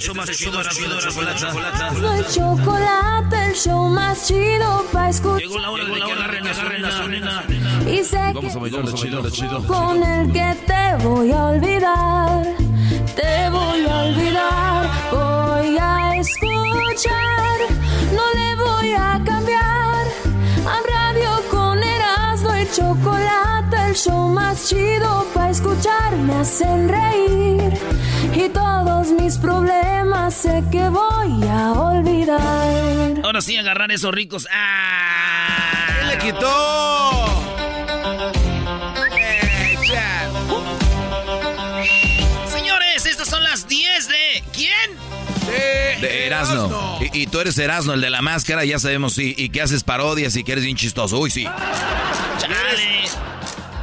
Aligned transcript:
show 0.00 0.14
más 0.14 0.30
chido, 0.30 0.62
la 0.62 0.68
chocolata. 1.36 1.90
no 1.92 2.10
hay 2.10 2.24
chocolate, 2.24 3.46
el 3.46 3.54
show 3.54 3.88
más 3.88 4.26
chido 4.26 4.84
para 4.92 5.10
escuchar. 5.10 5.40
Llegó 5.40 5.58
la 5.58 5.70
hora 5.70 5.84
de 5.84 5.92
que 5.94 6.12
agarren 6.12 6.46
a 6.46 6.54
su 6.54 6.68
nena, 6.68 6.90
su 7.02 7.08
nena. 7.08 7.44
Y 7.90 8.04
sé 8.04 8.16
Vamos 8.34 8.44
a 8.44 8.54
que 8.54 8.58
bailar, 8.58 8.94
chido, 8.94 9.30
chido. 9.30 9.66
con 9.66 10.02
el 10.02 10.32
que 10.32 10.56
te 10.66 11.04
voy 11.04 11.32
a 11.32 11.44
olvidar, 11.44 12.42
te 13.14 13.50
voy 13.50 13.84
a 13.84 13.96
olvidar, 14.04 14.90
voy 15.12 15.76
a 15.78 16.16
escuchar, 16.16 17.58
no 18.14 18.24
le 18.34 18.56
voy 18.56 18.92
a 18.92 19.20
cambiar. 19.24 20.06
A 20.66 20.80
radio 20.88 21.30
con 21.50 21.82
Erasmo 21.82 22.56
y 22.56 22.66
chocolate, 22.74 23.49
el 23.90 23.96
show 23.96 24.28
más 24.28 24.68
chido 24.68 25.26
para 25.34 25.50
escuchar, 25.50 26.16
me 26.16 26.34
hacen 26.34 26.88
reír. 26.88 27.72
Y 28.34 28.48
todos 28.50 29.08
mis 29.08 29.36
problemas 29.36 30.32
sé 30.34 30.62
que 30.70 30.88
voy 30.88 31.48
a 31.48 31.72
olvidar. 31.72 33.20
Ahora 33.24 33.40
sí, 33.40 33.56
agarrar 33.56 33.90
esos 33.90 34.14
ricos. 34.14 34.46
¡Ah! 34.52 36.06
¡Le 36.06 36.18
quitó! 36.18 37.10
Señores, 42.46 43.06
estas 43.06 43.28
son 43.28 43.42
las 43.42 43.66
10 43.66 44.08
de. 44.08 44.44
¿Quién? 44.52 44.70
De 46.00 46.26
Erasno. 46.26 46.98
Y, 47.00 47.22
y 47.22 47.26
tú 47.26 47.40
eres 47.40 47.58
Erasno, 47.58 47.94
el 47.94 48.00
de 48.00 48.10
la 48.10 48.22
máscara, 48.22 48.64
ya 48.64 48.78
sabemos, 48.78 49.14
sí. 49.14 49.34
Y 49.36 49.48
que 49.48 49.62
haces 49.62 49.82
parodias 49.82 50.36
y 50.36 50.44
que 50.44 50.52
eres 50.52 50.64
bien 50.64 50.76
chistoso. 50.76 51.18
Uy, 51.18 51.30
sí. 51.30 51.44
Chale. 52.38 53.00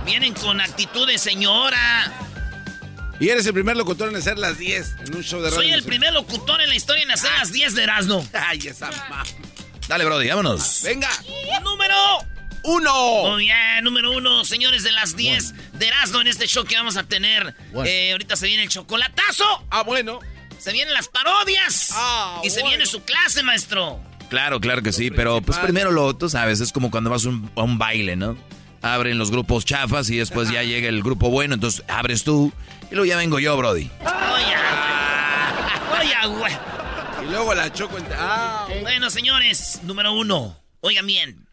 Vienen 0.07 0.33
con 0.35 0.61
actitud 0.61 1.05
de 1.05 1.17
señora. 1.17 2.13
Y 3.19 3.27
eres 3.27 3.45
el 3.45 3.53
primer 3.53 3.75
locutor 3.75 4.07
en 4.07 4.15
hacer 4.15 4.39
las 4.39 4.57
10 4.57 4.95
en 5.05 5.15
un 5.17 5.21
show 5.21 5.41
de 5.41 5.49
radio. 5.49 5.61
Soy 5.61 5.71
el 5.71 5.83
primer 5.83 6.13
locutor 6.13 6.61
en 6.61 6.69
la 6.69 6.75
historia 6.75 7.03
en 7.03 7.11
hacer 7.11 7.29
las 7.37 7.51
10 7.51 7.75
de 7.75 7.83
Erasmo. 7.83 8.25
Ay, 8.33 8.59
esa 8.65 8.89
ma... 9.09 9.25
Dale, 9.89 10.05
Brody, 10.05 10.29
vámonos. 10.29 10.81
Venga. 10.83 11.09
Número 11.61 11.93
Uno. 12.63 13.31
Muy 13.31 13.43
bien, 13.43 13.83
número 13.83 14.11
uno, 14.13 14.45
señores 14.45 14.83
de 14.83 14.93
las 14.93 15.17
10 15.17 15.73
de 15.73 15.87
Erasmo 15.87 16.21
en 16.21 16.27
este 16.27 16.47
show 16.47 16.63
que 16.63 16.77
vamos 16.77 16.95
a 16.95 17.03
tener. 17.03 17.53
Bueno. 17.73 17.89
Eh, 17.89 18.13
ahorita 18.13 18.37
se 18.37 18.47
viene 18.47 18.63
el 18.63 18.69
chocolatazo. 18.69 19.43
Ah, 19.69 19.83
bueno. 19.83 20.21
Se 20.57 20.71
vienen 20.71 20.93
las 20.93 21.09
parodias. 21.09 21.89
Ah, 21.93 22.39
y 22.45 22.49
se 22.49 22.63
viene 22.63 22.85
su 22.85 23.03
clase, 23.03 23.43
maestro. 23.43 24.01
Claro, 24.29 24.61
claro 24.61 24.81
que 24.81 24.93
sí, 24.93 25.11
pero 25.11 25.41
pues 25.41 25.57
primero 25.57 25.91
lo, 25.91 26.15
tú 26.15 26.29
sabes, 26.29 26.61
es 26.61 26.71
como 26.71 26.91
cuando 26.91 27.09
vas 27.09 27.25
un, 27.25 27.51
a 27.57 27.63
un 27.63 27.77
baile, 27.77 28.15
¿no? 28.15 28.37
Abren 28.81 29.17
los 29.17 29.31
grupos 29.31 29.65
chafas 29.65 30.09
y 30.09 30.17
después 30.17 30.49
ya 30.51 30.63
llega 30.63 30.87
el 30.87 31.01
grupo 31.03 31.29
bueno, 31.29 31.55
entonces 31.55 31.83
abres 31.87 32.23
tú 32.23 32.53
y 32.91 32.95
luego 32.95 33.05
ya 33.05 33.17
vengo 33.17 33.39
yo, 33.39 33.57
Brody. 33.57 33.89
Oye, 34.01 34.55
oye, 35.99 36.27
güey. 36.27 36.53
Y 37.23 37.25
luego 37.29 37.53
la 37.53 37.71
choco 37.73 37.97
en... 37.97 38.05
Ah, 38.17 38.67
Bueno, 38.81 39.09
señores, 39.09 39.79
número 39.83 40.13
uno. 40.13 40.57
Oigan 40.81 41.05
bien. 41.07 41.47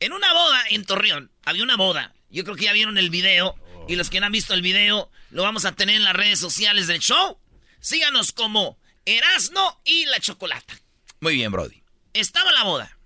En 0.00 0.12
una 0.12 0.32
boda 0.32 0.62
en 0.70 0.84
Torreón, 0.84 1.30
había 1.44 1.62
una 1.62 1.76
boda. 1.76 2.12
Yo 2.30 2.44
creo 2.44 2.56
que 2.56 2.64
ya 2.64 2.72
vieron 2.72 2.98
el 2.98 3.10
video. 3.10 3.54
Y 3.88 3.96
los 3.96 4.10
que 4.10 4.20
no 4.20 4.26
han 4.26 4.32
visto 4.32 4.54
el 4.54 4.62
video, 4.62 5.10
lo 5.30 5.42
vamos 5.42 5.64
a 5.64 5.72
tener 5.72 5.96
en 5.96 6.04
las 6.04 6.14
redes 6.14 6.38
sociales 6.38 6.86
del 6.86 7.00
show. 7.00 7.38
Síganos 7.80 8.32
como 8.32 8.78
Erasno 9.04 9.80
y 9.84 10.06
la 10.06 10.18
Chocolata. 10.20 10.74
Muy 11.20 11.34
bien, 11.34 11.52
Brody. 11.52 11.82
Estaba 12.14 12.50
la 12.52 12.62
boda. 12.64 12.96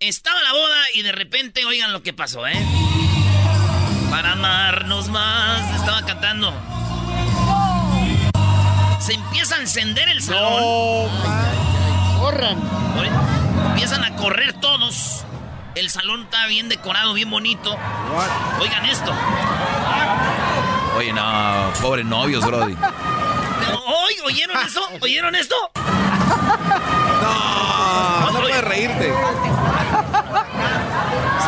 Estaba 0.00 0.40
la 0.42 0.52
boda 0.52 0.84
y 0.94 1.02
de 1.02 1.12
repente, 1.12 1.64
oigan 1.64 1.92
lo 1.92 2.02
que 2.02 2.12
pasó, 2.12 2.46
¿eh? 2.46 2.54
Para 4.10 4.32
amarnos 4.32 5.08
más. 5.08 5.74
Estaba 5.74 6.02
cantando. 6.04 6.52
Se 9.00 9.14
empieza 9.14 9.56
a 9.56 9.60
encender 9.60 10.08
el 10.08 10.22
salón. 10.22 11.08
Corran. 12.18 12.58
Oye, 12.98 13.10
Empiezan 13.70 14.04
a 14.04 14.16
correr 14.16 14.54
todos. 14.54 15.24
El 15.74 15.90
salón 15.90 16.22
está 16.24 16.46
bien 16.46 16.68
decorado, 16.68 17.14
bien 17.14 17.30
bonito. 17.30 17.76
Oigan 18.60 18.84
esto. 18.86 19.12
Oye, 20.96 21.12
no, 21.12 21.72
pobre 21.80 22.02
novios, 22.02 22.44
Brody. 22.44 22.74
Oy, 23.86 24.14
¿Oyeron 24.24 24.56
eso? 24.66 24.80
¿Oyeron 25.00 25.34
esto? 25.36 25.54
no, 27.22 28.30
no 28.32 28.40
puedes 28.40 28.64
reírte. 28.64 29.12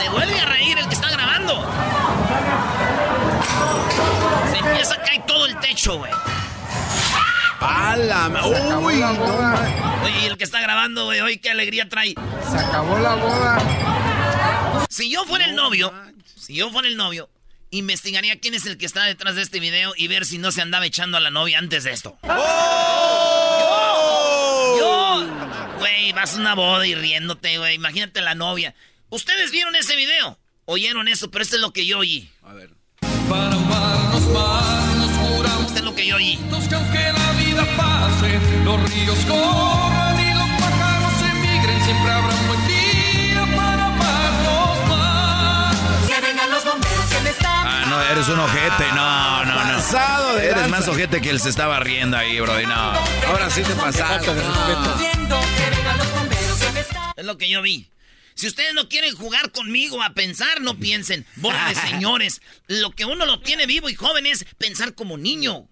Se 0.01 0.09
vuelve 0.11 0.40
Se 4.83 4.95
empieza 4.95 4.95
a 4.95 5.05
caer 5.07 5.27
todo 5.27 5.45
el 5.47 5.59
techo, 5.61 5.99
güey. 5.99 6.11
¡A 7.61 7.97
la 7.97 8.29
ma- 8.31 8.47
¡Uy! 8.47 9.03
Oye, 9.03 10.21
y 10.23 10.25
el 10.27 10.39
que 10.39 10.45
está 10.45 10.61
grabando, 10.63 11.05
güey, 11.05 11.21
oye, 11.21 11.39
qué 11.39 11.51
alegría 11.51 11.87
trae. 11.89 12.15
Se 12.51 12.57
acabó 12.59 12.99
la 12.99 13.15
boda. 13.17 14.87
Si 14.89 15.11
yo 15.11 15.25
fuera 15.27 15.45
el 15.45 15.55
novio, 15.55 15.93
si 16.35 16.55
yo 16.55 16.71
fuera 16.71 16.89
el 16.89 16.97
novio, 16.97 17.29
investigaría 17.71 18.41
quién 18.41 18.55
es 18.55 18.65
el 18.65 18.79
que 18.79 18.87
está 18.87 19.05
detrás 19.05 19.35
de 19.35 19.43
este 19.43 19.61
video 19.61 19.93
y 19.97 20.09
ver 20.09 20.25
si 20.25 20.39
no 20.39 20.51
se 20.51 20.63
andaba 20.63 20.87
echando 20.87 21.19
a 21.19 21.21
la 21.21 21.31
novia 21.31 21.59
antes 21.59 21.85
de 21.85 21.93
esto. 21.93 22.19
Yo, 24.79 25.27
güey, 25.79 26.13
vas 26.13 26.35
a 26.37 26.39
una 26.41 26.55
boda 26.55 26.87
y 26.87 26.95
riéndote, 26.95 27.59
güey. 27.59 27.75
Imagínate 27.75 28.23
la 28.23 28.35
novia. 28.35 28.75
¿Ustedes 29.11 29.51
vieron 29.51 29.77
ese 29.77 29.95
video? 29.97 30.39
Oyeron 30.65 31.07
eso, 31.09 31.31
pero 31.31 31.43
esto 31.43 31.57
es 31.57 31.63
lo 31.63 31.73
que 31.75 31.85
yo 31.85 31.99
oí. 31.99 32.31
A 32.43 32.55
ver. 32.55 32.71
Esto 33.03 33.47
es 33.47 33.53
lo 33.53 34.70
que 36.01 36.07
yo 36.07 36.17
oí. 36.17 36.37
que 36.69 36.75
aunque 36.75 37.13
la 37.13 37.33
vida 37.33 37.67
pase, 37.77 38.41
los 38.65 38.91
ríos 38.91 39.19
corran 39.27 40.19
y 40.19 40.33
los 40.33 40.49
pájaros 40.61 41.13
emigren, 41.31 41.85
siempre 41.85 42.11
habrá 42.11 42.35
un 42.35 42.47
buen 42.49 42.67
día 42.69 43.57
para 43.57 43.87
amarnos 43.87 44.89
más. 44.89 45.77
Que 46.09 46.21
vengan 46.27 46.51
los 46.51 46.65
bomberos 46.65 47.07
que 47.11 47.21
me 47.21 47.31
están 47.31 47.67
Ah, 47.67 47.85
no, 47.89 48.03
eres 48.03 48.29
un 48.29 48.39
ojete, 48.39 48.93
no, 48.95 49.45
no, 49.45 49.65
no. 49.65 49.77
Pasado 49.77 50.37
de 50.37 50.49
Eres 50.49 50.69
más 50.69 50.89
ojete 50.89 51.21
que 51.21 51.31
él 51.31 51.41
se 51.41 51.51
estaba 51.51 51.81
riendo 51.81 52.17
ahí, 52.17 52.41
Brody, 52.41 52.65
no. 52.65 52.93
Ahora 53.29 53.51
sí 53.51 53.63
te 53.63 53.75
pasaste. 53.75 54.33
No. 55.29 55.41
Es 57.17 57.25
lo 57.27 57.37
que 57.37 57.49
yo 57.49 57.61
vi. 57.61 57.89
Si 58.35 58.47
ustedes 58.47 58.73
no 58.73 58.89
quieren 58.89 59.15
jugar 59.15 59.53
conmigo 59.53 60.03
a 60.03 60.15
pensar, 60.15 60.63
no 60.63 60.79
piensen. 60.79 61.27
De 61.37 61.75
señores. 61.91 62.41
Lo 62.69 62.91
que 62.93 63.05
uno 63.05 63.27
lo 63.27 63.41
tiene 63.41 63.67
vivo 63.67 63.91
y 63.91 63.95
joven 63.95 64.25
es 64.25 64.47
pensar 64.57 64.95
como 64.95 65.19
niño. 65.19 65.69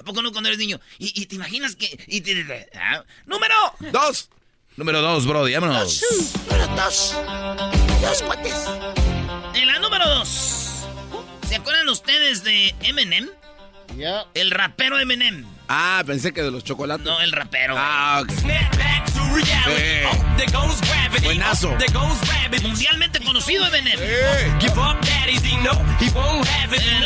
¿A 0.00 0.02
poco 0.02 0.22
no 0.22 0.32
cuando 0.32 0.48
eres 0.48 0.58
niño? 0.58 0.80
Y, 0.98 1.12
y 1.20 1.26
te 1.26 1.34
imaginas 1.34 1.76
que... 1.76 2.02
y 2.06 2.22
te- 2.22 2.70
ah, 2.74 3.04
¡Número! 3.26 3.54
Dos. 3.92 4.30
Número 4.76 5.02
dos, 5.02 5.26
Brody, 5.26 5.52
vámonos. 5.52 6.02
En 9.54 9.66
la 9.66 9.78
número 9.78 10.08
dos. 10.08 10.86
¿Se 11.46 11.56
acuerdan 11.56 11.86
ustedes 11.90 12.42
de 12.44 12.74
Eminem? 12.80 13.28
Ya. 13.98 14.24
El 14.32 14.50
rapero 14.52 14.98
Eminem. 14.98 15.44
Ah, 15.68 16.02
pensé 16.06 16.32
que 16.32 16.42
de 16.42 16.50
los 16.50 16.64
chocolates. 16.64 17.04
No, 17.04 17.20
el 17.20 17.32
rapero. 17.32 17.74
Ah, 17.76 18.22
ok. 18.22 18.32
Buenazo. 21.22 21.76
Mundialmente 22.62 23.20
conocido 23.20 23.66
Eminem. 23.66 23.98
Era 24.00 24.56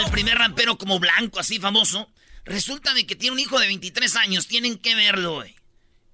el 0.05 0.11
primer 0.13 0.39
rapero 0.39 0.79
como 0.79 1.01
blanco, 1.01 1.41
así 1.41 1.59
famoso. 1.59 2.09
Resulta 2.45 2.93
de 2.95 3.07
que 3.07 3.17
tiene 3.17 3.35
un 3.35 3.41
hijo 3.41 3.59
de 3.59 3.67
23 3.67 4.17
años. 4.17 4.47
Tienen 4.47 4.79
que 4.79 4.95
verlo, 4.95 5.35
güey. 5.37 5.55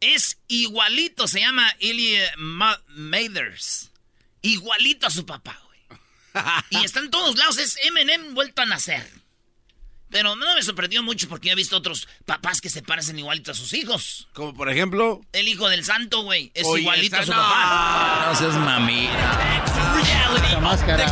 Es 0.00 0.38
igualito, 0.48 1.28
se 1.28 1.40
llama 1.40 1.70
Ilya 1.80 2.32
Ma- 2.38 2.80
Mathers. 2.88 3.90
Igualito 4.42 5.06
a 5.06 5.10
su 5.10 5.26
papá, 5.26 5.60
güey. 5.66 6.00
Y 6.70 6.76
está 6.84 7.00
en 7.00 7.10
todos 7.10 7.36
lados, 7.36 7.58
es 7.58 7.76
Eminem 7.82 8.34
vuelto 8.34 8.62
a 8.62 8.66
nacer. 8.66 9.06
Pero 10.08 10.34
no 10.34 10.54
me 10.56 10.62
sorprendió 10.62 11.02
mucho 11.04 11.28
porque 11.28 11.48
yo 11.48 11.52
he 11.52 11.56
visto 11.56 11.76
otros 11.76 12.08
papás 12.24 12.60
que 12.60 12.68
se 12.68 12.82
parecen 12.82 13.18
igualito 13.18 13.52
a 13.52 13.54
sus 13.54 13.72
hijos. 13.74 14.26
Como 14.32 14.54
por 14.54 14.68
ejemplo. 14.70 15.20
El 15.32 15.46
hijo 15.46 15.68
del 15.68 15.84
santo, 15.84 16.22
güey, 16.22 16.50
es 16.54 16.66
Oye, 16.66 16.82
igualito 16.82 17.16
a 17.16 17.24
su 17.24 17.30
no. 17.30 17.36
papá. 17.36 18.26
No 18.30 18.34
seas 18.38 18.54
mami. 18.56 19.06
La 20.52 20.60
máscara. 20.60 21.06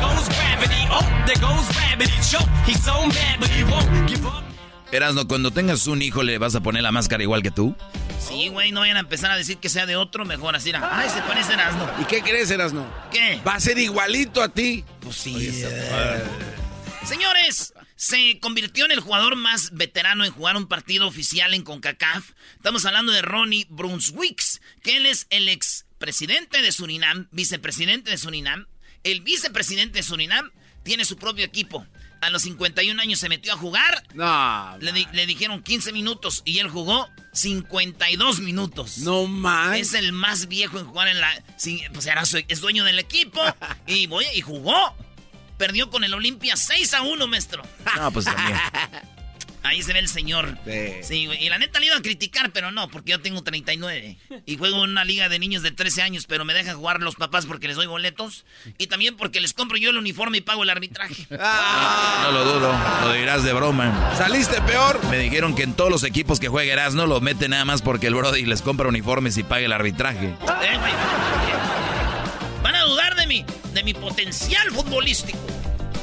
Erasno, 4.91 5.29
cuando 5.29 5.51
tengas 5.51 5.87
un 5.87 6.01
hijo, 6.01 6.23
¿le 6.23 6.39
vas 6.39 6.55
a 6.55 6.61
poner 6.61 6.83
la 6.83 6.93
máscara 6.93 7.23
igual 7.23 7.43
que 7.43 7.51
tú? 7.51 7.77
Sí, 8.27 8.49
güey, 8.49 8.73
no 8.73 8.81
vayan 8.81 8.97
a 8.97 9.01
empezar 9.01 9.31
a 9.31 9.37
decir 9.37 9.59
que 9.59 9.69
sea 9.69 9.85
de 9.85 9.97
otro, 9.97 10.25
mejor 10.25 10.57
así. 10.57 10.71
era, 10.71 10.99
Ay, 10.99 11.11
se 11.11 11.21
parece 11.23 11.53
a 11.53 11.55
Erasmo. 11.55 11.91
¿Y 12.01 12.05
qué 12.05 12.23
crees, 12.23 12.51
Erasno? 12.51 12.87
¿Qué? 13.11 13.41
Va 13.47 13.55
a 13.55 13.61
ser 13.61 13.79
igualito 13.79 14.43
a 14.43 14.49
ti. 14.49 14.85
Pues 15.01 15.17
sí. 15.17 15.63
Señores, 17.05 17.75
se 17.97 18.39
convirtió 18.41 18.87
en 18.87 18.93
el 18.93 19.01
jugador 19.01 19.37
más 19.37 19.73
veterano 19.73 20.25
en 20.25 20.33
jugar 20.33 20.57
un 20.57 20.67
partido 20.67 21.07
oficial 21.07 21.53
en 21.53 21.63
CONCACAF. 21.63 22.31
Estamos 22.57 22.85
hablando 22.87 23.13
de 23.13 23.23
Ronnie 23.23 23.67
Brunswicks, 23.69 24.61
que 24.83 24.97
él 24.97 25.07
es 25.07 25.27
el 25.31 25.49
ex 25.49 25.85
presidente 25.99 26.63
de 26.63 26.73
Surinam, 26.73 27.29
vicepresidente 27.31 28.11
de 28.11 28.19
Surinam. 28.19 28.67
El 29.05 29.21
vicepresidente 29.21 29.99
de 29.99 30.03
Surinam 30.03 30.51
tiene 30.83 31.05
su 31.05 31.17
propio 31.17 31.45
equipo. 31.45 31.87
A 32.21 32.31
los 32.31 32.43
51 32.43 33.01
años 33.01 33.19
se 33.21 33.29
metió 33.29 33.53
a 33.53 33.57
jugar. 33.57 34.03
No. 34.15 34.77
Le, 34.81 34.93
di- 34.93 35.07
le 35.13 35.27
dijeron 35.27 35.63
15 35.63 35.93
minutos 35.93 36.43
y 36.45 36.59
él 36.59 36.69
jugó 36.69 37.09
52 37.33 38.41
minutos. 38.41 38.99
No 38.99 39.27
más. 39.27 39.77
Es 39.79 39.95
el 39.95 40.13
más 40.13 40.49
viejo 40.49 40.79
en 40.79 40.87
jugar 40.87 41.09
en 41.09 41.21
la. 41.21 41.31
pues 41.93 42.07
era 42.07 42.25
su- 42.27 42.43
es 42.49 42.61
dueño 42.61 42.85
del 42.85 42.99
equipo. 42.99 43.41
y, 43.87 44.07
voy, 44.07 44.27
y 44.35 44.41
jugó. 44.41 44.95
Perdió 45.57 45.91
con 45.91 46.05
el 46.05 46.15
Olimpia 46.15 46.57
6 46.57 46.95
a 46.95 47.03
1, 47.03 47.27
maestro. 47.27 47.63
No, 47.97 48.13
pues 48.13 48.25
también. 48.27 48.57
Ahí 49.63 49.83
se 49.83 49.93
ve 49.93 49.99
el 49.99 50.09
señor. 50.09 50.57
Sí. 50.65 50.93
Sí, 51.03 51.27
güey. 51.27 51.45
Y 51.45 51.49
la 51.49 51.59
neta 51.59 51.79
le 51.81 51.87
iba 51.87 51.97
a 51.97 52.01
criticar, 52.03 52.51
pero 52.53 52.71
no, 52.71 52.89
porque 52.89 53.11
yo 53.13 53.21
tengo 53.21 53.43
39. 53.43 54.17
Y 54.47 54.57
juego 54.57 54.85
en 54.85 54.91
una 54.91 55.05
liga 55.05 55.29
de 55.29 55.39
niños 55.39 55.63
de 55.63 55.71
13 55.71 56.03
años, 56.03 56.27
pero 56.27 56.45
me 56.45 56.55
dejan 56.55 56.77
jugar 56.77 57.01
los 57.01 57.17
papás 57.17 57.47
porque 57.47 57.69
les 57.69 57.77
doy 57.77 57.87
boletos. 57.87 58.45
Y 58.79 58.87
también 58.87 59.17
porque 59.17 59.41
les 59.41 59.53
compro 59.53 59.77
yo 59.77 59.91
el 59.91 59.97
uniforme 59.97 60.39
y 60.39 60.41
pago 60.41 60.63
el 60.63 60.71
arbitraje. 60.71 61.27
No 62.23 62.33
lo 62.33 62.45
dudo, 62.45 62.75
lo 63.05 63.13
dirás 63.13 63.43
de 63.45 63.53
broma. 63.53 64.13
¿Saliste 64.17 64.61
peor? 64.63 65.03
Me 65.07 65.19
dijeron 65.19 65.55
que 65.55 65.63
en 65.63 65.73
todos 65.75 65.91
los 65.91 66.05
equipos 66.05 66.41
que 66.41 66.49
juega 66.49 66.73
Erasno 66.73 67.07
lo 67.07 67.21
mete 67.21 67.49
nada 67.49 67.65
más 67.65 67.81
porque 67.81 68.09
el 68.09 68.15
Brody 68.15 68.45
les 68.45 68.61
compra 68.61 68.89
uniformes 68.89 69.37
y 69.39 69.43
paga 69.45 69.65
el 69.65 69.73
arbitraje. 69.73 70.27
Eh, 70.27 70.79
güey. 70.79 70.93
Van 72.63 72.75
a 72.75 72.83
dudar 72.85 73.15
de 73.17 73.27
mí, 73.27 73.45
de 73.73 73.83
mi 73.83 73.95
potencial 73.95 74.71
futbolístico. 74.73 75.39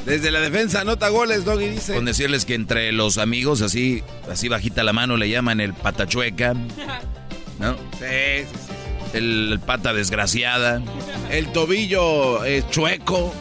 Desde 0.06 0.30
la 0.30 0.40
defensa 0.40 0.80
anota 0.82 1.08
goles, 1.08 1.44
Doggy 1.44 1.68
dice. 1.68 1.94
Con 1.94 2.04
decirles 2.04 2.44
que 2.44 2.54
entre 2.54 2.92
los 2.92 3.18
amigos, 3.18 3.60
así, 3.60 4.02
así 4.30 4.48
bajita 4.48 4.84
la 4.84 4.92
mano, 4.92 5.16
le 5.16 5.28
llaman 5.28 5.60
el 5.60 5.74
patachueca, 5.74 6.54
¿no? 7.58 7.76
Sí, 7.98 8.46
sí, 8.46 8.46
sí. 8.66 8.72
El 9.14 9.60
pata 9.66 9.92
desgraciada. 9.92 10.80
El 11.30 11.50
tobillo 11.52 12.44
eh, 12.44 12.64
chueco. 12.70 13.34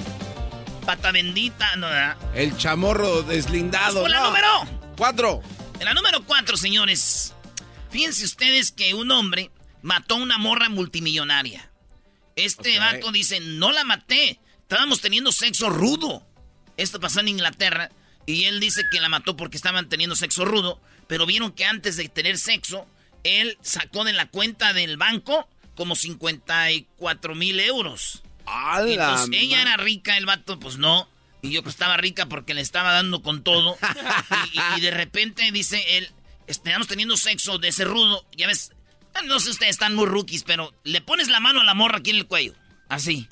Pata 0.85 1.11
bendita, 1.11 1.75
no. 1.75 1.87
El 2.33 2.57
chamorro 2.57 3.21
deslindado. 3.23 4.01
Con 4.01 4.11
la 4.11 4.19
no. 4.19 4.25
número. 4.27 4.47
Cuatro. 4.97 5.41
En 5.79 5.85
la 5.85 5.93
número 5.93 6.23
4, 6.25 6.57
señores. 6.57 7.33
Fíjense 7.91 8.25
ustedes 8.25 8.71
que 8.71 8.93
un 8.93 9.11
hombre 9.11 9.51
mató 9.81 10.15
a 10.15 10.17
una 10.17 10.37
morra 10.37 10.69
multimillonaria. 10.69 11.69
Este 12.35 12.77
Ok. 12.77 12.79
vato 12.79 13.11
dice, 13.11 13.39
no 13.39 13.71
la 13.71 13.83
maté. 13.83 14.39
Estábamos 14.61 15.01
teniendo 15.01 15.31
sexo 15.31 15.69
rudo. 15.69 16.23
Esto 16.77 16.99
pasó 16.99 17.19
en 17.21 17.27
Inglaterra. 17.29 17.89
Y 18.25 18.45
él 18.45 18.59
dice 18.59 18.83
que 18.91 18.99
la 18.99 19.09
mató 19.09 19.35
porque 19.37 19.57
estaban 19.57 19.87
teniendo 19.89 20.15
sexo 20.15 20.45
rudo. 20.45 20.81
Pero 21.07 21.25
vieron 21.25 21.51
que 21.51 21.65
antes 21.65 21.95
de 21.97 22.09
tener 22.09 22.37
sexo, 22.37 22.87
él 23.23 23.57
sacó 23.61 24.03
de 24.03 24.13
la 24.13 24.27
cuenta 24.27 24.73
del 24.73 24.97
banco 24.97 25.47
como 25.75 25.95
54 25.95 27.35
mil 27.35 27.59
euros. 27.59 28.23
¡A 28.45 28.83
Y 28.87 28.95
la 28.95 29.15
pues 29.15 29.29
ella 29.33 29.61
era 29.61 29.77
rica, 29.77 30.17
el 30.17 30.25
vato, 30.25 30.59
pues 30.59 30.77
no. 30.77 31.07
Y 31.41 31.51
yo 31.51 31.61
pues 31.63 31.75
estaba 31.75 31.97
rica 31.97 32.25
porque 32.27 32.53
le 32.53 32.61
estaba 32.61 32.91
dando 32.93 33.21
con 33.21 33.43
todo. 33.43 33.77
y, 34.53 34.57
y- 34.59 34.77
y 34.77 34.81
de 34.81 34.91
repente 34.91 35.51
dice 35.51 35.97
él, 35.97 36.09
estamos 36.47 36.87
teniendo 36.87 37.17
sexo 37.17 37.57
de 37.59 37.67
ese 37.67 37.85
rudo. 37.85 38.25
Ya 38.35 38.47
ves, 38.47 38.71
no 39.25 39.39
sé 39.39 39.51
ustedes 39.51 39.71
están 39.71 39.93
muy 39.95 40.05
rookies, 40.07 40.43
pero 40.43 40.73
le 40.83 41.01
pones 41.01 41.27
la 41.27 41.39
mano 41.39 41.61
a 41.61 41.63
la 41.63 41.73
morra 41.75 41.99
aquí 41.99 42.09
en 42.11 42.15
el 42.17 42.27
cuello. 42.27 42.53
Así. 42.89 43.27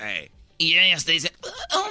Y 0.58 0.74
ella 0.78 0.96
te 0.98 1.12
dice, 1.12 1.32
"Oh, 1.72 1.90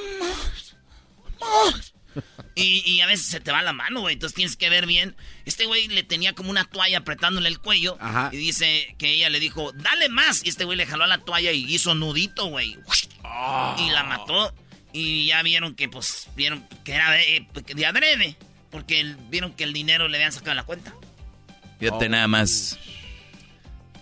oh". 1.44 1.74
Y, 2.56 2.84
y 2.88 3.02
a 3.02 3.08
veces 3.08 3.26
se 3.26 3.40
te 3.40 3.52
va 3.52 3.64
la 3.64 3.74
mano, 3.74 4.02
güey. 4.02 4.14
Entonces 4.14 4.36
tienes 4.36 4.56
que 4.56 4.70
ver 4.70 4.86
bien. 4.86 5.16
Este 5.46 5.66
güey 5.66 5.88
le 5.88 6.04
tenía 6.04 6.34
como 6.34 6.52
una 6.52 6.66
toalla 6.66 7.00
apretándole 7.00 7.50
el 7.50 7.58
cuello. 7.58 7.98
Ajá. 8.00 8.30
Y 8.32 8.38
dice 8.38 8.94
que 9.00 9.12
ella 9.14 9.32
le 9.32 9.40
dijo, 9.40 9.72
dale 9.74 10.10
más. 10.10 10.46
Y 10.46 10.50
este 10.50 10.64
güey 10.64 10.78
le 10.78 10.86
jaló 10.86 11.06
a 11.06 11.08
la 11.08 11.18
toalla 11.18 11.52
y 11.52 11.66
hizo 11.74 11.96
nudito, 11.96 12.46
güey. 12.46 12.78
Y 13.80 13.90
la 13.90 14.04
mató. 14.08 14.54
Y 14.92 15.26
ya 15.26 15.42
vieron 15.42 15.74
que, 15.74 15.90
pues, 15.90 16.28
vieron 16.36 16.64
que 16.84 16.92
era 16.94 17.10
de, 17.14 17.38
eh, 17.38 17.48
de 17.74 17.86
adrede. 17.88 18.38
Porque 18.70 19.00
el- 19.00 19.16
vieron 19.16 19.54
que 19.56 19.64
el 19.64 19.74
dinero 19.74 20.08
le 20.08 20.18
habían 20.18 20.32
sacado 20.32 20.52
de 20.52 20.56
la 20.58 20.64
cuenta. 20.66 20.94
Fíjate 21.80 22.08
nada 22.10 22.28
más. 22.28 22.78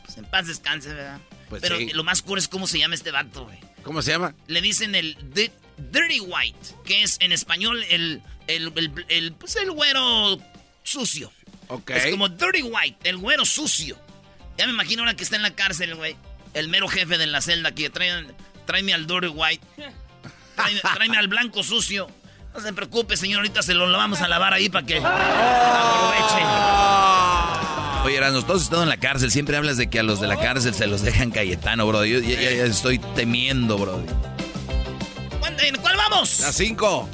Pues 0.04 0.18
en 0.18 0.26
paz 0.26 0.48
descanse, 0.48 0.90
¿verdad? 0.94 1.22
Pues 1.50 1.62
Pero 1.62 1.78
sí. 1.78 1.92
lo 1.94 2.04
más 2.04 2.22
cool 2.22 2.38
es 2.40 2.50
cómo 2.50 2.68
se 2.68 2.80
llama 2.80 2.96
este 2.96 3.12
vato, 3.12 3.46
güey. 3.46 3.58
¿Cómo 3.84 4.02
se 4.02 4.12
llama? 4.12 4.36
le 4.48 4.62
dicen 4.62 4.94
el 4.96 5.18
di- 5.34 5.52
dirty 5.92 6.20
white, 6.20 6.58
que 6.86 7.04
es 7.04 7.18
en 7.22 7.32
español 7.32 7.84
el, 7.90 8.22
el, 8.48 8.72
el- 8.76 9.06
el, 9.10 9.34
pues 9.34 9.56
el 9.56 9.72
güero 9.72 10.38
sucio. 10.84 11.32
Ok. 11.68 11.92
Es 11.92 12.08
como 12.12 12.28
dirty 12.30 12.64
white, 12.64 13.10
el 13.10 13.18
güero 13.18 13.46
sucio. 13.46 13.98
Ya 14.58 14.66
me 14.68 14.74
imagino 14.74 15.02
ahora 15.04 15.16
que 15.16 15.24
está 15.24 15.36
en 15.38 15.42
la 15.44 15.52
cárcel, 15.56 15.96
güey. 15.96 16.16
El 16.54 16.68
mero 16.68 16.88
jefe 16.88 17.18
de 17.18 17.28
la 17.28 17.40
celda 17.42 17.72
que 17.74 17.90
traen, 17.90 18.28
tráeme 18.66 18.94
al 18.94 19.08
dirty 19.08 19.28
white. 19.28 19.66
Tráeme, 20.56 20.80
tráeme 20.96 21.18
al 21.18 21.28
blanco 21.30 21.64
sucio. 21.64 22.10
No 22.54 22.60
se 22.60 22.74
preocupe, 22.74 23.16
señor, 23.16 23.38
ahorita 23.40 23.64
se 23.64 23.74
lo, 23.74 23.88
lo 23.88 23.98
vamos 23.98 24.20
a 24.20 24.28
lavar 24.28 24.54
ahí 24.54 24.68
para 24.68 24.86
que 24.86 24.98
aproveche. 24.98 26.46
Oye, 28.04 28.18
Erasno, 28.18 28.44
todos 28.44 28.64
están 28.64 28.82
en 28.84 28.90
la 28.90 28.98
cárcel. 28.98 29.32
Siempre 29.32 29.56
hablas 29.56 29.78
de 29.78 29.90
que 29.90 30.00
a 30.00 30.04
los 30.04 30.20
de 30.20 30.28
la 30.28 30.36
cárcel 30.38 30.74
se 30.74 30.88
los 30.88 31.02
dejan 31.04 31.32
Cayetano, 31.32 31.86
bro. 31.88 32.04
Yo 32.04 32.20
ya 32.20 32.66
estoy 32.66 33.00
temiendo, 33.16 33.78
bro. 33.78 34.04
¿Cuál, 35.62 35.76
en 35.76 35.82
cuál 35.82 35.96
vamos? 35.96 36.40
Las 36.40 36.56
cinco. 36.56 37.08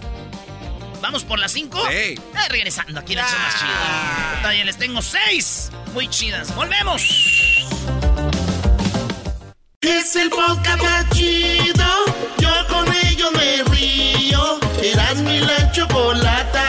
¿Vamos 1.01 1.25
por 1.25 1.37
las 1.37 1.51
5? 1.51 1.79
Sí. 1.89 2.15
regresando 2.49 3.01
aquí 3.01 3.11
en 3.11 3.19
el 3.19 3.25
show 3.25 3.39
más 3.39 3.59
chido. 3.59 4.41
Todavía 4.41 4.63
les 4.63 4.77
tengo 4.77 5.01
seis 5.01 5.69
muy 5.93 6.07
chidas. 6.07 6.55
¡Volvemos! 6.55 7.01
Es 9.81 10.15
el 10.15 10.29
podcast 10.29 10.81
más 10.81 11.09
chido. 11.09 11.85
Yo 12.37 12.67
con 12.69 12.87
ello 13.05 13.31
me 13.31 13.63
río. 13.63 14.59
Eras 14.81 15.17
mi 15.17 15.39
la 15.39 15.69
chocolata. 15.73 16.66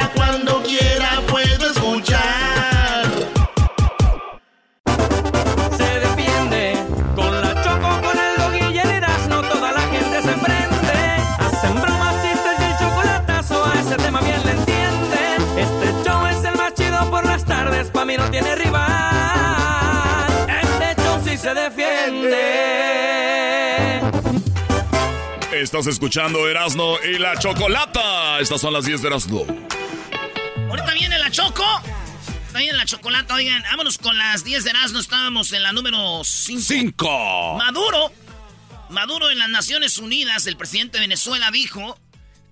Mí 18.09 18.17
no 18.17 18.31
tiene 18.31 18.57
rival. 18.57 18.87
Este 20.49 21.03
show 21.03 21.21
sí 21.23 21.37
se 21.37 21.53
defiende. 21.53 22.41
Estás 25.53 25.87
escuchando 25.87 26.49
Erasno 26.49 26.95
y 27.05 27.19
la 27.19 27.39
Chocolata. 27.39 28.41
Estas 28.41 28.63
son 28.63 28.73
las 28.73 28.87
10 28.87 29.03
de 29.03 29.09
Erasno. 29.09 29.43
Ahorita 30.71 30.95
viene 30.95 31.19
la 31.19 31.31
Choco. 31.31 31.63
Ahorita 31.63 32.59
viene 32.59 32.79
la 32.79 32.87
chocolata. 32.87 33.35
Oigan, 33.35 33.63
vámonos 33.65 33.99
con 33.99 34.17
las 34.17 34.43
10 34.43 34.65
de 34.65 34.71
Erasmo. 34.71 35.01
Estábamos 35.01 35.53
en 35.53 35.63
la 35.63 35.73
número 35.73 36.23
5. 36.25 36.63
Cinco. 36.63 37.57
Maduro. 37.59 38.11
Maduro 38.89 39.31
en 39.31 39.39
las 39.39 39.51
Naciones 39.51 39.99
Unidas, 39.99 40.47
el 40.47 40.57
presidente 40.57 40.97
de 40.97 41.03
Venezuela 41.03 41.51
dijo 41.51 41.99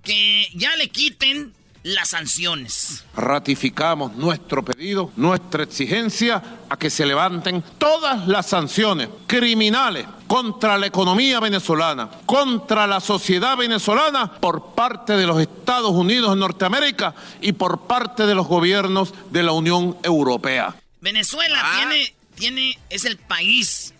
que 0.02 0.50
ya 0.52 0.76
le 0.76 0.90
quiten 0.90 1.54
las 1.86 2.08
sanciones. 2.08 3.04
Ratificamos 3.14 4.16
nuestro 4.16 4.64
pedido, 4.64 5.12
nuestra 5.14 5.62
exigencia 5.62 6.42
a 6.68 6.76
que 6.76 6.90
se 6.90 7.06
levanten 7.06 7.62
todas 7.78 8.26
las 8.26 8.46
sanciones 8.46 9.08
criminales 9.28 10.04
contra 10.26 10.78
la 10.78 10.86
economía 10.86 11.38
venezolana, 11.38 12.10
contra 12.26 12.88
la 12.88 12.98
sociedad 12.98 13.56
venezolana 13.56 14.32
por 14.32 14.74
parte 14.74 15.16
de 15.16 15.26
los 15.26 15.40
Estados 15.40 15.92
Unidos 15.92 16.30
de 16.30 16.40
Norteamérica 16.40 17.14
y 17.40 17.52
por 17.52 17.86
parte 17.86 18.26
de 18.26 18.34
los 18.34 18.48
gobiernos 18.48 19.14
de 19.30 19.44
la 19.44 19.52
Unión 19.52 19.96
Europea. 20.02 20.74
Venezuela 21.00 21.62
tiene, 21.76 22.14
tiene, 22.34 22.78
es 22.90 23.04
el 23.04 23.16
país 23.16 23.94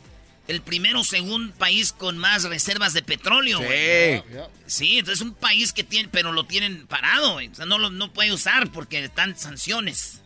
el 0.49 0.63
primero 0.63 1.01
o 1.01 1.05
segundo 1.05 1.53
país 1.57 1.93
con 1.93 2.19
más 2.19 2.45
reservas 2.45 2.93
de 2.93 3.03
petróleo, 3.03 3.59
güey. 3.61 4.23
Sí, 4.67 4.99
entonces 4.99 5.21
es 5.21 5.27
un 5.27 5.35
país 5.35 5.73
que 5.73 5.83
tiene, 5.85 6.09
pero 6.11 6.33
lo 6.33 6.45
tienen 6.45 6.87
parado, 6.87 7.33
güey. 7.35 7.49
O 7.49 7.55
sea, 7.55 7.67
no 7.67 7.79
lo 7.79 7.91
no 7.91 8.13
puede 8.13 8.33
usar 8.33 8.71
porque 8.71 9.05
están 9.05 9.37
sanciones. 9.37 10.21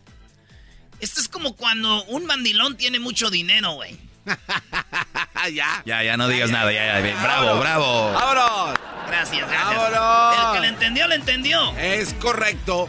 Esto 1.00 1.20
es 1.20 1.28
como 1.28 1.56
cuando 1.56 2.04
un 2.04 2.26
mandilón 2.26 2.76
tiene 2.76 2.98
mucho 3.00 3.30
dinero, 3.30 3.72
güey. 3.72 3.96
ya. 5.52 5.82
Ya, 5.86 6.02
ya 6.02 6.16
no 6.18 6.28
digas 6.28 6.50
nada, 6.50 6.70
ya, 6.72 7.00
ya. 7.00 7.22
Bravo, 7.22 7.58
bravo. 7.58 8.12
¡Vámonos! 8.12 8.78
Gracias, 9.06 9.48
gracias. 9.48 9.76
¡Vámonos! 9.92 10.46
El 10.46 10.52
que 10.54 10.60
le 10.60 10.68
entendió, 10.68 11.08
le 11.08 11.14
entendió. 11.14 11.76
Es 11.78 12.12
correcto. 12.14 12.88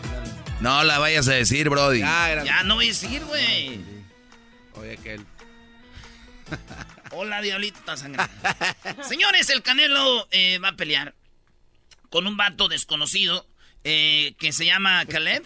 No 0.60 0.84
la 0.84 1.00
vayas 1.00 1.28
a 1.30 1.32
decir, 1.34 1.70
Brody. 1.70 2.00
Ya, 2.00 2.32
era- 2.32 2.44
Ya 2.44 2.64
no 2.64 2.76
voy 2.76 2.86
a 2.86 2.90
decir, 2.90 3.24
güey. 3.26 3.80
Oye, 4.76 4.94
aquel. 5.00 5.26
Hola, 7.12 7.42
diablito, 7.42 7.80
está 7.80 7.98
sangrando. 7.98 8.34
Señores, 9.08 9.50
el 9.50 9.62
Canelo 9.62 10.28
eh, 10.32 10.60
va 10.60 10.70
a 10.70 10.76
pelear 10.76 11.14
con 12.10 12.28
un 12.28 12.38
vato 12.38 12.68
desconocido 12.68 13.46
eh, 13.84 14.34
que 14.40 14.52
se 14.54 14.66
llama 14.66 15.06
Caleb. 15.06 15.44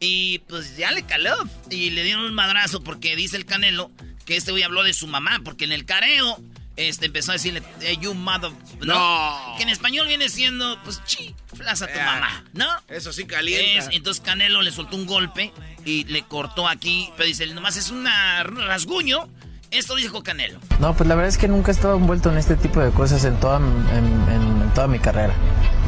Y 0.00 0.40
pues 0.48 0.76
ya 0.76 0.90
le 0.92 1.04
caló. 1.04 1.34
Y 1.70 1.90
le 1.90 2.02
dieron 2.02 2.24
un 2.24 2.34
madrazo 2.34 2.82
porque 2.82 3.14
dice 3.16 3.36
el 3.36 3.46
Canelo 3.46 3.90
que 4.26 4.36
este 4.36 4.50
güey 4.50 4.62
habló 4.64 4.82
de 4.82 4.92
su 4.94 5.06
mamá. 5.06 5.40
Porque 5.44 5.64
en 5.64 5.72
el 5.72 5.86
careo 5.86 6.38
este, 6.76 7.06
empezó 7.06 7.30
a 7.30 7.34
decirle, 7.34 7.62
"Eh, 7.80 7.96
you 8.00 8.12
mother. 8.14 8.50
¿no? 8.80 8.94
No. 8.94 9.54
Que 9.56 9.62
en 9.62 9.68
español 9.68 10.08
viene 10.08 10.28
siendo, 10.28 10.82
pues, 10.82 11.02
chi, 11.04 11.34
flas 11.54 11.82
a 11.82 11.86
tu 11.86 11.98
Eh, 11.98 12.02
mamá, 12.04 12.44
¿no? 12.52 12.66
Eso 12.88 13.12
sí 13.12 13.24
calienta. 13.26 13.86
Es- 13.90 13.94
entonces 13.96 14.22
Canelo 14.22 14.60
le 14.62 14.72
soltó 14.72 14.96
un 14.96 15.06
golpe 15.06 15.52
y 15.84 16.04
le 16.04 16.22
cortó 16.24 16.66
aquí. 16.68 17.08
Pero 17.16 17.26
dice, 17.28 17.46
nomás 17.46 17.76
es 17.76 17.90
un 17.90 18.04
rasguño. 18.04 19.28
Esto 19.72 19.96
dijo 19.96 20.22
Canelo. 20.22 20.58
No, 20.80 20.92
pues 20.92 21.08
la 21.08 21.14
verdad 21.14 21.30
es 21.30 21.38
que 21.38 21.48
nunca 21.48 21.70
he 21.70 21.74
estado 21.74 21.96
envuelto 21.96 22.30
en 22.30 22.36
este 22.36 22.56
tipo 22.56 22.80
de 22.80 22.90
cosas 22.90 23.24
en 23.24 23.36
toda, 23.36 23.56
en, 23.56 24.70
toda 24.74 24.86
mi 24.86 24.98
carrera. 24.98 25.32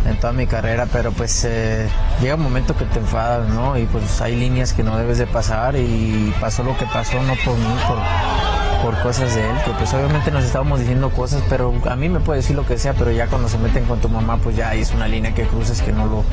En 0.06 0.18
toda 0.18 0.32
mi 0.32 0.46
carrera, 0.46 0.86
pero 0.90 1.12
pues 1.12 1.44
eh, 1.44 1.86
llega 2.22 2.34
un 2.34 2.42
momento 2.42 2.74
que 2.74 2.86
te 2.86 2.98
enfadas, 2.98 3.46
¿no? 3.50 3.78
Y 3.78 3.84
pues 3.84 4.22
hay 4.22 4.36
líneas 4.36 4.72
que 4.72 4.82
no 4.82 4.96
debes 4.96 5.18
de 5.18 5.26
pasar 5.26 5.76
y 5.76 6.34
pasó 6.40 6.62
lo 6.62 6.76
que 6.78 6.86
pasó, 6.86 7.22
no 7.24 7.34
por 7.44 7.58
mí, 7.58 7.74
por, 7.86 7.98
por 8.82 9.02
cosas 9.02 9.34
de 9.34 9.42
él, 9.42 9.56
que 9.66 9.70
pues 9.72 9.92
obviamente 9.92 10.30
nos 10.30 10.44
estábamos 10.44 10.80
diciendo 10.80 11.10
cosas, 11.10 11.42
pero 11.50 11.74
a 11.86 11.96
mí 11.96 12.08
me 12.08 12.20
puede 12.20 12.40
decir 12.40 12.56
lo 12.56 12.66
que 12.66 12.78
sea, 12.78 12.94
pero 12.94 13.12
ya 13.12 13.26
cuando 13.26 13.50
se 13.50 13.58
meten 13.58 13.84
con 13.84 14.00
tu 14.00 14.08
mamá, 14.08 14.38
pues 14.38 14.56
ya 14.56 14.74
es 14.74 14.92
una 14.92 15.08
línea 15.08 15.34
que 15.34 15.44
cruzas 15.44 15.82
que 15.82 15.92
no 15.92 16.06
lo 16.06 16.24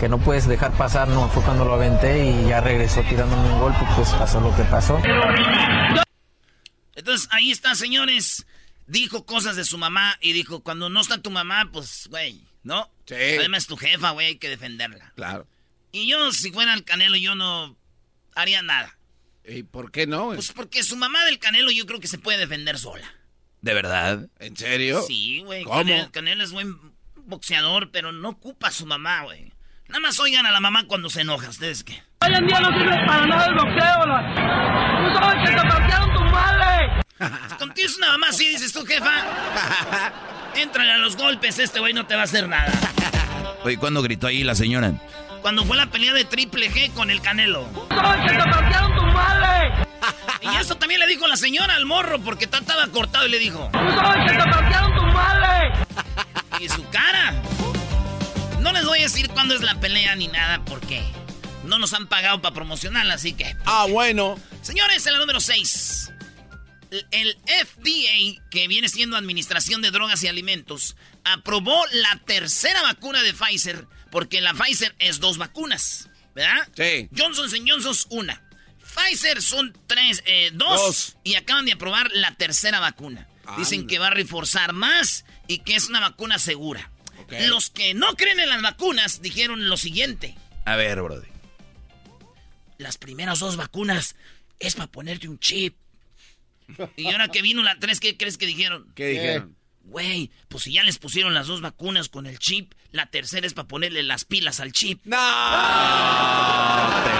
que 0.00 0.08
no 0.10 0.18
puedes 0.18 0.46
dejar 0.46 0.72
pasar, 0.72 1.08
no, 1.08 1.28
fue 1.28 1.42
cuando 1.42 1.64
lo 1.64 1.74
aventé 1.74 2.26
y 2.26 2.48
ya 2.48 2.60
regresó 2.60 3.00
tirándome 3.02 3.54
un 3.54 3.60
golpe, 3.60 3.86
pues 3.96 4.10
pasó 4.10 4.38
lo 4.40 4.54
que 4.54 4.64
pasó. 4.64 4.98
Entonces 6.94 7.28
ahí 7.32 7.50
está, 7.50 7.74
señores. 7.74 8.46
Dijo 8.86 9.24
cosas 9.24 9.56
de 9.56 9.64
su 9.64 9.78
mamá 9.78 10.18
y 10.20 10.32
dijo, 10.32 10.62
cuando 10.62 10.90
no 10.90 11.00
está 11.00 11.16
tu 11.22 11.30
mamá, 11.30 11.70
pues, 11.72 12.06
güey, 12.10 12.42
¿no? 12.62 12.90
Sí. 13.06 13.14
Además, 13.14 13.66
tu 13.66 13.76
jefa, 13.78 14.10
güey, 14.10 14.26
hay 14.26 14.36
que 14.36 14.50
defenderla. 14.50 15.12
Claro. 15.16 15.46
Y 15.90 16.06
yo, 16.06 16.32
si 16.32 16.52
fuera 16.52 16.74
el 16.74 16.84
Canelo, 16.84 17.16
yo 17.16 17.34
no 17.34 17.76
haría 18.34 18.60
nada. 18.60 18.98
¿Y 19.46 19.62
por 19.62 19.90
qué 19.90 20.06
no? 20.06 20.32
Pues 20.34 20.52
porque 20.52 20.82
su 20.82 20.96
mamá 20.96 21.24
del 21.24 21.38
Canelo 21.38 21.70
yo 21.70 21.86
creo 21.86 21.98
que 22.00 22.08
se 22.08 22.18
puede 22.18 22.36
defender 22.38 22.78
sola. 22.78 23.10
¿De 23.62 23.72
verdad? 23.72 24.28
¿En 24.38 24.54
serio? 24.56 25.02
Sí, 25.06 25.40
güey. 25.40 25.64
¿Cómo? 25.64 25.76
Canelo, 25.78 26.10
Canelo 26.12 26.44
es 26.44 26.52
buen 26.52 26.76
boxeador, 27.16 27.90
pero 27.90 28.12
no 28.12 28.28
ocupa 28.30 28.68
a 28.68 28.72
su 28.72 28.84
mamá, 28.84 29.22
güey. 29.22 29.50
Nada 29.88 30.00
más 30.00 30.18
oigan 30.20 30.44
a 30.44 30.50
la 30.50 30.60
mamá 30.60 30.86
cuando 30.86 31.08
se 31.08 31.22
enoja. 31.22 31.48
¿Ustedes 31.48 31.84
qué? 31.84 32.02
Hoy 32.20 32.34
en 32.34 32.46
día 32.46 32.60
no 32.60 32.68
sirve 32.78 32.96
para 33.06 33.26
nada 33.26 33.46
el 33.46 33.54
boxeo. 33.54 34.06
la- 34.06 35.08
Tú 35.14 35.18
sabes 35.20 35.48
que 35.48 35.56
te 35.56 35.62
partieron 35.68 36.14
tu 36.14 36.20
madre. 36.24 36.53
Contigo 37.58 37.86
es 37.88 37.96
una 37.96 38.08
mamá 38.08 38.28
así, 38.30 38.48
dices 38.48 38.72
tú, 38.72 38.84
jefa. 38.84 39.10
Éntrale 40.56 40.92
a 40.92 40.98
los 40.98 41.16
golpes, 41.16 41.58
este 41.58 41.80
güey 41.80 41.92
no 41.92 42.06
te 42.06 42.14
va 42.14 42.22
a 42.22 42.24
hacer 42.24 42.48
nada. 42.48 42.70
Oye, 43.64 43.76
¿cuándo 43.78 44.02
gritó 44.02 44.26
ahí 44.26 44.44
la 44.44 44.54
señora? 44.54 44.92
Cuando 45.42 45.64
fue 45.64 45.76
la 45.76 45.86
pelea 45.86 46.12
de 46.12 46.24
Triple 46.24 46.70
G 46.70 46.92
con 46.94 47.10
el 47.10 47.20
Canelo. 47.20 47.68
Que 47.88 48.32
te 48.32 48.38
partieron 48.50 48.94
tu 48.96 49.02
madre. 49.04 49.72
Y 50.42 50.56
eso 50.56 50.76
también 50.76 51.00
le 51.00 51.06
dijo 51.06 51.26
la 51.26 51.36
señora 51.36 51.74
al 51.74 51.86
morro, 51.86 52.18
porque 52.20 52.46
ta- 52.46 52.58
estaba 52.58 52.86
cortado 52.88 53.26
y 53.26 53.30
le 53.30 53.38
dijo. 53.38 53.70
Que 53.72 53.78
te 53.78 54.44
partieron 54.50 54.94
tu 54.96 55.02
madre. 55.06 55.72
Y 56.60 56.68
su 56.68 56.88
cara. 56.88 57.34
No 58.60 58.72
les 58.72 58.84
voy 58.86 59.00
a 59.00 59.02
decir 59.02 59.28
cuándo 59.30 59.54
es 59.54 59.60
la 59.62 59.74
pelea 59.80 60.14
ni 60.16 60.28
nada, 60.28 60.62
porque 60.64 61.02
no 61.64 61.78
nos 61.78 61.92
han 61.92 62.06
pagado 62.06 62.40
para 62.40 62.54
promocionarla, 62.54 63.14
así 63.14 63.32
que. 63.34 63.54
Ah, 63.66 63.86
bueno. 63.90 64.38
Señores, 64.62 65.06
en 65.06 65.12
la 65.14 65.18
número 65.18 65.40
6. 65.40 66.12
El 67.10 67.36
FDA, 67.46 68.42
que 68.50 68.68
viene 68.68 68.88
siendo 68.88 69.16
Administración 69.16 69.82
de 69.82 69.90
Drogas 69.90 70.22
y 70.22 70.28
Alimentos, 70.28 70.96
aprobó 71.24 71.84
la 71.92 72.20
tercera 72.24 72.82
vacuna 72.82 73.22
de 73.22 73.32
Pfizer, 73.32 73.86
porque 74.10 74.40
la 74.40 74.54
Pfizer 74.54 74.94
es 74.98 75.20
dos 75.20 75.38
vacunas, 75.38 76.08
¿verdad? 76.34 76.68
Sí. 76.76 77.08
Johnson 77.16 77.48
Johnson 77.66 77.96
una. 78.10 78.42
Pfizer 78.94 79.42
son 79.42 79.76
tres, 79.86 80.22
eh, 80.26 80.50
dos, 80.54 80.80
Dos. 80.80 81.16
y 81.24 81.34
acaban 81.34 81.64
de 81.64 81.72
aprobar 81.72 82.10
la 82.12 82.34
tercera 82.34 82.80
vacuna. 82.80 83.28
Dicen 83.58 83.86
que 83.86 83.98
va 83.98 84.06
a 84.06 84.10
reforzar 84.10 84.72
más 84.72 85.24
y 85.48 85.58
que 85.58 85.74
es 85.74 85.88
una 85.88 86.00
vacuna 86.00 86.38
segura. 86.38 86.90
Los 87.48 87.70
que 87.70 87.94
no 87.94 88.14
creen 88.16 88.40
en 88.40 88.48
las 88.48 88.62
vacunas 88.62 89.20
dijeron 89.20 89.68
lo 89.68 89.76
siguiente. 89.76 90.36
A 90.64 90.76
ver, 90.76 91.02
Brody. 91.02 91.26
Las 92.78 92.98
primeras 92.98 93.38
dos 93.38 93.56
vacunas 93.56 94.16
es 94.58 94.74
para 94.74 94.90
ponerte 94.90 95.28
un 95.28 95.38
chip. 95.38 95.76
Y 96.96 97.06
ahora 97.10 97.28
que 97.28 97.42
vino 97.42 97.62
la 97.62 97.78
tres, 97.78 98.00
¿qué 98.00 98.16
crees 98.16 98.38
que 98.38 98.46
dijeron? 98.46 98.86
¿Qué 98.94 99.06
dijeron? 99.08 99.56
Güey, 99.86 100.30
pues 100.48 100.64
si 100.64 100.72
ya 100.72 100.82
les 100.82 100.98
pusieron 100.98 101.34
las 101.34 101.46
dos 101.46 101.60
vacunas 101.60 102.08
con 102.08 102.26
el 102.26 102.38
chip, 102.38 102.72
la 102.90 103.04
tercera 103.06 103.46
es 103.46 103.52
para 103.52 103.68
ponerle 103.68 104.02
las 104.02 104.24
pilas 104.24 104.60
al 104.60 104.72
chip. 104.72 105.00
¡No! 105.04 105.16
Te 105.16 105.22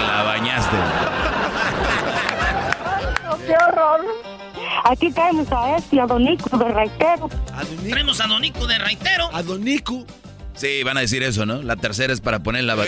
la 0.07 0.23
bañaste. 0.25 0.77
¡Qué 3.47 3.53
horror! 3.53 4.01
Aquí 4.87 5.13
caemos 5.13 5.51
a 5.53 5.77
este, 5.77 6.01
a 6.01 6.07
Donico 6.07 6.57
de 6.57 6.69
Raitero. 6.69 7.29
Tenemos 7.83 8.21
a 8.21 8.27
Donico 8.27 8.67
de 8.67 8.79
Raitero. 8.79 9.29
A 9.35 9.43
Donico. 9.43 10.07
Sí, 10.55 10.83
van 10.85 10.97
a 10.97 11.01
decir 11.01 11.23
eso, 11.23 11.45
¿no? 11.45 11.63
La 11.63 11.77
tercera 11.77 12.13
es 12.13 12.21
para 12.21 12.43
poner 12.43 12.65
la... 12.65 12.77
va- 12.77 12.85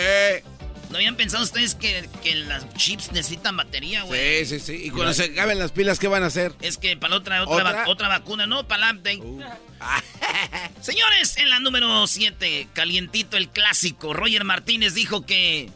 Eh, 0.97 1.03
¿No 1.03 1.09
habían 1.09 1.15
pensado 1.15 1.43
ustedes 1.43 1.75
que, 1.75 2.09
que 2.23 2.35
las 2.35 2.67
chips 2.75 3.11
necesitan 3.11 3.55
batería, 3.55 4.01
güey? 4.03 4.45
sí, 4.45 4.59
sí, 4.59 4.65
sí. 4.77 4.81
Y 4.85 4.89
cuando 4.89 5.13
se 5.13 5.25
acaben 5.25 5.59
las 5.59 5.71
pilas, 5.71 5.99
¿qué 5.99 6.07
van 6.07 6.23
a 6.23 6.27
hacer? 6.27 6.53
Es 6.61 6.77
que 6.77 6.97
para 6.97 7.15
otra, 7.15 7.43
otra, 7.43 7.53
¿Otra? 7.55 7.71
va- 7.83 7.87
otra 7.87 8.07
vacuna, 8.07 8.47
no, 8.47 8.67
para 8.67 8.91
la 8.91 8.99
update. 8.99 9.21
Señores, 10.81 11.37
en 11.37 11.49
la 11.49 11.59
número 11.59 12.07
7, 12.07 12.69
calientito 12.73 13.37
el 13.37 13.49
clásico, 13.49 14.13
Roger 14.13 14.43
Martínez 14.43 14.93
dijo 14.93 15.25
que, 15.25 15.69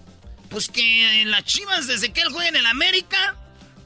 pues 0.49 0.69
que 0.69 1.23
las 1.25 1.43
chivas 1.45 1.87
desde 1.87 2.11
que 2.11 2.21
él 2.21 2.29
juega 2.31 2.49
en 2.49 2.55
el 2.55 2.65
América, 2.65 3.35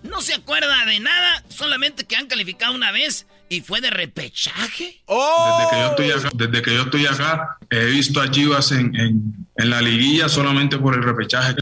no 0.03 0.21
se 0.21 0.33
acuerda 0.33 0.85
de 0.85 0.99
nada, 0.99 1.43
solamente 1.49 2.05
que 2.05 2.15
han 2.15 2.27
calificado 2.27 2.73
una 2.73 2.91
vez 2.91 3.27
y 3.49 3.61
fue 3.61 3.81
de 3.81 3.89
repechaje. 3.89 5.01
¡Oh! 5.05 5.57
Desde 5.59 5.69
que 5.71 5.77
yo 5.81 5.89
estoy 5.89 6.11
acá, 6.11 6.29
desde 6.35 6.61
que 6.61 6.73
yo 6.75 6.81
estoy 6.83 7.05
acá 7.05 7.57
he 7.69 7.85
visto 7.85 8.21
a 8.21 8.29
Chivas 8.31 8.71
en, 8.71 8.95
en- 8.95 9.47
en 9.57 9.69
la 9.69 9.81
liguilla 9.81 10.27
solamente 10.29 10.77
por 10.77 10.95
el 10.95 11.03
repechaje. 11.03 11.55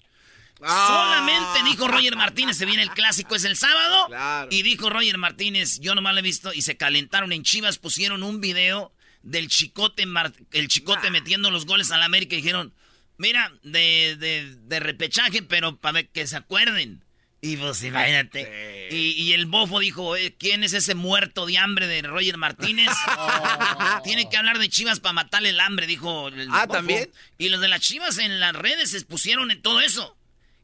Solamente 0.65 1.63
dijo 1.69 1.87
Roger 1.87 2.15
Martínez, 2.15 2.57
se 2.57 2.65
viene 2.65 2.83
el 2.83 2.91
clásico, 2.91 3.35
es 3.35 3.43
el 3.43 3.55
sábado. 3.57 4.07
Claro. 4.07 4.47
Y 4.51 4.61
dijo 4.63 4.89
Roger 4.89 5.17
Martínez, 5.17 5.79
yo 5.79 5.93
nomás 5.93 6.13
lo 6.13 6.19
he 6.19 6.23
visto, 6.23 6.53
y 6.53 6.61
se 6.61 6.77
calentaron 6.77 7.31
en 7.33 7.43
Chivas, 7.43 7.77
pusieron 7.77 8.23
un 8.23 8.39
video 8.39 8.91
del 9.23 9.47
chicote, 9.49 10.05
Mar- 10.05 10.33
el 10.51 10.67
chicote 10.69 11.11
metiendo 11.11 11.51
los 11.51 11.65
goles 11.65 11.91
al 11.91 12.01
América 12.03 12.35
y 12.35 12.37
dijeron, 12.37 12.73
mira, 13.17 13.51
de, 13.63 14.15
de, 14.19 14.55
de 14.55 14.79
repechaje, 14.79 15.43
pero 15.43 15.75
para 15.77 16.03
que 16.03 16.25
se 16.27 16.37
acuerden. 16.37 17.02
Y 17.45 17.57
pues 17.57 17.83
imagínate. 17.83 18.87
Y, 18.89 19.11
y 19.21 19.33
el 19.33 19.47
bofo 19.47 19.79
dijo, 19.79 20.15
"Eh, 20.15 20.33
¿quién 20.39 20.63
es 20.63 20.71
ese 20.71 20.95
muerto 20.95 21.45
de 21.45 21.57
hambre 21.57 21.87
de 21.87 22.01
Roger 22.01 22.37
Martínez? 22.37 22.89
Tiene 24.05 24.29
que 24.29 24.37
hablar 24.37 24.59
de 24.59 24.69
Chivas 24.69 25.01
para 25.01 25.11
matarle 25.11 25.49
el 25.49 25.59
hambre, 25.59 25.85
dijo 25.85 26.29
el 26.29 26.47
Ah, 26.51 26.61
bofo. 26.67 26.73
¿también? 26.77 27.09
Y 27.37 27.49
los 27.49 27.59
de 27.59 27.67
las 27.67 27.81
Chivas 27.81 28.17
en 28.19 28.39
las 28.39 28.53
redes 28.55 28.91
se 28.91 29.01
pusieron 29.01 29.51
en 29.51 29.61
todo 29.61 29.81
eso. 29.81 30.15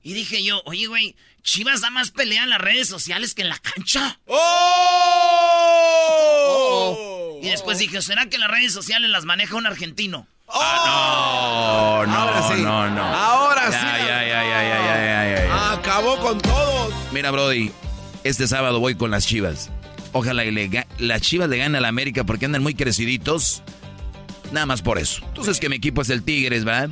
Y 0.04 0.14
dije 0.14 0.42
yo, 0.42 0.62
oye, 0.66 0.86
güey, 0.88 1.18
Chivas 1.44 1.82
da 1.82 1.90
más 1.90 2.12
pelea 2.12 2.44
en 2.44 2.50
las 2.50 2.62
redes 2.62 2.88
sociales 2.88 3.34
que 3.36 3.42
en 3.42 3.50
la 3.50 3.58
cancha. 3.60 4.18
¡Oh! 6.10 7.40
Y 7.44 7.50
después 7.50 7.78
dije, 7.80 8.02
¿será 8.02 8.28
que 8.28 8.38
las 8.38 8.50
redes 8.50 8.72
sociales 8.74 9.10
las 9.10 9.26
maneja 9.26 9.56
un 9.56 9.66
argentino? 9.68 10.28
Ah, 10.48 12.04
no, 12.08 12.12
no, 12.14 12.20
Ahora 12.20 12.48
sí. 12.56 12.62
no, 12.64 12.90
no. 12.90 13.04
Ahora 13.04 13.66
Ahora 13.66 13.72
sí. 13.72 13.86
Ya, 13.86 13.98
ya, 13.98 14.24
ya, 14.26 14.64
ya, 14.64 14.80
ya, 14.84 15.46
ya. 15.46 15.72
Acabó 15.74 16.18
con 16.20 16.40
todos. 16.42 16.69
Mira, 17.12 17.32
Brody, 17.32 17.72
este 18.24 18.48
sábado 18.48 18.80
voy 18.80 18.94
con 18.94 19.10
las 19.10 19.26
chivas. 19.26 19.72
Ojalá 20.12 20.46
y 20.46 20.52
le 20.52 20.86
las 21.00 21.22
chivas 21.22 21.50
le 21.50 21.58
ganen 21.58 21.76
a 21.76 21.82
la 21.82 21.88
América 21.88 22.24
porque 22.24 22.46
andan 22.46 22.62
muy 22.62 22.76
creciditos. 22.76 23.64
Nada 24.52 24.68
más 24.68 24.82
por 24.82 25.00
eso. 25.00 25.24
Entonces 25.28 25.60
que 25.60 25.70
mi 25.70 25.78
equipo 25.78 26.02
es 26.02 26.10
el 26.10 26.24
Tigres, 26.24 26.66
¿verdad? 26.66 26.90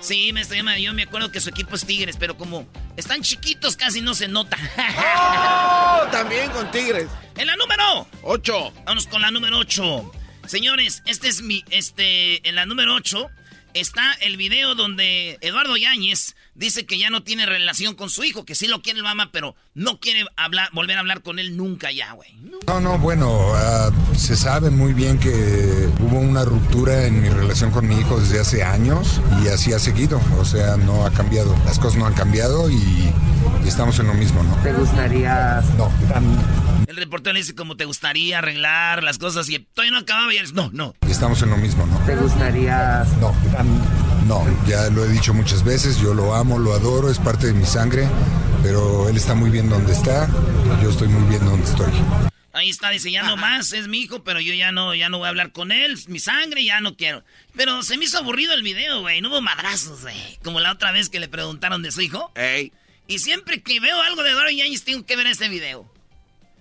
Sí, 0.00 0.32
me 0.32 0.40
estoy 0.40 0.62
Yo 0.82 0.94
me 0.94 1.02
acuerdo 1.02 1.30
que 1.30 1.40
su 1.40 1.50
equipo 1.50 1.76
es 1.76 1.84
Tigres, 1.84 2.16
pero 2.18 2.36
como 2.36 2.66
están 2.96 3.22
chiquitos 3.22 3.76
casi 3.76 4.00
no 4.00 4.14
se 4.14 4.28
nota. 4.28 4.56
¡Oh! 4.98 6.06
También 6.10 6.50
con 6.50 6.70
Tigres. 6.70 7.08
En 7.36 7.46
la 7.46 7.54
número 7.56 8.08
8. 8.22 8.72
Vamos 8.86 9.06
con 9.06 9.22
la 9.22 9.30
número 9.30 9.58
8. 9.58 10.12
Señores, 10.46 11.02
este 11.06 11.28
es 11.28 11.42
mi. 11.42 11.64
Este. 11.70 12.48
En 12.48 12.56
la 12.56 12.66
número 12.66 12.94
8 12.94 13.30
está 13.74 14.14
el 14.20 14.36
video 14.36 14.74
donde 14.74 15.38
Eduardo 15.42 15.76
Yáñez 15.76 16.34
dice 16.60 16.84
que 16.84 16.98
ya 16.98 17.08
no 17.08 17.22
tiene 17.22 17.46
relación 17.46 17.94
con 17.94 18.10
su 18.10 18.22
hijo, 18.22 18.44
que 18.44 18.54
sí 18.54 18.68
lo 18.68 18.82
quiere 18.82 18.98
el 18.98 19.04
mamá, 19.04 19.30
pero 19.32 19.56
no 19.74 19.98
quiere 19.98 20.26
hablar, 20.36 20.68
volver 20.72 20.98
a 20.98 21.00
hablar 21.00 21.22
con 21.22 21.38
él 21.38 21.56
nunca 21.56 21.90
ya, 21.90 22.12
güey. 22.12 22.36
No, 22.66 22.80
no, 22.80 22.98
bueno, 22.98 23.40
ah, 23.54 23.90
se 24.14 24.36
sabe 24.36 24.68
muy 24.68 24.92
bien 24.92 25.18
que 25.18 25.88
hubo 26.00 26.18
una 26.18 26.44
ruptura 26.44 27.06
en 27.06 27.22
mi 27.22 27.30
relación 27.30 27.70
con 27.70 27.88
mi 27.88 27.98
hijo 27.98 28.20
desde 28.20 28.40
hace 28.40 28.62
años 28.62 29.22
y 29.42 29.48
así 29.48 29.72
ha 29.72 29.78
seguido, 29.78 30.20
o 30.38 30.44
sea, 30.44 30.76
no 30.76 31.06
ha 31.06 31.10
cambiado, 31.10 31.56
las 31.64 31.78
cosas 31.78 31.98
no 31.98 32.06
han 32.06 32.14
cambiado 32.14 32.70
y, 32.70 32.74
y 33.64 33.68
estamos 33.68 33.98
en 33.98 34.08
lo 34.08 34.14
mismo, 34.14 34.42
¿no? 34.42 34.54
¿Te 34.56 34.74
gustaría? 34.74 35.62
No, 35.78 35.90
El 36.86 36.96
reportero 36.96 37.32
le 37.32 37.40
dice 37.40 37.54
como 37.54 37.76
te 37.78 37.86
gustaría 37.86 38.38
arreglar 38.38 39.02
las 39.02 39.16
cosas 39.16 39.48
y 39.48 39.58
todavía 39.60 39.92
no 39.92 39.98
acababa 39.98 40.34
y 40.34 40.36
él 40.36 40.42
dice, 40.42 40.54
no, 40.54 40.70
no. 40.74 40.92
estamos 41.08 41.40
en 41.40 41.48
lo 41.48 41.56
mismo, 41.56 41.86
¿no? 41.86 41.96
¿Te 42.00 42.16
gustaría? 42.16 43.06
No, 43.18 43.34
no, 44.30 44.46
ya 44.64 44.88
lo 44.90 45.04
he 45.04 45.08
dicho 45.08 45.34
muchas 45.34 45.64
veces, 45.64 46.00
yo 46.00 46.14
lo 46.14 46.36
amo, 46.36 46.56
lo 46.56 46.72
adoro, 46.72 47.10
es 47.10 47.18
parte 47.18 47.48
de 47.48 47.52
mi 47.52 47.66
sangre, 47.66 48.08
pero 48.62 49.08
él 49.08 49.16
está 49.16 49.34
muy 49.34 49.50
bien 49.50 49.68
donde 49.68 49.92
está, 49.92 50.28
yo 50.80 50.90
estoy 50.90 51.08
muy 51.08 51.28
bien 51.28 51.44
donde 51.44 51.68
estoy. 51.68 51.90
Ahí 52.52 52.70
está, 52.70 52.90
dice, 52.90 53.10
ya 53.10 53.24
no 53.24 53.36
más, 53.36 53.72
es 53.72 53.88
mi 53.88 53.98
hijo, 53.98 54.22
pero 54.22 54.38
yo 54.38 54.54
ya 54.54 54.70
no, 54.70 54.94
ya 54.94 55.08
no 55.08 55.18
voy 55.18 55.26
a 55.26 55.30
hablar 55.30 55.50
con 55.50 55.72
él, 55.72 55.98
mi 56.06 56.20
sangre, 56.20 56.62
ya 56.62 56.80
no 56.80 56.96
quiero. 56.96 57.24
Pero 57.56 57.82
se 57.82 57.96
me 57.96 58.04
hizo 58.04 58.18
aburrido 58.18 58.54
el 58.54 58.62
video, 58.62 59.00
güey, 59.00 59.20
no 59.20 59.30
hubo 59.30 59.40
madrazos, 59.40 60.02
güey. 60.02 60.38
Como 60.44 60.60
la 60.60 60.70
otra 60.70 60.92
vez 60.92 61.08
que 61.08 61.18
le 61.18 61.26
preguntaron 61.26 61.82
de 61.82 61.90
su 61.90 62.00
hijo. 62.00 62.30
Ey. 62.36 62.72
Y 63.08 63.18
siempre 63.18 63.62
que 63.62 63.80
veo 63.80 64.00
algo 64.00 64.22
de 64.22 64.30
Eduardo 64.30 64.52
Yáñez 64.52 64.84
tengo 64.84 65.04
que 65.04 65.16
ver 65.16 65.26
ese 65.26 65.48
video. 65.48 65.90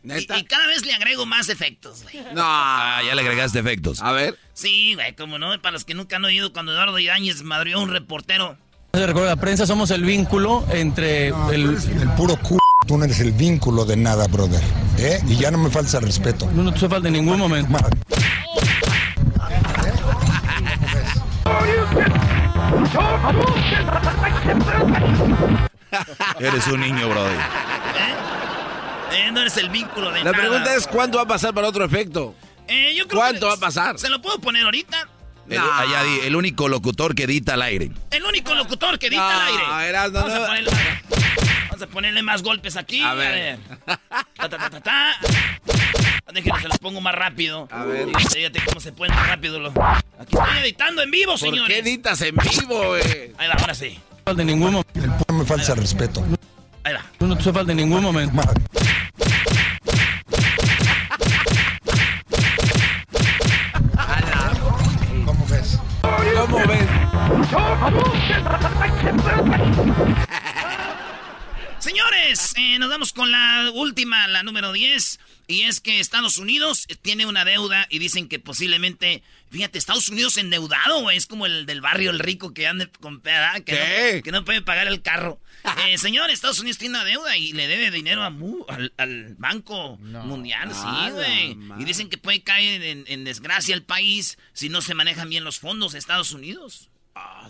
Y, 0.03 0.18
y 0.20 0.44
cada 0.46 0.68
vez 0.68 0.86
le 0.86 0.94
agrego 0.94 1.25
más 1.25 1.50
efectos, 1.50 2.03
güey. 2.03 2.24
No. 2.34 2.41
Ah, 2.44 3.01
ya 3.06 3.15
le 3.15 3.22
agregaste 3.22 3.60
efectos. 3.60 4.01
A 4.01 4.12
ver. 4.12 4.38
Sí, 4.53 4.96
güey, 4.96 5.15
como 5.15 5.39
no, 5.39 5.60
para 5.62 5.74
los 5.74 5.86
que 5.86 5.94
nunca 5.94 6.15
han 6.15 6.25
oído, 6.25 6.53
cuando 6.53 6.72
Eduardo 6.72 7.00
Yáñez 7.00 7.44
madrió 7.44 7.77
a 7.77 7.82
un 7.82 7.89
reportero. 7.89 8.58
Recuerda, 8.94 9.29
la 9.29 9.36
prensa 9.36 9.68
somos 9.68 9.91
el 9.91 10.03
vínculo 10.03 10.65
entre 10.72 11.27
el... 11.27 11.77
El 12.01 12.10
puro 12.18 12.36
c... 12.41 12.58
Tú 12.88 12.98
no 12.98 13.06
eres 13.06 13.20
el 13.20 13.34
vínculo 13.34 13.86
de 13.86 13.96
nada, 13.98 14.25
brother. 14.27 14.63
¿eh? 14.98 15.20
Y 15.27 15.36
ya 15.36 15.51
no 15.51 15.58
me 15.58 15.70
falta 15.70 16.00
respeto. 16.00 16.50
No, 16.53 16.63
no 16.63 16.74
te 16.74 16.89
falta 16.89 17.08
en 17.08 17.13
ningún 17.13 17.38
momento. 17.38 17.77
Eres 26.39 26.68
un 26.68 26.79
niño, 26.79 27.10
Brody. 27.10 27.36
Eh, 29.12 29.32
no 29.32 29.42
eres 29.42 29.58
el 29.58 29.70
vínculo 29.70 30.12
de 30.12 30.20
La 30.20 30.32
nada. 30.32 30.38
pregunta 30.38 30.75
es: 30.75 30.88
¿cuánto 30.88 31.18
va 31.18 31.24
a 31.24 31.28
pasar 31.28 31.54
para 31.54 31.68
otro 31.68 31.84
efecto? 31.86 32.36
Eh, 32.68 32.94
yo 32.96 33.08
creo 33.08 33.20
¿Cuánto 33.22 33.39
que 33.42 33.46
va 33.48 33.54
a 33.54 33.58
pasar? 33.58 33.98
¿Se 34.00 34.10
lo 34.10 34.22
puedo 34.22 34.39
poner 34.39 34.63
ahorita? 34.66 35.08
El, 35.50 35.58
allá 35.58 36.04
di- 36.04 36.20
el 36.28 36.36
único 36.36 36.68
locutor 36.68 37.16
que 37.16 37.24
edita 37.24 37.56
al 37.56 37.63
aire. 37.63 37.89
El 38.12 38.24
único 38.24 38.54
locutor 38.54 39.00
que 39.00 39.08
edita 39.08 39.22
No, 39.24 39.39
al 39.42 39.48
aire. 39.48 39.89
Erasmo, 39.89 40.20
vamos, 40.20 40.34
a 40.34 40.39
no. 40.39 40.46
ponerle, 40.46 40.72
vamos 41.70 41.82
a 41.82 41.88
ponerle 41.88 42.22
más 42.22 42.44
golpes 42.44 42.78
aquí. 42.78 43.01
A 43.01 43.16
ver. 43.16 43.58
Ta, 43.88 43.98
ta, 44.38 44.50
ta, 44.50 44.70
ta, 44.70 44.80
ta. 44.80 45.16
Déjenme, 46.31 46.62
se 46.62 46.68
los 46.68 46.77
pongo 46.77 47.01
más 47.01 47.16
rápido. 47.16 47.68
A 47.72 47.83
ver. 47.86 48.07
Fíjate 48.31 48.62
cómo 48.64 48.79
se 48.79 48.92
puede 48.92 49.12
más 49.12 49.27
rápido. 49.27 49.60
Lo... 49.60 49.70
Aquí 50.20 50.38
estoy 50.38 50.57
editando 50.62 51.01
en 51.01 51.10
vivo, 51.10 51.31
¿Por 51.31 51.40
señores. 51.40 51.68
qué 51.68 51.79
editas 51.79 52.22
en 52.22 52.36
vivo, 52.36 52.88
güey? 52.90 53.01
Ahí 53.40 53.48
va, 53.48 53.55
ahora 53.60 53.74
sí. 53.74 53.98
en 54.27 54.38
ningún 54.46 54.74
momento. 54.74 55.25
No 55.27 55.33
me 55.33 55.46
falta 55.46 55.74
respeto. 55.74 56.24
Ahí 56.90 56.96
va. 56.96 57.06
No 57.20 57.38
te 57.38 57.54
falta 57.54 57.72
en 57.72 57.78
ningún 57.78 58.02
momento. 58.02 58.42
¿Cómo 65.24 65.46
ves? 65.46 65.78
¿Cómo 66.02 66.58
ves? 66.66 66.88
Señores, 71.78 72.54
eh, 72.58 72.80
nos 72.80 72.90
vamos 72.90 73.14
con 73.14 73.30
la 73.30 73.70
última, 73.75 74.28
la 74.28 74.42
número 74.42 74.74
10. 74.74 75.20
Y 75.46 75.62
es 75.64 75.82
que 75.82 76.00
Estados 76.00 76.40
Unidos 76.40 76.88
tiene 77.04 77.28
una 77.28 77.46
deuda 77.46 77.86
y 77.92 78.00
dicen 78.00 78.28
que 78.28 78.40
posiblemente. 78.40 79.22
Fíjate, 79.52 79.78
Estados 79.78 80.10
Unidos 80.10 80.38
endeudado, 80.38 81.02
güey. 81.02 81.18
Es 81.18 81.28
como 81.28 81.46
el 81.46 81.68
del 81.68 81.82
barrio, 81.82 82.10
el 82.10 82.20
rico 82.20 82.52
que 82.54 82.66
anda 82.66 82.90
con 83.00 83.20
peda, 83.20 83.54
que, 83.60 83.74
¿Qué? 83.74 84.14
No, 84.18 84.24
que 84.24 84.32
no 84.32 84.46
puede 84.46 84.64
pagar 84.64 84.88
el 84.88 85.04
carro. 85.04 85.40
Eh, 85.87 85.98
señor, 85.98 86.29
Estados 86.29 86.59
Unidos 86.59 86.77
tiene 86.77 86.95
una 86.95 87.05
deuda 87.05 87.35
y 87.37 87.51
le 87.53 87.67
debe 87.67 87.91
dinero 87.91 88.24
a 88.24 88.29
mu- 88.29 88.65
al, 88.67 88.93
al 88.98 89.35
Banco 89.37 89.98
Mundial, 89.98 90.69
sí, 90.74 91.11
güey. 91.13 91.57
Y 91.81 91.85
dicen 91.85 92.09
que 92.09 92.17
puede 92.17 92.41
caer 92.43 92.81
en, 92.83 93.03
en 93.07 93.24
desgracia 93.24 93.75
el 93.75 93.83
país 93.83 94.37
si 94.53 94.69
no 94.69 94.81
se 94.81 94.93
manejan 94.93 95.29
bien 95.29 95.43
los 95.43 95.59
fondos 95.59 95.93
de 95.93 96.00
Estados 96.00 96.31
Unidos. 96.31 96.89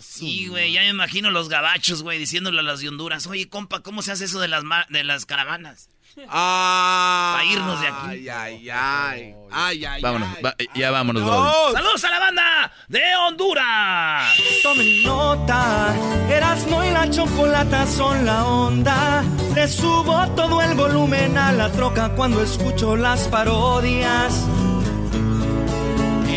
Sí, 0.00 0.48
güey, 0.48 0.72
ya 0.72 0.80
me 0.80 0.88
imagino 0.88 1.30
los 1.30 1.48
gabachos, 1.48 2.02
güey, 2.02 2.18
diciéndole 2.18 2.60
a 2.60 2.62
las 2.62 2.80
de 2.80 2.88
Honduras, 2.88 3.26
oye, 3.26 3.48
compa, 3.48 3.80
¿cómo 3.80 4.02
se 4.02 4.10
hace 4.12 4.24
eso 4.24 4.40
de 4.40 4.48
las, 4.48 4.64
ma- 4.64 4.86
de 4.88 5.04
las 5.04 5.26
caravanas? 5.26 5.88
Ah. 6.28 7.32
Para 7.36 7.44
irnos 7.44 7.80
de 7.80 7.86
aquí. 7.86 8.06
Ay, 8.08 8.28
ay, 8.28 8.70
ay. 8.70 9.34
Ay, 9.52 9.84
ay, 9.84 10.02
Vámonos, 10.02 10.28
ay. 10.36 10.42
va- 10.44 10.54
ya 10.74 10.90
vámonos, 10.90 11.22
No. 11.22 11.72
¡Saludos 11.72 12.04
a 12.04 12.10
la 12.10 12.18
banda 12.20 12.72
de 12.88 13.00
Honduras! 13.26 14.32
Tomen 14.62 15.02
nota, 15.02 15.92
Erasmo 16.28 16.84
y 16.84 16.90
la 16.90 17.10
chocolata 17.10 17.86
son 17.86 18.24
la 18.24 18.44
onda. 18.44 19.24
Le 19.54 19.66
subo 19.66 20.26
todo 20.36 20.62
el 20.62 20.74
volumen 20.74 21.36
a 21.36 21.52
la 21.52 21.70
troca 21.72 22.10
cuando 22.10 22.42
escucho 22.42 22.96
las 22.96 23.26
parodias. 23.28 24.32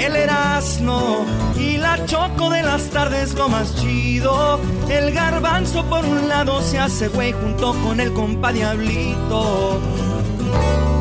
El 0.04 0.18
Erasmo 0.18 1.26
y 1.56 1.78
la 1.78 2.06
choco 2.06 2.50
de 2.50 2.62
las 2.62 2.90
tardes 2.90 3.36
lo 3.36 3.48
más 3.48 3.74
chido. 3.78 4.60
El 4.90 5.14
garbanzo 5.14 5.86
por 5.86 6.04
un 6.04 6.28
lado 6.28 6.62
se 6.62 6.78
hace 6.78 7.08
güey 7.08 7.32
junto 7.32 7.74
con 7.76 8.02
el 8.02 8.12
compa 8.12 8.52
Diablito. 8.52 9.80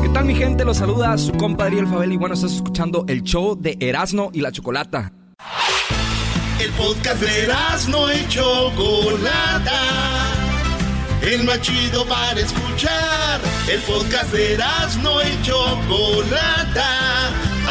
¿Qué 0.01 0.07
tal 0.07 0.23
mi 0.23 0.35
gente? 0.35 0.63
Los 0.63 0.77
saluda 0.77 1.17
su 1.17 1.33
compadre 1.33 1.79
El 1.79 1.87
Fabel 1.87 2.13
y 2.13 2.17
bueno, 2.17 2.35
estás 2.35 2.53
escuchando 2.53 3.03
el 3.09 3.23
show 3.23 3.57
de 3.59 3.75
Erasmo 3.81 4.29
y 4.31 4.39
la 4.39 4.53
Chocolata. 4.53 5.11
El 6.61 6.71
podcast 6.71 7.21
de 7.21 7.47
no 7.89 8.13
y 8.13 8.25
Chocolata. 8.29 9.81
El 11.21 11.43
más 11.43 11.59
chido 11.59 12.05
para 12.05 12.39
escuchar. 12.39 13.41
El 13.69 13.81
podcast 13.81 14.31
de 14.31 14.57
no 15.01 15.21
y 15.21 15.43
Chocolata. 15.43 17.52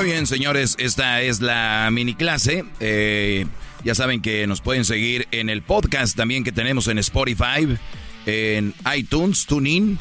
Muy 0.00 0.12
bien, 0.12 0.26
señores, 0.26 0.76
esta 0.78 1.20
es 1.20 1.42
la 1.42 1.90
mini 1.92 2.14
clase. 2.14 2.64
Eh, 2.80 3.44
ya 3.84 3.94
saben 3.94 4.22
que 4.22 4.46
nos 4.46 4.62
pueden 4.62 4.86
seguir 4.86 5.28
en 5.30 5.50
el 5.50 5.60
podcast 5.60 6.16
también 6.16 6.42
que 6.42 6.52
tenemos 6.52 6.88
en 6.88 6.96
Spotify, 6.96 7.68
en 8.24 8.72
iTunes, 8.96 9.44
TuneIn, 9.44 9.98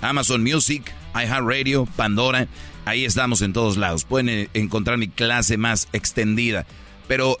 Amazon 0.00 0.44
Music, 0.44 0.94
iHeartRadio, 1.12 1.86
Pandora. 1.96 2.46
Ahí 2.84 3.04
estamos 3.04 3.42
en 3.42 3.52
todos 3.52 3.76
lados. 3.78 4.04
Pueden 4.04 4.28
eh, 4.28 4.48
encontrar 4.54 4.96
mi 4.96 5.08
clase 5.08 5.56
más 5.56 5.88
extendida. 5.92 6.64
Pero 7.08 7.38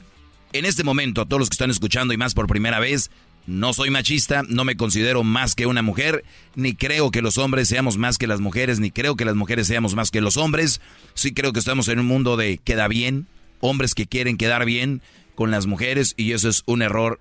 en 0.52 0.64
este 0.64 0.82
momento, 0.82 1.20
a 1.20 1.26
todos 1.26 1.38
los 1.38 1.50
que 1.50 1.54
están 1.54 1.70
escuchando 1.70 2.12
y 2.12 2.16
más 2.16 2.34
por 2.34 2.48
primera 2.48 2.80
vez, 2.80 3.12
no 3.46 3.72
soy 3.72 3.90
machista, 3.90 4.42
no 4.48 4.64
me 4.64 4.76
considero 4.76 5.22
más 5.22 5.54
que 5.54 5.66
una 5.66 5.82
mujer, 5.82 6.24
ni 6.54 6.74
creo 6.74 7.10
que 7.10 7.22
los 7.22 7.38
hombres 7.38 7.68
seamos 7.68 7.98
más 7.98 8.16
que 8.16 8.26
las 8.26 8.40
mujeres, 8.40 8.80
ni 8.80 8.90
creo 8.90 9.16
que 9.16 9.24
las 9.24 9.34
mujeres 9.34 9.66
seamos 9.66 9.94
más 9.94 10.10
que 10.10 10.20
los 10.20 10.36
hombres. 10.36 10.80
Sí 11.14 11.34
creo 11.34 11.52
que 11.52 11.58
estamos 11.58 11.88
en 11.88 11.98
un 11.98 12.06
mundo 12.06 12.36
de 12.36 12.58
queda 12.58 12.88
bien, 12.88 13.26
hombres 13.60 13.94
que 13.94 14.06
quieren 14.06 14.36
quedar 14.36 14.64
bien 14.64 15.02
con 15.34 15.50
las 15.50 15.66
mujeres 15.66 16.14
y 16.16 16.32
eso 16.32 16.48
es 16.48 16.62
un 16.66 16.82
error 16.82 17.20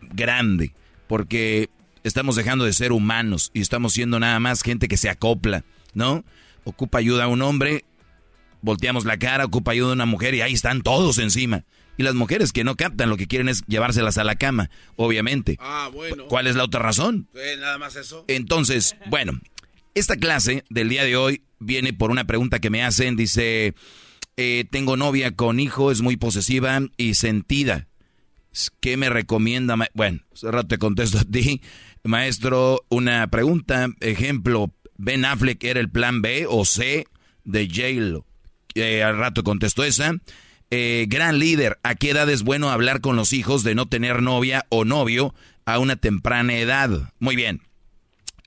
grande, 0.00 0.72
porque 1.06 1.68
estamos 2.02 2.36
dejando 2.36 2.64
de 2.64 2.72
ser 2.72 2.92
humanos 2.92 3.50
y 3.52 3.60
estamos 3.60 3.92
siendo 3.92 4.18
nada 4.20 4.40
más 4.40 4.62
gente 4.62 4.88
que 4.88 4.96
se 4.96 5.10
acopla, 5.10 5.64
¿no? 5.92 6.24
Ocupa 6.64 6.98
ayuda 6.98 7.24
a 7.24 7.28
un 7.28 7.42
hombre, 7.42 7.84
volteamos 8.62 9.04
la 9.04 9.18
cara, 9.18 9.44
ocupa 9.44 9.72
ayuda 9.72 9.90
a 9.90 9.94
una 9.94 10.06
mujer 10.06 10.34
y 10.34 10.40
ahí 10.40 10.54
están 10.54 10.82
todos 10.82 11.18
encima. 11.18 11.64
Y 11.96 12.02
las 12.02 12.14
mujeres 12.14 12.52
que 12.52 12.64
no 12.64 12.76
captan 12.76 13.08
lo 13.08 13.16
que 13.16 13.26
quieren 13.26 13.48
es 13.48 13.64
llevárselas 13.66 14.18
a 14.18 14.24
la 14.24 14.36
cama, 14.36 14.70
obviamente. 14.96 15.56
Ah, 15.60 15.90
bueno. 15.92 16.26
¿Cuál 16.28 16.46
es 16.46 16.56
la 16.56 16.64
otra 16.64 16.80
razón? 16.80 17.28
Eh, 17.34 17.56
nada 17.58 17.78
más 17.78 17.96
eso. 17.96 18.24
Entonces, 18.28 18.96
bueno, 19.06 19.40
esta 19.94 20.16
clase 20.16 20.64
del 20.68 20.88
día 20.88 21.04
de 21.04 21.16
hoy 21.16 21.42
viene 21.58 21.92
por 21.92 22.10
una 22.10 22.26
pregunta 22.26 22.58
que 22.58 22.70
me 22.70 22.84
hacen. 22.84 23.16
Dice, 23.16 23.74
eh, 24.36 24.64
tengo 24.70 24.96
novia 24.96 25.34
con 25.34 25.58
hijo, 25.58 25.90
es 25.90 26.02
muy 26.02 26.16
posesiva 26.16 26.80
y 26.96 27.14
sentida. 27.14 27.88
¿Qué 28.80 28.96
me 28.96 29.10
recomienda? 29.10 29.76
Bueno, 29.94 30.20
hace 30.32 30.50
rato 30.50 30.68
te 30.68 30.78
contesto 30.78 31.18
a 31.18 31.24
ti, 31.24 31.60
maestro, 32.04 32.84
una 32.88 33.26
pregunta. 33.28 33.88
Ejemplo, 34.00 34.72
¿Ben 34.96 35.24
Affleck 35.24 35.62
era 35.64 35.80
el 35.80 35.90
plan 35.90 36.22
B 36.22 36.46
o 36.48 36.64
C 36.64 37.06
de 37.44 37.68
J-Lo? 37.68 38.26
Eh, 38.74 39.02
al 39.02 39.18
rato 39.18 39.42
contestó 39.42 39.84
esa. 39.84 40.14
Eh, 40.70 41.06
gran 41.08 41.38
líder, 41.38 41.78
¿a 41.82 41.94
qué 41.94 42.10
edad 42.10 42.28
es 42.28 42.42
bueno 42.42 42.70
hablar 42.70 43.00
con 43.00 43.16
los 43.16 43.32
hijos 43.32 43.62
de 43.62 43.74
no 43.74 43.86
tener 43.86 44.22
novia 44.22 44.66
o 44.68 44.84
novio 44.84 45.34
a 45.64 45.78
una 45.78 45.96
temprana 45.96 46.58
edad? 46.58 47.12
Muy 47.18 47.36
bien. 47.36 47.62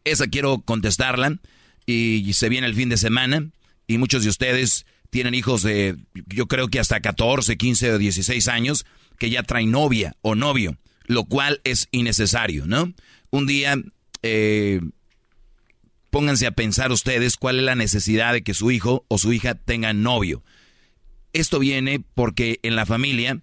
Esa 0.04 0.28
quiero 0.28 0.60
contestarla 0.60 1.40
y 1.86 2.34
se 2.34 2.50
viene 2.50 2.68
el 2.68 2.76
fin 2.76 2.90
de 2.90 2.98
semana 2.98 3.50
y 3.88 3.98
muchos 3.98 4.24
de 4.24 4.30
ustedes 4.30 4.86
tienen 5.10 5.34
hijos 5.34 5.64
de, 5.64 5.98
yo 6.28 6.48
creo 6.48 6.68
que 6.68 6.80
hasta 6.80 7.00
14, 7.00 7.58
15 7.58 7.94
o 7.94 7.98
16 7.98 8.48
años 8.48 8.86
que 9.18 9.30
ya 9.30 9.44
traen 9.44 9.72
novia 9.72 10.16
o 10.22 10.36
novio, 10.36 10.78
lo 11.06 11.26
cual 11.26 11.60
es 11.64 11.88
innecesario, 11.92 12.68
¿no? 12.68 12.94
Un 13.32 13.48
día, 13.48 13.76
eh, 14.22 14.82
pónganse 16.10 16.48
a 16.48 16.52
pensar 16.52 16.92
ustedes 16.92 17.38
cuál 17.38 17.60
es 17.60 17.66
la 17.66 17.76
necesidad 17.76 18.34
de 18.34 18.44
que 18.44 18.54
su 18.54 18.72
hijo 18.72 19.06
o 19.08 19.18
su 19.18 19.34
hija 19.34 19.56
tengan 19.56 20.04
novio. 20.04 20.44
Esto 21.34 21.60
viene 21.60 22.04
porque 22.16 22.60
en 22.64 22.76
la 22.76 22.86
familia 22.86 23.42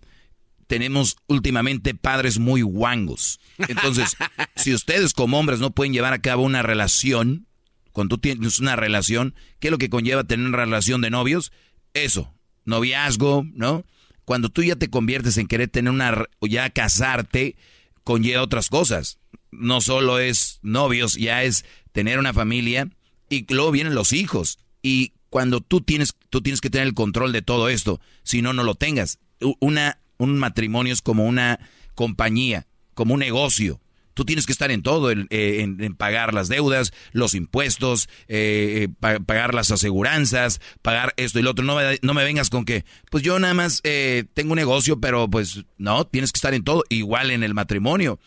tenemos 0.66 1.16
últimamente 1.26 1.94
padres 1.94 2.38
muy 2.38 2.62
guangos. 2.62 3.40
Entonces, 3.68 4.16
si 4.56 4.74
ustedes 4.74 5.14
como 5.14 5.38
hombres 5.38 5.60
no 5.60 5.70
pueden 5.70 5.92
llevar 5.92 6.12
a 6.12 6.20
cabo 6.20 6.42
una 6.42 6.62
relación, 6.62 7.46
cuando 7.92 8.16
tú 8.16 8.22
tienes 8.22 8.58
una 8.58 8.76
relación, 8.76 9.34
¿qué 9.58 9.68
es 9.68 9.72
lo 9.72 9.78
que 9.78 9.90
conlleva 9.90 10.24
tener 10.24 10.46
una 10.46 10.58
relación 10.58 11.00
de 11.00 11.10
novios? 11.10 11.52
Eso, 11.94 12.34
noviazgo, 12.64 13.46
¿no? 13.54 13.84
Cuando 14.24 14.48
tú 14.48 14.62
ya 14.62 14.76
te 14.76 14.90
conviertes 14.90 15.38
en 15.38 15.46
querer 15.46 15.68
tener 15.68 15.92
una, 15.92 16.24
ya 16.40 16.68
casarte, 16.70 17.56
conlleva 18.02 18.42
otras 18.42 18.68
cosas. 18.68 19.18
No 19.52 19.80
solo 19.80 20.18
es 20.18 20.58
novios, 20.62 21.14
ya 21.14 21.44
es 21.44 21.64
tener 21.92 22.18
una 22.18 22.34
familia 22.34 22.90
y 23.30 23.46
luego 23.52 23.70
vienen 23.70 23.94
los 23.94 24.12
hijos. 24.12 24.58
Y 24.82 25.12
cuando 25.36 25.60
tú 25.60 25.82
tienes, 25.82 26.14
tú 26.30 26.40
tienes 26.40 26.62
que 26.62 26.70
tener 26.70 26.86
el 26.86 26.94
control 26.94 27.30
de 27.30 27.42
todo 27.42 27.68
esto, 27.68 28.00
si 28.22 28.40
no, 28.40 28.54
no 28.54 28.64
lo 28.64 28.74
tengas. 28.74 29.18
Una, 29.60 29.98
un 30.16 30.38
matrimonio 30.38 30.94
es 30.94 31.02
como 31.02 31.26
una 31.26 31.60
compañía, 31.94 32.66
como 32.94 33.12
un 33.12 33.20
negocio. 33.20 33.78
Tú 34.14 34.24
tienes 34.24 34.46
que 34.46 34.52
estar 34.52 34.70
en 34.70 34.80
todo, 34.80 35.10
en, 35.10 35.28
en, 35.28 35.94
pagar 35.94 36.32
las 36.32 36.48
deudas, 36.48 36.94
los 37.12 37.34
impuestos, 37.34 38.08
eh, 38.28 38.88
eh 38.88 39.18
pagar 39.26 39.52
las 39.52 39.70
aseguranzas, 39.70 40.62
pagar 40.80 41.12
esto 41.18 41.38
y 41.38 41.42
lo 41.42 41.50
otro. 41.50 41.66
No 41.66 41.76
me, 41.76 41.98
no 42.00 42.14
me 42.14 42.24
vengas 42.24 42.48
con 42.48 42.64
que, 42.64 42.86
pues 43.10 43.22
yo 43.22 43.38
nada 43.38 43.52
más 43.52 43.82
eh, 43.84 44.24
tengo 44.32 44.52
un 44.52 44.58
negocio, 44.58 45.02
pero 45.02 45.28
pues 45.28 45.64
no, 45.76 46.06
tienes 46.06 46.32
que 46.32 46.38
estar 46.38 46.54
en 46.54 46.64
todo. 46.64 46.82
Igual 46.88 47.30
en 47.30 47.42
el 47.42 47.52
matrimonio 47.52 48.18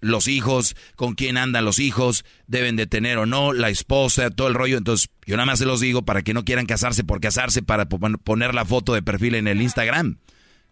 los 0.00 0.28
hijos, 0.28 0.76
con 0.96 1.14
quién 1.14 1.36
andan 1.36 1.64
los 1.64 1.78
hijos, 1.78 2.24
deben 2.46 2.76
de 2.76 2.86
tener 2.86 3.18
o 3.18 3.26
no, 3.26 3.52
la 3.52 3.70
esposa, 3.70 4.30
todo 4.30 4.48
el 4.48 4.54
rollo. 4.54 4.78
Entonces, 4.78 5.10
yo 5.26 5.36
nada 5.36 5.46
más 5.46 5.58
se 5.58 5.66
los 5.66 5.80
digo 5.80 6.02
para 6.02 6.22
que 6.22 6.34
no 6.34 6.44
quieran 6.44 6.66
casarse 6.66 7.04
por 7.04 7.20
casarse, 7.20 7.62
para 7.62 7.88
poner 7.88 8.54
la 8.54 8.64
foto 8.64 8.94
de 8.94 9.02
perfil 9.02 9.34
en 9.34 9.48
el 9.48 9.60
Instagram. 9.60 10.18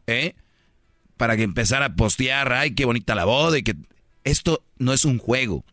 ¿Eh? 0.06 0.34
Para 1.16 1.36
que 1.36 1.42
empezar 1.42 1.82
a 1.82 1.94
postear, 1.96 2.52
ay, 2.52 2.74
qué 2.74 2.84
bonita 2.84 3.14
la 3.14 3.24
boda 3.24 3.58
y 3.58 3.62
que... 3.62 3.74
Esto 4.24 4.64
no 4.78 4.92
es 4.92 5.04
un 5.04 5.18
juego. 5.18 5.64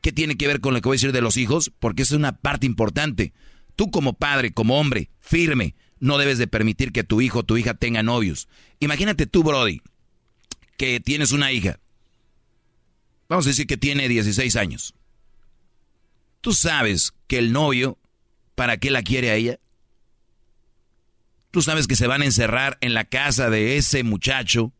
¿Qué 0.00 0.12
tiene 0.12 0.36
que 0.36 0.46
ver 0.46 0.60
con 0.60 0.72
lo 0.72 0.80
que 0.80 0.88
voy 0.88 0.94
a 0.94 0.98
decir 0.98 1.10
de 1.10 1.20
los 1.20 1.36
hijos? 1.36 1.72
Porque 1.80 2.02
es 2.02 2.12
una 2.12 2.36
parte 2.36 2.64
importante. 2.64 3.32
Tú 3.74 3.90
como 3.90 4.12
padre, 4.12 4.52
como 4.52 4.78
hombre, 4.78 5.10
firme, 5.18 5.74
no 5.98 6.16
debes 6.16 6.38
de 6.38 6.46
permitir 6.46 6.92
que 6.92 7.02
tu 7.02 7.20
hijo 7.20 7.40
o 7.40 7.42
tu 7.42 7.56
hija 7.56 7.74
tenga 7.74 8.04
novios. 8.04 8.46
Imagínate 8.78 9.26
tú, 9.26 9.42
Brody, 9.42 9.82
que 10.76 11.00
tienes 11.00 11.32
una 11.32 11.50
hija 11.50 11.80
Vamos 13.28 13.46
a 13.46 13.50
decir 13.50 13.66
que 13.66 13.76
tiene 13.76 14.08
16 14.08 14.56
años. 14.56 14.94
¿Tú 16.40 16.52
sabes 16.52 17.12
que 17.26 17.38
el 17.38 17.52
novio, 17.52 17.98
para 18.54 18.76
qué 18.76 18.90
la 18.90 19.02
quiere 19.02 19.30
a 19.30 19.34
ella? 19.34 19.58
¿Tú 21.50 21.62
sabes 21.62 21.86
que 21.86 21.96
se 21.96 22.06
van 22.06 22.22
a 22.22 22.26
encerrar 22.26 22.78
en 22.80 22.94
la 22.94 23.04
casa 23.04 23.50
de 23.50 23.76
ese 23.76 24.04
muchacho? 24.04 24.72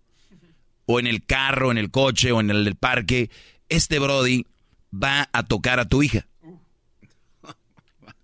O 0.84 1.00
en 1.00 1.08
el 1.08 1.24
carro, 1.24 1.72
en 1.72 1.78
el 1.78 1.90
coche, 1.90 2.30
o 2.30 2.40
en 2.40 2.50
el 2.50 2.76
parque. 2.76 3.30
Este 3.68 3.98
Brody 3.98 4.46
va 4.92 5.28
a 5.32 5.42
tocar 5.42 5.80
a 5.80 5.88
tu 5.88 6.02
hija. 6.02 6.28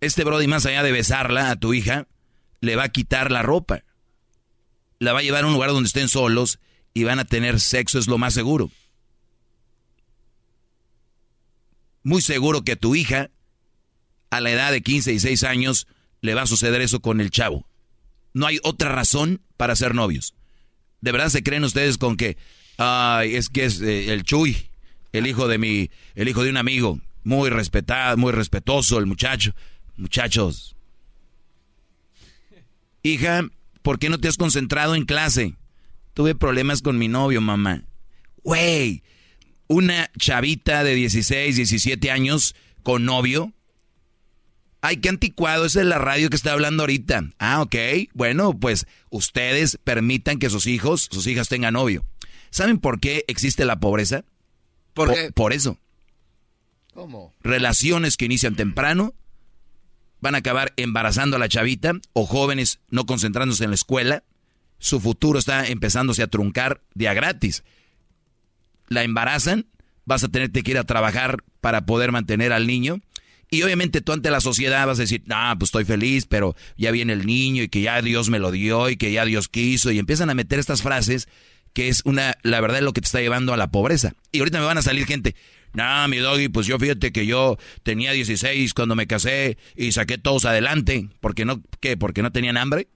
Este 0.01 0.23
Brody, 0.23 0.47
más 0.47 0.67
allá 0.67 0.83
de 0.83 0.93
besarla 0.93 1.51
a 1.51 1.57
tu 1.57 1.75
hija, 1.75 2.07
le 2.61 2.77
va 2.77 2.85
a 2.85 2.89
quitar 2.91 3.33
la 3.33 3.43
ropa. 3.43 3.83
La 4.99 5.13
va 5.13 5.19
a 5.19 5.23
llevar 5.23 5.45
a 5.45 5.47
un 5.49 5.53
lugar 5.55 5.71
donde 5.71 5.89
estén 5.89 6.09
solos 6.09 6.61
y 6.95 7.05
van 7.05 7.19
a 7.19 7.25
tener 7.25 7.59
sexo, 7.59 7.99
es 7.99 8.07
lo 8.07 8.19
más 8.19 8.35
seguro. 8.35 8.71
Muy 12.03 12.23
seguro 12.23 12.63
que 12.63 12.77
tu 12.77 12.95
hija, 12.95 13.31
a 14.31 14.41
la 14.41 14.51
edad 14.51 14.73
de 14.73 14.83
15 14.83 15.13
y 15.13 15.21
6 15.21 15.45
años, 15.45 15.87
le 16.21 16.35
va 16.35 16.43
a 16.43 16.47
suceder 16.47 16.81
eso 16.81 17.01
con 17.01 17.21
el 17.21 17.31
chavo. 17.31 17.67
No 18.33 18.47
hay 18.47 18.59
otra 18.63 18.91
razón 18.91 19.43
para 19.57 19.77
ser 19.77 19.95
novios. 19.95 20.35
¿De 21.01 21.13
verdad 21.13 21.29
se 21.29 21.43
creen 21.43 21.65
ustedes 21.65 21.99
con 21.99 22.17
que, 22.17 22.37
ay, 22.79 23.35
es 23.35 23.49
que 23.49 23.65
es 23.65 23.81
eh, 23.81 24.13
el 24.13 24.23
Chuy, 24.25 24.57
el 25.13 25.27
hijo 25.27 25.49
de 25.49 25.59
mi, 25.59 25.91
el 26.15 26.29
hijo 26.29 26.43
de 26.43 26.51
un 26.51 26.57
amigo, 26.57 27.01
muy 27.25 27.51
respetado, 27.51 28.17
muy 28.17 28.33
respetuoso 28.33 28.99
el 28.99 29.07
muchacho? 29.07 29.55
Muchachos. 29.97 30.77
Hija, 33.03 33.43
¿por 33.83 33.99
qué 33.99 34.09
no 34.09 34.19
te 34.19 34.29
has 34.29 34.37
concentrado 34.37 34.95
en 34.95 35.05
clase? 35.05 35.57
Tuve 36.15 36.35
problemas 36.35 36.83
con 36.83 36.99
mi 36.99 37.09
novio, 37.09 37.41
mamá. 37.41 37.83
Güey, 38.45 39.03
una 39.73 40.11
chavita 40.19 40.85
de 40.85 40.95
16, 40.95 41.57
17 41.57 42.11
años 42.11 42.55
con 42.83 43.05
novio. 43.05 43.53
Ay, 44.83 44.99
qué 44.99 45.09
anticuado, 45.09 45.65
esa 45.65 45.81
es 45.81 45.87
la 45.87 45.99
radio 45.99 46.29
que 46.29 46.37
está 46.37 46.53
hablando 46.53 46.83
ahorita. 46.83 47.31
Ah, 47.39 47.63
ok. 47.63 47.77
Bueno, 48.13 48.59
pues 48.59 48.87
ustedes 49.11 49.79
permitan 49.83 50.39
que 50.39 50.51
sus 50.51 50.67
hijos, 50.67 51.09
sus 51.11 51.27
hijas 51.27 51.49
tengan 51.49 51.75
novio. 51.75 52.05
¿Saben 52.51 52.79
por 52.79 53.01
qué 53.01 53.25
existe 53.29 53.65
la 53.65 53.81
pobreza? 53.81 54.25
¿Por 54.93 55.15
qué? 55.15 55.33
Por 55.33 55.53
eso. 55.53 55.79
¿Cómo? 56.93 57.33
Relaciones 57.41 58.17
que 58.17 58.27
inician 58.27 58.57
temprano 58.57 59.15
van 60.21 60.35
a 60.35 60.39
acabar 60.39 60.75
embarazando 60.77 61.37
a 61.37 61.41
la 61.41 61.49
chavita 61.49 61.95
o 62.13 62.27
jóvenes 62.27 62.81
no 62.91 63.07
concentrándose 63.07 63.65
en 63.65 63.71
la 63.71 63.77
escuela. 63.77 64.25
Su 64.79 65.01
futuro 65.01 65.39
está 65.39 65.67
empezándose 65.67 66.23
a 66.23 66.27
truncar 66.27 66.83
día 66.95 67.15
gratis 67.15 67.65
la 68.93 69.05
embarazan, 69.05 69.67
vas 70.05 70.25
a 70.25 70.29
tener 70.29 70.51
que 70.51 70.71
ir 70.71 70.79
a 70.79 70.85
trabajar 70.85 71.45
para 71.61 71.87
poder 71.87 72.13
mantener 72.13 72.53
al 72.53 72.67
niño. 72.67 73.01
Y 73.51 73.63
obviamente 73.63 74.01
tú 74.01 74.13
ante 74.13 74.31
la 74.31 74.41
sociedad 74.41 74.87
vas 74.87 74.99
a 74.99 75.03
decir, 75.03 75.25
ah, 75.29 75.55
pues 75.59 75.69
estoy 75.69 75.85
feliz, 75.85 76.27
pero 76.27 76.57
ya 76.79 76.91
viene 76.91 77.13
el 77.13 77.27
niño 77.27 77.63
y 77.63 77.69
que 77.69 77.83
ya 77.83 78.01
Dios 78.01 78.31
me 78.31 78.39
lo 78.39 78.51
dio 78.51 78.89
y 78.89 78.97
que 78.97 79.13
ya 79.13 79.27
Dios 79.27 79.49
quiso. 79.49 79.91
Y 79.91 79.99
empiezan 79.99 80.31
a 80.31 80.35
meter 80.35 80.59
estas 80.59 80.81
frases 80.81 81.29
que 81.75 81.89
es 81.89 82.03
una, 82.05 82.37
la 82.43 82.61
verdad 82.61 82.79
es 82.79 82.85
lo 82.85 82.93
que 82.93 83.01
te 83.01 83.07
está 83.07 83.21
llevando 83.21 83.53
a 83.53 83.57
la 83.57 83.71
pobreza. 83.71 84.15
Y 84.31 84.39
ahorita 84.39 84.59
me 84.59 84.67
van 84.67 84.79
a 84.79 84.83
salir 84.83 85.07
gente, 85.07 85.35
no, 85.75 86.09
mi 86.09 86.19
doggy, 86.19 86.49
pues 86.49 86.67
yo 86.67 86.79
fíjate 86.79 87.13
que 87.13 87.27
yo 87.27 87.59
tenía 87.83 88.13
16 88.13 88.75
cuando 88.75 88.95
me 88.95 89.07
casé 89.07 89.57
y 89.77 89.93
saqué 89.93 90.19
todos 90.19 90.45
adelante. 90.45 91.09
porque 91.21 91.45
no, 91.45 91.63
qué? 91.81 91.97
¿Porque 91.97 92.23
no 92.23 92.33
tenían 92.33 92.57
hambre? 92.57 92.89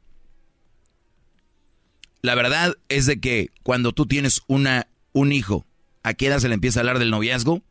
La 2.23 2.35
verdad 2.35 2.77
es 2.89 3.07
de 3.07 3.21
que 3.21 3.51
cuando 3.63 3.93
tú 3.93 4.07
tienes 4.07 4.43
una, 4.47 4.89
un 5.13 5.33
hijo 5.33 5.66
¿A 6.07 6.15
qué 6.15 6.29
edad 6.29 6.39
se 6.39 6.47
le 6.47 6.55
empieza 6.55 6.79
a 6.79 6.83
hablar 6.83 7.01
del 7.01 7.11
noviazgo? 7.11 7.65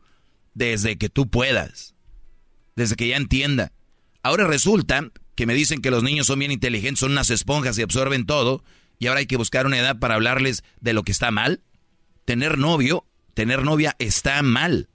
Desde 0.54 0.98
que 0.98 1.08
tú 1.08 1.30
puedas. 1.30 1.96
Desde 2.76 2.98
que 2.98 3.08
ya 3.08 3.16
entienda. 3.16 3.72
Ahora 4.24 4.46
resulta 4.46 5.10
que 5.36 5.46
me 5.46 5.54
dicen 5.54 5.82
que 5.82 5.90
los 5.90 6.04
niños 6.04 6.28
son 6.28 6.40
bien 6.40 6.52
inteligentes, 6.52 7.00
son 7.00 7.14
unas 7.14 7.30
esponjas 7.30 7.78
y 7.78 7.82
absorben 7.82 8.26
todo. 8.26 8.62
Y 9.00 9.08
ahora 9.08 9.22
hay 9.22 9.26
que 9.26 9.38
buscar 9.38 9.66
una 9.66 9.80
edad 9.80 10.00
para 10.00 10.16
hablarles 10.16 10.66
de 10.82 10.92
lo 10.92 11.04
que 11.04 11.14
está 11.14 11.32
mal. 11.32 11.62
Tener 12.26 12.58
novio, 12.58 13.06
tener 13.36 13.64
novia 13.64 13.96
está 14.00 14.42
mal. 14.42 14.90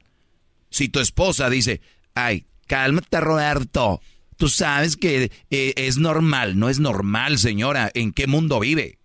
Si 0.69 0.91
tu 0.91 1.01
esposa 1.01 1.49
dice, 1.49 1.81
ay, 2.15 2.45
cálmate 2.67 3.21
Roberto, 3.21 4.03
tú 4.37 4.51
sabes 4.51 4.99
que 4.99 5.33
eh, 5.49 5.73
es 5.77 5.97
normal, 5.97 6.59
no 6.59 6.69
es 6.69 6.79
normal 6.79 7.39
señora, 7.39 7.91
¿en 7.95 8.13
qué 8.13 8.27
mundo 8.27 8.61
vive? 8.61 8.99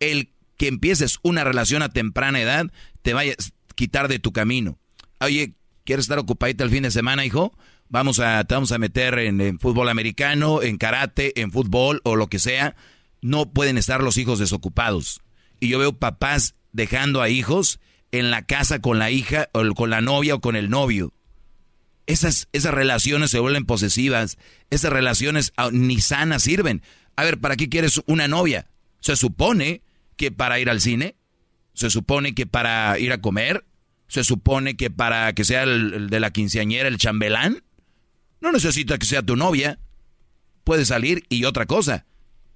El 0.00 0.32
que 0.56 0.66
empieces 0.66 1.18
una 1.22 1.44
relación 1.44 1.82
a 1.82 1.88
temprana 1.90 2.40
edad 2.40 2.72
te, 3.04 3.36
quitar 3.74 4.08
de 4.08 4.18
tu 4.18 4.32
camino. 4.32 4.78
Oye, 5.20 5.54
¿quieres 5.84 6.06
estar 6.06 6.18
ocupadita 6.18 6.64
el 6.64 6.70
fin 6.70 6.82
de 6.82 6.90
semana, 6.90 7.24
hijo? 7.24 7.56
Vamos 7.88 8.18
a, 8.18 8.42
te 8.44 8.54
vamos 8.54 8.72
a 8.72 8.78
meter 8.78 9.18
en, 9.18 9.40
en 9.40 9.60
fútbol 9.60 9.88
americano, 9.88 10.62
en 10.62 10.78
karate, 10.78 11.40
en 11.40 11.52
fútbol 11.52 12.00
o 12.04 12.16
lo 12.16 12.26
que 12.28 12.38
sea. 12.38 12.74
No 13.20 13.52
pueden 13.52 13.78
estar 13.78 14.02
los 14.02 14.16
hijos 14.16 14.38
desocupados. 14.38 15.20
Y 15.60 15.68
yo 15.68 15.78
veo 15.78 15.92
papás 15.92 16.54
dejando 16.72 17.22
a 17.22 17.28
hijos 17.28 17.78
en 18.10 18.30
la 18.30 18.42
casa 18.46 18.80
con 18.80 18.98
la 18.98 19.10
hija 19.10 19.48
o 19.52 19.62
con 19.74 19.90
la 19.90 20.00
novia 20.00 20.34
o 20.34 20.40
con 20.40 20.56
el 20.56 20.70
novio. 20.70 21.12
Esas, 22.06 22.48
esas 22.52 22.74
relaciones 22.74 23.30
se 23.30 23.38
vuelven 23.38 23.66
posesivas. 23.66 24.38
Esas 24.70 24.92
relaciones 24.92 25.52
ah, 25.56 25.68
ni 25.72 26.00
sanas 26.00 26.42
sirven. 26.42 26.82
A 27.16 27.24
ver, 27.24 27.38
¿para 27.38 27.56
qué 27.56 27.68
quieres 27.68 28.00
una 28.06 28.28
novia? 28.28 28.66
Se 29.00 29.14
supone 29.14 29.82
que 30.16 30.32
para 30.32 30.58
ir 30.58 30.70
al 30.70 30.80
cine, 30.80 31.16
se 31.74 31.90
supone 31.90 32.34
que 32.34 32.46
para 32.46 32.98
ir 32.98 33.12
a 33.12 33.20
comer, 33.20 33.64
se 34.08 34.24
supone 34.24 34.76
que 34.76 34.90
para 34.90 35.32
que 35.34 35.44
sea 35.44 35.64
el, 35.64 36.08
de 36.08 36.20
la 36.20 36.30
quinceañera, 36.30 36.88
el 36.88 36.98
chambelán. 36.98 37.64
No 38.40 38.52
necesita 38.52 38.96
que 38.98 39.06
sea 39.06 39.22
tu 39.22 39.36
novia. 39.36 39.78
Puedes 40.62 40.88
salir 40.88 41.24
y 41.28 41.44
otra 41.44 41.66
cosa. 41.66 42.06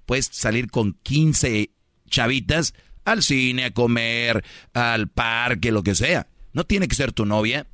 Puedes 0.05 0.27
salir 0.31 0.71
con 0.71 0.93
15 1.03 1.69
chavitas 2.09 2.73
al 3.05 3.23
cine, 3.23 3.65
a 3.65 3.71
comer, 3.71 4.43
al 4.73 5.09
parque, 5.09 5.71
lo 5.71 5.83
que 5.83 5.95
sea. 5.95 6.27
No 6.53 6.65
tiene 6.65 6.87
que 6.87 6.95
ser 6.95 7.11
tu 7.11 7.25
novia. 7.25 7.67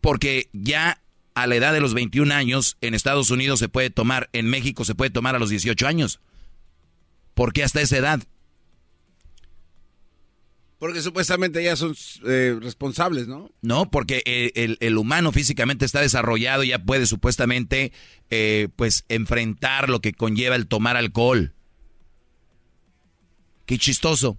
Porque 0.00 0.48
ya 0.52 1.02
a 1.34 1.46
la 1.46 1.56
edad 1.56 1.72
de 1.72 1.80
los 1.80 1.94
21 1.94 2.34
años 2.34 2.76
en 2.80 2.94
Estados 2.94 3.30
Unidos 3.30 3.58
se 3.58 3.68
puede 3.68 3.90
tomar, 3.90 4.28
en 4.32 4.46
México 4.46 4.84
se 4.84 4.94
puede 4.94 5.10
tomar 5.10 5.36
a 5.36 5.38
los 5.38 5.50
18 5.50 5.86
años. 5.86 6.20
¿Por 7.40 7.54
qué 7.54 7.64
hasta 7.64 7.80
esa 7.80 7.96
edad? 7.96 8.20
Porque 10.78 11.00
supuestamente 11.00 11.64
ya 11.64 11.74
son 11.74 11.96
eh, 12.26 12.58
responsables, 12.60 13.28
¿no? 13.28 13.50
No, 13.62 13.90
porque 13.90 14.22
el, 14.54 14.76
el- 14.78 14.98
humano 14.98 15.32
físicamente 15.32 15.86
está 15.86 16.02
desarrollado 16.02 16.64
y 16.64 16.68
ya 16.68 16.84
puede 16.84 17.06
supuestamente 17.06 17.92
eh, 18.28 18.68
pues 18.76 19.06
enfrentar 19.08 19.88
lo 19.88 20.02
que 20.02 20.12
conlleva 20.12 20.54
el 20.54 20.66
tomar 20.66 20.98
alcohol. 20.98 21.54
Qué 23.64 23.78
chistoso. 23.78 24.36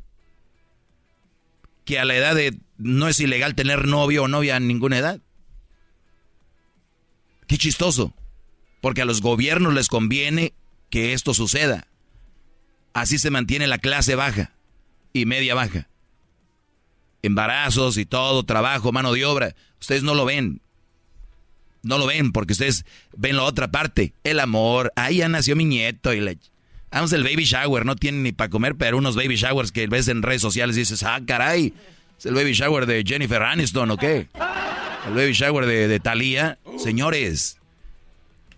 Que 1.86 1.98
a 1.98 2.06
la 2.06 2.16
edad 2.16 2.36
de 2.36 2.60
no 2.78 3.08
es 3.08 3.20
ilegal 3.20 3.56
tener 3.56 3.88
novio 3.88 4.26
o 4.26 4.28
novia 4.28 4.58
a 4.58 4.60
ninguna 4.60 5.00
edad. 5.00 5.22
Qué 7.48 7.58
chistoso. 7.58 8.14
Porque 8.80 9.02
a 9.02 9.06
los 9.06 9.22
gobiernos 9.22 9.74
les 9.74 9.88
conviene 9.88 10.54
que 10.92 11.14
esto 11.14 11.34
suceda. 11.34 11.88
Así 12.93 13.17
se 13.17 13.30
mantiene 13.30 13.67
la 13.67 13.77
clase 13.77 14.15
baja 14.15 14.51
y 15.13 15.25
media 15.25 15.56
baja. 15.56 15.88
Embarazos 17.21 17.97
y 17.97 18.06
todo, 18.06 18.43
trabajo, 18.43 18.91
mano 18.91 19.13
de 19.13 19.25
obra. 19.25 19.56
Ustedes 19.80 20.04
no 20.04 20.15
lo 20.15 20.25
ven. 20.25 20.62
No 21.84 21.97
lo 21.97 22.06
ven 22.08 22.32
porque 22.32 22.54
ustedes 22.54 22.86
ven 23.15 23.38
la 23.38 23.43
otra 23.43 23.69
parte. 23.71 24.13
El 24.23 24.39
amor. 24.39 24.91
Ahí 24.95 25.17
ya 25.17 25.30
nació 25.30 25.56
mi 25.56 25.65
nieto. 25.65 26.13
Y. 26.13 26.39
Vamos 26.91 27.13
el 27.13 27.23
baby 27.23 27.43
shower. 27.43 27.86
No 27.86 27.95
tienen 27.95 28.23
ni 28.23 28.32
para 28.32 28.49
comer, 28.49 28.75
pero 28.75 28.97
unos 28.97 29.15
baby 29.15 29.36
showers 29.36 29.71
que 29.71 29.88
ves 29.88 30.08
en 30.08 30.21
redes 30.23 30.41
sociales 30.41 30.75
y 30.75 30.80
dices, 30.80 31.04
ah, 31.04 31.21
caray. 31.25 31.73
¿Es 32.17 32.25
el 32.25 32.36
baby 32.36 32.54
shower 32.54 32.86
de 32.86 33.04
Jennifer 33.06 33.41
Aniston 33.41 33.89
o 33.91 33.97
qué? 33.97 34.27
El 35.08 35.13
baby 35.13 35.34
shower 35.34 35.65
de, 35.65 35.88
de 35.88 35.99
Thalía. 35.99 36.60
Señores, 36.77 37.58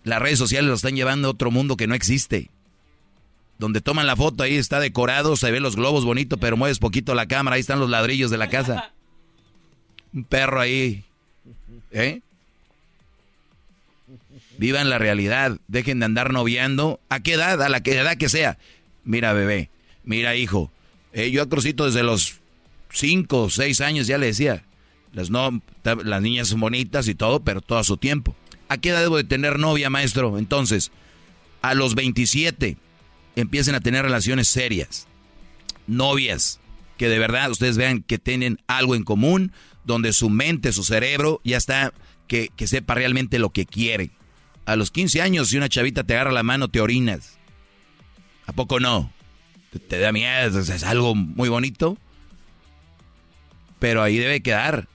las 0.03 0.21
redes 0.21 0.39
sociales 0.39 0.67
lo 0.67 0.75
están 0.75 0.95
llevando 0.95 1.29
a 1.29 1.31
otro 1.31 1.51
mundo 1.51 1.77
que 1.77 1.87
no 1.87 1.95
existe. 1.95 2.49
Donde 3.63 3.79
toman 3.79 4.05
la 4.07 4.17
foto, 4.17 4.43
ahí 4.43 4.57
está 4.57 4.81
decorado, 4.81 5.37
se 5.37 5.49
ven 5.49 5.63
los 5.63 5.77
globos 5.77 6.03
bonitos, 6.03 6.37
pero 6.37 6.57
mueves 6.57 6.79
poquito 6.79 7.15
la 7.15 7.27
cámara, 7.27 7.55
ahí 7.55 7.61
están 7.61 7.79
los 7.79 7.89
ladrillos 7.89 8.29
de 8.29 8.37
la 8.37 8.49
casa. 8.49 8.91
Un 10.13 10.25
perro 10.25 10.59
ahí. 10.59 11.05
¿Eh? 11.93 12.19
Vivan 14.57 14.89
la 14.89 14.97
realidad, 14.97 15.59
dejen 15.69 15.99
de 15.99 16.05
andar 16.07 16.33
noviando. 16.33 16.99
¿A 17.07 17.21
qué 17.21 17.35
edad? 17.35 17.61
A 17.61 17.69
la 17.69 17.81
que- 17.81 17.93
edad 17.97 18.17
que 18.17 18.27
sea. 18.27 18.57
Mira, 19.05 19.31
bebé, 19.31 19.69
mira, 20.03 20.35
hijo. 20.35 20.69
Eh, 21.13 21.31
yo 21.31 21.41
a 21.41 21.47
Crucito 21.47 21.85
desde 21.85 22.03
los 22.03 22.39
5 22.91 23.43
o 23.43 23.49
6 23.49 23.79
años 23.79 24.07
ya 24.07 24.17
le 24.17 24.25
decía, 24.25 24.65
las, 25.13 25.29
no, 25.29 25.61
las 26.03 26.21
niñas 26.21 26.49
son 26.49 26.59
bonitas 26.59 27.07
y 27.07 27.15
todo, 27.15 27.39
pero 27.39 27.61
todo 27.61 27.79
a 27.79 27.85
su 27.85 27.95
tiempo. 27.95 28.35
¿A 28.67 28.75
qué 28.77 28.89
edad 28.89 28.99
debo 28.99 29.15
de 29.15 29.23
tener 29.23 29.57
novia, 29.57 29.89
maestro? 29.89 30.37
Entonces, 30.37 30.91
a 31.61 31.75
los 31.75 31.95
27 31.95 32.75
empiecen 33.35 33.75
a 33.75 33.81
tener 33.81 34.03
relaciones 34.03 34.47
serias, 34.47 35.07
novias, 35.87 36.59
que 36.97 37.09
de 37.09 37.19
verdad 37.19 37.51
ustedes 37.51 37.77
vean 37.77 38.03
que 38.03 38.19
tienen 38.19 38.59
algo 38.67 38.95
en 38.95 39.03
común, 39.03 39.51
donde 39.83 40.13
su 40.13 40.29
mente, 40.29 40.71
su 40.71 40.83
cerebro 40.83 41.41
ya 41.43 41.57
está, 41.57 41.93
que, 42.27 42.49
que 42.55 42.67
sepa 42.67 42.95
realmente 42.95 43.39
lo 43.39 43.49
que 43.49 43.65
quiere. 43.65 44.11
A 44.65 44.75
los 44.75 44.91
15 44.91 45.21
años, 45.21 45.49
si 45.49 45.57
una 45.57 45.69
chavita 45.69 46.03
te 46.03 46.13
agarra 46.13 46.31
la 46.31 46.43
mano, 46.43 46.69
te 46.69 46.79
orinas. 46.79 47.37
¿A 48.45 48.53
poco 48.53 48.79
no? 48.79 49.11
Te, 49.89 49.99
da 49.99 50.11
miedo, 50.11 50.59
es, 50.59 50.69
es 50.69 50.83
algo 50.83 51.15
muy 51.15 51.49
bonito. 51.49 51.97
Pero 53.79 54.01
ahí 54.01 54.17
debe 54.17 54.41
quedar. 54.41 54.87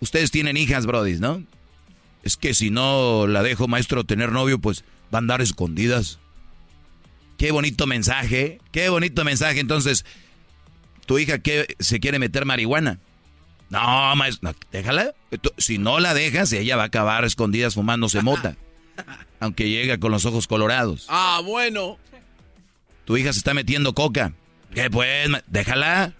Ustedes 0.00 0.30
tienen 0.30 0.56
hijas, 0.56 0.84
brodis, 0.84 1.20
¿no? 1.20 1.42
Es 2.22 2.36
que 2.36 2.52
si 2.54 2.70
no 2.70 3.26
la 3.26 3.42
dejo, 3.42 3.68
maestro, 3.68 4.04
tener 4.04 4.32
novio, 4.32 4.58
pues 4.58 4.84
va 5.12 5.18
a 5.18 5.20
andar 5.20 5.40
escondidas. 5.40 6.18
Qué 7.38 7.50
bonito 7.52 7.86
mensaje, 7.86 8.58
qué 8.72 8.88
bonito 8.90 9.24
mensaje. 9.24 9.60
Entonces, 9.60 10.04
tu 11.06 11.18
hija 11.18 11.38
que 11.38 11.74
se 11.78 12.00
quiere 12.00 12.18
meter 12.18 12.44
marihuana. 12.44 12.98
No, 13.70 14.14
maestro, 14.16 14.50
no, 14.50 14.58
déjala. 14.72 15.14
Si 15.56 15.78
no 15.78 16.00
la 16.00 16.14
dejas, 16.14 16.52
ella 16.52 16.76
va 16.76 16.82
a 16.84 16.86
acabar 16.86 17.24
escondidas 17.24 17.74
fumándose 17.74 18.22
mota. 18.22 18.56
Aunque 19.40 19.68
llega 19.70 19.98
con 19.98 20.10
los 20.10 20.24
ojos 20.26 20.46
colorados. 20.46 21.06
Ah, 21.08 21.40
bueno. 21.44 21.98
Tu 23.04 23.16
hija 23.16 23.32
se 23.32 23.38
está 23.38 23.54
metiendo 23.54 23.94
coca. 23.94 24.32
¿Qué 24.74 24.90
pues? 24.90 25.28
Déjala. 25.46 26.12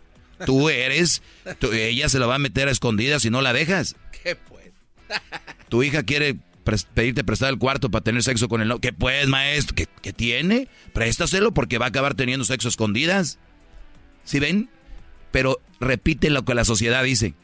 Tú 0.46 0.68
eres. 0.70 1.20
tú- 1.59 1.72
ella 1.72 2.09
se 2.09 2.18
la 2.20 2.26
va 2.26 2.37
a 2.37 2.38
meter 2.38 2.68
a 2.68 2.70
escondidas 2.70 3.22
si 3.22 3.31
no 3.31 3.40
la 3.42 3.52
dejas. 3.52 3.96
¿Qué 4.22 4.37
pues? 4.37 4.70
Tu 5.68 5.83
hija 5.83 6.04
quiere 6.04 6.37
pedirte 6.94 7.24
prestar 7.24 7.50
el 7.50 7.59
cuarto 7.59 7.90
para 7.90 8.04
tener 8.04 8.22
sexo 8.22 8.48
con 8.48 8.61
el 8.61 8.68
novio. 8.68 8.81
¿Qué 8.81 8.92
pues, 8.92 9.26
maestro? 9.28 9.74
¿Qué, 9.74 9.87
qué 10.02 10.12
tiene? 10.12 10.68
Préstaselo 10.92 11.52
porque 11.52 11.78
va 11.78 11.87
a 11.87 11.88
acabar 11.88 12.14
teniendo 12.14 12.44
sexo 12.44 12.68
escondidas. 12.68 13.38
¿Sí 14.24 14.38
ven? 14.38 14.68
Pero 15.31 15.61
repite 15.81 16.31
lo 16.31 16.44
que 16.44 16.54
la 16.54 16.64
sociedad 16.64 17.02
dice. 17.04 17.35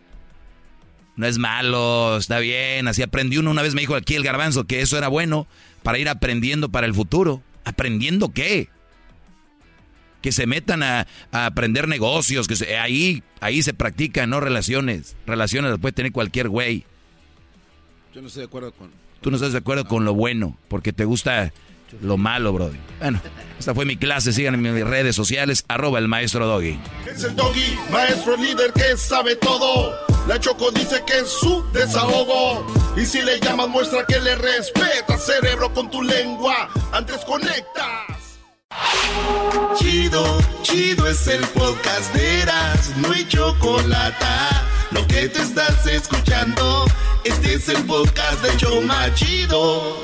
No 1.16 1.26
es 1.26 1.38
malo, 1.38 2.16
está 2.16 2.38
bien. 2.38 2.88
Así 2.88 3.02
aprendí 3.02 3.38
uno. 3.38 3.50
Una 3.50 3.62
vez 3.62 3.74
me 3.74 3.80
dijo 3.80 3.94
aquí 3.94 4.14
el 4.14 4.24
garbanzo 4.24 4.64
que 4.64 4.80
eso 4.80 4.98
era 4.98 5.08
bueno 5.08 5.46
para 5.82 5.98
ir 5.98 6.08
aprendiendo 6.08 6.70
para 6.70 6.86
el 6.86 6.94
futuro. 6.94 7.42
¿Aprendiendo 7.64 8.30
qué? 8.30 8.68
Que 10.20 10.32
se 10.32 10.46
metan 10.46 10.82
a, 10.82 11.06
aprender 11.30 11.86
negocios, 11.86 12.48
que 12.48 12.76
ahí, 12.76 13.22
ahí 13.40 13.62
se 13.62 13.74
practican, 13.74 14.30
no 14.30 14.40
relaciones. 14.40 15.16
Relaciones 15.26 15.70
las 15.70 15.80
puede 15.80 15.92
tener 15.92 16.12
cualquier 16.12 16.48
güey. 16.48 16.84
Yo 18.14 18.22
no 18.22 18.28
estoy 18.28 18.40
de 18.40 18.46
acuerdo 18.46 18.72
con. 18.72 18.90
Tú 19.24 19.30
no 19.30 19.38
estás 19.38 19.52
de 19.52 19.58
acuerdo 19.60 19.86
con 19.86 20.04
lo 20.04 20.12
bueno, 20.12 20.54
porque 20.68 20.92
te 20.92 21.06
gusta 21.06 21.50
lo 22.02 22.18
malo, 22.18 22.52
brother. 22.52 22.78
Bueno, 23.00 23.22
esta 23.58 23.74
fue 23.74 23.86
mi 23.86 23.96
clase. 23.96 24.34
Síganme 24.34 24.68
en 24.68 24.74
mis 24.74 24.84
redes 24.84 25.16
sociales, 25.16 25.64
arroba 25.66 25.98
el 25.98 26.08
maestro 26.08 26.46
Doggy. 26.46 26.78
Es 27.10 27.24
el 27.24 27.34
doggy, 27.34 27.74
maestro 27.90 28.36
líder 28.36 28.74
que 28.74 28.98
sabe 28.98 29.36
todo. 29.36 29.94
La 30.28 30.38
Choco 30.38 30.70
dice 30.72 31.02
que 31.06 31.20
es 31.20 31.28
su 31.28 31.64
desahogo. 31.72 32.66
Y 32.98 33.06
si 33.06 33.22
le 33.22 33.40
llamas, 33.40 33.70
muestra 33.70 34.04
que 34.04 34.20
le 34.20 34.34
respeta, 34.34 35.16
cerebro, 35.16 35.72
con 35.72 35.90
tu 35.90 36.02
lengua. 36.02 36.68
Antes 36.92 37.24
conectas. 37.24 38.34
Chido, 39.78 40.38
chido 40.60 41.08
es 41.08 41.26
el 41.28 41.40
podcast 41.46 42.14
de 42.14 42.42
Eras, 42.42 42.92
no 42.98 43.10
hay 43.10 43.26
chocolate. 43.26 44.26
Lo 44.90 45.06
que 45.06 45.28
te 45.28 45.40
estás 45.40 45.86
escuchando, 45.86 46.84
este 47.24 47.54
es 47.54 47.68
el 47.68 47.82
podcast 47.84 48.42
de 48.42 48.56
Choma 48.56 49.12
Chido. 49.14 49.96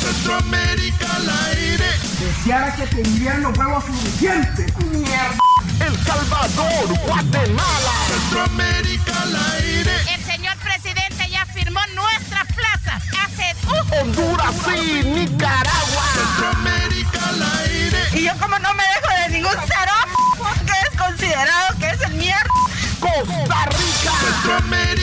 Centroamérica 0.00 1.06
al 1.16 1.30
aire. 1.50 1.86
Deseara 2.18 2.74
que 2.74 2.86
tendrían 2.86 3.42
los 3.42 3.56
huevos 3.56 3.84
suficientes. 3.84 4.76
Mierda. 4.90 5.38
El 5.80 5.96
Salvador, 6.04 6.98
Guatemala. 7.06 7.92
Centroamérica 8.08 9.22
al 9.22 9.36
aire. 9.54 9.92
El 10.14 10.24
señor 10.24 10.56
presidente 10.56 11.28
ya 11.30 11.46
firmó 11.46 11.80
nuestras 11.94 12.46
plazas 12.52 13.02
hace 13.24 13.54
uh, 13.68 14.02
Honduras 14.02 14.54
y 14.76 15.04
Nicaragua. 15.04 16.04
Centroamérica 16.14 17.28
al 17.28 17.42
aire. 17.60 17.98
Y 18.14 18.24
yo 18.24 18.32
como 18.40 18.58
no 18.58 18.74
me 18.74 18.82
dejo 18.82 19.22
de 19.22 19.28
ningún 19.30 19.56
cero, 19.66 20.56
que 20.66 20.72
es 20.72 21.00
considerado 21.00 21.78
que 21.78 21.90
es 21.90 22.00
el 22.02 22.14
mierda. 22.14 22.48
Costa 23.00 23.66
Rica. 23.66 24.12
Centroamérica 24.20 24.93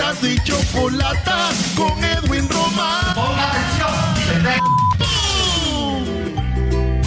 Eras 0.00 0.24
y 0.24 0.34
Chocolata 0.44 1.50
con 1.76 2.02
Edwin 2.02 2.48
Román. 2.48 3.14
Ponga 3.14 3.50
atención. 3.50 3.92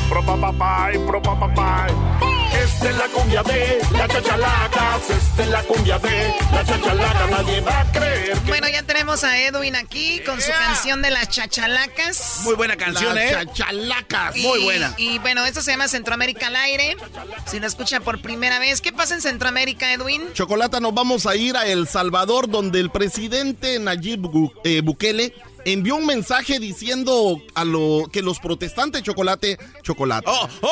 Pro 0.09 0.23
pa 0.23 0.35
pa 0.37 0.51
pa, 0.51 0.91
pro 1.07 1.19
pa 1.19 1.39
pa 1.39 1.53
pa. 1.55 1.87
Es 1.87 2.32
Esta 2.73 2.89
es 2.89 2.97
la 2.97 3.07
cumbia 3.07 3.43
de 3.43 3.81
la 3.93 4.07
chachalacas. 4.07 5.09
Esta 5.09 5.43
es 5.43 5.49
la 5.49 5.63
cumbia 5.63 5.99
de 5.99 6.35
la 6.51 6.65
chachalaca. 6.65 7.27
Nadie 7.27 7.61
va 7.61 7.79
a 7.81 7.91
creer 7.91 8.33
que... 8.39 8.49
Bueno, 8.49 8.67
ya 8.67 8.83
tenemos 8.83 9.23
a 9.23 9.37
Edwin 9.39 9.75
aquí 9.75 10.19
con 10.25 10.41
su 10.41 10.51
canción 10.51 11.01
de 11.01 11.11
las 11.11 11.29
chachalacas. 11.29 12.41
Muy 12.43 12.55
buena 12.55 12.75
canción, 12.75 13.15
Las 13.15 13.23
¿eh? 13.31 13.37
chachalacas. 13.55 14.35
Y- 14.35 14.41
Muy 14.41 14.63
buena. 14.63 14.93
Y 14.97 15.19
bueno, 15.19 15.45
esto 15.45 15.61
se 15.61 15.71
llama 15.71 15.87
Centroamérica 15.87 16.47
al 16.47 16.55
aire. 16.57 16.97
Si 17.45 17.59
lo 17.59 17.67
escucha 17.67 17.99
por 18.01 18.21
primera 18.21 18.59
vez, 18.59 18.81
¿qué 18.81 18.91
pasa 18.91 19.15
en 19.15 19.21
Centroamérica, 19.21 19.93
Edwin? 19.93 20.21
Chocolata, 20.33 20.79
nos 20.79 20.93
vamos 20.93 21.25
a 21.25 21.35
ir 21.35 21.55
a 21.55 21.65
El 21.65 21.87
Salvador, 21.87 22.49
donde 22.49 22.79
el 22.79 22.89
presidente 22.89 23.79
Nayib 23.79 24.23
eh, 24.63 24.81
Bukele 24.83 25.33
envió 25.65 25.95
un 25.95 26.05
mensaje 26.05 26.59
diciendo 26.59 27.41
a 27.55 27.63
lo 27.65 28.03
que 28.11 28.21
los 28.21 28.39
protestantes 28.39 29.03
chocolate, 29.03 29.57
chocolate. 29.81 30.29
¡Oh! 30.29 30.47
No, 30.61 30.69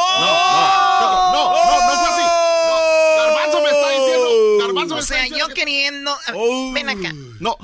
no, 1.32 1.54
no, 1.54 1.54
no 1.54 1.99
fue 1.99 2.10
así. 2.10 2.25
No, 2.67 3.23
Garbanzo 3.23 3.62
me 3.62 3.69
está 3.69 3.89
diciendo. 3.89 4.58
Garbanzo 4.60 4.95
me 4.95 4.99
O 4.99 5.04
está 5.04 5.13
sea, 5.15 5.23
diciendo 5.23 5.47
yo 5.47 5.54
que- 5.54 5.54
queriendo. 5.62 6.12
ver, 6.27 6.73
Ven 6.73 6.89
acá. 6.89 7.13
No. 7.39 7.58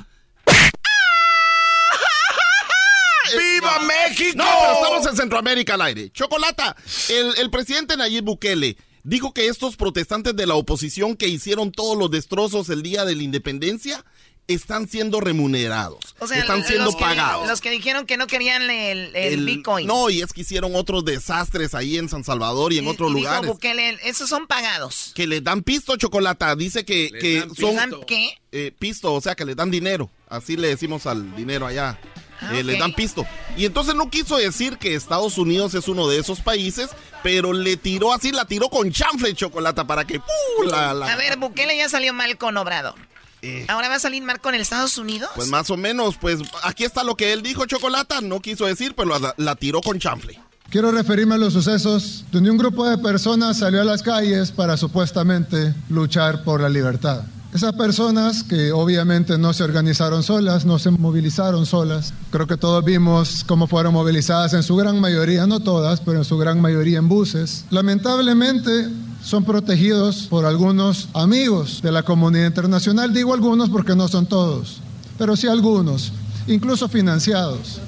¡Viva 3.38 3.80
México! 3.80 4.38
No, 4.38 4.46
pero 4.46 4.74
estamos 4.74 5.08
en 5.08 5.18
Centroamérica 5.18 5.74
al 5.74 5.82
aire. 5.82 6.10
Chocolata, 6.12 6.76
el, 7.10 7.38
el 7.38 7.50
presidente 7.50 7.98
Nayib 7.98 8.24
Bukele 8.24 8.78
dijo 9.04 9.34
que 9.34 9.48
estos 9.48 9.76
protestantes 9.76 10.34
de 10.36 10.46
la 10.46 10.56
oposición 10.56 11.18
que 11.18 11.28
hicieron 11.28 11.72
todos 11.74 11.98
los 11.98 12.10
destrozos 12.10 12.70
el 12.70 12.84
día 12.84 13.04
de 13.04 13.16
la 13.16 13.24
independencia 13.24 14.06
están 14.48 14.88
siendo 14.88 15.20
remunerados. 15.20 16.16
O 16.20 16.28
sea, 16.28 16.40
están 16.40 16.60
los 16.60 16.68
siendo 16.68 16.92
que- 16.94 17.00
pagados. 17.04 17.48
Los 17.48 17.60
que 17.62 17.70
dijeron 17.70 18.06
que 18.06 18.16
no 18.18 18.28
querían 18.28 18.64
el, 18.64 19.14
el 19.16 19.34
El- 19.34 19.46
Bitcoin. 19.46 19.86
No, 19.88 20.10
y 20.10 20.22
es 20.22 20.32
que 20.32 20.42
hicieron 20.42 20.76
otros 20.76 21.04
desastres 21.04 21.76
ahí 21.76 21.98
en 21.98 22.08
San 22.08 22.24
Salvador 22.24 22.72
y 22.72 22.78
en 22.78 22.86
Y- 22.86 22.88
otros 22.88 23.12
y 23.12 23.16
dijo 23.16 23.26
lugares. 23.28 23.48
Bukele, 23.50 23.98
esos 24.04 24.30
son 24.30 24.48
pagados. 24.48 25.12
Que 25.16 25.28
les 25.28 25.44
dan 25.44 25.64
pisto, 25.64 25.96
Chocolata. 25.98 26.56
Dice 26.56 26.86
que, 26.86 27.12
que 27.20 27.40
dan 27.42 27.56
son... 27.56 27.66
¿Les 27.72 27.76
dan 27.76 27.92
qué? 28.08 28.30
eh, 28.54 28.72
pisto, 28.78 29.14
o 29.14 29.20
sea, 29.22 29.36
que 29.36 29.44
les 29.46 29.56
dan 29.56 29.70
dinero. 29.70 30.10
Así 30.30 30.56
le 30.56 30.70
decimos 30.70 31.06
al 31.08 31.36
dinero 31.36 31.68
allá. 31.68 32.00
Ah, 32.40 32.52
Eh, 32.56 32.64
Les 32.64 32.78
dan 32.80 32.94
pisto. 32.94 33.26
Y 33.58 33.66
entonces 33.66 33.96
no 33.96 34.10
quiso 34.12 34.38
decir 34.38 34.78
que 34.78 34.94
Estados 34.94 35.38
Unidos 35.40 35.74
es 35.74 35.88
uno 35.88 36.08
de 36.08 36.20
esos 36.20 36.40
países, 36.42 36.90
pero 37.24 37.52
le 37.52 37.78
tiró 37.78 38.14
así, 38.14 38.32
la 38.32 38.46
tiró 38.46 38.70
con 38.70 38.92
chanfle 38.92 39.34
chocolata 39.34 39.88
para 39.88 40.06
que... 40.06 40.22
la- 40.66 40.92
A 40.92 41.16
ver, 41.18 41.38
Bukele 41.38 41.76
ya 41.76 41.90
salió 41.90 42.14
mal 42.14 42.38
con 42.38 42.56
Obrador. 42.56 42.94
Eh. 43.42 43.66
¿Ahora 43.68 43.90
va 43.90 43.96
a 43.96 44.00
salir 44.00 44.24
mal 44.24 44.42
con 44.42 44.56
el 44.56 44.62
Estados 44.62 44.98
Unidos? 44.98 45.30
Pues 45.36 45.50
más 45.50 45.70
o 45.70 45.78
menos, 45.78 46.18
pues 46.18 46.40
aquí 46.64 46.84
está 46.84 47.04
lo 47.04 47.16
que 47.16 47.34
él 47.34 47.42
dijo, 47.44 47.66
Chocolata. 47.66 48.22
No 48.22 48.42
quiso 48.42 48.66
decir, 48.66 48.94
pero 48.96 49.20
la, 49.20 49.34
la 49.38 49.56
tiró 49.56 49.82
con 49.82 50.00
chanfle. 50.00 50.40
Quiero 50.70 50.92
referirme 50.92 51.36
a 51.36 51.38
los 51.38 51.54
sucesos 51.54 52.26
donde 52.32 52.52
un 52.52 52.58
grupo 52.58 52.88
de 52.90 52.98
personas 52.98 53.60
salió 53.60 53.82
a 53.82 53.86
las 53.86 54.04
calles 54.04 54.52
para 54.52 54.76
supuestamente 54.76 55.74
luchar 55.90 56.44
por 56.44 56.60
la 56.60 56.68
libertad. 56.68 57.24
Esas 57.54 57.74
personas 57.74 58.44
que 58.44 58.74
obviamente 58.74 59.38
no 59.38 59.54
se 59.54 59.64
organizaron 59.64 60.22
solas, 60.22 60.66
no 60.66 60.80
se 60.80 60.92
movilizaron 60.92 61.66
solas. 61.66 62.14
Creo 62.30 62.46
que 62.46 62.58
todos 62.58 62.84
vimos 62.84 63.46
cómo 63.48 63.68
fueron 63.68 63.94
movilizadas 63.94 64.54
en 64.54 64.64
su 64.64 64.76
gran 64.76 65.00
mayoría, 65.00 65.48
no 65.48 65.62
todas, 65.62 66.02
pero 66.02 66.18
en 66.20 66.26
su 66.26 66.38
gran 66.38 66.60
mayoría 66.62 67.00
en 67.00 67.08
buses. 67.08 67.66
Lamentablemente 67.70 68.90
son 69.24 69.46
protegidos 69.46 70.28
por 70.30 70.46
algunos 70.46 71.08
amigos 71.14 71.82
de 71.82 71.92
la 71.92 72.04
comunidad 72.04 72.48
internacional. 72.48 73.14
Digo 73.14 73.34
algunos 73.34 73.70
porque 73.70 73.96
no 73.96 74.08
son 74.10 74.26
todos, 74.26 74.80
pero 75.18 75.36
sí 75.38 75.48
algunos, 75.48 76.12
incluso 76.48 76.90
financiados. 76.90 77.80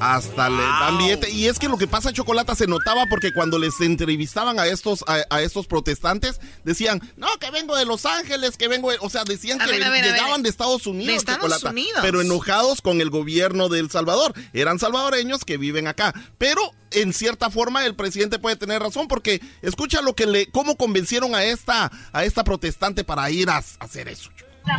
Hasta 0.00 0.48
le 0.48 0.62
dan 0.62 0.98
billete. 0.98 1.30
Y 1.30 1.46
es 1.46 1.58
que 1.58 1.68
lo 1.68 1.76
que 1.76 1.86
pasa, 1.86 2.12
Chocolata, 2.12 2.54
se 2.54 2.66
notaba 2.66 3.04
porque 3.08 3.32
cuando 3.32 3.58
les 3.58 3.80
entrevistaban 3.80 4.58
a 4.58 4.66
estos, 4.66 5.04
a, 5.06 5.24
a 5.30 5.42
estos 5.42 5.66
protestantes, 5.66 6.40
decían, 6.64 7.00
no, 7.16 7.28
que 7.38 7.50
vengo 7.50 7.76
de 7.76 7.84
Los 7.84 8.06
Ángeles, 8.06 8.56
que 8.56 8.68
vengo 8.68 8.90
de... 8.90 8.98
O 9.00 9.10
sea, 9.10 9.24
decían 9.24 9.60
A 9.60 9.66
que 9.66 9.72
ver, 9.72 9.90
ver, 9.90 10.04
llegaban 10.04 10.42
de 10.42 10.48
Estados 10.48 10.86
Unidos, 10.86 11.06
De 11.06 11.16
Estados 11.16 11.42
Chocolata, 11.42 11.70
Unidos. 11.70 12.00
Pero 12.02 12.20
enojados 12.20 12.80
con 12.80 13.00
el 13.00 13.10
gobierno 13.10 13.68
de 13.68 13.80
El 13.80 13.90
Salvador. 13.90 14.32
Eran 14.52 14.78
salvadoreños 14.78 15.44
que 15.44 15.58
viven 15.58 15.86
acá. 15.86 16.14
Pero, 16.38 16.60
en 16.90 17.12
cierta 17.12 17.50
forma, 17.50 17.84
el 17.84 17.94
presidente 17.94 18.38
puede 18.38 18.56
tener 18.56 18.82
razón 18.82 19.06
porque 19.06 19.40
escucha 19.62 20.00
lo 20.02 20.14
que 20.14 20.26
le... 20.26 20.50
cómo 20.50 20.76
convencieron 20.76 21.34
a 21.34 21.44
esta, 21.44 21.90
a 22.12 22.24
esta 22.24 22.44
protestante 22.44 23.04
para 23.04 23.30
ir 23.30 23.50
a, 23.50 23.58
a 23.58 23.64
hacer 23.80 24.08
eso. 24.08 24.30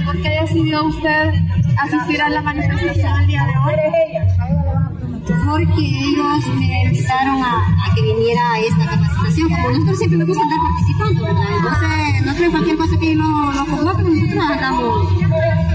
¿Por 0.05 0.21
qué 0.21 0.29
decidió 0.41 0.83
usted 0.85 1.33
asistir 1.79 2.21
a 2.21 2.29
la 2.29 2.41
manifestación 2.41 3.21
el 3.21 3.27
día 3.27 3.45
de 3.45 3.53
hoy? 3.57 5.20
Porque 5.51 5.81
ellos 5.81 6.47
me 6.55 6.83
invitaron 6.85 7.43
a, 7.43 7.85
a 7.85 7.93
que 7.95 8.01
viniera 8.01 8.53
a 8.53 8.59
esta 8.59 8.85
capacitación. 8.85 9.49
Como 9.49 9.69
nosotros 9.71 9.97
siempre 9.97 10.17
nos 10.19 10.27
gusta 10.27 10.43
estar 10.43 10.59
participando, 10.69 11.23
¿verdad? 11.25 11.57
Entonces, 11.57 12.25
no 12.25 12.35
creo 12.35 12.51
cualquier 12.51 12.77
cosa 12.77 12.99
que 12.99 13.15
lo, 13.15 13.51
lo 13.51 13.65
convoque, 13.65 14.03
nosotros 14.03 14.45
andamos 14.49 15.09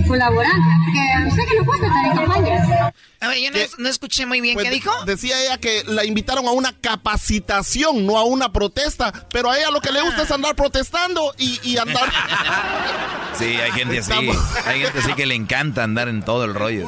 colaborando. 0.09 0.67
Porque 0.85 1.01
a 1.13 1.29
usted 1.29 1.43
que 1.49 1.57
nos 1.57 1.67
gusta 1.67 1.87
estar 1.87 2.05
en 2.07 2.17
campañas. 2.17 2.93
A 3.21 3.29
ver, 3.29 3.39
yo 3.41 3.51
no, 3.51 3.59
no 3.79 3.89
escuché 3.89 4.27
muy 4.27 4.41
bien. 4.41 4.55
Pues 4.55 4.65
¿Qué 4.69 4.71
dijo? 4.75 4.91
Decía 5.05 5.41
ella 5.43 5.59
que 5.59 5.83
la 5.87 6.05
invitaron 6.05 6.47
a 6.47 6.51
una 6.53 6.73
capacitación, 6.73 8.07
no 8.07 8.17
a 8.19 8.25
una 8.25 8.53
protesta. 8.53 9.13
Pero 9.33 9.51
a 9.51 9.59
ella 9.59 9.71
lo 9.71 9.81
que 9.81 9.91
le 9.93 10.01
gusta 10.03 10.23
es 10.23 10.31
andar 10.31 10.55
protestando 10.55 11.35
y, 11.39 11.61
y 11.63 11.77
andar. 11.79 12.05
Sí, 13.37 13.45
hay 13.45 13.71
gente 13.73 13.99
así. 13.99 14.11
Estamos- 14.13 14.67
Hay 14.67 14.81
gente 14.81 14.99
así 14.99 15.13
que 15.13 15.27
le 15.27 15.35
encanta 15.35 15.85
andar 15.85 16.09
en 16.09 16.23
todo 16.23 16.47
el 16.47 16.55
rollo. 16.55 16.87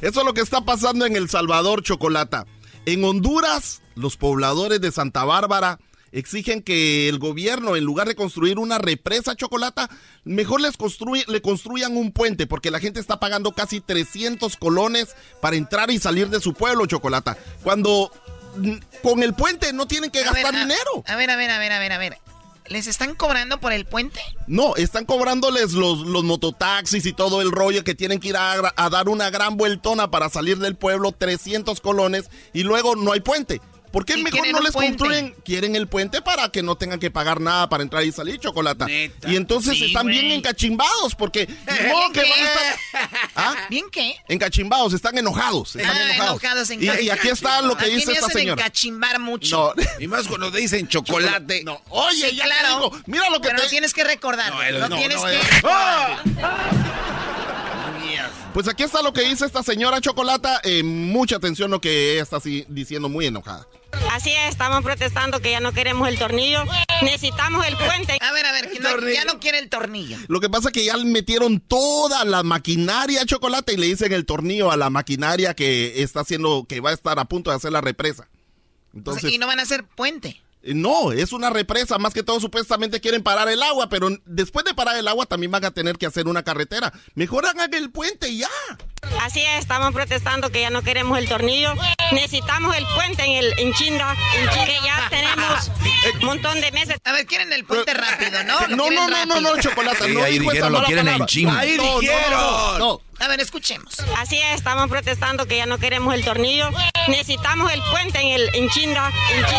Eso 0.00 0.20
es 0.20 0.24
lo 0.24 0.32
que 0.32 0.42
está 0.42 0.60
pasando 0.60 1.06
en 1.06 1.16
El 1.16 1.28
Salvador, 1.28 1.79
Chocolata. 1.80 2.46
En 2.86 3.04
Honduras, 3.04 3.82
los 3.94 4.16
pobladores 4.16 4.80
de 4.80 4.90
Santa 4.92 5.24
Bárbara 5.24 5.78
exigen 6.12 6.62
que 6.62 7.08
el 7.08 7.18
gobierno, 7.20 7.76
en 7.76 7.84
lugar 7.84 8.08
de 8.08 8.16
construir 8.16 8.58
una 8.58 8.78
represa 8.78 9.36
chocolata, 9.36 9.88
mejor 10.24 10.60
les 10.60 10.76
construy- 10.76 11.24
le 11.28 11.40
construyan 11.40 11.96
un 11.96 12.10
puente, 12.10 12.46
porque 12.48 12.70
la 12.72 12.80
gente 12.80 12.98
está 12.98 13.20
pagando 13.20 13.52
casi 13.52 13.80
300 13.80 14.56
colones 14.56 15.14
para 15.40 15.54
entrar 15.56 15.90
y 15.90 15.98
salir 16.00 16.28
de 16.28 16.40
su 16.40 16.52
pueblo, 16.54 16.86
chocolata. 16.86 17.36
Cuando 17.62 18.10
mm, 18.56 18.72
con 19.04 19.22
el 19.22 19.34
puente 19.34 19.72
no 19.72 19.86
tienen 19.86 20.10
que 20.10 20.18
A 20.24 20.32
ver, 20.32 20.42
gastar 20.42 20.56
a- 20.56 20.58
dinero. 20.64 21.04
A 21.06 21.14
ver, 21.16 21.30
a 21.30 21.36
ver, 21.36 21.50
a 21.50 21.58
ver, 21.58 21.72
a 21.72 21.78
ver, 21.78 21.92
a 21.92 21.98
ver. 21.98 22.18
¿Les 22.70 22.86
están 22.86 23.16
cobrando 23.16 23.58
por 23.58 23.72
el 23.72 23.84
puente? 23.84 24.20
No, 24.46 24.76
están 24.76 25.04
cobrándoles 25.04 25.72
los, 25.72 26.06
los 26.06 26.22
mototaxis 26.22 27.04
y 27.04 27.12
todo 27.12 27.42
el 27.42 27.50
rollo 27.50 27.82
que 27.82 27.96
tienen 27.96 28.20
que 28.20 28.28
ir 28.28 28.36
a, 28.36 28.72
a 28.76 28.88
dar 28.88 29.08
una 29.08 29.28
gran 29.28 29.56
vueltona 29.56 30.08
para 30.12 30.28
salir 30.28 30.56
del 30.58 30.76
pueblo, 30.76 31.10
300 31.10 31.80
colones, 31.80 32.30
y 32.52 32.62
luego 32.62 32.94
no 32.94 33.10
hay 33.10 33.20
puente. 33.22 33.60
¿Por 33.92 34.04
qué 34.04 34.16
mejor 34.16 34.46
no 34.52 34.60
les 34.60 34.72
puente. 34.72 34.96
construyen? 34.98 35.34
Quieren 35.44 35.74
el 35.74 35.88
puente 35.88 36.22
para 36.22 36.48
que 36.50 36.62
no 36.62 36.76
tengan 36.76 37.00
que 37.00 37.10
pagar 37.10 37.40
nada 37.40 37.68
para 37.68 37.82
entrar 37.82 38.04
y 38.04 38.12
salir, 38.12 38.38
chocolata. 38.38 38.86
Y 38.90 39.10
entonces 39.36 39.76
Sí, 39.76 39.86
están 39.86 40.06
bien 40.06 40.30
encachimbados 40.30 41.14
porque 41.16 41.46
modo 41.88 42.12
que 42.12 42.20
van 42.20 42.30
a 42.40 42.44
estar 42.44 43.68
¿Bien 43.68 43.86
qué? 43.90 44.14
encachimbados, 44.28 44.92
están 44.92 45.18
enojados. 45.18 45.74
Están 45.74 45.90
Ah, 45.96 46.02
enojados. 46.14 46.42
enojados, 46.42 46.70
y, 46.70 47.04
y 47.04 47.10
aquí 47.10 47.28
está 47.28 47.62
lo 47.62 47.76
que 47.76 47.86
Aquí 47.86 47.94
dice 47.96 48.06
me 48.08 48.12
esta 48.14 48.28
señora. 48.28 48.62
encachimbar 48.62 49.18
mucho. 49.18 49.74
No. 49.76 49.82
Y 49.98 50.06
más 50.06 50.28
cuando 50.28 50.50
te 50.52 50.58
dicen 50.58 50.86
chocolate. 50.88 51.62
No. 51.64 51.80
Oye, 51.88 52.30
Sí, 52.30 52.36
ya 52.36 52.44
te 52.44 52.50
claro. 52.50 52.68
digo, 52.90 53.02
mira 53.06 53.28
lo 53.30 53.40
que 53.40 53.48
Pero 53.48 53.62
te- 53.62 53.68
tienes 53.70 53.92
que 53.92 54.04
recordar. 54.04 54.52
No, 54.52 54.62
el- 54.62 54.78
No, 54.80 54.88
no, 54.88 54.96
tienes 54.98 55.16
no, 55.18 55.24
que. 55.26 55.34
el- 55.34 55.40
Pues 58.54 58.66
aquí 58.68 58.82
está 58.82 59.00
lo 59.02 59.12
que 59.12 59.22
dice 59.22 59.46
esta 59.46 59.62
señora 59.62 60.00
Chocolata. 60.00 60.60
Eh, 60.64 60.82
mucha 60.82 61.36
atención 61.36 61.70
lo 61.70 61.80
que 61.80 62.12
ella 62.14 62.22
está 62.22 62.36
así 62.38 62.64
diciendo 62.68 63.08
muy 63.08 63.26
enojada. 63.26 63.66
Así 64.10 64.30
es, 64.30 64.50
estamos 64.50 64.82
protestando 64.82 65.40
que 65.40 65.50
ya 65.52 65.60
no 65.60 65.72
queremos 65.72 66.08
el 66.08 66.18
tornillo, 66.18 66.64
necesitamos 67.02 67.66
el 67.66 67.76
puente. 67.76 68.18
A 68.20 68.32
ver, 68.32 68.44
a 68.46 68.52
ver, 68.52 68.70
que 68.70 68.80
no- 68.80 69.08
ya 69.08 69.24
no 69.24 69.38
quiere 69.40 69.58
el 69.58 69.68
tornillo. 69.68 70.16
Lo 70.28 70.40
que 70.40 70.48
pasa 70.50 70.68
es 70.68 70.72
que 70.72 70.84
ya 70.84 70.96
le 70.96 71.04
metieron 71.04 71.60
toda 71.60 72.24
la 72.24 72.42
maquinaria 72.42 73.24
Chocolata 73.24 73.72
y 73.72 73.76
le 73.76 73.86
dicen 73.86 74.12
el 74.12 74.26
tornillo 74.26 74.70
a 74.70 74.76
la 74.76 74.90
maquinaria 74.90 75.54
que 75.54 76.02
está 76.02 76.20
haciendo, 76.20 76.64
que 76.68 76.80
va 76.80 76.90
a 76.90 76.94
estar 76.94 77.18
a 77.18 77.24
punto 77.26 77.50
de 77.50 77.56
hacer 77.56 77.72
la 77.72 77.80
represa. 77.80 78.28
Entonces, 78.94 79.30
y 79.32 79.38
no 79.38 79.46
van 79.46 79.60
a 79.60 79.62
hacer 79.62 79.84
puente. 79.84 80.40
Eh, 80.62 80.74
no, 80.74 81.12
es 81.12 81.32
una 81.32 81.50
represa. 81.50 81.98
Más 81.98 82.12
que 82.14 82.22
todo, 82.22 82.40
supuestamente 82.40 83.00
quieren 83.00 83.22
parar 83.22 83.48
el 83.48 83.62
agua, 83.62 83.88
pero 83.88 84.08
después 84.26 84.64
de 84.64 84.74
parar 84.74 84.96
el 84.96 85.08
agua 85.08 85.26
también 85.26 85.50
van 85.50 85.64
a 85.64 85.70
tener 85.70 85.96
que 85.98 86.06
hacer 86.06 86.28
una 86.28 86.42
carretera. 86.42 86.92
Mejor 87.14 87.46
hagan 87.46 87.72
el 87.74 87.90
puente 87.90 88.28
y 88.28 88.38
ya. 88.38 88.48
Así 89.20 89.40
es, 89.40 89.60
estamos 89.60 89.92
protestando 89.92 90.50
que 90.50 90.60
ya 90.60 90.70
no 90.70 90.82
queremos 90.82 91.18
el 91.18 91.28
tornillo, 91.28 91.72
necesitamos 92.12 92.76
el 92.76 92.84
puente 92.94 93.24
en 93.24 93.32
el 93.32 93.58
en 93.58 93.72
Chinda, 93.72 94.14
que 94.32 94.74
ya 94.84 95.08
tenemos 95.08 95.70
un 96.20 96.26
montón 96.26 96.60
de 96.60 96.70
meses. 96.72 96.96
A 97.04 97.12
ver, 97.12 97.26
quieren 97.26 97.52
el 97.52 97.64
puente 97.64 97.94
rápido, 97.94 98.42
¿no? 98.44 98.60
No, 98.68 98.90
no, 98.90 99.08
no, 99.08 99.26
no, 99.26 99.40
no, 99.40 99.60
Chocolata. 99.60 100.04
Sí, 100.04 100.12
no 100.14 100.22
ahí 100.22 100.38
dijeron, 100.38 100.72
lo 100.72 100.84
quieren 100.84 101.08
en 101.08 101.26
chinga. 101.26 101.58
Ahí 101.58 101.76
No, 101.76 101.82
no, 101.84 101.92
no, 101.94 102.00
dijeron. 102.00 102.78
no. 102.78 103.00
A 103.20 103.28
ver, 103.28 103.40
escuchemos. 103.40 103.94
Así 104.16 104.36
es, 104.38 104.56
estamos 104.56 104.88
protestando 104.88 105.46
que 105.46 105.56
ya 105.58 105.66
no 105.66 105.78
queremos 105.78 106.14
el 106.14 106.24
tornillo, 106.24 106.70
necesitamos 107.08 107.70
el 107.72 107.80
puente 107.90 108.18
en 108.20 108.28
el 108.40 108.48
en 108.54 108.68
Chinda, 108.70 109.12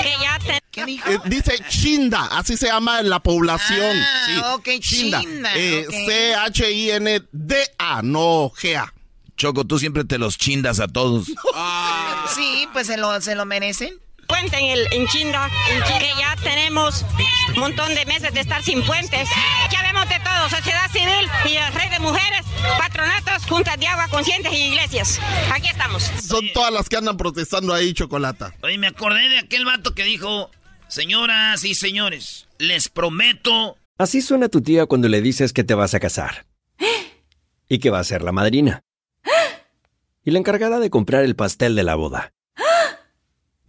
que 0.03 0.13
ya 0.21 0.39
te- 0.39 0.59
¿Qué 0.71 0.85
dijo? 0.85 1.09
Eh, 1.09 1.19
dice 1.25 1.59
Chinda, 1.69 2.25
así 2.31 2.55
se 2.57 2.67
llama 2.67 3.01
la 3.01 3.19
población. 3.19 3.97
Ah, 3.97 4.23
sí, 4.25 4.37
ok, 4.53 4.69
Chinda, 4.81 5.21
Eh. 5.55 5.85
C-H-I-N-D-A, 6.71 8.01
no 8.03 8.49
G-A. 8.51 8.93
Choco, 9.37 9.65
tú 9.65 9.79
siempre 9.79 10.03
te 10.05 10.17
los 10.17 10.37
chindas 10.37 10.79
a 10.79 10.87
todos. 10.87 11.27
Sí, 12.35 12.67
pues 12.71 12.87
se 12.87 12.95
lo, 12.97 13.19
se 13.19 13.35
lo 13.35 13.45
merecen. 13.45 13.99
Puente 14.31 14.57
en, 14.57 14.69
el, 14.69 14.87
en 14.91 15.07
Chinda, 15.07 15.49
que 15.99 16.09
ya 16.17 16.35
tenemos 16.41 17.05
un 17.53 17.59
montón 17.59 17.93
de 17.93 18.05
meses 18.05 18.33
de 18.33 18.39
estar 18.39 18.63
sin 18.63 18.81
puentes. 18.83 19.27
Ya 19.69 19.81
vemos 19.81 20.07
de 20.07 20.19
todo, 20.19 20.49
sociedad 20.49 20.89
civil 20.89 21.27
y 21.45 21.57
el 21.57 21.73
rey 21.73 21.89
de 21.89 21.99
mujeres, 21.99 22.45
patronatos, 22.77 23.45
juntas 23.45 23.77
de 23.77 23.87
agua 23.87 24.07
conscientes 24.07 24.53
y 24.53 24.67
iglesias. 24.67 25.19
Aquí 25.51 25.67
estamos. 25.67 26.03
Son 26.03 26.45
todas 26.53 26.71
las 26.71 26.87
que 26.87 26.95
andan 26.95 27.17
protestando 27.17 27.73
ahí, 27.73 27.93
Chocolata. 27.93 28.53
Oye, 28.63 28.77
me 28.77 28.87
acordé 28.87 29.27
de 29.27 29.39
aquel 29.39 29.65
vato 29.65 29.93
que 29.93 30.05
dijo, 30.05 30.49
señoras 30.87 31.65
y 31.65 31.75
señores, 31.75 32.47
les 32.57 32.87
prometo... 32.87 33.77
Así 33.97 34.21
suena 34.21 34.47
tu 34.47 34.61
tía 34.61 34.85
cuando 34.85 35.09
le 35.09 35.21
dices 35.21 35.51
que 35.51 35.65
te 35.65 35.73
vas 35.73 35.93
a 35.93 35.99
casar. 35.99 36.45
Y 37.67 37.79
que 37.79 37.89
va 37.89 37.99
a 37.99 38.03
ser 38.05 38.21
la 38.21 38.31
madrina. 38.31 38.83
Y 40.23 40.31
la 40.31 40.39
encargada 40.39 40.79
de 40.79 40.89
comprar 40.89 41.23
el 41.23 41.35
pastel 41.35 41.75
de 41.75 41.83
la 41.83 41.95
boda. 41.95 42.31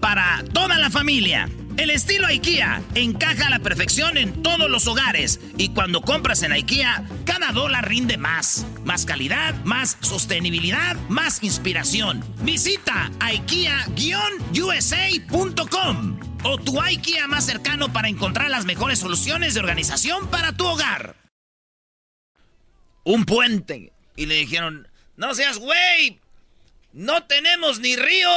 para 0.00 0.44
toda 0.52 0.78
la 0.78 0.88
familia. 0.88 1.48
El 1.76 1.90
estilo 1.90 2.26
IKEA 2.26 2.80
encaja 2.94 3.48
a 3.48 3.50
la 3.50 3.58
perfección 3.58 4.16
en 4.16 4.40
todos 4.42 4.70
los 4.70 4.86
hogares 4.86 5.40
y 5.56 5.70
cuando 5.70 6.00
compras 6.00 6.42
en 6.42 6.52
IKEA, 6.52 7.04
cada 7.24 7.50
dólar 7.52 7.88
rinde 7.88 8.16
más. 8.16 8.64
Más 8.84 9.04
calidad, 9.04 9.54
más 9.64 9.98
sostenibilidad, 10.00 10.94
más 11.08 11.42
inspiración. 11.42 12.24
Visita 12.42 13.10
IKEA-USA.com 13.20 16.20
o 16.44 16.58
tu 16.58 16.80
IKEA 16.80 17.26
más 17.26 17.44
cercano 17.44 17.92
para 17.92 18.08
encontrar 18.08 18.48
las 18.50 18.64
mejores 18.64 19.00
soluciones 19.00 19.54
de 19.54 19.60
organización 19.60 20.28
para 20.28 20.52
tu 20.52 20.66
hogar. 20.66 21.16
Un 23.04 23.24
puente. 23.24 23.92
Y 24.16 24.26
le 24.26 24.36
dijeron, 24.36 24.86
no 25.16 25.34
seas 25.34 25.58
güey, 25.58 26.20
no 26.92 27.24
tenemos 27.24 27.80
ni 27.80 27.96
río. 27.96 28.28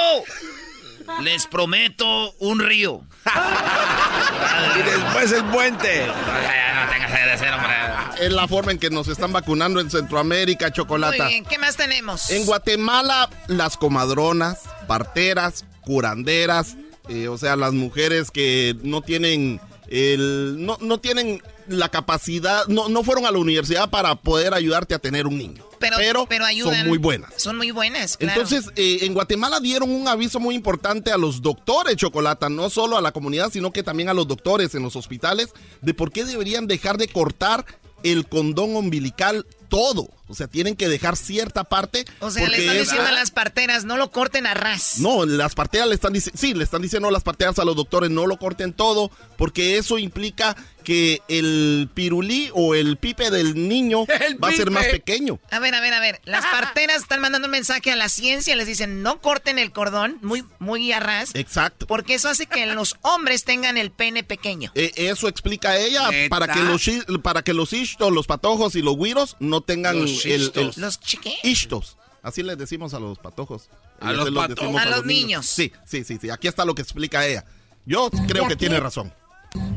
Les 1.21 1.47
prometo 1.47 2.33
un 2.39 2.59
río. 2.59 3.01
y 4.79 4.83
después 4.83 5.31
el 5.31 5.45
puente. 5.45 6.07
Es 8.19 8.31
la 8.31 8.47
forma 8.47 8.71
en 8.71 8.77
que 8.77 8.89
nos 8.89 9.07
están 9.07 9.31
vacunando 9.31 9.79
en 9.79 9.89
Centroamérica, 9.89 10.71
Chocolata. 10.71 11.23
Muy 11.23 11.33
bien, 11.33 11.45
¿qué 11.45 11.57
más 11.57 11.75
tenemos? 11.75 12.29
En 12.29 12.45
Guatemala, 12.45 13.29
las 13.47 13.77
comadronas, 13.77 14.59
parteras, 14.87 15.65
curanderas, 15.81 16.77
eh, 17.09 17.27
o 17.27 17.37
sea, 17.37 17.55
las 17.55 17.73
mujeres 17.73 18.29
que 18.31 18.75
no 18.83 19.01
tienen 19.01 19.59
el, 19.87 20.55
no, 20.59 20.77
no 20.81 20.99
tienen 20.99 21.41
la 21.67 21.89
capacidad, 21.89 22.65
no, 22.67 22.89
no 22.89 23.03
fueron 23.03 23.25
a 23.25 23.31
la 23.31 23.37
universidad 23.37 23.89
para 23.89 24.15
poder 24.15 24.53
ayudarte 24.53 24.93
a 24.93 24.99
tener 24.99 25.27
un 25.27 25.37
niño. 25.37 25.63
Pero, 25.79 26.27
pero, 26.27 26.45
ayudan. 26.45 26.75
son 26.75 26.87
muy 26.87 26.97
buenas. 26.97 27.33
Son 27.37 27.57
muy 27.57 27.71
buenas, 27.71 28.17
claro. 28.17 28.39
Entonces, 28.39 28.71
eh, 28.75 28.99
en 29.01 29.13
Guatemala 29.13 29.59
dieron 29.59 29.89
un 29.89 30.07
aviso 30.07 30.39
muy 30.39 30.53
importante 30.53 31.11
a 31.11 31.17
los 31.17 31.41
doctores, 31.41 31.95
Chocolata, 31.95 32.49
no 32.49 32.69
solo 32.69 32.97
a 32.97 33.01
la 33.01 33.11
comunidad, 33.11 33.51
sino 33.51 33.71
que 33.71 33.81
también 33.81 34.09
a 34.09 34.13
los 34.13 34.27
doctores 34.27 34.75
en 34.75 34.83
los 34.83 34.95
hospitales, 34.95 35.49
de 35.81 35.93
por 35.93 36.11
qué 36.11 36.23
deberían 36.23 36.67
dejar 36.67 36.97
de 36.97 37.07
cortar 37.07 37.65
el 38.03 38.27
condón 38.27 38.75
umbilical 38.75 39.45
todo. 39.71 40.09
O 40.27 40.35
sea, 40.35 40.47
tienen 40.47 40.75
que 40.75 40.87
dejar 40.87 41.17
cierta 41.17 41.63
parte. 41.63 42.05
O 42.19 42.29
sea, 42.29 42.47
le 42.47 42.57
están 42.57 42.77
diciendo 42.77 43.07
a 43.07 43.11
las 43.11 43.31
parteras, 43.31 43.85
no 43.85 43.97
lo 43.97 44.11
corten 44.11 44.45
a 44.45 44.53
ras. 44.53 44.99
No, 44.99 45.25
las 45.25 45.55
parteras 45.55 45.87
le 45.87 45.95
están 45.95 46.13
diciendo, 46.13 46.39
sí, 46.39 46.53
le 46.53 46.63
están 46.63 46.81
diciendo 46.81 47.07
a 47.07 47.11
las 47.11 47.23
parteras 47.23 47.57
a 47.57 47.65
los 47.65 47.75
doctores, 47.75 48.09
no 48.09 48.27
lo 48.27 48.37
corten 48.37 48.73
todo, 48.73 49.11
porque 49.37 49.77
eso 49.77 49.97
implica 49.97 50.55
que 50.83 51.21
el 51.27 51.89
pirulí 51.93 52.49
o 52.53 52.75
el 52.75 52.97
pipe 52.97 53.29
del 53.29 53.67
niño 53.67 54.05
va 54.43 54.49
a 54.49 54.51
ser 54.51 54.71
más 54.71 54.87
pequeño. 54.87 55.39
A 55.51 55.59
ver, 55.59 55.75
a 55.75 55.79
ver, 55.79 55.93
a 55.93 55.99
ver. 55.99 56.21
Las 56.25 56.45
parteras 56.45 57.01
están 57.01 57.21
mandando 57.21 57.47
un 57.47 57.51
mensaje 57.51 57.91
a 57.91 57.95
la 57.95 58.09
ciencia, 58.09 58.55
les 58.55 58.67
dicen, 58.67 59.01
no 59.03 59.21
corten 59.21 59.59
el 59.59 59.71
cordón 59.71 60.17
muy, 60.21 60.43
muy 60.59 60.91
a 60.91 60.99
ras. 60.99 61.31
Exacto. 61.33 61.87
Porque 61.87 62.15
eso 62.15 62.29
hace 62.29 62.45
que 62.45 62.65
los 62.67 62.95
hombres 63.01 63.43
tengan 63.43 63.77
el 63.77 63.91
pene 63.91 64.23
pequeño. 64.23 64.71
Eh, 64.75 64.91
eso 64.95 65.27
explica 65.27 65.77
ella, 65.77 66.09
para 66.29 66.47
que 66.47 66.59
los 66.59 66.89
para 67.21 67.43
que 67.43 67.53
los 67.53 67.73
ishtos, 67.73 68.11
los 68.11 68.27
patojos 68.27 68.75
y 68.75 68.81
los 68.81 68.95
güiros 68.95 69.35
no 69.39 69.60
tengan 69.61 69.99
los 69.99 70.25
el, 70.25 70.51
el, 70.55 70.71
¿Los 70.77 70.99
chiqués? 70.99 71.33
Ishtos. 71.43 71.97
Así 72.21 72.43
les 72.43 72.57
decimos 72.57 72.93
a 72.93 72.99
los 72.99 73.17
patojos. 73.17 73.69
A 73.99 74.13
los, 74.13 74.29
patojos. 74.31 74.75
A, 74.75 74.83
a 74.83 74.85
los 74.85 75.05
niños. 75.05 75.25
niños. 75.25 75.45
Sí, 75.45 75.71
sí, 75.85 76.03
sí, 76.03 76.17
sí. 76.21 76.29
Aquí 76.29 76.47
está 76.47 76.65
lo 76.65 76.75
que 76.75 76.81
explica 76.81 77.25
ella. 77.25 77.45
Yo 77.85 78.09
creo 78.27 78.47
que 78.47 78.55
tiene 78.55 78.79
razón. 78.79 79.13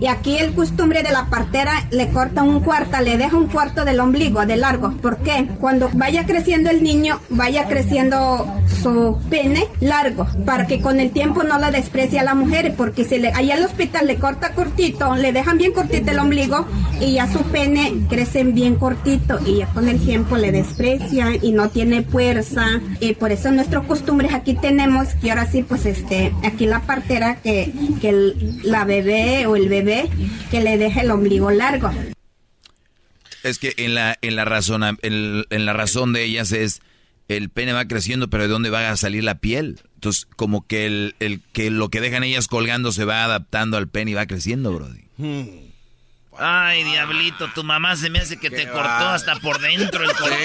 Y 0.00 0.06
aquí 0.06 0.36
el 0.36 0.54
costumbre 0.54 1.02
de 1.02 1.12
la 1.12 1.26
partera 1.26 1.86
le 1.90 2.10
corta 2.10 2.42
un 2.42 2.60
cuarto, 2.60 3.00
le 3.00 3.16
deja 3.16 3.36
un 3.36 3.46
cuarto 3.46 3.84
del 3.84 4.00
ombligo, 4.00 4.44
de 4.44 4.56
largo. 4.56 4.92
¿Por 5.00 5.18
qué? 5.18 5.48
Cuando 5.60 5.88
vaya 5.94 6.26
creciendo 6.26 6.70
el 6.70 6.82
niño, 6.82 7.20
vaya 7.30 7.66
creciendo 7.66 8.46
su 8.82 9.18
pene 9.30 9.66
largo, 9.80 10.26
para 10.44 10.66
que 10.66 10.80
con 10.80 11.00
el 11.00 11.10
tiempo 11.10 11.42
no 11.42 11.58
la 11.58 11.70
desprecie 11.70 12.20
a 12.20 12.24
la 12.24 12.34
mujer, 12.34 12.74
porque 12.76 13.04
si 13.04 13.18
le, 13.18 13.28
allá 13.28 13.54
al 13.54 13.64
hospital 13.64 14.06
le 14.06 14.16
corta 14.16 14.52
cortito, 14.52 15.14
le 15.16 15.32
dejan 15.32 15.58
bien 15.58 15.72
cortito 15.72 16.10
el 16.10 16.18
ombligo 16.18 16.66
y 17.00 17.14
ya 17.14 17.32
su 17.32 17.40
pene 17.44 18.04
crece 18.08 18.44
bien 18.44 18.76
cortito 18.76 19.38
y 19.46 19.58
ya 19.58 19.66
con 19.68 19.88
el 19.88 19.98
tiempo 20.04 20.36
le 20.36 20.52
desprecia 20.52 21.28
y 21.40 21.52
no 21.52 21.70
tiene 21.70 22.02
fuerza. 22.02 22.66
Y 23.00 23.14
por 23.14 23.32
eso 23.32 23.50
nuestros 23.50 23.86
costumbres 23.86 24.34
aquí 24.34 24.54
tenemos 24.54 25.08
que 25.14 25.30
ahora 25.30 25.46
sí, 25.46 25.62
pues 25.62 25.86
este, 25.86 26.32
aquí 26.44 26.66
la 26.66 26.80
partera 26.80 27.36
que, 27.36 27.72
que 28.00 28.34
la 28.64 28.84
bebé 28.84 29.46
o 29.46 29.56
el 29.56 29.63
bebé 29.68 30.08
que 30.50 30.60
le 30.60 30.78
deje 30.78 31.00
el 31.00 31.10
ombligo 31.10 31.50
largo. 31.50 31.90
Es 33.42 33.58
que 33.58 33.74
en 33.76 33.94
la 33.94 34.18
en 34.22 34.36
la 34.36 34.44
razón 34.44 34.82
en, 35.02 35.44
en, 35.50 35.66
la 35.66 35.72
razón 35.72 36.12
de 36.12 36.24
ellas 36.24 36.52
es 36.52 36.80
el 37.28 37.50
pene 37.50 37.72
va 37.72 37.86
creciendo, 37.86 38.28
pero 38.28 38.44
de 38.44 38.48
dónde 38.48 38.70
va 38.70 38.90
a 38.90 38.96
salir 38.96 39.24
la 39.24 39.36
piel. 39.36 39.80
Entonces, 39.94 40.26
como 40.36 40.66
que 40.66 40.86
el, 40.86 41.14
el 41.20 41.40
que 41.52 41.70
lo 41.70 41.88
que 41.88 42.00
dejan 42.00 42.24
ellas 42.24 42.48
colgando 42.48 42.92
se 42.92 43.04
va 43.04 43.24
adaptando 43.24 43.76
al 43.76 43.88
pene 43.88 44.10
y 44.12 44.14
va 44.14 44.26
creciendo, 44.26 44.72
brody. 44.72 45.04
Hmm. 45.16 45.64
Ay, 46.36 46.82
diablito, 46.84 47.48
tu 47.54 47.62
mamá 47.62 47.96
se 47.96 48.10
me 48.10 48.18
hace 48.18 48.38
que 48.38 48.50
te 48.50 48.66
cortó 48.66 49.08
hasta 49.08 49.36
por 49.36 49.60
dentro 49.60 50.02
el 50.02 50.12
cordón. 50.12 50.38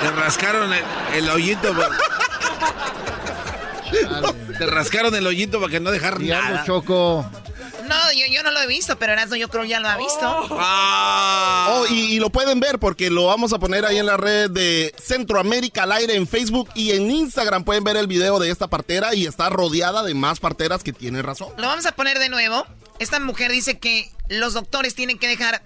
Te 0.00 0.10
rascaron 0.12 0.72
el, 0.72 0.82
el 1.16 1.28
hoyito. 1.28 1.74
Te 4.58 4.66
rascaron 4.66 5.14
el 5.14 5.26
hoyito 5.26 5.60
para 5.60 5.70
que 5.70 5.80
no 5.80 5.90
dejar 5.90 6.20
nada. 6.20 6.64
Choco. 6.64 7.28
No, 7.88 8.12
yo, 8.12 8.26
yo, 8.30 8.42
no 8.42 8.50
lo 8.52 8.60
he 8.60 8.66
visto, 8.66 8.96
pero 8.96 9.12
Erasmo 9.12 9.36
yo 9.36 9.48
creo 9.48 9.64
ya 9.64 9.80
lo 9.80 9.88
ha 9.88 9.96
visto. 9.96 10.48
Oh, 10.50 11.84
y, 11.90 12.14
y, 12.14 12.18
lo 12.20 12.30
pueden 12.30 12.60
ver 12.60 12.78
porque 12.78 13.10
lo 13.10 13.26
vamos 13.26 13.52
a 13.52 13.58
poner 13.58 13.84
ahí 13.84 13.98
en 13.98 14.06
la 14.06 14.16
red 14.16 14.50
de 14.50 14.94
Centroamérica 15.02 15.82
al 15.82 15.92
aire 15.92 16.14
en 16.14 16.26
Facebook 16.26 16.70
y 16.74 16.92
en 16.92 17.10
Instagram 17.10 17.64
pueden 17.64 17.84
ver 17.84 17.96
el 17.96 18.06
video 18.06 18.38
de 18.38 18.50
esta 18.50 18.68
partera 18.68 19.14
y 19.14 19.26
está 19.26 19.50
rodeada 19.50 20.02
de 20.04 20.14
más 20.14 20.40
parteras 20.40 20.82
que 20.82 20.92
tienen 20.92 21.22
razón. 21.24 21.48
Lo 21.58 21.66
vamos 21.66 21.86
a 21.86 21.92
poner 21.92 22.18
de 22.18 22.28
nuevo. 22.28 22.66
Esta 22.98 23.18
mujer 23.20 23.50
dice 23.50 23.78
que 23.78 24.10
los 24.28 24.54
doctores 24.54 24.94
tienen 24.94 25.18
que 25.18 25.28
dejar 25.28 25.62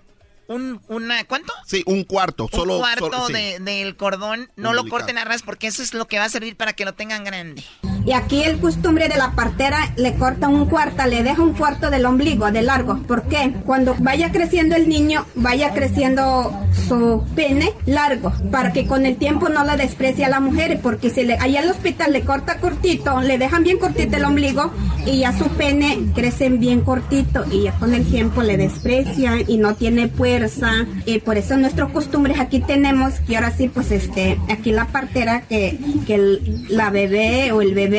un, 0.48 0.80
una, 0.88 1.24
¿cuánto? 1.24 1.52
Sí, 1.66 1.82
un 1.86 2.04
cuarto. 2.04 2.48
Solo, 2.50 2.74
un 2.76 2.80
cuarto 2.80 3.10
solo- 3.10 3.26
sí. 3.26 3.32
de- 3.32 3.58
del 3.60 3.96
cordón. 3.96 4.50
No 4.56 4.72
lo 4.72 4.88
corten 4.88 5.18
a 5.18 5.24
ras 5.24 5.42
porque 5.42 5.66
eso 5.66 5.82
es 5.82 5.92
lo 5.92 6.06
que 6.08 6.18
va 6.18 6.24
a 6.24 6.28
servir 6.30 6.56
para 6.56 6.72
que 6.72 6.84
lo 6.84 6.94
tengan 6.94 7.24
grande. 7.24 7.64
Y 8.06 8.12
aquí 8.12 8.44
el 8.44 8.60
costumbre 8.60 9.08
de 9.08 9.16
la 9.16 9.32
partera 9.32 9.92
le 9.96 10.14
corta 10.14 10.48
un 10.48 10.66
cuarto, 10.66 11.04
le 11.06 11.24
deja 11.24 11.42
un 11.42 11.54
cuarto 11.54 11.90
del 11.90 12.06
ombligo, 12.06 12.52
de 12.52 12.62
largo. 12.62 13.02
¿Por 13.02 13.24
qué? 13.24 13.52
Cuando 13.64 13.96
vaya 13.98 14.30
creciendo 14.30 14.76
el 14.76 14.88
niño, 14.88 15.26
vaya 15.34 15.72
creciendo 15.72 16.52
su 16.86 17.24
pene 17.34 17.72
largo, 17.84 18.32
para 18.52 18.72
que 18.72 18.86
con 18.86 19.06
el 19.06 19.16
tiempo 19.16 19.48
no 19.48 19.64
le 19.64 19.76
desprecie 19.76 20.24
a 20.24 20.28
la 20.28 20.38
mujer, 20.38 20.78
porque 20.80 21.10
si 21.10 21.24
le, 21.24 21.34
allá 21.34 21.60
al 21.60 21.70
hospital 21.70 22.12
le 22.12 22.20
corta 22.20 22.58
cortito, 22.60 23.20
le 23.22 23.38
dejan 23.38 23.64
bien 23.64 23.78
cortito 23.78 24.16
el 24.16 24.24
ombligo 24.24 24.70
y 25.04 25.20
ya 25.20 25.36
su 25.36 25.46
pene 25.48 25.98
crece 26.14 26.48
bien 26.48 26.82
cortito 26.82 27.44
y 27.50 27.64
ya 27.64 27.72
con 27.72 27.92
el 27.92 28.06
tiempo 28.06 28.42
le 28.42 28.56
desprecian 28.56 29.42
y 29.48 29.56
no 29.56 29.74
tiene 29.74 30.06
fuerza. 30.06 30.70
Y 31.06 31.18
por 31.18 31.38
eso 31.38 31.56
nuestros 31.56 31.90
costumbres 31.90 32.38
aquí 32.38 32.60
tenemos 32.60 33.14
que 33.26 33.36
ahora 33.36 33.50
sí, 33.50 33.68
pues 33.68 33.90
este, 33.90 34.38
aquí 34.48 34.70
la 34.70 34.84
partera 34.86 35.40
que, 35.40 35.76
que 36.06 36.40
la 36.68 36.90
bebé 36.90 37.50
o 37.50 37.62
el 37.62 37.74
bebé 37.74 37.95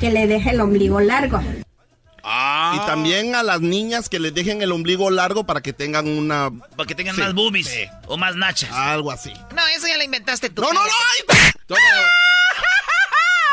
que 0.00 0.10
le 0.10 0.26
deje 0.26 0.50
el 0.50 0.60
ombligo 0.60 1.00
largo. 1.00 1.40
Y 2.22 2.78
también 2.86 3.34
a 3.34 3.42
las 3.42 3.60
niñas 3.60 4.08
que 4.08 4.18
les 4.20 4.34
dejen 4.34 4.60
el 4.62 4.72
ombligo 4.72 5.10
largo 5.10 5.44
para 5.44 5.60
que 5.62 5.72
tengan 5.72 6.06
una... 6.06 6.50
Para 6.76 6.86
que 6.86 6.94
tengan 6.94 7.14
Sí. 7.16 7.22
más 7.22 7.34
boobies 7.34 7.70
o 8.06 8.16
más 8.18 8.36
nachas. 8.36 8.70
Algo 8.72 9.10
así. 9.10 9.32
No, 9.56 9.66
eso 9.76 9.86
ya 9.88 9.96
lo 9.96 10.04
inventaste 10.04 10.50
tú. 10.50 10.62
No, 10.62 10.72
no, 10.72 10.80
no. 10.80 11.76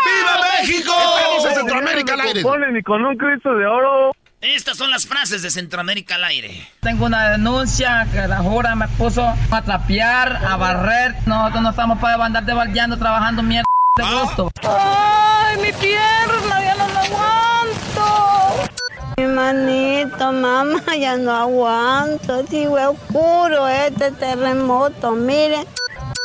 ¡Viva 0.05 0.39
México! 0.59 0.93
Estamos 1.17 1.45
en 1.45 1.55
Centroamérica 1.55 2.13
al 2.13 2.21
aire. 2.21 2.43
ni 2.71 2.83
con 2.83 3.03
un 3.05 3.17
Cristo 3.17 3.55
de 3.55 3.65
oro. 3.65 4.11
Estas 4.41 4.77
son 4.77 4.91
las 4.91 5.07
frases 5.07 5.41
de 5.41 5.49
Centroamérica 5.49 6.15
al 6.15 6.23
aire. 6.25 6.69
Tengo 6.81 7.05
una 7.05 7.29
denuncia 7.31 8.07
que 8.11 8.27
la 8.27 8.37
jura 8.37 8.75
me 8.75 8.87
puso 8.89 9.23
a 9.25 9.61
trapear, 9.63 10.35
a 10.45 10.55
barrer. 10.57 11.15
Nosotros 11.25 11.63
no 11.63 11.69
estamos 11.71 11.99
para 11.99 12.23
andar 12.23 12.45
debaldeando, 12.45 12.97
trabajando 12.97 13.41
mierda 13.43 13.65
de 13.97 14.03
gusto. 14.03 14.51
¡Ay, 14.63 15.57
mi 15.57 15.71
pierna! 15.73 16.61
¡Ya 16.63 16.75
no 16.75 16.87
la 16.87 17.01
aguanto! 17.01 18.69
Mi 19.17 19.25
manito, 19.25 20.31
mamá, 20.31 20.95
ya 20.95 21.17
no 21.17 21.35
aguanto. 21.35 22.45
Sigo 22.47 22.75
oscuro 22.75 23.67
este 23.67 24.11
terremoto, 24.11 25.11
miren. 25.11 25.65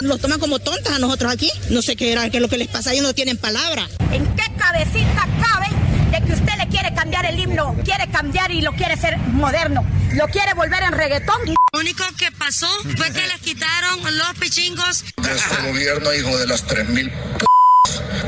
Nos 0.02 0.20
toman 0.20 0.38
como 0.40 0.58
tontas 0.58 0.94
a 0.94 0.98
nosotros 0.98 1.32
aquí. 1.32 1.50
No 1.70 1.80
sé 1.80 1.96
qué 1.96 2.12
era, 2.12 2.28
qué 2.28 2.38
es 2.38 2.42
lo 2.42 2.48
que 2.48 2.58
les 2.58 2.68
pasa, 2.68 2.92
ellos 2.92 3.04
no 3.04 3.14
tienen 3.14 3.38
palabra. 3.38 3.88
¿En 4.10 4.26
qué 4.34 4.44
cabecita 4.58 5.26
cabe 5.40 5.68
de 6.10 6.26
que 6.26 6.32
usted 6.32 6.54
le 6.58 6.68
quiere 6.68 6.92
cambiar 6.94 7.24
el 7.24 7.38
himno? 7.38 7.74
Quiere 7.84 8.08
cambiar 8.10 8.50
y 8.50 8.60
lo 8.60 8.72
quiere 8.72 8.94
hacer 8.94 9.16
moderno. 9.18 9.86
Lo 10.12 10.26
quiere 10.28 10.52
volver 10.54 10.82
en 10.82 10.92
reggaetón. 10.92 11.40
Lo 11.72 11.80
único 11.80 12.04
que 12.18 12.30
pasó 12.32 12.68
fue 12.96 13.10
que 13.12 13.26
les 13.28 13.40
quitaron 13.40 14.00
los 14.18 14.34
pichingos. 14.38 15.04
Este 15.16 15.68
gobierno, 15.68 16.12
hijo 16.12 16.36
de 16.36 16.46
las 16.46 16.66
3.000 16.66 17.10
p 17.10 17.51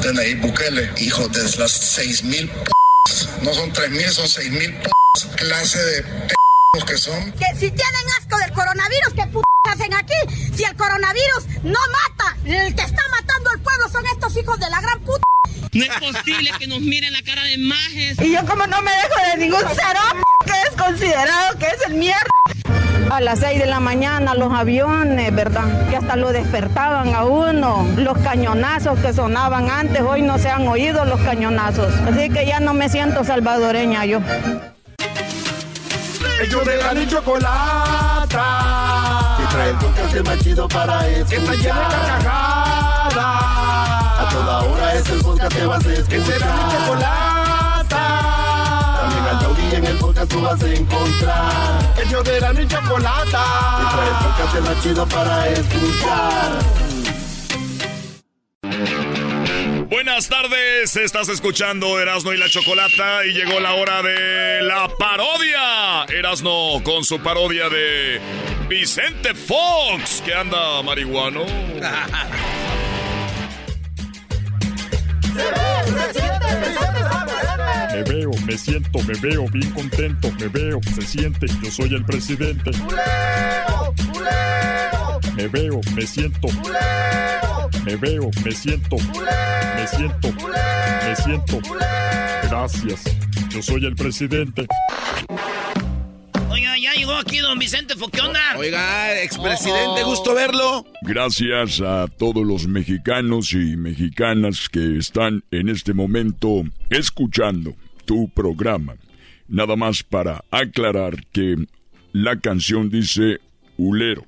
de 0.03 0.13
Nayib 0.13 0.41
Bukele, 0.41 0.91
hijo 0.99 1.29
de 1.29 1.43
las 1.59 1.99
6.000 1.99 2.49
p 2.49 2.71
no 3.43 3.55
son 3.55 3.73
3.000, 3.73 4.11
son 4.11 4.27
6.000 4.27 4.83
p 4.83 4.91
clase 5.37 5.79
de 5.79 6.03
p 6.03 6.35
que 6.87 6.99
son. 6.99 7.33
Que 7.33 7.47
si 7.55 7.71
tienen 7.71 8.07
asco 8.19 8.37
del 8.39 8.53
coronavirus, 8.53 9.15
¿qué 9.15 9.27
p 9.27 9.41
hacen 9.71 9.95
aquí? 9.95 10.15
Si 10.57 10.65
el 10.65 10.75
coronavirus 10.77 11.47
no 11.63 11.79
mata, 11.93 12.37
el 12.45 12.75
que 12.75 12.83
está 12.83 13.03
matando 13.11 13.51
al 13.51 13.61
pueblo 13.61 13.89
son 13.91 14.05
estos 14.07 14.37
hijos 14.37 14.59
de 14.59 14.69
la 14.71 14.81
gran 14.81 15.01
puta. 15.01 15.25
No 15.73 15.85
es 15.85 16.01
posible 16.01 16.51
que 16.59 16.67
nos 16.67 16.81
miren 16.81 17.13
la 17.13 17.23
cara 17.23 17.45
de 17.45 17.59
majes. 17.59 18.21
Y 18.21 18.33
yo 18.33 18.45
como 18.47 18.67
no 18.67 18.83
me 18.83 18.91
dejo 18.91 19.31
de 19.31 19.37
ningún 19.39 19.65
cero 19.75 20.01
que 20.45 20.53
es 20.69 20.77
considerado 20.77 21.59
que 21.59 21.67
es 21.67 21.81
el 21.87 21.95
mierda. 21.95 22.31
A 23.11 23.21
las 23.21 23.39
6 23.41 23.59
de 23.61 23.67
la 23.67 23.81
mañana 23.81 24.35
los 24.35 24.53
aviones, 24.53 25.35
¿verdad? 25.35 25.89
Que 25.89 25.97
hasta 25.97 26.17
lo 26.17 26.33
despertaban 26.33 27.15
a 27.15 27.25
uno. 27.25 27.87
Los 27.97 28.19
cañonazos 28.19 28.99
que 28.99 29.13
sonaban 29.13 29.71
antes, 29.71 30.01
hoy 30.03 30.23
no 30.23 30.39
se 30.39 30.51
han 30.51 30.67
oído 30.67 31.05
los 31.05 31.21
cañonazos. 31.21 31.95
Así 32.09 32.29
que 32.31 32.47
ya 32.47 32.61
no 32.61 32.75
me 32.75 32.89
siento 32.89 33.23
salvadoreña 33.23 34.05
yo. 34.05 34.21
Ellos 36.43 36.65
de 36.67 36.77
la 36.77 36.93
ni 36.95 37.07
chocolata. 37.07 38.41
Que 39.39 39.45
trae 39.55 39.71
el 39.71 39.77
podcast 39.77 40.17
más 40.27 40.39
chido 40.41 40.69
para 40.69 41.07
escuchar. 41.09 41.29
Que 41.29 41.37
está 41.37 41.53
llena 41.55 41.89
de 41.89 41.95
carcajadas. 41.95 43.17
A 44.19 44.29
toda 44.33 44.63
hora 44.63 44.95
es 44.95 45.09
el 45.09 45.21
podcast 45.21 45.57
que 45.57 45.67
vas 45.67 45.87
a 45.87 45.93
escuchar. 45.93 46.09
Que 46.09 46.21
será 46.21 46.47
mi 46.57 46.73
chocolata. 46.73 48.24
Taurí 49.75 49.87
en 49.87 49.87
el 49.87 49.99
podcast 49.99 50.31
tú 50.31 50.41
vas 50.41 50.63
a 50.63 50.73
encontrar. 50.73 51.95
Ellos 52.05 52.25
de 52.25 52.41
la 52.41 52.53
ni 52.53 52.67
chocolata. 52.67 53.45
Que 53.79 53.87
trae 53.95 54.09
el 54.09 54.15
podcast 54.25 54.61
más 54.61 54.83
chido 54.83 55.07
para 55.07 55.49
escuchar. 55.49 56.53
Buenas 59.89 60.29
tardes, 60.29 60.97
estás 60.97 61.29
escuchando 61.29 62.01
Erasno 62.01 62.33
y 62.33 62.37
la 62.37 62.49
Chocolata 62.49 63.25
y 63.27 63.33
llegó 63.33 63.61
la 63.61 63.75
hora 63.75 64.03
de 64.03 64.63
la 64.63 64.89
parodia. 64.99 66.05
Erasno 66.09 66.83
con 66.83 67.05
su 67.05 67.21
parodia 67.21 67.69
de 67.69 68.21
Vicente 68.69 69.35
Fox, 69.35 70.23
que 70.25 70.35
anda 70.35 70.83
marihuano. 70.83 71.45
Me 77.95 78.03
veo, 78.03 78.33
me 78.45 78.59
siento, 78.59 78.99
me 79.05 79.15
veo 79.21 79.47
bien 79.53 79.71
contento, 79.71 80.29
me 80.41 80.49
veo, 80.49 80.81
se 80.97 81.03
siente, 81.03 81.47
yo 81.63 81.71
soy 81.71 81.95
el 81.95 82.05
presidente. 82.05 82.73
Me 85.37 85.47
veo, 85.47 85.81
me 85.95 86.05
siento. 86.05 86.49
Me 87.85 87.95
veo, 87.95 88.31
me 88.45 88.51
siento. 88.51 88.97
Me 88.97 89.87
siento. 89.87 90.33
Me 90.33 91.15
siento. 91.15 91.61
Gracias. 92.43 93.05
Yo 93.51 93.63
soy 93.63 93.87
el 93.87 93.95
presidente. 93.95 94.67
Oiga, 96.51 96.77
ya 96.77 96.95
llegó 96.95 97.15
aquí 97.15 97.39
don 97.39 97.61
Vicente 97.61 97.95
Fox. 97.95 98.11
¿Qué 98.11 98.21
onda? 98.23 98.41
Oiga, 98.59 99.23
expresidente, 99.23 100.03
gusto 100.03 100.35
verlo. 100.35 100.85
Gracias 101.03 101.81
a 101.81 102.09
todos 102.09 102.45
los 102.45 102.67
mexicanos 102.67 103.53
y 103.53 103.77
mexicanas 103.77 104.69
que 104.69 104.99
están 104.99 105.45
en 105.53 105.69
este 105.69 105.95
momento 105.95 106.65
escuchando 106.91 107.77
tu 108.05 108.29
programa. 108.29 108.97
Nada 109.49 109.77
más 109.77 110.03
para 110.03 110.45
aclarar 110.51 111.27
que 111.33 111.57
la 112.13 112.39
canción 112.41 112.91
dice 112.91 113.41
hulero. 113.77 114.25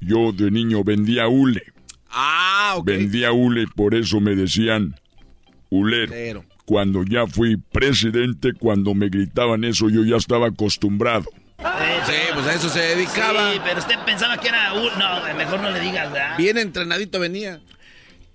Yo 0.00 0.32
de 0.32 0.50
niño 0.50 0.84
vendía 0.84 1.28
hule. 1.28 1.62
Ah, 2.10 2.74
ok. 2.76 2.86
Vendía 2.86 3.32
hule, 3.32 3.66
por 3.74 3.94
eso 3.94 4.20
me 4.20 4.34
decían 4.34 4.94
hulero. 5.70 6.12
Hulero. 6.12 6.44
Cuando 6.64 7.02
ya 7.04 7.26
fui 7.26 7.56
presidente, 7.56 8.52
cuando 8.52 8.94
me 8.94 9.08
gritaban 9.08 9.64
eso, 9.64 9.88
yo 9.88 10.04
ya 10.04 10.16
estaba 10.16 10.48
acostumbrado. 10.48 11.26
Sí, 12.06 12.14
pues 12.32 12.46
a 12.46 12.54
eso 12.54 12.68
se 12.68 12.80
dedicaba. 12.80 13.52
Sí, 13.52 13.60
pero 13.64 13.80
usted 13.80 13.96
pensaba 14.06 14.38
que 14.38 14.48
era... 14.48 14.72
un- 14.72 14.98
No, 14.98 15.34
mejor 15.36 15.60
no 15.60 15.70
le 15.70 15.80
digas, 15.80 16.10
¿verdad? 16.12 16.38
Bien 16.38 16.56
entrenadito 16.56 17.18
venía. 17.20 17.60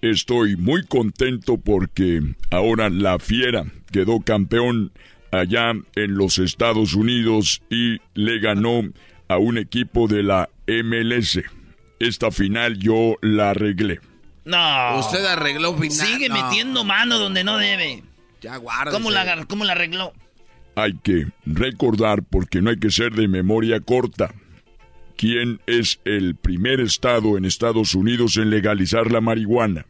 Estoy 0.02 0.56
muy 0.58 0.84
contento 0.86 1.58
porque 1.58 2.22
ahora 2.52 2.90
la 2.90 3.18
Fiera 3.18 3.66
quedó 3.96 4.20
campeón 4.20 4.92
allá 5.32 5.72
en 5.96 6.18
los 6.18 6.38
Estados 6.38 6.96
Unidos 6.96 7.62
y 7.70 8.00
le 8.14 8.40
ganó 8.40 8.82
a 9.30 9.38
un 9.38 9.58
equipo 9.58 10.10
de 10.10 10.22
la 10.22 10.50
MLS. 10.68 11.40
Esta 11.98 12.30
final 12.30 12.78
yo 12.78 13.16
la 13.22 13.52
arreglé. 13.52 14.02
No. 14.44 15.00
Usted 15.00 15.24
arregló 15.24 15.78
final. 15.78 15.92
Sigue 15.92 16.28
no. 16.28 16.44
metiendo 16.44 16.84
mano 16.84 17.18
donde 17.20 17.46
no 17.46 17.58
debe. 17.58 18.04
Ya 18.42 18.58
guarda. 18.58 18.92
¿Cómo 18.92 19.12
la, 19.12 19.46
¿Cómo 19.46 19.64
la 19.64 19.72
arregló? 19.72 20.12
Hay 20.76 20.94
que 21.02 21.28
recordar, 21.46 22.22
porque 22.24 22.62
no 22.62 22.72
hay 22.72 22.78
que 22.78 22.92
ser 22.92 23.14
de 23.14 23.30
memoria 23.30 23.80
corta, 23.80 24.34
quién 25.16 25.62
es 25.68 26.02
el 26.04 26.36
primer 26.36 26.82
estado 26.82 27.38
en 27.38 27.46
Estados 27.46 27.96
Unidos 27.96 28.36
en 28.36 28.50
legalizar 28.50 29.10
la 29.10 29.22
marihuana. 29.22 29.86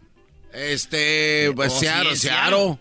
Este, 0.53 1.51
pues 1.55 1.73
Oh, 1.73 1.79
Searo, 1.79 2.11
sí, 2.11 2.17
Searo. 2.17 2.79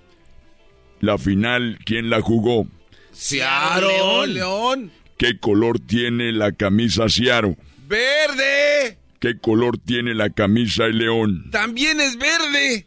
La 1.05 1.18
final, 1.18 1.78
¿quién 1.84 2.09
la 2.09 2.22
jugó? 2.22 2.66
Searo, 3.12 4.24
León. 4.24 4.32
León. 4.34 4.92
¿Qué 5.18 5.38
color 5.38 5.78
tiene 5.78 6.32
la 6.32 6.52
camisa 6.52 7.11
Ciaro? 7.11 7.57
Verde. 7.86 8.96
¿Qué 9.20 9.38
color 9.38 9.76
tiene 9.76 10.14
la 10.14 10.30
camisa 10.30 10.86
el 10.86 10.96
León? 10.96 11.50
También 11.50 12.00
es 12.00 12.16
verde. 12.16 12.86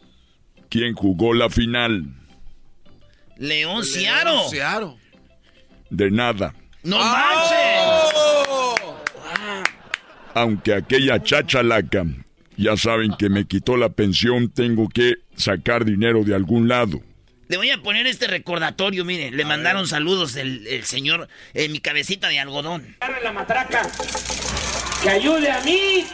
¿Quién 0.68 0.96
jugó 0.96 1.36
la 1.36 1.52
final? 1.52 2.08
León 3.38 3.86
Ciaro. 3.86 4.50
Searo. 4.50 4.98
De 5.92 6.10
nada. 6.10 6.56
¡No 6.82 6.98
¡Oh! 7.00 8.76
Aunque 10.34 10.74
aquella 10.74 11.22
chachalaca, 11.22 12.04
ya 12.58 12.76
saben 12.78 13.14
que 13.20 13.30
me 13.30 13.46
quitó 13.46 13.78
la 13.78 13.90
pensión, 13.90 14.50
tengo 14.50 14.90
que 14.90 15.18
sacar 15.36 15.86
dinero 15.86 16.24
de 16.24 16.34
algún 16.34 16.68
lado. 16.68 17.04
Le 17.48 17.56
voy 17.58 17.70
a 17.72 17.82
poner 17.82 18.06
este 18.08 18.28
recordatorio, 18.28 19.06
mire. 19.06 19.32
Le 19.32 19.46
mandaron 19.46 19.88
saludos 19.88 20.36
el, 20.36 20.68
el 20.68 20.84
señor 20.86 21.30
en 21.54 21.72
mi 21.72 21.80
cabecita 21.80 22.28
de 22.28 22.40
algodón. 22.40 22.98
la 23.24 23.32
matraca. 23.32 23.90
que 25.02 25.10
ayude 25.10 25.50
a 25.50 25.62
mí, 25.62 26.06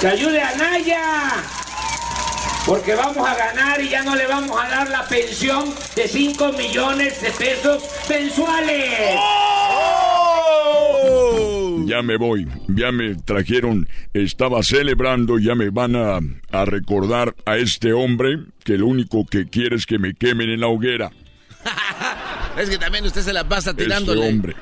que 0.00 0.06
ayude 0.06 0.40
a 0.40 0.54
Naya, 0.56 1.44
porque 2.64 2.94
vamos 2.94 3.28
a 3.28 3.34
ganar 3.34 3.80
y 3.82 3.90
ya 3.90 4.02
no 4.02 4.16
le 4.16 4.26
vamos 4.26 4.58
a 4.58 4.68
dar 4.68 4.88
la 4.88 5.06
pensión 5.06 5.74
de 5.94 6.08
5 6.08 6.52
millones 6.52 7.20
de 7.20 7.30
pesos 7.32 7.82
mensuales. 8.08 9.20
Ya 11.90 12.02
me 12.02 12.18
voy, 12.18 12.46
ya 12.68 12.92
me 12.92 13.16
trajeron, 13.16 13.88
estaba 14.14 14.62
celebrando, 14.62 15.40
ya 15.40 15.56
me 15.56 15.70
van 15.70 15.96
a, 15.96 16.20
a 16.52 16.64
recordar 16.64 17.34
a 17.46 17.56
este 17.56 17.92
hombre 17.92 18.44
que 18.62 18.78
lo 18.78 18.86
único 18.86 19.26
que 19.26 19.46
quiere 19.48 19.74
es 19.74 19.86
que 19.86 19.98
me 19.98 20.14
quemen 20.14 20.50
en 20.50 20.60
la 20.60 20.68
hoguera. 20.68 21.10
es 22.60 22.70
que 22.70 22.78
también 22.78 23.04
usted 23.04 23.22
se 23.22 23.32
la 23.32 23.48
pasa 23.48 23.74
tirándole. 23.74 24.20
Este 24.20 24.32
hombre, 24.32 24.56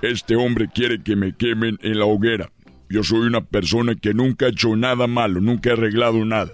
este 0.00 0.36
hombre 0.36 0.70
quiere 0.74 1.02
que 1.02 1.16
me 1.16 1.36
quemen 1.36 1.78
en 1.82 1.98
la 1.98 2.06
hoguera. 2.06 2.50
Yo 2.88 3.04
soy 3.04 3.26
una 3.26 3.42
persona 3.42 3.94
que 3.94 4.14
nunca 4.14 4.46
ha 4.46 4.48
hecho 4.48 4.74
nada 4.74 5.06
malo, 5.06 5.42
nunca 5.42 5.68
he 5.68 5.72
arreglado 5.74 6.24
nada. 6.24 6.52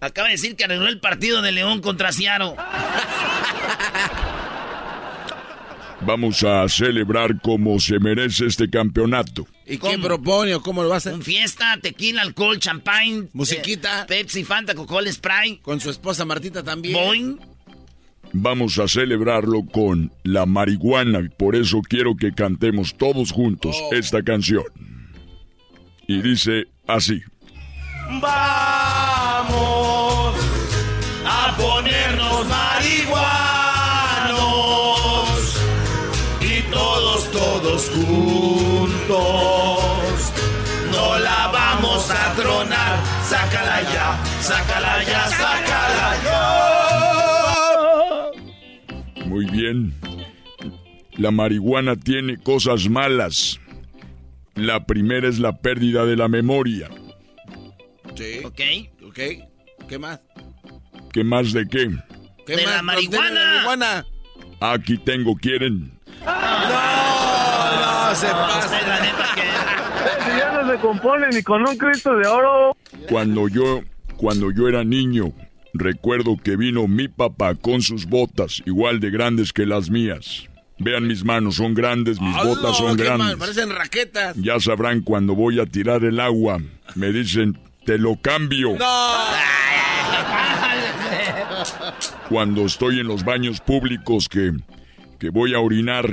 Acaba 0.00 0.28
de 0.28 0.36
decir 0.36 0.56
que 0.56 0.64
arregló 0.64 0.88
el 0.88 1.00
partido 1.00 1.42
de 1.42 1.52
León 1.52 1.82
contra 1.82 2.12
Ciaro. 2.12 2.56
Vamos 6.02 6.42
a 6.44 6.66
celebrar 6.68 7.40
como 7.42 7.78
se 7.78 7.98
merece 8.00 8.46
este 8.46 8.70
campeonato. 8.70 9.46
¿Y 9.66 9.76
qué 9.78 9.98
propone 9.98 10.54
o 10.54 10.62
cómo 10.62 10.82
lo 10.82 10.88
va 10.88 10.94
a 10.94 10.98
hacer? 10.98 11.12
Un 11.14 11.22
fiesta, 11.22 11.78
tequila, 11.80 12.22
alcohol, 12.22 12.58
champagne. 12.58 13.28
Musiquita. 13.34 14.02
Eh, 14.02 14.06
Pepsi, 14.08 14.42
Fanta, 14.44 14.74
Coca-Cola, 14.74 15.12
Sprite. 15.12 15.60
Con 15.62 15.78
su 15.78 15.90
esposa 15.90 16.24
Martita 16.24 16.62
también. 16.62 16.94
Boing. 16.94 17.38
Vamos 18.32 18.78
a 18.78 18.88
celebrarlo 18.88 19.66
con 19.66 20.10
la 20.22 20.46
marihuana 20.46 21.20
y 21.20 21.28
por 21.28 21.54
eso 21.56 21.80
quiero 21.82 22.16
que 22.16 22.32
cantemos 22.32 22.94
todos 22.96 23.30
juntos 23.32 23.76
Oh. 23.78 23.90
esta 23.92 24.22
canción. 24.22 24.64
Y 26.06 26.22
dice 26.22 26.64
así. 26.86 27.20
Vamos 28.20 29.99
juntos. 39.20 40.32
No 40.92 41.18
la 41.18 41.48
vamos 41.52 42.10
a 42.10 42.32
tronar, 42.34 42.98
sácala 43.24 43.82
ya, 43.82 44.18
sácala 44.40 45.02
ya, 45.04 45.28
sácala 45.28 46.16
ya. 49.16 49.24
Muy 49.26 49.46
bien. 49.46 49.94
La 51.16 51.30
marihuana 51.30 51.96
tiene 51.96 52.36
cosas 52.38 52.88
malas. 52.88 53.60
La 54.54 54.84
primera 54.86 55.28
es 55.28 55.38
la 55.38 55.58
pérdida 55.58 56.04
de 56.04 56.16
la 56.16 56.28
memoria. 56.28 56.88
Sí. 58.16 58.40
Ok. 58.44 58.60
Ok. 59.06 59.18
¿Qué 59.88 59.98
más? 59.98 60.20
¿Qué 61.12 61.24
más 61.24 61.52
de 61.52 61.66
qué? 61.66 61.90
¿Qué 62.46 62.56
De 62.56 62.64
más? 62.64 62.74
la 62.74 62.76
No, 62.78 62.82
marihuana. 62.84 63.28
de 63.28 63.34
la 63.34 63.44
marihuana. 63.54 64.06
Aquí 64.60 64.98
tengo, 64.98 65.34
¿quieren? 65.36 65.92
No, 66.24 68.08
no, 68.08 68.14
se 68.14 68.26
pasa. 68.28 68.80
La 68.86 69.00
neta, 69.00 69.28
que... 69.34 69.42
Si 70.30 70.38
ya 70.38 70.52
no 70.62 70.70
se 70.70 70.78
compone 70.78 71.28
ni 71.30 71.42
con 71.42 71.66
un 71.66 71.76
Cristo 71.76 72.16
de 72.16 72.26
oro. 72.26 72.76
Cuando 73.08 73.48
yo, 73.48 73.80
cuando 74.16 74.50
yo 74.50 74.68
era 74.68 74.84
niño, 74.84 75.32
recuerdo 75.74 76.36
que 76.42 76.56
vino 76.56 76.86
mi 76.88 77.08
papá 77.08 77.54
con 77.54 77.82
sus 77.82 78.06
botas, 78.06 78.62
igual 78.66 79.00
de 79.00 79.10
grandes 79.10 79.52
que 79.52 79.66
las 79.66 79.90
mías. 79.90 80.48
Vean 80.78 81.06
mis 81.06 81.24
manos, 81.24 81.56
son 81.56 81.74
grandes, 81.74 82.20
mis 82.20 82.34
¡Hala! 82.34 82.44
botas 82.44 82.76
son 82.76 82.86
mal, 82.86 82.96
grandes. 82.96 83.36
Parecen 83.36 83.70
raquetas. 83.70 84.34
Ya 84.36 84.58
sabrán 84.60 85.02
cuando 85.02 85.34
voy 85.34 85.60
a 85.60 85.66
tirar 85.66 86.04
el 86.04 86.18
agua. 86.20 86.58
Me 86.94 87.12
dicen, 87.12 87.58
te 87.84 87.98
lo 87.98 88.16
cambio. 88.16 88.76
Cuando 92.30 92.64
estoy 92.64 93.00
en 93.00 93.08
los 93.08 93.24
baños 93.24 93.60
públicos 93.60 94.26
que, 94.28 94.52
que 95.20 95.28
voy 95.30 95.54
a 95.54 95.60
orinar, 95.60 96.10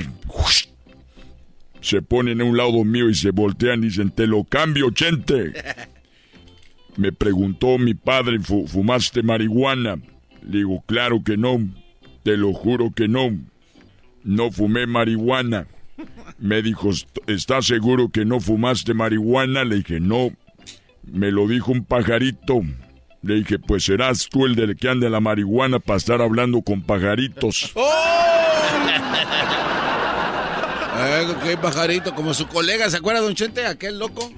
se 1.80 2.02
ponen 2.02 2.40
a 2.40 2.44
un 2.44 2.56
lado 2.56 2.84
mío 2.84 3.08
y 3.08 3.14
se 3.14 3.30
voltean 3.30 3.80
y 3.82 3.86
dicen, 3.88 4.10
te 4.10 4.26
lo 4.26 4.44
cambio, 4.44 4.90
chente. 4.90 5.52
Me 6.96 7.12
preguntó 7.12 7.78
mi 7.78 7.94
padre, 7.94 8.38
"¿Fu- 8.40 8.66
¿fumaste 8.66 9.22
marihuana? 9.22 9.96
Le 10.42 10.58
digo, 10.58 10.82
claro 10.86 11.22
que 11.24 11.36
no. 11.36 11.58
Te 12.24 12.36
lo 12.36 12.52
juro 12.52 12.90
que 12.94 13.06
no. 13.08 13.30
No 14.24 14.50
fumé 14.50 14.86
marihuana. 14.86 15.66
Me 16.38 16.60
dijo, 16.60 16.90
"¿Est- 16.90 17.06
¿estás 17.28 17.66
seguro 17.66 18.08
que 18.08 18.24
no 18.24 18.40
fumaste 18.40 18.94
marihuana? 18.94 19.64
Le 19.64 19.76
dije, 19.76 20.00
no. 20.00 20.30
Me 21.04 21.30
lo 21.30 21.46
dijo 21.46 21.70
un 21.72 21.84
pajarito. 21.84 22.62
Le 23.22 23.34
dije, 23.36 23.58
pues 23.60 23.84
serás 23.84 24.28
tú 24.28 24.44
el 24.46 24.56
del 24.56 24.76
que 24.76 24.88
anda 24.88 25.06
en 25.06 25.12
la 25.12 25.20
marihuana 25.20 25.78
para 25.78 25.96
estar 25.98 26.20
hablando 26.20 26.62
con 26.62 26.82
pajaritos. 26.82 27.72
Eh, 31.00 31.26
qué 31.44 31.56
pajarito, 31.56 32.12
como 32.14 32.34
su 32.34 32.48
colega, 32.48 32.90
¿se 32.90 32.96
acuerda, 32.96 33.20
don 33.20 33.34
Chente? 33.34 33.64
Aquel 33.64 34.00
loco. 34.00 34.32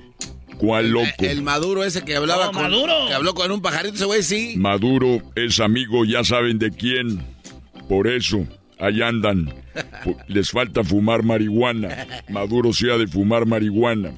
¿Cuál 0.59 0.91
loco? 0.91 1.07
El 1.20 1.41
Maduro 1.43 1.85
ese 1.85 2.05
que 2.05 2.14
hablaba 2.16 2.49
Oh, 2.49 2.53
con. 2.53 2.62
Maduro. 2.62 3.07
Que 3.09 3.14
habló 3.14 3.33
con 3.35 3.51
un 3.51 3.62
pajarito, 3.62 3.95
ese 3.95 4.05
güey 4.05 4.22
sí. 4.22 4.55
Maduro 4.59 5.22
es 5.37 5.59
amigo, 5.59 6.05
ya 6.05 6.22
saben 6.22 6.59
de 6.59 6.70
quién. 6.70 7.24
Por 7.89 8.07
eso, 8.09 8.47
ahí 8.78 9.01
andan. 9.01 9.55
Les 10.28 10.51
falta 10.51 10.85
fumar 10.85 11.22
marihuana. 11.22 12.07
Maduro 12.28 12.74
sí 12.74 12.91
ha 12.91 12.99
de 12.99 13.07
fumar 13.07 13.47
marihuana. 13.47 14.12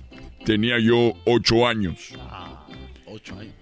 Tenía 0.44 0.80
yo 0.80 1.12
ocho 1.24 1.68
años. 1.68 2.08
Ocho 3.06 3.38
años. 3.38 3.54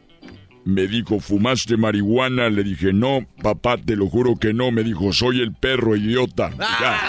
Me 0.71 0.87
dijo, 0.87 1.19
¿fumaste 1.21 1.77
marihuana? 1.77 2.49
Le 2.49 2.63
dije, 2.63 2.93
no, 2.93 3.27
papá, 3.43 3.77
te 3.77 3.97
lo 3.97 4.07
juro 4.09 4.37
que 4.37 4.55
no. 4.55 4.71
Me 4.71 4.85
dijo, 4.85 5.13
soy 5.13 5.41
el 5.41 5.53
perro, 5.53 5.97
idiota. 5.97 6.51
Ya. 6.59 7.01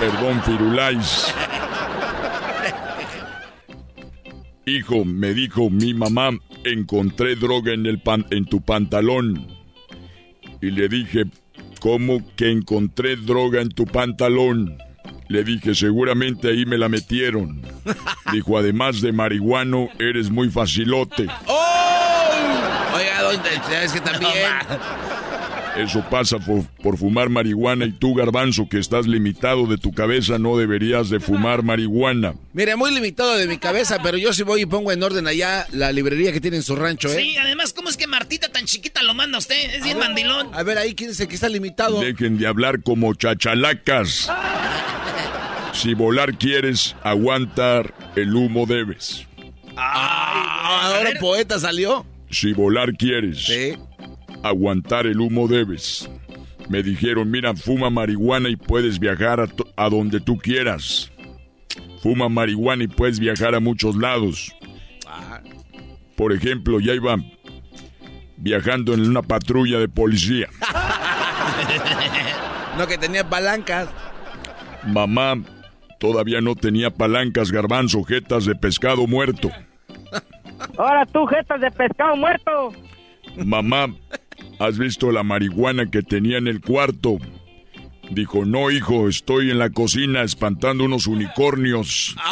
Perdón, 0.00 0.42
Firulais. 0.42 1.32
Hijo, 4.66 5.04
me 5.04 5.34
dijo 5.34 5.70
mi 5.70 5.94
mamá, 5.94 6.30
encontré 6.64 7.36
droga 7.36 7.72
en, 7.72 7.86
el 7.86 8.00
pan- 8.00 8.26
en 8.30 8.44
tu 8.46 8.60
pantalón. 8.62 9.46
Y 10.60 10.70
le 10.70 10.88
dije, 10.88 11.24
¿cómo 11.80 12.20
que 12.36 12.50
encontré 12.50 13.16
droga 13.16 13.60
en 13.60 13.68
tu 13.68 13.84
pantalón? 13.84 14.76
Le 15.28 15.44
dije, 15.44 15.74
seguramente 15.74 16.48
ahí 16.48 16.66
me 16.66 16.76
la 16.78 16.88
metieron. 16.88 17.62
Dijo, 18.32 18.58
además 18.58 19.00
de 19.00 19.12
marihuano, 19.12 19.88
eres 19.98 20.30
muy 20.30 20.50
facilote. 20.50 21.24
Don, 21.26 21.34
es 23.82 23.92
que 23.92 24.00
también. 24.00 24.32
Eso 25.76 26.04
pasa 26.08 26.38
por, 26.38 26.64
por 26.82 26.96
fumar 26.96 27.28
marihuana 27.28 27.84
y 27.86 27.92
tú, 27.92 28.14
garbanzo, 28.14 28.68
que 28.68 28.78
estás 28.78 29.08
limitado 29.08 29.66
de 29.66 29.76
tu 29.76 29.92
cabeza, 29.92 30.38
no 30.38 30.56
deberías 30.56 31.10
de 31.10 31.18
fumar 31.18 31.64
marihuana. 31.64 32.34
Mire, 32.52 32.76
muy 32.76 32.94
limitado 32.94 33.36
de 33.36 33.48
mi 33.48 33.58
cabeza, 33.58 33.98
pero 34.00 34.16
yo 34.16 34.32
sí 34.32 34.44
voy 34.44 34.62
y 34.62 34.66
pongo 34.66 34.92
en 34.92 35.02
orden 35.02 35.26
allá 35.26 35.66
la 35.72 35.90
librería 35.90 36.32
que 36.32 36.40
tiene 36.40 36.58
en 36.58 36.62
su 36.62 36.76
rancho, 36.76 37.08
¿eh? 37.08 37.16
Sí, 37.16 37.36
además, 37.36 37.72
¿cómo 37.72 37.88
es 37.88 37.96
que 37.96 38.06
Martita 38.06 38.50
tan 38.50 38.66
chiquita 38.66 39.02
lo 39.02 39.14
manda 39.14 39.38
usted? 39.38 39.74
Es 39.74 39.82
bien 39.82 39.98
mandilón. 39.98 40.48
A 40.54 40.62
ver, 40.62 40.78
ahí 40.78 40.94
quién 40.94 41.10
dice 41.10 41.26
que 41.26 41.34
está 41.34 41.48
limitado. 41.48 42.00
Dejen 42.00 42.38
de 42.38 42.46
hablar 42.46 42.82
como 42.82 43.12
chachalacas. 43.14 44.30
Si 45.74 45.92
volar 45.92 46.38
quieres, 46.38 46.94
aguantar 47.02 47.94
el 48.14 48.32
humo 48.36 48.64
debes. 48.64 49.26
Ah, 49.76 50.94
ahora 50.94 51.10
poeta 51.18 51.58
salió. 51.58 52.06
Si 52.34 52.52
volar 52.52 52.92
quieres, 52.94 53.44
Sí. 53.46 53.74
aguantar 54.42 55.06
el 55.06 55.20
humo 55.20 55.46
debes. 55.46 56.10
Me 56.68 56.82
dijeron, 56.82 57.30
mira, 57.30 57.54
fuma 57.54 57.90
marihuana 57.90 58.48
y 58.48 58.56
puedes 58.56 58.98
viajar 58.98 59.38
a, 59.40 59.46
a 59.76 59.88
donde 59.88 60.18
tú 60.18 60.36
quieras. 60.38 61.12
Fuma 62.02 62.28
marihuana 62.28 62.82
y 62.84 62.88
puedes 62.88 63.20
viajar 63.20 63.54
a 63.54 63.60
muchos 63.60 63.94
lados. 63.96 64.52
Por 66.16 66.32
ejemplo, 66.32 66.80
ya 66.80 66.92
iba 66.94 67.16
viajando 68.36 68.94
en 68.94 69.08
una 69.08 69.22
patrulla 69.22 69.78
de 69.78 69.88
policía. 69.88 70.48
No, 72.76 72.88
que 72.88 72.98
tenía 72.98 73.22
palancas. 73.28 73.88
Mamá 74.84 75.36
todavía 76.00 76.40
no 76.40 76.56
tenía 76.56 76.90
palancas, 76.90 77.52
garbanzo, 77.52 78.02
jetas 78.02 78.46
de 78.46 78.56
pescado 78.56 79.06
muerto. 79.06 79.48
Ahora 80.76 81.06
tú, 81.06 81.26
jetas 81.26 81.60
de 81.60 81.70
pescado 81.70 82.16
muerto. 82.16 82.72
Mamá, 83.44 83.94
¿has 84.58 84.78
visto 84.78 85.10
la 85.12 85.22
marihuana 85.22 85.90
que 85.90 86.02
tenía 86.02 86.38
en 86.38 86.48
el 86.48 86.60
cuarto? 86.60 87.18
Dijo, 88.10 88.44
no, 88.44 88.70
hijo, 88.70 89.08
estoy 89.08 89.50
en 89.50 89.58
la 89.58 89.70
cocina 89.70 90.22
espantando 90.22 90.84
unos 90.84 91.06
unicornios. 91.06 92.14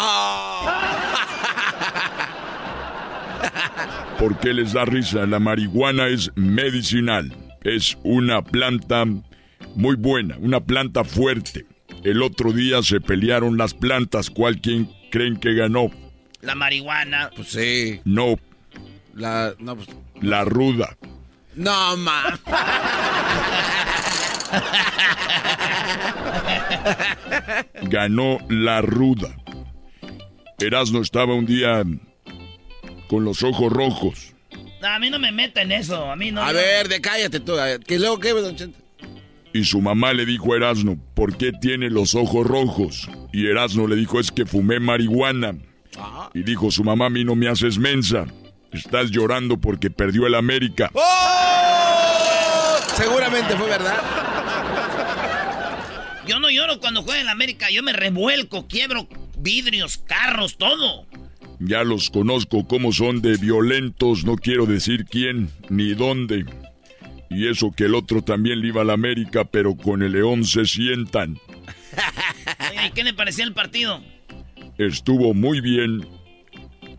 ¿Por 4.18 4.38
qué 4.38 4.52
les 4.52 4.72
da 4.72 4.84
risa? 4.84 5.26
La 5.26 5.40
marihuana 5.40 6.08
es 6.08 6.30
medicinal. 6.36 7.34
Es 7.62 7.96
una 8.02 8.42
planta 8.42 9.04
muy 9.74 9.96
buena, 9.96 10.36
una 10.38 10.60
planta 10.60 11.04
fuerte. 11.04 11.66
El 12.04 12.22
otro 12.22 12.52
día 12.52 12.82
se 12.82 13.00
pelearon 13.00 13.56
las 13.56 13.74
plantas. 13.74 14.30
¿Cuál 14.30 14.60
quien 14.60 14.90
creen 15.10 15.36
que 15.36 15.54
ganó? 15.54 15.90
La 16.42 16.54
marihuana. 16.54 17.30
Pues 17.34 17.48
sí. 17.48 18.00
No, 18.04 18.36
La, 19.14 19.54
no, 19.58 19.76
pues, 19.76 19.88
la 20.20 20.44
ruda. 20.44 20.96
no, 21.54 21.96
ma. 21.96 22.38
Ganó 27.82 28.38
la 28.48 28.80
ruda. 28.82 29.28
Erasno 30.58 31.00
estaba 31.00 31.34
un 31.34 31.46
día 31.46 31.82
con 33.08 33.24
los 33.24 33.42
ojos 33.42 33.72
rojos. 33.72 34.34
No, 34.80 34.88
a 34.88 34.98
mí 34.98 35.10
no 35.10 35.18
me 35.18 35.32
meten 35.32 35.72
eso. 35.72 36.10
A 36.10 36.16
mí 36.16 36.30
no. 36.30 36.42
A 36.42 36.52
ver, 36.52 36.88
de 36.88 37.00
cállate 37.00 37.40
tú. 37.40 37.54
ver, 37.54 37.80
¿Qué 37.80 37.98
luego 37.98 38.18
qué, 38.18 38.30
don 38.30 38.56
Chente? 38.56 38.78
Y 39.52 39.64
su 39.64 39.80
mamá 39.80 40.12
le 40.14 40.24
dijo 40.24 40.54
a 40.54 40.56
Erasno, 40.56 40.98
¿por 41.14 41.36
qué 41.36 41.52
tiene 41.52 41.90
los 41.90 42.14
ojos 42.14 42.46
rojos? 42.46 43.08
Y 43.32 43.46
Erasno 43.48 43.86
le 43.86 43.96
dijo, 43.96 44.18
es 44.18 44.30
que 44.32 44.46
fumé 44.46 44.80
marihuana. 44.80 45.56
Y 46.34 46.42
dijo 46.42 46.70
su 46.70 46.84
mamá, 46.84 47.06
a 47.06 47.10
mí 47.10 47.24
no 47.24 47.34
me 47.34 47.48
haces 47.48 47.78
mensa. 47.78 48.26
Estás 48.72 49.10
llorando 49.10 49.58
porque 49.58 49.90
perdió 49.90 50.26
el 50.26 50.34
América. 50.34 50.90
¡Oh! 50.94 52.76
Seguramente 52.96 53.56
fue 53.56 53.68
verdad. 53.68 53.96
Yo 56.26 56.38
no 56.38 56.50
lloro 56.50 56.78
cuando 56.80 57.02
juega 57.02 57.20
en 57.20 57.26
la 57.26 57.32
América. 57.32 57.68
Yo 57.70 57.82
me 57.82 57.92
revuelco, 57.92 58.66
quiebro 58.68 59.08
vidrios, 59.42 59.98
carros, 59.98 60.56
todo. 60.56 61.06
Ya 61.58 61.84
los 61.84 62.10
conozco 62.10 62.66
como 62.66 62.92
son 62.92 63.22
de 63.22 63.36
violentos, 63.36 64.24
no 64.24 64.36
quiero 64.36 64.66
decir 64.66 65.04
quién 65.04 65.50
ni 65.68 65.94
dónde. 65.94 66.46
Y 67.30 67.48
eso 67.48 67.70
que 67.70 67.84
el 67.84 67.94
otro 67.94 68.22
también 68.22 68.60
le 68.60 68.68
iba 68.68 68.82
a 68.82 68.84
la 68.84 68.94
América, 68.94 69.44
pero 69.44 69.76
con 69.76 70.02
el 70.02 70.12
León 70.12 70.44
se 70.44 70.64
sientan. 70.64 71.38
¿y 72.86 72.90
qué 72.90 73.04
le 73.04 73.14
parecía 73.14 73.44
el 73.44 73.52
partido? 73.52 74.02
Estuvo 74.78 75.34
muy 75.34 75.60
bien. 75.60 76.06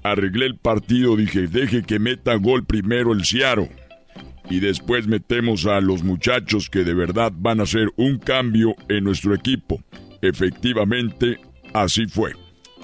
Arreglé 0.03 0.45
el 0.47 0.57
partido, 0.57 1.15
dije, 1.15 1.47
deje 1.47 1.84
que 1.84 1.97
meta 1.99 2.36
gol 2.36 2.65
primero 2.65 3.13
el 3.13 3.26
Ciaro. 3.26 3.69
Y 4.49 4.59
después 4.59 5.07
metemos 5.07 5.65
a 5.65 5.80
los 5.80 6.03
muchachos 6.03 6.69
que 6.69 6.84
de 6.84 6.93
verdad 6.93 7.32
van 7.36 7.59
a 7.61 7.63
hacer 7.63 7.88
un 7.95 8.17
cambio 8.17 8.76
en 8.89 9.05
nuestro 9.05 9.34
equipo. 9.34 9.82
Efectivamente, 10.21 11.39
así 11.74 12.05
fue. 12.07 12.34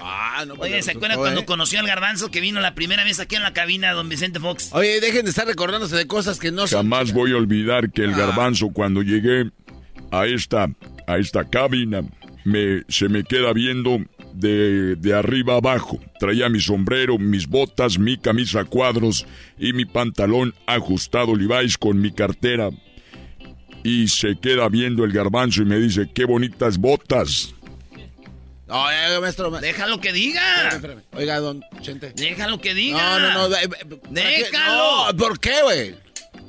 Ah, 0.02 0.44
no, 0.48 0.54
pues, 0.54 0.72
Oye, 0.72 0.80
¿se 0.82 0.92
acuerdan 0.92 1.10
resultó, 1.10 1.20
cuando 1.22 1.40
eh? 1.42 1.44
conoció 1.44 1.78
al 1.80 1.86
garbanzo 1.86 2.30
que 2.30 2.40
vino 2.40 2.58
la 2.60 2.74
primera 2.74 3.04
vez 3.04 3.20
aquí 3.20 3.36
en 3.36 3.42
la 3.42 3.52
cabina, 3.52 3.92
don 3.92 4.08
Vicente 4.08 4.40
Fox? 4.40 4.70
Oye, 4.72 4.98
dejen 5.00 5.24
de 5.24 5.30
estar 5.30 5.46
recordándose 5.46 5.94
de 5.96 6.06
cosas 6.06 6.38
que 6.38 6.50
no 6.50 6.66
son. 6.66 6.78
Jamás 6.78 7.12
voy 7.12 7.32
a 7.32 7.36
olvidar 7.36 7.90
que 7.92 8.04
el 8.04 8.14
Ah. 8.14 8.18
garbanzo 8.18 8.70
cuando 8.70 9.02
llegué 9.02 9.50
a 10.10 10.24
esta, 10.26 10.68
a 11.06 11.18
esta 11.18 11.44
cabina 11.50 12.00
me, 12.44 12.82
se 12.88 13.10
me 13.10 13.22
queda 13.24 13.52
viendo 13.52 13.98
de, 14.32 14.96
de 14.96 15.14
arriba 15.14 15.56
abajo. 15.56 15.98
Traía 16.18 16.48
mi 16.48 16.60
sombrero, 16.60 17.18
mis 17.18 17.46
botas, 17.46 17.98
mi 17.98 18.16
camisa 18.18 18.60
a 18.60 18.64
cuadros 18.64 19.26
y 19.58 19.72
mi 19.72 19.84
pantalón 19.84 20.54
ajustado 20.66 21.34
Levi's 21.36 21.76
con 21.78 22.00
mi 22.00 22.12
cartera. 22.12 22.70
Y 23.82 24.08
se 24.08 24.36
queda 24.38 24.68
viendo 24.68 25.04
el 25.04 25.12
garbanzo 25.12 25.62
y 25.62 25.64
me 25.64 25.78
dice, 25.78 26.10
qué 26.14 26.24
bonitas 26.26 26.76
botas. 26.78 27.54
Oye, 28.68 29.20
maestro. 29.20 29.50
ma- 29.50 29.60
Déjalo 29.60 30.00
que 30.00 30.12
diga. 30.12 30.40
Espérame, 30.68 30.98
espérame. 31.00 31.02
Oiga, 31.12 31.40
don 31.40 31.64
Chente. 31.80 32.12
Déjalo 32.14 32.60
que 32.60 32.72
diga. 32.74 33.18
No, 33.18 33.32
no, 33.32 33.48
no. 33.48 33.56
eh, 33.56 33.62
eh, 33.64 33.68
¿para 33.68 33.98
qué? 34.12 34.44
Déjalo. 34.44 35.06
No, 35.12 35.16
¿por 35.16 35.40
qué, 35.40 35.54
güey? 35.64 35.94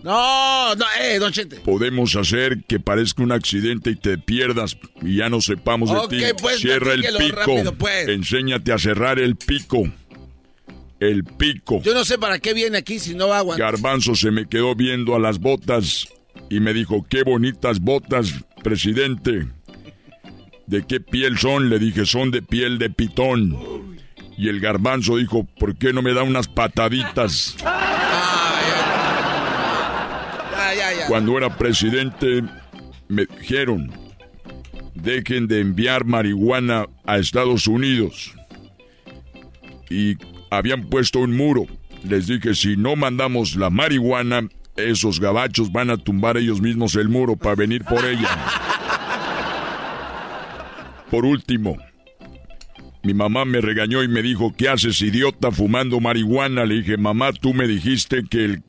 No, 0.03 0.73
no, 0.75 0.85
eh, 0.99 1.19
don 1.19 1.31
Chente. 1.31 1.57
Podemos 1.57 2.15
hacer 2.15 2.63
que 2.67 2.79
parezca 2.79 3.21
un 3.21 3.31
accidente 3.31 3.91
y 3.91 3.95
te 3.95 4.17
pierdas 4.17 4.75
y 5.01 5.17
ya 5.17 5.29
no 5.29 5.41
sepamos 5.41 5.91
de 5.91 5.97
Ok, 5.97 6.09
ti. 6.09 6.21
pues, 6.41 6.59
Cierra 6.59 6.93
el 6.93 7.01
pico. 7.17 7.35
rápido, 7.35 7.73
pues. 7.75 8.07
Enséñate 8.07 8.73
a 8.73 8.79
cerrar 8.79 9.19
el 9.19 9.35
pico. 9.35 9.83
El 10.99 11.23
pico. 11.23 11.81
Yo 11.83 11.93
no 11.93 12.03
sé 12.05 12.17
para 12.17 12.39
qué 12.39 12.53
viene 12.53 12.77
aquí 12.79 12.99
si 12.99 13.13
no 13.15 13.27
va 13.27 13.37
a 13.37 13.39
aguantar. 13.39 13.71
Garbanzo 13.73 14.15
se 14.15 14.31
me 14.31 14.47
quedó 14.47 14.75
viendo 14.75 15.15
a 15.15 15.19
las 15.19 15.39
botas 15.39 16.07
y 16.49 16.59
me 16.59 16.73
dijo, 16.73 17.05
qué 17.09 17.23
bonitas 17.23 17.79
botas, 17.79 18.33
presidente. 18.63 19.47
¿De 20.67 20.85
qué 20.87 20.99
piel 20.99 21.37
son? 21.37 21.69
Le 21.69 21.79
dije, 21.79 22.05
son 22.05 22.31
de 22.31 22.41
piel 22.41 22.77
de 22.79 22.89
pitón. 22.89 23.57
Y 24.37 24.47
el 24.49 24.59
garbanzo 24.59 25.17
dijo, 25.17 25.43
¿por 25.59 25.75
qué 25.75 25.91
no 25.93 26.01
me 26.01 26.13
da 26.13 26.23
unas 26.23 26.47
pataditas? 26.47 27.55
Ya, 30.73 30.73
ya, 30.75 30.93
ya. 30.99 31.00
Cuando 31.11 31.37
era 31.37 31.57
presidente, 31.57 32.41
me 33.09 33.25
dijeron, 33.25 33.91
dejen 34.95 35.45
de 35.45 35.59
enviar 35.59 36.05
marihuana 36.05 36.85
a 37.05 37.17
Estados 37.17 37.67
Unidos. 37.67 38.33
Y 39.89 40.15
habían 40.49 40.87
puesto 40.87 41.19
un 41.19 41.35
muro. 41.35 41.65
Les 42.07 42.27
dije, 42.27 42.55
si 42.55 42.77
no 42.77 42.95
mandamos 42.95 43.57
la 43.57 43.69
marihuana, 43.69 44.47
esos 44.77 45.19
gabachos 45.19 45.69
van 45.73 45.89
a 45.89 45.97
tumbar 45.97 46.37
ellos 46.37 46.61
mismos 46.61 46.95
el 46.95 47.09
muro 47.09 47.35
para 47.35 47.55
venir 47.55 47.83
por 47.83 48.05
ella. 48.05 48.29
Por 51.09 51.25
último, 51.25 51.77
mi 53.03 53.13
mamá 53.13 53.43
me 53.43 53.59
regañó 53.59 54.01
y 54.01 54.07
me 54.07 54.21
dijo, 54.21 54.53
¿qué 54.57 54.69
haces 54.69 55.01
idiota 55.01 55.51
fumando 55.51 55.99
marihuana? 55.99 56.65
Le 56.65 56.75
dije, 56.75 56.95
mamá, 56.95 57.33
tú 57.33 57.53
me 57.53 57.67
dijiste 57.67 58.23
que 58.29 58.45
el 58.45 58.63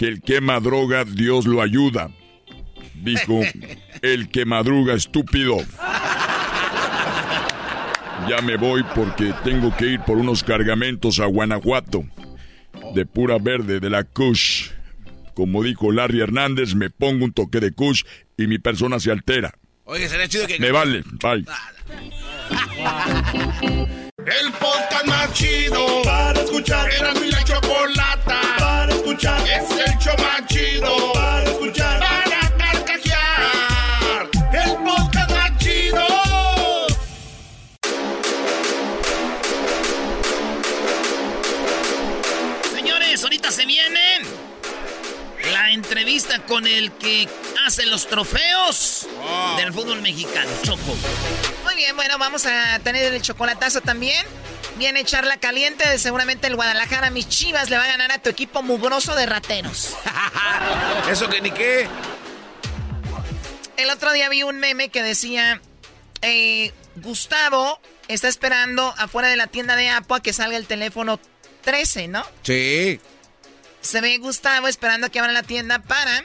que 0.00 0.08
el 0.08 0.22
que 0.22 0.40
madruga 0.40 1.04
Dios 1.04 1.44
lo 1.44 1.60
ayuda. 1.60 2.10
Dijo, 2.94 3.42
el 4.00 4.30
que 4.30 4.46
madruga 4.46 4.94
estúpido. 4.94 5.58
Ya 8.26 8.40
me 8.42 8.56
voy 8.56 8.82
porque 8.94 9.34
tengo 9.44 9.76
que 9.76 9.88
ir 9.88 10.00
por 10.00 10.16
unos 10.16 10.42
cargamentos 10.42 11.20
a 11.20 11.26
Guanajuato. 11.26 12.04
De 12.94 13.04
pura 13.04 13.36
verde, 13.38 13.78
de 13.78 13.90
la 13.90 14.04
Kush. 14.04 14.70
Como 15.34 15.62
dijo 15.62 15.92
Larry 15.92 16.22
Hernández, 16.22 16.74
me 16.74 16.88
pongo 16.88 17.26
un 17.26 17.34
toque 17.34 17.60
de 17.60 17.72
Kush 17.72 18.04
y 18.38 18.46
mi 18.46 18.58
persona 18.58 19.00
se 19.00 19.10
altera. 19.10 19.52
Oye, 19.84 20.08
sería 20.08 20.28
chido 20.28 20.46
que... 20.46 20.58
Me 20.58 20.72
vale, 20.72 21.04
bye. 21.22 21.44
El 24.16 24.52
podcast 24.52 25.06
más 25.06 25.34
chido 25.34 26.00
para 26.04 26.40
escuchar. 26.40 26.90
Era 26.90 27.12
mi 27.12 27.30
la 27.30 27.44
chocolata 27.44 28.59
para 28.90 28.94
escuchar. 28.94 29.40
Es 29.48 29.70
el 29.70 29.98
show 29.98 30.14
más 30.18 30.46
chido 30.46 31.12
para 31.12 31.44
escuchar. 31.44 32.00
Para 32.00 32.56
carcajear. 32.56 34.28
El 34.52 34.76
podcast 34.84 35.30
más 35.30 35.58
chido. 35.58 36.06
Señores, 42.74 43.22
ahorita 43.22 43.50
se 43.50 43.66
viene 43.66 44.00
la 45.52 45.70
entrevista 45.70 46.40
con 46.46 46.66
el 46.66 46.92
que 46.92 47.28
hace 47.70 47.86
los 47.86 48.08
trofeos 48.08 49.06
del 49.56 49.72
fútbol 49.72 50.02
mexicano, 50.02 50.50
Choco. 50.64 50.96
Muy 51.62 51.76
bien, 51.76 51.94
bueno, 51.94 52.18
vamos 52.18 52.44
a 52.44 52.80
tener 52.80 53.14
el 53.14 53.22
chocolatazo 53.22 53.80
también. 53.80 54.26
Viene 54.74 55.04
charla 55.04 55.36
caliente. 55.36 55.96
Seguramente 56.00 56.48
el 56.48 56.56
Guadalajara, 56.56 57.10
mis 57.10 57.28
chivas, 57.28 57.70
le 57.70 57.76
va 57.76 57.84
a 57.84 57.86
ganar 57.86 58.10
a 58.10 58.18
tu 58.18 58.28
equipo 58.28 58.64
mugroso 58.64 59.14
de 59.14 59.24
rateros. 59.26 59.94
Eso 61.10 61.28
que 61.28 61.40
ni 61.40 61.52
qué. 61.52 61.86
El 63.76 63.90
otro 63.90 64.10
día 64.10 64.28
vi 64.28 64.42
un 64.42 64.58
meme 64.58 64.88
que 64.88 65.04
decía: 65.04 65.62
eh, 66.22 66.72
Gustavo 66.96 67.80
está 68.08 68.26
esperando 68.26 68.92
afuera 68.98 69.28
de 69.28 69.36
la 69.36 69.46
tienda 69.46 69.76
de 69.76 69.90
Apple 69.90 70.16
a 70.16 70.20
que 70.20 70.32
salga 70.32 70.56
el 70.56 70.66
teléfono 70.66 71.20
13, 71.62 72.08
¿no? 72.08 72.26
Sí. 72.42 73.00
Se 73.80 74.00
ve 74.00 74.18
Gustavo 74.18 74.66
esperando 74.66 75.06
a 75.06 75.10
que 75.10 75.20
abra 75.20 75.30
la 75.30 75.44
tienda 75.44 75.78
para. 75.80 76.24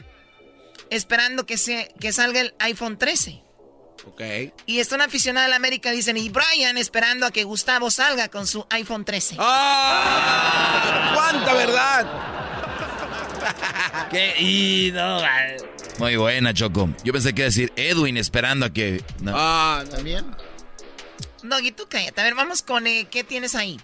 Esperando 0.89 1.45
que, 1.45 1.57
se, 1.57 1.93
que 1.99 2.11
salga 2.13 2.41
el 2.41 2.53
iPhone 2.59 2.97
13. 2.97 3.41
Ok. 4.07 4.21
Y 4.65 4.79
está 4.79 4.95
un 4.95 5.01
aficionado 5.01 5.45
de 5.45 5.49
la 5.49 5.55
América, 5.55 5.91
dicen, 5.91 6.17
y 6.17 6.29
Brian 6.29 6.77
esperando 6.77 7.25
a 7.25 7.31
que 7.31 7.43
Gustavo 7.43 7.89
salga 7.89 8.29
con 8.29 8.45
su 8.45 8.65
iPhone 8.69 9.03
13. 9.03 9.37
¡Ah! 9.39 11.11
¡Cuánta 11.15 11.53
verdad! 11.53 12.05
¿Qué? 14.11 14.35
Y 14.39 14.91
no. 14.93 15.21
Muy 15.99 16.15
buena, 16.17 16.53
Choco. 16.53 16.89
Yo 17.03 17.13
pensé 17.13 17.33
que 17.33 17.41
iba 17.41 17.45
a 17.45 17.49
decir 17.49 17.73
Edwin 17.75 18.17
esperando 18.17 18.65
a 18.65 18.73
que. 18.73 19.03
no. 19.21 19.33
Ah, 19.35 19.83
también. 19.89 20.25
Doggy, 21.43 21.71
tú 21.71 21.87
cállate. 21.87 22.21
A 22.21 22.23
ver, 22.23 22.35
vamos 22.35 22.61
con 22.61 22.87
eh, 22.87 23.07
qué 23.09 23.23
tienes 23.23 23.55
ahí. 23.55 23.79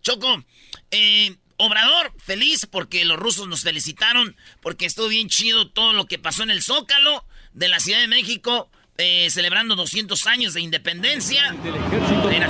Choco, 0.00 0.42
eh, 0.90 1.36
Obrador, 1.56 2.12
feliz 2.18 2.66
porque 2.70 3.04
los 3.04 3.18
rusos 3.18 3.46
nos 3.48 3.62
felicitaron, 3.62 4.36
porque 4.60 4.86
estuvo 4.86 5.08
bien 5.08 5.28
chido 5.28 5.68
todo 5.70 5.92
lo 5.92 6.06
que 6.06 6.18
pasó 6.18 6.42
en 6.42 6.50
el 6.50 6.62
Zócalo 6.62 7.24
de 7.52 7.68
la 7.68 7.78
Ciudad 7.78 8.00
de 8.00 8.08
México, 8.08 8.68
eh, 8.98 9.28
celebrando 9.30 9.76
200 9.76 10.26
años 10.26 10.54
de 10.54 10.60
independencia. 10.60 11.52
Mira. 11.62 12.48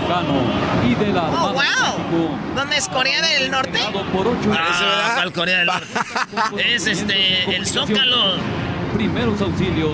y 0.86 0.94
de 0.94 1.12
la 1.12 1.30
Oh, 1.30 1.52
wow. 1.52 2.54
¿Dónde 2.54 2.76
es 2.76 2.88
Corea 2.88 3.22
del 3.22 3.50
Norte? 3.50 3.78
Ah, 4.52 5.12
¿cuál 5.16 5.32
Corea 5.32 5.58
del 5.58 5.66
Norte? 5.66 6.74
es 6.74 6.86
este, 6.86 7.56
el 7.56 7.66
Zócalo. 7.66 8.36
Primeros 8.94 9.40
auxilios 9.40 9.92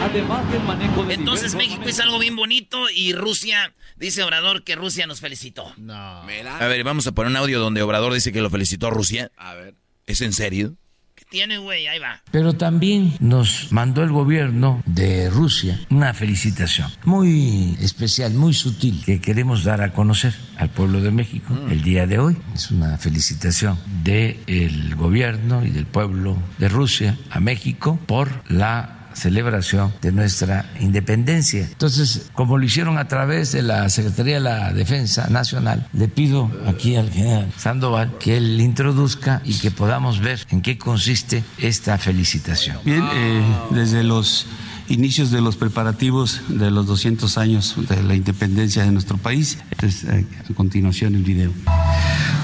además 0.00 0.50
del 0.50 0.62
manejo 0.62 1.04
de 1.04 1.14
Entonces 1.14 1.54
México 1.54 1.82
hizo 1.88 2.02
algo 2.02 2.18
bien 2.18 2.36
bonito 2.36 2.88
y 2.94 3.12
Rusia, 3.12 3.72
dice 3.96 4.22
Obrador 4.22 4.64
que 4.64 4.74
Rusia 4.76 5.06
nos 5.06 5.20
felicitó. 5.20 5.72
No. 5.76 5.92
A 5.94 6.26
ver, 6.26 6.84
vamos 6.84 7.06
a 7.06 7.12
poner 7.12 7.30
un 7.30 7.36
audio 7.36 7.60
donde 7.60 7.82
Obrador 7.82 8.12
dice 8.12 8.32
que 8.32 8.40
lo 8.40 8.50
felicitó 8.50 8.88
a 8.88 8.90
Rusia. 8.90 9.30
A 9.36 9.54
ver. 9.54 9.74
¿Es 10.06 10.20
en 10.22 10.32
serio? 10.32 10.74
¿Qué 11.14 11.24
tiene, 11.28 11.58
güey? 11.58 11.86
Ahí 11.86 11.98
va. 11.98 12.22
Pero 12.32 12.54
también 12.54 13.14
nos 13.20 13.70
mandó 13.70 14.02
el 14.02 14.10
gobierno 14.10 14.82
de 14.86 15.28
Rusia 15.28 15.78
una 15.90 16.14
felicitación 16.14 16.90
muy 17.04 17.76
especial, 17.80 18.32
muy 18.34 18.54
sutil, 18.54 19.02
que 19.04 19.20
queremos 19.20 19.64
dar 19.64 19.82
a 19.82 19.92
conocer 19.92 20.34
al 20.56 20.70
pueblo 20.70 21.00
de 21.00 21.10
México 21.10 21.54
el 21.70 21.82
día 21.82 22.06
de 22.06 22.18
hoy. 22.18 22.36
Es 22.54 22.70
una 22.70 22.96
felicitación 22.98 23.78
del 24.02 24.94
gobierno 24.96 25.64
y 25.64 25.70
del 25.70 25.86
pueblo 25.86 26.36
de 26.58 26.68
Rusia 26.68 27.18
a 27.30 27.38
México 27.38 27.98
por 28.06 28.42
la 28.50 28.99
celebración 29.20 29.92
de 30.00 30.12
nuestra 30.12 30.64
independencia. 30.80 31.62
Entonces, 31.62 32.30
como 32.34 32.58
lo 32.58 32.64
hicieron 32.64 32.98
a 32.98 33.06
través 33.06 33.52
de 33.52 33.62
la 33.62 33.88
Secretaría 33.90 34.34
de 34.34 34.40
la 34.40 34.72
Defensa 34.72 35.28
Nacional, 35.28 35.86
le 35.92 36.08
pido 36.08 36.50
aquí 36.66 36.96
al 36.96 37.10
general 37.10 37.52
Sandoval 37.56 38.16
que 38.18 38.38
él 38.38 38.60
introduzca 38.60 39.42
y 39.44 39.58
que 39.58 39.70
podamos 39.70 40.20
ver 40.20 40.40
en 40.50 40.62
qué 40.62 40.78
consiste 40.78 41.44
esta 41.58 41.98
felicitación. 41.98 42.78
Bien, 42.84 43.04
eh, 43.12 43.42
desde 43.70 44.02
los 44.02 44.46
inicios 44.90 45.30
de 45.30 45.40
los 45.40 45.56
preparativos 45.56 46.42
de 46.48 46.70
los 46.70 46.86
200 46.86 47.38
años 47.38 47.74
de 47.88 48.02
la 48.02 48.14
independencia 48.14 48.84
de 48.84 48.90
nuestro 48.90 49.16
país. 49.16 49.58
Entonces, 49.70 50.04
eh, 50.04 50.26
a 50.50 50.54
continuación 50.54 51.14
el 51.14 51.22
video. 51.22 51.52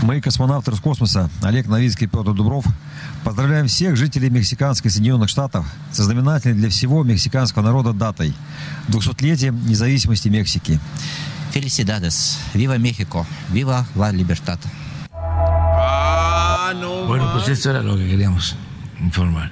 Мы, 0.03 0.21
космонавты 0.21 0.71
Роскосмоса 0.71 1.29
Олег 1.43 1.67
Новицкий 1.67 2.07
и 2.07 2.09
Петр 2.09 2.33
Дубров, 2.33 2.65
поздравляем 3.25 3.67
всех 3.67 3.97
жителей 3.97 4.31
мексиканских 4.31 4.93
Соединенных 4.93 5.29
Штатов 5.29 5.67
со 5.91 6.05
знаменательной 6.05 6.57
для 6.57 6.69
всего 6.69 7.03
мексиканского 7.03 7.63
народа 7.63 7.93
датой– 7.93 8.33
200-летием 8.89 9.67
независимости 9.67 10.29
Мексики. 10.29 10.79
Felicidades. 11.53 12.39
Viva 12.55 12.79
México. 12.79 13.27
Viva 13.51 13.87
la 13.95 14.13
libertad. 14.13 14.59
Ah, 15.13 16.73
no. 16.75 17.07
Bueno, 17.07 17.31
pues 17.33 17.49
esto 17.49 17.71
era 17.71 17.83
lo 17.83 17.97
que 17.97 18.07
queríamos 18.07 18.57
informar. 19.01 19.51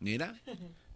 Mira. 0.00 0.34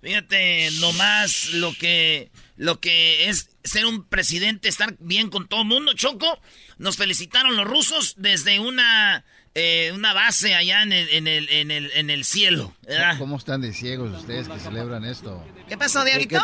Fíjate 0.06 0.68
nomás 0.80 1.50
lo 1.54 1.72
que, 1.74 2.30
lo 2.56 2.78
que 2.78 3.28
es 3.28 3.50
ser 3.64 3.86
un 3.86 4.04
presidente, 4.04 4.68
estar 4.68 4.94
bien 5.00 5.30
con 5.30 5.48
todo 5.48 5.62
el 5.62 5.66
mundo, 5.66 5.94
Choco. 5.94 6.38
Nos 6.78 6.96
felicitaron 6.96 7.56
los 7.56 7.66
rusos 7.66 8.14
desde 8.16 8.60
una, 8.60 9.24
eh, 9.56 9.90
una 9.92 10.12
base 10.12 10.54
allá 10.54 10.84
en 10.84 10.92
el, 10.92 11.08
en 11.08 11.26
el, 11.26 11.48
en 11.48 11.70
el, 11.72 11.90
en 11.92 12.10
el 12.10 12.24
cielo. 12.24 12.72
¿verdad? 12.86 13.18
¿Cómo 13.18 13.36
están 13.36 13.60
de 13.62 13.72
ciegos 13.72 14.16
ustedes 14.16 14.46
que 14.48 14.60
celebran 14.60 15.04
esto? 15.04 15.44
¿Qué 15.68 15.76
pasó, 15.76 16.04
Diablito? 16.04 16.38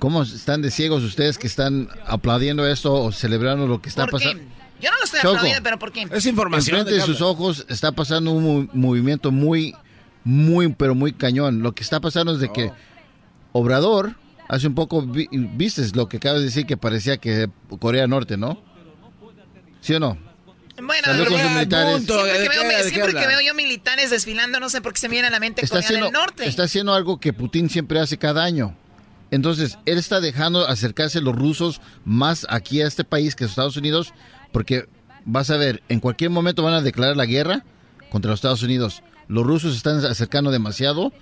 ¿Cómo 0.00 0.24
están 0.24 0.60
de 0.62 0.72
ciegos 0.72 1.04
ustedes 1.04 1.38
que 1.38 1.46
están 1.46 1.88
aplaudiendo 2.06 2.66
esto 2.68 2.92
o 2.92 3.12
celebrando 3.12 3.68
lo 3.68 3.80
que 3.80 3.88
está 3.88 4.08
pasando? 4.08 4.42
Yo 4.80 4.90
no 4.90 4.98
lo 4.98 5.04
estoy 5.04 5.20
Choco. 5.20 5.28
aplaudiendo, 5.36 5.62
pero 5.62 5.78
¿por 5.78 5.92
qué? 5.92 6.08
Es 6.10 6.26
información. 6.26 6.78
Enfrente 6.80 7.00
de 7.00 7.06
sus 7.06 7.20
ojos 7.20 7.64
está 7.68 7.92
pasando 7.92 8.32
un 8.32 8.42
mo- 8.42 8.68
movimiento 8.72 9.30
muy, 9.30 9.76
muy, 10.24 10.72
pero 10.72 10.96
muy 10.96 11.12
cañón. 11.12 11.62
Lo 11.62 11.72
que 11.72 11.84
está 11.84 12.00
pasando 12.00 12.34
es 12.34 12.40
de 12.40 12.52
que 12.52 12.72
Obrador, 13.56 14.14
hace 14.48 14.66
un 14.66 14.74
poco, 14.74 15.02
vi- 15.02 15.28
viste 15.32 15.82
lo 15.94 16.08
que 16.08 16.18
acabas 16.18 16.40
de 16.40 16.46
decir 16.46 16.66
que 16.66 16.76
parecía 16.76 17.16
que 17.18 17.48
Corea 17.78 18.06
Norte, 18.06 18.36
¿no? 18.36 18.62
¿Sí 19.80 19.94
o 19.94 20.00
no? 20.00 20.18
Bueno, 20.82 21.04
Salió 21.04 21.24
con 21.24 21.32
sus 21.32 21.40
siempre, 21.40 21.54
militares. 21.60 22.06
que, 22.06 22.12
veo, 22.12 22.24
¿De 22.24 22.32
qué 22.32 22.90
siempre 22.90 23.14
que 23.20 23.26
veo 23.26 23.40
yo 23.40 23.54
militares 23.54 24.10
desfilando, 24.10 24.60
no 24.60 24.68
sé 24.68 24.82
por 24.82 24.92
qué 24.92 25.00
se 25.00 25.08
me 25.08 25.12
viene 25.12 25.28
a 25.28 25.30
la 25.30 25.40
mente 25.40 25.62
está 25.64 25.76
Corea 25.76 25.86
haciendo, 25.86 26.06
del 26.06 26.12
Norte. 26.12 26.46
está 26.46 26.64
haciendo 26.64 26.92
algo 26.94 27.18
que 27.18 27.32
Putin 27.32 27.70
siempre 27.70 27.98
hace 27.98 28.18
cada 28.18 28.44
año. 28.44 28.76
Entonces, 29.30 29.78
él 29.86 29.96
está 29.98 30.20
dejando 30.20 30.66
acercarse 30.68 31.20
los 31.20 31.34
rusos 31.34 31.80
más 32.04 32.46
aquí 32.50 32.82
a 32.82 32.86
este 32.86 33.04
país 33.04 33.34
que 33.34 33.44
a 33.44 33.46
Estados 33.46 33.76
Unidos, 33.78 34.12
porque 34.52 34.86
vas 35.24 35.50
a 35.50 35.56
ver, 35.56 35.82
en 35.88 35.98
cualquier 36.00 36.30
momento 36.30 36.62
van 36.62 36.74
a 36.74 36.82
declarar 36.82 37.16
la 37.16 37.24
guerra 37.26 37.64
contra 38.10 38.30
los 38.30 38.38
Estados 38.38 38.62
Unidos. 38.62 39.02
Los 39.28 39.44
rusos 39.46 39.72
se 39.72 39.78
están 39.78 40.04
acercando 40.04 40.50
demasiado, 40.50 41.12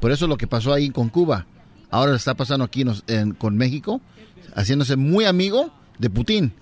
por 0.00 0.10
eso 0.10 0.26
lo 0.26 0.36
que 0.36 0.46
pasó 0.48 0.72
ahí 0.74 0.90
con 0.90 1.08
Cuba, 1.08 1.46
ahora 1.90 2.10
lo 2.12 2.16
está 2.16 2.34
pasando 2.34 2.64
aquí 2.64 2.84
nos- 2.84 3.04
en- 3.06 3.32
con 3.32 3.56
México, 3.56 4.00
haciéndose 4.54 4.96
muy 4.96 5.24
amigo 5.24 5.72
de 5.98 6.10
Putin. 6.10 6.52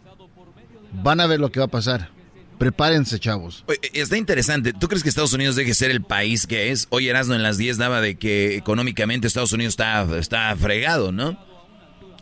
Van 1.03 1.21
a 1.21 1.27
ver 1.27 1.41
lo 1.41 1.51
que 1.51 1.61
va 1.61 1.67
a 1.67 1.71
pasar. 1.71 2.11
Prepárense, 2.59 3.19
chavos. 3.19 3.65
Oye, 3.67 3.79
Está 3.93 4.17
interesante. 4.17 4.73
¿Tú 4.73 4.87
crees 4.89 5.03
que 5.03 5.09
Estados 5.09 5.33
Unidos 5.33 5.57
deje 5.57 5.75
ser 5.75 5.91
el 5.91 6.03
país 6.03 6.47
que 6.47 6.71
es? 6.71 6.87
Hoy 6.91 7.09
Erasmo 7.09 7.35
en 7.35 7.43
las 7.43 7.59
10 7.59 7.77
daba 7.79 8.01
de 8.01 8.15
que 8.17 8.57
económicamente 8.57 9.27
Estados 9.27 9.53
Unidos 9.53 9.73
está, 9.73 10.07
está 10.19 10.55
fregado, 10.57 11.11
¿no? 11.13 11.37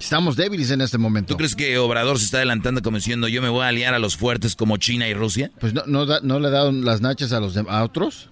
Estamos 0.00 0.36
débiles 0.36 0.70
en 0.70 0.80
este 0.80 0.96
momento. 0.96 1.34
¿Tú 1.34 1.36
crees 1.36 1.54
que 1.54 1.76
Obrador 1.76 2.18
se 2.18 2.24
está 2.24 2.38
adelantando 2.38 2.80
como 2.80 2.96
diciendo 2.96 3.28
yo 3.28 3.42
me 3.42 3.50
voy 3.50 3.64
a 3.64 3.68
aliar 3.68 3.92
a 3.92 3.98
los 3.98 4.16
fuertes 4.16 4.56
como 4.56 4.78
China 4.78 5.06
y 5.08 5.12
Rusia? 5.12 5.50
Pues 5.60 5.74
no, 5.74 5.82
no, 5.86 6.06
da- 6.06 6.20
no 6.22 6.40
le 6.40 6.48
dado 6.48 6.72
las 6.72 7.02
nachas 7.02 7.32
a 7.32 7.40
los 7.40 7.54
dem- 7.54 7.68
a 7.68 7.84
otros. 7.84 8.30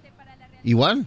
Igual. 0.63 1.05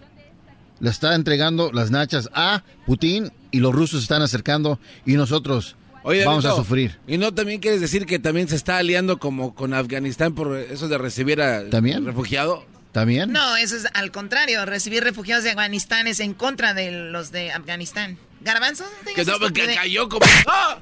Le 0.79 0.89
está 0.89 1.15
entregando 1.15 1.71
las 1.71 1.91
nachas 1.91 2.29
a 2.33 2.63
Putin 2.85 3.31
y 3.51 3.59
los 3.59 3.73
rusos 3.73 3.99
se 4.01 4.03
están 4.03 4.21
acercando 4.21 4.79
y 5.05 5.13
nosotros 5.13 5.75
Oye, 6.03 6.25
vamos 6.25 6.43
a 6.45 6.55
sufrir. 6.55 6.99
¿Y 7.07 7.17
no 7.17 7.33
también 7.33 7.61
quieres 7.61 7.79
decir 7.79 8.05
que 8.05 8.19
también 8.19 8.47
se 8.47 8.55
está 8.55 8.77
aliando 8.77 9.17
como 9.19 9.55
con 9.55 9.73
Afganistán 9.73 10.33
por 10.35 10.57
eso 10.57 10.87
de 10.87 10.97
recibir 10.97 11.41
a 11.41 11.69
¿También? 11.69 12.05
refugiado? 12.05 12.65
¿También? 12.91 13.31
No, 13.31 13.55
eso 13.57 13.75
es 13.75 13.87
al 13.93 14.11
contrario. 14.11 14.65
Recibir 14.65 15.03
refugiados 15.03 15.43
de 15.43 15.49
Afganistán 15.49 16.05
es 16.07 16.19
en 16.19 16.33
contra 16.33 16.73
de 16.73 16.91
los 16.91 17.31
de 17.31 17.51
Afganistán. 17.51 18.17
Garbanzo, 18.41 18.83
Que, 19.15 19.23
no, 19.25 19.39
que 19.53 19.73
cayó 19.73 20.09
como... 20.09 20.25
¡Ah! 20.47 20.77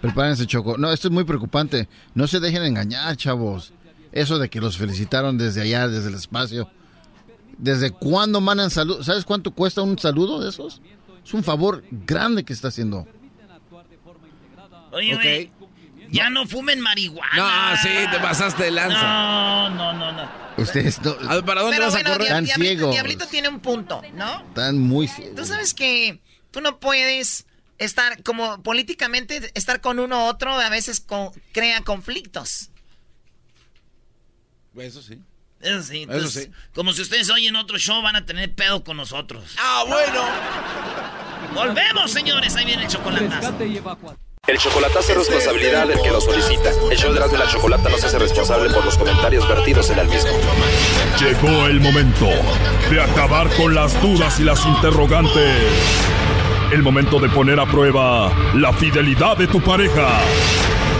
Prepárense, 0.00 0.46
Choco. 0.46 0.78
No, 0.78 0.92
esto 0.92 1.08
es 1.08 1.12
muy 1.12 1.24
preocupante. 1.24 1.88
No 2.14 2.26
se 2.26 2.40
dejen 2.40 2.62
engañar, 2.62 3.16
chavos. 3.16 3.72
Eso 4.12 4.38
de 4.38 4.48
que 4.48 4.60
los 4.60 4.78
felicitaron 4.78 5.36
desde 5.36 5.62
allá, 5.62 5.88
desde 5.88 6.08
el 6.08 6.14
espacio. 6.14 6.70
¿Desde 7.58 7.90
cuándo 7.90 8.40
mandan 8.40 8.70
saludos? 8.70 9.06
¿Sabes 9.06 9.24
cuánto 9.24 9.50
cuesta 9.52 9.82
un 9.82 9.98
saludo 9.98 10.40
de 10.40 10.50
esos? 10.50 10.80
Es 11.24 11.34
un 11.34 11.42
favor 11.42 11.82
grande 11.90 12.44
que 12.44 12.52
está 12.52 12.68
haciendo. 12.68 13.06
Oye, 14.92 15.50
ya 16.10 16.30
no 16.30 16.46
fumen 16.46 16.80
marihuana. 16.80 17.72
No, 17.72 17.76
sí, 17.78 17.88
te 18.10 18.18
pasaste 18.20 18.64
de 18.64 18.70
lanza. 18.70 19.02
No, 19.02 19.70
no, 19.70 19.92
no, 19.94 20.12
no. 20.12 20.46
Ustedes 20.58 21.00
no, 21.02 21.14
¿para 21.44 21.62
dónde 21.62 21.76
Pero 21.76 21.86
vas 21.86 21.94
bueno, 21.94 22.10
a 22.10 22.12
correr? 22.12 22.28
Tan 22.28 22.44
Diablito, 22.44 22.74
ciegos. 22.76 22.92
Diablito 22.92 23.26
tiene 23.26 23.48
un 23.48 23.60
punto, 23.60 24.00
¿no? 24.14 24.40
están 24.48 24.78
muy 24.78 25.06
ciegos. 25.08 25.34
Tú 25.36 25.44
sabes 25.44 25.74
que 25.74 26.22
tú 26.50 26.60
no 26.62 26.78
puedes 26.78 27.46
estar, 27.78 28.22
como 28.22 28.62
políticamente, 28.62 29.50
estar 29.54 29.80
con 29.82 29.98
uno 29.98 30.24
u 30.24 30.28
otro 30.28 30.52
a 30.52 30.70
veces 30.70 31.00
co- 31.00 31.32
crea 31.52 31.82
conflictos. 31.82 32.70
Eso 34.78 35.02
sí. 35.02 35.20
Eso 35.60 35.82
sí, 35.82 36.02
Eso 36.02 36.12
entonces, 36.12 36.44
sí. 36.44 36.50
como 36.74 36.92
si 36.92 37.02
ustedes 37.02 37.30
oyen 37.30 37.56
otro 37.56 37.78
show, 37.78 38.02
van 38.02 38.16
a 38.16 38.24
tener 38.26 38.54
pedo 38.54 38.84
con 38.84 38.96
nosotros. 38.96 39.44
Ah, 39.58 39.84
bueno. 39.88 40.22
Volvemos, 41.54 42.10
señores. 42.10 42.54
Ahí 42.56 42.66
viene 42.66 42.84
el 42.84 42.88
chocolatazo. 42.88 43.54
El 44.46 44.58
chocolatazo 44.58 45.10
es 45.12 45.18
responsabilidad 45.18 45.88
del 45.88 46.00
que 46.00 46.08
lo 46.10 46.20
solicita. 46.20 46.70
El 46.90 46.96
show 46.96 47.10
de 47.10 47.16
Erasmo 47.18 47.36
y 47.36 47.40
la 47.40 47.48
Chocolata 47.50 47.88
no 47.88 47.98
se 47.98 48.06
hace 48.06 48.18
responsable 48.18 48.72
por 48.72 48.84
los 48.84 48.96
comentarios 48.96 49.48
vertidos 49.48 49.90
en 49.90 49.98
el 49.98 50.06
mismo. 50.08 50.30
Llegó 51.18 51.66
el 51.66 51.80
momento 51.80 52.28
de 52.88 53.00
acabar 53.00 53.48
con 53.56 53.74
las 53.74 54.00
dudas 54.00 54.38
y 54.38 54.44
las 54.44 54.64
interrogantes. 54.64 55.52
El 56.72 56.82
momento 56.82 57.18
de 57.18 57.28
poner 57.28 57.58
a 57.58 57.66
prueba 57.66 58.30
la 58.54 58.72
fidelidad 58.72 59.36
de 59.36 59.48
tu 59.48 59.60
pareja. 59.60 60.20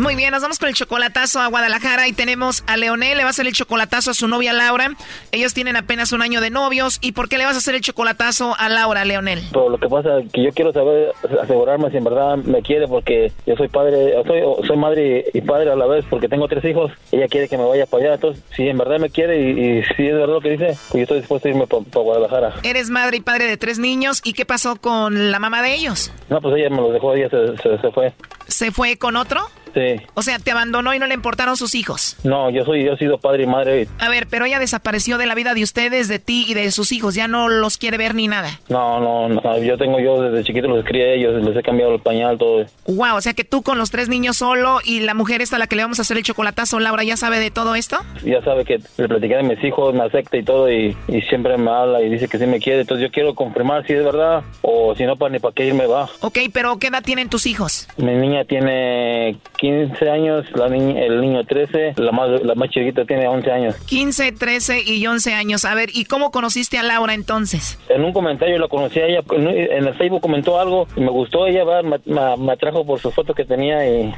Muy 0.00 0.16
bien, 0.16 0.30
nos 0.30 0.40
vamos 0.40 0.58
con 0.58 0.70
el 0.70 0.74
chocolatazo 0.74 1.40
a 1.40 1.48
Guadalajara 1.48 2.08
y 2.08 2.14
tenemos 2.14 2.64
a 2.66 2.78
Leonel, 2.78 3.18
le 3.18 3.22
va 3.22 3.28
a 3.28 3.30
hacer 3.32 3.46
el 3.46 3.52
chocolatazo 3.52 4.12
a 4.12 4.14
su 4.14 4.28
novia 4.28 4.54
Laura. 4.54 4.88
Ellos 5.30 5.52
tienen 5.52 5.76
apenas 5.76 6.12
un 6.12 6.22
año 6.22 6.40
de 6.40 6.48
novios. 6.48 6.98
¿Y 7.02 7.12
por 7.12 7.28
qué 7.28 7.36
le 7.36 7.44
vas 7.44 7.54
a 7.54 7.58
hacer 7.58 7.74
el 7.74 7.82
chocolatazo 7.82 8.56
a 8.58 8.70
Laura, 8.70 9.04
Leonel? 9.04 9.42
Pero 9.52 9.68
lo 9.68 9.76
que 9.76 9.88
pasa 9.90 10.20
es 10.20 10.32
que 10.32 10.42
yo 10.42 10.52
quiero 10.52 10.72
saber, 10.72 11.12
asegurarme 11.42 11.90
si 11.90 11.98
en 11.98 12.04
verdad 12.04 12.36
me 12.38 12.62
quiere 12.62 12.88
porque 12.88 13.30
yo 13.44 13.56
soy 13.56 13.68
padre, 13.68 14.14
soy, 14.26 14.40
soy 14.66 14.76
madre 14.78 15.26
y 15.34 15.42
padre 15.42 15.70
a 15.70 15.76
la 15.76 15.84
vez 15.86 16.06
porque 16.08 16.28
tengo 16.28 16.48
tres 16.48 16.64
hijos. 16.64 16.90
Ella 17.12 17.28
quiere 17.28 17.46
que 17.46 17.58
me 17.58 17.66
vaya 17.66 17.84
para 17.84 18.04
allá. 18.04 18.14
Entonces, 18.14 18.42
si 18.56 18.68
en 18.68 18.78
verdad 18.78 19.00
me 19.00 19.10
quiere 19.10 19.38
y, 19.38 19.50
y 19.50 19.82
si 19.96 20.06
es 20.06 20.14
verdad 20.14 20.32
lo 20.32 20.40
que 20.40 20.52
dice, 20.52 20.78
pues 20.88 20.92
yo 20.94 21.00
estoy 21.02 21.18
dispuesto 21.18 21.46
a 21.46 21.50
irme 21.50 21.66
para 21.66 21.84
Guadalajara. 21.92 22.54
Eres 22.62 22.88
madre 22.88 23.18
y 23.18 23.20
padre 23.20 23.44
de 23.44 23.58
tres 23.58 23.78
niños. 23.78 24.22
¿Y 24.24 24.32
qué 24.32 24.46
pasó 24.46 24.76
con 24.76 25.30
la 25.30 25.38
mamá 25.38 25.60
de 25.60 25.74
ellos? 25.74 26.10
No, 26.30 26.40
pues 26.40 26.56
ella 26.56 26.70
me 26.70 26.78
lo 26.78 26.90
dejó, 26.90 27.12
ella 27.12 27.28
se, 27.28 27.54
se, 27.58 27.78
se 27.78 27.90
fue. 27.90 28.14
¿Se 28.46 28.72
fue 28.72 28.96
con 28.96 29.16
otro? 29.16 29.42
Sí. 29.74 30.02
O 30.14 30.22
sea, 30.22 30.38
te 30.38 30.50
abandonó 30.50 30.94
y 30.94 30.98
no 30.98 31.06
le 31.06 31.14
importaron 31.14 31.56
sus 31.56 31.74
hijos. 31.74 32.16
No, 32.24 32.50
yo 32.50 32.64
soy, 32.64 32.84
yo 32.84 32.92
he 32.92 32.98
sido 32.98 33.18
padre 33.18 33.44
y 33.44 33.46
madre. 33.46 33.88
A 33.98 34.08
ver, 34.08 34.26
pero 34.28 34.44
ella 34.44 34.58
desapareció 34.58 35.18
de 35.18 35.26
la 35.26 35.34
vida 35.34 35.54
de 35.54 35.62
ustedes, 35.62 36.08
de 36.08 36.18
ti 36.18 36.44
y 36.48 36.54
de 36.54 36.70
sus 36.70 36.92
hijos. 36.92 37.14
Ya 37.14 37.28
no 37.28 37.48
los 37.48 37.76
quiere 37.78 37.96
ver 37.98 38.14
ni 38.14 38.28
nada. 38.28 38.50
No, 38.68 39.00
no, 39.00 39.28
no. 39.28 39.58
Yo 39.58 39.76
tengo, 39.78 40.00
yo 40.00 40.22
desde 40.22 40.44
chiquito 40.44 40.68
los 40.68 40.84
crié 40.84 41.10
a 41.10 41.14
ellos, 41.14 41.42
les 41.42 41.56
he 41.56 41.62
cambiado 41.62 41.94
el 41.94 42.00
pañal, 42.00 42.38
todo. 42.38 42.64
Wow, 42.86 43.16
o 43.16 43.20
sea 43.20 43.34
que 43.34 43.44
tú 43.44 43.62
con 43.62 43.78
los 43.78 43.90
tres 43.90 44.08
niños 44.08 44.36
solo 44.36 44.78
y 44.84 45.00
la 45.00 45.14
mujer 45.14 45.42
esta 45.42 45.56
a 45.56 45.58
la 45.58 45.66
que 45.66 45.76
le 45.76 45.82
vamos 45.82 45.98
a 45.98 46.02
hacer 46.02 46.16
el 46.16 46.22
chocolatazo, 46.22 46.80
Laura, 46.80 47.04
¿ya 47.04 47.16
sabe 47.16 47.38
de 47.38 47.50
todo 47.50 47.74
esto? 47.74 47.98
Ya 48.24 48.42
sabe 48.42 48.64
que 48.64 48.80
le 48.96 49.08
platiqué 49.08 49.36
de 49.36 49.42
mis 49.42 49.62
hijos, 49.64 49.94
me 49.94 50.04
acepta 50.04 50.36
y 50.36 50.42
todo, 50.42 50.70
y, 50.70 50.96
y 51.08 51.20
siempre 51.22 51.56
me 51.56 51.70
habla 51.70 52.02
y 52.02 52.08
dice 52.08 52.28
que 52.28 52.38
sí 52.38 52.46
me 52.46 52.58
quiere. 52.58 52.80
Entonces 52.82 53.06
yo 53.06 53.12
quiero 53.12 53.34
confirmar 53.34 53.86
si 53.86 53.92
es 53.92 54.04
verdad 54.04 54.42
o 54.62 54.94
si 54.94 55.04
no, 55.04 55.16
para 55.16 55.32
ni 55.32 55.38
para 55.38 55.54
qué 55.54 55.66
irme 55.66 55.86
va. 55.86 56.08
Ok, 56.20 56.38
pero 56.52 56.78
¿qué 56.78 56.88
edad 56.88 57.02
tienen 57.02 57.28
tus 57.28 57.46
hijos? 57.46 57.88
Mi 57.96 58.14
niña 58.14 58.44
tiene 58.44 59.36
15 59.60 60.08
años, 60.10 60.46
la 60.54 60.68
niña, 60.68 61.02
el 61.04 61.20
niño 61.20 61.44
13, 61.44 61.94
la 61.96 62.12
más, 62.12 62.42
la 62.42 62.54
más 62.54 62.70
chiquita 62.70 63.04
tiene 63.04 63.28
11 63.28 63.50
años. 63.50 63.74
15, 63.86 64.32
13 64.32 64.82
y 64.86 65.06
11 65.06 65.34
años. 65.34 65.64
A 65.66 65.74
ver, 65.74 65.90
¿y 65.92 66.04
cómo 66.06 66.30
conociste 66.30 66.78
a 66.78 66.82
Laura 66.82 67.12
entonces? 67.14 67.78
En 67.90 68.02
un 68.04 68.12
comentario 68.12 68.58
la 68.58 68.68
conocí 68.68 69.00
a 69.00 69.06
ella, 69.06 69.20
en 69.32 69.86
el 69.86 69.94
Facebook 69.94 70.22
comentó 70.22 70.58
algo 70.58 70.86
y 70.96 71.00
me 71.00 71.10
gustó 71.10 71.46
ella, 71.46 71.64
va, 71.64 71.82
me, 71.82 71.98
me- 72.06 72.36
me 72.38 72.52
atrajo 72.52 72.86
por 72.86 72.98
su 73.00 73.10
foto 73.10 73.34
que 73.34 73.44
tenía 73.44 73.86
y, 73.86 74.14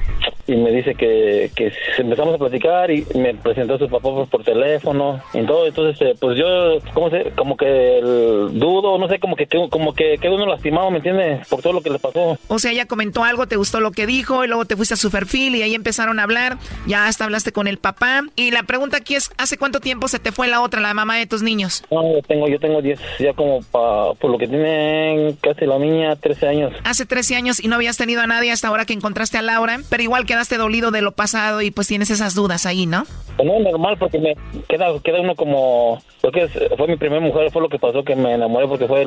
y 0.47 0.57
me 0.57 0.71
dice 0.73 0.95
que, 0.95 1.51
que 1.55 1.73
empezamos 1.99 2.35
a 2.35 2.39
platicar 2.39 2.91
y 2.91 3.07
me 3.15 3.35
presentó 3.35 3.75
a 3.75 3.79
su 3.79 3.89
papá 3.89 4.03
por, 4.03 4.29
por 4.29 4.43
teléfono 4.45 5.21
y 5.35 5.43
todo, 5.47 5.67
entonces 5.67 6.01
eh, 6.01 6.15
pues 6.21 6.37
yo, 6.39 6.79
¿cómo 6.95 7.11
se? 7.11 7.31
Como 7.37 7.57
que 7.57 7.99
el 7.99 8.59
dudo, 8.59 8.99
no 8.99 9.09
sé, 9.09 9.19
como 9.19 9.37
que, 9.37 9.47
que- 9.47 9.69
como 9.71 9.95
que 9.95 10.19
quedó 10.21 10.35
uno 10.35 10.47
lastimado, 10.47 10.91
¿me 10.91 10.97
entiendes? 10.99 11.47
Por 11.49 11.63
todo 11.63 11.73
lo 11.75 11.81
que 11.81 11.91
le 11.91 11.99
pasó. 11.99 12.39
O 12.49 12.59
sea, 12.59 12.73
ella 12.73 12.87
comentó 12.87 13.25
algo, 13.25 13.47
te 13.47 13.57
gustó 13.57 13.81
lo 13.81 13.91
que 13.93 14.07
dijo 14.07 14.45
y 14.45 14.49
luego 14.49 14.65
te 14.65 14.77
fuiste 14.77 14.95
a 14.95 14.97
su 14.97 15.11
perfil 15.11 15.55
y 15.57 15.63
ahí 15.63 15.75
empezaron 15.75 16.19
a 16.19 16.25
hablar. 16.25 16.57
Ya 16.87 17.07
hasta 17.07 17.25
hablaste 17.25 17.53
con 17.53 17.67
el 17.69 17.79
papá. 17.79 18.23
Y 18.37 18.51
la 18.51 18.63
pregunta 18.65 18.97
aquí 18.97 19.15
es, 19.15 19.31
¿hace 19.39 19.57
cuánto 19.59 19.81
tiempo 19.81 20.09
se 20.09 20.19
te 20.19 20.33
fue 20.33 20.49
la 20.49 20.61
otra, 20.61 20.81
la 20.81 20.95
mamá 20.95 21.17
de 21.17 21.27
tus 21.27 21.43
niños? 21.43 21.85
No, 21.91 22.03
yo 22.15 22.23
tengo, 22.23 22.49
yo 22.49 22.59
tengo 22.59 22.83
10, 22.83 22.99
ya 23.21 23.33
como 23.35 23.61
pa, 23.63 24.13
por 24.15 24.31
lo 24.31 24.39
que 24.39 24.49
tiene 24.49 25.35
casi 25.41 25.67
la 25.67 25.79
niña, 25.79 26.17
13 26.17 26.49
años. 26.49 26.73
Hace 26.85 27.07
13 27.07 27.37
años 27.37 27.61
y 27.63 27.69
no 27.69 27.77
habías 27.77 27.97
tenido 27.97 28.21
a 28.23 28.27
nadie 28.27 28.51
hasta 28.53 28.69
ahora 28.69 28.85
que 28.85 28.93
encontraste 28.93 29.39
a 29.39 29.43
Laura, 29.43 29.79
pero 29.89 30.03
igual 30.03 30.27
quedaste 30.33 30.57
dolido 30.57 30.91
de 30.91 31.03
lo 31.03 31.13
pasado 31.13 31.61
y 31.61 31.71
pues 31.71 31.89
tienes 31.89 32.09
esas 32.09 32.35
dudas 32.35 32.65
ahí, 32.65 32.87
¿no? 32.87 33.05
No 33.45 33.59
normal 33.61 33.99
porque 33.99 34.19
me 34.19 34.35
queda, 34.67 34.87
queda 35.05 35.21
uno 35.21 35.35
como, 35.35 36.03
porque 36.23 36.49
fue 36.49 36.89
mi 36.89 36.97
primera 36.97 37.21
mujer, 37.21 37.51
fue 37.51 37.61
lo 37.61 37.69
que 37.69 37.79
pasó 37.79 38.03
que 38.03 38.17
me 38.17 38.33
enamoré 38.33 38.67
porque 38.67 38.87
fue 38.87 39.05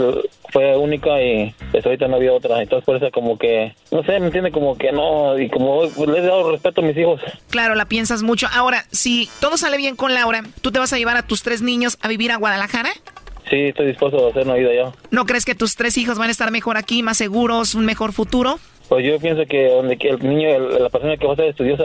fue 0.52 0.78
única 0.78 1.20
y 1.20 1.56
pues 1.72 1.84
ahorita 1.84 2.08
no 2.08 2.18
había 2.18 2.32
otra, 2.32 2.62
entonces 2.62 2.86
por 2.86 2.98
eso 2.98 3.10
como 3.12 3.40
que, 3.40 3.74
no 3.92 4.04
sé, 4.04 4.20
me 4.20 4.28
entiende 4.28 4.52
como 4.52 4.78
que 4.78 4.92
no, 4.92 5.40
y 5.40 5.50
como 5.50 5.90
pues, 5.90 6.10
les 6.10 6.20
he 6.20 6.28
dado 6.28 6.52
respeto 6.52 6.82
a 6.82 6.84
mis 6.84 6.96
hijos. 6.96 7.20
Claro, 7.50 7.74
la 7.74 7.86
piensas 7.86 8.22
mucho. 8.22 8.48
Ahora, 8.54 8.86
si 8.92 9.28
todo 9.40 9.58
sale 9.58 9.78
bien 9.78 9.96
con 9.96 10.14
Laura, 10.14 10.44
¿tú 10.62 10.72
te 10.72 10.78
vas 10.78 10.94
a 10.94 11.00
llevar 11.00 11.18
a 11.18 11.26
tus 11.26 11.42
tres 11.42 11.64
niños 11.64 11.98
a 12.04 12.08
vivir 12.08 12.32
a 12.32 12.38
Guadalajara? 12.38 12.92
Sí, 13.50 13.70
estoy 13.70 13.88
dispuesto 13.88 14.28
a 14.28 14.30
hacer 14.30 14.44
una 14.44 14.54
vida 14.54 14.70
ya. 14.76 14.94
¿No 15.10 15.26
crees 15.26 15.46
que 15.46 15.56
tus 15.56 15.76
tres 15.76 15.98
hijos 15.98 16.20
van 16.20 16.30
a 16.30 16.32
estar 16.32 16.52
mejor 16.52 16.78
aquí, 16.78 17.02
más 17.02 17.18
seguros, 17.18 17.74
un 17.74 17.86
mejor 17.86 18.14
futuro? 18.14 18.60
Pues 18.90 19.06
yo 19.06 19.20
pienso 19.20 19.46
que 19.48 19.68
donde 19.70 19.98
que 19.98 20.10
el 20.10 20.20
niño, 20.20 20.48
el- 20.50 20.84
la 20.84 20.90
persona 20.90 21.18
que 21.18 21.26
va 21.26 21.34
a 21.34 21.36
ser 21.36 21.46
estudiosa, 21.46 21.84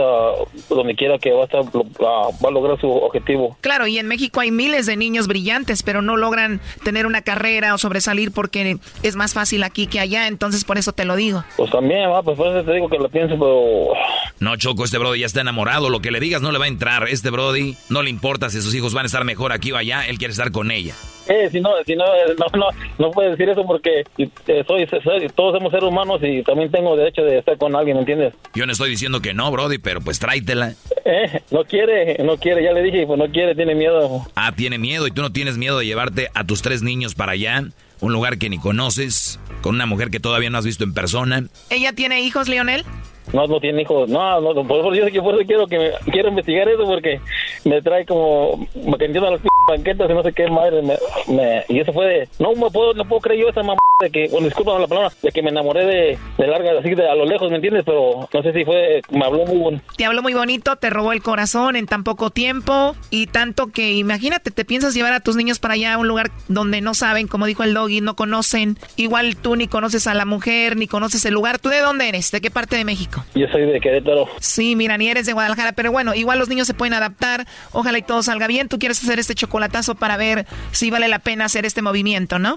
donde 0.68 0.94
quiera 0.94 1.18
que 1.18 1.32
va 1.32 1.42
a 1.42 1.44
estar, 1.44 1.64
lo- 1.72 1.84
va 2.02 2.28
va 2.44 2.48
a 2.48 2.52
lograr 2.52 2.78
su 2.80 2.90
objetivo. 2.90 3.56
Claro, 3.60 3.86
y 3.86 3.98
en 3.98 4.06
México 4.06 4.40
hay 4.40 4.50
miles 4.50 4.86
de 4.86 4.96
niños 4.96 5.26
brillantes, 5.26 5.82
pero 5.82 6.02
no 6.02 6.16
logran 6.16 6.60
tener 6.84 7.06
una 7.06 7.22
carrera 7.22 7.74
o 7.74 7.78
sobresalir 7.78 8.32
porque 8.32 8.76
es 9.02 9.16
más 9.16 9.32
fácil 9.34 9.62
aquí 9.62 9.86
que 9.86 10.00
allá, 10.00 10.26
entonces 10.28 10.64
por 10.64 10.76
eso 10.78 10.92
te 10.92 11.04
lo 11.04 11.16
digo. 11.16 11.42
Pues 11.56 11.70
también, 11.70 12.10
va, 12.10 12.22
pues 12.22 12.36
por 12.36 12.48
eso 12.48 12.64
te 12.64 12.72
digo 12.74 12.88
que 12.88 12.98
lo 12.98 13.08
pienso, 13.08 13.34
pero 13.38 13.92
No, 14.40 14.56
Choco, 14.56 14.84
este 14.84 14.96
Brody 14.98 15.20
ya 15.20 15.26
está 15.26 15.40
enamorado. 15.42 15.90
Lo 15.90 16.00
que 16.00 16.10
le 16.10 16.18
digas 16.20 16.40
no 16.42 16.50
le 16.52 16.58
va 16.58 16.64
a 16.64 16.68
entrar. 16.68 17.06
Este 17.08 17.28
Brody 17.30 17.76
no 17.90 18.02
le 18.02 18.08
importa 18.10 18.48
si 18.50 18.62
sus 18.62 18.74
hijos 18.74 18.94
van 18.94 19.04
a 19.04 19.06
estar 19.06 19.24
mejor 19.24 19.52
aquí 19.52 19.70
o 19.72 19.76
allá. 19.76 20.06
Él 20.06 20.16
quiere 20.18 20.32
estar 20.32 20.50
con 20.50 20.70
ella. 20.70 20.94
Eh, 21.28 21.48
si 21.50 21.60
no, 21.60 21.70
si 21.86 21.94
no, 21.94 22.04
eh, 22.04 22.34
no, 22.38 22.46
no, 22.58 22.66
no 22.98 23.10
puedes 23.10 23.32
decir 23.32 23.48
eso 23.50 23.64
porque 23.64 24.04
eh, 24.18 24.64
soy, 24.66 24.86
soy- 24.86 25.28
todos 25.34 25.54
somos 25.56 25.70
seres 25.70 25.88
humanos 25.88 26.20
y 26.22 26.42
también 26.42 26.70
tengo 26.70 26.96
derecho 26.96 27.22
de 27.22 27.38
estar 27.38 27.56
con 27.58 27.76
alguien, 27.76 27.96
¿me 27.96 28.00
entiendes? 28.00 28.34
Yo 28.54 28.66
no 28.66 28.72
estoy 28.72 28.90
diciendo 28.90 29.20
que 29.20 29.32
no, 29.34 29.50
Brody, 29.52 29.78
pero 29.78 30.00
pues 30.00 30.18
tráetela. 30.18 30.74
Eh, 31.04 31.40
no 31.50 31.64
quiere, 31.64 32.16
no 32.24 32.36
quiere, 32.36 32.62
ya 32.64 32.72
le 32.72 32.82
dije, 32.82 33.06
pues 33.06 33.18
no 33.18 33.26
quiere, 33.30 33.54
tiene 33.54 33.74
miedo. 33.74 34.26
Ah, 34.34 34.52
tiene 34.56 34.78
miedo 34.78 35.06
y 35.06 35.10
tú 35.12 35.22
no 35.22 35.30
tienes 35.30 35.56
miedo 35.58 35.78
de 35.78 35.86
llevarte 35.86 36.28
a 36.34 36.44
tus 36.44 36.62
tres 36.62 36.82
niños 36.82 37.14
para 37.14 37.32
allá, 37.32 37.62
un 38.00 38.12
lugar 38.12 38.38
que 38.38 38.48
ni 38.48 38.58
conoces, 38.58 39.38
con 39.62 39.74
una 39.74 39.86
mujer 39.86 40.10
que 40.10 40.20
todavía 40.20 40.50
no 40.50 40.58
has 40.58 40.64
visto 40.66 40.84
en 40.84 40.94
persona. 40.94 41.44
¿Ella 41.68 41.92
tiene 41.92 42.22
hijos, 42.22 42.48
Leonel? 42.48 42.84
No, 43.32 43.46
no 43.46 43.60
tiene 43.60 43.82
hijos, 43.82 44.08
no, 44.08 44.40
no, 44.40 44.66
por 44.66 44.80
eso 44.94 45.08
yo, 45.08 45.22
por 45.22 45.34
eso 45.36 45.46
quiero 45.46 45.66
que 45.68 45.78
me, 45.78 45.90
quiero 46.10 46.30
investigar 46.30 46.68
eso 46.68 46.84
porque 46.84 47.20
me 47.64 47.80
trae 47.80 48.04
como, 48.04 48.66
me 48.74 48.90
entiendo 48.92 49.28
a 49.28 49.30
las 49.32 49.40
p 49.40 49.48
banquetas 49.70 50.10
y 50.10 50.14
no 50.14 50.22
sé 50.22 50.32
qué 50.32 50.48
madre, 50.48 50.82
me, 50.82 50.96
me- 51.28 51.64
y 51.68 51.80
eso 51.80 51.92
fue 51.92 52.06
de, 52.06 52.28
no 52.38 52.52
me 52.54 52.70
puedo, 52.70 52.94
no 52.94 53.04
puedo 53.04 53.20
creer 53.22 53.40
yo 53.40 53.48
esa 53.48 53.62
mamá 53.62 53.78
de 54.00 54.10
que, 54.10 54.28
bueno, 54.30 54.46
disculpa 54.46 54.78
la 54.78 54.86
palabra, 54.86 55.10
de 55.22 55.30
que 55.30 55.42
me 55.42 55.50
enamoré 55.50 55.84
de, 55.84 56.18
de 56.38 56.46
larga, 56.46 56.70
así 56.78 56.94
de 56.94 57.06
a 57.08 57.14
lo 57.14 57.26
lejos, 57.26 57.50
¿me 57.50 57.56
entiendes? 57.56 57.82
Pero 57.84 58.28
no 58.32 58.42
sé 58.42 58.52
si 58.52 58.64
fue, 58.64 59.02
me 59.10 59.24
habló 59.26 59.44
muy 59.44 59.56
bueno. 59.58 59.80
Te 59.96 60.04
habló 60.06 60.22
muy 60.22 60.32
bonito, 60.34 60.76
te 60.76 60.88
robó 60.90 61.12
el 61.12 61.22
corazón 61.22 61.76
en 61.76 61.86
tan 61.86 62.02
poco 62.04 62.30
tiempo 62.30 62.96
y 63.10 63.26
tanto 63.26 63.66
que 63.68 63.92
imagínate, 63.92 64.50
te 64.50 64.64
piensas 64.64 64.94
llevar 64.94 65.12
a 65.12 65.20
tus 65.20 65.36
niños 65.36 65.58
para 65.58 65.74
allá 65.74 65.94
a 65.94 65.98
un 65.98 66.08
lugar 66.08 66.30
donde 66.48 66.80
no 66.80 66.94
saben, 66.94 67.26
como 67.28 67.44
dijo 67.46 67.62
el 67.62 67.74
doggy, 67.74 68.00
no 68.00 68.16
conocen. 68.16 68.78
Igual 68.96 69.36
tú 69.36 69.56
ni 69.56 69.68
conoces 69.68 70.06
a 70.06 70.14
la 70.14 70.24
mujer, 70.24 70.76
ni 70.76 70.86
conoces 70.86 71.24
el 71.26 71.34
lugar. 71.34 71.58
¿Tú 71.58 71.68
de 71.68 71.80
dónde 71.80 72.08
eres? 72.08 72.30
¿De 72.30 72.40
qué 72.40 72.50
parte 72.50 72.76
de 72.76 72.84
México? 72.86 73.22
Yo 73.34 73.46
soy 73.48 73.66
de 73.66 73.80
Querétaro. 73.80 74.28
Sí, 74.40 74.76
mira, 74.76 74.96
ni 74.96 75.08
eres 75.08 75.26
de 75.26 75.34
Guadalajara, 75.34 75.72
pero 75.72 75.92
bueno, 75.92 76.14
igual 76.14 76.38
los 76.38 76.48
niños 76.48 76.66
se 76.66 76.74
pueden 76.74 76.94
adaptar. 76.94 77.46
Ojalá 77.72 77.98
y 77.98 78.02
todo 78.02 78.22
salga 78.22 78.46
bien. 78.46 78.68
Tú 78.68 78.78
quieres 78.78 79.02
hacer 79.02 79.18
este 79.18 79.34
chocolatazo 79.60 79.94
para 79.94 80.16
ver 80.16 80.46
si 80.72 80.90
vale 80.90 81.08
la 81.08 81.18
pena 81.18 81.44
hacer 81.44 81.66
este 81.66 81.82
movimiento, 81.82 82.38
¿no? 82.38 82.54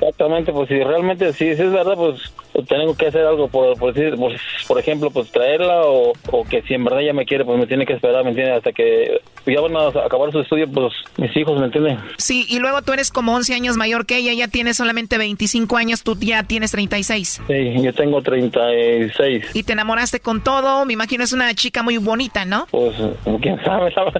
Exactamente, 0.00 0.52
pues 0.52 0.68
si 0.68 0.82
realmente, 0.82 1.32
si, 1.32 1.54
si 1.54 1.62
es 1.62 1.72
verdad, 1.72 1.94
pues 1.94 2.32
tengo 2.62 2.96
que 2.96 3.06
hacer 3.06 3.24
algo, 3.26 3.48
por, 3.48 3.78
por, 3.78 3.92
decir, 3.92 4.16
por, 4.16 4.32
por 4.66 4.78
ejemplo, 4.78 5.10
pues 5.10 5.30
traerla 5.30 5.82
o, 5.82 6.12
o 6.30 6.44
que 6.44 6.62
si 6.62 6.74
en 6.74 6.84
verdad 6.84 7.00
ella 7.02 7.12
me 7.12 7.26
quiere, 7.26 7.44
pues 7.44 7.58
me 7.58 7.66
tiene 7.66 7.86
que 7.86 7.94
esperar, 7.94 8.24
¿me 8.24 8.30
entiendes? 8.30 8.58
Hasta 8.58 8.72
que 8.72 9.20
ya 9.46 9.60
van 9.60 9.76
a 9.76 9.88
acabar 9.88 10.30
su 10.32 10.40
estudio, 10.40 10.70
pues 10.70 10.92
mis 11.16 11.34
hijos, 11.36 11.58
¿me 11.58 11.66
entienden? 11.66 11.98
Sí, 12.18 12.46
y 12.48 12.58
luego 12.58 12.82
tú 12.82 12.92
eres 12.92 13.10
como 13.10 13.34
11 13.34 13.54
años 13.54 13.76
mayor 13.76 14.06
que 14.06 14.16
ella, 14.16 14.32
ella 14.32 14.48
tiene 14.48 14.74
solamente 14.74 15.18
25 15.18 15.76
años, 15.76 16.02
tú 16.02 16.16
ya 16.18 16.42
tienes 16.44 16.72
36. 16.72 17.42
Sí, 17.46 17.82
yo 17.82 17.92
tengo 17.94 18.22
36. 18.22 19.46
Y 19.54 19.62
te 19.62 19.72
enamoraste 19.72 20.20
con 20.20 20.42
todo, 20.42 20.84
me 20.84 20.92
imagino 20.92 21.24
es 21.24 21.32
una 21.32 21.54
chica 21.54 21.82
muy 21.82 21.96
bonita, 21.98 22.44
¿no? 22.44 22.66
Pues, 22.70 22.94
quién 23.40 23.62
sabe, 23.64 23.92
¿sabe? 23.94 24.12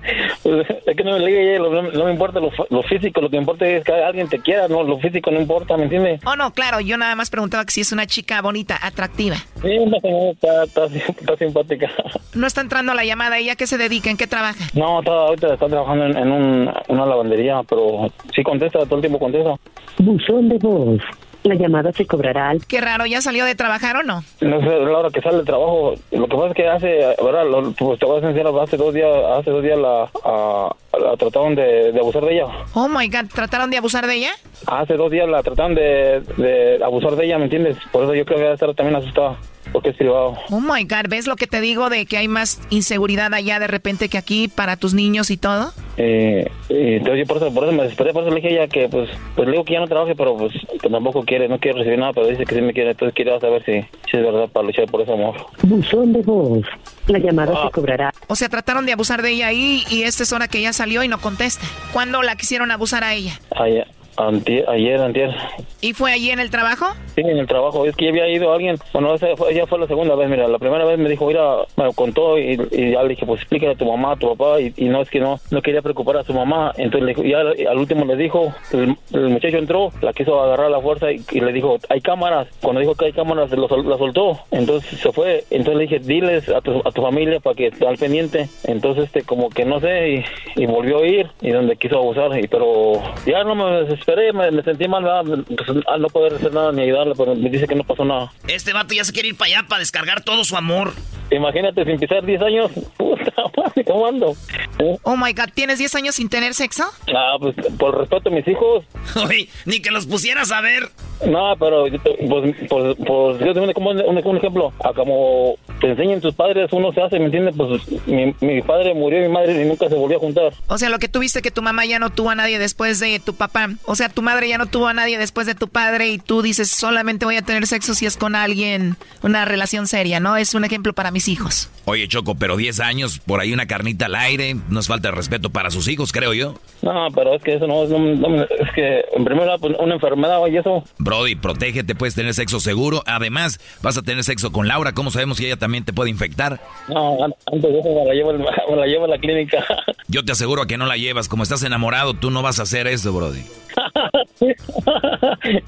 Pues, 0.43 0.66
es 0.86 0.97
que 0.97 1.05
no 1.05 1.12
me, 1.12 1.20
ligue, 1.20 1.59
no, 1.59 1.82
no 1.82 2.05
me 2.05 2.12
importa 2.12 2.41
lo, 2.41 2.51
lo 2.70 2.82
físico, 2.84 3.20
lo 3.20 3.30
que 3.30 3.36
importa 3.36 3.66
es 3.66 3.84
que 3.84 3.93
alguien 3.93 4.28
te 4.28 4.38
quiera, 4.41 4.68
no, 4.68 4.82
lo 4.82 4.99
físico 4.99 5.30
no 5.30 5.41
importa, 5.41 5.76
¿me 5.76 5.84
entiendes? 5.84 6.20
Oh, 6.24 6.36
no, 6.36 6.53
claro, 6.53 6.80
yo 6.80 6.97
nada 6.97 7.14
más 7.14 7.30
preguntaba 7.30 7.64
que 7.64 7.72
si 7.72 7.80
es 7.82 7.93
una 7.93 8.07
chica 8.07 8.29
bonita, 8.40 8.78
atractiva. 8.80 9.36
Sí, 9.60 9.78
una 9.78 9.98
señora 10.00 10.30
está, 10.30 10.64
está, 10.64 10.84
está 10.86 11.36
simpática. 11.36 11.90
No 12.32 12.46
está 12.46 12.60
entrando 12.60 12.94
la 12.94 13.04
llamada, 13.04 13.38
¿ella 13.38 13.54
a 13.54 13.56
qué 13.56 13.66
se 13.66 13.76
dedica? 13.76 14.08
¿En 14.08 14.16
qué 14.16 14.28
trabaja? 14.28 14.64
No, 14.72 15.00
está, 15.00 15.10
ahorita 15.10 15.54
está 15.54 15.66
trabajando 15.66 16.06
en, 16.06 16.16
en 16.16 16.30
un, 16.30 16.70
una 16.86 17.06
lavandería, 17.06 17.60
pero 17.68 18.12
sí 18.32 18.44
contesta, 18.44 18.78
todo 18.84 18.94
el 18.96 19.00
tiempo 19.00 19.18
contesta. 19.18 19.56
Buzón 19.98 20.48
de 20.48 20.58
voz. 20.58 21.00
La 21.43 21.55
llamada 21.55 21.91
se 21.93 22.05
cobrará 22.07 22.51
al... 22.51 22.66
Qué 22.66 22.80
raro, 22.82 23.07
¿ya 23.07 23.22
salió 23.22 23.47
de 23.47 23.55
trabajar 23.55 23.97
o 23.97 24.03
no? 24.03 24.22
No 24.43 24.61
sé, 24.61 24.66
la 24.66 24.99
hora 24.99 25.09
que 25.11 25.22
sale 25.22 25.38
del 25.38 25.47
trabajo, 25.47 25.95
lo 26.11 26.26
que 26.26 26.36
pasa 26.36 26.49
es 26.49 26.55
que 26.55 26.68
hace, 26.68 26.88
¿verdad? 27.24 27.47
Lo- 27.49 27.72
pues 27.72 27.99
te 27.99 28.05
voy 28.05 28.22
a 28.22 28.28
enseñar, 28.28 28.53
hace 28.62 28.76
dos 28.76 28.93
días, 28.93 29.09
hace 29.38 29.51
dos 29.51 29.62
días 29.62 29.78
la, 29.78 30.11
a- 30.24 30.70
la 31.01 31.16
trataron 31.16 31.55
de, 31.55 31.93
de 31.93 31.99
abusar 31.99 32.24
de 32.24 32.34
ella. 32.34 32.47
Oh 32.74 32.88
my 32.88 33.09
god, 33.09 33.26
¿trataron 33.34 33.70
de 33.70 33.78
abusar 33.78 34.07
de 34.07 34.14
ella? 34.16 34.32
Hace 34.66 34.95
dos 34.99 35.11
días 35.11 35.26
la 35.28 35.43
trataron 35.43 35.74
de, 35.74 36.20
de 36.36 36.78
abusar 36.84 37.16
de 37.16 37.24
ella, 37.24 37.38
¿me 37.38 37.45
entiendes? 37.45 37.78
Por 37.91 38.05
eso 38.05 38.14
yo 38.14 38.24
creo 38.26 38.38
que 38.38 38.45
va 38.45 38.51
a 38.51 38.55
estar 38.55 38.74
también 38.74 38.97
asustada, 38.97 39.36
porque 39.72 39.90
es 39.90 39.96
privado. 39.96 40.36
Oh 40.50 40.60
my 40.60 40.84
god, 40.84 41.08
¿ves 41.08 41.26
lo 41.26 41.36
que 41.36 41.46
te 41.46 41.60
digo 41.60 41.90
de 41.90 42.06
que 42.06 42.16
hay 42.16 42.28
más 42.28 42.60
inseguridad 42.70 43.32
allá 43.34 43.58
de 43.58 43.66
repente 43.66 44.08
que 44.08 44.18
aquí 44.18 44.48
para 44.48 44.76
tus 44.76 44.94
niños 44.94 45.30
y 45.30 45.36
todo? 45.36 45.72
Eh, 45.96 46.50
y 46.68 46.94
entonces 46.94 47.18
yo 47.20 47.26
por 47.26 47.36
eso, 47.36 47.52
por 47.52 47.64
eso 47.64 47.72
me 47.72 47.82
desesperé, 47.82 48.12
por 48.12 48.22
eso 48.22 48.30
le 48.30 48.36
dije 48.40 48.48
a 48.48 48.50
ella 48.62 48.68
que, 48.68 48.88
pues, 48.88 49.10
pues 49.36 49.46
le 49.46 49.52
digo 49.52 49.64
que 49.64 49.74
ya 49.74 49.80
no 49.80 49.86
trabaje, 49.88 50.14
pero 50.14 50.36
pues 50.36 50.52
que 50.80 50.88
tampoco 50.88 51.22
quiere, 51.24 51.48
no 51.48 51.58
quiere 51.58 51.78
recibir 51.78 51.98
nada, 51.98 52.12
pero 52.12 52.26
dice 52.26 52.44
que 52.44 52.54
sí 52.54 52.60
me 52.62 52.72
quiere, 52.72 52.90
entonces 52.92 53.14
quería 53.14 53.38
saber 53.40 53.62
si, 53.64 53.72
si 54.10 54.16
es 54.16 54.22
verdad 54.24 54.48
para 54.48 54.66
luchar 54.66 54.86
por 54.86 55.02
ese 55.02 55.12
amor. 55.12 55.34
Buzón 55.62 56.12
de 56.12 56.22
voz. 56.22 56.64
La 57.06 57.18
llamada 57.18 57.52
Ah. 57.56 57.66
se 57.66 57.70
cobrará. 57.72 58.12
O 58.28 58.36
sea, 58.36 58.48
trataron 58.48 58.86
de 58.86 58.92
abusar 58.92 59.20
de 59.22 59.30
ella 59.32 59.48
ahí 59.48 59.82
y 59.90 60.02
esta 60.04 60.22
es 60.22 60.32
hora 60.32 60.48
que 60.48 60.58
ella 60.58 60.72
salió 60.72 61.02
y 61.02 61.08
no 61.08 61.18
contesta. 61.20 61.66
¿Cuándo 61.92 62.22
la 62.22 62.36
quisieron 62.36 62.70
abusar 62.70 63.04
a 63.04 63.14
ella? 63.14 63.38
Ayer, 63.56 63.86
antier, 64.28 64.68
ayer, 64.68 65.00
antier. 65.00 65.34
¿Y 65.80 65.92
fue 65.92 66.12
allí 66.12 66.30
en 66.30 66.40
el 66.40 66.50
trabajo? 66.50 66.86
Sí, 67.14 67.22
en 67.22 67.38
el 67.38 67.46
trabajo. 67.46 67.86
Es 67.86 67.96
que 67.96 68.06
ya 68.06 68.10
había 68.10 68.28
ido 68.28 68.52
alguien, 68.52 68.76
bueno, 68.92 69.14
esa 69.14 69.34
fue, 69.36 69.54
ya 69.54 69.66
fue 69.66 69.78
la 69.78 69.86
segunda 69.86 70.14
vez, 70.14 70.28
mira, 70.28 70.46
la 70.48 70.58
primera 70.58 70.84
vez 70.84 70.98
me 70.98 71.08
dijo, 71.08 71.26
mira, 71.26 71.56
me 71.76 71.92
contó 71.94 72.38
y, 72.38 72.60
y 72.70 72.92
ya 72.92 73.02
le 73.02 73.10
dije, 73.10 73.26
pues 73.26 73.40
explícale 73.40 73.72
a 73.72 73.76
tu 73.76 73.86
mamá, 73.86 74.12
a 74.12 74.16
tu 74.16 74.28
papá, 74.36 74.60
y, 74.60 74.72
y 74.76 74.88
no 74.88 75.02
es 75.02 75.10
que 75.10 75.20
no, 75.20 75.40
no 75.50 75.62
quería 75.62 75.82
preocupar 75.82 76.18
a 76.18 76.24
su 76.24 76.32
mamá. 76.34 76.72
Entonces 76.76 77.16
ya 77.24 77.40
al 77.40 77.78
último 77.78 78.04
le 78.04 78.16
dijo, 78.16 78.52
el, 78.72 78.96
el 79.12 79.28
muchacho 79.28 79.58
entró, 79.58 79.90
la 80.02 80.12
quiso 80.12 80.40
agarrar 80.40 80.66
a 80.66 80.70
la 80.70 80.80
fuerza 80.80 81.10
y, 81.12 81.22
y 81.30 81.40
le 81.40 81.52
dijo, 81.52 81.78
hay 81.88 82.00
cámaras. 82.00 82.48
Cuando 82.60 82.80
dijo 82.80 82.94
que 82.94 83.06
hay 83.06 83.12
cámaras, 83.12 83.50
lo 83.50 83.68
la 83.68 83.98
soltó. 83.98 84.38
Entonces 84.50 84.98
se 85.00 85.12
fue. 85.12 85.44
Entonces 85.50 85.76
le 85.76 85.82
dije, 85.82 85.98
diles 85.98 86.48
a 86.48 86.60
tu, 86.60 86.78
a 86.84 86.90
tu 86.90 87.02
familia 87.02 87.40
para 87.40 87.56
que 87.56 87.68
esté 87.68 87.86
al 87.86 87.96
pendiente. 87.96 88.48
Entonces, 88.64 89.04
este, 89.04 89.22
como 89.22 89.50
que 89.50 89.64
no 89.64 89.80
sé, 89.80 90.24
y, 90.56 90.62
y 90.62 90.66
volvió 90.66 90.98
a 90.98 91.06
ir 91.06 91.28
y 91.40 91.50
donde 91.50 91.76
quiso 91.76 91.96
abusar. 91.98 92.38
Y, 92.38 92.48
pero 92.48 92.92
ya 93.26 93.44
no 93.44 93.54
me 93.54 93.82
desesperé, 93.82 94.09
me, 94.32 94.50
me 94.50 94.62
sentí 94.62 94.88
mal, 94.88 95.02
¿verdad? 95.04 95.24
Pues, 95.46 95.84
al 95.86 96.02
no 96.02 96.08
poder 96.08 96.34
hacer 96.34 96.52
nada 96.52 96.72
ni 96.72 96.82
ayudarle, 96.82 97.14
pero 97.16 97.34
me 97.34 97.48
dice 97.50 97.66
que 97.66 97.74
no 97.74 97.84
pasó 97.84 98.04
nada. 98.04 98.32
Este 98.48 98.72
vato 98.72 98.94
ya 98.94 99.04
se 99.04 99.12
quiere 99.12 99.28
ir 99.28 99.36
para 99.36 99.50
allá 99.50 99.68
para 99.68 99.80
descargar 99.80 100.22
todo 100.22 100.44
su 100.44 100.56
amor. 100.56 100.92
Imagínate, 101.30 101.84
sin 101.84 101.98
pisar 101.98 102.24
10 102.24 102.42
años, 102.42 102.70
puta 102.96 103.32
madre, 103.56 103.84
¿cómo 103.84 104.06
ando? 104.06 104.36
¿Eh? 104.78 104.96
Oh 105.04 105.16
my 105.16 105.32
god, 105.32 105.50
¿tienes 105.54 105.78
10 105.78 105.94
años 105.94 106.14
sin 106.16 106.28
tener 106.28 106.54
sexo? 106.54 106.84
Ah, 107.14 107.36
pues 107.38 107.54
por 107.78 107.98
respeto 107.98 108.28
a 108.28 108.32
mis 108.32 108.46
hijos. 108.48 108.84
Oye, 109.26 109.48
ni 109.64 109.80
que 109.80 109.90
los 109.90 110.06
pusieras 110.06 110.50
a 110.52 110.61
ver. 110.61 110.88
No, 111.26 111.54
pero 111.58 111.86
yo 111.88 111.98
te- 112.00 112.16
pues, 112.28 112.54
pues, 112.68 112.96
pues 113.06 113.38
yo 113.40 113.54
tengo 113.54 113.72
como 113.74 113.90
un, 113.90 114.36
ejemplo. 114.36 114.72
A 114.84 114.92
como 114.92 115.56
te 115.80 115.88
enseñan 115.90 116.20
tus 116.20 116.34
padres, 116.34 116.72
uno 116.72 116.92
se 116.92 117.02
hace, 117.02 117.18
¿me 117.18 117.26
entiendes? 117.26 117.54
Pues 117.56 118.06
mi, 118.06 118.34
mi 118.40 118.62
padre 118.62 118.94
murió, 118.94 119.20
mi 119.20 119.28
madre 119.28 119.62
y 119.62 119.66
nunca 119.68 119.88
se 119.88 119.94
volvió 119.94 120.16
a 120.16 120.20
juntar. 120.20 120.52
O 120.68 120.78
sea, 120.78 120.88
lo 120.88 120.98
que 120.98 121.08
tuviste 121.08 121.42
que 121.42 121.50
tu 121.50 121.62
mamá 121.62 121.84
ya 121.86 121.98
no 121.98 122.10
tuvo 122.10 122.30
a 122.30 122.34
nadie 122.34 122.58
después 122.58 123.00
de 123.00 123.20
tu 123.20 123.34
papá. 123.34 123.68
O 123.84 123.94
sea, 123.96 124.08
tu 124.08 124.22
madre 124.22 124.48
ya 124.48 124.58
no 124.58 124.66
tuvo 124.66 124.88
a 124.88 124.94
nadie 124.94 125.18
después 125.18 125.46
de 125.46 125.54
tu 125.54 125.68
padre 125.68 126.08
y 126.08 126.18
tú 126.18 126.42
dices, 126.42 126.70
solamente 126.70 127.24
voy 127.24 127.36
a 127.36 127.42
tener 127.42 127.66
sexo 127.66 127.94
si 127.94 128.06
es 128.06 128.16
con 128.16 128.34
alguien, 128.34 128.96
una 129.22 129.44
relación 129.44 129.86
seria, 129.86 130.20
¿no? 130.20 130.36
Es 130.36 130.54
un 130.54 130.64
ejemplo 130.64 130.92
para 130.92 131.10
mis 131.10 131.28
hijos. 131.28 131.70
Oye, 131.84 132.06
Choco, 132.08 132.34
pero 132.36 132.56
10 132.56 132.80
años, 132.80 133.18
por 133.18 133.40
ahí 133.40 133.52
una 133.52 133.66
carnita 133.66 134.06
al 134.06 134.14
aire, 134.14 134.56
no 134.68 134.80
es 134.80 134.86
falta 134.88 135.08
de 135.10 135.16
respeto 135.16 135.50
para 135.50 135.70
sus 135.70 135.88
hijos, 135.88 136.12
creo 136.12 136.32
yo. 136.34 136.54
No, 136.82 137.08
pero 137.14 137.34
es 137.34 137.42
que 137.42 137.54
eso 137.54 137.66
no, 137.66 137.84
no- 137.86 137.98
no- 138.28 138.42
es 138.42 138.72
que 138.74 139.04
en 139.14 139.24
primer 139.24 139.44
lugar, 139.44 139.60
pues, 139.60 139.74
una 139.78 139.94
enfermedad 139.94 140.38
y 140.50 140.56
eso. 140.56 140.84
Brody, 141.11 141.34
protégete, 141.34 141.96
puedes 141.96 142.14
tener 142.14 142.32
sexo 142.34 142.61
seguro. 142.61 143.02
Además, 143.04 143.58
vas 143.82 143.96
a 143.98 144.02
tener 144.02 144.22
sexo 144.22 144.52
con 144.52 144.68
Laura. 144.68 144.92
¿Cómo 144.92 145.11
sabemos 145.11 145.38
que 145.38 145.46
ella 145.46 145.56
también 145.56 145.84
te 145.84 145.92
puede 145.92 146.08
infectar? 146.08 146.61
No, 146.86 147.24
an- 147.24 147.34
antes 147.52 147.72
de 147.72 147.80
eso 147.80 147.88
me 147.88 148.04
la 148.04 148.14
llevo, 148.14 148.32
me 148.70 148.76
la 148.76 148.86
llevo 148.86 149.06
a 149.06 149.08
la 149.08 149.18
clínica. 149.18 149.58
Yo 150.06 150.24
te 150.24 150.30
aseguro 150.30 150.62
a 150.62 150.66
que 150.68 150.78
no 150.78 150.86
la 150.86 150.96
llevas. 150.96 151.26
Como 151.26 151.42
estás 151.42 151.64
enamorado, 151.64 152.14
tú 152.14 152.30
no 152.30 152.42
vas 152.42 152.61
a 152.61 152.62
hacer 152.62 152.86
eso, 152.86 153.12
Brody. 153.12 153.42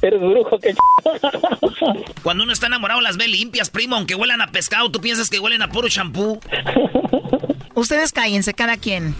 Eres 0.00 0.20
brujo, 0.20 0.58
que 0.60 0.74
Cuando 2.22 2.44
uno 2.44 2.52
está 2.52 2.68
enamorado 2.68 3.00
las 3.00 3.16
ve 3.16 3.26
limpias, 3.26 3.68
primo, 3.68 3.96
aunque 3.96 4.14
huelan 4.14 4.42
a 4.42 4.52
pescado, 4.52 4.92
tú 4.92 5.00
piensas 5.00 5.28
que 5.28 5.40
huelen 5.40 5.62
a 5.62 5.68
puro 5.70 5.88
champú. 5.88 6.38
Ustedes 7.74 8.12
cállense, 8.12 8.54
cada 8.54 8.76
quien. 8.76 9.16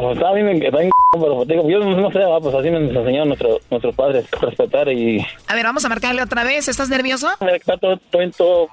Pues, 0.00 0.22
a 0.22 0.32
mí 0.32 0.42
me 0.42 0.52
está 0.58 0.78
bien, 0.78 0.90
pero 1.12 1.46
te 1.46 1.54
digo, 1.54 1.68
yo 1.68 1.78
no 1.80 2.10
sé, 2.10 2.18
va, 2.18 2.40
pues 2.40 2.54
así 2.54 2.70
nos 2.70 2.82
enseñaron 2.82 3.28
nuestro, 3.28 3.58
nuestros 3.70 3.94
padres, 3.94 4.30
respetar 4.40 4.88
y... 4.88 5.20
A 5.48 5.54
ver, 5.54 5.64
vamos 5.64 5.84
a 5.84 5.88
marcarle 5.88 6.22
otra 6.22 6.44
vez. 6.44 6.68
¿Estás 6.68 6.88
nervioso? 6.88 7.28
Está 7.40 7.76
todo, 7.78 7.98
todo, 8.10 8.30
todo 8.36 8.68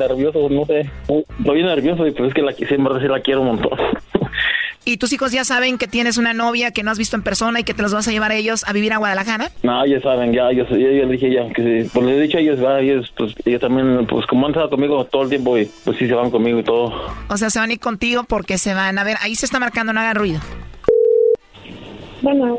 nervioso, 0.00 0.48
no 0.48 0.64
sé. 0.66 0.90
Estoy 1.38 1.54
bien 1.54 1.66
nervioso 1.66 2.06
y 2.06 2.12
pues 2.12 2.28
es 2.28 2.34
que 2.34 2.42
la 2.42 2.52
quise, 2.52 2.76
en 2.76 2.84
verdad 2.84 3.00
sí 3.00 3.08
la 3.08 3.20
quiero 3.20 3.40
un 3.40 3.48
montón. 3.48 3.78
¿Y 4.84 4.96
tus 4.96 5.12
hijos 5.12 5.32
ya 5.32 5.44
saben 5.44 5.76
que 5.76 5.86
tienes 5.86 6.16
una 6.16 6.32
novia 6.32 6.70
que 6.70 6.82
no 6.82 6.90
has 6.90 6.98
visto 6.98 7.14
en 7.16 7.22
persona 7.22 7.60
y 7.60 7.64
que 7.64 7.74
te 7.74 7.82
los 7.82 7.92
vas 7.92 8.08
a 8.08 8.10
llevar 8.10 8.30
a 8.30 8.36
ellos 8.36 8.64
a 8.66 8.72
vivir 8.72 8.92
a 8.92 8.96
Guadalajara? 8.96 9.50
No, 9.62 9.84
ellos 9.84 10.02
saben, 10.02 10.32
ya, 10.32 10.50
yo, 10.52 10.66
yo, 10.68 10.76
yo 10.76 11.06
les 11.06 11.20
dije 11.20 11.32
ya, 11.32 11.46
que 11.52 11.82
sí, 11.82 11.90
pues 11.92 12.06
les 12.06 12.16
he 12.16 12.20
dicho 12.22 12.38
a 12.38 12.40
ellos, 12.40 12.64
va, 12.64 12.80
ellos, 12.80 13.12
pues, 13.16 13.34
ellos 13.44 13.60
también, 13.60 14.06
pues 14.06 14.26
como 14.26 14.46
han 14.46 14.52
estado 14.52 14.70
conmigo 14.70 15.04
todo 15.04 15.24
el 15.24 15.28
tiempo, 15.28 15.58
y 15.58 15.70
pues 15.84 15.98
sí 15.98 16.06
se 16.06 16.14
van 16.14 16.30
conmigo 16.30 16.60
y 16.60 16.64
todo. 16.64 16.92
O 17.28 17.36
sea, 17.36 17.50
se 17.50 17.58
van 17.58 17.70
a 17.70 17.72
ir 17.74 17.80
contigo 17.80 18.24
porque 18.24 18.56
se 18.56 18.72
van. 18.72 18.98
A 18.98 19.04
ver, 19.04 19.16
ahí 19.20 19.34
se 19.34 19.44
está 19.44 19.58
marcando, 19.58 19.92
no 19.92 20.00
haga 20.00 20.14
ruido. 20.14 20.40
Bueno. 22.22 22.58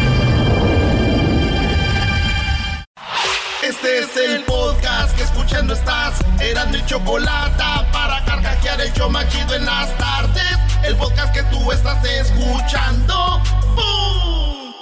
Este 3.83 3.99
es 3.99 4.15
el 4.15 4.43
podcast 4.43 5.17
que 5.17 5.23
escuchando 5.23 5.73
estás. 5.73 6.19
Eran 6.39 6.69
mi 6.69 6.85
chocolate 6.85 7.63
para 7.91 8.23
carcajear 8.25 8.79
el 8.79 8.93
yo 8.93 9.09
machido 9.09 9.55
en 9.55 9.65
las 9.65 9.97
tardes. 9.97 10.55
El 10.83 10.95
podcast 10.97 11.33
que 11.33 11.41
tú 11.45 11.71
estás 11.71 12.05
escuchando. 12.05 13.41
¡Bum! 13.73 14.73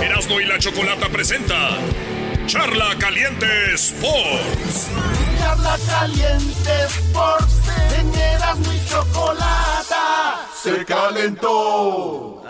Erasno 0.00 0.40
y 0.40 0.44
la 0.44 0.60
chocolata 0.60 1.08
presenta 1.08 1.70
Charla 2.46 2.94
Caliente 3.00 3.74
Sports. 3.74 4.90
Charla 5.40 5.76
caliente 5.88 6.84
Sports. 6.84 7.62
En 7.98 8.10
mi 8.60 8.86
chocolate. 8.86 9.96
Se 10.62 10.84
calentó. 10.84 12.42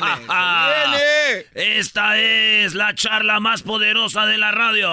Viene, 0.00 1.46
Esta 1.78 2.18
es 2.18 2.74
la 2.74 2.94
charla 2.94 3.40
más 3.40 3.62
poderosa 3.62 4.26
de 4.26 4.38
la 4.38 4.50
radio. 4.50 4.88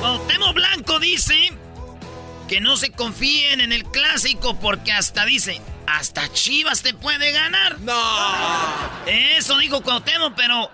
Cuauhtémoc 0.00 0.54
Blanco 0.54 0.98
dice 1.00 1.52
que 2.48 2.60
no 2.60 2.76
se 2.76 2.92
confíen 2.92 3.60
en 3.60 3.72
el 3.72 3.84
clásico 3.84 4.58
porque 4.58 4.92
hasta 4.92 5.24
dice, 5.24 5.60
hasta 5.86 6.32
Chivas 6.32 6.82
te 6.82 6.94
puede 6.94 7.32
ganar. 7.32 7.78
No. 7.80 8.00
Eso 9.06 9.58
dijo 9.58 9.82
Cuauhtémoc, 9.82 10.34
pero 10.36 10.70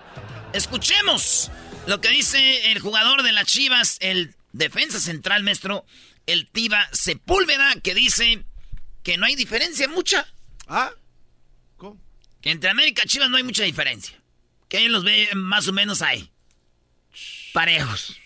escuchemos 0.53 1.51
lo 1.85 2.01
que 2.01 2.09
dice 2.09 2.71
el 2.71 2.79
jugador 2.79 3.23
de 3.23 3.31
las 3.31 3.45
Chivas, 3.45 3.97
el 3.99 4.35
defensa 4.51 4.99
central, 4.99 5.43
maestro, 5.43 5.85
el 6.27 6.47
Tiba 6.47 6.87
Sepúlveda, 6.91 7.79
que 7.81 7.95
dice 7.95 8.43
que 9.03 9.17
no 9.17 9.25
hay 9.25 9.35
diferencia 9.35 9.87
mucha. 9.87 10.27
¿Ah? 10.67 10.91
Que 12.41 12.51
entre 12.51 12.69
América 12.69 13.01
y 13.03 13.07
Chivas 13.07 13.29
no 13.29 13.37
hay 13.37 13.43
mucha 13.43 13.63
diferencia. 13.63 14.21
Que 14.69 14.79
ellos 14.79 14.91
los 14.91 15.03
ve 15.03 15.29
más 15.33 15.67
o 15.67 15.73
menos 15.73 16.01
ahí. 16.01 16.29
Parejos. 17.53 18.19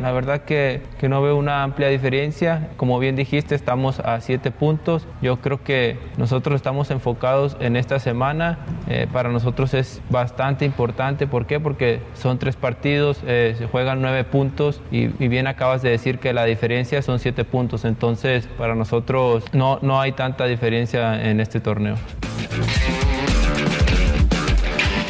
La 0.00 0.12
verdad 0.12 0.42
que, 0.44 0.82
que 1.00 1.08
no 1.08 1.22
veo 1.22 1.36
una 1.36 1.62
amplia 1.64 1.88
diferencia. 1.88 2.68
Como 2.76 2.98
bien 2.98 3.16
dijiste, 3.16 3.54
estamos 3.54 3.98
a 4.00 4.20
siete 4.20 4.50
puntos. 4.50 5.06
Yo 5.22 5.38
creo 5.40 5.62
que 5.64 5.98
nosotros 6.16 6.56
estamos 6.56 6.90
enfocados 6.90 7.56
en 7.60 7.74
esta 7.76 7.98
semana. 7.98 8.58
Eh, 8.88 9.06
para 9.12 9.28
nosotros 9.30 9.74
es 9.74 10.00
bastante 10.10 10.64
importante. 10.64 11.26
¿Por 11.26 11.46
qué? 11.46 11.58
Porque 11.58 12.00
son 12.14 12.38
tres 12.38 12.54
partidos, 12.54 13.20
eh, 13.26 13.54
se 13.58 13.66
juegan 13.66 14.00
nueve 14.00 14.22
puntos 14.24 14.80
y, 14.92 15.06
y 15.22 15.28
bien 15.28 15.46
acabas 15.46 15.82
de 15.82 15.90
decir 15.90 16.18
que 16.18 16.32
la 16.32 16.44
diferencia 16.44 17.02
son 17.02 17.18
siete 17.18 17.44
puntos. 17.44 17.84
Entonces, 17.84 18.46
para 18.58 18.74
nosotros 18.74 19.44
no, 19.52 19.78
no 19.82 20.00
hay 20.00 20.12
tanta 20.12 20.44
diferencia 20.46 21.28
en 21.28 21.40
este 21.40 21.58
torneo. 21.60 21.96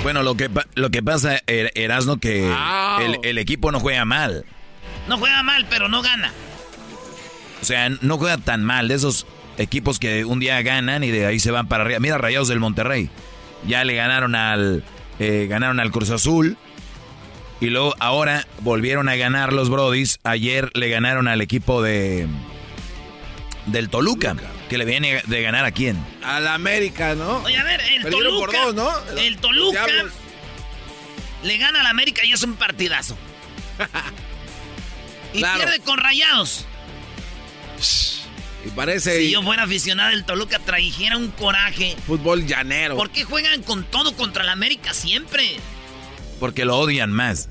Bueno, 0.03 0.23
lo 0.23 0.35
que, 0.37 0.49
pa- 0.49 0.65
lo 0.75 0.91
que 0.91 1.03
pasa, 1.03 1.41
Er- 1.47 1.73
Erasno, 1.75 2.19
que 2.19 2.51
el, 3.01 3.19
el 3.23 3.37
equipo 3.39 3.71
no 3.73 3.81
juega 3.81 4.05
mal. 4.07 4.45
No 5.09 5.19
juega 5.19 5.43
mal, 5.43 5.67
pero 5.69 5.89
no 5.89 6.03
gana. 6.03 6.33
O 7.61 7.65
sea, 7.65 7.89
no 7.89 8.19
juega 8.19 8.39
tan 8.39 8.63
mal. 8.65 8.89
De 8.89 8.95
esos 8.95 9.27
equipos 9.57 9.99
que 9.99 10.25
un 10.25 10.39
día 10.39 10.61
ganan 10.63 11.03
y 11.03 11.11
de 11.11 11.27
ahí 11.27 11.41
se 11.41 11.51
van 11.51 11.67
para 11.67 11.85
arriba. 11.85 11.99
Mira, 12.01 12.19
Rayados 12.19 12.49
del 12.49 12.61
Monterrey. 12.61 13.11
Ya 13.67 13.85
le 13.85 13.95
ganaron 13.95 14.35
al, 14.35 14.85
eh, 15.19 15.47
ganaron 15.49 15.81
al 15.81 15.91
Cruz 15.91 16.11
Azul. 16.11 16.57
Y 17.61 17.71
luego 17.71 17.95
ahora 17.99 18.47
volvieron 18.61 19.09
a 19.09 19.17
ganar 19.17 19.53
los 19.53 19.69
Brodis. 19.69 20.21
Ayer 20.23 20.71
le 20.75 20.89
ganaron 20.91 21.27
al 21.27 21.41
equipo 21.41 21.83
de 21.83 22.29
del 23.67 23.91
Toluca, 23.91 24.35
que 24.71 24.79
le 24.79 24.85
viene 24.87 25.21
de 25.27 25.43
ganar 25.43 25.65
a 25.67 25.73
quién? 25.73 26.03
Al 26.25 26.47
América, 26.49 27.15
¿no? 27.15 27.39
Oye, 27.39 27.59
a 27.59 27.65
ver, 27.65 27.81
el 27.81 28.03
Perdieron 28.03 28.35
Toluca. 28.35 28.63
por 28.63 28.75
dos, 28.75 28.75
¿no? 28.75 29.19
El 29.21 29.37
Toluca 29.39 29.87
le 31.43 31.59
gana 31.59 31.81
al 31.81 31.87
América 31.87 32.25
y 32.25 32.33
es 32.33 32.43
un 32.43 32.55
partidazo. 32.55 33.17
y 35.33 35.39
Claro. 35.39 35.59
pierde 35.65 35.81
con 35.81 35.99
rayados. 35.99 36.67
Y 38.65 38.71
parece 38.71 39.19
Si 39.19 39.31
yo 39.31 39.43
fuera 39.43 39.63
aficionado 39.63 40.11
del 40.11 40.25
Toluca, 40.25 40.59
trajera 40.59 41.17
un 41.17 41.29
coraje. 41.31 41.97
fútbol 42.07 42.47
llanero. 42.47 42.97
¿Por 42.97 43.11
qué 43.11 43.25
juegan 43.25 43.63
con 43.63 43.85
todo 43.85 44.15
contra 44.17 44.43
el 44.43 44.49
América 44.49 44.93
siempre? 44.95 45.57
Porque 46.41 46.65
lo 46.65 46.79
odian 46.79 47.13
más. 47.13 47.49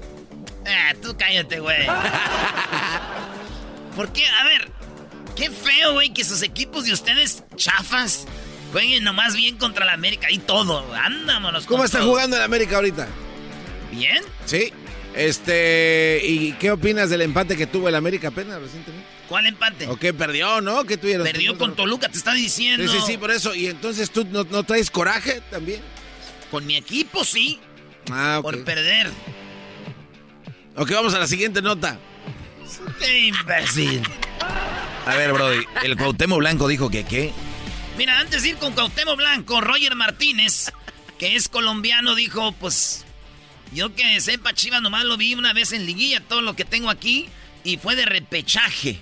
Ah, 0.66 0.94
tú 1.02 1.16
cállate, 1.18 1.60
güey. 1.60 1.86
¿Por 3.96 4.12
qué? 4.12 4.26
A 4.28 4.44
ver, 4.44 4.72
qué 5.36 5.50
feo, 5.50 5.94
güey, 5.94 6.14
que 6.14 6.24
sus 6.24 6.42
equipos 6.42 6.86
de 6.86 6.94
ustedes 6.94 7.44
chafas 7.56 8.26
jueguen 8.74 9.04
nomás 9.04 9.36
bien 9.36 9.58
contra 9.58 9.86
el 9.86 9.92
América 9.92 10.30
y 10.30 10.40
todo. 10.40 10.94
Andámonos. 10.94 11.66
¿Cómo 11.66 11.86
está 11.86 12.00
todo. 12.00 12.10
jugando 12.10 12.36
el 12.36 12.44
América 12.44 12.76
ahorita? 12.76 13.08
¿Bien? 13.92 14.22
Sí. 14.46 14.74
Este, 15.18 16.22
¿y 16.24 16.52
qué 16.54 16.70
opinas 16.70 17.10
del 17.10 17.24
empate 17.24 17.58
que 17.58 17.66
tuvo 17.66 17.90
el 17.90 17.96
América 17.96 18.28
apenas 18.28 18.62
recientemente? 18.62 19.08
¿Cuál 19.28 19.48
empate? 19.48 19.88
¿O 19.88 19.98
qué 19.98 20.14
perdió, 20.14 20.62
no? 20.62 20.84
¿Qué 20.86 20.96
tuvieron? 20.96 21.26
Perdió 21.26 21.58
con 21.58 21.76
Toluca, 21.76 22.08
te 22.08 22.20
está 22.20 22.34
diciendo. 22.34 22.88
Sí, 22.88 23.00
sí, 23.00 23.04
sí, 23.08 23.18
por 23.18 23.32
eso. 23.32 23.56
¿Y 23.56 23.66
entonces 23.66 24.12
tú 24.12 24.26
no, 24.26 24.44
no 24.44 24.64
traes 24.64 24.92
coraje 24.92 25.42
también? 25.50 25.82
Con 26.52 26.68
mi 26.68 26.76
equipo, 26.76 27.26
sí. 27.26 27.60
Ah, 28.12 28.36
ok. 28.38 28.44
Por 28.44 28.64
perder. 28.64 29.10
Ok, 30.76 30.92
vamos 30.92 31.16
a 31.16 31.20
la 31.20 31.26
siguiente 31.26 31.64
nota. 31.64 31.98
¡Qué 33.00 33.28
imbécil! 33.28 34.04
A 35.08 35.16
ver, 35.16 35.34
Brody, 35.34 35.66
el 35.84 35.98
Cuauhtémoc 35.98 36.38
Blanco 36.38 36.68
dijo 36.68 36.92
que 36.92 37.06
qué. 37.06 37.34
Mira, 37.98 38.20
antes 38.20 38.44
de 38.44 38.50
ir 38.50 38.58
con 38.58 38.74
Cuauhtémoc 38.74 39.18
Blanco, 39.18 39.62
Roger 39.62 39.96
Martínez, 39.96 40.72
que 41.18 41.36
es 41.36 41.50
colombiano, 41.50 42.14
dijo, 42.14 42.52
pues, 42.52 43.07
yo 43.74 43.94
que 43.96 44.20
sepa, 44.22 44.54
Chivas 44.54 44.82
nomás 44.82 45.06
lo 45.06 45.18
vi 45.18 45.34
una 45.36 45.54
vez 45.54 45.72
en 45.74 45.86
liguilla, 45.86 46.20
todo 46.22 46.42
lo 46.42 46.56
que 46.56 46.66
tengo 46.66 46.90
aquí, 46.90 47.28
y 47.64 47.78
fue 47.78 47.96
de 47.96 48.06
repechaje. 48.06 49.00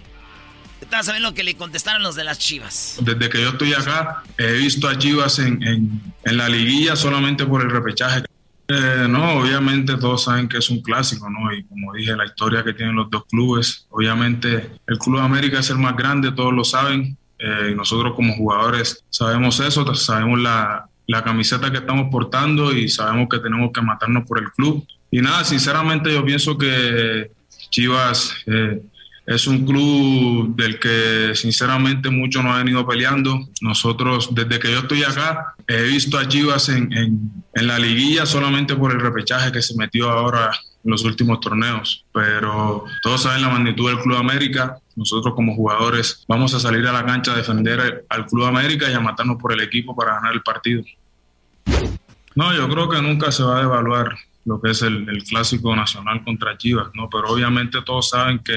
Estás 0.81 1.07
a 1.09 1.13
ver 1.13 1.21
lo 1.21 1.33
que 1.33 1.43
le 1.43 1.55
contestaron 1.55 2.03
los 2.03 2.15
de 2.15 2.23
las 2.23 2.37
Chivas. 2.37 2.97
Desde 3.01 3.29
que 3.29 3.41
yo 3.41 3.49
estoy 3.49 3.73
acá, 3.73 4.23
he 4.37 4.51
visto 4.53 4.87
a 4.87 4.97
Chivas 4.97 5.39
en, 5.39 5.61
en- 5.63 6.01
en 6.23 6.37
la 6.37 6.49
liguilla 6.49 6.95
solamente 6.95 7.45
por 7.45 7.61
el 7.61 7.69
repechaje. 7.69 8.23
Eh, 8.67 9.05
no, 9.07 9.35
obviamente 9.39 9.95
todos 9.97 10.23
saben 10.23 10.49
que 10.49 10.57
es 10.57 10.69
un 10.71 10.81
clásico, 10.81 11.29
¿no? 11.29 11.53
Y 11.53 11.63
como 11.65 11.93
dije, 11.93 12.15
la 12.15 12.25
historia 12.25 12.63
que 12.63 12.73
tienen 12.73 12.95
los 12.95 13.09
dos 13.11 13.25
clubes, 13.29 13.85
obviamente 13.89 14.71
el 14.87 14.97
Club 14.97 15.19
América 15.19 15.59
es 15.59 15.69
el 15.69 15.77
más 15.77 15.95
grande, 15.95 16.31
todos 16.31 16.51
lo 16.53 16.63
saben. 16.63 17.15
Eh, 17.37 17.73
nosotros 17.75 18.13
como 18.15 18.33
jugadores 18.35 19.03
sabemos 19.09 19.59
eso, 19.59 19.93
sabemos 19.93 20.39
la, 20.39 20.87
la 21.07 21.23
camiseta 21.23 21.71
que 21.71 21.77
estamos 21.77 22.07
portando 22.11 22.73
y 22.73 22.87
sabemos 22.89 23.27
que 23.29 23.39
tenemos 23.39 23.71
que 23.73 23.81
matarnos 23.81 24.25
por 24.27 24.39
el 24.39 24.51
club. 24.51 24.85
Y 25.11 25.21
nada, 25.21 25.43
sinceramente 25.43 26.11
yo 26.13 26.25
pienso 26.25 26.57
que 26.57 27.31
Chivas 27.69 28.33
eh, 28.47 28.81
es 29.27 29.47
un 29.47 29.65
club 29.65 30.55
del 30.55 30.79
que 30.79 31.31
sinceramente 31.35 32.09
mucho 32.09 32.41
nos 32.43 32.53
ha 32.55 32.57
venido 32.59 32.85
peleando. 32.87 33.39
Nosotros, 33.61 34.29
desde 34.33 34.59
que 34.59 34.71
yo 34.71 34.79
estoy 34.79 35.03
acá, 35.03 35.55
he 35.67 35.83
visto 35.83 36.17
a 36.17 36.27
Chivas 36.27 36.69
en, 36.69 36.91
en- 36.93 37.31
en 37.53 37.67
la 37.67 37.79
liguilla 37.79 38.25
solamente 38.25 38.75
por 38.75 38.91
el 38.91 38.99
repechaje 38.99 39.51
que 39.51 39.61
se 39.61 39.75
metió 39.77 40.09
ahora 40.09 40.51
los 40.85 41.03
últimos 41.03 41.39
torneos. 41.39 42.05
Pero 42.13 42.85
todos 43.01 43.23
saben 43.23 43.41
la 43.41 43.49
magnitud 43.49 43.89
del 43.89 43.99
Club 43.99 44.17
América. 44.17 44.77
Nosotros 44.95 45.33
como 45.35 45.55
jugadores 45.55 46.23
vamos 46.27 46.53
a 46.53 46.59
salir 46.59 46.87
a 46.87 46.93
la 46.93 47.05
cancha 47.05 47.33
a 47.33 47.35
defender 47.35 48.05
al 48.07 48.25
Club 48.27 48.45
América 48.45 48.89
y 48.89 48.93
a 48.93 48.99
matarnos 48.99 49.37
por 49.41 49.51
el 49.51 49.61
equipo 49.61 49.95
para 49.95 50.15
ganar 50.15 50.33
el 50.33 50.41
partido. 50.41 50.83
No, 52.35 52.53
yo 52.53 52.69
creo 52.69 52.89
que 52.89 53.01
nunca 53.01 53.31
se 53.31 53.43
va 53.43 53.57
a 53.57 53.61
devaluar 53.61 54.15
lo 54.45 54.61
que 54.61 54.71
es 54.71 54.81
el, 54.83 55.23
clásico 55.27 55.75
nacional 55.75 56.23
contra 56.23 56.57
Chivas, 56.57 56.89
¿no? 56.93 57.09
Pero 57.09 57.29
obviamente 57.29 57.81
todos 57.81 58.09
saben 58.09 58.39
que 58.39 58.55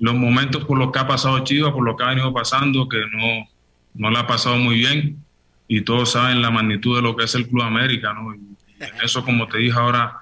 los 0.00 0.14
momentos 0.14 0.64
por 0.64 0.76
los 0.76 0.90
que 0.90 0.98
ha 0.98 1.06
pasado 1.06 1.38
Chivas, 1.44 1.72
por 1.72 1.84
lo 1.84 1.96
que 1.96 2.02
ha 2.02 2.08
venido 2.08 2.32
pasando, 2.32 2.88
que 2.88 2.98
no, 3.12 3.48
no 3.94 4.10
le 4.10 4.18
ha 4.18 4.26
pasado 4.26 4.56
muy 4.56 4.76
bien, 4.76 5.22
y 5.68 5.82
todos 5.82 6.12
saben 6.12 6.42
la 6.42 6.50
magnitud 6.50 6.96
de 6.96 7.02
lo 7.02 7.14
que 7.14 7.24
es 7.24 7.34
el 7.36 7.46
Club 7.46 7.62
América, 7.62 8.12
¿no? 8.12 8.34
Y 8.34 8.38
en 8.80 8.90
eso, 9.04 9.24
como 9.24 9.46
te 9.46 9.58
dije 9.58 9.78
ahora, 9.78 10.21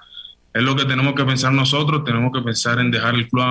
es 0.53 0.63
lo 0.63 0.75
que 0.75 0.85
tenemos 0.85 1.13
que 1.15 1.23
pensar 1.25 1.53
nosotros, 1.53 2.03
tenemos 2.03 2.31
que 2.33 2.41
pensar 2.41 2.79
en 2.79 2.91
dejar 2.91 3.15
el 3.15 3.27
Club 3.29 3.43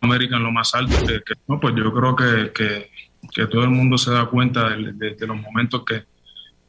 América 0.00 0.36
en 0.36 0.42
lo 0.42 0.52
más 0.52 0.74
alto. 0.74 0.96
Que, 1.06 1.22
que- 1.22 1.34
no, 1.48 1.58
pues 1.60 1.74
yo 1.76 1.92
creo 1.92 2.14
que, 2.16 2.52
que, 2.52 2.90
que 3.34 3.46
todo 3.46 3.64
el 3.64 3.70
mundo 3.70 3.98
se 3.98 4.10
da 4.10 4.26
cuenta 4.26 4.68
de, 4.70 4.92
de- 4.92 5.14
de 5.14 5.26
los 5.26 5.36
momentos 5.40 5.84
que, 5.84 6.04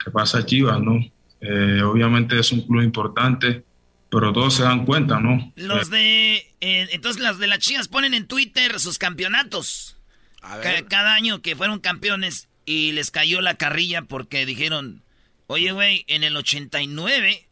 que 0.04 0.12
pasa 0.12 0.46
Chivas, 0.46 0.80
¿no? 0.82 1.00
Eh, 1.42 1.82
obviamente 1.84 2.40
es 2.40 2.52
un 2.52 2.62
club 2.66 2.82
importante, 2.82 3.64
pero 4.10 4.32
todos 4.34 4.54
se 4.56 4.64
dan 4.64 4.86
cuenta, 4.86 5.20
¿no? 5.20 5.52
Los 5.56 5.90
de. 5.90 6.38
eh, 6.62 6.88
entonces, 6.92 7.22
las 7.22 7.38
de 7.38 7.48
las 7.48 7.60
Chivas 7.60 7.88
ponen 7.90 8.14
en 8.14 8.26
Twitter 8.28 8.80
sus 8.80 8.98
campeonatos. 8.98 9.98
Ca- 10.42 10.86
cada 10.88 11.14
año 11.14 11.42
que 11.42 11.56
fueron 11.56 11.80
campeones 11.80 12.48
y 12.66 12.94
les 12.94 13.12
cayó 13.12 13.42
la 13.42 13.56
carrilla 13.56 14.04
porque 14.04 14.46
dijeron: 14.46 15.04
Oye, 15.48 15.74
güey, 15.74 16.06
en 16.08 16.24
el 16.24 16.38
89, 16.38 17.47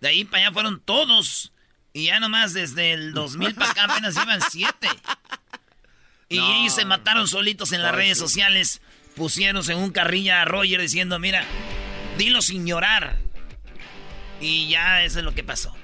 de 0.00 0.08
ahí 0.08 0.24
para 0.24 0.44
allá 0.44 0.52
fueron 0.52 0.80
todos. 0.80 1.52
Y 1.92 2.06
ya 2.06 2.20
nomás 2.20 2.52
desde 2.52 2.92
el 2.92 3.12
2000 3.12 3.54
para 3.54 3.70
acá 3.70 3.84
apenas 3.84 4.14
iban 4.16 4.40
siete. 4.50 4.88
Y 6.28 6.38
ellos 6.38 6.74
se 6.74 6.84
mataron 6.84 7.26
solitos 7.26 7.72
en 7.72 7.82
las 7.82 7.94
redes 7.94 8.18
sociales. 8.18 8.80
Pusieron 9.16 9.68
en 9.68 9.78
un 9.78 9.90
carrilla 9.90 10.42
a 10.42 10.44
Roger 10.44 10.80
diciendo: 10.80 11.18
Mira, 11.18 11.44
dilo 12.18 12.42
sin 12.42 12.66
llorar. 12.66 13.16
Y 14.40 14.68
ya 14.68 15.02
eso 15.02 15.18
es 15.18 15.24
lo 15.24 15.34
que 15.34 15.42
pasó. 15.42 15.74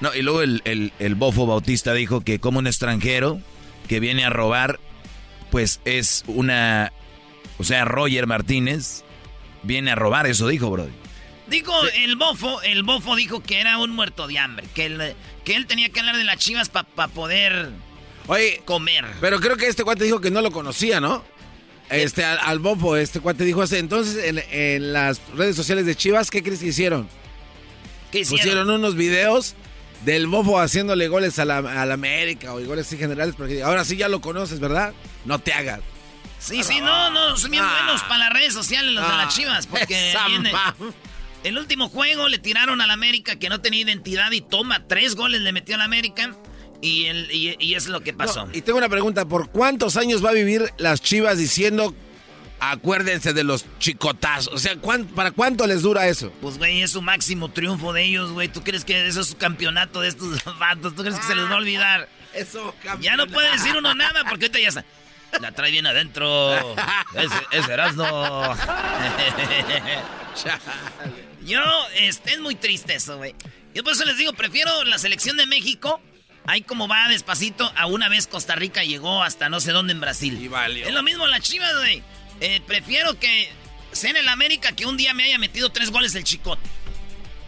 No, 0.00 0.12
y 0.14 0.22
luego 0.22 0.42
el, 0.42 0.60
el, 0.64 0.92
el 0.98 1.14
bofo 1.14 1.46
Bautista 1.46 1.94
dijo 1.94 2.22
que 2.22 2.40
como 2.40 2.58
un 2.58 2.66
extranjero 2.66 3.40
que 3.88 4.00
viene 4.00 4.24
a 4.24 4.30
robar, 4.30 4.80
pues 5.50 5.80
es 5.84 6.24
una... 6.26 6.92
O 7.58 7.64
sea, 7.64 7.84
Roger 7.84 8.26
Martínez 8.26 9.04
viene 9.62 9.92
a 9.92 9.94
robar, 9.94 10.26
eso 10.26 10.48
dijo, 10.48 10.68
Dijo 11.52 11.72
el 11.94 12.16
bofo, 12.16 12.62
el 12.62 12.82
bofo 12.82 13.14
dijo 13.14 13.42
que 13.42 13.60
era 13.60 13.78
un 13.78 13.90
muerto 13.90 14.26
de 14.26 14.38
hambre, 14.38 14.66
que 14.74 14.86
él, 14.86 15.14
que 15.44 15.54
él 15.54 15.66
tenía 15.66 15.90
que 15.90 16.00
hablar 16.00 16.16
de 16.16 16.24
las 16.24 16.38
chivas 16.38 16.68
para 16.70 17.08
poder 17.08 17.70
Oye, 18.26 18.62
comer. 18.64 19.04
pero 19.20 19.38
creo 19.38 19.56
que 19.56 19.66
este 19.66 19.84
cuate 19.84 20.04
dijo 20.04 20.20
que 20.20 20.30
no 20.30 20.40
lo 20.40 20.50
conocía, 20.50 20.98
¿no? 21.00 21.24
Este, 21.90 22.24
al, 22.24 22.38
al 22.38 22.58
Bofo, 22.58 22.96
este 22.96 23.20
cuate 23.20 23.44
dijo 23.44 23.60
así. 23.60 23.76
Entonces, 23.76 24.24
en, 24.24 24.42
en 24.50 24.92
las 24.94 25.20
redes 25.36 25.54
sociales 25.54 25.84
de 25.84 25.94
Chivas, 25.94 26.30
¿qué 26.30 26.42
crees 26.42 26.60
que 26.60 26.68
hicieron? 26.68 27.06
¿Qué 28.10 28.20
hicieron? 28.20 28.38
Pusieron 28.40 28.70
unos 28.70 28.94
videos 28.96 29.54
del 30.06 30.26
Bofo 30.26 30.58
haciéndole 30.58 31.08
goles 31.08 31.38
a 31.38 31.44
la, 31.44 31.58
a 31.58 31.84
la 31.84 31.94
América 31.94 32.54
o 32.54 32.64
goles 32.64 32.86
así 32.86 32.96
generales. 32.96 33.34
Porque 33.36 33.62
ahora 33.62 33.84
sí 33.84 33.96
ya 33.98 34.08
lo 34.08 34.22
conoces, 34.22 34.58
¿verdad? 34.58 34.94
No 35.26 35.38
te 35.38 35.52
hagas. 35.52 35.80
Sí, 36.38 36.62
sí, 36.64 36.80
no, 36.80 37.10
no, 37.10 37.36
son 37.36 37.50
bien 37.50 37.62
Ah. 37.62 37.76
buenos 37.84 38.02
para 38.04 38.18
las 38.18 38.32
redes 38.32 38.54
sociales 38.54 38.92
los 38.94 39.06
de 39.06 39.12
Ah. 39.12 39.24
las 39.26 39.34
chivas, 39.34 39.66
porque 39.66 40.14
viene- 40.28 40.52
el 41.44 41.58
último 41.58 41.88
juego 41.88 42.28
le 42.28 42.38
tiraron 42.38 42.80
al 42.80 42.90
América 42.90 43.36
que 43.36 43.48
no 43.48 43.60
tenía 43.60 43.80
identidad 43.80 44.30
y 44.32 44.40
toma, 44.40 44.86
tres 44.86 45.14
goles 45.16 45.40
le 45.40 45.52
metió 45.52 45.74
al 45.74 45.80
América 45.82 46.34
y, 46.80 47.06
el, 47.06 47.30
y, 47.30 47.56
y 47.58 47.74
es 47.74 47.86
lo 47.86 48.00
que 48.00 48.12
pasó. 48.12 48.48
Y 48.52 48.62
tengo 48.62 48.78
una 48.78 48.88
pregunta, 48.88 49.24
¿por 49.24 49.50
cuántos 49.50 49.96
años 49.96 50.24
va 50.24 50.30
a 50.30 50.34
vivir 50.34 50.70
las 50.78 51.00
Chivas 51.02 51.38
diciendo 51.38 51.94
acuérdense 52.60 53.32
de 53.32 53.42
los 53.44 53.64
chicotazos? 53.80 54.54
O 54.54 54.58
sea, 54.58 54.76
¿cuán- 54.76 55.06
¿para 55.06 55.32
cuánto 55.32 55.66
les 55.66 55.82
dura 55.82 56.06
eso? 56.06 56.32
Pues, 56.40 56.58
güey, 56.58 56.82
es 56.82 56.92
su 56.92 57.02
máximo 57.02 57.50
triunfo 57.50 57.92
de 57.92 58.04
ellos, 58.04 58.30
güey. 58.32 58.46
¿Tú 58.48 58.62
crees 58.62 58.84
que 58.84 59.06
eso 59.08 59.20
es 59.22 59.26
su 59.28 59.36
campeonato 59.36 60.00
de 60.00 60.08
estos 60.08 60.44
vatos? 60.60 60.94
¿Tú 60.94 61.02
crees 61.02 61.18
que 61.18 61.26
se 61.26 61.34
les 61.34 61.44
va 61.46 61.54
a 61.54 61.56
olvidar? 61.56 62.08
Eso, 62.34 62.74
Ya 63.00 63.16
no 63.16 63.26
puede 63.26 63.50
decir 63.52 63.76
uno 63.76 63.94
nada 63.94 64.22
porque 64.28 64.46
ahorita 64.46 64.60
ya 64.60 64.68
está. 64.68 64.84
La 65.40 65.50
trae 65.52 65.70
bien 65.70 65.86
adentro. 65.86 66.54
Ese, 67.14 67.34
ese 67.52 67.72
Erasmo. 67.72 68.04
Yo, 71.44 71.60
este, 71.96 72.32
es 72.32 72.40
muy 72.40 72.54
triste 72.54 72.94
eso, 72.94 73.16
güey. 73.16 73.34
Yo 73.74 73.82
por 73.82 73.92
eso 73.92 74.04
les 74.04 74.16
digo, 74.16 74.32
prefiero 74.32 74.84
la 74.84 74.98
selección 74.98 75.36
de 75.36 75.46
México. 75.46 76.00
Ahí 76.44 76.62
como 76.62 76.88
va 76.88 77.08
despacito, 77.08 77.72
a 77.76 77.86
una 77.86 78.08
vez 78.08 78.26
Costa 78.26 78.56
Rica 78.56 78.82
llegó 78.82 79.22
hasta 79.22 79.48
no 79.48 79.60
sé 79.60 79.72
dónde 79.72 79.92
en 79.92 80.00
Brasil. 80.00 80.50
Es 80.84 80.92
lo 80.92 81.02
mismo 81.02 81.26
la 81.26 81.40
chivas, 81.40 81.74
güey. 81.76 82.02
Eh, 82.40 82.60
prefiero 82.66 83.18
que 83.18 83.48
sea 83.92 84.10
en 84.10 84.16
el 84.16 84.28
América 84.28 84.72
que 84.72 84.86
un 84.86 84.96
día 84.96 85.14
me 85.14 85.22
haya 85.22 85.38
metido 85.38 85.70
tres 85.70 85.90
goles 85.90 86.14
el 86.14 86.24
chicote. 86.24 86.68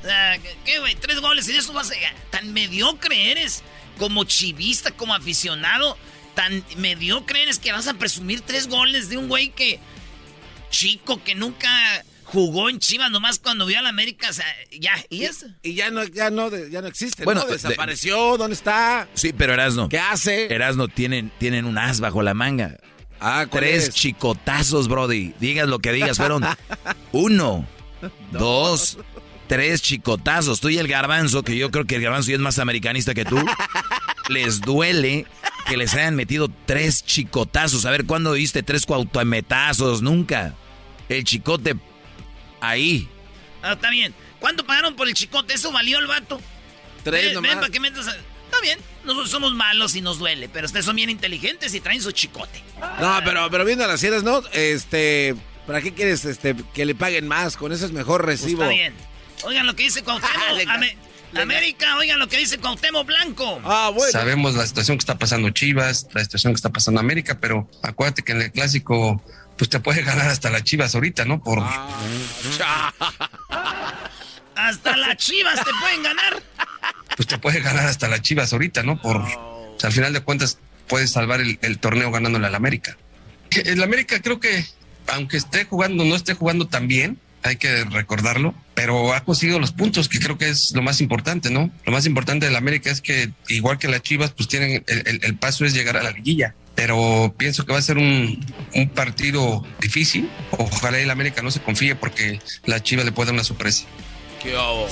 O 0.03 0.07
sea, 0.07 0.39
¿qué, 0.65 0.79
güey? 0.79 0.95
Tres 0.95 1.21
goles 1.21 1.49
y 1.49 1.57
eso 1.57 1.73
vas 1.73 1.91
a... 1.91 1.95
Tan 2.31 2.53
mediocre 2.53 3.33
eres 3.33 3.63
como 3.99 4.25
chivista, 4.25 4.93
como 4.93 5.15
aficionado. 5.15 5.99
tan 6.35 6.65
mediocre 6.77 7.43
eres 7.43 7.59
que 7.59 7.73
vas 7.73 7.89
a 7.89 7.95
presumir 7.95 8.43
tres 8.43 8.69
goles 8.69 9.09
de 9.09 9.17
un 9.17 9.29
güey 9.29 9.49
que 9.49 9.81
chico 10.71 11.23
que 11.23 11.35
nunca 11.35 12.05
jugó 12.35 12.69
en 12.69 12.79
Chivas 12.81 13.11
nomás 13.11 13.39
cuando 13.39 13.65
vio 13.65 13.79
a 13.79 13.83
la 13.83 13.89
América, 13.89 14.29
o 14.29 14.33
sea, 14.35 14.45
ya, 14.79 14.93
y, 15.09 15.25
eso. 15.25 15.47
Y 15.63 15.73
ya 15.75 15.91
no, 15.91 16.05
ya 16.05 16.29
no, 16.31 16.51
ya 16.69 16.83
no 16.83 16.89
existe, 16.89 17.25
Bueno, 17.25 17.41
¿no? 17.43 17.47
de- 17.47 17.53
Desapareció, 17.55 18.37
¿dónde 18.37 18.55
está? 18.55 19.09
Sí, 19.15 19.33
pero 19.33 19.55
Erasno. 19.55 19.89
¿Qué 19.89 19.99
hace? 19.99 20.53
Erasno 20.55 20.89
tienen, 20.89 21.31
tienen 21.39 21.65
un 21.65 21.79
as 21.79 22.01
bajo 22.01 22.21
la 22.23 22.35
manga. 22.35 22.77
Ah, 23.21 23.47
¿cuál 23.49 23.63
Tres 23.65 23.89
es? 23.89 23.95
chicotazos, 23.95 24.89
Brody. 24.89 25.33
Digas 25.41 25.67
lo 25.69 25.79
que 25.79 25.93
digas, 25.93 26.19
fueron 26.19 26.45
uno, 27.13 27.67
dos, 28.33 28.99
tres 29.47 29.81
chicotazos. 29.81 30.61
Tú 30.61 30.69
y 30.69 30.79
el 30.79 30.89
garbanzo, 30.89 31.43
que 31.43 31.57
yo 31.57 31.71
creo 31.71 31.87
que 31.87 31.97
el 31.97 32.03
garbanzo 32.03 32.31
ya 32.31 32.35
es 32.37 32.41
más 32.43 32.59
americanista 32.59 33.15
que 33.15 33.25
tú, 33.25 33.39
les 34.29 34.61
duele 34.61 35.27
que 35.67 35.77
les 35.79 35.95
hayan 35.95 36.15
metido 36.17 36.51
tres 36.67 37.05
chicotazos. 37.05 37.87
A 37.87 37.91
ver, 37.91 38.05
¿cuándo 38.05 38.33
viste 38.33 38.63
tres 38.63 38.85
cuautometazos? 38.85 40.03
Nunca. 40.03 40.55
El 41.09 41.25
chicote 41.25 41.77
ahí. 42.69 43.09
Ah, 43.63 43.73
está 43.75 43.91
bien. 43.91 44.15
¿Cuánto 44.41 44.65
pagaron 44.67 44.95
por 44.95 45.09
el 45.09 45.15
chicote? 45.15 45.55
¿Eso 45.55 45.73
valió 45.73 45.99
el 45.99 46.07
vato? 46.07 46.41
Tres 47.03 47.25
ven, 47.27 47.35
nomás. 47.35 47.51
ven 47.53 47.61
para 47.61 47.73
que 47.73 47.81
metas... 47.81 48.09
a- 48.09 48.17
Está 48.45 48.61
bien, 48.61 48.79
nosotros 49.05 49.31
somos 49.31 49.53
malos 49.55 49.97
y 49.97 50.01
nos 50.01 50.19
duele, 50.19 50.49
pero 50.49 50.67
ustedes 50.67 50.85
son 50.85 50.95
bien 50.95 51.11
inteligentes 51.11 51.75
y 51.75 51.81
traen 51.81 52.01
su 52.01 52.13
chicote. 52.13 52.63
No, 53.01 53.21
pero, 53.25 53.51
pero 53.51 53.65
viendo 53.65 53.85
las 53.85 53.99
cielas, 53.99 54.23
¿no? 54.23 54.43
Este, 54.53 55.35
¿para 55.67 55.81
qué 55.81 55.93
quieres 55.93 56.25
este, 56.25 56.55
que 56.73 56.85
le 56.85 56.95
paguen 56.95 57.27
más? 57.27 57.57
Con 57.57 57.73
eso 57.73 57.85
es 57.85 57.91
mejor 57.91 58.23
Pues 58.23 58.41
recibo. 58.43 58.63
está 58.63 58.73
bien. 58.73 58.95
Oigan 59.43 59.67
lo 59.67 59.75
que 59.75 59.83
dice 59.85 60.05
Cuauhtémoc. 60.05 60.37
Ame- 60.69 60.97
América, 61.35 61.97
oigan 61.97 62.21
lo 62.21 62.29
que 62.29 62.39
dice 62.39 62.59
Cuauhtémoc 62.59 63.07
Blanco. 63.07 63.61
Ah, 63.65 63.91
bueno. 63.93 64.13
Sabemos 64.13 64.55
la 64.55 64.67
situación 64.69 64.99
que 64.99 65.03
está 65.03 65.19
pasando 65.19 65.51
Chivas, 65.51 66.07
la 66.13 66.23
situación 66.23 66.53
que 66.53 66.57
está 66.57 66.71
pasando 66.71 67.01
América, 67.01 67.39
pero 67.41 67.69
acuérdate 67.83 68.23
que 68.23 68.33
en 68.33 68.43
el 68.43 68.53
clásico, 68.53 69.21
pues 69.57 69.71
te 69.71 69.81
puede 69.81 70.03
ganar 70.03 70.29
hasta 70.29 70.51
las 70.51 70.63
Chivas 70.65 70.95
ahorita, 70.95 71.25
¿no? 71.25 71.43
Por 71.43 71.63
Hasta 74.57 74.97
las 74.97 75.17
chivas 75.17 75.57
te 75.65 75.71
pueden 75.81 76.03
ganar. 76.03 76.43
pues 77.17 77.27
te 77.27 77.39
puede 77.39 77.61
ganar 77.61 77.87
hasta 77.87 78.09
las 78.09 78.23
Chivas 78.23 78.53
ahorita, 78.53 78.83
¿no? 78.83 79.01
Por 79.01 79.19
o 79.19 79.77
sea, 79.79 79.89
al 79.89 79.93
final 79.93 80.13
de 80.13 80.21
cuentas 80.21 80.59
puedes 80.89 81.11
salvar 81.11 81.41
el, 81.41 81.59
el 81.63 81.79
torneo 81.79 82.11
ganándole 82.11 82.47
al 82.47 82.55
América. 82.55 82.97
El 83.51 83.83
América 83.83 84.21
creo 84.21 84.41
que 84.41 84.65
aunque 85.09 85.37
esté 85.37 85.65
jugando, 85.65 86.05
no 86.05 86.15
esté 86.15 86.35
jugando 86.35 86.67
tan 86.69 86.89
bien, 86.89 87.19
hay 87.43 87.57
que 87.57 87.85
recordarlo, 87.85 88.55
pero 88.75 89.13
ha 89.13 89.23
conseguido 89.23 89.59
los 89.59 89.73
puntos, 89.73 90.09
que 90.09 90.19
creo 90.19 90.39
que 90.39 90.49
es 90.49 90.73
lo 90.75 90.81
más 90.83 91.01
importante, 91.03 91.51
¿no? 91.51 91.71
Lo 91.85 91.93
más 91.93 92.07
importante 92.07 92.47
del 92.47 92.57
América 92.57 92.91
es 92.91 93.03
que, 93.03 93.31
igual 93.49 93.77
que 93.79 93.89
las 93.89 94.01
Chivas, 94.03 94.31
pues 94.33 94.49
tienen 94.49 94.83
el, 94.87 95.03
el- 95.07 95.25
el 95.25 95.37
paso 95.37 95.65
es 95.67 95.75
llegar 95.75 95.97
a 95.99 96.03
la 96.03 96.11
liguilla. 96.11 96.55
Pero 96.75 97.35
pienso 97.39 97.65
que 97.65 97.73
va 97.73 97.79
a 97.79 97.83
ser 97.83 97.99
un, 97.99 98.45
un 98.75 98.89
partido 98.89 99.65
difícil. 99.81 100.29
Ojalá 100.51 100.99
el 100.99 101.11
América 101.11 101.41
no 101.43 101.51
se 101.51 101.61
confíe 101.63 101.95
porque 101.95 102.41
la 102.65 102.83
Chivas 102.83 103.05
le 103.05 103.13
puede 103.13 103.27
dar 103.29 103.35
una 103.35 103.45
sorpresa. 103.45 103.85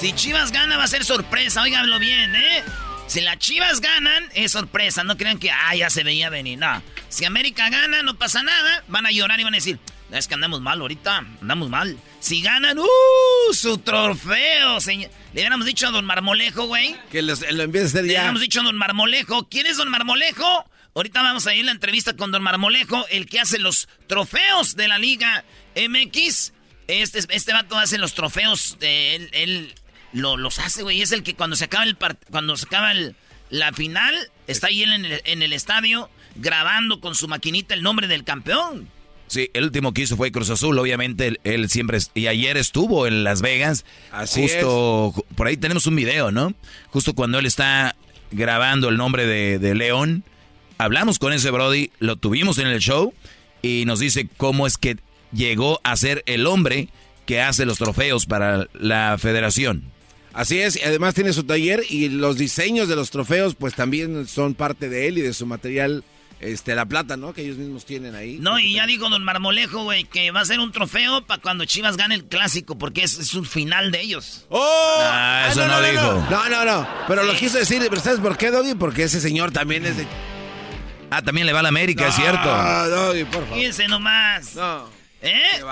Si 0.01 0.13
Chivas 0.15 0.51
gana 0.53 0.77
va 0.79 0.85
a 0.85 0.89
ser 0.89 1.05
sorpresa, 1.05 1.61
óiganlo 1.63 1.99
bien, 1.99 2.35
¿eh? 2.35 2.63
Si 3.07 3.21
las 3.21 3.37
Chivas 3.39 3.81
ganan, 3.83 4.25
es 4.35 4.53
sorpresa. 4.53 5.05
No 5.05 5.19
crean 5.19 5.39
que, 5.39 5.51
ah, 5.51 5.75
ya 5.77 5.91
se 5.91 6.05
veía 6.05 6.31
venir. 6.31 6.59
No. 6.59 6.83
Si 7.11 7.27
América 7.27 7.69
gana, 7.69 8.03
no 8.03 8.15
pasa 8.17 8.43
nada. 8.43 8.83
Van 8.89 9.05
a 9.05 9.11
llorar 9.11 9.39
y 9.41 9.45
van 9.45 9.53
a 9.53 9.57
decir, 9.59 9.79
es 10.11 10.27
que 10.29 10.35
andamos 10.35 10.63
mal 10.63 10.81
ahorita, 10.81 11.19
andamos 11.43 11.69
mal. 11.69 11.99
Si 12.21 12.41
ganan, 12.41 12.79
¡uh! 12.79 13.53
Su 13.53 13.77
trofeo, 13.79 14.81
señor. 14.81 15.11
Le 15.35 15.41
hubiéramos 15.41 15.67
dicho 15.67 15.87
a 15.89 15.91
don 15.91 16.07
Marmolejo, 16.07 16.67
güey. 16.67 16.97
Que 17.11 17.21
los- 17.21 17.45
lo 17.53 17.63
empiece 17.65 17.87
a 17.87 17.89
hacer 17.89 18.05
Le 18.05 18.13
hubiéramos 18.13 18.41
dicho 18.41 18.61
a 18.61 18.65
don 18.65 18.77
Marmolejo. 18.77 19.49
¿Quién 19.51 19.67
es 19.67 19.77
don 19.77 19.91
Marmolejo? 19.91 20.65
Ahorita 20.95 21.23
vamos 21.23 21.47
a 21.47 21.55
ir 21.55 21.63
a 21.63 21.67
la 21.67 21.73
entrevista 21.73 22.15
con 22.17 22.31
don 22.33 22.43
Marmolejo, 22.43 23.07
el 23.09 23.27
que 23.27 23.41
hace 23.41 23.59
los 23.59 23.89
trofeos 24.07 24.77
de 24.77 24.89
la 24.89 24.99
Liga 24.99 25.45
MX. 25.75 26.53
Este, 26.89 27.21
este 27.31 27.53
vato 27.53 27.79
hace 27.79 27.97
los 27.99 28.15
trofeos, 28.15 28.77
de, 28.79 29.15
él, 29.15 29.29
él 29.33 29.75
lo- 30.13 30.37
los 30.37 30.59
hace, 30.59 30.83
güey. 30.83 31.01
Es 31.01 31.13
el 31.13 31.23
que 31.23 31.35
cuando 31.35 31.57
se 31.57 31.65
acaba 31.65 31.85
el 31.85 31.99
part- 31.99 32.19
cuando 32.31 32.57
se 32.57 32.67
acaba 32.67 32.93
el- 32.93 33.17
la 33.49 33.73
final, 33.73 34.15
está 34.47 34.67
ahí 34.67 34.83
él 34.83 34.93
en 34.93 35.05
el, 35.07 35.23
en 35.25 35.43
el 35.43 35.53
estadio 35.55 36.11
grabando 36.37 37.01
con 37.01 37.15
su 37.15 37.27
maquinita 37.29 37.73
el 37.75 37.83
nombre 37.83 38.07
del 38.09 38.25
campeón. 38.25 38.89
Sí, 39.29 39.49
el 39.55 39.65
último 39.65 39.95
que 39.95 40.03
hizo 40.03 40.17
fue 40.19 40.31
Cruz 40.31 40.51
Azul, 40.51 40.79
obviamente 40.79 41.27
él, 41.29 41.41
él 41.45 41.71
siempre 41.71 41.97
es- 41.97 42.11
y 42.15 42.27
ayer 42.27 42.59
estuvo 42.59 43.07
en 43.07 43.25
Las 43.25 43.41
Vegas. 43.41 43.87
Así 44.11 44.43
justo 44.43 45.13
ju- 45.15 45.25
por 45.37 45.47
ahí 45.47 45.57
tenemos 45.57 45.87
un 45.87 45.97
video, 45.97 46.31
¿no? 46.31 46.53
Justo 46.89 47.15
cuando 47.15 47.39
él 47.39 47.47
está 47.47 47.97
grabando 48.31 48.91
el 48.91 48.99
nombre 48.99 49.27
de, 49.27 49.59
de 49.59 49.75
León, 49.75 50.25
hablamos 50.83 51.19
con 51.19 51.33
ese 51.33 51.51
Brody, 51.51 51.91
lo 51.99 52.17
tuvimos 52.17 52.59
en 52.59 52.67
el 52.67 52.81
show 52.81 53.15
y 53.63 53.85
nos 53.87 54.01
dice 54.01 54.29
cómo 54.37 54.67
es 54.67 54.77
que 54.77 54.97
llegó 55.33 55.81
a 55.85 55.97
ser 55.97 56.23
el 56.27 56.47
hombre 56.47 56.89
que 57.27 57.41
hace 57.41 57.65
los 57.65 57.79
trofeos 57.79 58.27
para 58.27 58.67
la 58.75 59.17
federación. 59.19 59.85
Así 60.33 60.61
es, 60.61 60.77
y 60.77 60.83
además 60.83 61.15
tiene 61.15 61.33
su 61.33 61.45
taller 61.45 61.83
y 61.89 62.09
los 62.09 62.37
diseños 62.37 62.89
de 62.89 62.97
los 62.97 63.11
trofeos 63.11 63.55
pues 63.55 63.75
también 63.75 64.27
son 64.27 64.55
parte 64.55 64.89
de 64.89 65.07
él 65.07 65.19
y 65.19 65.21
de 65.21 65.35
su 65.35 65.47
material, 65.47 66.05
este, 66.41 66.75
la 66.75 66.87
plata, 66.87 67.17
¿no? 67.19 67.35
Que 67.35 67.43
ellos 67.43 67.59
mismos 67.59 67.85
tienen 67.85 68.15
ahí. 68.15 68.39
No, 68.41 68.59
y 68.59 68.73
ya 68.75 68.87
dijo 68.87 69.09
don 69.11 69.23
Marmolejo, 69.23 69.85
güey, 69.85 70.05
que 70.05 70.31
va 70.31 70.41
a 70.41 70.45
ser 70.47 70.59
un 70.59 70.73
trofeo 70.73 71.25
para 71.27 71.41
cuando 71.41 71.67
Chivas 71.67 71.99
gane 71.99 72.15
el 72.15 72.25
clásico, 72.25 72.79
porque 72.79 73.05
es, 73.05 73.19
es 73.19 73.35
un 73.35 73.45
final 73.45 73.93
de 73.93 74.01
ellos. 74.01 74.47
¡Oh! 74.49 74.99
Ah, 75.01 75.49
eso 75.51 75.67
no, 75.69 75.81
dijo. 75.83 76.27
No, 76.31 76.49
no, 76.49 76.65
no. 76.65 76.89
Pero 77.07 77.25
lo 77.25 77.35
quiso 77.35 77.59
decir, 77.59 77.83
pero 77.91 78.01
¿sabes 78.01 78.19
por 78.21 78.39
qué, 78.39 78.51
Doggy? 78.51 78.75
Porque 78.75 79.05
ese 79.05 79.21
señor 79.21 79.53
también 79.53 79.85
es 79.85 79.99
de. 79.99 80.07
Ah, 81.13 81.23
también 81.23 81.47
le 81.47 81.53
va 81.53 81.61
a 81.61 81.63
la 81.63 81.69
América, 81.69 82.09
es 82.09 82.17
No, 82.19 82.23
cierto. 82.25 82.49
Doggy, 82.89 83.25
por 83.25 83.43
favor. 83.45 83.59
Fíjense 83.59 83.87
nomás. 83.89 84.55
No. 84.55 84.89
¿Eh? 85.21 85.63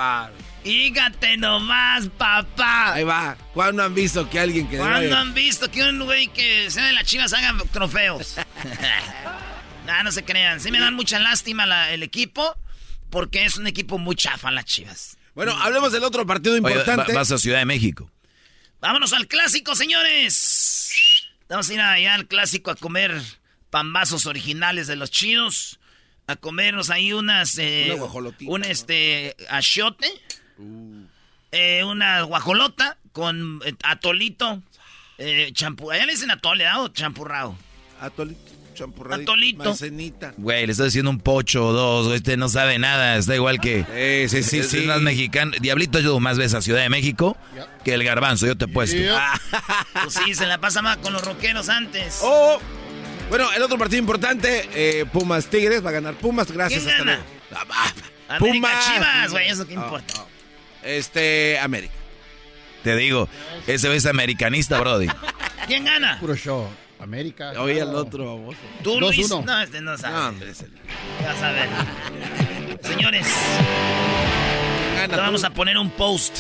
Fíjate 0.63 1.37
nomás, 1.39 2.09
papá. 2.19 2.93
Ahí 2.93 3.05
va. 3.05 3.37
¿Cuándo 3.55 3.83
han 3.83 3.95
visto 3.95 4.29
que 4.29 4.39
alguien 4.39 4.69
que 4.69 4.77
¿Cuándo 4.77 4.97
vaya- 4.99 5.21
han 5.21 5.33
visto 5.33 5.71
que 5.71 5.83
un 5.89 6.05
güey 6.05 6.29
que 6.29 6.71
sea 6.71 6.85
de 6.85 6.93
las 6.93 7.05
chivas 7.05 7.33
haga 7.33 7.55
trofeos? 7.73 8.37
nah, 9.87 10.03
no 10.05 10.13
se 10.13 10.23
crean. 10.25 10.61
Sí 10.61 10.71
me 10.71 10.79
dan 10.79 10.95
mucha 10.95 11.19
lástima 11.19 11.65
la- 11.67 11.91
el 11.93 12.03
equipo, 12.03 12.55
porque 13.09 13.45
es 13.47 13.57
un 13.57 13.67
equipo 13.67 13.97
muy 13.99 14.15
chafa 14.17 14.51
las 14.51 14.67
chivas. 14.67 15.17
Bueno, 15.35 15.57
hablemos 15.61 15.93
del 15.93 16.05
otro 16.05 16.27
partido 16.27 16.55
Oye, 16.57 16.59
importante. 16.59 17.13
va- 17.15 17.21
vas 17.21 17.31
a 17.33 17.39
Ciudad 17.39 17.59
de 17.61 17.65
México. 17.65 18.11
Vámonos 18.81 19.13
al 19.15 19.27
clásico, 19.27 19.75
señores. 19.75 21.25
Vamos 21.49 21.69
a 21.71 21.75
ir 21.75 21.81
allá 21.81 22.15
al 22.15 22.27
clásico 22.27 22.71
a 22.71 22.77
comer 22.77 23.21
pambazos 23.71 24.27
originales 24.27 24.87
de 24.87 24.97
los 24.97 25.11
chidos. 25.11 25.79
A 26.27 26.37
comernos 26.37 26.91
ahí 26.91 27.13
unas... 27.13 27.59
eh, 27.59 27.87
Una 27.89 28.01
guajolotita, 28.01 28.51
un 28.53 28.65
este... 28.65 29.35
achiote. 29.49 30.07
eh, 31.53 31.83
una 31.85 32.23
guajolota 32.23 32.99
con 33.13 33.61
eh, 33.65 33.75
atolito. 33.83 34.63
Eh, 35.19 35.51
champú. 35.53 35.91
Allá 35.91 36.07
le 36.07 36.13
dicen 36.13 36.31
atole, 36.31 36.67
¿ah? 36.67 36.81
O 36.81 36.89
champurrado. 36.89 37.57
Atolito, 38.01 38.53
champurradito. 38.75 39.33
Atolito. 39.33 39.65
Mancenita. 39.65 40.33
Güey, 40.37 40.67
le 40.67 40.73
estás 40.73 40.87
diciendo 40.87 41.11
un 41.11 41.19
pocho 41.19 41.67
o 41.67 41.73
dos, 41.73 42.15
este 42.15 42.37
no 42.37 42.49
sabe 42.49 42.79
nada, 42.79 43.17
está 43.17 43.35
igual 43.35 43.61
que... 43.61 44.29
Sí, 44.31 44.43
sí, 44.43 44.49
sí, 44.63 44.63
sí. 44.69 44.79
es 44.79 44.87
más 44.87 45.03
mexicano. 45.03 45.53
Diablito 45.61 45.99
yo 46.01 46.19
más 46.21 46.39
veces 46.39 46.55
a 46.55 46.63
Ciudad 46.63 46.81
de 46.81 46.89
México 46.89 47.37
que 47.85 47.93
el 47.93 48.05
garbanzo, 48.05 48.47
yo 48.47 48.57
te 48.57 48.67
he 48.67 48.69
puesto. 48.69 48.97
Pues 50.03 50.15
sí, 50.15 50.35
se 50.35 50.47
la 50.47 50.59
pasa 50.59 50.81
más 50.81 50.97
con 50.99 51.13
los 51.13 51.23
rockeros 51.23 51.69
antes. 51.69 52.21
Oh, 52.23 52.59
bueno, 53.31 53.51
el 53.53 53.63
otro 53.63 53.79
partido 53.79 53.99
importante, 54.01 54.69
eh, 54.75 55.07
Pumas 55.11 55.47
Tigres, 55.47 55.83
va 55.85 55.89
a 55.89 55.93
ganar 55.93 56.15
Pumas, 56.15 56.51
gracias. 56.53 56.83
¿Quién 56.83 56.93
hasta 56.93 57.05
gana? 57.05 57.25
luego. 57.51 57.67
Ah, 57.73 57.93
ah, 58.29 58.37
América 58.37 58.81
Chivas, 58.87 59.31
güey, 59.33 59.49
eso 59.49 59.67
que 59.67 59.75
Ah, 59.77 59.81
importa. 59.83 60.15
Este, 60.83 61.59
América. 61.59 61.95
Te 62.85 62.97
digo, 62.97 63.29
ese 63.67 63.95
es 63.95 64.07
americanista, 64.07 64.79
Brody. 64.81 65.07
¿Quién 65.67 65.85
gana? 65.85 66.19
Puro 66.21 66.35
show. 66.37 66.69
América. 67.01 67.53
Oye, 67.59 67.81
el 67.81 67.95
otro 67.95 68.27
baboso. 68.27 68.59
¿Tú, 68.83 69.01
Luis? 69.01 69.31
2-1. 69.31 69.45
No, 69.45 69.61
este 69.63 69.81
no 69.81 69.97
sabe. 69.97 70.15
No, 70.15 70.29
hombre, 70.29 70.51
es 70.51 70.61
el- 70.61 70.71
Ya 71.23 71.33
vas 71.33 71.43
a 71.43 71.51
ver. 71.53 71.69
Señores, 72.83 73.27
Gana 74.97 75.09
te 75.15 75.21
vamos 75.21 75.41
tú. 75.41 75.47
a 75.47 75.51
poner 75.51 75.79
un 75.79 75.91
post 75.91 76.39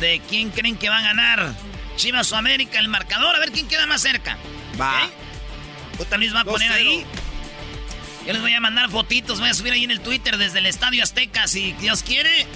de 0.00 0.20
quién 0.28 0.50
creen 0.50 0.76
que 0.76 0.88
va 0.88 0.98
a 0.98 1.02
ganar. 1.02 1.54
Chivas 1.96 2.30
o 2.32 2.36
América, 2.36 2.78
el 2.78 2.88
marcador, 2.88 3.34
a 3.34 3.38
ver 3.40 3.50
quién 3.52 3.66
queda 3.68 3.86
más 3.86 4.00
cerca. 4.02 4.36
Va. 4.80 5.04
¿Ok? 5.04 5.10
Puta 5.96 6.16
Luis 6.16 6.34
va 6.34 6.40
a 6.40 6.44
poner 6.44 6.70
2-0. 6.70 6.74
ahí. 6.74 7.04
Yo 8.26 8.32
les 8.32 8.40
voy 8.40 8.52
a 8.52 8.60
mandar 8.60 8.90
fotitos, 8.90 9.38
voy 9.40 9.50
a 9.50 9.54
subir 9.54 9.72
ahí 9.74 9.84
en 9.84 9.90
el 9.90 10.00
Twitter 10.00 10.38
desde 10.38 10.58
el 10.60 10.66
Estadio 10.66 11.02
Azteca, 11.02 11.46
si 11.46 11.72
Dios 11.74 12.02
quiere. 12.02 12.46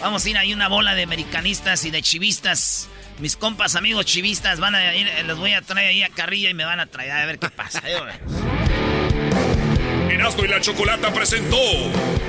Vamos 0.00 0.24
a 0.24 0.30
ir 0.30 0.38
ahí 0.38 0.54
una 0.54 0.68
bola 0.68 0.94
de 0.94 1.02
americanistas 1.02 1.84
y 1.84 1.90
de 1.90 2.00
chivistas. 2.02 2.88
Mis 3.18 3.36
compas, 3.36 3.74
amigos 3.74 4.06
chivistas, 4.06 4.60
van 4.60 4.74
a 4.74 4.94
ir, 4.94 5.08
eh, 5.08 5.24
los 5.24 5.38
voy 5.38 5.52
a 5.52 5.60
traer 5.60 5.88
ahí 5.88 6.02
a 6.02 6.08
Carrilla 6.08 6.50
y 6.50 6.54
me 6.54 6.64
van 6.64 6.80
a 6.80 6.86
traer 6.86 7.10
a 7.10 7.26
ver 7.26 7.38
qué 7.38 7.50
pasa. 7.50 7.82
Va. 7.82 8.14
Erasmo 10.10 10.44
y 10.44 10.48
la 10.48 10.60
Chocolata 10.60 11.12
presentó 11.12 11.58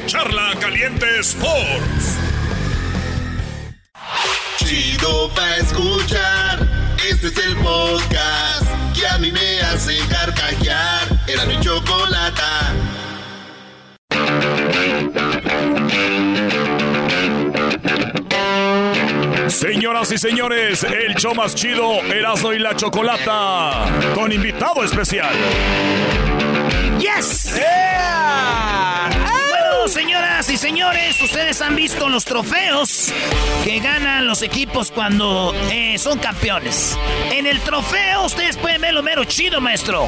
Charla 0.08 0.56
Caliente 0.60 1.20
Sports. 1.20 2.18
Chido 4.58 5.30
pa' 5.34 5.58
escuchar. 5.58 6.69
Este 7.10 7.28
es 7.28 7.38
el 7.40 7.56
podcast 7.56 8.70
que 8.96 9.08
a 9.08 9.18
mí 9.18 9.32
me 9.32 9.62
hace 9.62 9.98
carcajear. 10.10 11.08
Era 11.28 11.46
mi 11.46 11.60
chocolate. 11.60 12.42
Señoras 19.48 20.12
y 20.12 20.18
señores, 20.20 20.84
el 20.84 21.16
show 21.16 21.34
más 21.34 21.56
chido, 21.56 21.94
Erasmo 22.04 22.54
y 22.54 22.60
la 22.60 22.76
Chocolata, 22.76 23.86
con 24.14 24.32
invitado 24.32 24.84
especial. 24.84 25.34
¡Yes! 27.00 27.56
Yeah 27.56 28.99
señoras 29.90 30.50
y 30.50 30.58
señores, 30.58 31.20
ustedes 31.22 31.62
han 31.62 31.76
visto 31.76 32.10
los 32.10 32.24
trofeos 32.24 33.12
que 33.64 33.80
ganan 33.80 34.28
los 34.28 34.44
equipos 34.44 34.92
cuando 34.92 35.54
eh, 35.72 35.98
son 35.98 36.20
campeones. 36.20 36.98
En 37.32 37.48
el 37.48 37.60
trofeo 37.62 38.26
ustedes 38.26 38.56
pueden 38.58 38.82
ver 38.82 38.94
lo 38.94 39.02
mero 39.02 39.24
chido, 39.24 39.60
maestro. 39.62 40.08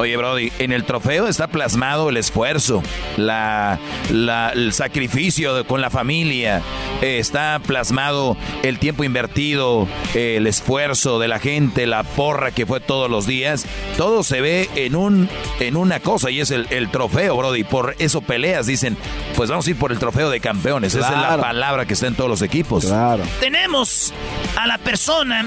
Oye, 0.00 0.16
Brody, 0.16 0.52
en 0.58 0.72
el 0.72 0.84
trofeo 0.84 1.28
está 1.28 1.46
plasmado 1.46 2.08
el 2.08 2.16
esfuerzo, 2.16 2.82
la, 3.16 3.78
el 4.10 4.72
sacrificio 4.72 5.64
con 5.66 5.80
la 5.80 5.90
familia, 5.90 6.62
está 7.00 7.60
plasmado 7.64 8.36
el 8.64 8.78
tiempo 8.78 9.04
invertido, 9.04 9.86
el 10.14 10.46
esfuerzo 10.48 11.20
de 11.20 11.28
la 11.28 11.38
gente, 11.38 11.86
la 11.86 12.02
porra 12.02 12.50
que 12.50 12.66
fue 12.66 12.80
todos 12.80 13.08
los 13.08 13.26
días. 13.26 13.66
Todo 13.96 14.24
se 14.24 14.40
ve 14.40 14.68
en, 14.74 14.96
un, 14.96 15.28
en 15.60 15.76
una 15.76 16.00
cosa 16.00 16.30
y 16.30 16.40
es 16.40 16.50
el, 16.50 16.66
el 16.70 16.90
trofeo, 16.90 17.36
Brody. 17.36 17.62
Por 17.62 17.94
eso 17.98 18.22
peleas, 18.22 18.66
dicen, 18.66 18.96
pues 19.36 19.50
vamos 19.50 19.66
a 19.66 19.70
ir 19.70 19.76
por 19.76 19.92
el 19.92 19.98
trofeo 19.98 20.30
de 20.30 20.40
campeones. 20.40 20.94
Esa 20.94 21.08
es 21.08 21.20
la 21.20 21.40
palabra 21.40 21.86
que 21.86 21.94
está 21.94 22.06
en 22.06 22.14
todos 22.14 22.30
los 22.30 22.42
equipos. 22.42 22.84
Claro. 22.84 23.24
Tenemos 23.40 24.12
a 24.56 24.66
la 24.66 24.78
persona 24.78 25.46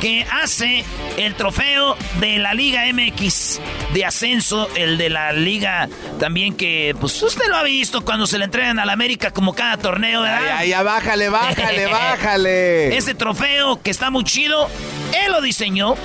que 0.00 0.24
hace 0.42 0.84
el 1.16 1.34
trofeo 1.34 1.96
de 2.20 2.38
la 2.38 2.54
Liga 2.54 2.82
MX 2.92 3.60
de 3.92 4.04
ascenso, 4.04 4.68
el 4.76 4.96
de 4.96 5.10
la 5.10 5.32
liga 5.32 5.88
también 6.20 6.54
que, 6.54 6.94
pues 7.00 7.20
usted 7.22 7.46
lo 7.48 7.56
ha 7.56 7.62
visto 7.62 8.04
cuando 8.04 8.26
se 8.26 8.38
le 8.38 8.44
entregan 8.44 8.78
a 8.78 8.84
la 8.84 8.92
América 8.92 9.32
como 9.32 9.54
cada 9.54 9.76
torneo, 9.76 10.22
¿verdad? 10.22 10.56
Ay, 10.56 10.70
ya, 10.70 10.82
bájale, 10.82 11.28
bájale, 11.28 11.86
bájale. 11.90 12.96
Ese 12.96 13.14
trofeo 13.14 13.80
que 13.82 13.90
está 13.90 14.10
muy 14.10 14.24
chido, 14.24 14.68
él 15.24 15.32
lo 15.32 15.40
diseñó, 15.40 15.96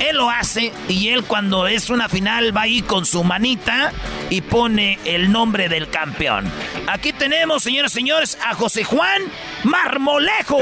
él 0.00 0.16
lo 0.16 0.30
hace 0.30 0.72
y 0.88 1.08
él 1.08 1.24
cuando 1.24 1.66
es 1.66 1.90
una 1.90 2.08
final 2.08 2.56
va 2.56 2.62
ahí 2.62 2.82
con 2.82 3.04
su 3.06 3.24
manita 3.24 3.92
y 4.30 4.40
pone 4.40 4.98
el 5.04 5.32
nombre 5.32 5.68
del 5.68 5.88
campeón. 5.90 6.50
Aquí 6.86 7.12
tenemos, 7.12 7.62
señoras 7.62 7.92
y 7.92 7.94
señores, 7.94 8.38
a 8.44 8.54
José 8.54 8.84
Juan 8.84 9.22
Marmolejo. 9.64 10.58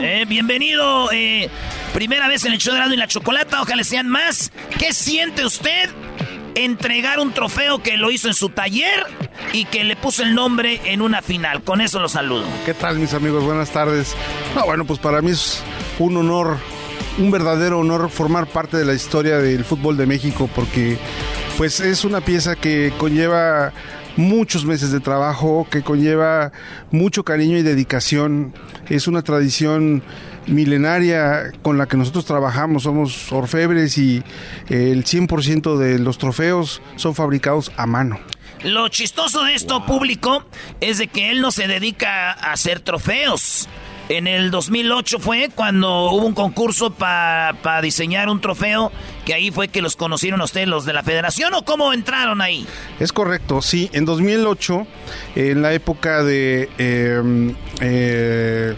Eh, 0.00 0.24
bienvenido, 0.26 1.10
eh, 1.12 1.50
primera 1.92 2.28
vez 2.28 2.44
en 2.44 2.52
el 2.52 2.58
show 2.58 2.74
de 2.74 2.94
y 2.94 2.96
la 2.96 3.08
Chocolata, 3.08 3.60
ojalá 3.60 3.84
sean 3.84 4.08
más. 4.08 4.52
¿Qué 4.78 4.92
siente 4.92 5.44
usted 5.44 5.90
entregar 6.58 7.20
un 7.20 7.32
trofeo 7.32 7.82
que 7.82 7.96
lo 7.96 8.10
hizo 8.10 8.28
en 8.28 8.34
su 8.34 8.48
taller 8.50 9.06
y 9.52 9.64
que 9.64 9.84
le 9.84 9.96
puso 9.96 10.22
el 10.22 10.34
nombre 10.34 10.80
en 10.84 11.02
una 11.02 11.22
final? 11.22 11.62
Con 11.62 11.80
eso 11.80 12.00
lo 12.00 12.08
saludo. 12.08 12.44
¿Qué 12.64 12.74
tal 12.74 12.98
mis 12.98 13.14
amigos? 13.14 13.44
Buenas 13.44 13.70
tardes. 13.70 14.14
No, 14.54 14.64
bueno, 14.64 14.84
pues 14.84 14.98
para 14.98 15.22
mí 15.22 15.30
es 15.30 15.62
un 15.98 16.16
honor, 16.16 16.56
un 17.18 17.30
verdadero 17.30 17.78
honor 17.78 18.10
formar 18.10 18.46
parte 18.46 18.76
de 18.76 18.84
la 18.84 18.94
historia 18.94 19.38
del 19.38 19.64
fútbol 19.64 19.96
de 19.96 20.06
México 20.06 20.48
porque 20.54 20.98
pues 21.56 21.80
es 21.80 22.04
una 22.04 22.20
pieza 22.20 22.54
que 22.56 22.92
conlleva 22.98 23.72
muchos 24.16 24.64
meses 24.64 24.90
de 24.90 25.00
trabajo, 25.00 25.66
que 25.70 25.82
conlleva 25.82 26.52
mucho 26.90 27.24
cariño 27.24 27.56
y 27.56 27.62
dedicación. 27.62 28.52
Es 28.88 29.06
una 29.06 29.22
tradición 29.22 30.02
milenaria 30.48 31.52
con 31.62 31.78
la 31.78 31.86
que 31.86 31.96
nosotros 31.96 32.24
trabajamos, 32.24 32.84
somos 32.84 33.30
orfebres 33.32 33.98
y 33.98 34.22
eh, 34.68 34.90
el 34.92 35.04
100% 35.04 35.76
de 35.76 35.98
los 35.98 36.18
trofeos 36.18 36.82
son 36.96 37.14
fabricados 37.14 37.72
a 37.76 37.86
mano. 37.86 38.18
Lo 38.64 38.88
chistoso 38.88 39.44
de 39.44 39.54
esto 39.54 39.86
público 39.86 40.44
es 40.80 40.98
de 40.98 41.06
que 41.06 41.30
él 41.30 41.40
no 41.40 41.52
se 41.52 41.68
dedica 41.68 42.32
a 42.32 42.52
hacer 42.52 42.80
trofeos. 42.80 43.68
En 44.08 44.26
el 44.26 44.50
2008 44.50 45.18
fue 45.20 45.50
cuando 45.54 46.10
hubo 46.10 46.24
un 46.24 46.32
concurso 46.32 46.90
para 46.90 47.82
diseñar 47.82 48.30
un 48.30 48.40
trofeo, 48.40 48.90
que 49.26 49.34
ahí 49.34 49.50
fue 49.50 49.68
que 49.68 49.82
los 49.82 49.96
conocieron 49.96 50.40
a 50.40 50.44
ustedes 50.44 50.66
los 50.66 50.86
de 50.86 50.94
la 50.94 51.02
federación 51.02 51.52
o 51.52 51.62
cómo 51.62 51.92
entraron 51.92 52.40
ahí. 52.40 52.66
Es 52.98 53.12
correcto, 53.12 53.60
sí. 53.60 53.90
En 53.92 54.06
2008, 54.06 54.86
en 55.36 55.62
la 55.62 55.74
época 55.74 56.22
de... 56.24 56.70
eh, 56.78 57.54
eh, 57.80 58.76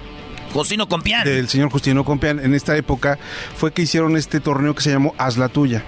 Justino 0.53 0.89
Compián. 0.89 1.25
Del 1.25 1.49
señor 1.49 1.71
Justino 1.71 2.05
Compián, 2.05 2.41
en 2.41 2.55
esta 2.55 2.77
época 2.77 3.19
fue 3.57 3.73
que 3.73 3.83
hicieron 3.83 4.17
este 4.17 4.41
torneo 4.41 4.75
que 4.75 4.83
se 4.83 4.91
llamó 4.91 5.15
Haz 5.19 5.37
la 5.37 5.49
Tuya. 5.49 5.85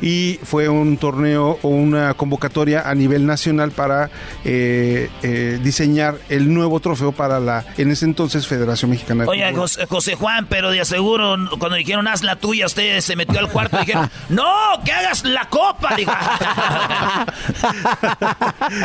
Y 0.00 0.40
fue 0.42 0.68
un 0.68 0.96
torneo 0.96 1.58
o 1.62 1.68
una 1.68 2.14
convocatoria 2.14 2.88
a 2.88 2.94
nivel 2.94 3.26
nacional 3.26 3.70
para 3.70 4.10
eh, 4.44 5.10
eh, 5.22 5.58
diseñar 5.62 6.18
el 6.28 6.52
nuevo 6.52 6.80
trofeo 6.80 7.12
para 7.12 7.40
la, 7.40 7.64
en 7.76 7.90
ese 7.90 8.06
entonces, 8.06 8.46
Federación 8.46 8.90
Mexicana 8.90 9.24
de 9.24 9.30
Oye, 9.30 9.48
Fútbol. 9.50 9.60
José, 9.60 9.86
José 9.86 10.14
Juan, 10.14 10.46
pero 10.48 10.70
de 10.70 10.80
aseguro, 10.80 11.36
cuando 11.58 11.76
dijeron 11.76 12.08
haz 12.08 12.22
la 12.22 12.36
tuya, 12.36 12.66
usted 12.66 13.00
se 13.00 13.16
metió 13.16 13.38
al 13.38 13.50
cuarto 13.50 13.76
y 13.76 13.80
dijeron, 13.80 14.10
no, 14.28 14.52
que 14.84 14.92
hagas 14.92 15.24
la 15.24 15.48
copa. 15.48 15.96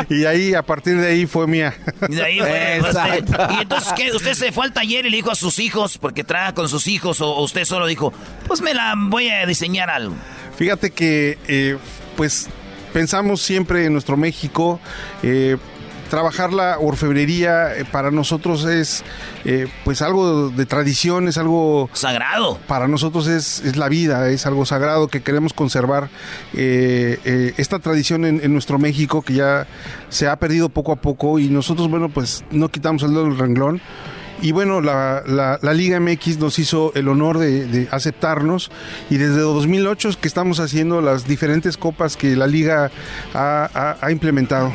Y 0.10 0.26
ahí, 0.26 0.54
a 0.54 0.64
partir 0.64 1.00
de 1.00 1.08
ahí, 1.08 1.26
fue 1.26 1.48
mía. 1.48 1.74
Y 2.10 2.16
de 2.16 2.24
ahí 2.24 2.40
fue, 2.40 2.78
pues, 2.82 2.96
y 3.58 3.62
entonces, 3.62 3.94
¿qué? 3.94 4.12
¿Usted 4.12 4.34
se 4.34 4.52
fue 4.52 4.66
al 4.66 4.74
taller 4.74 5.06
y 5.06 5.10
le 5.10 5.18
dijo 5.18 5.32
a 5.32 5.36
sus 5.36 5.60
hijos, 5.60 5.98
porque 5.98 6.24
trabaja 6.24 6.54
con 6.54 6.70
sus 6.70 6.88
hijos, 6.88 7.22
o 7.22 7.42
usted 7.42 7.66
solo 7.66 7.86
dijo, 7.86 8.14
pues 8.48 8.62
me 8.62 8.74
la 8.74 8.94
voy 8.98 9.30
a 9.30 9.46
diseñar 9.46 9.90
algo? 9.90 10.16
Fíjate 10.58 10.92
que, 10.92 11.38
eh, 11.48 11.78
pues, 12.16 12.48
pensamos 12.94 13.42
siempre 13.42 13.86
en 13.86 13.94
nuestro 13.94 14.18
México. 14.18 14.80
eh, 15.24 15.58
trabajar 16.10 16.54
la 16.54 16.78
orfebrería 16.80 17.76
eh, 17.76 17.84
para 17.84 18.12
nosotros 18.12 18.64
es, 18.66 19.04
eh, 19.44 19.68
pues, 19.84 20.02
algo 20.04 20.50
de 20.50 20.66
tradición, 20.68 21.28
es 21.28 21.38
algo 21.38 21.90
sagrado. 21.94 22.60
Para 22.68 22.88
nosotros 22.88 23.28
es, 23.28 23.60
es 23.66 23.76
la 23.76 23.90
vida, 23.90 24.30
es 24.30 24.46
algo 24.46 24.66
sagrado 24.66 25.08
que 25.08 25.24
queremos 25.24 25.52
conservar 25.52 26.10
eh, 26.54 27.20
eh, 27.26 27.54
esta 27.58 27.80
tradición 27.80 28.24
en, 28.24 28.40
en 28.44 28.54
nuestro 28.54 28.78
México 28.78 29.24
que 29.24 29.34
ya 29.34 29.66
se 30.10 30.28
ha 30.28 30.38
perdido 30.38 30.70
poco 30.70 30.92
a 30.92 30.98
poco 30.98 31.40
y 31.40 31.50
nosotros, 31.50 31.90
bueno, 31.90 32.10
pues, 32.10 32.46
no 32.52 32.70
quitamos 32.70 33.02
el 33.04 33.10
dedo 33.10 33.24
del 33.24 33.38
renglón. 33.38 33.82
Y 34.42 34.52
bueno, 34.52 34.82
la, 34.82 35.24
la- 35.26 35.58
la 35.62 35.74
Liga 35.74 36.00
MX 36.00 36.38
nos 36.40 36.60
hizo 36.60 36.92
el 36.96 37.08
honor 37.08 37.38
de, 37.40 37.66
de 37.66 37.88
aceptarnos 37.92 38.70
y 39.10 39.18
desde 39.18 39.40
2008 39.40 40.10
es 40.10 40.18
que 40.18 40.28
estamos 40.28 40.60
haciendo 40.60 41.02
las 41.02 41.28
diferentes 41.28 41.78
copas 41.78 42.18
que 42.18 42.36
la 42.36 42.46
Liga 42.46 42.92
ha, 43.34 43.70
ha- 43.74 43.98
ha 44.02 44.12
implementado. 44.12 44.72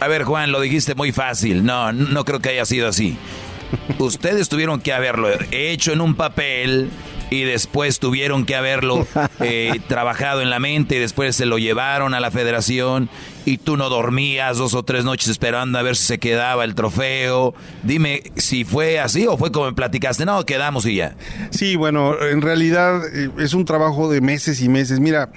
A 0.00 0.08
ver, 0.08 0.24
Juan, 0.24 0.50
lo 0.50 0.60
dijiste 0.60 0.94
muy 0.94 1.12
fácil. 1.12 1.64
No, 1.64 1.92
no 1.92 2.24
creo 2.24 2.40
que 2.40 2.48
haya 2.50 2.64
sido 2.64 2.88
así. 2.88 3.16
Ustedes 3.98 4.48
tuvieron 4.48 4.80
que 4.80 4.92
haberlo 4.92 5.28
hecho 5.50 5.92
en 5.92 6.00
un 6.00 6.14
papel 6.14 6.90
y 7.30 7.42
después 7.44 8.00
tuvieron 8.00 8.44
que 8.44 8.56
haberlo 8.56 9.06
eh, 9.38 9.78
trabajado 9.88 10.40
en 10.42 10.50
la 10.50 10.58
mente 10.58 10.96
y 10.96 10.98
después 10.98 11.36
se 11.36 11.46
lo 11.46 11.58
llevaron 11.58 12.12
a 12.14 12.18
la 12.20 12.30
federación 12.32 13.08
y 13.44 13.58
tú 13.58 13.76
no 13.76 13.88
dormías 13.88 14.58
dos 14.58 14.74
o 14.74 14.82
tres 14.82 15.04
noches 15.04 15.28
esperando 15.28 15.78
a 15.78 15.82
ver 15.82 15.96
si 15.96 16.04
se 16.06 16.18
quedaba 16.18 16.64
el 16.64 16.74
trofeo. 16.74 17.54
Dime 17.82 18.22
si 18.36 18.64
fue 18.64 19.00
así 19.00 19.26
o 19.26 19.36
fue 19.38 19.50
como 19.50 19.66
me 19.66 19.72
platicaste. 19.72 20.24
No, 20.26 20.44
quedamos 20.44 20.84
y 20.86 20.96
ya. 20.96 21.16
Sí, 21.50 21.76
bueno, 21.76 22.20
en 22.22 22.42
realidad 22.42 23.00
eh, 23.14 23.30
es 23.38 23.54
un 23.54 23.64
trabajo 23.64 24.10
de 24.10 24.20
meses 24.20 24.60
y 24.60 24.68
meses. 24.68 25.00
Mira, 25.00 25.30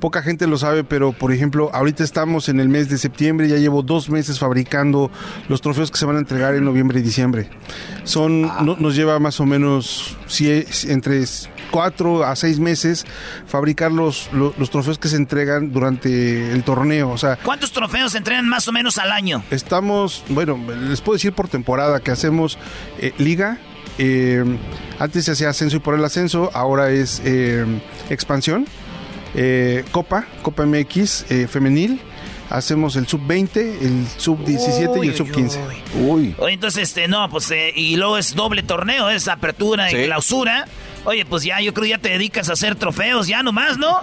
poca 0.00 0.22
gente 0.22 0.46
lo 0.46 0.56
sabe, 0.58 0.84
pero 0.84 1.12
por 1.12 1.32
ejemplo, 1.32 1.70
ahorita 1.72 2.04
estamos 2.04 2.48
en 2.48 2.60
el 2.60 2.68
mes 2.68 2.88
de 2.88 2.98
septiembre, 2.98 3.48
ya 3.48 3.56
llevo 3.56 3.82
dos 3.82 4.08
meses 4.10 4.38
fabricando 4.38 5.10
los 5.48 5.60
trofeos 5.60 5.90
que 5.90 5.98
se 5.98 6.06
van 6.06 6.16
a 6.16 6.20
entregar 6.20 6.54
en 6.54 6.64
noviembre 6.64 7.00
y 7.00 7.02
diciembre. 7.02 7.48
Son, 8.04 8.42
no- 8.42 8.76
nos 8.78 8.94
lleva 8.94 9.18
más 9.18 9.40
o 9.40 9.46
menos 9.46 10.16
entre 10.86 11.24
cuatro 11.70 12.24
a 12.24 12.34
seis 12.36 12.58
meses 12.58 13.04
fabricar 13.46 13.92
los, 13.92 14.28
lo- 14.32 14.54
los, 14.58 14.70
trofeos 14.70 14.98
que 14.98 15.08
se 15.08 15.16
entregan 15.16 15.72
durante 15.72 16.52
el 16.52 16.62
torneo. 16.64 17.10
O 17.10 17.18
sea, 17.18 17.36
¿Cuántos 17.36 17.72
trofeos 17.72 18.12
se 18.12 18.18
entrenan 18.18 18.48
más 18.48 18.66
o 18.68 18.72
menos 18.72 18.98
al 18.98 19.12
año? 19.12 19.42
Estamos, 19.50 20.24
bueno, 20.28 20.58
les 20.88 21.00
puedo 21.00 21.16
decir 21.16 21.32
por 21.32 21.48
temporada 21.48 22.00
que 22.00 22.10
hacemos 22.10 22.58
eh, 22.98 23.12
liga. 23.18 23.58
eh, 23.98 24.44
antes 24.98 25.24
se 25.24 25.32
hacía 25.32 25.48
ascenso 25.50 25.76
y 25.76 25.80
por 25.80 25.94
el 25.94 26.04
ascenso, 26.04 26.50
ahora 26.54 26.90
es 26.90 27.22
eh, 27.24 27.64
expansión. 28.10 28.66
eh, 29.34 29.84
Copa, 29.92 30.26
Copa 30.42 30.64
MX 30.66 31.30
eh, 31.30 31.46
femenil. 31.48 32.00
Hacemos 32.50 32.96
el 32.96 33.06
sub 33.06 33.20
20, 33.26 33.60
el 33.84 34.06
sub 34.16 34.42
17 34.42 35.04
y 35.04 35.08
el 35.08 35.14
sub 35.14 35.30
15. 35.30 35.60
Uy. 36.00 36.34
Oye, 36.38 36.54
entonces, 36.54 36.84
este, 36.84 37.06
no, 37.06 37.28
pues, 37.28 37.50
eh, 37.50 37.74
y 37.76 37.96
luego 37.96 38.16
es 38.16 38.34
doble 38.34 38.62
torneo, 38.62 39.10
es 39.10 39.28
apertura 39.28 39.92
y 39.92 39.94
Sí. 39.96 40.04
clausura. 40.06 40.64
Oye, 41.08 41.24
pues 41.24 41.42
ya, 41.42 41.58
yo 41.62 41.72
creo 41.72 41.86
ya 41.86 41.96
te 41.96 42.10
dedicas 42.10 42.50
a 42.50 42.52
hacer 42.52 42.74
trofeos, 42.74 43.28
ya 43.28 43.42
nomás, 43.42 43.78
¿no? 43.78 43.98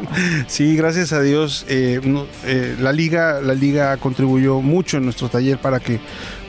Sí, 0.48 0.76
gracias 0.76 1.14
a 1.14 1.22
Dios, 1.22 1.64
eh, 1.70 2.02
eh, 2.46 2.76
la 2.80 2.92
liga, 2.92 3.42
la 3.42 3.54
liga 3.54 3.96
contribuyó 3.98 4.60
mucho 4.60 4.98
en 4.98 5.04
nuestro 5.04 5.30
taller 5.30 5.60
para 5.60 5.80
que 5.80 6.00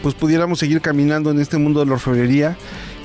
pues 0.03 0.15
pudiéramos 0.15 0.59
seguir 0.59 0.81
caminando 0.81 1.31
en 1.31 1.41
este 1.41 1.59
mundo 1.59 1.81
de 1.81 1.87
la 1.87 1.93
orfebrería 1.93 2.57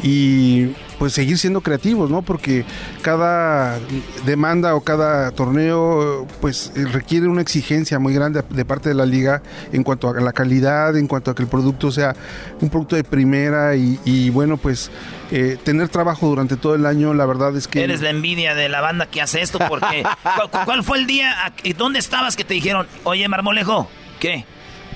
y 0.04 0.68
pues 0.98 1.14
seguir 1.14 1.38
siendo 1.38 1.62
creativos, 1.62 2.10
¿no? 2.10 2.22
Porque 2.22 2.66
cada 3.02 3.80
demanda 4.26 4.76
o 4.76 4.82
cada 4.82 5.32
torneo 5.32 6.28
pues 6.40 6.72
requiere 6.76 7.28
una 7.28 7.42
exigencia 7.42 8.00
muy 8.00 8.14
grande 8.14 8.44
de 8.50 8.66
parte 8.66 8.90
de 8.90 8.96
la 8.96 9.06
liga 9.06 9.42
en 9.72 9.84
cuanto 9.84 10.10
a 10.10 10.20
la 10.22 10.34
calidad, 10.34 10.98
en 10.98 11.08
cuanto 11.08 11.32
a 11.32 11.36
que 11.36 11.44
el 11.44 11.50
producto 11.50 11.92
sea 11.92 12.16
un 12.62 12.70
producto 12.70 12.96
de 12.96 13.04
primera 13.04 13.76
y, 13.76 14.30
bueno 14.32 14.58
pues 14.58 14.92
eh, 15.32 15.58
tener 15.64 15.90
trabajo 15.90 16.28
durante 16.28 16.58
todo 16.58 16.76
el 16.76 16.86
año, 16.86 17.14
la 17.14 17.26
verdad 17.26 17.56
es 17.56 17.68
que... 17.68 17.84
Eres 17.84 18.02
la 18.02 18.10
envidia 18.10 18.54
de 18.54 18.70
la 18.70 18.82
banda 18.82 19.06
que 19.06 19.22
hace 19.22 19.42
esto 19.42 19.60
porque 19.68 20.04
¿cuál, 20.24 20.66
cuál 20.66 20.84
fue 20.84 20.98
el 20.98 21.08
día, 21.08 21.54
dónde 21.78 22.00
estabas 22.00 22.36
que 22.36 22.44
te 22.44 22.54
dijeron, 22.54 22.88
oye 23.04 23.28
Marmolejo, 23.28 23.90
¿qué? 24.20 24.46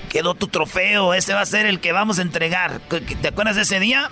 Quedó 0.08 0.34
tu 0.34 0.48
trofeo, 0.48 1.14
ese 1.14 1.34
va 1.34 1.40
a 1.40 1.46
ser 1.46 1.66
el 1.66 1.80
que 1.80 1.92
vamos 1.92 2.18
a 2.18 2.22
entregar. 2.22 2.80
¿Te 3.20 3.28
acuerdas 3.28 3.56
de 3.56 3.62
ese 3.62 3.80
día? 3.80 4.08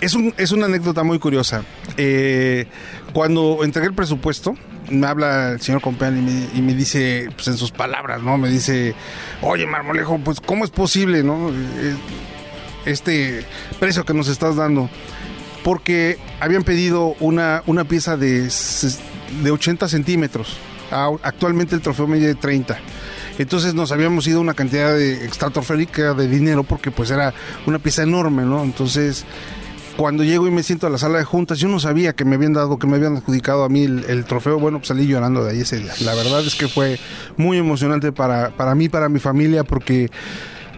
Es, 0.00 0.14
un, 0.14 0.34
es 0.36 0.50
una 0.52 0.66
anécdota 0.66 1.02
muy 1.02 1.18
curiosa. 1.18 1.64
Eh, 1.96 2.66
cuando 3.12 3.60
entregué 3.64 3.88
el 3.88 3.94
presupuesto, 3.94 4.54
me 4.90 5.06
habla 5.06 5.52
el 5.52 5.60
señor 5.60 5.80
Compeán 5.82 6.50
y 6.54 6.62
me, 6.62 6.74
dice, 6.74 7.28
pues 7.34 7.48
en 7.48 7.56
sus 7.56 7.70
palabras, 7.70 8.22
¿no? 8.22 8.38
Me 8.38 8.48
dice, 8.48 8.94
oye, 9.42 9.66
Marmolejo, 9.66 10.18
pues 10.18 10.40
¿cómo 10.40 10.64
es 10.64 10.70
posible, 10.70 11.22
¿no? 11.22 11.50
Eh, 11.50 11.96
este 12.86 13.44
precio 13.78 14.04
que 14.04 14.14
nos 14.14 14.28
estás 14.28 14.56
dando. 14.56 14.88
Porque 15.62 16.18
habían 16.40 16.64
pedido 16.64 17.14
una, 17.20 17.62
una 17.66 17.84
pieza 17.84 18.16
de, 18.16 18.48
de 19.42 19.50
80 19.50 19.88
centímetros. 19.88 20.56
Actualmente 20.90 21.74
el 21.74 21.82
trofeo 21.82 22.06
mide 22.06 22.34
30. 22.34 22.78
Entonces 23.38 23.74
nos 23.74 23.92
habíamos 23.92 24.26
ido 24.26 24.40
una 24.40 24.54
cantidad 24.54 24.94
de 24.94 25.24
estratosférica 25.24 26.14
de 26.14 26.28
dinero 26.28 26.64
porque 26.64 26.90
pues 26.90 27.10
era 27.10 27.32
una 27.66 27.78
pieza 27.78 28.02
enorme, 28.02 28.42
¿no? 28.42 28.62
Entonces 28.62 29.24
cuando 29.96 30.24
llego 30.24 30.46
y 30.46 30.50
me 30.50 30.62
siento 30.62 30.86
a 30.86 30.90
la 30.90 30.98
sala 30.98 31.18
de 31.18 31.24
juntas, 31.24 31.58
yo 31.58 31.68
no 31.68 31.80
sabía 31.80 32.14
que 32.14 32.24
me 32.24 32.36
habían 32.36 32.52
dado, 32.52 32.78
que 32.78 32.86
me 32.86 32.96
habían 32.96 33.16
adjudicado 33.16 33.64
a 33.64 33.68
mí 33.68 33.84
el, 33.84 34.24
trofeo. 34.24 34.58
Bueno, 34.58 34.78
pues 34.78 34.88
salí 34.88 35.06
llorando 35.06 35.44
de 35.44 35.52
ahí 35.52 35.60
ese 35.60 35.78
día. 35.78 35.92
La 36.00 36.14
verdad 36.14 36.40
es 36.40 36.54
que 36.54 36.68
fue 36.68 36.98
muy 37.36 37.58
emocionante 37.58 38.12
para, 38.12 38.50
para 38.50 38.74
mí, 38.74 38.88
para 38.88 39.08
mi 39.08 39.18
familia, 39.18 39.64
porque 39.64 40.10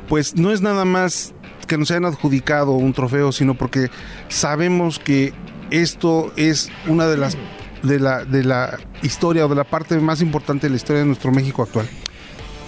pues 0.09 0.37
no 0.37 0.51
es 0.51 0.61
nada 0.61 0.85
más 0.85 1.35
que 1.67 1.79
nos 1.79 1.91
hayan 1.91 2.05
adjudicado 2.05 2.73
un 2.73 2.93
trofeo, 2.93 3.33
sino 3.33 3.55
porque 3.55 3.91
sabemos 4.29 4.99
que 4.99 5.33
esto 5.71 6.33
es 6.37 6.71
una 6.87 7.07
de 7.07 7.17
las 7.17 7.37
de 7.83 7.99
la, 7.99 8.25
de 8.25 8.45
la 8.45 8.79
historia 9.03 9.45
o 9.47 9.49
de 9.49 9.57
la 9.57 9.65
parte 9.65 9.99
más 9.99 10.21
importante 10.21 10.67
de 10.67 10.71
la 10.71 10.77
historia 10.77 11.01
de 11.01 11.07
nuestro 11.07 11.33
México 11.33 11.63
actual. 11.63 11.89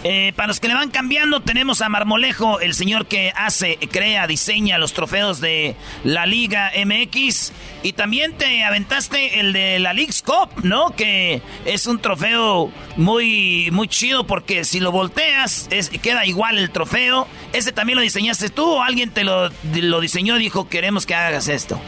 Eh, 0.07 0.35
para 0.37 0.49
los 0.49 0.61
que 0.61 0.69
le 0.69 0.75
van 0.75 0.91
cambiando, 0.91 1.41
tenemos 1.41 1.81
a 1.81 1.89
Marmolejo, 1.89 2.61
el 2.61 2.75
señor 2.75 3.07
que 3.07 3.33
hace, 3.35 3.79
crea, 3.91 4.27
diseña 4.27 4.77
los 4.77 4.93
trofeos 4.93 5.41
de 5.41 5.77
la 6.05 6.27
Liga 6.27 6.71
MX. 6.77 7.53
Y 7.83 7.95
también 7.95 8.35
te 8.35 8.65
aventaste 8.65 9.41
el 9.41 9.55
de 9.55 9.79
la 9.79 9.95
League's 9.95 10.21
Cup, 10.23 10.63
¿no? 10.63 10.91
Que 10.95 11.41
es 11.65 11.87
un 11.87 11.99
trofeo 12.01 12.71
muy, 12.97 13.71
muy 13.73 13.89
chido 13.89 14.27
porque 14.27 14.65
si 14.65 14.79
lo 14.79 14.93
volteas, 14.93 15.69
es, 15.71 15.89
queda 15.89 16.27
igual 16.27 16.59
el 16.59 16.71
trofeo. 16.71 17.27
¿Ese 17.55 17.73
también 17.73 17.97
lo 17.97 18.03
diseñaste 18.03 18.51
tú 18.51 18.65
o 18.65 18.83
alguien 18.83 19.11
te 19.11 19.25
lo, 19.25 19.49
lo 19.73 20.01
diseñó 20.01 20.37
y 20.37 20.41
dijo, 20.41 20.69
queremos 20.69 21.07
que 21.07 21.15
hagas 21.15 21.49
esto? 21.49 21.81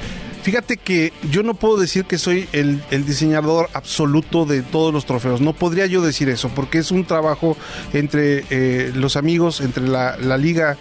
Fíjate 0.46 0.76
que 0.76 1.12
yo 1.28 1.42
no 1.42 1.54
puedo 1.54 1.76
decir 1.76 2.04
que 2.04 2.18
soy 2.18 2.48
el, 2.52 2.80
diseñador 3.04 3.68
absoluto 3.72 4.46
de 4.46 4.62
todos 4.62 4.94
los 4.94 5.04
trofeos. 5.04 5.40
No 5.40 5.54
podría 5.54 5.86
yo 5.86 6.02
decir 6.02 6.28
eso, 6.28 6.50
porque 6.54 6.78
es 6.78 6.92
un 6.92 7.04
trabajo 7.04 7.56
entre 7.92 8.44
eh, 8.50 8.92
los 8.94 9.16
amigos, 9.16 9.60
entre 9.60 9.88
la, 9.88 10.16
liga 10.38 10.76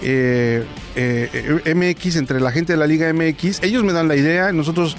eh, 0.00 0.64
eh, 0.96 1.74
MX, 1.74 2.16
entre 2.16 2.40
la 2.40 2.50
gente 2.50 2.72
de 2.72 2.78
la 2.78 2.86
Liga 2.86 3.12
MX. 3.12 3.62
Ellos 3.62 3.84
me 3.84 3.92
dan 3.92 4.08
la 4.08 4.16
idea, 4.16 4.52
nosotros 4.52 4.96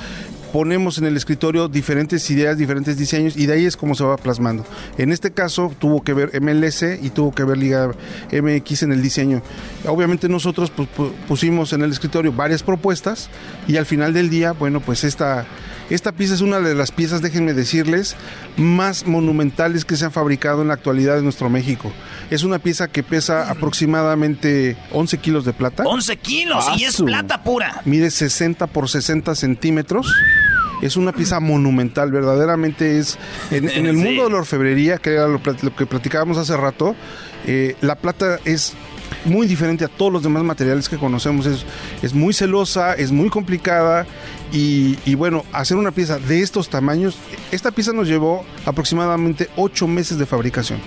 ponemos 0.51 0.97
en 0.97 1.05
el 1.05 1.17
escritorio 1.17 1.67
diferentes 1.67 2.29
ideas, 2.29 2.57
diferentes 2.57 2.97
diseños 2.97 3.37
y 3.37 3.45
de 3.45 3.53
ahí 3.53 3.65
es 3.65 3.77
como 3.77 3.95
se 3.95 4.03
va 4.03 4.17
plasmando. 4.17 4.65
En 4.97 5.11
este 5.11 5.31
caso 5.31 5.73
tuvo 5.79 6.03
que 6.03 6.13
ver 6.13 6.39
MLS 6.41 6.83
y 7.01 7.09
tuvo 7.09 7.33
que 7.33 7.43
ver 7.43 7.57
Liga 7.57 7.91
MX 8.31 8.83
en 8.83 8.91
el 8.91 9.01
diseño. 9.01 9.41
Obviamente 9.87 10.29
nosotros 10.29 10.71
pues, 10.71 10.89
pusimos 11.27 11.73
en 11.73 11.81
el 11.81 11.91
escritorio 11.91 12.31
varias 12.31 12.63
propuestas 12.63 13.29
y 13.67 13.77
al 13.77 13.85
final 13.85 14.13
del 14.13 14.29
día, 14.29 14.51
bueno, 14.51 14.81
pues 14.81 15.03
esta, 15.03 15.45
esta 15.89 16.11
pieza 16.11 16.33
es 16.33 16.41
una 16.41 16.59
de 16.59 16.75
las 16.75 16.91
piezas, 16.91 17.21
déjenme 17.21 17.53
decirles, 17.53 18.15
más 18.57 19.05
monumentales 19.07 19.85
que 19.85 19.95
se 19.95 20.05
han 20.05 20.11
fabricado 20.11 20.61
en 20.61 20.67
la 20.67 20.73
actualidad 20.73 21.17
en 21.17 21.23
nuestro 21.23 21.49
México. 21.49 21.91
Es 22.29 22.43
una 22.43 22.59
pieza 22.59 22.87
que 22.87 23.03
pesa 23.03 23.49
aproximadamente 23.49 24.77
11 24.91 25.17
kilos 25.19 25.45
de 25.45 25.53
plata. 25.53 25.83
11 25.85 26.17
kilos 26.17 26.65
y 26.77 26.83
es 26.83 27.01
plata 27.01 27.43
pura. 27.43 27.81
Mide 27.85 28.11
60 28.11 28.67
por 28.67 28.89
60 28.89 29.35
centímetros 29.35 30.11
es 30.81 30.97
una 30.97 31.11
pieza 31.11 31.39
monumental, 31.39 32.11
verdaderamente 32.11 32.99
es, 32.99 33.17
en, 33.51 33.69
el 33.69 33.93
mundo 33.93 34.25
de 34.25 34.31
la 34.31 34.37
orfebrería, 34.37 34.97
que 34.97 35.11
era 35.11 35.27
lo, 35.27 35.41
que 35.41 35.85
platicábamos 35.85 36.37
hace 36.37 36.57
rato, 36.57 36.95
eh, 37.45 37.75
la 37.81 37.95
plata 37.95 38.39
es 38.45 38.73
muy 39.25 39.47
diferente 39.47 39.85
a 39.85 39.87
todos 39.87 40.11
los 40.11 40.23
demás 40.23 40.43
materiales 40.43 40.89
que 40.89 40.97
conocemos, 40.97 41.45
es, 41.45 41.65
es 42.01 42.13
muy 42.13 42.33
celosa, 42.33 42.93
es 42.93 43.11
muy 43.11 43.29
complicada 43.29 44.05
y, 44.51 44.97
y, 45.05 45.15
bueno, 45.15 45.45
hacer 45.53 45.77
una 45.77 45.91
pieza 45.91 46.17
de 46.17 46.41
estos 46.41 46.69
tamaños, 46.69 47.17
esta 47.51 47.71
pieza 47.71 47.93
nos 47.93 48.07
llevó 48.07 48.45
aproximadamente 48.65 49.49
ocho 49.55 49.87
meses 49.87 50.17
de 50.17 50.25
fabricación. 50.25 50.79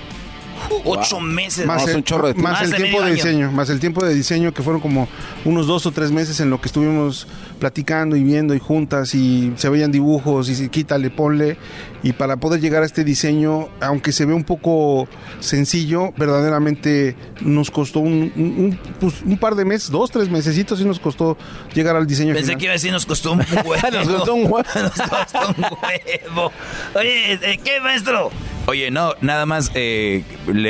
Ocho 0.84 1.20
meses. 1.20 1.66
Más, 1.66 1.86
el, 1.88 2.04
más 2.36 2.62
el 2.62 2.74
tiempo 2.74 3.02
de 3.02 3.12
diseño, 3.12 3.52
más 3.52 3.70
el 3.70 3.80
tiempo 3.80 4.04
de 4.04 4.14
diseño 4.14 4.52
que 4.52 4.62
fueron 4.62 4.80
como 4.80 5.08
unos 5.44 5.66
dos 5.66 5.86
o 5.86 5.92
tres 5.92 6.10
meses 6.10 6.40
en 6.40 6.50
lo 6.50 6.60
que 6.60 6.68
estuvimos 6.68 7.26
platicando 7.58 8.16
y 8.16 8.22
viendo 8.22 8.54
y 8.54 8.58
juntas 8.58 9.14
y 9.14 9.52
se 9.56 9.68
veían 9.68 9.92
dibujos 9.92 10.48
y 10.50 10.68
quítale, 10.68 11.10
ponle 11.10 11.56
y 12.04 12.12
para 12.12 12.36
poder 12.36 12.60
llegar 12.60 12.82
a 12.82 12.86
este 12.86 13.02
diseño, 13.02 13.70
aunque 13.80 14.12
se 14.12 14.26
ve 14.26 14.34
un 14.34 14.44
poco 14.44 15.08
sencillo, 15.40 16.12
verdaderamente 16.18 17.16
nos 17.40 17.70
costó 17.70 18.00
un, 18.00 18.78
pues, 19.00 19.14
par 19.40 19.54
de 19.54 19.64
meses, 19.64 19.90
dos, 19.90 20.10
tres 20.10 20.28
mesecitos 20.28 20.80
y 20.82 20.84
nos 20.84 21.00
costó 21.00 21.38
llegar 21.72 21.96
al 21.96 22.06
diseño 22.06 22.34
Pensé 22.34 22.56
que 22.56 22.64
iba 22.64 22.72
a 22.72 22.74
decir 22.74 22.92
nos 22.92 23.06
costó 23.06 23.32
un 23.32 23.40
huevo. 23.64 23.74
nos 23.90 24.08
costó 24.08 24.34
un 24.34 24.42
huevo. 24.42 24.64
nos 24.74 24.92
costó 24.92 25.48
un 25.48 25.64
huevo. 25.64 26.52
Oye, 26.94 27.32
eh, 27.32 27.60
¿qué 27.64 27.80
maestro? 27.80 28.30
Oye, 28.66 28.90
no, 28.90 29.14
nada 29.22 29.46
más, 29.46 29.70
eh, 29.74 30.24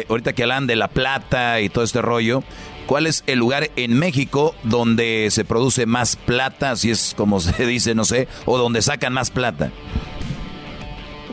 ahorita 0.09 0.33
que 0.35 0.43
hablan 0.45 0.67
de 0.67 0.77
la 0.77 0.89
plata 0.89 1.61
y 1.61 1.69
todo 1.69 1.83
este 1.83 2.03
rollo, 2.03 2.45
¿cuál 2.87 3.07
es 3.07 3.25
el 3.27 3.39
lugar 3.39 3.71
en 3.77 3.99
México 3.99 4.55
donde 4.63 5.29
se 5.31 5.45
produce 5.45 5.87
más 5.87 6.17
plata, 6.17 6.77
si 6.77 6.91
es 6.91 7.15
como 7.17 7.41
se 7.41 7.67
dice, 7.67 7.95
no 7.95 8.05
sé, 8.05 8.29
o 8.47 8.59
donde 8.59 8.83
sacan 8.83 9.13
más 9.13 9.31
plata? 9.31 9.71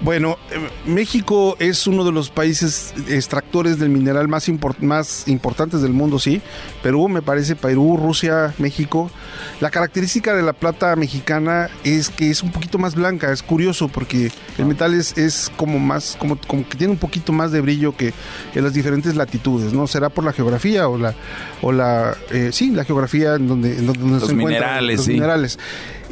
Bueno, 0.02 0.38
eh, 0.50 0.58
México 0.88 1.56
es 1.60 1.86
uno 1.86 2.04
de 2.04 2.12
los 2.12 2.32
países 2.32 2.94
extractores 3.08 3.78
del 3.78 3.90
mineral 3.90 4.28
más, 4.28 4.50
más 4.80 5.28
importantes 5.28 5.84
del 5.84 5.94
mundo, 5.94 6.18
sí. 6.18 6.42
Perú, 6.82 7.08
me 7.08 7.22
parece, 7.22 7.56
Perú, 7.56 7.98
Rusia, 8.02 8.54
México. 8.58 9.12
La 9.60 9.70
característica 9.70 10.34
de 10.34 10.42
la 10.42 10.54
plata 10.54 10.96
mexicana 10.96 11.70
es 11.84 12.10
que 12.10 12.32
es 12.32 12.42
un 12.42 12.52
poquito 12.52 12.80
más 12.80 12.96
blanca. 12.96 13.32
Es 13.32 13.44
curioso 13.44 13.90
porque 13.90 14.32
el 14.58 14.66
metal 14.66 14.96
es, 14.96 15.16
es 15.20 15.52
como 15.56 15.78
más, 15.78 16.18
como, 16.20 16.36
como 16.48 16.68
que 16.68 16.78
tiene 16.78 16.94
un 16.94 17.00
poquito 17.00 17.32
más 17.32 17.52
de 17.52 17.62
brillo 17.62 17.96
que 17.96 18.12
en 18.56 18.64
las 18.64 18.74
diferentes 18.74 19.16
latitudes, 19.16 19.72
¿no? 19.72 19.86
Será 19.86 20.10
por 20.10 20.24
la 20.24 20.34
geografía 20.34 20.88
o 20.88 20.98
la, 20.98 21.14
o 21.62 21.72
la, 21.72 22.18
eh, 22.32 22.50
sí, 22.52 22.72
la 22.72 22.86
geografía 22.86 23.36
en 23.36 23.48
donde, 23.48 23.78
en 23.78 23.86
donde 23.86 24.20
los 24.20 24.28
se 24.28 24.34
minerales, 24.34 24.98
los 24.98 25.08
minerales. 25.08 25.60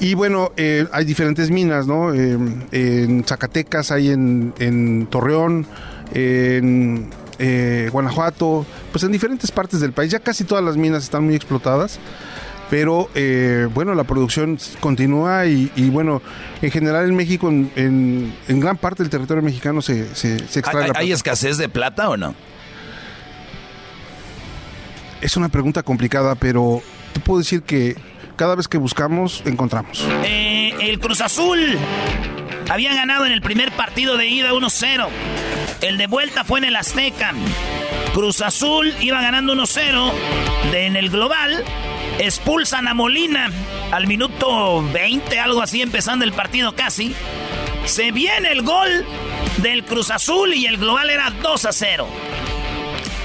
Y 0.01 0.13
bueno, 0.13 0.51
eh, 0.55 0.87
hay 0.93 1.03
diferentes 1.03 1.51
minas, 1.51 1.85
¿no? 1.85 2.13
Eh, 2.13 2.37
en 2.71 3.23
Zacatecas, 3.25 3.91
hay 3.91 4.11
en, 4.11 5.07
Torreón, 5.09 5.65
en 6.13 7.09
eh, 7.37 7.89
Guanajuato, 7.91 8.65
pues 8.91 9.03
en 9.03 9.11
diferentes 9.11 9.51
partes 9.51 9.81
del 9.81 9.91
país. 9.91 10.11
Ya 10.11 10.19
casi 10.19 10.45
todas 10.45 10.63
las 10.63 10.77
minas 10.77 11.03
están 11.03 11.25
muy 11.25 11.35
explotadas. 11.35 11.99
Pero 12.69 13.09
bueno, 13.73 13.95
la 13.95 14.03
producción 14.03 14.59
continúa 14.79 15.47
y, 15.47 15.89
bueno, 15.89 16.21
en 16.61 16.69
general 16.69 17.09
en 17.09 17.15
México, 17.15 17.49
en, 17.49 18.31
gran 18.47 18.77
parte 18.77 19.01
del 19.01 19.09
territorio 19.09 19.41
mexicano 19.41 19.81
se, 19.81 20.13
se, 20.13 20.35
extrae 20.35 20.85
¿Hay, 20.85 20.91
¿Hay 20.93 21.11
escasez 21.11 21.57
de 21.57 21.67
plata 21.67 22.11
o 22.11 22.15
no? 22.15 22.35
Es 25.19 25.35
una 25.35 25.49
pregunta 25.49 25.81
complicada, 25.81 26.35
pero 26.35 26.83
te 27.11 27.19
puedo 27.21 27.39
decir 27.39 27.63
que 27.63 27.95
cada 28.39 28.55
vez 28.55 28.69
que 28.69 28.77
buscamos, 28.77 29.43
encontramos. 29.45 30.07
Eh, 30.23 30.73
el 30.79 31.01
Cruz 31.01 31.19
Azul 31.19 31.77
había 32.69 32.95
ganado 32.95 33.25
en 33.25 33.33
el 33.33 33.41
primer 33.41 33.69
partido 33.73 34.15
de 34.15 34.27
ida 34.27 34.53
1-0. 34.53 35.09
El 35.81 35.97
de 35.97 36.07
vuelta 36.07 36.45
fue 36.45 36.59
en 36.59 36.63
el 36.63 36.77
Azteca. 36.77 37.33
Cruz 38.13 38.39
Azul 38.39 38.95
iba 39.01 39.21
ganando 39.21 39.53
1-0 39.55 40.13
en 40.71 40.95
el 40.95 41.09
global. 41.09 41.65
Expulsan 42.17 42.87
a 42.87 42.93
Molina 42.93 43.51
al 43.91 44.07
minuto 44.07 44.89
20, 44.93 45.37
algo 45.37 45.61
así, 45.61 45.81
empezando 45.81 46.23
el 46.23 46.31
partido 46.31 46.73
casi. 46.73 47.13
Se 47.83 48.13
viene 48.13 48.53
el 48.53 48.61
gol 48.61 49.05
del 49.57 49.83
Cruz 49.83 50.11
Azul 50.11 50.53
y 50.53 50.65
el 50.65 50.77
global 50.77 51.09
era 51.09 51.29
2 51.29 51.67
0. 51.71 52.07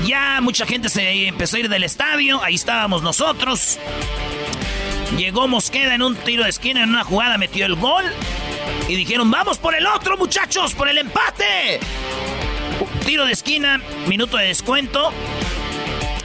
Ya 0.06 0.40
mucha 0.40 0.66
gente 0.66 0.88
se 0.88 1.28
empezó 1.28 1.54
a 1.54 1.60
ir 1.60 1.68
del 1.68 1.84
estadio, 1.84 2.42
ahí 2.42 2.56
estábamos 2.56 3.02
nosotros. 3.02 3.78
Llegó 5.16 5.46
Mosqueda 5.46 5.94
en 5.94 6.02
un 6.02 6.16
tiro 6.16 6.44
de 6.44 6.50
esquina, 6.50 6.82
en 6.82 6.90
una 6.90 7.04
jugada 7.04 7.38
metió 7.38 7.66
el 7.66 7.76
gol. 7.76 8.04
Y 8.88 8.96
dijeron, 8.96 9.30
vamos 9.30 9.58
por 9.58 9.74
el 9.74 9.86
otro, 9.86 10.16
muchachos, 10.16 10.74
por 10.74 10.88
el 10.88 10.98
empate. 10.98 11.80
Tiro 13.04 13.24
de 13.24 13.32
esquina, 13.32 13.80
minuto 14.08 14.36
de 14.36 14.46
descuento. 14.46 15.12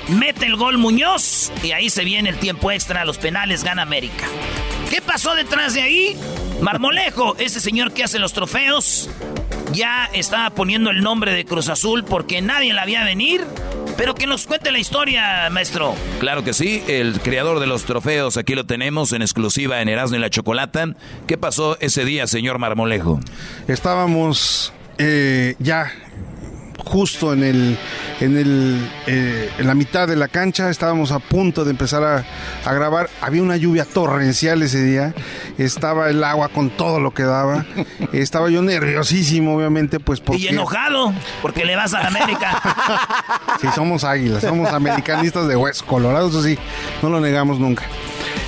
Mete 0.07 0.48
el 0.48 0.56
gol 0.56 0.80
Muñoz 0.80 1.52
y 1.61 1.72
ahí 1.72 1.90
se 1.91 2.03
viene 2.03 2.30
el 2.30 2.38
tiempo 2.38 2.72
extra, 2.72 3.06
los 3.06 3.20
penales 3.20 3.64
gana 3.64 3.84
América. 3.84 4.26
¿Qué 4.90 5.02
pasó 5.02 5.36
detrás 5.36 5.76
de 5.76 5.84
ahí? 5.84 6.18
Marmolejo, 6.61 7.36
ese 7.38 7.61
señor 7.61 7.94
que 7.94 8.03
hace 8.03 8.18
los 8.18 8.34
trofeos, 8.34 9.10
ya 9.74 10.10
estaba 10.14 10.50
poniendo 10.52 10.90
el 10.90 11.02
nombre 11.02 11.34
de 11.34 11.46
Cruz 11.46 11.70
Azul 11.70 12.04
porque 12.04 12.41
nadie 12.41 12.74
la 12.74 12.84
había 12.84 13.04
venir. 13.04 13.46
Pero 13.98 14.16
que 14.16 14.28
nos 14.28 14.48
cuente 14.48 14.72
la 14.72 14.80
historia, 14.80 15.50
maestro. 15.52 15.94
Claro 16.20 16.44
que 16.46 16.54
sí, 16.54 16.82
el 16.88 17.20
creador 17.20 17.60
de 17.60 17.68
los 17.68 17.84
trofeos, 17.84 18.38
aquí 18.38 18.56
lo 18.56 18.66
tenemos 18.66 19.12
en 19.12 19.22
exclusiva 19.22 19.82
en 19.82 19.90
Erasmo 19.90 20.16
y 20.16 20.20
la 20.20 20.30
Chocolata. 20.30 20.96
¿Qué 21.28 21.38
pasó 21.38 21.78
ese 21.82 22.06
día, 22.06 22.26
señor 22.26 22.60
Marmolejo? 22.60 23.20
Estábamos 23.68 24.72
eh, 25.00 25.56
ya 25.60 25.91
justo 26.85 27.34
en 27.34 27.43
el 27.43 27.77
en 28.19 28.38
el 28.38 28.89
eh, 29.07 29.49
en 29.57 29.68
la 29.68 29.76
mitad 29.76 30.07
de 30.07 30.15
la 30.15 30.27
cancha. 30.27 30.69
Estábamos 30.69 31.11
a 31.11 31.19
punto 31.19 31.64
de 31.65 31.72
empezar 31.72 32.03
a, 32.03 32.26
a, 32.65 32.73
grabar. 32.73 33.10
Había 33.22 33.41
una 33.41 33.57
lluvia 33.57 33.85
torrencial 33.85 34.61
ese 34.64 34.84
día. 34.84 35.14
Estaba 35.57 36.10
el 36.10 36.23
agua 36.23 36.49
con 36.49 36.69
todo 36.69 36.99
lo 36.99 37.11
que 37.11 37.23
daba. 37.23 37.65
Estaba 38.14 38.49
yo 38.49 38.61
nerviosísimo 38.61 39.56
obviamente 39.56 39.99
pues 39.99 40.19
porque 40.19 40.41
y 40.41 40.47
enojado 40.47 41.14
porque 41.41 41.65
le 41.65 41.76
vas 41.76 41.93
a 41.93 42.07
América. 42.07 42.61
Sí 43.60 43.68
somos 43.76 44.03
águilas 44.06 44.41
somos 44.41 44.72
americanistas 44.72 45.47
de 45.47 45.56
hueso 45.56 45.85
colorado 45.85 46.30
eso 46.30 46.41
sí 46.41 46.57
no 47.01 47.10
lo 47.10 47.19
negamos 47.19 47.60
nunca. 47.60 47.84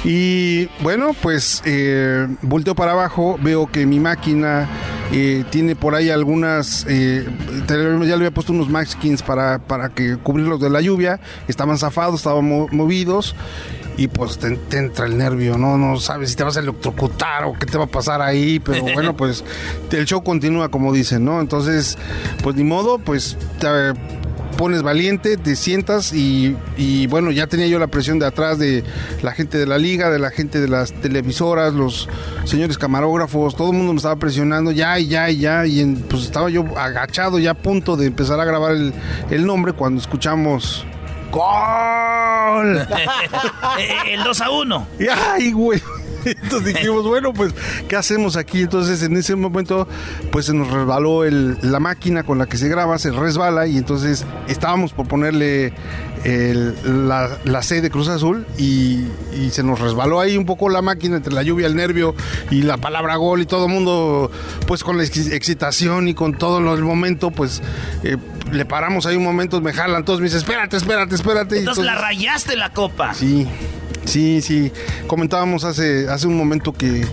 Y 0.04 0.66
bueno, 0.82 1.12
pues 1.22 1.62
eh, 1.66 2.28
volteo 2.42 2.76
para 2.76 2.94
abajo, 2.94 3.38
veo 3.42 3.68
que 3.68 3.86
mi 3.86 4.00
máquina 4.00 4.68
eh, 5.12 5.44
tiene 5.50 5.76
por 5.76 5.94
ahí 5.94 6.10
algunas, 6.10 6.86
eh, 6.90 7.28
ya 7.68 8.18
le 8.22 8.28
había 8.28 8.34
puesto 8.34 8.54
unos 8.54 8.70
maxkins 8.70 9.22
para, 9.24 9.60
para 9.60 9.90
que 9.90 10.18
cubrirlos 10.18 10.60
de 10.60 10.70
la 10.70 10.82
lluvia, 10.82 11.20
estaban 11.48 11.78
zafados, 11.78 12.16
estaban 12.16 12.48
movidos 12.72 13.36
y 13.98 14.08
pues 14.08 14.38
te, 14.38 14.56
te, 14.56 14.78
entra 14.78 15.06
el 15.06 15.18
nervio, 15.18 15.58
¿no? 15.58 15.78
No 15.78 16.00
sabes 16.00 16.32
si 16.32 16.36
te 16.36 16.44
vas 16.44 16.58
a 16.58 16.62
electrocutar 16.62 17.44
o 17.46 17.54
qué 17.54 17.66
te 17.66 17.78
va 17.78 17.86
a 17.86 17.88
pasar 17.88 18.22
ahí, 18.22 18.60
pero 18.60 18.84
bueno, 18.94 19.16
pues 19.16 19.44
el 19.92 20.06
show 20.06 20.24
continúa 20.24 20.70
como 20.70 20.94
dicen, 20.94 21.26
¿no? 21.26 21.42
Entonces, 21.42 21.98
pues 22.44 22.56
ni 22.56 22.64
modo, 22.64 23.00
pues... 23.00 23.38
Te, 23.60 23.68
pones 24.58 24.84
valiente, 24.84 25.38
te 25.38 25.56
sientas 25.56 26.14
y, 26.14 26.56
y, 26.78 27.08
bueno, 27.08 27.32
ya 27.32 27.48
tenía 27.48 27.68
yo 27.68 27.80
la 27.80 27.88
presión 27.88 28.20
de 28.20 28.26
atrás 28.26 28.60
de 28.60 28.84
la 29.22 29.32
gente 29.32 29.58
de 29.58 29.66
la 29.66 29.78
liga, 29.78 30.10
de 30.10 30.20
la 30.20 30.32
gente 30.32 30.60
de 30.60 30.68
las 30.68 30.94
televisoras, 30.94 31.74
los 31.74 32.10
señores 32.46 32.78
camarógrafos, 32.78 33.56
todo 33.56 33.72
el 33.72 33.78
mundo 33.78 33.94
me 33.94 33.98
estaba 33.98 34.16
presionando 34.18 34.72
ya 34.72 35.00
y 35.00 35.08
ya 35.08 35.30
y 35.30 35.40
ya 35.40 35.66
y 35.66 35.80
en, 35.80 35.98
pues 35.98 36.24
estaba 36.24 36.50
yo 36.50 36.66
agachado 36.78 37.40
ya 37.40 37.52
a 37.52 37.56
punto 37.56 37.98
de 37.98 38.08
empezar 38.08 38.40
a 38.40 38.46
grabar 38.46 38.74
el, 38.74 38.94
el 39.30 39.46
nombre 39.46 39.74
cuando 39.74 40.02
escuchamos 40.02 40.86
¡Gol! 41.32 42.78
el 44.06 44.24
2 44.24 44.42
a 44.42 44.50
1. 44.50 44.88
¡Ay, 45.32 45.52
güey! 45.54 45.82
Entonces 46.26 46.76
dijimos, 46.76 47.06
bueno, 47.06 47.34
pues, 47.34 47.54
¿qué 47.88 47.96
hacemos 47.96 48.36
aquí? 48.36 48.62
Entonces, 48.62 49.04
en 49.04 49.16
ese 49.18 49.36
momento, 49.36 49.88
pues 50.32 50.46
se 50.46 50.54
nos 50.54 50.70
resbaló 50.72 51.24
la 51.24 51.80
máquina 51.80 52.24
con 52.24 52.38
la 52.38 52.46
que 52.46 52.58
se 52.58 52.70
graba, 52.70 52.98
se 53.00 53.12
resbala 53.12 53.68
y 53.68 53.78
entonces 53.78 54.26
estábamos 54.48 54.94
por 54.94 55.08
ponerle 55.08 55.74
el, 56.24 57.08
la, 57.08 57.38
la, 57.46 57.62
C 57.64 57.82
de 57.82 57.90
Cruz 57.90 58.08
Azul 58.08 58.46
y, 58.58 59.06
y, 59.36 59.50
se 59.52 59.64
nos 59.64 59.80
resbaló 59.80 60.20
ahí 60.20 60.38
un 60.38 60.46
poco 60.46 60.70
la 60.70 60.82
máquina 60.82 61.18
entre 61.18 61.34
la 61.34 61.44
lluvia, 61.44 61.68
el 61.68 61.76
nervio 61.76 62.16
y 62.50 62.62
la 62.62 62.78
palabra 62.78 63.16
gol 63.16 63.42
y 63.42 63.46
todo 63.46 63.66
el 63.66 63.72
mundo, 63.72 64.32
pues 64.68 64.84
con 64.84 64.98
la 64.98 65.04
excitación 65.04 66.08
y 66.08 66.14
con 66.14 66.38
todo 66.38 66.60
el 66.60 66.84
momento, 66.84 67.32
pues 67.32 67.62
eh, 68.04 68.18
le 68.52 68.66
paramos 68.66 69.06
ahí 69.06 69.16
un 69.16 69.24
momento, 69.24 69.62
me 69.62 69.74
jalan 69.74 70.06
todos, 70.06 70.20
me 70.20 70.26
dicen, 70.26 70.40
espérate, 70.40 70.78
espérate, 70.78 71.16
espérate. 71.16 71.60
Entonces, 71.60 71.84
entonces 71.84 71.86
la 71.86 71.96
rayaste 71.96 72.56
la 72.56 72.70
copa. 72.72 73.14
Sí. 73.14 73.48
Sí, 74.06 74.42
sí. 74.42 74.72
Comentábamos 75.08 75.64
hace, 75.64 76.10
hace 76.10 76.28
un 76.28 76.36
momento 76.36 76.74
que 76.74 77.06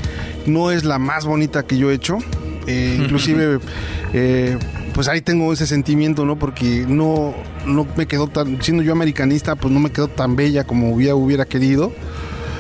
no 0.46 0.70
es 0.70 0.84
la 0.84 0.98
más 0.98 1.26
bonita 1.26 1.64
que 1.64 1.76
yo 1.78 1.90
he 1.90 1.94
hecho. 1.94 2.18
Eh, 2.66 2.98
inclusive, 3.02 3.58
eh, 4.12 4.58
pues 4.98 5.06
ahí 5.06 5.20
tengo 5.20 5.52
ese 5.52 5.64
sentimiento, 5.68 6.24
¿no? 6.24 6.40
Porque 6.40 6.84
no, 6.88 7.32
no 7.64 7.86
me 7.96 8.06
quedó 8.06 8.26
tan, 8.26 8.60
siendo 8.60 8.82
yo 8.82 8.90
americanista, 8.90 9.54
pues 9.54 9.72
no 9.72 9.78
me 9.78 9.92
quedó 9.92 10.08
tan 10.08 10.34
bella 10.34 10.64
como 10.64 10.92
hubiera, 10.92 11.14
hubiera 11.14 11.44
querido. 11.44 11.92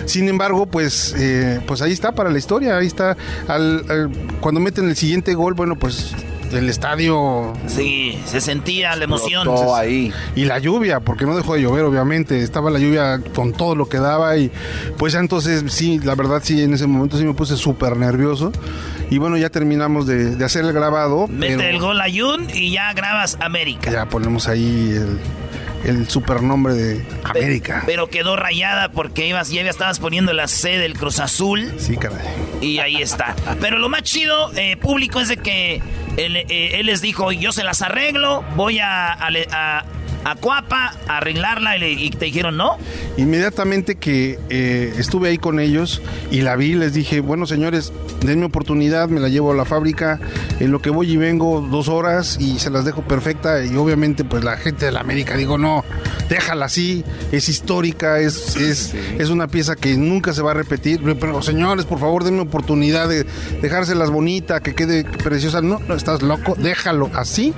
Sin 0.06 0.28
embargo, 0.28 0.66
pues, 0.66 1.16
eh, 1.18 1.60
pues 1.66 1.82
ahí 1.82 1.90
está 1.90 2.12
para 2.12 2.30
la 2.30 2.38
historia, 2.38 2.76
ahí 2.76 2.86
está. 2.86 3.16
Al, 3.48 3.84
al, 3.90 4.10
cuando 4.40 4.60
meten 4.60 4.88
el 4.88 4.94
siguiente 4.94 5.34
gol, 5.34 5.54
bueno, 5.54 5.74
pues 5.80 6.14
el 6.52 6.68
estadio. 6.68 7.52
Sí, 7.66 8.18
se 8.24 8.40
sentía 8.40 8.96
la 8.96 9.04
emoción. 9.04 9.48
ahí. 9.74 10.12
Y 10.34 10.44
la 10.44 10.58
lluvia, 10.58 11.00
porque 11.00 11.26
no 11.26 11.36
dejó 11.36 11.54
de 11.54 11.62
llover, 11.62 11.84
obviamente. 11.84 12.42
Estaba 12.42 12.70
la 12.70 12.78
lluvia 12.78 13.20
con 13.34 13.52
todo 13.52 13.74
lo 13.74 13.88
que 13.88 13.98
daba. 13.98 14.36
Y 14.36 14.50
pues 14.96 15.14
entonces, 15.14 15.64
sí, 15.68 15.98
la 16.00 16.14
verdad, 16.14 16.40
sí, 16.42 16.62
en 16.62 16.74
ese 16.74 16.86
momento 16.86 17.18
sí 17.18 17.24
me 17.24 17.34
puse 17.34 17.56
súper 17.56 17.96
nervioso. 17.96 18.52
Y 19.10 19.18
bueno, 19.18 19.36
ya 19.36 19.48
terminamos 19.48 20.06
de, 20.06 20.36
de 20.36 20.44
hacer 20.44 20.64
el 20.64 20.72
grabado. 20.72 21.26
Mete 21.28 21.56
pero... 21.56 21.68
el 21.68 21.78
gol 21.80 22.00
a 22.00 22.06
Jun 22.10 22.48
y 22.52 22.72
ya 22.72 22.92
grabas 22.92 23.38
América. 23.40 23.90
Ya 23.90 24.06
ponemos 24.06 24.48
ahí 24.48 24.92
el 24.94 25.18
el 25.88 26.08
supernombre 26.08 26.74
de 26.74 27.04
América. 27.24 27.82
Pero 27.86 28.08
quedó 28.08 28.36
rayada 28.36 28.90
porque 28.90 29.26
ibas, 29.26 29.50
ya 29.50 29.62
estabas 29.62 29.98
poniendo 29.98 30.32
la 30.32 30.48
C 30.48 30.78
del 30.78 30.94
Cruz 30.94 31.18
Azul. 31.18 31.72
Sí, 31.78 31.96
caray. 31.96 32.26
Y 32.60 32.78
ahí 32.78 33.02
está. 33.02 33.34
Pero 33.60 33.78
lo 33.78 33.88
más 33.88 34.02
chido, 34.02 34.52
eh, 34.56 34.76
público, 34.76 35.20
es 35.20 35.28
de 35.28 35.36
que 35.36 35.82
él, 36.16 36.36
eh, 36.36 36.80
él, 36.80 36.86
les 36.86 37.00
dijo, 37.00 37.32
yo 37.32 37.52
se 37.52 37.64
las 37.64 37.82
arreglo, 37.82 38.44
voy 38.56 38.78
a, 38.78 39.12
a, 39.12 39.28
a 39.52 39.84
a 40.28 40.36
Cuapa 40.36 40.94
a 41.06 41.18
arreglarla 41.18 41.76
y, 41.76 41.80
le, 41.80 41.92
y, 41.92 42.10
te 42.10 42.26
dijeron 42.26 42.56
no. 42.56 42.76
Inmediatamente 43.16 43.96
que 43.96 44.38
eh, 44.50 44.94
estuve 44.98 45.30
ahí 45.30 45.38
con 45.38 45.58
ellos 45.60 46.02
y 46.30 46.42
la 46.42 46.56
vi, 46.56 46.74
les 46.74 46.92
dije, 46.92 47.20
bueno 47.20 47.46
señores, 47.46 47.92
denme 48.20 48.46
oportunidad, 48.46 49.08
me 49.08 49.20
la 49.20 49.28
llevo 49.28 49.52
a 49.52 49.54
la 49.54 49.64
fábrica, 49.64 50.20
en 50.60 50.70
lo 50.70 50.80
que 50.80 50.90
voy 50.90 51.12
y 51.12 51.16
vengo 51.16 51.60
dos 51.60 51.88
horas 51.88 52.36
y 52.40 52.58
se 52.58 52.70
las 52.70 52.84
dejo 52.84 53.02
perfecta 53.02 53.64
y 53.64 53.76
obviamente 53.76 54.24
pues 54.24 54.44
la 54.44 54.56
gente 54.56 54.86
de 54.86 54.92
la 54.92 55.00
América 55.00 55.36
digo, 55.36 55.56
no, 55.56 55.84
déjala 56.28 56.66
así, 56.66 57.04
es 57.32 57.48
histórica, 57.48 58.18
es, 58.18 58.56
es, 58.56 58.94
es 59.18 59.30
una 59.30 59.48
pieza 59.48 59.76
que 59.76 59.96
nunca 59.96 60.32
se 60.32 60.42
va 60.42 60.50
a 60.50 60.54
repetir, 60.54 61.00
pero 61.18 61.42
señores, 61.42 61.86
por 61.86 61.98
favor 61.98 62.24
denme 62.24 62.40
oportunidad 62.40 63.08
de 63.08 63.24
dejárselas 63.62 64.10
bonita, 64.10 64.60
que 64.60 64.74
quede 64.74 65.04
preciosa, 65.04 65.62
no, 65.62 65.78
no 65.80 65.94
estás 65.94 66.22
loco, 66.22 66.54
déjalo 66.56 67.10
así 67.14 67.54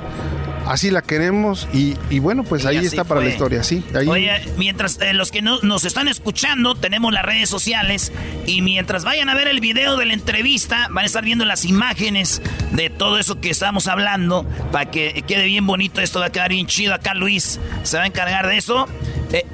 así 0.70 0.90
la 0.90 1.02
queremos 1.02 1.68
y, 1.72 1.97
y 2.10 2.20
bueno, 2.20 2.44
pues 2.44 2.62
y 2.62 2.68
ahí 2.68 2.76
está 2.78 3.05
fue. 3.05 3.16
para 3.16 3.20
la 3.22 3.28
historia, 3.28 3.64
sí. 3.64 3.84
Ahí... 3.94 4.06
Oye, 4.06 4.30
mientras 4.56 5.01
eh, 5.01 5.12
los 5.14 5.32
que 5.32 5.42
no, 5.42 5.59
nos 5.62 5.84
están 5.84 6.06
escuchando, 6.06 6.76
tenemos 6.76 7.12
las 7.12 7.24
redes 7.24 7.48
sociales 7.48 8.12
y 8.47 8.62
mientras 8.62 9.05
vayan 9.05 9.28
a 9.28 9.34
ver 9.34 9.48
el 9.48 9.59
video 9.60 9.97
de 9.97 10.06
la 10.06 10.14
entrevista, 10.14 10.86
van 10.90 11.02
a 11.02 11.06
estar 11.06 11.24
viendo 11.24 11.44
las 11.44 11.64
imágenes 11.64 12.40
de 12.70 12.88
todo 12.88 13.18
eso 13.18 13.40
que 13.40 13.51
estamos 13.51 13.88
hablando 13.88 14.47
para 14.70 14.90
que 14.90 15.24
quede 15.26 15.47
bien 15.47 15.66
bonito, 15.66 16.01
esto 16.01 16.20
va 16.20 16.26
a 16.26 16.30
quedar 16.30 16.51
bien 16.51 16.66
chido. 16.68 16.94
Acá 16.94 17.14
Luis 17.14 17.59
se 17.82 17.97
va 17.97 18.05
a 18.05 18.06
encargar 18.06 18.47
de 18.47 18.56
eso. 18.56 18.86
Eh, 19.32 19.44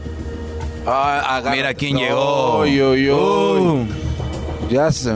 ah, 0.87 1.43
Mira 1.51 1.73
quién 1.73 1.97
llegó. 1.97 2.61
Uy, 2.61 2.83
uy, 2.83 3.11
uy. 3.11 3.87
Ya 4.71 4.93
se... 4.93 5.13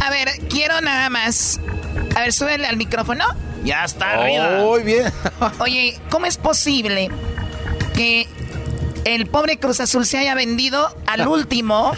A 0.00 0.10
ver, 0.10 0.28
quiero 0.48 0.80
nada 0.80 1.10
más. 1.10 1.60
A 2.16 2.20
ver, 2.20 2.32
súbele 2.32 2.66
al 2.66 2.78
micrófono. 2.78 3.24
Ya 3.64 3.84
está 3.84 4.12
arriba. 4.14 4.58
Muy 4.60 4.82
bien. 4.82 5.12
Oye, 5.58 6.00
¿cómo 6.10 6.26
es 6.26 6.36
posible 6.36 7.10
que 7.94 8.26
el 9.04 9.26
pobre 9.26 9.58
Cruz 9.58 9.80
Azul 9.80 10.06
se 10.06 10.18
haya 10.18 10.34
vendido 10.34 10.94
al 11.06 11.26
último? 11.28 11.92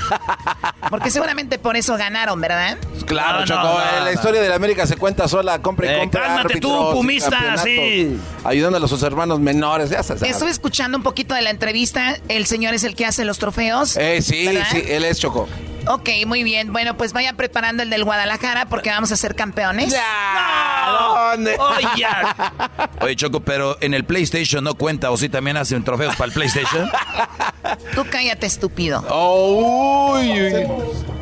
Porque 0.91 1.11
seguramente 1.11 1.59
por 1.59 1.77
eso 1.77 1.97
ganaron, 1.97 2.41
¿verdad? 2.41 2.79
Claro, 3.07 3.41
no, 3.41 3.47
Choco. 3.47 3.63
No, 3.63 3.99
no, 3.99 4.05
la 4.05 4.13
historia 4.13 4.41
de 4.41 4.49
la 4.49 4.57
América 4.57 4.87
se 4.87 4.97
cuenta 4.97 5.29
sola. 5.29 5.61
Compra 5.61 5.87
y 5.87 5.95
eh, 5.95 5.99
compra. 6.01 6.23
Cálmate 6.23 6.61
tú, 6.61 6.91
pumista, 6.93 7.57
sí. 7.59 8.19
Ayudando 8.45 8.83
a 8.85 8.89
sus 8.89 9.03
hermanos 9.03 9.41
menores. 9.41 9.91
Ya. 9.91 10.01
Estuve 10.01 10.51
escuchando 10.51 10.97
un 10.97 11.03
poquito 11.03 11.35
de 11.35 11.43
la 11.43 11.51
entrevista. 11.51 12.19
El 12.29 12.47
señor 12.47 12.75
es 12.75 12.85
el 12.85 12.95
que 12.95 13.07
hace 13.07 13.25
los 13.25 13.39
trofeos. 13.39 13.97
Eh, 13.97 14.21
sí, 14.23 14.47
¿verdad? 14.47 14.67
sí, 14.71 14.83
él 14.87 15.05
es 15.05 15.19
Choco. 15.19 15.49
Ok, 15.87 16.09
muy 16.27 16.43
bien. 16.45 16.73
Bueno, 16.73 16.97
pues 16.97 17.13
vayan 17.13 17.37
preparando 17.37 17.83
el 17.83 17.91
del 17.91 18.05
Guadalajara 18.05 18.67
porque 18.67 18.91
vamos 18.91 19.13
a 19.13 19.17
ser 19.17 19.35
campeones. 19.35 19.93
¡No! 19.93 21.31
¿Dónde? 21.31 21.57
Oye. 21.59 22.07
Oye, 23.01 23.17
Choco, 23.17 23.41
pero 23.41 23.77
en 23.81 23.95
el 23.95 24.05
PlayStation 24.05 24.65
no 24.65 24.75
cuenta 24.75 25.11
o 25.11 25.17
sí 25.17 25.29
también 25.29 25.57
hacen 25.57 25.85
trofeos 25.85 26.17
para 26.17 26.27
el 26.29 26.33
PlayStation. 26.33 26.91
Tú 27.95 28.05
cállate, 28.11 28.47
estúpido. 28.47 29.05
Oh, 29.09 30.15
uy, 30.19 30.43
uy. 30.43 30.67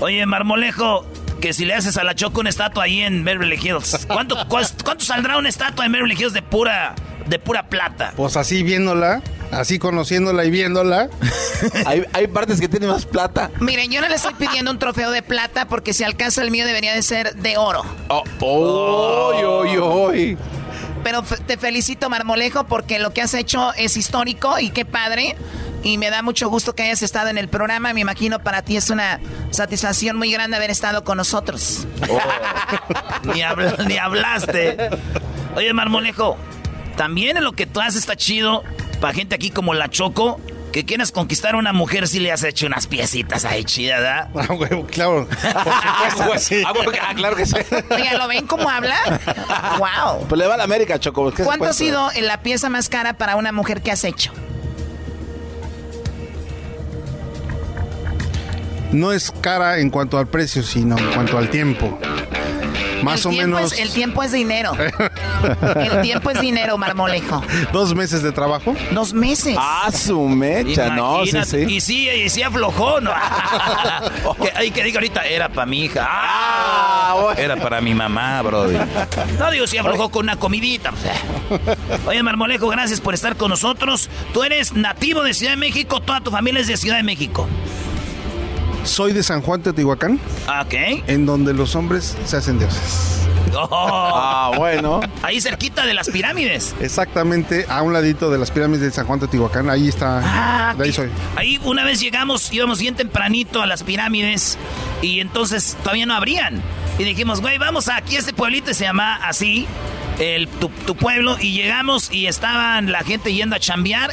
Oye, 0.00 0.26
Marmolejo, 0.26 1.06
que 1.40 1.52
si 1.52 1.64
le 1.64 1.74
haces 1.74 1.96
a 1.96 2.04
la 2.04 2.14
Choco 2.14 2.40
una 2.40 2.50
estatua 2.50 2.84
ahí 2.84 3.00
en 3.00 3.24
Beverly 3.24 3.56
Hills, 3.56 4.06
¿cuánto, 4.06 4.36
¿cuánto 4.48 5.04
saldrá 5.04 5.38
una 5.38 5.48
estatua 5.48 5.86
en 5.86 5.92
Beverly 5.92 6.14
Hills 6.14 6.32
de 6.32 6.42
pura, 6.42 6.94
de 7.26 7.38
pura 7.38 7.68
plata? 7.68 8.12
Pues 8.16 8.36
así 8.36 8.62
viéndola, 8.62 9.22
así 9.50 9.78
conociéndola 9.78 10.44
y 10.44 10.50
viéndola. 10.50 11.08
hay, 11.86 12.04
hay 12.12 12.26
partes 12.26 12.60
que 12.60 12.68
tienen 12.68 12.90
más 12.90 13.06
plata. 13.06 13.50
Miren, 13.60 13.90
yo 13.90 14.00
no 14.00 14.08
le 14.08 14.14
estoy 14.14 14.34
pidiendo 14.34 14.70
un 14.70 14.78
trofeo 14.78 15.10
de 15.10 15.22
plata 15.22 15.66
porque 15.66 15.92
si 15.92 16.04
alcanza 16.04 16.42
el 16.42 16.50
mío 16.50 16.66
debería 16.66 16.94
de 16.94 17.02
ser 17.02 17.34
de 17.36 17.56
oro. 17.56 17.82
Oh, 18.08 18.22
oh, 18.40 19.32
oh, 19.34 20.10
oh. 20.10 20.12
Pero 21.02 21.22
te 21.22 21.56
felicito, 21.56 22.08
Marmolejo, 22.08 22.64
porque 22.64 22.98
lo 22.98 23.12
que 23.12 23.22
has 23.22 23.34
hecho 23.34 23.72
es 23.74 23.96
histórico 23.96 24.58
y 24.58 24.70
qué 24.70 24.84
padre. 24.84 25.36
Y 25.82 25.98
me 25.98 26.10
da 26.10 26.22
mucho 26.22 26.48
gusto 26.48 26.76
que 26.76 26.84
hayas 26.84 27.02
estado 27.02 27.28
en 27.28 27.38
el 27.38 27.48
programa. 27.48 27.92
Me 27.92 28.00
imagino 28.00 28.38
para 28.38 28.62
ti 28.62 28.76
es 28.76 28.88
una 28.88 29.18
satisfacción 29.50 30.16
muy 30.16 30.30
grande 30.30 30.56
haber 30.56 30.70
estado 30.70 31.02
con 31.02 31.16
nosotros. 31.16 31.88
ni, 33.24 33.42
ni 33.86 33.98
hablaste. 33.98 34.90
Oye, 35.56 35.72
Marmolejo, 35.72 36.38
también 36.96 37.36
en 37.36 37.44
lo 37.44 37.52
que 37.52 37.66
tú 37.66 37.80
haces 37.80 38.00
está 38.00 38.16
chido 38.16 38.62
para 39.00 39.14
gente 39.14 39.34
aquí 39.34 39.50
como 39.50 39.74
la 39.74 39.88
Choco. 39.88 40.40
Que 40.72 40.86
quieras 40.86 41.12
conquistar 41.12 41.54
a 41.54 41.58
una 41.58 41.74
mujer 41.74 42.08
si 42.08 42.18
le 42.18 42.32
has 42.32 42.42
hecho 42.44 42.66
unas 42.66 42.86
piecitas 42.86 43.44
ahí 43.44 43.62
chidas, 43.62 44.00
¿verdad? 44.34 44.48
Ah, 44.48 44.54
huevo, 44.54 44.86
claro. 44.86 45.28
Por 46.26 46.38
sí. 46.38 46.62
ah, 46.66 46.72
ah, 47.02 47.14
claro 47.14 47.36
que 47.36 47.44
sí. 47.44 47.56
Oiga, 47.90 48.14
¿lo 48.16 48.26
ven 48.26 48.46
cómo 48.46 48.70
habla? 48.70 48.96
¡Wow! 49.78 50.26
Pues 50.26 50.38
le 50.38 50.46
va 50.46 50.54
a 50.54 50.56
la 50.56 50.64
América, 50.64 50.98
Choco. 50.98 51.30
¿Cuánto 51.44 51.66
ha 51.66 51.72
sido 51.74 52.08
la 52.22 52.42
pieza 52.42 52.70
más 52.70 52.88
cara 52.88 53.18
para 53.18 53.36
una 53.36 53.52
mujer 53.52 53.82
que 53.82 53.90
has 53.90 54.02
hecho? 54.04 54.32
No 58.92 59.12
es 59.12 59.30
cara 59.42 59.78
en 59.78 59.90
cuanto 59.90 60.18
al 60.18 60.26
precio, 60.26 60.62
sino 60.62 60.96
en 60.96 61.12
cuanto 61.12 61.36
al 61.36 61.50
tiempo. 61.50 61.98
Más 63.02 63.26
o 63.26 63.32
menos. 63.32 63.72
el 63.78 63.92
tiempo 63.92 64.22
es 64.22 64.32
dinero. 64.32 64.72
el 65.76 66.00
tiempo 66.02 66.30
es 66.30 66.40
dinero, 66.40 66.78
marmolejo. 66.78 67.42
¿Dos 67.72 67.94
meses 67.94 68.22
de 68.22 68.32
trabajo? 68.32 68.74
Dos 68.92 69.12
meses. 69.12 69.56
Ah, 69.58 69.90
su 69.92 70.20
mecha, 70.28 70.90
no, 70.94 71.24
sí, 71.26 71.38
sí. 71.44 71.56
Y 71.68 71.80
sí, 71.80 72.08
y 72.08 72.28
sí 72.28 72.42
aflojó, 72.42 73.00
¿no? 73.00 73.12
que, 74.58 74.70
que 74.70 74.84
diga 74.84 74.98
ahorita, 74.98 75.22
era 75.26 75.48
para 75.48 75.66
mi 75.66 75.84
hija. 75.84 76.06
Ah, 76.08 77.34
Era 77.36 77.56
para 77.56 77.80
mi 77.80 77.94
mamá, 77.94 78.40
bro. 78.42 78.66
No 79.38 79.50
digo 79.50 79.66
si 79.66 79.78
aflojó 79.78 80.10
con 80.10 80.24
una 80.24 80.36
comidita. 80.36 80.92
Oye, 82.06 82.22
Marmolejo, 82.22 82.68
gracias 82.68 83.00
por 83.00 83.14
estar 83.14 83.36
con 83.36 83.50
nosotros. 83.50 84.08
Tú 84.32 84.44
eres 84.44 84.72
nativo 84.72 85.22
de 85.22 85.34
Ciudad 85.34 85.52
de 85.52 85.56
México, 85.56 86.00
toda 86.00 86.20
tu 86.20 86.30
familia 86.30 86.60
es 86.60 86.66
de 86.66 86.76
Ciudad 86.76 86.96
de 86.96 87.02
México. 87.02 87.48
Soy 88.84 89.12
de 89.12 89.22
San 89.22 89.42
Juan 89.42 89.62
Teotihuacán. 89.62 90.18
Ah, 90.46 90.62
ok. 90.66 91.04
En 91.06 91.26
donde 91.26 91.54
los 91.54 91.74
hombres 91.76 92.16
se 92.24 92.36
hacen 92.36 92.58
dioses. 92.58 93.26
Oh. 93.54 93.68
Ah, 93.70 94.52
bueno. 94.56 95.00
Ahí 95.22 95.40
cerquita 95.40 95.84
de 95.84 95.94
las 95.94 96.08
pirámides. 96.08 96.74
Exactamente, 96.80 97.66
a 97.68 97.82
un 97.82 97.92
ladito 97.92 98.30
de 98.30 98.38
las 98.38 98.50
pirámides 98.50 98.80
de 98.82 98.90
San 98.90 99.06
Juan 99.06 99.18
Teotihuacán. 99.18 99.68
Ahí 99.70 99.88
está. 99.88 100.20
Ah, 100.24 100.74
de 100.76 100.84
ahí 100.84 100.92
soy. 100.92 101.10
Ahí 101.36 101.60
una 101.64 101.84
vez 101.84 102.00
llegamos, 102.00 102.52
íbamos 102.52 102.80
bien 102.80 102.94
tempranito 102.94 103.62
a 103.62 103.66
las 103.66 103.82
pirámides 103.82 104.58
y 105.00 105.20
entonces 105.20 105.76
todavía 105.82 106.06
no 106.06 106.14
abrían. 106.14 106.62
Y 106.98 107.04
dijimos, 107.04 107.40
güey, 107.40 107.58
vamos 107.58 107.88
aquí 107.88 108.16
a 108.16 108.20
este 108.20 108.32
pueblito 108.32 108.72
se 108.74 108.84
llama 108.84 109.16
así, 109.16 109.66
el, 110.18 110.48
tu, 110.48 110.68
tu 110.68 110.94
pueblo. 110.94 111.36
Y 111.38 111.52
llegamos 111.52 112.10
y 112.10 112.26
estaban 112.26 112.90
la 112.90 113.02
gente 113.02 113.32
yendo 113.32 113.56
a 113.56 113.60
chambear. 113.60 114.10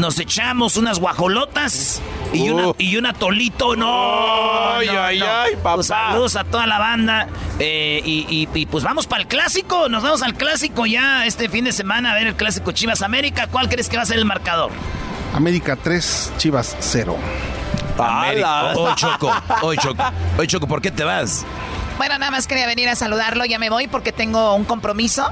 Nos 0.00 0.18
echamos 0.18 0.78
unas 0.78 0.98
guajolotas 0.98 2.00
y, 2.32 2.48
una, 2.48 2.68
uh. 2.68 2.74
y 2.78 2.96
un 2.96 3.04
atolito, 3.04 3.76
no. 3.76 4.76
Ay, 4.78 4.88
ay, 4.88 5.20
ay, 5.20 5.56
papá. 5.56 5.74
Pues 5.74 5.88
saludos 5.88 6.36
a 6.36 6.44
toda 6.44 6.66
la 6.66 6.78
banda. 6.78 7.28
Eh, 7.58 8.00
y, 8.02 8.48
y, 8.50 8.66
pues 8.66 8.82
vamos 8.82 9.06
para 9.06 9.20
el 9.20 9.28
clásico. 9.28 9.90
Nos 9.90 10.02
vamos 10.02 10.22
al 10.22 10.34
clásico 10.34 10.86
ya 10.86 11.26
este 11.26 11.50
fin 11.50 11.66
de 11.66 11.72
semana 11.72 12.12
a 12.12 12.14
ver 12.14 12.28
el 12.28 12.34
clásico 12.34 12.72
Chivas 12.72 13.02
América. 13.02 13.46
¿Cuál 13.48 13.68
crees 13.68 13.90
que 13.90 13.98
va 13.98 14.04
a 14.04 14.06
ser 14.06 14.16
el 14.16 14.24
marcador? 14.24 14.70
América 15.34 15.76
3, 15.76 16.32
Chivas 16.38 16.76
0. 16.80 17.18
América. 17.98 18.72
Hoy 18.76 18.94
Choco, 18.96 19.32
hoy 19.60 19.76
Choco. 19.76 20.04
Hoy 20.38 20.46
Choco, 20.46 20.66
¿por 20.66 20.80
qué 20.80 20.90
te 20.90 21.04
vas? 21.04 21.44
Bueno, 21.98 22.16
nada 22.16 22.30
más 22.30 22.46
quería 22.46 22.66
venir 22.66 22.88
a 22.88 22.96
saludarlo. 22.96 23.44
Ya 23.44 23.58
me 23.58 23.68
voy 23.68 23.86
porque 23.86 24.12
tengo 24.12 24.54
un 24.54 24.64
compromiso. 24.64 25.28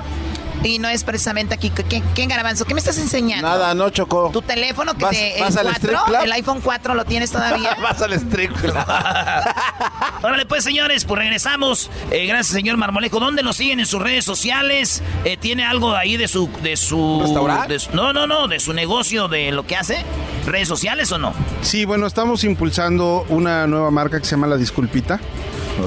Y 0.63 0.79
no 0.79 0.89
es 0.89 1.05
precisamente 1.05 1.55
aquí. 1.55 1.71
¿Qué, 1.71 2.03
qué 2.15 2.27
Garabanzo? 2.27 2.65
¿Qué 2.65 2.75
me 2.75 2.81
estás 2.81 2.99
enseñando? 2.99 3.49
Nada, 3.49 3.75
no 3.75 3.91
chocó. 3.91 4.31
Tu 4.33 4.43
teléfono 4.43 4.95
que 4.95 5.07
te. 5.07 5.39
El, 5.39 5.55
4, 5.55 6.23
el 6.23 6.33
iPhone 6.33 6.61
4 6.63 6.95
lo 6.95 7.05
tienes 7.05 7.31
todavía. 7.31 7.77
vas 7.83 8.01
al 8.03 8.13
strip 8.15 8.53
Órale, 10.23 10.47
pues, 10.47 10.65
señores, 10.65 11.05
pues 11.05 11.19
regresamos. 11.19 11.91
Eh, 12.11 12.27
gracias, 12.27 12.49
señor 12.49 12.77
Marmolejo. 12.77 13.21
¿Dónde 13.21 13.43
lo 13.43 13.53
siguen 13.53 13.81
en 13.81 13.87
sus 13.87 14.03
redes 14.03 14.25
sociales? 14.25 15.03
Eh, 15.25 15.37
¿Tiene 15.37 15.65
algo 15.65 15.95
ahí 15.95 16.17
de 16.17 16.29
su. 16.29 16.51
de 16.63 16.77
su. 16.77 17.21
¿Restaurante? 17.23 17.77
no, 17.93 18.13
no, 18.13 18.27
no, 18.27 18.49
de 18.49 18.61
su 18.61 18.73
negocio, 18.73 19.29
de 19.29 19.53
lo 19.53 19.67
que 19.67 19.77
hace. 19.77 20.05
¿Redes 20.47 20.69
sociales 20.69 21.13
o 21.13 21.19
no? 21.19 21.33
Sí, 21.63 21.85
bueno, 21.85 22.07
estamos 22.07 22.45
impulsando 22.45 23.27
una 23.29 23.67
nueva 23.67 23.91
marca 23.91 24.19
que 24.19 24.25
se 24.25 24.33
llama 24.33 24.47
La 24.47 24.57
Disculpita. 24.57 25.21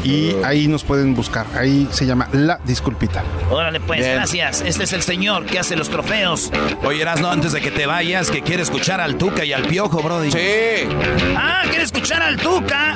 Y 0.04 0.36
ahí 0.44 0.68
nos 0.68 0.84
pueden 0.84 1.16
buscar. 1.16 1.46
Ahí 1.56 1.88
se 1.92 2.06
llama 2.06 2.28
La 2.32 2.60
Disculpita. 2.66 3.24
Órale, 3.50 3.80
pues, 3.80 4.06
gracias. 4.06 4.62
Este 4.62 4.84
es 4.84 4.94
el 4.94 5.02
señor 5.02 5.46
que 5.46 5.60
hace 5.60 5.76
los 5.76 5.90
trofeos. 5.90 6.52
Oye, 6.84 7.06
no 7.20 7.30
antes 7.30 7.52
de 7.52 7.62
que 7.62 7.72
te 7.72 7.86
vayas, 7.86 8.32
que 8.32 8.42
quiere 8.42 8.64
escuchar 8.64 9.02
al 9.02 9.16
Tuca 9.16 9.44
y 9.44 9.54
al 9.54 9.64
Piojo, 9.64 10.02
Brody. 10.02 10.32
Sí. 10.32 10.88
Ah, 11.36 11.64
quiere 11.68 11.84
escuchar 11.84 12.22
al 12.22 12.38
Tuca. 12.38 12.96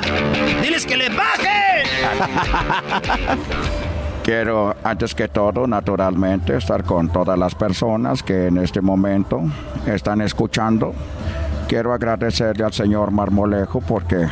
Diles 0.62 0.86
que 0.86 0.96
le 0.96 1.08
bajen. 1.08 1.86
Quiero, 4.26 4.74
antes 4.82 5.14
que 5.14 5.28
todo, 5.28 5.68
naturalmente, 5.68 6.56
estar 6.56 6.82
con 6.82 7.10
todas 7.10 7.38
las 7.38 7.54
personas 7.54 8.24
que 8.24 8.48
en 8.48 8.58
este 8.58 8.80
momento 8.80 9.40
están 9.86 10.20
escuchando. 10.20 10.92
Quiero 11.68 11.92
agradecerle 11.92 12.64
al 12.64 12.72
señor 12.72 13.12
Marmolejo 13.12 13.80
porque 13.80 14.26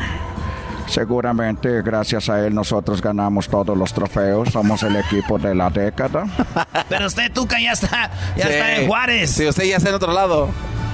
Seguramente 0.87 1.81
gracias 1.81 2.29
a 2.29 2.45
él 2.45 2.53
nosotros 2.53 3.01
ganamos 3.01 3.49
todos 3.49 3.77
los 3.77 3.93
trofeos, 3.93 4.49
somos 4.49 4.83
el 4.83 4.95
equipo 4.95 5.37
de 5.37 5.55
la 5.55 5.69
década. 5.69 6.25
Pero 6.89 7.07
usted, 7.07 7.31
Tuca, 7.31 7.59
ya 7.59 7.71
está, 7.71 8.11
ya 8.35 8.45
está 8.45 8.75
en 8.75 8.87
Juárez. 8.87 9.31
Sí, 9.31 9.47
usted 9.47 9.63
ya 9.65 9.77
está 9.77 9.89
en 9.89 9.95
otro 9.95 10.13
lado. 10.13 10.49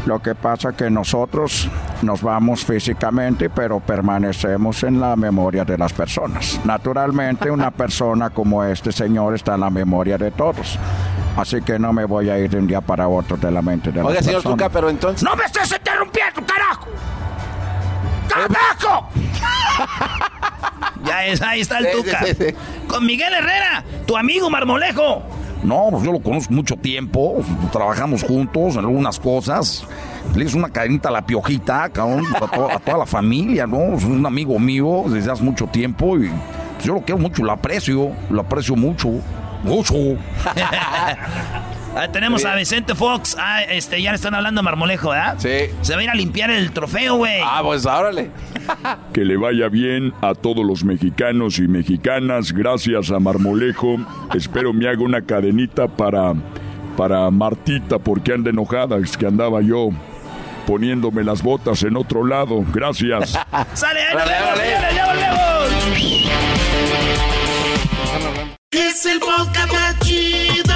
Lo 0.05 0.19
que 0.19 0.34
pasa 0.34 0.72
que 0.72 0.89
nosotros 0.89 1.69
nos 2.01 2.23
vamos 2.23 2.65
físicamente, 2.65 3.51
pero 3.51 3.80
permanecemos 3.80 4.84
en 4.84 4.99
la 4.99 5.15
memoria 5.15 5.63
de 5.63 5.77
las 5.77 5.93
personas. 5.93 6.59
Naturalmente, 6.65 7.51
una 7.51 7.69
persona 7.72 8.31
como 8.31 8.63
este 8.63 8.91
señor 8.91 9.35
está 9.35 9.53
en 9.53 9.59
la 9.59 9.69
memoria 9.69 10.18
de 10.18 10.31
todos. 10.31 10.80
Así 11.38 11.61
que 11.61 11.77
no 11.77 11.93
me 11.93 12.05
voy 12.05 12.30
a 12.30 12.39
ir 12.39 12.49
de 12.49 12.57
un 12.57 12.68
día 12.68 12.81
para 12.81 13.07
otro 13.07 13.38
de 13.38 13.51
la 13.51 13.61
mente 13.61 13.91
de 13.91 14.01
Oiga, 14.01 14.23
señor 14.23 14.41
Tuca, 14.41 14.69
pero 14.69 14.89
entonces... 14.89 15.23
¡No 15.23 15.35
me 15.35 15.45
estés 15.45 15.72
interrumpiendo, 15.72 16.41
carajo! 16.45 16.88
¡Carajo! 18.34 19.10
ya 21.03 21.26
es, 21.26 21.41
ahí 21.41 21.62
está 21.62 21.80
el 21.80 21.91
Tuca. 21.91 22.22
Con 22.88 23.06
Miguel 23.06 23.34
Herrera, 23.34 23.84
tu 24.06 24.18
amigo 24.18 24.49
Marmolejo. 24.49 25.24
No, 25.64 25.90
pues 25.91 26.03
yo 26.03 26.12
lo 26.12 26.20
conozco 26.22 26.53
mucho 26.53 26.76
tiempo. 26.76 27.44
Trabajamos 27.72 28.24
juntos 28.24 28.74
en 28.74 28.80
algunas 28.80 29.20
cosas. 29.20 29.86
Le 30.36 30.45
hice 30.45 30.58
una 30.58 30.70
cadenita 30.70 31.10
a 31.10 31.12
la 31.12 31.26
piojita, 31.26 31.90
cabrón, 31.90 32.26
a, 32.36 32.80
toda 32.80 32.98
la 32.98 33.06
familia, 33.06 33.68
¿no? 33.68 33.95
Es 33.95 34.03
un 34.03 34.26
amigo 34.26 34.58
mío 34.58 35.03
desde 35.08 35.32
hace 35.32 35.44
mucho 35.44 35.68
tiempo 35.68 36.18
y 36.18 36.30
pues, 36.30 36.86
yo 36.86 36.95
lo 36.95 37.02
quiero 37.02 37.20
mucho, 37.20 37.44
lo 37.44 37.52
aprecio, 37.52 38.12
lo 38.30 38.41
aprecio 38.41 38.76
mucho, 38.76 39.10
mucho. 39.63 39.95
tenemos 42.11 42.45
a 42.45 42.55
Vicente 42.55 42.95
Fox. 42.95 43.35
Ah, 43.39 43.63
este, 43.63 44.01
ya 44.01 44.11
le 44.11 44.15
están 44.15 44.33
hablando 44.33 44.61
a 44.61 44.63
Marmolejo, 44.63 45.09
¿verdad? 45.09 45.35
Sí. 45.38 45.73
Se 45.81 45.93
va 45.93 46.01
a 46.01 46.03
ir 46.03 46.09
a 46.09 46.15
limpiar 46.15 46.49
el 46.49 46.71
trofeo, 46.71 47.15
güey. 47.15 47.41
Ah, 47.43 47.61
pues 47.63 47.85
órale. 47.85 48.31
que 49.13 49.25
le 49.25 49.38
vaya 49.38 49.67
bien 49.69 50.13
a 50.21 50.33
todos 50.33 50.65
los 50.65 50.83
mexicanos 50.83 51.59
y 51.59 51.67
mexicanas. 51.67 52.51
Gracias 52.51 53.11
a 53.11 53.19
Marmolejo. 53.19 53.97
Espero 54.33 54.73
me 54.73 54.88
haga 54.88 55.01
una 55.01 55.21
cadenita 55.21 55.88
para, 55.88 56.33
para 56.97 57.29
Martita 57.29 57.99
porque 57.99 58.33
anda 58.33 58.49
enojada. 58.49 58.97
Es 58.97 59.17
que 59.17 59.25
andaba 59.25 59.61
yo 59.61 59.89
poniéndome 60.65 61.23
las 61.23 61.41
botas 61.41 61.83
en 61.83 61.97
otro 61.97 62.25
lado. 62.25 62.63
Gracias. 62.73 63.31
¡Sale, 63.73 63.99
ahí 64.01 64.15
¡Ya 64.95 65.05
volvemos! 65.07 66.20
Es 68.73 69.06
el 69.06 69.19
podcast 69.19 70.02
chido. 70.02 70.73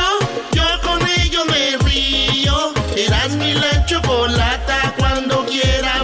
Eras 2.97 3.35
mi 3.35 3.53
la 3.53 3.85
chocolata, 3.85 4.93
cuando 4.97 5.45
quiera 5.45 6.03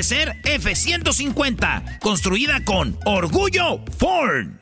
ser 0.00 0.36
F-150, 0.44 1.98
construida 2.00 2.64
con 2.64 2.96
orgullo 3.04 3.84
Ford 3.98 4.61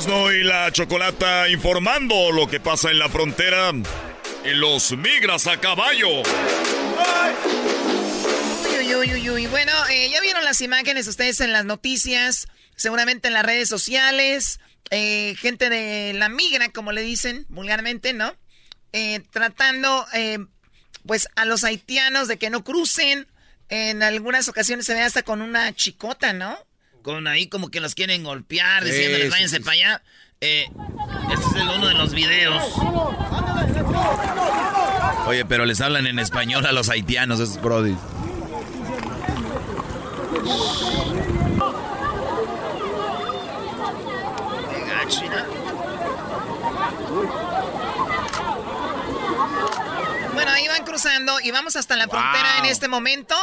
Erasno 0.00 0.32
y 0.32 0.42
la 0.44 0.72
Chocolata 0.72 1.48
informando 1.50 2.32
lo 2.32 2.46
que 2.46 2.58
pasa 2.58 2.90
en 2.90 2.98
la 2.98 3.10
frontera 3.10 3.68
en 3.68 4.60
los 4.60 4.92
migras 4.92 5.46
a 5.46 5.60
caballo. 5.60 6.22
Uy, 8.78 8.94
uy, 8.94 9.12
uy, 9.12 9.30
uy. 9.30 9.46
Bueno, 9.48 9.72
eh, 9.90 10.08
ya 10.10 10.22
vieron 10.22 10.42
las 10.42 10.62
imágenes 10.62 11.06
ustedes 11.06 11.40
en 11.42 11.52
las 11.52 11.66
noticias, 11.66 12.46
seguramente 12.76 13.28
en 13.28 13.34
las 13.34 13.44
redes 13.44 13.68
sociales. 13.68 14.60
Eh, 14.90 15.34
gente 15.38 15.68
de 15.68 16.14
la 16.14 16.30
migra, 16.30 16.70
como 16.70 16.92
le 16.92 17.02
dicen 17.02 17.44
vulgarmente, 17.50 18.14
¿no? 18.14 18.34
Eh, 18.94 19.20
tratando, 19.30 20.06
pues, 21.04 21.28
a 21.36 21.44
los 21.44 21.62
haitianos 21.62 22.26
de 22.26 22.38
que 22.38 22.48
no 22.48 22.64
crucen. 22.64 23.26
En 23.68 24.02
algunas 24.02 24.48
ocasiones 24.48 24.86
se 24.86 24.94
ve 24.94 25.02
hasta 25.02 25.22
con 25.22 25.42
una 25.42 25.74
chicota, 25.74 26.32
¿no? 26.32 26.58
Con 27.02 27.26
ahí 27.26 27.48
como 27.48 27.70
que 27.70 27.80
los 27.80 27.94
quieren 27.94 28.24
golpear, 28.24 28.84
diciéndoles 28.84 29.30
váyanse 29.30 29.60
para 29.60 29.72
allá. 29.72 30.02
Eh, 30.40 30.66
este 31.32 31.46
es 31.46 31.54
el 31.56 31.68
uno 31.68 31.88
de 31.88 31.94
los 31.94 32.12
videos. 32.14 32.62
Oye, 35.26 35.44
pero 35.44 35.64
les 35.64 35.80
hablan 35.80 36.06
en 36.06 36.18
español 36.18 36.66
a 36.66 36.72
los 36.72 36.88
haitianos, 36.88 37.40
esos 37.40 37.60
brodis. 37.60 37.96
Bueno, 50.34 50.52
ahí 50.52 50.68
van 50.68 50.84
cruzando 50.84 51.40
y 51.40 51.50
vamos 51.50 51.76
hasta 51.76 51.96
la 51.96 52.08
frontera 52.08 52.58
en 52.58 52.66
este 52.66 52.88
momento. 52.88 53.34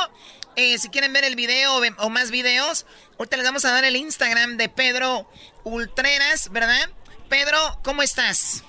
Eh, 0.59 0.79
si 0.79 0.89
quieren 0.89 1.13
ver 1.13 1.23
el 1.23 1.35
video 1.35 1.69
o, 1.99 2.09
más 2.09 2.31
videos, 2.31 2.87
ahorita 3.19 3.37
les 3.37 3.45
vamos 3.45 3.63
a 3.63 3.71
dar 3.71 3.83
el 3.83 3.95
Instagram 3.95 4.57
de 4.57 4.69
Pedro 4.69 5.27
Ultreras, 5.63 6.49
¿verdad? 6.51 6.89
Pedro, 7.29 7.57
¿cómo 7.83 8.01
estás? 8.01 8.65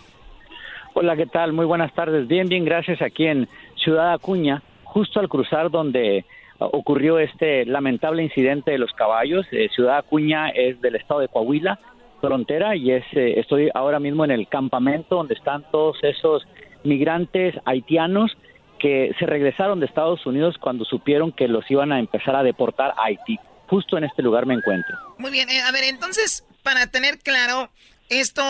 Hola, 0.92 1.16
¿qué 1.16 1.24
tal? 1.24 1.54
Muy 1.54 1.64
buenas 1.64 1.94
tardes. 1.94 2.28
Bien, 2.28 2.46
bien, 2.46 2.66
gracias. 2.66 3.00
Aquí 3.00 3.24
en 3.24 3.48
Ciudad 3.82 4.12
Acuña, 4.12 4.62
justo 4.84 5.18
al 5.18 5.30
cruzar 5.30 5.70
donde 5.70 6.26
uh, 6.60 6.64
ocurrió 6.64 7.18
este 7.18 7.64
lamentable 7.64 8.22
incidente 8.22 8.72
de 8.72 8.78
los 8.78 8.92
caballos. 8.92 9.46
Eh, 9.50 9.70
Ciudad 9.74 9.96
Acuña 9.96 10.50
es 10.50 10.78
del 10.82 10.96
estado 10.96 11.20
de 11.20 11.28
Coahuila, 11.28 11.80
frontera, 12.20 12.76
y 12.76 12.90
es, 12.90 13.04
eh, 13.12 13.40
estoy 13.40 13.70
ahora 13.72 13.98
mismo 13.98 14.26
en 14.26 14.32
el 14.32 14.46
campamento 14.46 15.16
donde 15.16 15.32
están 15.32 15.64
todos 15.70 15.96
esos 16.02 16.46
migrantes 16.84 17.54
haitianos 17.64 18.36
que 18.78 19.12
se 19.18 19.26
regresaron 19.26 19.80
de 19.80 19.86
Estados 19.86 20.24
Unidos 20.26 20.56
cuando 20.58 20.84
supieron 20.84 21.32
que 21.32 21.48
los 21.48 21.68
iban 21.70 21.92
a 21.92 21.98
empezar 21.98 22.36
a 22.36 22.42
deportar 22.42 22.92
a 22.96 23.04
Haití. 23.04 23.38
Justo 23.66 23.98
en 23.98 24.04
este 24.04 24.22
lugar 24.22 24.46
me 24.46 24.54
encuentro. 24.54 24.96
Muy 25.18 25.30
bien, 25.30 25.50
eh, 25.50 25.60
a 25.60 25.72
ver, 25.72 25.84
entonces, 25.84 26.46
para 26.62 26.86
tener 26.86 27.18
claro 27.18 27.68
esto 28.08 28.42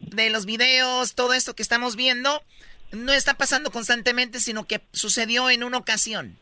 de 0.00 0.30
los 0.30 0.46
videos, 0.46 1.14
todo 1.14 1.32
esto 1.32 1.54
que 1.54 1.62
estamos 1.62 1.96
viendo, 1.96 2.30
no 2.92 3.12
está 3.12 3.34
pasando 3.34 3.70
constantemente, 3.70 4.38
sino 4.38 4.64
que 4.64 4.80
sucedió 4.92 5.50
en 5.50 5.64
una 5.64 5.78
ocasión. 5.78 6.36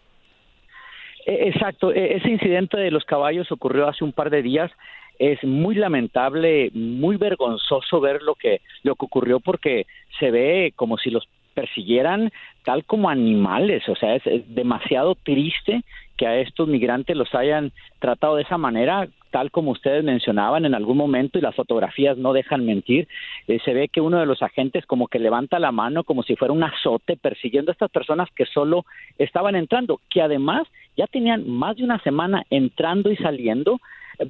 E, 1.27 1.49
exacto, 1.49 1.93
e, 1.93 2.17
ese 2.17 2.29
incidente 2.29 2.77
de 2.77 2.91
los 2.91 3.05
caballos 3.05 3.51
ocurrió 3.51 3.89
hace 3.89 4.05
un 4.05 4.13
par 4.13 4.31
de 4.31 4.43
días. 4.43 4.71
Es 5.19 5.43
muy 5.45 5.75
lamentable, 5.75 6.71
muy 6.75 7.17
vergonzoso 7.17 8.01
ver 8.01 8.23
lo 8.23 8.35
que 8.35 8.61
lo 8.83 8.97
que 8.97 9.05
ocurrió 9.05 9.41
porque 9.41 9.87
se 10.19 10.31
ve 10.31 10.73
como 10.75 10.99
si 10.99 11.11
los 11.11 11.29
persiguieran 11.55 12.33
tal 12.65 12.85
como 12.85 13.09
animales, 13.09 13.89
o 13.89 13.97
sea, 13.97 14.15
es, 14.15 14.23
demasiado 14.55 15.15
triste 15.15 15.83
que 16.17 16.27
a 16.27 16.37
estos 16.37 16.69
migrantes 16.69 17.17
los 17.17 17.35
hayan 17.35 17.73
tratado 17.99 18.37
de 18.37 18.43
esa 18.43 18.59
manera, 18.59 19.09
tal 19.31 19.51
como 19.51 19.71
ustedes 19.71 20.05
mencionaban 20.05 20.65
en 20.65 20.75
algún 20.75 20.97
momento, 20.97 21.39
y 21.39 21.43
las 21.43 21.55
fotografías 21.55 22.17
no 22.19 22.33
dejan 22.33 22.65
mentir, 22.65 23.09
eh, 23.49 23.59
se 23.65 23.73
ve 23.73 23.89
que 23.89 24.01
uno 24.01 24.21
de 24.21 24.27
los 24.27 24.43
agentes 24.43 24.87
como 24.87 25.09
que 25.09 25.19
levanta 25.19 25.59
la 25.59 25.73
mano 25.73 26.05
como 26.05 26.23
si 26.23 26.37
fuera 26.37 26.53
un 26.53 26.63
azote 26.63 27.17
persiguiendo 27.17 27.71
a 27.71 27.75
estas 27.75 27.91
personas 27.91 28.29
que 28.37 28.47
solo 28.47 28.85
estaban 29.19 29.57
entrando, 29.57 30.01
que 30.11 30.23
además 30.23 30.69
ya 30.97 31.07
tenían 31.07 31.49
más 31.49 31.77
de 31.77 31.85
una 31.85 31.99
semana 32.01 32.45
entrando 32.51 33.11
y 33.11 33.17
saliendo, 33.17 33.81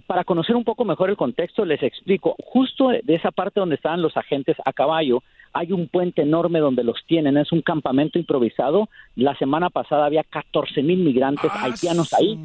para 0.06 0.24
conocer 0.24 0.56
un 0.56 0.64
poco 0.64 0.84
mejor 0.84 1.10
el 1.10 1.16
contexto, 1.16 1.64
les 1.64 1.82
explico. 1.82 2.34
Justo 2.44 2.88
de 2.88 3.14
esa 3.14 3.30
parte 3.30 3.60
donde 3.60 3.76
estaban 3.76 4.02
los 4.02 4.16
agentes 4.16 4.56
a 4.64 4.72
caballo, 4.72 5.22
hay 5.52 5.72
un 5.72 5.88
puente 5.88 6.22
enorme 6.22 6.60
donde 6.60 6.84
los 6.84 7.04
tienen. 7.06 7.36
Es 7.36 7.52
un 7.52 7.62
campamento 7.62 8.18
improvisado. 8.18 8.88
La 9.16 9.34
semana 9.36 9.70
pasada 9.70 10.06
había 10.06 10.24
14 10.24 10.82
mil 10.82 10.98
migrantes 10.98 11.50
ah, 11.52 11.64
haitianos 11.64 12.12
ahí. 12.14 12.38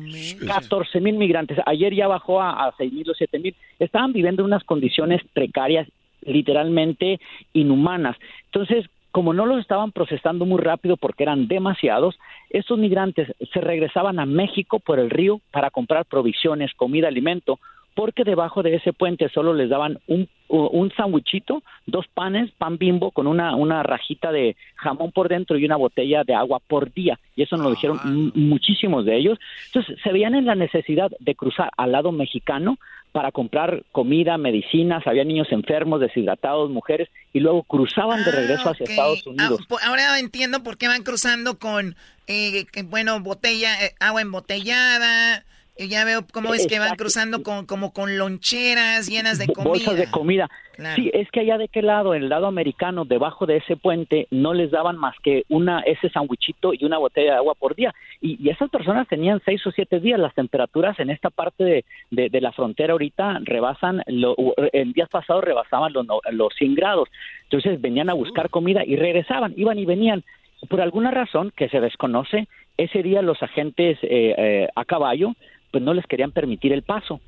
14 0.45 0.99
mil 0.99 1.15
migrantes. 1.15 1.57
Ayer 1.65 1.93
ya 1.93 2.07
bajó 2.07 2.41
a, 2.41 2.73
6 2.77 2.93
mil 2.93 3.09
o 3.09 3.13
7 3.13 3.39
mil. 3.39 3.55
Estaban 3.79 4.13
viviendo 4.13 4.41
en 4.41 4.47
unas 4.47 4.63
condiciones 4.63 5.21
precarias 5.33 5.87
literalmente 6.21 7.19
inhumanas. 7.53 8.17
Entonces, 8.45 8.85
como 9.17 9.33
no 9.33 9.47
los 9.47 9.59
estaban 9.59 9.91
procesando 9.91 10.45
muy 10.45 10.61
rápido 10.61 10.95
porque 10.95 11.23
eran 11.23 11.47
demasiados, 11.47 12.19
estos 12.51 12.77
migrantes 12.77 13.27
se 13.51 13.61
regresaban 13.61 14.19
a 14.19 14.27
México 14.27 14.77
por 14.77 14.99
el 14.99 15.09
río 15.09 15.41
para 15.49 15.71
comprar 15.71 16.05
provisiones, 16.05 16.71
comida, 16.75 17.07
alimento, 17.07 17.59
porque 17.95 18.23
debajo 18.23 18.61
de 18.61 18.75
ese 18.75 18.93
puente 18.93 19.27
solo 19.29 19.55
les 19.55 19.71
daban 19.71 19.97
un, 20.05 20.29
un 20.49 20.91
sandwichito, 20.91 21.63
dos 21.87 22.05
panes, 22.13 22.51
pan 22.59 22.77
bimbo 22.77 23.09
con 23.09 23.25
una, 23.25 23.55
una 23.55 23.81
rajita 23.81 24.31
de 24.31 24.55
jamón 24.75 25.11
por 25.11 25.29
dentro 25.29 25.57
y 25.57 25.65
una 25.65 25.77
botella 25.77 26.23
de 26.23 26.35
agua 26.35 26.59
por 26.67 26.93
día. 26.93 27.19
Y 27.35 27.41
eso 27.41 27.57
nos 27.57 27.65
lo 27.65 27.71
dijeron 27.71 28.31
muchísimos 28.35 29.03
de 29.03 29.17
ellos. 29.17 29.39
Entonces 29.65 29.97
se 30.03 30.11
veían 30.11 30.35
en 30.35 30.45
la 30.45 30.53
necesidad 30.53 31.09
de 31.19 31.33
cruzar 31.33 31.71
al 31.75 31.91
lado 31.91 32.11
mexicano 32.11 32.77
para 33.17 33.31
comprar 33.31 33.83
comida, 33.91 34.37
medicinas, 34.37 35.01
había 35.07 35.23
niños 35.23 35.47
enfermos, 35.49 35.99
deshidratados, 35.99 36.69
mujeres, 36.69 37.09
y 37.33 37.39
luego 37.39 37.63
cruzaban 37.63 38.23
de 38.23 38.29
regreso 38.29 38.69
hacia 38.69 38.83
Estados 38.83 39.23
ah, 39.25 39.29
Unidos. 39.31 39.61
ahora 39.83 40.19
entiendo 40.19 40.61
por 40.61 40.77
qué 40.77 40.87
van 40.87 41.01
cruzando 41.01 41.57
con, 41.57 41.95
eh, 42.27 42.65
bueno, 42.85 43.19
botella, 43.19 43.83
eh, 43.83 43.95
agua 43.99 44.21
embotellada, 44.21 45.43
y 45.77 45.89
ya 45.89 46.05
veo 46.05 46.21
cómo 46.31 46.53
es 46.53 46.67
que 46.67 46.79
van 46.79 46.95
cruzando 46.95 47.43
con, 47.43 47.65
como 47.65 47.93
con 47.93 48.17
loncheras 48.17 49.07
llenas 49.07 49.37
de 49.37 49.47
comida. 49.47 49.69
Bolsas 49.69 49.97
de 49.97 50.09
comida. 50.09 50.49
Sí, 50.95 51.09
es 51.13 51.29
que 51.31 51.39
allá 51.39 51.57
de 51.57 51.69
qué 51.69 51.81
lado, 51.81 52.13
en 52.13 52.23
el 52.23 52.29
lado 52.29 52.45
americano, 52.45 53.03
debajo 53.03 53.47
de 53.47 53.57
ese 53.57 53.77
puente, 53.77 54.27
no 54.29 54.53
les 54.53 54.69
daban 54.69 54.95
más 54.97 55.15
que 55.23 55.43
una 55.49 55.79
ese 55.81 56.09
sandwichito 56.09 56.71
y 56.73 56.85
una 56.85 56.99
botella 56.99 57.31
de 57.31 57.37
agua 57.37 57.55
por 57.55 57.75
día. 57.75 57.93
Y, 58.21 58.47
esas 58.49 58.69
personas 58.69 59.07
tenían 59.07 59.41
seis 59.43 59.65
o 59.65 59.71
siete 59.71 59.99
días. 59.99 60.19
Las 60.19 60.35
temperaturas 60.35 60.99
en 60.99 61.09
esta 61.09 61.29
parte 61.29 61.63
de, 61.63 62.29
de, 62.29 62.41
la 62.41 62.51
frontera 62.51 62.93
ahorita 62.93 63.39
rebasan, 63.43 64.03
lo, 64.07 64.35
en 64.71 64.93
días 64.93 65.09
pasados 65.09 65.43
rebasaban 65.43 65.93
los, 65.93 66.05
los 66.31 66.53
100 66.55 66.75
grados. 66.75 67.09
Entonces 67.43 67.81
venían 67.81 68.09
a 68.09 68.13
buscar 68.13 68.49
comida 68.49 68.83
y 68.85 68.95
regresaban, 68.95 69.53
iban 69.57 69.79
y 69.79 69.85
venían. 69.85 70.23
Por 70.69 70.81
alguna 70.81 71.11
razón 71.11 71.51
que 71.55 71.69
se 71.69 71.79
desconoce, 71.79 72.47
ese 72.77 73.03
día 73.03 73.21
los 73.21 73.41
agentes 73.41 73.97
eh, 74.03 74.35
eh, 74.37 74.67
a 74.75 74.85
caballo 74.85 75.33
pues 75.77 75.85
no 75.85 75.93
les 75.93 76.07
querían 76.07 76.31
permitir 76.31 76.73
el 76.73 76.81
paso. 76.81 77.21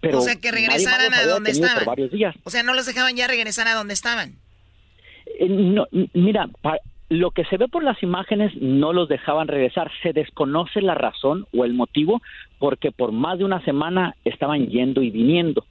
Pero 0.00 0.18
o 0.18 0.20
sea, 0.20 0.36
que 0.36 0.52
regresaran 0.52 1.12
a 1.12 1.26
donde 1.26 1.50
estaban. 1.50 1.84
O 2.44 2.50
sea, 2.50 2.62
no 2.62 2.72
los 2.72 2.86
dejaban 2.86 3.16
ya 3.16 3.26
regresar 3.26 3.66
a 3.66 3.74
donde 3.74 3.94
estaban. 3.94 4.34
Eh, 5.40 5.48
no, 5.48 5.88
mira, 6.14 6.48
lo 7.08 7.32
que 7.32 7.44
se 7.46 7.56
ve 7.56 7.66
por 7.66 7.82
las 7.82 8.00
imágenes 8.04 8.52
no 8.60 8.92
los 8.92 9.08
dejaban 9.08 9.48
regresar. 9.48 9.90
Se 10.04 10.12
desconoce 10.12 10.82
la 10.82 10.94
razón 10.94 11.48
o 11.52 11.64
el 11.64 11.74
motivo 11.74 12.22
porque 12.60 12.92
por 12.92 13.10
más 13.10 13.38
de 13.38 13.44
una 13.44 13.60
semana 13.64 14.14
estaban 14.24 14.68
yendo 14.68 15.02
y 15.02 15.10
viniendo. 15.10 15.66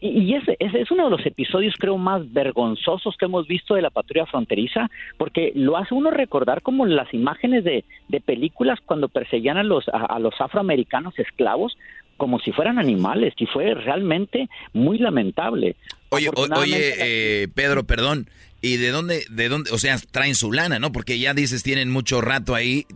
Y, 0.00 0.20
y 0.22 0.34
ese, 0.34 0.56
ese 0.58 0.80
es 0.80 0.90
uno 0.90 1.04
de 1.04 1.10
los 1.10 1.26
episodios, 1.26 1.74
creo, 1.78 1.96
más 1.98 2.32
vergonzosos 2.32 3.16
que 3.16 3.24
hemos 3.26 3.46
visto 3.46 3.74
de 3.74 3.82
la 3.82 3.90
patrulla 3.90 4.26
fronteriza, 4.26 4.90
porque 5.16 5.52
lo 5.54 5.76
hace 5.76 5.94
uno 5.94 6.10
recordar 6.10 6.62
como 6.62 6.86
las 6.86 7.12
imágenes 7.14 7.64
de, 7.64 7.84
de 8.08 8.20
películas 8.20 8.78
cuando 8.84 9.08
perseguían 9.08 9.56
a 9.56 9.62
los, 9.62 9.88
a, 9.88 10.04
a 10.06 10.18
los 10.18 10.34
afroamericanos 10.40 11.18
esclavos 11.18 11.76
como 12.16 12.40
si 12.40 12.50
fueran 12.50 12.80
animales, 12.80 13.32
y 13.38 13.46
fue 13.46 13.74
realmente 13.74 14.48
muy 14.72 14.98
lamentable. 14.98 15.76
Oye, 16.08 16.28
o- 16.30 16.48
oye, 16.58 16.94
eh, 16.98 17.48
Pedro, 17.54 17.84
perdón. 17.84 18.28
¿Y 18.60 18.76
de 18.76 18.90
dónde, 18.90 19.22
de 19.30 19.48
dónde, 19.48 19.70
o 19.70 19.78
sea, 19.78 19.96
traen 20.10 20.34
su 20.34 20.50
lana, 20.50 20.80
no? 20.80 20.90
Porque 20.90 21.20
ya 21.20 21.32
dices, 21.32 21.62
tienen 21.62 21.92
mucho 21.92 22.20
rato 22.20 22.56
ahí, 22.56 22.86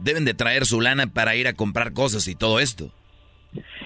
deben 0.00 0.24
de 0.24 0.32
traer 0.32 0.64
su 0.64 0.80
lana 0.80 1.06
para 1.06 1.36
ir 1.36 1.48
a 1.48 1.52
comprar 1.52 1.92
cosas 1.92 2.26
y 2.28 2.34
todo 2.34 2.60
esto. 2.60 2.88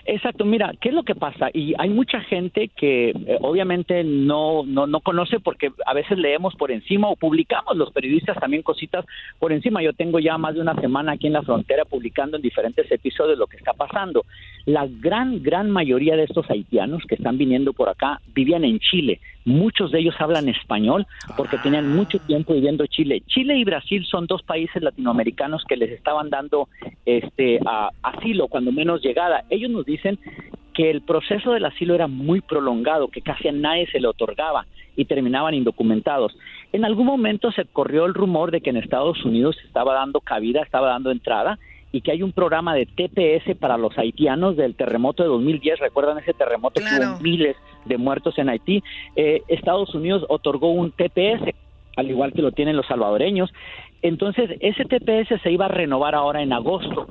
Exacto, 0.05 0.45
mira, 0.45 0.73
¿qué 0.81 0.91
es 0.91 0.95
lo 0.95 1.03
que 1.03 1.15
pasa? 1.15 1.49
Y 1.53 1.75
hay 1.79 1.89
mucha 1.89 2.21
gente 2.21 2.69
que 2.69 3.11
eh, 3.11 3.39
obviamente 3.41 4.05
no, 4.05 4.63
no, 4.65 4.87
no 4.87 5.01
conoce 5.01 5.41
porque 5.41 5.73
a 5.85 5.95
veces 5.95 6.19
leemos 6.19 6.55
por 6.55 6.71
encima 6.71 7.09
o 7.09 7.17
publicamos 7.17 7.77
los 7.77 7.93
periodistas 7.93 8.39
también 8.39 8.63
cositas 8.63 9.05
por 9.39 9.53
encima. 9.53 9.83
Yo 9.83 9.93
tengo 9.93 10.19
ya 10.21 10.39
más 10.39 10.55
de 10.55 10.61
una 10.61 10.75
semana 10.77 11.13
aquí 11.13 11.27
en 11.27 11.33
la 11.33 11.43
frontera 11.43 11.85
publicando 11.85 12.37
en 12.37 12.43
diferentes 12.43 12.91
episodios 12.91 13.39
lo 13.39 13.47
que 13.47 13.57
está 13.57 13.73
pasando. 13.73 14.25
La 14.65 14.87
gran, 14.87 15.43
gran 15.43 15.71
mayoría 15.71 16.17
de 16.17 16.25
estos 16.25 16.49
haitianos 16.51 17.03
que 17.09 17.17
están 17.17 17.37
viniendo 17.37 17.73
por 17.73 17.89
acá 17.89 18.21
vivían 18.35 18.65
en 18.65 18.79
Chile. 18.79 19.21
Muchos 19.47 19.93
de 19.93 20.01
ellos 20.01 20.15
hablan 20.19 20.49
español 20.49 21.07
porque 21.37 21.57
tenían 21.59 21.89
mucho 21.95 22.19
tiempo 22.19 22.53
viviendo 22.53 22.85
en 22.85 22.89
Chile. 22.89 23.23
Chile 23.29 23.57
y 23.57 23.65
Brasil 23.65 24.05
son 24.05 24.27
dos 24.27 24.43
países 24.43 24.83
latinoamericanos 24.83 25.65
que 25.69 25.77
les 25.77 25.91
estaban 25.93 26.29
dando 26.31 26.69
este 27.07 27.61
a- 27.65 27.91
asilo, 28.03 28.49
cuando 28.49 28.73
menos 28.73 29.01
llegada. 29.03 29.45
Ellos 29.49 29.71
nos 29.71 29.87
dicen 29.87 30.19
que 30.75 30.91
el 30.91 31.01
proceso 31.01 31.53
del 31.53 31.65
asilo 31.65 31.95
era 31.95 32.09
muy 32.09 32.41
prolongado, 32.41 33.09
que 33.09 33.23
casi 33.23 33.49
a 33.49 33.53
nadie 33.53 33.87
se 33.87 34.01
le 34.01 34.09
otorgaba 34.09 34.67
y 34.97 35.05
terminaban 35.05 35.55
indocumentados. 35.55 36.37
En 36.73 36.85
algún 36.85 37.07
momento 37.07 37.53
se 37.53 37.65
corrió 37.67 38.05
el 38.05 38.15
rumor 38.15 38.51
de 38.51 38.61
que 38.61 38.71
en 38.71 38.77
Estados 38.79 39.25
Unidos 39.25 39.57
se 39.61 39.67
estaba 39.69 39.95
dando 39.95 40.21
cabida, 40.21 40.61
estaba 40.63 40.89
dando 40.89 41.11
entrada 41.11 41.59
y 41.93 42.01
que 42.01 42.11
hay 42.11 42.23
un 42.23 42.33
programa 42.33 42.75
de 42.75 42.87
TPS 42.87 43.57
para 43.59 43.77
los 43.77 43.97
haitianos 43.97 44.57
del 44.57 44.75
terremoto 44.75 45.23
de 45.23 45.29
2010. 45.29 45.79
¿Recuerdan 45.81 46.19
ese 46.19 46.35
terremoto 46.35 46.81
que 46.81 46.87
hubo 46.87 47.21
miles 47.21 47.57
de 47.85 47.97
muertos 47.97 48.39
en 48.39 48.49
Haití? 48.49 48.83
Eh, 49.15 49.43
Estados 49.49 49.95
Unidos 49.95 50.25
otorgó 50.29 50.71
un 50.71 50.93
TPS, 50.93 51.55
al 51.97 52.11
igual 52.11 52.33
que 52.33 52.43
lo 52.43 52.53
tienen 52.53 52.77
los 52.77 52.87
salvadoreños. 52.87 53.53
Entonces, 54.03 54.51
ese 54.61 54.85
TPS 54.85 55.41
se 55.43 55.51
iba 55.51 55.67
a 55.67 55.69
renovar 55.69 56.15
ahora 56.15 56.43
en 56.43 56.53
agosto. 56.53 57.09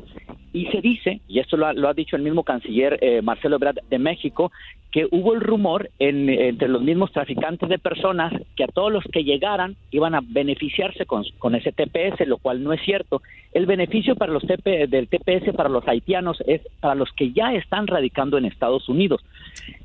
Y 0.55 0.67
se 0.67 0.79
dice, 0.79 1.19
y 1.27 1.39
esto 1.39 1.57
lo 1.57 1.67
ha, 1.67 1.73
lo 1.73 1.89
ha 1.89 1.93
dicho 1.93 2.15
el 2.15 2.21
mismo 2.21 2.45
canciller 2.45 2.97
eh, 3.01 3.21
Marcelo 3.21 3.57
Ebrard 3.57 3.79
de 3.89 3.99
México, 3.99 4.53
que 4.89 5.05
hubo 5.11 5.33
el 5.33 5.41
rumor 5.41 5.89
en- 5.99 6.29
entre 6.29 6.69
los 6.69 6.81
mismos 6.81 7.11
traficantes 7.11 7.67
de 7.67 7.77
personas 7.77 8.31
que 8.55 8.63
a 8.63 8.67
todos 8.67 8.89
los 8.89 9.03
que 9.11 9.25
llegaran 9.25 9.75
iban 9.91 10.15
a 10.15 10.21
beneficiarse 10.23 11.05
con, 11.05 11.25
ese 11.55 11.73
TPS, 11.73 12.25
lo 12.25 12.37
cual 12.37 12.63
no 12.63 12.71
es 12.71 12.79
cierto. 12.85 13.21
El 13.51 13.65
beneficio 13.65 14.15
para 14.15 14.31
los 14.31 14.43
TP, 14.43 14.87
del 14.87 15.09
TPS 15.09 15.53
para 15.53 15.67
los 15.67 15.85
haitianos 15.89 16.41
es 16.47 16.61
para 16.79 16.95
los 16.95 17.11
que 17.11 17.33
ya 17.33 17.53
están 17.53 17.85
radicando 17.85 18.37
en 18.37 18.45
Estados 18.45 18.87
Unidos. 18.87 19.25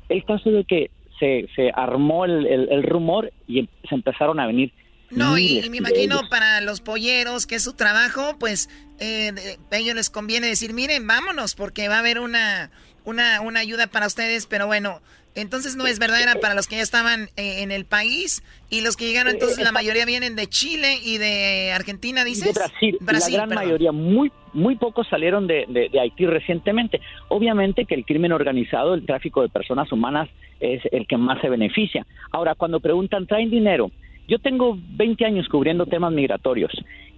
El 0.07 0.23
caso 0.23 0.51
de 0.51 0.63
que 0.63 0.89
se, 1.19 1.71
armó 1.75 2.23
el, 2.23 2.83
rumor 2.83 3.33
y 3.45 3.67
se 3.89 3.95
empezaron 3.95 4.39
a 4.39 4.47
venir 4.47 4.71
No, 5.11 5.37
y, 5.37 5.69
me 5.69 5.77
imagino 5.77 6.21
para 6.29 6.61
los 6.61 6.81
polleros, 6.81 7.45
que 7.45 7.55
es 7.55 7.63
su 7.63 7.73
trabajo, 7.73 8.35
pues 8.39 8.69
eh, 8.99 9.57
a 9.71 9.77
ellos 9.77 9.95
les 9.95 10.09
conviene 10.09 10.47
decir, 10.47 10.73
miren, 10.73 11.05
vámonos, 11.07 11.55
porque 11.55 11.87
va 11.89 11.95
a 11.97 11.99
haber 11.99 12.19
una, 12.19 12.71
una, 13.05 13.41
una 13.41 13.59
ayuda 13.59 13.87
para 13.87 14.07
ustedes, 14.07 14.47
pero 14.47 14.67
bueno, 14.67 15.01
entonces 15.33 15.75
no 15.77 15.87
es 15.87 15.97
verdad, 15.99 16.21
era 16.21 16.35
para 16.41 16.55
los 16.55 16.67
que 16.67 16.75
ya 16.75 16.81
estaban 16.81 17.29
eh, 17.37 17.61
en 17.61 17.71
el 17.71 17.85
país, 17.85 18.43
y 18.69 18.81
los 18.81 18.97
que 18.97 19.05
llegaron, 19.05 19.33
entonces 19.33 19.63
la 19.63 19.71
mayoría 19.71 20.05
vienen 20.05 20.35
de 20.35 20.47
Chile 20.47 20.99
y 21.03 21.17
de 21.17 21.71
Argentina, 21.73 22.23
dices. 22.25 22.53
de 22.53 22.59
Brasil, 22.59 22.97
Brasil, 22.99 23.31
la 23.33 23.37
gran 23.37 23.49
perdón. 23.49 23.65
mayoría, 23.65 23.91
muy 23.91 24.31
muy 24.53 24.75
pocos 24.75 25.07
salieron 25.09 25.47
de, 25.47 25.65
de- 25.69 25.87
de 25.87 25.99
Haití 26.01 26.25
recientemente. 26.25 26.99
Obviamente 27.29 27.85
que 27.85 27.95
el 27.95 28.03
crimen 28.05 28.33
organizado, 28.33 28.93
el 28.93 29.05
tráfico 29.05 29.41
de 29.41 29.47
personas 29.47 29.89
humanas 29.93 30.27
es 30.59 30.81
el 30.91 31.07
que 31.07 31.15
más 31.15 31.39
se 31.39 31.47
beneficia. 31.47 32.05
Ahora, 32.31 32.55
cuando 32.55 32.81
preguntan, 32.81 33.27
¿traen 33.27 33.49
dinero? 33.49 33.91
Yo 34.27 34.39
tengo 34.39 34.77
20 34.77 35.25
años 35.25 35.47
cubriendo 35.49 35.85
temas 35.85 36.13
migratorios 36.13 36.71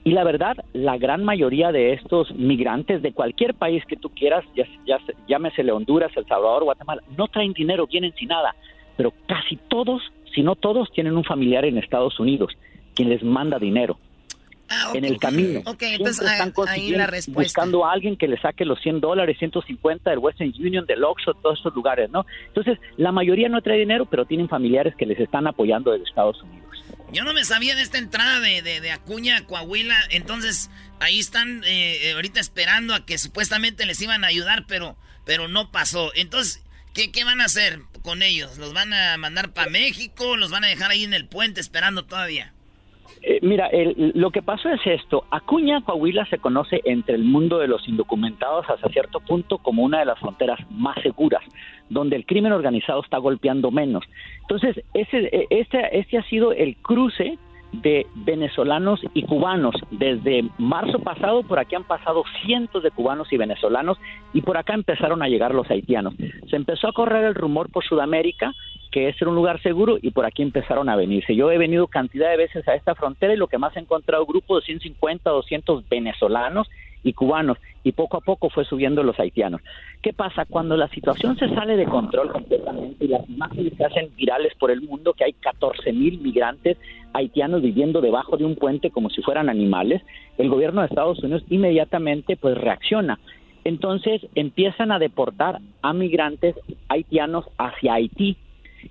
y 0.03 0.11
la 0.11 0.23
verdad, 0.23 0.57
la 0.73 0.97
gran 0.97 1.23
mayoría 1.23 1.71
de 1.71 1.93
estos 1.93 2.33
migrantes 2.35 3.01
de 3.01 3.13
cualquier 3.13 3.53
país 3.53 3.83
que 3.85 3.95
tú 3.95 4.09
quieras, 4.09 4.43
ya, 4.55 4.65
ya, 4.85 4.99
llámesele 5.27 5.71
Honduras, 5.71 6.11
El 6.15 6.25
Salvador, 6.25 6.65
Guatemala, 6.65 7.01
no 7.17 7.27
traen 7.29 7.53
dinero, 7.53 7.87
vienen 7.87 8.13
sin 8.15 8.27
nada, 8.27 8.53
pero 8.97 9.13
casi 9.27 9.55
todos, 9.69 10.01
si 10.33 10.41
no 10.41 10.55
todos, 10.55 10.91
tienen 10.91 11.15
un 11.15 11.23
familiar 11.23 11.63
en 11.63 11.77
Estados 11.77 12.19
Unidos 12.19 12.51
quien 12.95 13.09
les 13.09 13.23
manda 13.23 13.57
dinero 13.59 13.97
en 14.93 15.05
el 15.05 15.17
camino. 15.19 15.59
Ok, 15.61 15.79
Siempre 15.79 15.95
entonces 15.95 16.31
están 16.31 16.53
ah, 16.57 16.71
ahí 16.71 16.91
la 16.91 17.07
respuesta. 17.07 17.41
buscando 17.41 17.85
a 17.85 17.91
alguien 17.91 18.17
que 18.17 18.27
le 18.27 18.39
saque 18.39 18.65
los 18.65 18.79
100 18.81 19.01
dólares, 19.01 19.37
150 19.39 20.09
del 20.09 20.19
Western 20.19 20.53
Union, 20.59 20.85
del 20.85 21.03
Oxxo, 21.03 21.33
todos 21.35 21.59
esos 21.59 21.73
lugares, 21.75 22.09
¿no? 22.11 22.25
Entonces, 22.47 22.79
la 22.97 23.11
mayoría 23.11 23.49
no 23.49 23.61
trae 23.61 23.79
dinero, 23.79 24.05
pero 24.05 24.25
tienen 24.25 24.49
familiares 24.49 24.95
que 24.95 25.05
les 25.05 25.19
están 25.19 25.47
apoyando 25.47 25.91
desde 25.91 26.05
Estados 26.05 26.41
Unidos. 26.43 26.83
Yo 27.13 27.23
no 27.23 27.33
me 27.33 27.45
sabía 27.45 27.75
de 27.75 27.83
esta 27.83 27.99
entrada 27.99 28.39
de, 28.39 28.63
de, 28.63 28.81
de 28.81 28.91
Acuña 28.91 29.45
Coahuila. 29.45 29.95
Entonces, 30.09 30.71
ahí 30.99 31.19
están 31.19 31.63
eh, 31.63 32.09
eh, 32.09 32.13
ahorita 32.13 32.39
esperando 32.39 32.95
a 32.95 33.05
que 33.05 33.19
supuestamente 33.19 33.85
les 33.85 34.01
iban 34.01 34.23
a 34.23 34.27
ayudar, 34.27 34.65
pero, 34.67 34.97
pero 35.23 35.47
no 35.47 35.71
pasó. 35.71 36.11
Entonces, 36.15 36.63
¿qué, 36.95 37.11
¿qué 37.11 37.23
van 37.23 37.39
a 37.39 37.45
hacer 37.45 37.81
con 38.01 38.23
ellos? 38.23 38.57
¿Los 38.57 38.73
van 38.73 38.93
a 38.93 39.15
mandar 39.17 39.53
para 39.53 39.69
México? 39.69 40.37
¿Los 40.37 40.49
van 40.49 40.63
a 40.63 40.67
dejar 40.67 40.89
ahí 40.89 41.03
en 41.03 41.13
el 41.13 41.27
puente 41.27 41.61
esperando 41.61 42.05
todavía? 42.05 42.52
Eh, 43.25 43.39
mira, 43.41 43.67
el- 43.67 44.11
lo 44.15 44.31
que 44.31 44.41
pasó 44.41 44.69
es 44.69 44.81
esto. 44.85 45.23
Acuña, 45.31 45.81
Coahuila 45.81 46.25
se 46.25 46.39
conoce 46.39 46.81
entre 46.83 47.15
el 47.15 47.23
mundo 47.23 47.57
de 47.57 47.67
los 47.69 47.87
indocumentados 47.87 48.69
hasta 48.69 48.89
cierto 48.89 49.21
punto 49.21 49.59
como 49.59 49.83
una 49.83 49.99
de 49.99 50.05
las 50.05 50.19
fronteras 50.19 50.59
más 50.71 51.01
seguras, 51.01 51.41
donde 51.89 52.17
el 52.17 52.25
crimen 52.25 52.51
organizado 52.51 53.01
está 53.01 53.17
golpeando 53.17 53.71
menos. 53.71 54.03
Entonces, 54.41 54.83
ese, 54.93 55.29
eh, 55.31 55.47
este, 55.49 55.97
este 55.97 56.17
ha 56.17 56.23
sido 56.23 56.51
el 56.51 56.75
cruce 56.75 57.37
de 57.71 58.05
venezolanos 58.13 58.99
y 59.13 59.23
cubanos. 59.23 59.73
Desde 59.89 60.43
marzo 60.57 60.99
pasado 60.99 61.43
por 61.43 61.59
aquí 61.59 61.75
han 61.75 61.85
pasado 61.85 62.23
cientos 62.45 62.83
de 62.83 62.91
cubanos 62.91 63.31
y 63.31 63.37
venezolanos 63.37 63.97
y 64.33 64.41
por 64.41 64.57
acá 64.57 64.73
empezaron 64.73 65.23
a 65.23 65.27
llegar 65.27 65.55
los 65.55 65.71
haitianos. 65.71 66.13
Se 66.49 66.55
empezó 66.55 66.87
a 66.89 66.93
correr 66.93 67.23
el 67.25 67.35
rumor 67.35 67.71
por 67.71 67.83
Sudamérica 67.83 68.53
que 68.93 69.09
ese 69.09 69.17
era 69.21 69.31
un 69.31 69.35
lugar 69.35 69.59
seguro 69.63 69.97
y 69.99 70.11
por 70.11 70.23
aquí 70.23 70.43
empezaron 70.43 70.87
a 70.87 70.95
venirse. 70.95 71.35
Yo 71.35 71.51
he 71.51 71.57
venido 71.57 71.87
cantidad 71.87 72.29
de 72.29 72.37
veces 72.37 72.67
a 72.67 72.75
esta 72.75 72.93
frontera 72.93 73.33
y 73.33 73.37
lo 73.37 73.47
que 73.47 73.57
más 73.57 73.75
he 73.75 73.79
encontrado 73.79 74.23
grupos 74.27 74.61
de 74.61 74.67
150, 74.67 75.31
200 75.31 75.89
venezolanos 75.89 76.69
y 77.03 77.13
cubanos 77.13 77.57
y 77.83 77.93
poco 77.93 78.17
a 78.17 78.21
poco 78.21 78.51
fue 78.51 78.65
subiendo 78.65 79.01
los 79.01 79.19
haitianos. 79.19 79.61
¿Qué 80.03 80.13
pasa? 80.13 80.45
Cuando 80.45 80.77
la 80.77 80.87
situación 80.89 81.35
se 81.39 81.49
sale 81.49 81.75
de 81.75 81.85
control 81.85 82.31
completamente 82.31 83.05
y 83.05 83.07
las 83.07 83.27
imágenes 83.27 83.73
se 83.75 83.83
hacen 83.83 84.15
virales 84.15 84.53
por 84.59 84.69
el 84.69 84.83
mundo, 84.83 85.13
que 85.13 85.23
hay 85.23 85.33
14 85.33 85.91
mil 85.91 86.19
migrantes 86.19 86.77
haitianos 87.13 87.63
viviendo 87.63 87.99
debajo 87.99 88.37
de 88.37 88.45
un 88.45 88.55
puente 88.55 88.91
como 88.91 89.09
si 89.09 89.23
fueran 89.23 89.49
animales, 89.49 90.03
el 90.37 90.49
gobierno 90.49 90.81
de 90.81 90.87
Estados 90.87 91.17
Unidos 91.23 91.43
inmediatamente 91.49 92.37
pues 92.37 92.55
reacciona. 92.59 93.19
Entonces 93.63 94.21
empiezan 94.35 94.91
a 94.91 94.99
deportar 94.99 95.61
a 95.81 95.93
migrantes 95.93 96.55
haitianos 96.89 97.45
hacia 97.57 97.95
Haití 97.95 98.37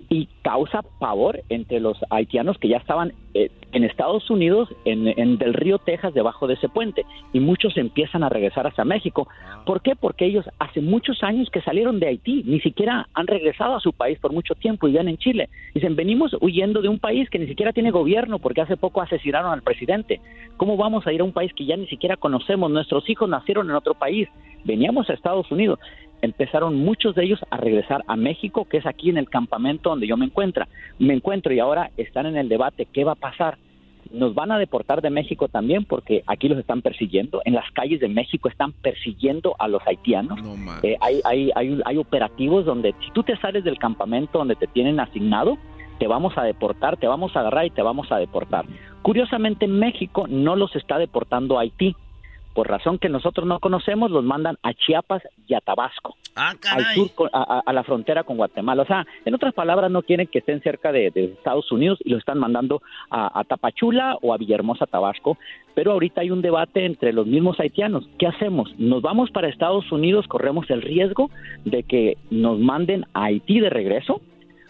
y 0.09 0.27
causa 0.41 0.81
pavor 0.99 1.41
entre 1.49 1.79
los 1.79 1.97
haitianos 2.09 2.57
que 2.57 2.67
ya 2.67 2.77
estaban 2.77 3.13
eh, 3.33 3.49
en 3.71 3.83
Estados 3.83 4.29
Unidos, 4.29 4.69
en, 4.85 5.07
en 5.07 5.37
Del 5.37 5.53
Río, 5.53 5.79
Texas, 5.79 6.13
debajo 6.13 6.45
de 6.47 6.53
ese 6.53 6.69
puente, 6.69 7.05
y 7.33 7.39
muchos 7.39 7.75
empiezan 7.77 8.23
a 8.23 8.29
regresar 8.29 8.67
hacia 8.67 8.85
México. 8.85 9.27
¿Por 9.65 9.81
qué? 9.81 9.95
Porque 9.95 10.25
ellos 10.25 10.45
hace 10.59 10.81
muchos 10.81 11.23
años 11.23 11.49
que 11.49 11.61
salieron 11.61 11.99
de 11.99 12.07
Haití, 12.07 12.43
ni 12.45 12.59
siquiera 12.59 13.07
han 13.13 13.27
regresado 13.27 13.75
a 13.75 13.79
su 13.79 13.93
país 13.93 14.19
por 14.19 14.31
mucho 14.31 14.53
tiempo 14.55 14.87
y 14.87 14.91
viven 14.91 15.09
en 15.09 15.17
Chile. 15.17 15.49
Dicen, 15.73 15.95
venimos 15.95 16.35
huyendo 16.41 16.81
de 16.81 16.89
un 16.89 16.99
país 16.99 17.29
que 17.29 17.39
ni 17.39 17.47
siquiera 17.47 17.73
tiene 17.73 17.91
gobierno 17.91 18.39
porque 18.39 18.61
hace 18.61 18.77
poco 18.77 19.01
asesinaron 19.01 19.51
al 19.51 19.63
presidente. 19.63 20.21
¿Cómo 20.57 20.77
vamos 20.77 21.07
a 21.07 21.13
ir 21.13 21.21
a 21.21 21.23
un 21.23 21.33
país 21.33 21.51
que 21.53 21.65
ya 21.65 21.75
ni 21.75 21.87
siquiera 21.87 22.17
conocemos? 22.17 22.69
Nuestros 22.69 23.09
hijos 23.09 23.27
nacieron 23.27 23.69
en 23.69 23.75
otro 23.75 23.95
país. 23.95 24.29
Veníamos 24.65 25.09
a 25.09 25.13
Estados 25.13 25.51
Unidos 25.51 25.79
empezaron 26.23 26.75
muchos 26.77 27.15
de 27.15 27.25
ellos 27.25 27.39
a 27.51 27.57
regresar 27.57 28.03
a 28.07 28.15
México, 28.15 28.65
que 28.65 28.77
es 28.77 28.85
aquí 28.85 29.09
en 29.09 29.17
el 29.17 29.29
campamento 29.29 29.89
donde 29.89 30.07
yo 30.07 30.15
me 30.15 30.25
encuentro. 30.25 30.65
Me 30.97 31.13
encuentro 31.13 31.53
y 31.53 31.59
ahora 31.59 31.91
están 31.97 32.25
en 32.25 32.37
el 32.37 32.47
debate 32.47 32.87
qué 32.91 33.03
va 33.03 33.11
a 33.11 33.15
pasar. 33.15 33.57
Nos 34.09 34.33
van 34.33 34.51
a 34.51 34.57
deportar 34.57 35.01
de 35.01 35.09
México 35.09 35.49
también 35.49 35.83
porque 35.83 36.23
aquí 36.25 36.47
los 36.47 36.57
están 36.57 36.81
persiguiendo. 36.81 37.41
En 37.43 37.53
las 37.53 37.69
calles 37.71 37.99
de 37.99 38.07
México 38.07 38.47
están 38.47 38.71
persiguiendo 38.71 39.55
a 39.59 39.67
los 39.67 39.85
haitianos. 39.85 40.39
Eh, 40.81 40.95
hay, 41.01 41.19
hay, 41.25 41.51
hay, 41.55 41.81
hay 41.83 41.97
operativos 41.97 42.63
donde 42.63 42.95
si 43.03 43.11
tú 43.11 43.23
te 43.23 43.35
sales 43.37 43.65
del 43.65 43.77
campamento 43.77 44.37
donde 44.37 44.55
te 44.55 44.67
tienen 44.67 45.01
asignado, 45.01 45.57
te 45.99 46.07
vamos 46.07 46.37
a 46.37 46.43
deportar, 46.43 46.95
te 46.95 47.07
vamos 47.07 47.35
a 47.35 47.41
agarrar 47.41 47.65
y 47.65 47.69
te 47.69 47.81
vamos 47.81 48.11
a 48.13 48.17
deportar. 48.17 48.65
Curiosamente, 49.01 49.67
México 49.67 50.25
no 50.29 50.55
los 50.55 50.73
está 50.77 50.97
deportando 50.97 51.57
a 51.57 51.63
Haití. 51.63 51.97
Por 52.53 52.67
razón 52.69 52.99
que 52.99 53.09
nosotros 53.09 53.47
no 53.47 53.59
conocemos, 53.59 54.11
los 54.11 54.23
mandan 54.23 54.57
a 54.63 54.73
Chiapas 54.73 55.23
y 55.47 55.53
a 55.55 55.59
Tabasco, 55.61 56.15
Ah, 56.35 56.53
al 56.71 56.83
sur, 56.95 57.29
a, 57.33 57.61
a- 57.65 57.73
la 57.73 57.83
frontera 57.83 58.23
con 58.23 58.37
Guatemala. 58.37 58.81
O 58.83 58.85
sea, 58.85 59.05
en 59.25 59.33
otras 59.35 59.53
palabras, 59.53 59.91
no 59.91 60.01
quieren 60.03 60.27
que 60.27 60.39
estén 60.39 60.61
cerca 60.61 60.91
de, 60.91 61.11
de 61.11 61.25
Estados 61.25 61.71
Unidos 61.71 61.99
y 62.03 62.09
los 62.09 62.19
están 62.19 62.39
mandando 62.39 62.81
a, 63.09 63.39
a 63.39 63.43
Tapachula 63.43 64.17
o 64.21 64.33
a 64.33 64.37
Villahermosa, 64.37 64.85
Tabasco. 64.85 65.37
Pero 65.75 65.91
ahorita 65.91 66.21
hay 66.21 66.29
un 66.31 66.41
debate 66.41 66.85
entre 66.85 67.13
los 67.13 67.25
mismos 67.27 67.59
haitianos. 67.59 68.07
¿Qué 68.19 68.27
hacemos? 68.27 68.73
¿Nos 68.79 69.01
vamos 69.01 69.31
para 69.31 69.47
Estados 69.49 69.91
Unidos? 69.91 70.27
¿Corremos 70.27 70.69
el 70.69 70.81
riesgo 70.81 71.29
de 71.65 71.83
que 71.83 72.17
nos 72.31 72.59
manden 72.59 73.05
a 73.13 73.25
Haití 73.25 73.59
de 73.59 73.69
regreso? 73.69 74.21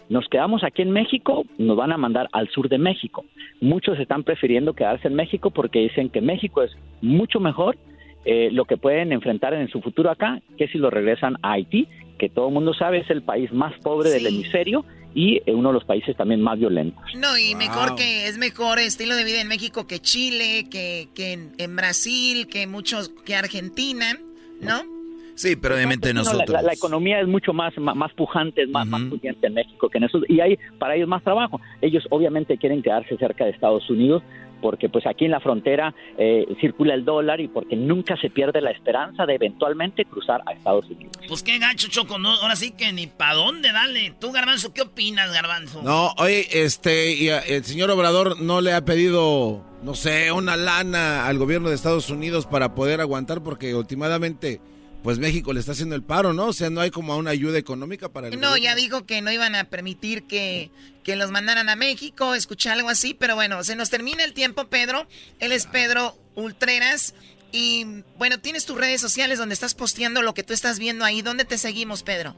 Nos 0.08 0.28
quedamos 0.28 0.64
aquí 0.64 0.82
en 0.82 0.90
México, 0.90 1.44
nos 1.58 1.76
van 1.76 1.92
a 1.92 1.96
mandar 1.96 2.28
al 2.32 2.48
sur 2.48 2.68
de 2.68 2.78
México. 2.78 3.24
Muchos 3.60 3.98
están 3.98 4.22
prefiriendo 4.22 4.74
quedarse 4.74 5.08
en 5.08 5.14
México 5.14 5.50
porque 5.50 5.80
dicen 5.80 6.10
que 6.10 6.20
México 6.20 6.62
es 6.62 6.72
mucho 7.00 7.40
mejor 7.40 7.76
eh, 8.24 8.48
lo 8.52 8.64
que 8.64 8.76
pueden 8.76 9.12
enfrentar 9.12 9.54
en 9.54 9.68
su 9.68 9.80
futuro 9.80 10.10
acá 10.10 10.40
que 10.56 10.68
si 10.68 10.78
lo 10.78 10.90
regresan 10.90 11.36
a 11.42 11.52
Haití, 11.52 11.88
que 12.18 12.28
todo 12.28 12.48
el 12.48 12.54
mundo 12.54 12.72
sabe 12.74 13.00
es 13.00 13.10
el 13.10 13.22
país 13.22 13.52
más 13.52 13.78
pobre 13.80 14.10
del 14.10 14.26
hemisferio 14.26 14.84
y 15.14 15.42
eh, 15.46 15.52
uno 15.52 15.68
de 15.68 15.74
los 15.74 15.84
países 15.84 16.16
también 16.16 16.40
más 16.40 16.58
violentos. 16.58 17.02
No, 17.16 17.36
y 17.38 17.54
mejor 17.54 17.94
que 17.96 18.26
es 18.26 18.38
mejor 18.38 18.78
estilo 18.78 19.14
de 19.14 19.24
vida 19.24 19.40
en 19.40 19.48
México 19.48 19.86
que 19.86 20.00
Chile, 20.00 20.66
que, 20.70 21.08
que 21.14 21.32
en, 21.32 21.52
en 21.58 21.76
Brasil, 21.76 22.46
que 22.46 22.66
muchos, 22.66 23.10
que 23.24 23.36
Argentina, 23.36 24.18
¿no? 24.60 24.93
Sí, 25.34 25.56
pero 25.56 25.74
obviamente 25.74 26.12
No, 26.14 26.22
la- 26.22 26.24
nosotros. 26.32 26.48
la, 26.50 26.62
la 26.62 26.72
economía 26.72 27.20
es 27.20 27.26
mucho 27.26 27.52
más, 27.52 27.76
más, 27.78 27.96
más 27.96 28.12
pujante, 28.14 28.62
es 28.62 28.68
más, 28.70 28.86
más 28.86 29.02
pudiente 29.02 29.46
en 29.46 29.54
México 29.54 29.88
que 29.88 29.98
en 29.98 30.04
eso, 30.04 30.20
y 30.28 30.40
hay 30.40 30.58
para 30.78 30.94
ellos 30.96 31.08
más 31.08 31.22
trabajo. 31.24 31.60
Ellos 31.80 32.04
obviamente 32.10 32.56
quieren 32.58 32.82
quedarse 32.82 33.16
cerca 33.16 33.44
de 33.44 33.50
Estados 33.50 33.88
Unidos 33.90 34.22
porque 34.62 34.88
pues 34.88 35.06
aquí 35.06 35.26
en 35.26 35.30
la 35.32 35.40
frontera 35.40 35.94
eh, 36.16 36.46
circula 36.58 36.94
el 36.94 37.04
dólar 37.04 37.38
y 37.38 37.48
porque 37.48 37.76
nunca 37.76 38.16
se 38.16 38.30
pierde 38.30 38.62
la 38.62 38.70
esperanza 38.70 39.26
de 39.26 39.34
eventualmente 39.34 40.06
cruzar 40.06 40.40
a 40.46 40.52
Estados 40.52 40.86
Unidos. 40.88 41.12
Pues 41.28 41.42
qué 41.42 41.58
gacho, 41.58 41.88
Choco. 41.90 42.18
No, 42.18 42.30
ahora 42.30 42.56
sí 42.56 42.70
que 42.70 42.90
ni 42.92 43.06
pa' 43.06 43.34
dónde, 43.34 43.72
dale. 43.72 44.14
Tú, 44.18 44.32
Garbanzo, 44.32 44.72
¿qué 44.72 44.80
opinas, 44.80 45.30
Garbanzo? 45.34 45.82
No, 45.82 46.12
oye, 46.16 46.46
este, 46.64 47.12
y 47.12 47.28
a- 47.28 47.40
el 47.40 47.62
señor 47.64 47.90
Obrador 47.90 48.40
no 48.40 48.62
le 48.62 48.72
ha 48.72 48.82
pedido, 48.86 49.62
no 49.82 49.94
sé, 49.94 50.32
una 50.32 50.56
lana 50.56 51.26
al 51.26 51.36
gobierno 51.36 51.68
de 51.68 51.74
Estados 51.74 52.08
Unidos 52.08 52.46
para 52.46 52.74
poder 52.74 53.02
aguantar, 53.02 53.42
porque 53.42 53.74
últimamente, 53.74 54.60
pues 55.04 55.18
México 55.20 55.52
le 55.52 55.60
está 55.60 55.72
haciendo 55.72 55.94
el 55.94 56.02
paro, 56.02 56.32
¿no? 56.32 56.46
O 56.46 56.52
sea, 56.52 56.70
no 56.70 56.80
hay 56.80 56.90
como 56.90 57.14
una 57.16 57.30
ayuda 57.30 57.58
económica 57.58 58.08
para 58.08 58.26
el 58.28 58.40
No, 58.40 58.48
gobierno. 58.48 58.56
ya 58.64 58.74
dijo 58.74 59.04
que 59.06 59.20
no 59.22 59.30
iban 59.30 59.54
a 59.54 59.64
permitir 59.64 60.24
que, 60.24 60.70
que 61.04 61.14
los 61.14 61.30
mandaran 61.30 61.68
a 61.68 61.76
México, 61.76 62.34
escuché 62.34 62.70
algo 62.70 62.88
así, 62.88 63.12
pero 63.14 63.34
bueno, 63.36 63.62
se 63.64 63.76
nos 63.76 63.90
termina 63.90 64.24
el 64.24 64.32
tiempo, 64.32 64.64
Pedro. 64.68 65.06
Él 65.38 65.52
es 65.52 65.66
Pedro 65.66 66.16
Ultreras. 66.34 67.14
Y 67.52 68.02
bueno, 68.18 68.40
tienes 68.40 68.64
tus 68.66 68.76
redes 68.78 69.00
sociales 69.00 69.38
donde 69.38 69.52
estás 69.52 69.74
posteando 69.74 70.22
lo 70.22 70.34
que 70.34 70.42
tú 70.42 70.52
estás 70.54 70.78
viendo 70.80 71.04
ahí. 71.04 71.22
¿Dónde 71.22 71.44
te 71.44 71.58
seguimos, 71.58 72.02
Pedro? 72.02 72.34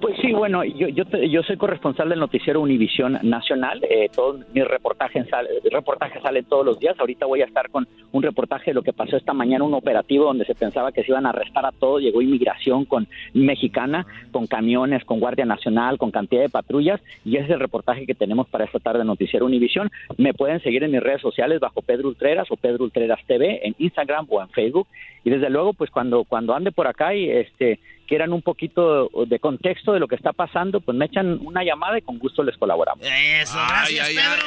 Pues 0.00 0.16
sí, 0.22 0.32
bueno, 0.32 0.64
yo, 0.64 0.88
yo, 0.88 1.04
yo 1.04 1.42
soy 1.42 1.58
corresponsal 1.58 2.08
del 2.08 2.20
noticiero 2.20 2.62
Univisión 2.62 3.18
Nacional. 3.22 3.80
Eh, 3.88 4.08
todos 4.14 4.40
mis 4.54 4.64
reportajes, 4.66 5.28
sal- 5.28 5.46
reportajes 5.70 6.22
salen 6.22 6.46
todos 6.46 6.64
los 6.64 6.78
días. 6.80 6.98
Ahorita 6.98 7.26
voy 7.26 7.42
a 7.42 7.44
estar 7.44 7.68
con 7.68 7.86
un 8.12 8.22
reportaje 8.22 8.70
de 8.70 8.74
lo 8.74 8.82
que 8.82 8.94
pasó 8.94 9.18
esta 9.18 9.34
mañana, 9.34 9.62
un 9.62 9.74
operativo 9.74 10.24
donde 10.24 10.46
se 10.46 10.54
pensaba 10.54 10.90
que 10.92 11.02
se 11.04 11.10
iban 11.12 11.26
a 11.26 11.30
arrestar 11.30 11.66
a 11.66 11.72
todos. 11.72 12.00
Llegó 12.00 12.22
inmigración 12.22 12.86
con 12.86 13.08
mexicana, 13.34 14.06
con 14.32 14.46
camiones, 14.46 15.04
con 15.04 15.20
Guardia 15.20 15.44
Nacional, 15.44 15.98
con 15.98 16.10
cantidad 16.10 16.40
de 16.40 16.48
patrullas. 16.48 17.00
Y 17.26 17.36
ese 17.36 17.44
es 17.44 17.50
el 17.50 17.60
reportaje 17.60 18.06
que 18.06 18.14
tenemos 18.14 18.48
para 18.48 18.64
esta 18.64 18.78
tarde 18.78 19.02
en 19.02 19.06
Noticiero 19.06 19.44
Univisión. 19.44 19.90
Me 20.16 20.32
pueden 20.32 20.60
seguir 20.62 20.82
en 20.82 20.92
mis 20.92 21.02
redes 21.02 21.20
sociales 21.20 21.60
bajo 21.60 21.82
Pedro 21.82 22.08
Ultreras 22.08 22.50
o 22.50 22.56
Pedro 22.56 22.84
Ultreras 22.84 23.20
TV 23.26 23.60
en 23.66 23.74
Instagram 23.78 24.26
o 24.30 24.40
en 24.40 24.48
Facebook. 24.48 24.86
Y 25.24 25.30
desde 25.30 25.50
luego, 25.50 25.74
pues 25.74 25.90
cuando, 25.90 26.24
cuando 26.24 26.54
ande 26.54 26.72
por 26.72 26.86
acá 26.86 27.14
y 27.14 27.30
este 27.30 27.78
quieran 28.06 28.32
un 28.32 28.42
poquito 28.42 29.08
de 29.26 29.38
contexto 29.38 29.92
de 29.92 30.00
lo 30.00 30.08
que 30.08 30.16
está 30.16 30.32
pasando, 30.32 30.80
pues 30.80 30.98
me 30.98 31.04
echan 31.04 31.38
una 31.46 31.62
llamada 31.62 31.96
y 31.96 32.02
con 32.02 32.18
gusto 32.18 32.42
les 32.42 32.56
colaboramos. 32.56 33.06
Eso, 33.06 33.56
gracias, 33.68 34.08
Pedro. 34.08 34.46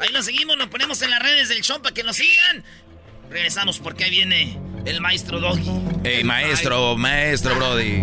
Ahí 0.00 0.08
lo 0.12 0.22
seguimos, 0.22 0.56
lo 0.56 0.70
ponemos 0.70 1.02
en 1.02 1.10
las 1.10 1.22
redes 1.22 1.50
del 1.50 1.60
show 1.60 1.82
para 1.82 1.94
que 1.94 2.04
nos 2.04 2.16
sigan. 2.16 2.64
Regresamos 3.28 3.80
porque 3.80 4.04
ahí 4.04 4.10
viene 4.10 4.58
el 4.86 5.02
maestro 5.02 5.40
Doggy. 5.40 5.70
Ey, 6.04 6.24
maestro, 6.24 6.96
maestro, 6.96 7.54
Brody. 7.56 8.02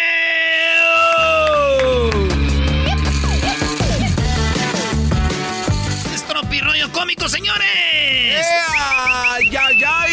Tropirroyo 6.51 6.91
cómico, 6.91 7.29
señores. 7.29 8.45
¡Ya, 9.49 9.71
ya! 9.71 10.05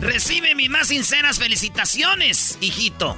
Recibe 0.00 0.56
mis 0.56 0.68
más 0.68 0.88
sinceras 0.88 1.38
felicitaciones, 1.38 2.58
hijito. 2.60 3.16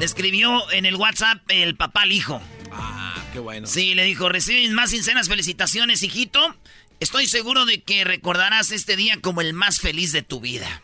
Le 0.00 0.04
escribió 0.04 0.68
en 0.72 0.86
el 0.86 0.96
WhatsApp 0.96 1.40
el 1.46 1.76
papá 1.76 2.02
al 2.02 2.10
hijo. 2.10 2.42
Ah, 2.72 3.14
qué 3.32 3.38
bueno. 3.38 3.68
Sí, 3.68 3.94
le 3.94 4.02
dijo, 4.02 4.28
recibe 4.28 4.58
mis 4.62 4.72
más 4.72 4.90
sinceras 4.90 5.28
felicitaciones, 5.28 6.02
hijito. 6.02 6.56
Estoy 6.98 7.28
seguro 7.28 7.64
de 7.64 7.80
que 7.80 8.02
recordarás 8.02 8.72
este 8.72 8.96
día 8.96 9.20
como 9.20 9.40
el 9.40 9.54
más 9.54 9.78
feliz 9.78 10.10
de 10.10 10.22
tu 10.22 10.40
vida. 10.40 10.82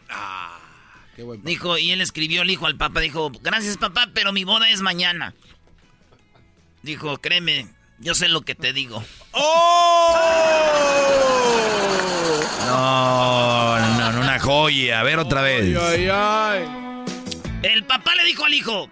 Qué 1.16 1.24
bueno. 1.24 1.42
Dijo, 1.44 1.76
y 1.76 1.90
él 1.90 2.00
escribió 2.00 2.42
el 2.42 2.50
hijo 2.50 2.66
al 2.66 2.76
papá, 2.76 3.00
dijo, 3.00 3.32
gracias 3.42 3.78
papá, 3.78 4.10
pero 4.14 4.32
mi 4.32 4.44
boda 4.44 4.70
es 4.70 4.80
mañana. 4.80 5.34
Dijo, 6.84 7.18
créeme, 7.20 7.66
yo 7.98 8.14
sé 8.14 8.28
lo 8.28 8.42
que 8.42 8.54
te 8.54 8.72
digo. 8.72 9.02
No, 12.66 13.78
no, 13.78 14.12
no, 14.12 14.20
una 14.20 14.38
joya. 14.38 15.00
A 15.00 15.02
ver 15.02 15.18
otra 15.18 15.42
vez. 15.42 15.64
El 17.62 17.84
papá 17.84 18.14
le 18.14 18.24
dijo 18.24 18.44
al 18.44 18.54
hijo, 18.54 18.88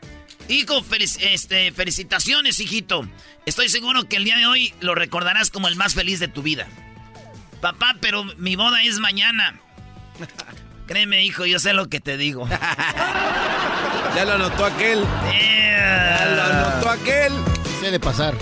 hijo, 0.49 0.83
felic- 0.83 1.19
este, 1.23 1.73
felicitaciones, 1.73 2.59
hijito. 2.61 3.07
Estoy 3.47 3.69
seguro 3.69 4.05
que 4.09 4.16
el 4.16 4.24
día 4.24 4.37
de 4.37 4.47
hoy 4.47 4.74
lo 4.81 4.95
recordarás 4.95 5.51
como 5.51 5.69
el 5.69 5.77
más 5.77 5.95
feliz 5.95 6.19
de 6.19 6.28
tu 6.28 6.43
vida. 6.43 6.66
Papá, 7.61 7.97
pero 8.01 8.24
mi 8.37 8.57
boda 8.57 8.83
es 8.83 8.99
mañana. 8.99 9.61
Créeme, 10.87 11.24
hijo, 11.24 11.47
yo 11.47 11.59
sé 11.59 11.73
lo 11.73 11.89
que 11.89 12.01
te 12.01 12.16
digo. 12.16 12.49
Ya 14.15 14.24
lo 14.24 14.33
anotó 14.33 14.65
aquel. 14.65 15.05
Ya 15.31 16.24
lo 16.35 16.43
anotó 16.43 16.89
aquel. 16.89 17.33
Se 17.83 17.91
de 17.91 18.01
pasar. 18.01 18.33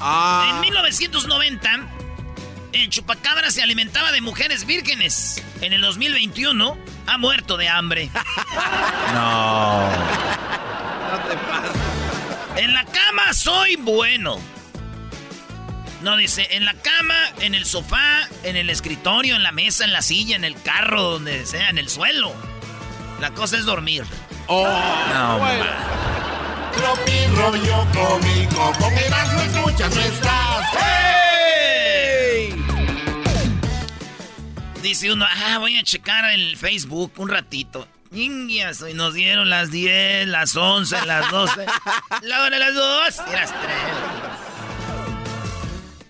Ah. 0.00 0.52
En 0.54 0.60
1990, 0.60 1.88
el 2.72 2.88
chupacabra 2.90 3.50
se 3.50 3.62
alimentaba 3.62 4.12
de 4.12 4.20
mujeres 4.20 4.64
vírgenes. 4.66 5.42
En 5.60 5.72
el 5.72 5.80
2021, 5.80 6.78
ha 7.06 7.18
muerto 7.18 7.56
de 7.56 7.68
hambre. 7.68 8.10
No. 9.14 9.88
En 12.56 12.74
la 12.74 12.84
cama 12.84 13.32
soy 13.32 13.76
bueno. 13.76 14.38
No 16.02 16.16
dice, 16.16 16.46
en 16.50 16.64
la 16.64 16.74
cama, 16.74 17.14
en 17.40 17.54
el 17.54 17.64
sofá, 17.64 18.28
en 18.42 18.56
el 18.56 18.68
escritorio, 18.68 19.34
en 19.36 19.42
la 19.42 19.52
mesa, 19.52 19.84
en 19.84 19.92
la 19.92 20.02
silla, 20.02 20.36
en 20.36 20.44
el 20.44 20.60
carro, 20.62 21.02
donde 21.02 21.46
sea, 21.46 21.70
en 21.70 21.78
el 21.78 21.88
suelo. 21.88 22.34
La 23.20 23.30
cosa 23.30 23.56
es 23.56 23.64
dormir. 23.64 24.04
Oh, 24.46 24.64
no, 25.12 25.38
Tropi 26.76 27.26
rollo 27.34 27.86
cómico. 27.92 28.72
Con 28.78 28.92
Erasmo 28.92 29.40
escuchas 29.40 29.94
no 29.94 30.00
estás. 30.00 30.48
Dice 34.82 35.12
uno, 35.12 35.26
ah, 35.28 35.58
voy 35.58 35.76
a 35.76 35.82
checar 35.82 36.32
el 36.32 36.56
Facebook 36.56 37.12
un 37.16 37.28
ratito. 37.28 37.86
Indias, 38.10 38.80
hoy 38.80 38.94
nos 38.94 39.12
dieron 39.12 39.50
las 39.50 39.70
10, 39.70 40.28
las 40.28 40.56
11, 40.56 41.04
las 41.04 41.30
12. 41.30 41.66
La 42.22 42.42
hora 42.42 42.50
de 42.50 42.58
las 42.58 42.74
2 42.74 43.22
y 43.28 43.32
las 43.32 43.60
3. 43.60 43.70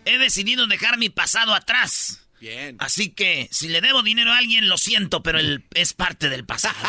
He 0.04 0.18
decidido 0.18 0.66
dejar 0.66 0.96
mi 0.96 1.10
pasado 1.10 1.54
atrás. 1.54 2.27
Bien. 2.40 2.76
Así 2.78 3.10
que, 3.10 3.48
si 3.50 3.68
le 3.68 3.80
debo 3.80 4.02
dinero 4.02 4.32
a 4.32 4.38
alguien, 4.38 4.68
lo 4.68 4.78
siento, 4.78 5.22
pero 5.22 5.38
él 5.38 5.64
es 5.74 5.92
parte 5.92 6.28
del 6.28 6.44
pasado. 6.44 6.74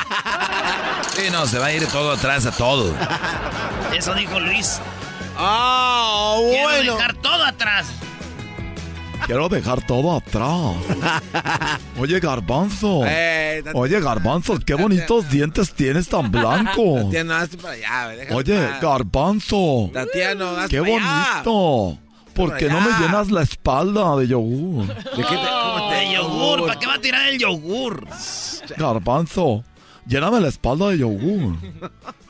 Sí, 1.16 1.24
no, 1.32 1.46
se 1.48 1.58
va 1.60 1.66
a 1.68 1.74
ir 1.74 1.86
todo 1.88 2.12
atrás 2.12 2.46
a 2.46 2.52
todo. 2.52 2.96
Eso 3.94 4.14
dijo 4.14 4.40
Luis. 4.40 4.80
Ah, 5.38 6.38
Quiero 6.50 6.64
bueno. 6.70 6.94
dejar 6.96 7.14
todo 7.16 7.44
atrás. 7.46 7.88
Quiero 9.26 9.50
dejar 9.50 9.86
todo 9.86 10.16
atrás. 10.16 10.76
Oye, 11.98 12.20
Garbanzo. 12.20 13.02
Eh, 13.08 13.62
Tatiana. 13.64 13.80
Oye, 13.80 14.00
Garbanzo, 14.00 14.60
qué 14.66 14.76
bonitos 14.76 15.30
dientes 15.30 15.74
tienes 15.74 16.08
tan 16.08 16.32
blancos. 16.32 17.04
Tatiana, 17.06 17.42
hazte 17.42 17.58
para 17.58 17.74
allá, 17.74 18.26
Oye, 18.32 18.56
para- 18.58 18.80
Garbanzo. 18.80 19.90
Tatiano, 19.94 20.50
hazte 20.52 20.70
Qué 20.78 20.82
para 20.82 20.94
allá. 20.96 21.42
bonito. 21.44 22.00
¿Por 22.06 22.09
qué 22.58 22.70
no 22.70 22.80
me 22.82 22.90
llenas 23.00 23.30
la 23.32 23.42
espalda 23.44 24.16
de 24.18 24.28
yogur? 24.28 24.88
¿De 24.88 24.94
qué 25.16 25.24
te, 25.24 25.48
cómo 25.64 25.90
te- 25.90 25.96
De 25.96 26.14
yogur, 26.16 26.68
¿para 26.68 26.80
qué 26.80 26.88
va 26.88 26.94
a 26.96 27.02
tirar 27.02 27.28
el 27.30 27.38
yogur? 27.40 28.06
Garbanzo, 28.78 29.64
lléname 30.06 30.40
la 30.40 30.48
espalda 30.48 30.90
de 30.90 31.00
yogur. 31.00 31.56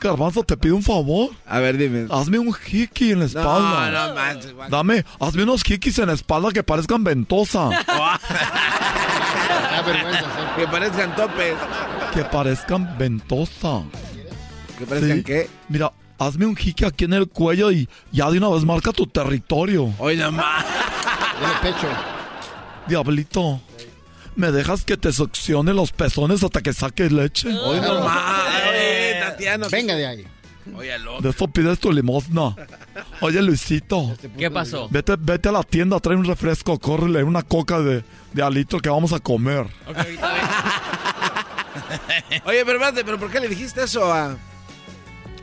Garbanzo, 0.00 0.42
te 0.42 0.56
pido 0.56 0.76
un 0.76 0.82
favor. 0.82 1.30
A 1.46 1.58
ver, 1.60 1.76
dime. 1.76 2.06
Hazme 2.10 2.38
un 2.38 2.52
jiki 2.52 3.12
en 3.12 3.20
la 3.20 3.24
espalda. 3.26 3.90
No, 3.90 4.08
no 4.08 4.14
manches. 4.14 4.54
Dame, 4.70 5.04
hazme 5.20 5.42
unos 5.44 5.62
jikis 5.62 5.98
en 5.98 6.06
la 6.08 6.14
espalda 6.14 6.50
que 6.52 6.62
parezcan 6.62 7.04
ventosa. 7.04 7.70
Que 10.56 10.66
parezcan 10.66 11.14
topes. 11.16 11.54
que 12.12 12.24
parezcan 12.24 12.98
ventosa. 12.98 13.82
¿Que 14.78 14.86
parezcan 14.86 15.16
Sí. 15.18 15.24
qué? 15.24 15.48
Mira, 15.68 15.92
hazme 16.20 16.46
un 16.46 16.54
jiki 16.54 16.84
aquí 16.84 17.06
en 17.06 17.14
el 17.14 17.28
cuello 17.28 17.72
y 17.72 17.88
ya 18.12 18.30
de 18.30 18.38
una 18.38 18.50
vez 18.50 18.64
marca 18.64 18.92
tu 18.92 19.06
territorio. 19.06 19.92
Oye, 19.98 20.16
nomás. 20.16 20.64
pecho. 21.62 21.88
Diablito, 22.86 23.60
¿me 24.36 24.52
dejas 24.52 24.84
que 24.84 24.98
te 24.98 25.12
succione 25.12 25.72
los 25.72 25.92
pezones 25.92 26.44
hasta 26.44 26.60
que 26.60 26.74
saques 26.74 27.10
leche? 27.10 27.48
Hoy 27.48 27.80
nomás. 27.80 28.44
Oye, 28.68 29.16
Tatiano. 29.18 29.68
Venga 29.70 29.94
de 29.94 30.06
ahí. 30.06 30.26
Oye, 30.76 30.98
loco. 30.98 31.22
De 31.22 31.30
eso 31.30 31.48
pides 31.48 31.80
tu 31.80 31.90
limosna. 31.90 32.54
Oye, 33.22 33.40
Luisito. 33.40 34.14
¿Qué 34.36 34.50
pasó? 34.50 34.88
Vete, 34.90 35.16
vete 35.18 35.48
a 35.48 35.52
la 35.52 35.62
tienda, 35.62 35.98
trae 36.00 36.16
un 36.16 36.26
refresco, 36.26 36.78
córrele 36.78 37.24
una 37.24 37.42
coca 37.42 37.80
de, 37.80 38.04
de 38.34 38.42
alitro 38.42 38.78
que 38.80 38.90
vamos 38.90 39.14
a 39.14 39.20
comer. 39.20 39.66
Oye, 42.44 42.64
pero 42.64 42.72
espérate, 42.72 43.04
¿pero 43.04 43.18
por 43.18 43.30
qué 43.30 43.40
le 43.40 43.48
dijiste 43.48 43.82
eso 43.82 44.12
a, 44.12 44.36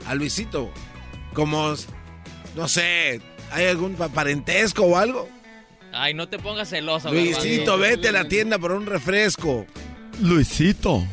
a 0.07 0.15
Luisito? 0.15 0.71
Como, 1.33 1.73
no 2.55 2.67
sé, 2.67 3.21
¿hay 3.51 3.65
algún 3.67 3.95
pa- 3.95 4.09
parentesco 4.09 4.83
o 4.83 4.97
algo? 4.97 5.27
Ay, 5.93 6.13
no 6.13 6.27
te 6.27 6.37
pongas 6.39 6.69
celoso. 6.69 7.11
Luisito, 7.11 7.71
Garbanzo. 7.71 7.77
vete 7.77 8.07
a 8.09 8.11
la 8.11 8.27
tienda 8.27 8.57
por 8.59 8.71
un 8.71 8.85
refresco. 8.85 9.65
Luisito, 10.21 11.03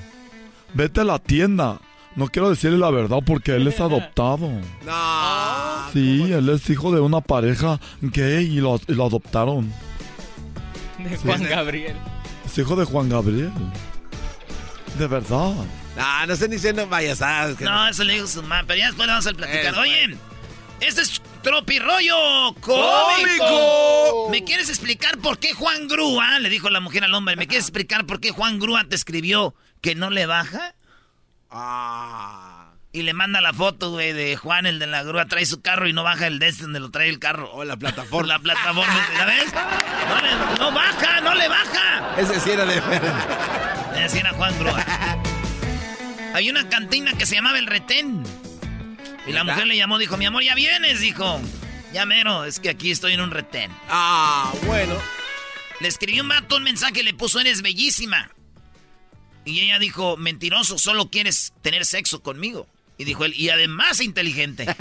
vete 0.74 1.00
a 1.00 1.04
la 1.04 1.18
tienda. 1.18 1.80
No 2.16 2.28
quiero 2.28 2.48
decirle 2.50 2.78
la 2.78 2.90
verdad 2.90 3.18
porque 3.24 3.52
él 3.56 3.66
es 3.66 3.80
adoptado. 3.80 4.48
No. 4.84 5.92
Sí, 5.92 6.32
él 6.32 6.48
es 6.48 6.68
hijo 6.70 6.92
de 6.92 7.00
una 7.00 7.20
pareja 7.20 7.80
gay 8.00 8.44
y 8.46 8.60
lo, 8.60 8.80
y 8.88 8.94
lo 8.94 9.06
adoptaron. 9.06 9.72
De 10.98 11.16
Juan 11.18 11.42
Gabriel. 11.44 11.96
Es 12.46 12.56
hijo 12.58 12.76
de 12.76 12.84
Juan 12.84 13.08
Gabriel. 13.08 13.50
De 14.98 15.06
verdad. 15.06 15.52
No, 15.96 16.26
no 16.26 16.32
estén 16.32 16.50
diciendo 16.50 16.88
payasadas. 16.88 17.56
que 17.56 17.64
No, 17.64 17.88
eso 17.88 18.02
le 18.04 18.14
dijo 18.14 18.26
su 18.26 18.42
mamá, 18.42 18.64
pero 18.66 18.78
ya 18.80 18.86
después 18.86 19.06
vamos 19.08 19.26
a 19.26 19.32
platicar. 19.32 19.78
Oye, 19.78 20.16
este 20.80 21.02
es 21.02 21.22
Tropirollo 21.42 22.54
¡Cómico! 22.60 24.28
¿Me 24.30 24.42
quieres 24.44 24.68
explicar 24.68 25.18
por 25.18 25.38
qué 25.38 25.52
Juan 25.52 25.86
Grúa, 25.88 26.38
le 26.40 26.48
dijo 26.48 26.68
la 26.70 26.80
mujer 26.80 27.04
al 27.04 27.14
hombre, 27.14 27.36
¿me 27.36 27.46
quieres 27.46 27.66
explicar 27.66 28.06
por 28.06 28.18
qué 28.20 28.30
Juan 28.30 28.58
Grúa 28.58 28.84
te 28.88 28.96
escribió 28.96 29.54
que 29.80 29.94
no 29.94 30.10
le 30.10 30.26
baja? 30.26 30.74
Ah. 31.50 32.72
Y 32.92 33.02
le 33.02 33.12
manda 33.12 33.40
la 33.40 33.52
foto, 33.52 33.90
güey, 33.90 34.12
de 34.12 34.36
Juan, 34.36 34.66
el 34.66 34.78
de 34.78 34.86
la 34.86 35.02
grúa, 35.02 35.26
trae 35.26 35.44
su 35.46 35.60
carro 35.60 35.88
y 35.88 35.92
no 35.92 36.04
baja 36.04 36.26
el 36.28 36.38
de 36.38 36.48
este 36.48 36.62
donde 36.62 36.78
lo 36.80 36.90
trae 36.90 37.08
el 37.08 37.18
carro. 37.18 37.50
O 37.52 37.64
la 37.64 37.76
plataforma. 37.76 38.34
la 38.34 38.38
plataforma, 38.38 39.08
¿ya 39.18 39.24
ves? 39.26 39.52
No, 40.08 40.20
le- 40.20 40.58
no 40.60 40.72
baja, 40.72 41.20
no 41.20 41.34
le 41.34 41.48
baja. 41.48 42.14
Ese 42.18 42.38
sí 42.40 42.50
era 42.52 42.64
de 42.64 42.80
Ese 44.04 44.20
era 44.20 44.32
Juan 44.32 44.56
Grúa. 44.58 44.84
Hay 46.34 46.50
una 46.50 46.68
cantina 46.68 47.16
que 47.16 47.26
se 47.26 47.36
llamaba 47.36 47.60
El 47.60 47.66
Retén. 47.68 48.24
Y 49.24 49.30
la 49.30 49.44
mujer 49.44 49.68
le 49.68 49.76
llamó, 49.76 49.98
dijo, 49.98 50.16
mi 50.16 50.26
amor, 50.26 50.42
ya 50.42 50.56
vienes, 50.56 50.98
dijo. 50.98 51.40
Ya 51.92 52.06
mero, 52.06 52.44
es 52.44 52.58
que 52.58 52.70
aquí 52.70 52.90
estoy 52.90 53.12
en 53.12 53.20
un 53.20 53.30
retén. 53.30 53.70
Ah, 53.88 54.52
bueno. 54.66 54.96
Le 55.78 55.86
escribió 55.86 56.24
un 56.24 56.28
vato 56.28 56.56
un 56.56 56.64
mensaje, 56.64 57.04
le 57.04 57.14
puso, 57.14 57.38
eres 57.38 57.62
bellísima. 57.62 58.32
Y 59.44 59.60
ella 59.60 59.78
dijo, 59.78 60.16
mentiroso, 60.16 60.76
solo 60.76 61.08
quieres 61.08 61.52
tener 61.62 61.86
sexo 61.86 62.20
conmigo. 62.20 62.66
Y 62.98 63.04
dijo 63.04 63.24
él, 63.24 63.32
y 63.36 63.50
además 63.50 64.00
inteligente. 64.00 64.66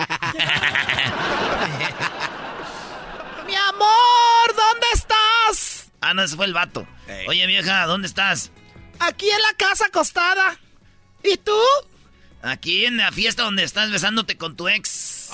Mi 3.45 3.55
amor, 3.55 4.55
¿dónde 4.55 4.87
estás? 4.91 5.91
Ah, 6.01 6.15
no, 6.15 6.23
ese 6.23 6.35
fue 6.35 6.47
el 6.47 6.53
vato. 6.53 6.87
Oye, 7.27 7.45
vieja, 7.45 7.85
¿dónde 7.85 8.07
estás? 8.07 8.51
Aquí 8.97 9.29
en 9.29 9.41
la 9.43 9.53
casa 9.55 9.85
acostada. 9.85 10.59
¿Y 11.23 11.37
tú? 11.37 11.57
Aquí 12.41 12.85
en 12.85 12.97
la 12.97 13.11
fiesta 13.11 13.43
donde 13.43 13.63
estás 13.63 13.89
besándote 13.89 14.37
con 14.37 14.55
tu 14.57 14.67
ex. 14.67 15.29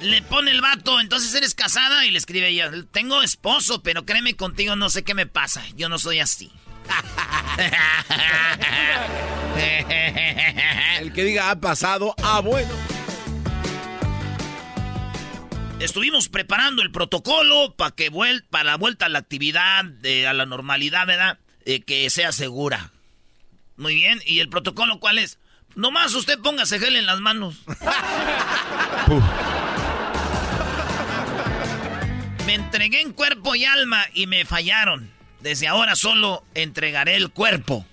Le 0.00 0.20
pone 0.22 0.50
el 0.50 0.60
vato, 0.60 1.00
entonces 1.00 1.34
eres 1.34 1.54
casada 1.54 2.04
y 2.04 2.10
le 2.10 2.18
escribe 2.18 2.48
ella, 2.48 2.70
tengo 2.92 3.22
esposo, 3.22 3.82
pero 3.82 4.04
créeme 4.04 4.36
contigo 4.36 4.76
no 4.76 4.90
sé 4.90 5.02
qué 5.02 5.14
me 5.14 5.26
pasa, 5.26 5.64
yo 5.74 5.88
no 5.88 5.98
soy 5.98 6.20
así. 6.20 6.52
El 11.00 11.12
que 11.14 11.24
diga 11.24 11.50
ha 11.50 11.58
pasado, 11.58 12.14
ah, 12.22 12.40
bueno. 12.40 12.93
Estuvimos 15.84 16.30
preparando 16.30 16.80
el 16.80 16.90
protocolo 16.90 17.74
para 17.76 17.90
que 17.90 18.08
vuel 18.08 18.42
para 18.44 18.64
la 18.64 18.78
vuelta 18.78 19.04
a 19.04 19.10
la 19.10 19.18
actividad, 19.18 19.84
a 20.26 20.32
la 20.32 20.46
normalidad, 20.46 21.06
¿verdad? 21.06 21.38
Eh, 21.66 21.82
que 21.82 22.08
sea 22.08 22.32
segura. 22.32 22.90
Muy 23.76 23.94
bien, 23.94 24.18
¿y 24.24 24.38
el 24.38 24.48
protocolo 24.48 24.98
cuál 24.98 25.18
es? 25.18 25.38
Nomás 25.74 26.14
usted 26.14 26.38
póngase 26.38 26.78
gel 26.78 26.96
en 26.96 27.04
las 27.04 27.20
manos. 27.20 27.56
Me 32.46 32.54
entregué 32.54 33.02
en 33.02 33.12
cuerpo 33.12 33.54
y 33.54 33.66
alma 33.66 34.06
y 34.14 34.26
me 34.26 34.46
fallaron. 34.46 35.13
Desde 35.44 35.68
ahora 35.68 35.94
solo 35.94 36.42
entregaré 36.54 37.16
el 37.16 37.30
cuerpo. 37.30 37.84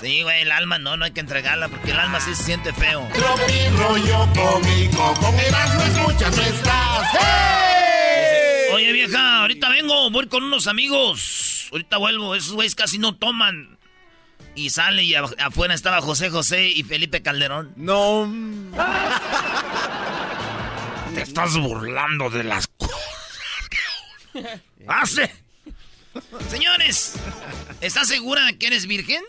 Sí, 0.00 0.22
güey, 0.22 0.42
el 0.42 0.50
alma 0.50 0.80
no, 0.80 0.96
no 0.96 1.04
hay 1.04 1.12
que 1.12 1.20
entregarla 1.20 1.68
porque 1.68 1.92
el 1.92 2.00
alma 2.00 2.18
sí 2.18 2.34
se 2.34 2.42
siente 2.42 2.72
feo. 2.72 3.08
rollo 3.78 4.28
cómico, 4.34 5.14
con 5.20 5.38
Erasmo 5.38 5.82
escuchas 5.84 6.36
no 6.36 6.42
estás. 6.42 7.08
Oye, 8.72 8.90
vieja, 8.90 9.42
ahorita 9.42 9.68
vengo, 9.68 10.10
voy 10.10 10.26
con 10.26 10.42
unos 10.42 10.66
amigos. 10.66 11.68
Ahorita 11.70 11.98
vuelvo, 11.98 12.34
esos 12.34 12.54
güeyes 12.54 12.74
casi 12.74 12.98
no 12.98 13.14
toman. 13.14 13.78
Y 14.56 14.70
sale 14.70 15.04
y 15.04 15.14
afuera 15.14 15.74
estaba 15.74 16.00
José 16.00 16.30
José 16.30 16.66
y 16.66 16.82
Felipe 16.82 17.22
Calderón. 17.22 17.74
No. 17.76 18.28
Te 21.14 21.22
estás 21.22 21.56
burlando 21.56 22.28
de 22.28 22.42
las 22.42 22.66
cosas 22.66 22.98
hace. 24.88 25.30
Señores, 26.48 27.14
¿estás 27.80 28.08
segura 28.08 28.44
de 28.46 28.58
que 28.58 28.66
eres 28.66 28.86
virgen? 28.86 29.22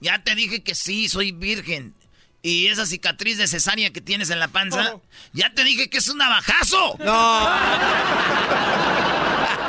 Ya 0.00 0.22
te 0.22 0.34
dije 0.34 0.62
que 0.62 0.74
sí, 0.74 1.08
soy 1.08 1.32
virgen. 1.32 1.94
Y 2.42 2.66
esa 2.66 2.86
cicatriz 2.86 3.38
de 3.38 3.46
cesárea 3.46 3.90
que 3.90 4.00
tienes 4.00 4.30
en 4.30 4.40
la 4.40 4.48
panza, 4.48 4.96
ya 5.32 5.52
te 5.54 5.62
dije 5.62 5.88
que 5.88 5.98
es 5.98 6.08
un 6.08 6.18
navajazo. 6.18 6.96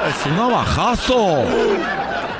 Es 0.10 0.26
un 0.26 0.36
navajazo. 0.36 1.46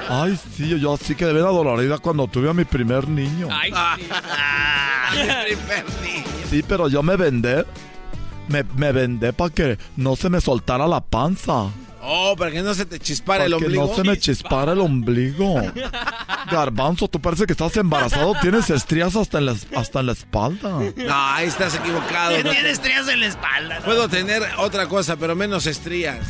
Ay, 0.10 0.38
sí, 0.58 0.80
yo 0.80 0.98
sí 0.98 1.16
que 1.16 1.26
de 1.26 1.34
ver 1.34 1.44
dolorida 1.44 2.00
cuando 2.00 2.28
tuve 2.28 2.50
a 2.50 2.54
mi 2.54 2.66
primer 2.66 3.08
niño. 3.08 3.48
Ay, 3.52 3.72
sí. 3.72 4.08
Sí, 6.50 6.64
pero 6.68 6.88
yo 6.88 7.04
me 7.04 7.16
vendé. 7.16 7.66
Me, 8.48 8.64
me 8.76 8.92
vendé 8.92 9.34
para 9.34 9.54
que 9.54 9.78
no 9.96 10.16
se 10.16 10.30
me 10.30 10.42
soltara 10.42 10.88
la 10.88 11.02
panza. 11.02 11.70
Oh, 12.06 12.36
para 12.36 12.52
que 12.52 12.62
no 12.62 12.74
se 12.74 12.86
te 12.86 13.00
chispara 13.00 13.46
Para 13.46 13.46
el 13.46 13.52
que 13.60 13.66
ombligo. 13.66 13.88
no 13.88 13.96
se 13.96 14.04
me 14.04 14.18
chispara 14.18 14.74
el 14.74 14.80
ombligo. 14.82 15.56
Garbanzo, 16.52 17.08
tú 17.08 17.22
parece 17.22 17.46
que 17.46 17.54
estás 17.54 17.78
embarazado. 17.78 18.34
Tienes 18.42 18.70
estrías 18.70 19.16
hasta 19.16 19.38
en 19.38 19.46
la, 19.46 19.56
hasta 19.76 20.02
en 20.02 20.08
la 20.08 20.12
espalda. 20.12 20.80
No, 20.98 21.16
ahí 21.16 21.48
estás 21.48 21.76
equivocado. 21.76 22.36
Que 22.38 22.44
no 22.44 22.52
tienes 22.52 22.74
estrías 22.74 23.08
en 23.08 23.22
la 23.22 23.28
espalda. 23.28 23.80
¿no? 23.80 23.86
Puedo 23.86 24.10
tener 24.10 24.44
otra 24.58 24.88
cosa, 24.88 25.16
pero 25.16 25.34
menos 25.36 25.66
estrías. 25.66 26.26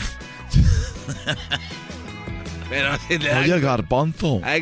pero... 2.70 2.92
Oye, 3.40 3.60
Garbanzo. 3.60 4.42
¿Qué 4.44 4.60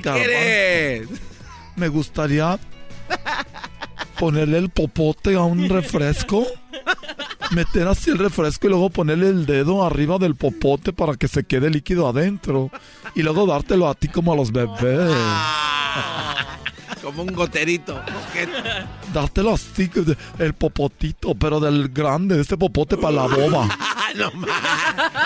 Garbanzo. 0.00 0.12
quieres? 0.12 1.08
Me 1.76 1.88
gustaría 1.88 2.58
ponerle 4.20 4.58
el 4.58 4.68
popote 4.68 5.34
a 5.34 5.40
un 5.40 5.68
refresco. 5.70 6.46
Meter 7.52 7.88
así 7.88 8.10
el 8.10 8.18
refresco 8.18 8.66
y 8.68 8.70
luego 8.70 8.90
ponerle 8.90 9.28
el 9.28 9.44
dedo 9.46 9.84
arriba 9.84 10.18
del 10.18 10.36
popote 10.36 10.92
para 10.92 11.14
que 11.16 11.26
se 11.26 11.42
quede 11.44 11.68
líquido 11.70 12.06
adentro. 12.08 12.70
Y 13.16 13.22
luego 13.22 13.46
dártelo 13.46 13.88
a 13.88 13.94
ti 13.94 14.06
como 14.08 14.32
a 14.32 14.36
los 14.36 14.52
bebés. 14.52 15.10
Como 17.02 17.22
un 17.22 17.32
goterito. 17.32 17.98
Dártelo 19.12 19.54
así, 19.54 19.86
de- 19.88 20.16
el 20.38 20.52
popotito, 20.54 21.34
pero 21.34 21.58
del 21.58 21.88
grande, 21.88 22.40
este 22.40 22.56
popote 22.56 22.96
para 22.98 23.14
la 23.14 23.22
boba. 23.26 23.68
no 24.16 24.30
más. 24.32 24.50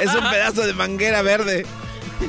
Es 0.01 0.15
un 0.15 0.31
pedazo 0.31 0.63
de 0.67 0.73
manguera 0.73 1.21
verde. 1.23 1.67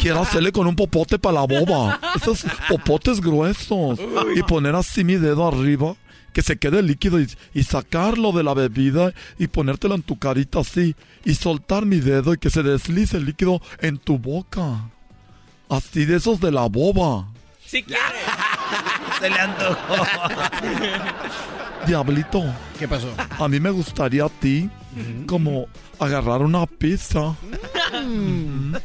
Quiero 0.01 0.21
hacerle 0.21 0.51
con 0.51 0.65
un 0.67 0.75
popote 0.75 1.19
para 1.19 1.35
la 1.35 1.41
boba. 1.47 1.99
Esos 2.15 2.43
popotes 2.67 3.21
gruesos. 3.21 3.99
Y 4.35 4.41
poner 4.43 4.75
así 4.75 5.03
mi 5.03 5.15
dedo 5.15 5.47
arriba, 5.47 5.95
que 6.35 6.41
se 6.41 6.57
quede 6.57 6.83
líquido 6.83 7.21
y, 7.21 7.29
y 7.53 7.63
sacarlo 7.63 8.33
de 8.33 8.43
la 8.43 8.53
bebida 8.53 9.13
y 9.39 9.47
ponértelo 9.47 9.95
en 9.95 10.03
tu 10.03 10.19
carita 10.19 10.59
así. 10.59 10.93
Y 11.23 11.35
soltar 11.35 11.85
mi 11.85 12.01
dedo 12.01 12.33
y 12.33 12.37
que 12.37 12.49
se 12.49 12.61
deslice 12.61 13.15
el 13.15 13.25
líquido 13.25 13.61
en 13.79 13.97
tu 13.97 14.19
boca. 14.19 14.89
Así 15.69 16.03
de 16.03 16.17
esos 16.17 16.41
de 16.41 16.51
la 16.51 16.67
boba. 16.67 17.29
Si 17.65 17.81
quiere. 17.81 18.01
Se 19.21 19.29
le 19.29 19.39
antojó. 19.39 20.05
Diablito. 21.87 22.43
¿Qué 22.77 22.85
pasó? 22.85 23.13
A 23.39 23.47
mí 23.47 23.61
me 23.61 23.69
gustaría 23.69 24.25
a 24.25 24.29
ti 24.29 24.69
como 25.27 25.67
agarrar 25.99 26.41
una 26.41 26.65
pizza 26.65 27.33
mm, 27.93 28.75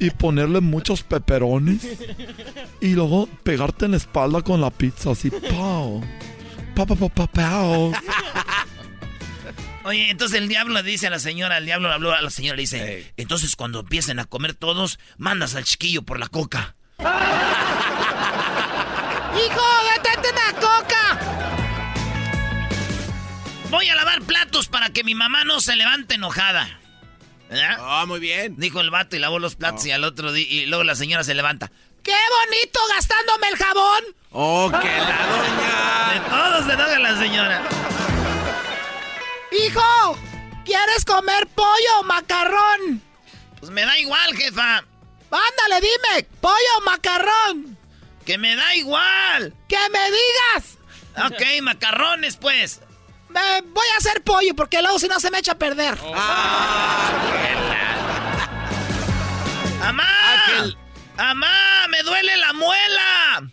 y 0.00 0.10
ponerle 0.10 0.60
muchos 0.60 1.04
peperones 1.04 1.86
y 2.80 2.94
luego 2.94 3.28
pegarte 3.44 3.84
en 3.84 3.92
la 3.92 3.96
espalda 3.98 4.42
con 4.42 4.60
la 4.60 4.70
pizza 4.70 5.12
así, 5.12 5.30
pao. 5.50 6.02
Pao. 6.76 7.92
Oye, 9.84 10.10
entonces 10.10 10.38
el 10.38 10.48
diablo 10.48 10.74
le 10.74 10.82
dice 10.82 11.06
a 11.06 11.10
la 11.10 11.18
señora, 11.18 11.58
el 11.58 11.64
diablo 11.64 11.90
habló 11.92 12.12
a 12.12 12.20
la 12.20 12.30
señora, 12.30 12.56
le 12.56 12.62
dice, 12.62 13.12
entonces 13.16 13.56
cuando 13.56 13.80
empiecen 13.80 14.18
a 14.18 14.24
comer 14.24 14.54
todos, 14.54 14.98
mandas 15.16 15.54
al 15.54 15.64
chiquillo 15.64 16.02
por 16.02 16.18
la 16.18 16.28
coca. 16.28 16.76
¡Hijo, 16.98 17.06
detente 19.94 20.28
una 20.32 20.52
coca! 20.60 21.18
Voy 23.70 23.88
a 23.88 23.94
lavar 23.94 24.22
platos 24.22 24.68
para 24.68 24.90
que 24.90 25.04
mi 25.04 25.14
mamá 25.14 25.44
no 25.44 25.60
se 25.60 25.76
levante 25.76 26.16
enojada. 26.16 26.80
¿Verdad? 27.48 27.76
Ah, 27.78 28.04
muy 28.06 28.18
bien. 28.18 28.56
Dijo 28.56 28.80
el 28.80 28.90
vato 28.90 29.16
y 29.16 29.18
lavó 29.18 29.38
los 29.38 29.54
platos 29.54 29.86
y 29.86 29.92
al 29.92 30.04
otro 30.04 30.32
día, 30.32 30.46
y 30.48 30.66
luego 30.66 30.84
la 30.84 30.94
señora 30.94 31.22
se 31.24 31.34
levanta. 31.34 31.70
¡Qué 32.06 32.14
bonito 32.14 32.78
gastándome 32.94 33.48
el 33.48 33.56
jabón! 33.56 34.04
¡Oh, 34.30 34.70
que 34.70 34.96
la 34.96 35.26
doña! 35.26 36.14
De 36.14 36.20
todos 36.30 36.64
se 36.66 36.72
enoja 36.74 36.98
la 37.00 37.18
señora. 37.18 37.62
¡Hijo! 39.50 40.16
¿Quieres 40.64 41.04
comer 41.04 41.48
pollo 41.48 41.98
o 41.98 42.04
macarrón? 42.04 43.02
Pues 43.58 43.72
me 43.72 43.84
da 43.84 43.98
igual, 43.98 44.36
jefa. 44.36 44.84
Ándale, 45.32 45.80
dime, 45.80 46.28
pollo 46.40 46.78
o 46.78 46.82
macarrón. 46.82 47.76
Que 48.24 48.38
me 48.38 48.54
da 48.54 48.76
igual. 48.76 49.52
¡Que 49.68 49.88
me 49.90 50.08
digas! 50.08 50.78
Ok, 51.26 51.42
macarrones, 51.62 52.36
pues. 52.36 52.82
Me 53.30 53.62
voy 53.62 53.86
a 53.94 53.98
hacer 53.98 54.22
pollo 54.22 54.54
porque 54.54 54.80
luego 54.80 55.00
si 55.00 55.08
no 55.08 55.18
se 55.18 55.32
me 55.32 55.40
echa 55.40 55.52
a 55.52 55.58
perder. 55.58 55.98
¡Amá! 59.82 60.76
¡Amá! 61.18 61.88
¡Me 61.88 62.02
duele 62.02 62.36
la 62.36 62.52
muela! 62.52 63.50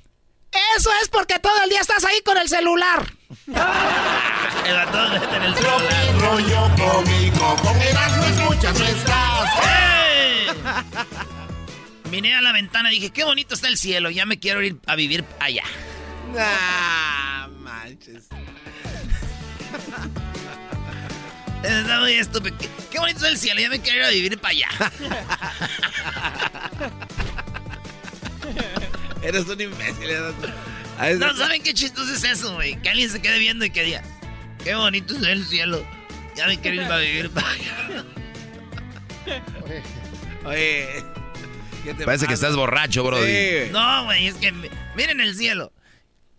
Eso 0.77 0.91
es 1.02 1.10
porque 1.10 1.40
todo 1.40 1.64
el 1.64 1.69
día 1.69 1.80
estás 1.81 2.03
ahí 2.03 2.19
con 2.26 2.38
el 2.38 2.48
celular. 2.48 3.11
En 3.48 3.56
el 5.44 5.56
celular. 5.56 6.14
rollo 6.19 6.69
cómico, 6.76 7.56
con 7.64 7.81
Erasmo 7.81 8.23
escuchas. 8.26 8.77
Miré 12.11 12.35
a 12.35 12.41
la 12.41 12.52
ventana 12.52 12.91
y 12.91 12.95
dije, 12.95 13.11
qué 13.11 13.23
bonito 13.23 13.56
está 13.56 13.69
el 13.69 13.77
cielo, 13.77 14.10
ya 14.11 14.26
me 14.26 14.40
quiero 14.40 14.61
ir 14.61 14.77
a 14.85 14.95
vivir 14.95 15.23
allá. 15.40 15.64
Ah, 16.38 17.48
manches. 17.60 18.26
Está 21.64 22.02
muy 22.02 22.14
estúpido. 22.15 22.57
Qué, 22.57 22.69
qué 22.91 22.99
bonito 22.99 23.19
está 23.19 23.30
el 23.30 23.38
cielo, 23.38 23.61
ya 23.61 23.69
me 23.69 23.80
quiero 23.80 23.99
ir 23.99 24.03
a 24.03 24.10
vivir 24.10 24.38
para 24.38 24.52
allá. 24.52 24.68
Eres 29.24 29.45
un 29.48 29.62
imbécil. 29.62 30.10
eres- 30.10 31.20
No, 31.20 31.34
¿saben 31.36 31.62
qué 31.64 31.74
chistoso 31.74 32.14
es 32.14 32.24
eso, 32.24 32.54
güey? 32.56 32.80
Que 32.82 32.90
alguien 32.90 33.10
se 33.10 33.22
quede 33.22 33.40
viendo 33.40 33.66
y 33.66 33.70
que 33.70 33.84
diga, 33.84 34.04
qué 34.64 34.76
bonito 34.76 35.16
es 35.16 35.24
el 35.24 35.45
cielo, 35.45 35.86
ya 36.36 36.48
me 36.48 36.60
quiero 36.60 36.82
ir 36.84 36.91
a 36.91 36.98
vivir 36.98 37.30
para 37.30 37.48
allá. 37.52 38.04
Oye. 40.45 41.04
¿qué 41.84 41.94
te 41.94 42.06
Parece 42.06 42.26
que 42.26 42.34
pasa? 42.34 42.48
estás 42.48 42.56
borracho, 42.56 43.04
Brody. 43.04 43.26
Sí. 43.28 43.70
No, 43.72 44.06
güey, 44.06 44.28
es 44.28 44.36
que 44.36 44.52
mi- 44.52 44.70
miren 44.95 45.20
el 45.22 45.36
cielo. 45.36 45.72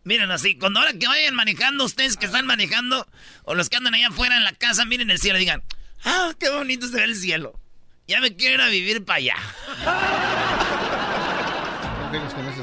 Miren 0.04 0.30
así, 0.30 0.58
cuando 0.58 0.80
ahora 0.80 0.92
que 0.92 1.08
vayan 1.08 1.34
manejando, 1.34 1.84
ustedes 1.84 2.18
que 2.18 2.26
están 2.26 2.46
manejando, 2.46 3.06
o 3.44 3.54
los 3.54 3.70
que 3.70 3.76
andan 3.78 3.94
allá 3.94 4.08
afuera 4.08 4.36
en 4.36 4.44
la 4.44 4.52
casa, 4.52 4.84
miren 4.84 5.10
el 5.10 5.18
cielo 5.18 5.38
y 5.38 5.40
digan, 5.40 5.62
ah, 6.04 6.32
qué 6.38 6.50
bonito 6.50 6.86
se 6.86 6.96
ve 6.96 7.04
el 7.04 7.16
cielo. 7.16 7.58
Ya 8.06 8.20
me 8.20 8.36
quiero 8.36 8.56
ir 8.56 8.60
a 8.60 8.68
vivir 8.68 9.02
para 9.04 9.16
allá. 9.16 9.36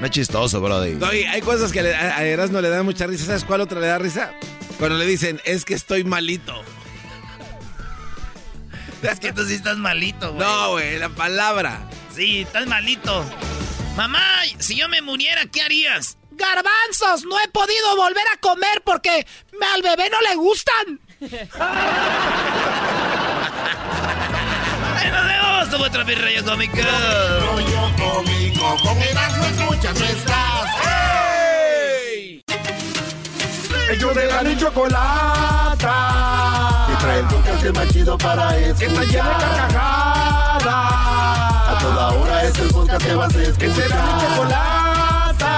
No 0.00 0.06
es 0.06 0.12
chistoso, 0.12 0.60
Brody. 0.60 0.94
No, 0.94 1.12
y 1.12 1.24
hay 1.24 1.40
cosas 1.42 1.72
que 1.72 1.82
le- 1.82 1.94
a 1.94 2.16
a 2.16 2.24
Erasmo 2.24 2.60
le 2.60 2.70
dan 2.70 2.84
mucha 2.84 3.06
risa. 3.06 3.26
¿Sabes 3.26 3.44
cuál 3.44 3.60
otra 3.60 3.80
le 3.80 3.86
da 3.86 3.98
risa? 3.98 4.32
Cuando 4.78 4.96
le 4.96 5.04
dicen, 5.06 5.40
es 5.44 5.64
que 5.66 5.74
estoy 5.74 6.04
malito. 6.04 6.54
Es 9.02 9.20
que 9.20 9.32
tú 9.32 9.44
sí 9.46 9.54
estás 9.54 9.76
malito, 9.76 10.32
güey. 10.32 10.46
No, 10.46 10.70
güey, 10.72 10.98
la 10.98 11.08
palabra. 11.10 11.80
Sí, 12.14 12.40
estás 12.42 12.66
malito. 12.66 13.24
Mamá, 13.96 14.22
si 14.58 14.76
yo 14.76 14.88
me 14.88 15.02
muriera, 15.02 15.46
¿qué 15.46 15.62
harías? 15.62 16.16
Garbanzos, 16.32 17.24
no 17.24 17.38
he 17.40 17.48
podido 17.48 17.96
volver 17.96 18.24
a 18.34 18.38
comer 18.38 18.82
porque 18.84 19.26
al 19.74 19.82
bebé 19.82 20.08
no 20.10 20.20
le 20.22 20.34
gustan. 20.36 21.00
¡Ahí 24.96 25.10
nos 25.10 25.26
vemos! 25.26 25.64
¡Esto 25.64 25.78
fue 25.78 25.88
otra 25.88 26.04
vez 26.04 26.20
Rayo 26.20 26.44
Cómico! 26.44 26.76
Rollo 26.76 27.92
cómico, 27.98 28.76
Ellos 33.90 34.14
de 34.14 34.26
la 34.26 34.42
ni 34.44 34.56
chocolata. 34.56 35.94
Que 36.86 36.94
trae 37.04 37.18
el 37.18 37.26
podcast 37.26 37.76
más 37.76 37.88
chido 37.88 38.16
para 38.16 38.56
escuchar. 38.56 38.88
Está 38.88 39.04
llena 39.04 39.28
de 39.30 39.34
carcajadas. 39.56 40.64
A 41.66 41.78
toda 41.80 42.08
hora 42.10 42.44
es 42.44 42.58
el 42.58 42.68
podcast 42.68 43.04
que 43.04 43.14
vas 43.14 43.34
a 43.34 43.42
escuchar. 43.42 43.58
Que 43.58 43.74
será 43.74 44.02
mi 44.02 44.12
chocolata. 44.22 45.52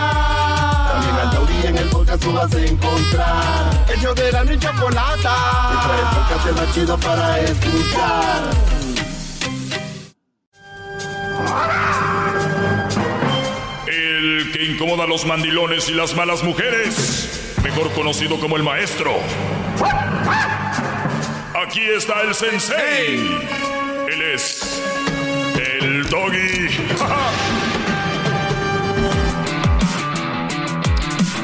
También 0.93 1.17
al 1.17 1.31
taurí 1.31 1.67
en 1.67 1.77
el 1.77 1.89
podcast 1.91 2.23
tú 2.23 2.33
vas 2.33 2.55
a 2.55 2.61
encontrar. 2.65 3.85
Ellos 3.95 4.15
de 4.15 4.33
la 4.33 4.45
ni 4.45 4.59
chocolata. 4.59 5.37
Que 5.69 5.77
trae 5.87 6.01
el 6.01 6.07
podcast 6.17 6.59
más 6.59 6.75
chido 6.75 6.99
para 6.99 7.39
escuchar. 7.41 8.43
El 13.87 14.53
que 14.53 14.65
incomoda 14.65 15.05
a 15.05 15.07
los 15.07 15.27
mandilones 15.27 15.91
y 15.91 15.93
las 15.93 16.15
malas 16.15 16.43
mujeres, 16.43 17.42
mejor 17.63 17.93
conocido 17.93 18.39
como 18.39 18.57
el 18.57 18.63
maestro. 18.63 19.13
Aquí 21.55 21.83
está 21.83 22.23
el 22.23 22.35
sensei. 22.35 23.17
Él 24.13 24.23
es 24.35 24.83
el 25.81 26.09
doggy. 26.09 26.69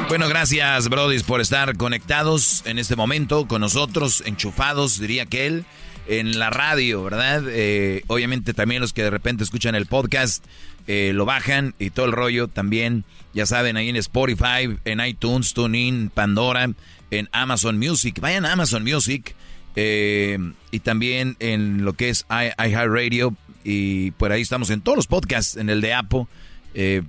Bueno, 0.09 0.27
gracias, 0.27 0.89
Brody, 0.89 1.23
por 1.23 1.43
estar 1.43 1.77
conectados 1.77 2.63
en 2.65 2.79
este 2.79 2.97
momento 2.97 3.47
con 3.47 3.61
nosotros, 3.61 4.23
enchufados, 4.25 4.99
diría 4.99 5.27
que 5.27 5.47
él, 5.47 5.67
en 6.09 6.39
la 6.39 6.51
radio, 6.51 7.05
¿verdad? 7.05 7.45
Eh, 7.49 8.03
obviamente 8.09 8.55
también 8.55 8.81
los 8.81 8.93
que 8.93 9.03
de 9.03 9.11
repente 9.11 9.45
escuchan 9.45 9.75
el 9.75 9.87
podcast 9.87 10.45
eh, 10.87 11.13
lo 11.15 11.25
bajan 11.27 11.75
y 11.79 11.91
todo 11.91 12.07
el 12.07 12.13
rollo 12.13 12.49
también, 12.49 13.05
ya 13.35 13.47
saben, 13.47 13.77
ahí 13.77 13.89
en 13.89 13.97
Spotify, 13.97 14.77
en 14.85 15.01
iTunes, 15.01 15.53
TuneIn, 15.53 16.11
Pandora, 16.11 16.71
en 17.11 17.29
Amazon 17.33 17.79
Music. 17.79 18.19
Vayan 18.21 18.47
a 18.47 18.53
Amazon 18.53 18.83
Music 18.83 19.35
eh, 19.77 20.39
y 20.71 20.81
también 20.81 21.37
en 21.39 21.85
lo 21.85 21.93
que 21.93 22.09
es 22.09 22.27
iHeartRadio 22.31 23.37
y 23.65 24.13
por 24.13 24.33
ahí 24.33 24.43
estamos 24.43 24.71
en 24.71 24.81
todos 24.81 24.97
los 24.97 25.07
podcasts, 25.07 25.57
en 25.57 25.69
el 25.69 25.81
de 25.81 25.93
Apple. 25.95 26.27
eh, 26.75 27.03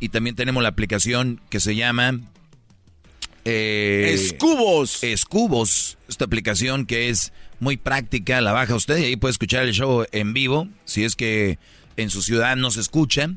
y 0.00 0.10
también 0.10 0.36
tenemos 0.36 0.62
la 0.62 0.68
aplicación 0.68 1.40
que 1.48 1.60
se 1.60 1.76
llama... 1.76 2.20
Eh, 3.46 4.10
Escubos. 4.12 5.02
Escubos. 5.02 5.96
Esta 6.08 6.26
aplicación 6.26 6.84
que 6.84 7.08
es 7.08 7.32
muy 7.64 7.76
práctica, 7.76 8.40
la 8.40 8.52
baja 8.52 8.74
usted 8.76 8.98
y 8.98 9.04
ahí 9.06 9.16
puede 9.16 9.32
escuchar 9.32 9.64
el 9.64 9.72
show 9.72 10.06
en 10.12 10.32
vivo. 10.34 10.68
Si 10.84 11.02
es 11.02 11.16
que 11.16 11.58
en 11.96 12.10
su 12.10 12.22
ciudad 12.22 12.54
no 12.56 12.70
se 12.70 12.80
escucha, 12.80 13.30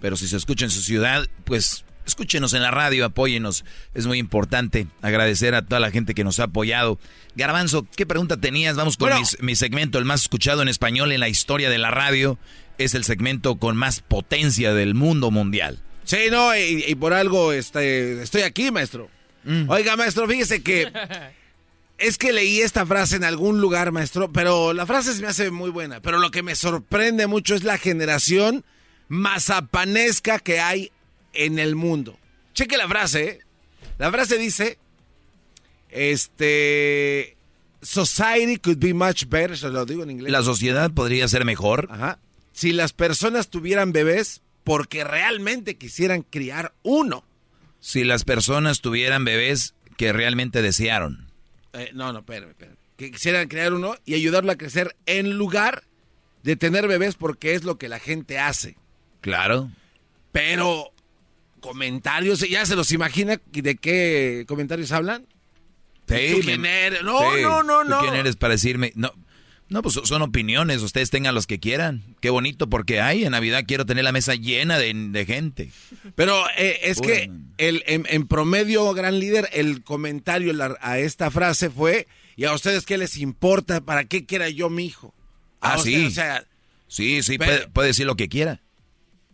pero 0.00 0.16
si 0.16 0.28
se 0.28 0.36
escucha 0.36 0.64
en 0.66 0.70
su 0.70 0.82
ciudad, 0.82 1.26
pues 1.44 1.84
escúchenos 2.06 2.52
en 2.54 2.62
la 2.62 2.70
radio, 2.70 3.04
apóyenos. 3.04 3.64
Es 3.94 4.06
muy 4.06 4.18
importante 4.18 4.86
agradecer 5.02 5.54
a 5.54 5.62
toda 5.62 5.80
la 5.80 5.90
gente 5.90 6.14
que 6.14 6.24
nos 6.24 6.38
ha 6.40 6.44
apoyado. 6.44 6.98
Garbanzo, 7.36 7.86
¿qué 7.96 8.06
pregunta 8.06 8.36
tenías? 8.36 8.76
Vamos 8.76 8.96
con 8.96 9.08
Bueno. 9.08 9.20
mis- 9.20 9.40
mi 9.40 9.56
segmento, 9.56 9.98
el 9.98 10.04
más 10.04 10.22
escuchado 10.22 10.62
en 10.62 10.68
español 10.68 11.10
en 11.12 11.20
la 11.20 11.28
historia 11.28 11.70
de 11.70 11.78
la 11.78 11.90
radio. 11.90 12.38
Es 12.78 12.94
el 12.94 13.04
segmento 13.04 13.56
con 13.56 13.76
más 13.76 14.00
potencia 14.00 14.74
del 14.74 14.94
mundo 14.94 15.30
mundial. 15.30 15.80
Sí, 16.04 16.18
no, 16.30 16.56
y, 16.56 16.84
y 16.88 16.94
por 16.96 17.12
algo 17.12 17.52
este, 17.52 18.20
estoy 18.22 18.42
aquí, 18.42 18.70
maestro. 18.72 19.08
Oiga, 19.68 19.96
maestro, 19.96 20.26
fíjese 20.28 20.62
que 20.62 20.90
es 22.02 22.18
que 22.18 22.32
leí 22.32 22.60
esta 22.60 22.84
frase 22.84 23.16
en 23.16 23.24
algún 23.24 23.60
lugar, 23.60 23.92
maestro, 23.92 24.32
pero 24.32 24.72
la 24.72 24.86
frase 24.86 25.14
se 25.14 25.22
me 25.22 25.28
hace 25.28 25.52
muy 25.52 25.70
buena. 25.70 26.00
Pero 26.00 26.18
lo 26.18 26.32
que 26.32 26.42
me 26.42 26.56
sorprende 26.56 27.28
mucho 27.28 27.54
es 27.54 27.62
la 27.62 27.78
generación 27.78 28.64
mazapanesca 29.08 30.40
que 30.40 30.58
hay 30.58 30.90
en 31.32 31.60
el 31.60 31.76
mundo. 31.76 32.18
Cheque 32.54 32.76
la 32.76 32.88
frase, 32.88 33.24
¿eh? 33.24 33.40
La 33.98 34.10
frase 34.10 34.36
dice, 34.36 34.78
este, 35.90 37.36
society 37.82 38.56
could 38.56 38.78
be 38.78 38.92
much 38.92 39.26
better, 39.28 39.56
se 39.56 39.68
lo 39.68 39.86
digo 39.86 40.02
en 40.02 40.10
inglés. 40.10 40.32
La 40.32 40.42
sociedad 40.42 40.90
podría 40.90 41.28
ser 41.28 41.44
mejor. 41.44 41.88
Ajá. 41.88 42.18
Si 42.52 42.72
las 42.72 42.92
personas 42.92 43.48
tuvieran 43.48 43.92
bebés 43.92 44.42
porque 44.64 45.04
realmente 45.04 45.76
quisieran 45.76 46.22
criar 46.22 46.74
uno. 46.82 47.24
Si 47.78 48.02
las 48.02 48.24
personas 48.24 48.80
tuvieran 48.80 49.24
bebés 49.24 49.74
que 49.96 50.12
realmente 50.12 50.62
desearon. 50.62 51.31
Eh, 51.72 51.90
no, 51.94 52.12
no, 52.12 52.20
espérame, 52.20 52.50
espérame. 52.50 52.76
Que 52.96 53.10
quisieran 53.10 53.48
crear 53.48 53.72
uno 53.72 53.96
y 54.04 54.14
ayudarlo 54.14 54.52
a 54.52 54.56
crecer 54.56 54.94
en 55.06 55.36
lugar 55.36 55.84
de 56.42 56.56
tener 56.56 56.86
bebés 56.88 57.14
porque 57.14 57.54
es 57.54 57.64
lo 57.64 57.78
que 57.78 57.88
la 57.88 57.98
gente 57.98 58.38
hace. 58.38 58.76
Claro. 59.20 59.70
Pero 60.32 60.92
comentarios, 61.60 62.40
¿ya 62.40 62.66
se 62.66 62.76
los 62.76 62.92
imagina 62.92 63.40
de 63.52 63.76
qué 63.76 64.44
comentarios 64.48 64.92
hablan? 64.92 65.26
Sí, 66.08 66.32
¿Tú 66.34 66.40
quién 66.44 66.66
eres? 66.66 67.02
No, 67.02 67.18
sí. 67.34 67.42
no, 67.42 67.62
no, 67.62 67.82
¿Tú 67.84 67.88
no. 67.88 68.00
quién 68.00 68.14
eres 68.14 68.36
para 68.36 68.54
decirme? 68.54 68.92
No, 68.96 69.12
no, 69.72 69.82
pues 69.82 69.98
son 70.04 70.22
opiniones. 70.22 70.82
Ustedes 70.82 71.10
tengan 71.10 71.34
los 71.34 71.46
que 71.46 71.58
quieran. 71.58 72.02
Qué 72.20 72.30
bonito 72.30 72.68
porque 72.68 73.00
hay 73.00 73.24
en 73.24 73.32
Navidad 73.32 73.64
quiero 73.66 73.86
tener 73.86 74.04
la 74.04 74.12
mesa 74.12 74.34
llena 74.34 74.78
de, 74.78 74.92
de 74.94 75.26
gente. 75.26 75.70
Pero 76.14 76.44
eh, 76.56 76.80
es 76.84 77.00
que 77.00 77.30
el, 77.58 77.82
en, 77.86 78.06
en 78.08 78.26
promedio, 78.26 78.92
gran 78.94 79.18
líder, 79.18 79.48
el 79.52 79.82
comentario 79.82 80.52
la- 80.52 80.76
a 80.80 80.98
esta 80.98 81.30
frase 81.30 81.70
fue, 81.70 82.06
¿y 82.36 82.44
a 82.44 82.52
ustedes 82.54 82.84
qué 82.86 82.98
les 82.98 83.16
importa? 83.16 83.80
¿Para 83.80 84.04
qué 84.04 84.24
quiera 84.26 84.48
yo 84.48 84.70
mi 84.70 84.86
hijo? 84.86 85.14
A 85.60 85.74
Ah, 85.74 85.78
sí. 85.78 86.06
O 86.06 86.10
sea, 86.10 86.44
Sí, 86.88 87.22
sí, 87.22 87.38
Pero- 87.38 87.50
puede, 87.52 87.68
puede 87.68 87.88
decir 87.88 88.04
lo 88.06 88.16
que 88.16 88.28
quiera. 88.28 88.60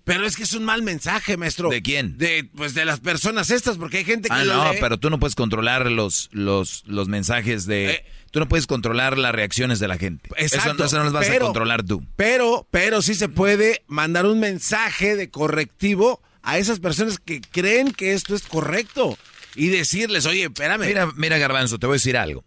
pero 0.05 0.25
es 0.25 0.37
que 0.37 0.45
es 0.45 0.53
un 0.55 0.65
mal 0.65 0.83
mensaje, 0.83 1.37
maestro. 1.37 1.69
¿De 1.71 1.83
quién? 1.83 2.17
De, 2.17 2.49
pues 2.57 2.73
de 2.73 2.85
las 2.87 3.01
personas 3.01 3.51
estas, 3.51 3.77
porque 3.77 3.99
hay 3.99 4.05
gente 4.05 4.29
que 4.29 4.35
Ah, 4.35 4.45
lo 4.45 4.55
no, 4.57 4.73
lee. 4.73 4.79
pero 4.81 4.97
tú 4.99 5.11
no 5.11 5.19
puedes 5.19 5.35
controlar 5.35 5.91
los, 5.91 6.29
los, 6.33 6.85
los 6.87 7.09
mensajes 7.09 7.67
de... 7.67 8.05
tú 8.31 8.41
no 8.41 8.49
puedes 8.49 8.67
controlar 8.67 9.19
las 9.19 9.33
reacciones 9.35 9.79
de 9.81 9.89
la 9.89 9.99
gente. 9.99 10.29
Exacto, 10.37 10.85
eso, 10.85 10.85
eso 10.87 10.99
no 10.99 11.05
los 11.05 11.13
vas 11.13 11.27
pero- 11.27 11.45
a 11.47 11.49
controlar 11.49 11.83
tú. 11.83 12.05
Pero, 12.17 12.67
pero 12.71 13.03
sí 13.03 13.15
se 13.15 13.29
puede 13.29 13.83
mandar 13.87 14.27
un 14.27 14.41
mensaje 14.41 15.17
de 15.17 15.31
correctivo 15.31 16.23
a 16.43 16.59
esas 16.59 16.81
personas 16.81 17.19
que 17.19 17.41
creen 17.41 17.93
que 17.93 18.13
esto 18.13 18.35
es 18.35 18.43
correcto 18.43 19.19
y 19.55 19.69
decirles, 19.69 20.25
oye, 20.27 20.45
espérame. 20.45 20.87
Mira, 20.87 21.11
mira, 21.17 21.39
Garbanzo, 21.39 21.79
te 21.79 21.87
voy 21.87 21.95
a 21.95 21.97
decir 21.97 22.17
algo. 22.17 22.45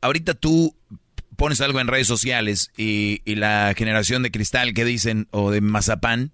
Ahorita 0.00 0.34
tú 0.34 0.74
pones 1.36 1.60
algo 1.60 1.80
en 1.80 1.86
redes 1.88 2.06
sociales 2.06 2.70
y, 2.76 3.20
y 3.24 3.34
la 3.36 3.74
generación 3.76 4.22
de 4.22 4.30
cristal 4.30 4.74
que 4.74 4.84
dicen, 4.84 5.28
o 5.30 5.50
de 5.50 5.60
mazapán, 5.60 6.32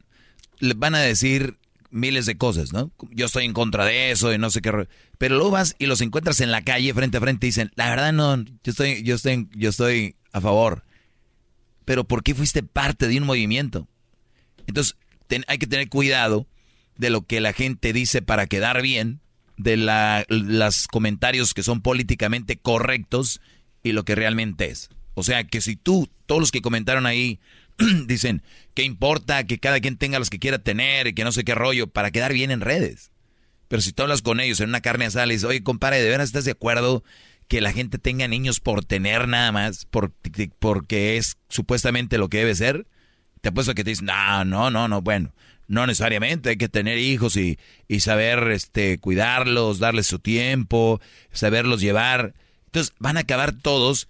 le 0.59 0.75
van 0.75 0.95
a 0.95 1.01
decir 1.01 1.57
miles 1.93 2.27
de 2.27 2.37
cosas, 2.37 2.73
¿no? 2.73 2.91
Yo 3.11 3.27
estoy 3.27 3.45
en 3.45 3.53
contra 3.53 3.85
de 3.85 4.11
eso 4.11 4.33
y 4.33 4.39
no 4.39 4.51
sé 4.51 4.61
qué. 4.61 4.73
ro- 4.73 4.89
Pero 5.19 5.37
luego 5.37 5.51
vas 5.53 5.77
y 5.79 5.87
los 5.87 6.01
encuentras 6.01 6.41
en 6.41 6.51
la 6.51 6.63
calle 6.63 6.93
frente 6.95 7.19
a 7.19 7.21
frente 7.21 7.47
y 7.47 7.51
dicen, 7.51 7.71
la 7.77 7.89
verdad 7.91 8.13
no, 8.13 8.37
yo 8.37 8.51
estoy, 8.65 9.03
yo 9.05 9.15
estoy, 9.15 9.49
yo 9.55 9.71
estoy 9.71 10.17
a 10.33 10.41
favor. 10.41 10.85
Pero 11.85 12.05
¿por 12.05 12.23
qué 12.23 12.35
fuiste 12.35 12.63
parte 12.63 13.09
de 13.09 13.19
un 13.19 13.25
movimiento? 13.27 13.89
Entonces, 14.67 14.97
hay 15.47 15.59
que 15.59 15.67
tener 15.67 15.89
cuidado 15.89 16.47
de 16.97 17.11
lo 17.11 17.23
que 17.27 17.41
la 17.41 17.53
gente 17.53 17.93
dice 17.93 18.23
para 18.23 18.47
quedar 18.47 18.83
bien, 18.83 19.21
de 19.57 19.77
la, 19.77 20.25
los 20.29 20.87
comentarios 20.89 21.55
que 21.55 21.63
son 21.63 21.83
políticamente 21.83 22.57
correctos 22.57 23.41
y 23.83 23.93
lo 23.93 24.05
que 24.05 24.15
realmente 24.15 24.67
es. 24.71 24.89
O 25.15 25.23
sea, 25.23 25.45
que 25.45 25.61
si 25.61 25.77
tú, 25.77 26.09
todos 26.27 26.41
los 26.41 26.51
que 26.53 26.63
comentaron 26.63 27.07
ahí, 27.07 27.39
dicen, 28.07 28.43
¿qué 28.75 28.83
importa 28.83 29.45
que 29.45 29.59
cada 29.59 29.81
quien 29.81 29.97
tenga 29.97 30.19
los 30.19 30.31
que 30.31 30.39
quiera 30.39 30.59
tener 30.59 31.07
y 31.07 31.15
que 31.15 31.25
no 31.25 31.33
sé 31.33 31.45
qué 31.45 31.55
rollo 31.55 31.87
para 31.87 32.11
quedar 32.11 32.33
bien 32.33 32.51
en 32.51 32.61
redes? 32.61 33.13
Pero 33.69 33.81
si 33.81 33.93
tú 33.93 34.03
hablas 34.03 34.23
con 34.23 34.41
ellos 34.41 34.61
en 34.61 34.69
una 34.69 34.83
carne 34.83 35.07
asada, 35.07 35.27
les 35.27 35.45
oye, 35.45 35.63
compadre, 35.63 36.03
¿de 36.03 36.11
veras 36.11 36.29
estás 36.29 36.45
de 36.45 36.51
acuerdo 36.51 37.03
que 37.49 37.61
la 37.61 37.73
gente 37.73 37.99
tenga 37.99 38.29
niños 38.29 38.61
por 38.61 38.85
tener 38.85 39.29
nada 39.29 39.51
más, 39.51 39.87
por, 39.87 40.13
porque 40.59 41.17
es 41.17 41.39
supuestamente 41.49 42.19
lo 42.19 42.29
que 42.29 42.39
debe 42.39 42.55
ser? 42.55 42.87
Te 43.41 43.49
apuesto 43.49 43.75
que 43.75 43.83
te 43.83 43.91
dicen, 43.91 44.07
no, 44.07 44.45
no, 44.45 44.71
no, 44.71 44.89
no, 44.89 45.01
bueno, 45.01 45.33
no 45.69 45.87
necesariamente, 45.87 46.51
hay 46.51 46.57
que 46.59 46.69
tener 46.69 46.99
hijos 46.99 47.37
y, 47.37 47.59
y 47.89 48.01
saber 48.01 48.49
este, 48.49 48.99
cuidarlos, 48.99 49.79
darles 49.79 50.07
su 50.07 50.19
tiempo, 50.19 51.01
saberlos 51.33 51.81
llevar. 51.81 52.35
Entonces 52.67 52.95
van 52.99 53.17
a 53.17 53.21
acabar 53.21 53.53
todos 53.53 54.07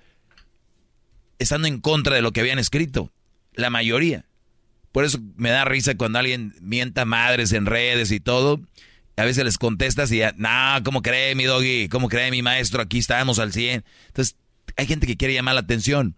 estando 1.39 1.69
en 1.69 1.81
contra 1.81 2.17
de 2.17 2.23
lo 2.23 2.33
que 2.33 2.41
habían 2.41 2.59
escrito, 2.59 3.13
la 3.55 3.71
mayoría. 3.71 4.27
Por 4.93 5.05
eso 5.05 5.19
me 5.37 5.51
da 5.51 5.65
risa 5.65 5.97
cuando 5.97 6.19
alguien 6.19 6.55
mienta 6.61 7.05
madres 7.05 7.53
en 7.53 7.67
redes 7.67 8.13
y 8.13 8.21
todo. 8.21 8.61
A 9.17 9.25
veces 9.25 9.45
les 9.45 9.59
contestas 9.59 10.11
y 10.13 10.19
ya, 10.19 10.35
no, 10.37 10.83
¿cómo 10.85 11.03
cree 11.03 11.35
mi 11.35 11.45
doggy? 11.45 11.89
¿Cómo 11.89 12.09
cree 12.09 12.31
mi 12.31 12.43
maestro? 12.43 12.83
Aquí 12.83 12.99
estábamos 12.99 13.39
al 13.39 13.53
100. 13.53 13.85
Entonces, 14.07 14.37
hay 14.77 14.87
gente 14.87 15.07
que 15.07 15.17
quiere 15.17 15.35
llamar 15.35 15.55
la 15.55 15.61
atención. 15.61 16.17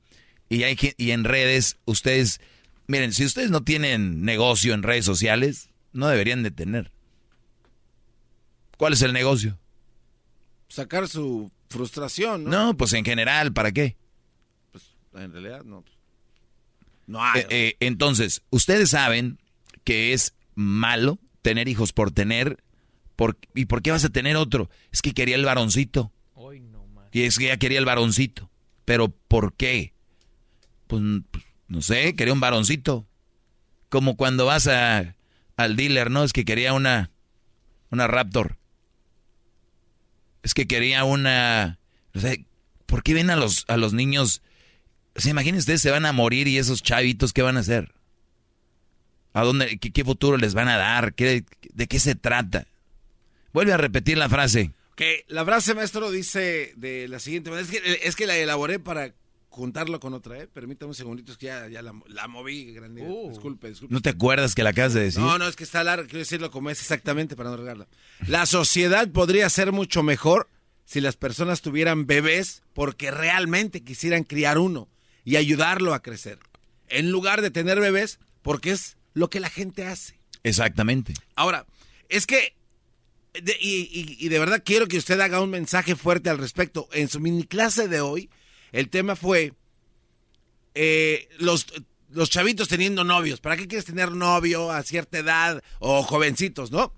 Y, 0.48 0.62
hay, 0.62 0.77
y 0.97 1.11
en 1.11 1.24
redes, 1.24 1.78
ustedes, 1.85 2.40
miren, 2.86 3.12
si 3.12 3.24
ustedes 3.24 3.51
no 3.51 3.62
tienen 3.62 4.24
negocio 4.24 4.74
en 4.74 4.82
redes 4.82 5.05
sociales, 5.05 5.70
no 5.93 6.09
deberían 6.09 6.43
de 6.43 6.51
tener. 6.51 6.93
¿Cuál 8.77 8.93
es 8.93 9.02
el 9.02 9.12
negocio? 9.12 9.59
Sacar 10.69 11.09
su 11.09 11.51
frustración, 11.69 12.44
¿no? 12.44 12.51
No, 12.51 12.77
pues 12.77 12.93
en 12.93 13.05
general, 13.05 13.52
¿para 13.52 13.73
qué? 13.73 13.97
En 15.15 15.32
realidad, 15.32 15.62
no. 15.65 15.85
No 17.06 17.22
hay. 17.22 17.43
Eh, 17.43 17.47
eh, 17.51 17.76
entonces, 17.81 18.43
ustedes 18.51 18.90
saben 18.90 19.39
que 19.85 20.12
es 20.12 20.35
malo 20.55 21.18
tener 21.43 21.68
hijos 21.68 21.93
por 21.93 22.10
tener. 22.10 22.62
Por, 23.16 23.39
¿Y 23.55 23.66
por 23.66 23.82
qué 23.82 23.90
vas 23.90 24.05
a 24.05 24.10
tener 24.10 24.36
otro? 24.36 24.70
Es 24.90 25.02
que 25.02 25.12
quería 25.12 25.36
el 25.36 25.44
varoncito. 25.44 26.12
Y 27.12 27.22
es 27.22 27.39
que 27.39 27.47
ya 27.47 27.56
quería 27.59 27.78
el 27.78 27.85
varoncito. 27.85 28.51
¿Pero 28.85 29.09
por 29.09 29.55
qué? 29.55 29.94
Pues, 30.89 31.01
pues, 31.31 31.44
no 31.68 31.81
sé, 31.81 32.16
quería 32.16 32.35
un 32.35 32.40
varoncito. 32.40 33.06
Como 33.89 34.16
cuando 34.16 34.47
vas 34.47 34.66
a, 34.66 35.14
al 35.56 35.76
dealer, 35.76 36.10
¿no? 36.10 36.24
Es 36.24 36.32
que 36.32 36.44
quería 36.44 36.72
una, 36.72 37.12
una 37.90 38.09
Raptor. 38.09 38.59
Es 40.43 40.55
que 40.55 40.66
quería 40.66 41.05
una... 41.05 41.78
O 42.14 42.18
sea, 42.18 42.35
¿por 42.86 43.05
qué 43.05 43.14
ven 43.14 43.31
a 43.31 43.36
los, 43.36 43.64
a 43.68 43.76
los 43.76 43.93
niños... 43.93 44.43
O 45.16 45.20
sea, 45.20 45.31
imaginen 45.31 45.59
ustedes, 45.59 45.81
se 45.81 45.91
van 45.91 46.07
a 46.07 46.12
morir 46.12 46.49
y 46.49 46.59
esos 46.59 46.82
chavitos, 46.82 47.32
¿qué 47.32 47.43
van 47.43 47.57
a 47.57 47.61
hacer? 47.61 47.93
¿A 49.32 49.43
dónde, 49.43 49.78
qué, 49.78 49.93
qué 49.93 50.05
futuro 50.05 50.36
les 50.36 50.55
van 50.55 50.69
a 50.69 50.77
dar? 50.77 51.15
¿Qué, 51.15 51.45
¿De 51.73 51.86
qué 51.86 51.99
se 51.99 52.15
trata? 52.15 52.66
Vuelve 53.53 53.73
a 53.73 53.77
repetir 53.77 54.19
la 54.19 54.28
frase. 54.28 54.73
Que 54.97 55.24
la 55.28 55.45
frase, 55.45 55.74
maestro, 55.74 56.11
dice 56.11 56.73
de 56.77 57.09
la 57.09 57.19
siguiente 57.19 57.51
manera. 57.51 57.69
Es 57.69 57.81
que, 57.81 58.01
es 58.03 58.16
que 58.16 58.27
la 58.27 58.36
elaboré 58.36 58.78
para 58.78 59.12
juntarlo 59.49 60.01
con 60.01 60.15
otra, 60.15 60.39
¿eh? 60.41 60.49
Permítame 60.53 60.89
un 60.91 60.95
segundito, 60.95 61.31
es 61.31 61.39
que 61.39 61.47
ya, 61.47 61.69
ya 61.69 61.81
la, 61.82 61.95
la 62.09 62.27
moví, 62.27 62.73
gran 62.73 62.95
líder. 62.95 63.11
Disculpe, 63.28 63.69
disculpe. 63.69 63.95
¿No 63.95 64.01
te 64.01 64.11
acuerdas 64.11 64.55
que 64.55 64.65
la 64.65 64.70
acabas 64.70 64.95
de 64.95 65.03
decir? 65.03 65.20
No, 65.20 65.39
no, 65.39 65.47
es 65.47 65.55
que 65.55 65.62
está 65.62 65.85
largo, 65.85 66.05
quiero 66.05 66.19
decirlo 66.19 66.51
como 66.51 66.70
es 66.70 66.81
exactamente 66.81 67.36
para 67.36 67.51
no 67.51 67.57
regarla. 67.57 67.86
La 68.27 68.47
sociedad 68.47 69.09
podría 69.09 69.49
ser 69.49 69.70
mucho 69.70 70.03
mejor 70.03 70.49
si 70.85 71.01
las 71.01 71.16
personas 71.16 71.61
tuvieran 71.61 72.07
bebés 72.07 72.62
porque 72.73 73.12
realmente 73.12 73.82
quisieran 73.82 74.24
criar 74.24 74.59
uno 74.59 74.89
y 75.24 75.36
ayudarlo 75.36 75.94
a 75.94 76.02
crecer. 76.02 76.38
En 76.88 77.10
lugar 77.10 77.40
de 77.42 77.51
tener 77.51 77.80
bebés 77.80 78.18
porque 78.42 78.70
es 78.72 78.96
lo 79.14 79.30
que 79.30 79.40
la 79.40 79.48
gente 79.51 79.86
hace. 79.86 80.18
Exactamente. 80.42 81.14
Ahora, 81.34 81.66
es 82.09 82.26
que, 82.26 82.55
de- 83.32 83.56
y, 83.60 83.88
y- 83.92 84.16
y 84.20 84.28
de 84.28 84.38
verdad 84.38 84.62
quiero 84.64 84.86
que 84.86 84.98
usted 84.98 85.18
haga 85.20 85.40
un 85.40 85.51
mensaje 85.51 85.96
fuerte 85.96 86.30
al 86.30 86.38
respecto. 86.38 86.88
En 86.92 87.09
su 87.09 87.20
mini 87.20 87.44
clase 87.44 87.88
de 87.88 88.01
hoy, 88.01 88.28
el 88.72 88.90
tema 88.90 89.16
fue 89.16 89.55
eh, 90.74 91.28
los, 91.38 91.66
los 92.10 92.30
chavitos 92.30 92.68
teniendo 92.68 93.05
novios. 93.05 93.40
¿Para 93.40 93.56
qué 93.56 93.66
quieres 93.68 93.84
tener 93.86 94.12
novio 94.12 94.70
a 94.70 94.82
cierta 94.82 95.18
edad 95.18 95.62
o 95.78 96.02
jovencitos, 96.02 96.70
no? 96.70 96.92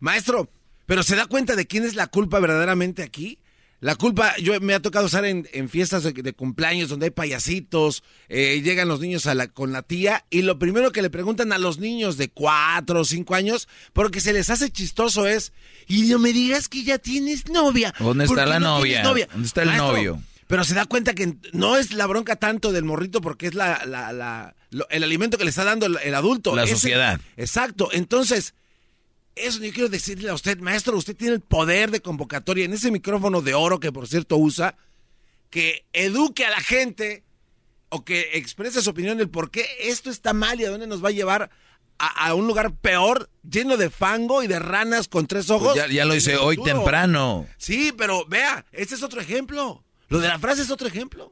Maestro, 0.00 0.50
pero 0.86 1.02
¿se 1.02 1.16
da 1.16 1.26
cuenta 1.26 1.56
de 1.56 1.66
quién 1.66 1.84
es 1.84 1.94
la 1.94 2.06
culpa 2.08 2.38
verdaderamente 2.40 3.02
aquí? 3.02 3.38
La 3.80 3.96
culpa, 3.96 4.34
yo 4.38 4.58
me 4.60 4.72
ha 4.72 4.80
tocado 4.80 5.06
usar 5.06 5.24
en, 5.26 5.46
en 5.52 5.68
fiestas 5.68 6.02
de, 6.04 6.12
de 6.12 6.32
cumpleaños 6.32 6.88
donde 6.88 7.06
hay 7.06 7.10
payasitos, 7.10 8.02
eh, 8.28 8.62
llegan 8.62 8.88
los 8.88 9.00
niños 9.00 9.26
a 9.26 9.34
la, 9.34 9.48
con 9.48 9.72
la 9.72 9.82
tía 9.82 10.24
y 10.30 10.42
lo 10.42 10.58
primero 10.58 10.90
que 10.90 11.02
le 11.02 11.10
preguntan 11.10 11.52
a 11.52 11.58
los 11.58 11.78
niños 11.78 12.16
de 12.16 12.30
cuatro 12.30 13.00
o 13.00 13.04
cinco 13.04 13.34
años, 13.34 13.68
porque 13.92 14.20
se 14.22 14.32
les 14.32 14.48
hace 14.48 14.70
chistoso 14.70 15.26
es, 15.26 15.52
y 15.86 16.02
no 16.04 16.18
me 16.18 16.32
digas 16.32 16.68
que 16.68 16.82
ya 16.82 16.98
tienes 16.98 17.48
novia. 17.48 17.92
¿Dónde 17.98 18.26
¿Por 18.26 18.38
está 18.38 18.48
la 18.50 18.58
no 18.58 18.78
novia? 18.78 19.02
tienes 19.02 19.28
¿Dónde 19.30 19.46
está 19.46 19.62
el 19.62 19.68
Maestro, 19.68 19.92
novio? 19.92 20.22
Pero 20.46 20.64
se 20.64 20.74
da 20.74 20.86
cuenta 20.86 21.14
que 21.14 21.34
no 21.52 21.76
es 21.76 21.92
la 21.92 22.06
bronca 22.06 22.36
tanto 22.36 22.72
del 22.72 22.84
morrito 22.84 23.20
porque 23.20 23.46
es 23.48 23.54
la, 23.54 23.82
la- 23.86 24.12
la- 24.12 24.54
lo- 24.70 24.88
el 24.90 25.02
alimento 25.02 25.36
que 25.36 25.44
le 25.44 25.50
está 25.50 25.64
dando 25.64 25.86
el, 25.86 25.98
el 26.02 26.14
adulto. 26.14 26.54
La 26.54 26.64
Ese- 26.64 26.74
sociedad. 26.74 27.20
exacto. 27.36 27.88
Entonces, 27.92 28.54
Eso 29.36 29.60
yo 29.60 29.72
quiero 29.72 29.88
decirle 29.88 30.30
a 30.30 30.34
usted, 30.34 30.58
maestro, 30.60 30.96
usted 30.96 31.16
tiene 31.16 31.34
el 31.34 31.40
poder 31.40 31.90
de 31.90 32.00
convocatoria 32.00 32.64
en 32.64 32.72
ese 32.72 32.90
micrófono 32.90 33.42
de 33.42 33.54
oro 33.54 33.80
que 33.80 33.90
por 33.92 34.06
cierto 34.06 34.36
usa, 34.36 34.76
que 35.50 35.84
eduque 35.92 36.44
a 36.44 36.50
la 36.50 36.60
gente 36.60 37.24
o 37.88 38.04
que 38.04 38.30
exprese 38.34 38.80
su 38.82 38.90
opinión 38.90 39.18
del 39.18 39.28
por 39.28 39.50
qué 39.50 39.66
esto 39.80 40.10
está 40.10 40.32
mal 40.32 40.60
y 40.60 40.64
a 40.64 40.70
dónde 40.70 40.86
nos 40.86 41.02
va 41.04 41.08
a 41.08 41.12
llevar 41.12 41.50
a, 41.98 42.26
a 42.28 42.34
un 42.34 42.46
lugar 42.46 42.74
peor, 42.76 43.28
lleno 43.48 43.76
de 43.76 43.90
fango 43.90 44.42
y 44.42 44.46
de 44.46 44.58
ranas 44.58 45.08
con 45.08 45.26
tres 45.26 45.50
ojos. 45.50 45.74
Pues 45.74 45.86
ya, 45.88 45.92
ya 45.92 46.04
lo 46.04 46.14
hice 46.14 46.36
hoy 46.36 46.56
temprano. 46.62 47.46
Sí, 47.56 47.92
pero 47.96 48.24
vea, 48.26 48.64
este 48.72 48.94
es 48.96 49.02
otro 49.02 49.20
ejemplo. 49.20 49.84
Lo 50.08 50.18
de 50.20 50.28
la 50.28 50.38
frase 50.38 50.62
es 50.62 50.70
otro 50.70 50.86
ejemplo. 50.88 51.30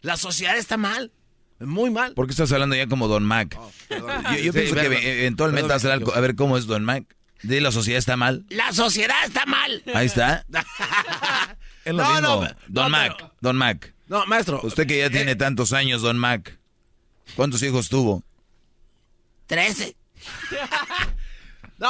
La 0.00 0.16
sociedad 0.16 0.56
está 0.56 0.76
mal, 0.76 1.12
muy 1.58 1.90
mal. 1.90 2.14
¿Por 2.14 2.26
qué 2.26 2.30
estás 2.32 2.50
hablando 2.52 2.74
ya 2.76 2.86
como 2.88 3.06
Don 3.08 3.24
Mac? 3.24 3.58
perdón. 3.88 4.22
yo 4.32 4.38
yo 4.38 4.52
Sí, 4.52 4.58
pienso 4.58 4.74
que 4.74 4.86
eventualmente 5.22 5.68
Perdón, 5.68 5.76
vas 5.76 5.84
a 5.84 5.92
hablar- 5.94 6.16
a 6.16 6.20
ver 6.20 6.34
cómo 6.36 6.56
es 6.56 6.66
Don 6.66 6.84
Mac. 6.84 7.04
De 7.42 7.60
la 7.60 7.72
sociedad 7.72 7.98
está 7.98 8.16
mal. 8.16 8.44
La 8.50 8.72
sociedad 8.72 9.16
está 9.24 9.46
mal. 9.46 9.82
Ahí 9.94 10.06
está. 10.06 10.44
Es 11.84 11.94
lo 11.94 12.02
No, 12.02 12.10
mismo. 12.12 12.20
no, 12.20 12.40
Don 12.68 12.84
no, 12.84 12.88
Mac, 12.90 13.32
Don 13.40 13.56
Mac. 13.56 13.94
No, 14.06 14.26
maestro. 14.26 14.60
Usted 14.62 14.86
que 14.86 14.98
ya 14.98 15.06
eh, 15.06 15.10
tiene 15.10 15.34
tantos 15.36 15.72
años, 15.72 16.02
Don 16.02 16.18
Mac. 16.18 16.58
¿Cuántos 17.36 17.62
hijos 17.62 17.88
tuvo? 17.88 18.22
Trece. 19.46 19.96
No, 21.78 21.88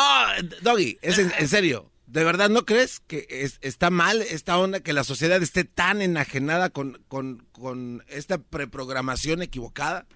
Doggy, 0.62 0.98
es 1.02 1.18
en, 1.18 1.32
en 1.36 1.48
serio. 1.48 1.90
¿De 2.06 2.22
verdad 2.22 2.48
no 2.48 2.64
crees 2.64 3.00
que 3.00 3.26
es- 3.28 3.58
está 3.60 3.90
mal 3.90 4.22
esta 4.22 4.56
onda 4.58 4.80
que 4.80 4.92
la 4.92 5.02
sociedad 5.04 5.42
esté 5.42 5.64
tan 5.64 6.00
enajenada 6.02 6.70
con, 6.70 7.02
con, 7.08 7.44
con 7.52 8.04
esta 8.08 8.38
preprogramación 8.38 9.42
equivocada? 9.42 10.06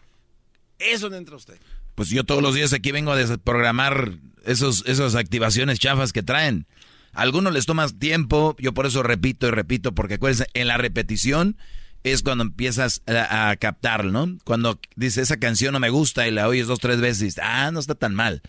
Eso 0.78 1.10
no 1.10 1.16
entra 1.16 1.34
usted. 1.36 1.58
Pues 1.96 2.08
yo 2.08 2.22
todos 2.24 2.42
los 2.42 2.54
días 2.54 2.72
aquí 2.72 2.92
vengo 2.92 3.10
a 3.12 3.16
desprogramar 3.16 4.12
esos, 4.46 4.84
esas 4.86 5.14
activaciones 5.14 5.78
chafas 5.78 6.12
que 6.12 6.22
traen. 6.22 6.66
A 7.12 7.22
algunos 7.22 7.52
les 7.52 7.66
toma 7.66 7.88
tiempo, 7.88 8.56
yo 8.58 8.74
por 8.74 8.86
eso 8.86 9.02
repito 9.02 9.46
y 9.46 9.50
repito, 9.50 9.94
porque 9.94 10.14
acuérdense, 10.14 10.46
en 10.54 10.66
la 10.68 10.76
repetición 10.78 11.56
es 12.02 12.22
cuando 12.22 12.44
empiezas 12.44 13.02
a, 13.06 13.50
a 13.50 13.56
captar, 13.56 14.04
¿no? 14.04 14.36
Cuando 14.44 14.78
dice 14.96 15.22
esa 15.22 15.38
canción 15.38 15.72
no 15.72 15.80
me 15.80 15.90
gusta 15.90 16.28
y 16.28 16.30
la 16.30 16.48
oyes 16.48 16.66
dos, 16.66 16.80
tres 16.80 17.00
veces 17.00 17.22
y 17.22 17.24
dices, 17.26 17.44
ah, 17.44 17.70
no 17.72 17.80
está 17.80 17.94
tan 17.94 18.14
mal. 18.14 18.42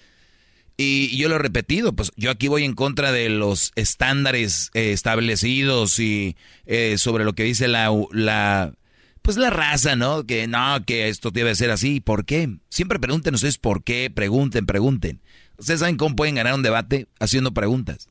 Y, 0.78 1.10
y 1.12 1.18
yo 1.18 1.30
lo 1.30 1.36
he 1.36 1.40
repetido, 1.40 1.94
pues 1.94 2.12
yo 2.18 2.32
aquí 2.32 2.50
voy 2.50 2.66
en 2.66 2.74
contra 2.74 3.12
de 3.14 3.30
los 3.30 3.72
estándares 3.76 4.72
eh, 4.74 4.92
establecidos 4.92 6.00
y 6.00 6.36
eh, 6.66 6.98
sobre 6.98 7.24
lo 7.24 7.34
que 7.34 7.44
dice 7.44 7.70
la, 7.70 7.94
la, 8.12 8.74
pues 9.22 9.38
la 9.38 9.52
raza, 9.52 9.96
¿no? 9.96 10.26
Que 10.26 10.48
no, 10.48 10.84
que 10.86 11.08
esto 11.08 11.32
debe 11.32 11.56
ser 11.56 11.72
así. 11.72 12.02
¿Por 12.02 12.26
qué? 12.26 12.58
Siempre 12.70 13.00
pregunten 13.00 13.36
ustedes 13.36 13.58
por 13.58 13.84
qué, 13.84 14.12
pregunten, 14.14 14.66
pregunten. 14.66 15.22
¿Ustedes 15.58 15.80
saben 15.80 15.98
cómo 15.98 16.16
pueden 16.16 16.36
ganar 16.36 16.54
un 16.54 16.64
debate? 16.64 17.08
Haciendo 17.20 17.54
preguntas. 17.54 18.10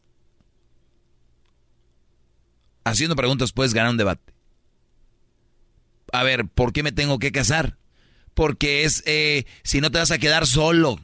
Haciendo 2.85 3.16
preguntas 3.16 3.53
puedes 3.53 3.75
ganar 3.75 3.91
un 3.91 3.97
debate. 3.97 4.33
A 6.12 6.23
ver, 6.23 6.47
¿por 6.47 6.73
qué 6.73 6.83
me 6.83 6.93
tengo 6.93 7.19
que 7.19 7.33
casar? 7.33 7.79
Porque 8.35 8.85
es, 8.85 9.03
eh, 9.07 9.47
si 9.62 9.81
no 9.81 9.91
te 9.91 9.99
vas 9.99 10.11
a 10.11 10.19
quedar 10.19 10.47
solo. 10.47 10.99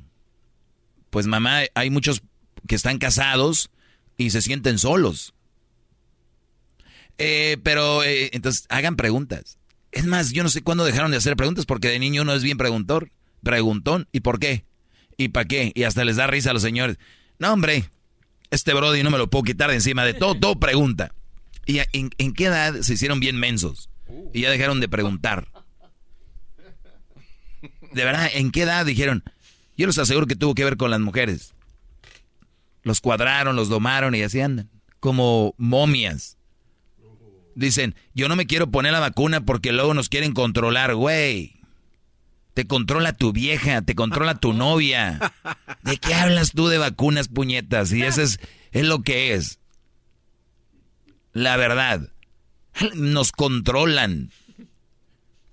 Pues 1.10 1.26
mamá, 1.26 1.62
hay 1.74 1.90
muchos 1.90 2.22
que 2.66 2.76
están 2.76 2.98
casados 2.98 3.70
y 4.16 4.30
se 4.30 4.42
sienten 4.42 4.78
solos. 4.78 5.34
Eh, 7.18 7.58
pero 7.62 8.02
eh, 8.02 8.30
entonces 8.32 8.66
hagan 8.68 8.96
preguntas. 8.96 9.58
Es 9.92 10.06
más, 10.06 10.30
yo 10.30 10.42
no 10.42 10.48
sé 10.48 10.62
cuándo 10.62 10.84
dejaron 10.84 11.10
de 11.10 11.16
hacer 11.16 11.36
preguntas 11.36 11.66
porque 11.66 11.88
de 11.88 11.98
niño 11.98 12.22
uno 12.22 12.32
es 12.34 12.42
bien 12.42 12.56
preguntor, 12.56 13.10
preguntón. 13.42 14.08
¿Y 14.12 14.20
por 14.20 14.38
qué? 14.38 14.64
¿Y 15.20 15.28
para 15.28 15.44
qué? 15.44 15.70
Y 15.74 15.82
hasta 15.82 16.02
les 16.02 16.16
da 16.16 16.26
risa 16.26 16.48
a 16.48 16.52
los 16.54 16.62
señores. 16.62 16.96
No, 17.38 17.52
hombre, 17.52 17.84
este 18.50 18.72
Brody 18.72 19.02
no 19.02 19.10
me 19.10 19.18
lo 19.18 19.28
puedo 19.28 19.42
quitar 19.42 19.68
de 19.68 19.76
encima 19.76 20.02
de 20.02 20.14
todo, 20.14 20.34
todo 20.34 20.58
pregunta. 20.58 21.12
¿Y 21.66 21.80
en, 21.92 22.08
en 22.16 22.32
qué 22.32 22.46
edad 22.46 22.80
se 22.80 22.94
hicieron 22.94 23.20
bien 23.20 23.36
mensos? 23.36 23.90
Y 24.32 24.40
ya 24.40 24.50
dejaron 24.50 24.80
de 24.80 24.88
preguntar. 24.88 25.46
De 27.92 28.02
verdad, 28.02 28.30
¿en 28.32 28.50
qué 28.50 28.62
edad 28.62 28.86
dijeron? 28.86 29.22
Yo 29.76 29.86
les 29.86 29.98
aseguro 29.98 30.26
que 30.26 30.36
tuvo 30.36 30.54
que 30.54 30.64
ver 30.64 30.78
con 30.78 30.90
las 30.90 31.00
mujeres. 31.00 31.52
Los 32.82 33.02
cuadraron, 33.02 33.56
los 33.56 33.68
domaron 33.68 34.14
y 34.14 34.22
así 34.22 34.40
andan. 34.40 34.70
Como 35.00 35.54
momias. 35.58 36.38
Dicen, 37.54 37.94
yo 38.14 38.26
no 38.30 38.36
me 38.36 38.46
quiero 38.46 38.70
poner 38.70 38.92
la 38.92 39.00
vacuna 39.00 39.44
porque 39.44 39.72
luego 39.72 39.92
nos 39.92 40.08
quieren 40.08 40.32
controlar, 40.32 40.94
güey. 40.94 41.59
Te 42.54 42.66
controla 42.66 43.12
tu 43.12 43.32
vieja, 43.32 43.82
te 43.82 43.94
controla 43.94 44.34
tu 44.34 44.52
novia. 44.52 45.32
¿De 45.82 45.96
qué 45.98 46.14
hablas 46.14 46.52
tú 46.52 46.68
de 46.68 46.78
vacunas, 46.78 47.28
puñetas? 47.28 47.92
Y 47.92 48.02
eso 48.02 48.22
es, 48.22 48.40
es 48.72 48.84
lo 48.84 49.02
que 49.02 49.34
es. 49.34 49.60
La 51.32 51.56
verdad. 51.56 52.12
Nos 52.94 53.32
controlan. 53.32 54.30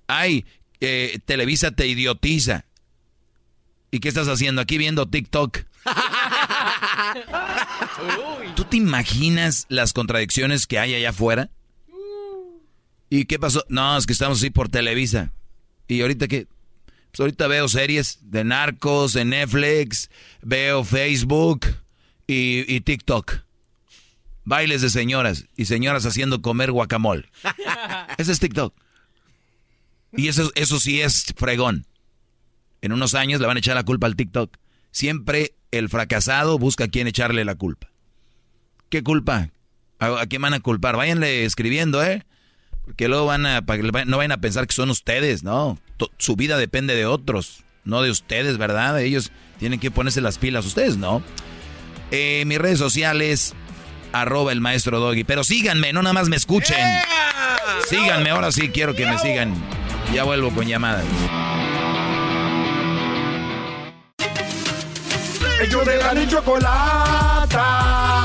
Ay, 0.08 0.46
eh, 0.80 1.20
Televisa 1.26 1.72
te 1.72 1.88
idiotiza. 1.88 2.66
¿Y 3.92 4.00
qué 4.00 4.10
estás 4.10 4.28
haciendo? 4.28 4.62
Aquí 4.62 4.78
viendo 4.78 5.08
TikTok. 5.08 5.60
¿Tú 8.56 8.64
te 8.66 8.78
imaginas 8.78 9.66
las 9.70 9.94
contradicciones 9.94 10.68
que 10.68 10.80
hay 10.80 10.96
allá 10.96 11.12
afuera? 11.12 11.50
¿Y 13.10 13.26
qué 13.26 13.40
pasó? 13.40 13.64
No, 13.70 13.98
es 13.98 14.06
que 14.06 14.14
estamos 14.14 14.40
así 14.40 14.50
por 14.50 14.70
Televisa. 14.70 15.32
¿Y 15.88 16.02
ahorita 16.02 16.28
qué? 16.28 16.48
Pues 17.18 17.26
ahorita 17.26 17.48
veo 17.48 17.68
series 17.68 18.20
de 18.30 18.44
narcos 18.44 19.16
en 19.16 19.30
Netflix, 19.30 20.12
veo 20.44 20.84
Facebook 20.84 21.66
y, 22.28 22.64
y 22.72 22.82
TikTok. 22.82 23.40
Bailes 24.44 24.84
de 24.84 24.92
señoras 24.92 25.48
y 25.56 25.66
señoras 25.66 26.06
haciendo 26.06 26.44
comer 26.44 26.72
guacamole. 26.72 27.28
Ese 28.20 28.32
es 28.34 28.40
TikTok. 28.40 28.72
Y 30.16 30.28
eso, 30.28 30.52
eso 30.54 30.80
sí 30.80 31.02
es 31.02 31.34
fregón. 31.36 31.88
En 32.82 32.92
unos 32.92 33.16
años 33.16 33.42
le 33.42 33.48
van 33.48 33.58
a 33.58 33.62
echar 33.62 33.74
la 33.74 33.84
culpa 33.84 34.06
al 34.06 34.16
TikTok. 34.16 34.56
Siempre 34.92 35.56
el 35.72 35.90
fracasado 35.90 36.60
busca 36.60 36.84
a 36.84 36.88
quién 36.88 37.08
echarle 37.08 37.46
la 37.46 37.56
culpa. 37.56 37.90
¿Qué 38.90 39.02
culpa? 39.02 39.50
¿A, 39.98 40.22
a 40.22 40.28
quién 40.28 40.44
van 40.44 40.54
a 40.54 40.60
culpar? 40.60 40.96
Váyanle 40.96 41.46
escribiendo, 41.46 42.04
¿eh? 42.04 42.27
Porque 42.88 43.10
luego 43.10 43.26
van 43.26 43.46
a, 43.46 43.62
no 44.06 44.18
vayan 44.18 44.32
a 44.32 44.38
pensar 44.38 44.66
que 44.66 44.74
son 44.74 44.90
ustedes, 44.90 45.44
¿no? 45.44 45.78
Su 46.18 46.38
vida 46.38 46.58
depende 46.58 46.96
de 46.96 47.06
otros, 47.06 47.66
no 47.84 48.02
de 48.02 48.10
ustedes, 48.10 48.58
¿verdad? 48.58 49.02
Ellos 49.02 49.34
tienen 49.60 49.82
que 49.82 49.92
ponerse 49.92 50.22
las 50.22 50.38
pilas, 50.38 50.66
ustedes 50.66 50.96
no. 50.96 51.22
Eh, 52.12 52.46
mis 52.46 52.58
redes 52.58 52.80
sociales, 52.80 53.54
arroba 54.14 54.54
el 54.54 54.62
maestro 54.62 55.02
Doggy. 55.02 55.26
Pero 55.26 55.44
síganme, 55.44 55.92
no 55.92 56.02
nada 56.02 56.14
más 56.14 56.30
me 56.30 56.38
escuchen. 56.38 56.78
Síganme, 57.90 58.30
ahora 58.30 58.54
sí 58.54 58.70
quiero 58.70 58.96
que 58.96 59.06
me 59.06 59.20
sigan. 59.20 59.54
Ya 60.14 60.24
vuelvo 60.24 60.50
con 60.52 60.66
llamadas. 60.66 61.04
Ellos 65.62 65.86
de 65.86 65.98
la 65.98 66.28
chocolata. 66.30 68.17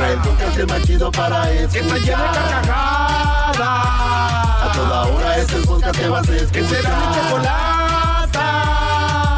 Trae 0.00 0.14
el 0.14 0.20
podcast 0.20 0.58
el 0.58 0.66
más 0.66 0.82
chido 0.86 1.12
para 1.12 1.52
escuchar. 1.52 1.70
Que 1.70 1.78
está 1.80 1.98
llena 1.98 2.22
de 2.22 2.38
carcajadas. 2.38 3.60
A 3.60 4.72
toda 4.74 5.06
hora 5.08 5.36
es 5.36 5.52
el 5.52 5.62
podcast 5.62 5.98
que 6.00 6.08
vas 6.08 6.26
a 6.26 6.36
escuchar. 6.36 6.52
Que 6.52 6.64
será 6.64 6.96
mi 6.96 7.04
chocolata. 7.14 8.46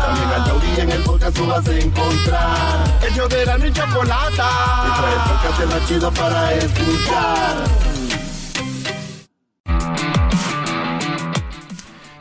También 0.06 0.28
al 0.28 0.44
taurí 0.44 0.68
en 0.78 0.90
el 0.92 1.02
podcast 1.02 1.36
tú 1.36 1.46
vas 1.48 1.66
a 1.66 1.76
encontrar. 1.76 2.98
Ellos 3.10 3.28
de 3.28 3.44
la 3.44 3.58
ni 3.58 3.72
chocolata. 3.72 4.48
Y 4.86 5.00
trae 5.00 5.12
el 5.12 5.20
podcast 5.32 5.60
el 5.62 5.68
más 5.68 5.88
chido 5.88 6.12
para 6.12 6.54
escuchar. 6.54 7.56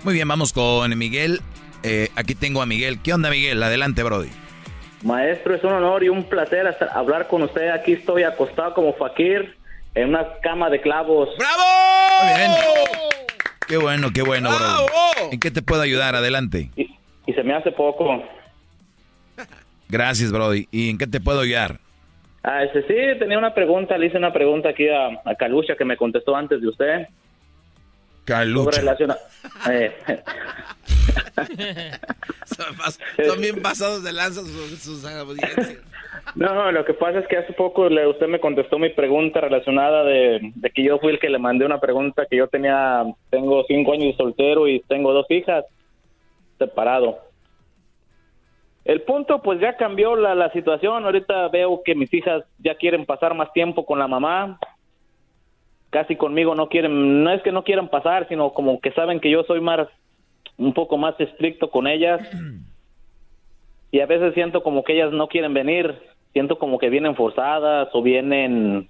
Muy 0.04 0.16
bien, 0.16 0.28
vamos 0.28 0.52
con 0.52 0.98
Miguel. 0.98 1.44
Eh, 1.84 2.10
aquí 2.16 2.34
tengo 2.34 2.64
a 2.64 2.66
Miguel. 2.66 3.00
¿Qué 3.04 3.14
onda, 3.14 3.30
Miguel? 3.30 3.62
Adelante, 3.62 4.02
Brody. 4.02 4.41
Maestro, 5.04 5.56
es 5.56 5.64
un 5.64 5.74
honor 5.74 6.04
y 6.04 6.10
un 6.10 6.24
placer 6.24 6.68
hasta- 6.68 6.86
hablar 6.88 7.28
con 7.28 7.42
usted. 7.44 7.70
Aquí 7.70 7.94
estoy 7.94 8.24
acostado 8.24 8.74
como 8.74 8.94
fakir 8.94 9.56
en 9.96 10.10
una 10.10 10.26
cama 10.42 10.70
de 10.70 10.80
clavos. 10.80 11.30
¡Bravo! 11.38 11.64
Muy 12.24 12.34
bien. 12.38 12.52
Qué 13.68 13.78
bueno, 13.78 14.10
qué 14.14 14.22
bueno, 14.22 14.50
Brody. 14.50 15.34
¿En 15.34 15.40
qué 15.40 15.50
te 15.52 15.62
puedo 15.62 15.82
ayudar? 15.82 16.16
Adelante. 16.16 16.70
Y 16.76 17.34
se 17.34 17.44
me 17.44 17.54
hace 17.54 17.72
poco. 17.72 18.24
Gracias, 19.90 20.32
Brody. 20.32 20.68
¿Y 20.72 20.90
en 20.90 20.98
qué 20.98 21.08
te 21.08 21.20
puedo 21.20 21.42
ayudar? 21.42 21.80
Ah, 22.44 22.64
este, 22.64 22.82
sí, 22.88 23.20
tenía 23.20 23.38
una 23.38 23.54
pregunta. 23.54 23.98
Le 23.98 24.08
hice 24.08 24.18
una 24.18 24.34
pregunta 24.34 24.70
aquí 24.70 24.88
a, 24.90 25.08
a 25.26 25.36
Calucha 25.36 25.76
que 25.76 25.86
me 25.86 25.98
contestó 25.98 26.36
antes 26.36 26.62
de 26.62 26.68
usted. 26.68 27.08
Calucha. 28.36 28.80
relaciona- 28.80 29.18
eh, 29.70 29.92
Son, 33.26 33.42
bien 33.42 33.62
pasados 33.62 34.04
de 34.04 34.14
lanza 34.14 34.42
sus, 34.42 34.80
sus 34.80 35.06
audiencias. 35.06 35.78
No, 36.36 36.54
no, 36.54 36.72
lo 36.72 36.86
que 36.86 36.94
pasa 36.94 37.20
es 37.20 37.28
que 37.28 37.38
hace 37.38 37.54
poco 37.54 37.90
le- 37.90 38.08
usted 38.08 38.28
me 38.28 38.40
contestó 38.40 38.78
mi 38.80 38.90
pregunta 38.90 39.42
relacionada 39.42 40.04
de, 40.04 40.40
de 40.56 40.70
que 40.70 40.84
yo 40.84 41.00
fui 41.00 41.12
el 41.12 41.20
que 41.20 41.30
le 41.30 41.40
mandé 41.40 41.66
una 41.66 41.80
pregunta 41.80 42.26
que 42.30 42.38
yo 42.38 42.48
tenía, 42.48 43.04
tengo 43.30 43.64
cinco 43.68 43.94
años 43.94 44.06
de 44.12 44.18
soltero 44.18 44.68
y 44.68 44.82
tengo 44.82 45.14
dos 45.14 45.26
hijas 45.30 45.66
separado. 46.58 47.20
El 48.86 49.02
punto, 49.02 49.42
pues 49.42 49.60
ya 49.60 49.78
cambió 49.78 50.16
la, 50.16 50.34
la 50.36 50.52
situación. 50.52 51.06
Ahorita 51.06 51.48
veo 51.50 51.82
que 51.84 51.96
mis 51.96 52.12
hijas 52.14 52.44
ya 52.60 52.76
quieren 52.76 53.06
pasar 53.06 53.34
más 53.36 53.52
tiempo 53.54 53.86
con 53.86 54.00
la 54.00 54.08
mamá. 54.08 54.58
Casi 55.92 56.16
conmigo 56.16 56.56
no 56.56 56.68
quieren, 56.70 57.24
no 57.24 57.32
es 57.32 57.42
que 57.44 57.52
no 57.52 57.64
quieran 57.64 57.90
pasar, 57.90 58.28
sino 58.30 58.54
como 58.54 58.80
que 58.82 58.92
saben 58.94 59.20
que 59.20 59.30
yo 59.30 59.44
soy 59.44 59.62
más, 59.62 59.88
un 60.58 60.74
poco 60.74 60.98
más 60.98 61.20
estricto 61.20 61.70
con 61.70 61.86
ellas. 61.88 62.20
Y 63.92 64.00
a 64.00 64.06
veces 64.06 64.34
siento 64.34 64.64
como 64.64 64.84
que 64.84 64.94
ellas 64.94 65.12
no 65.12 65.28
quieren 65.28 65.54
venir. 65.54 65.94
Siento 66.34 66.58
como 66.58 66.80
que 66.80 66.90
vienen 66.90 67.16
forzadas 67.16 67.90
o 67.94 68.02
vienen 68.02 68.90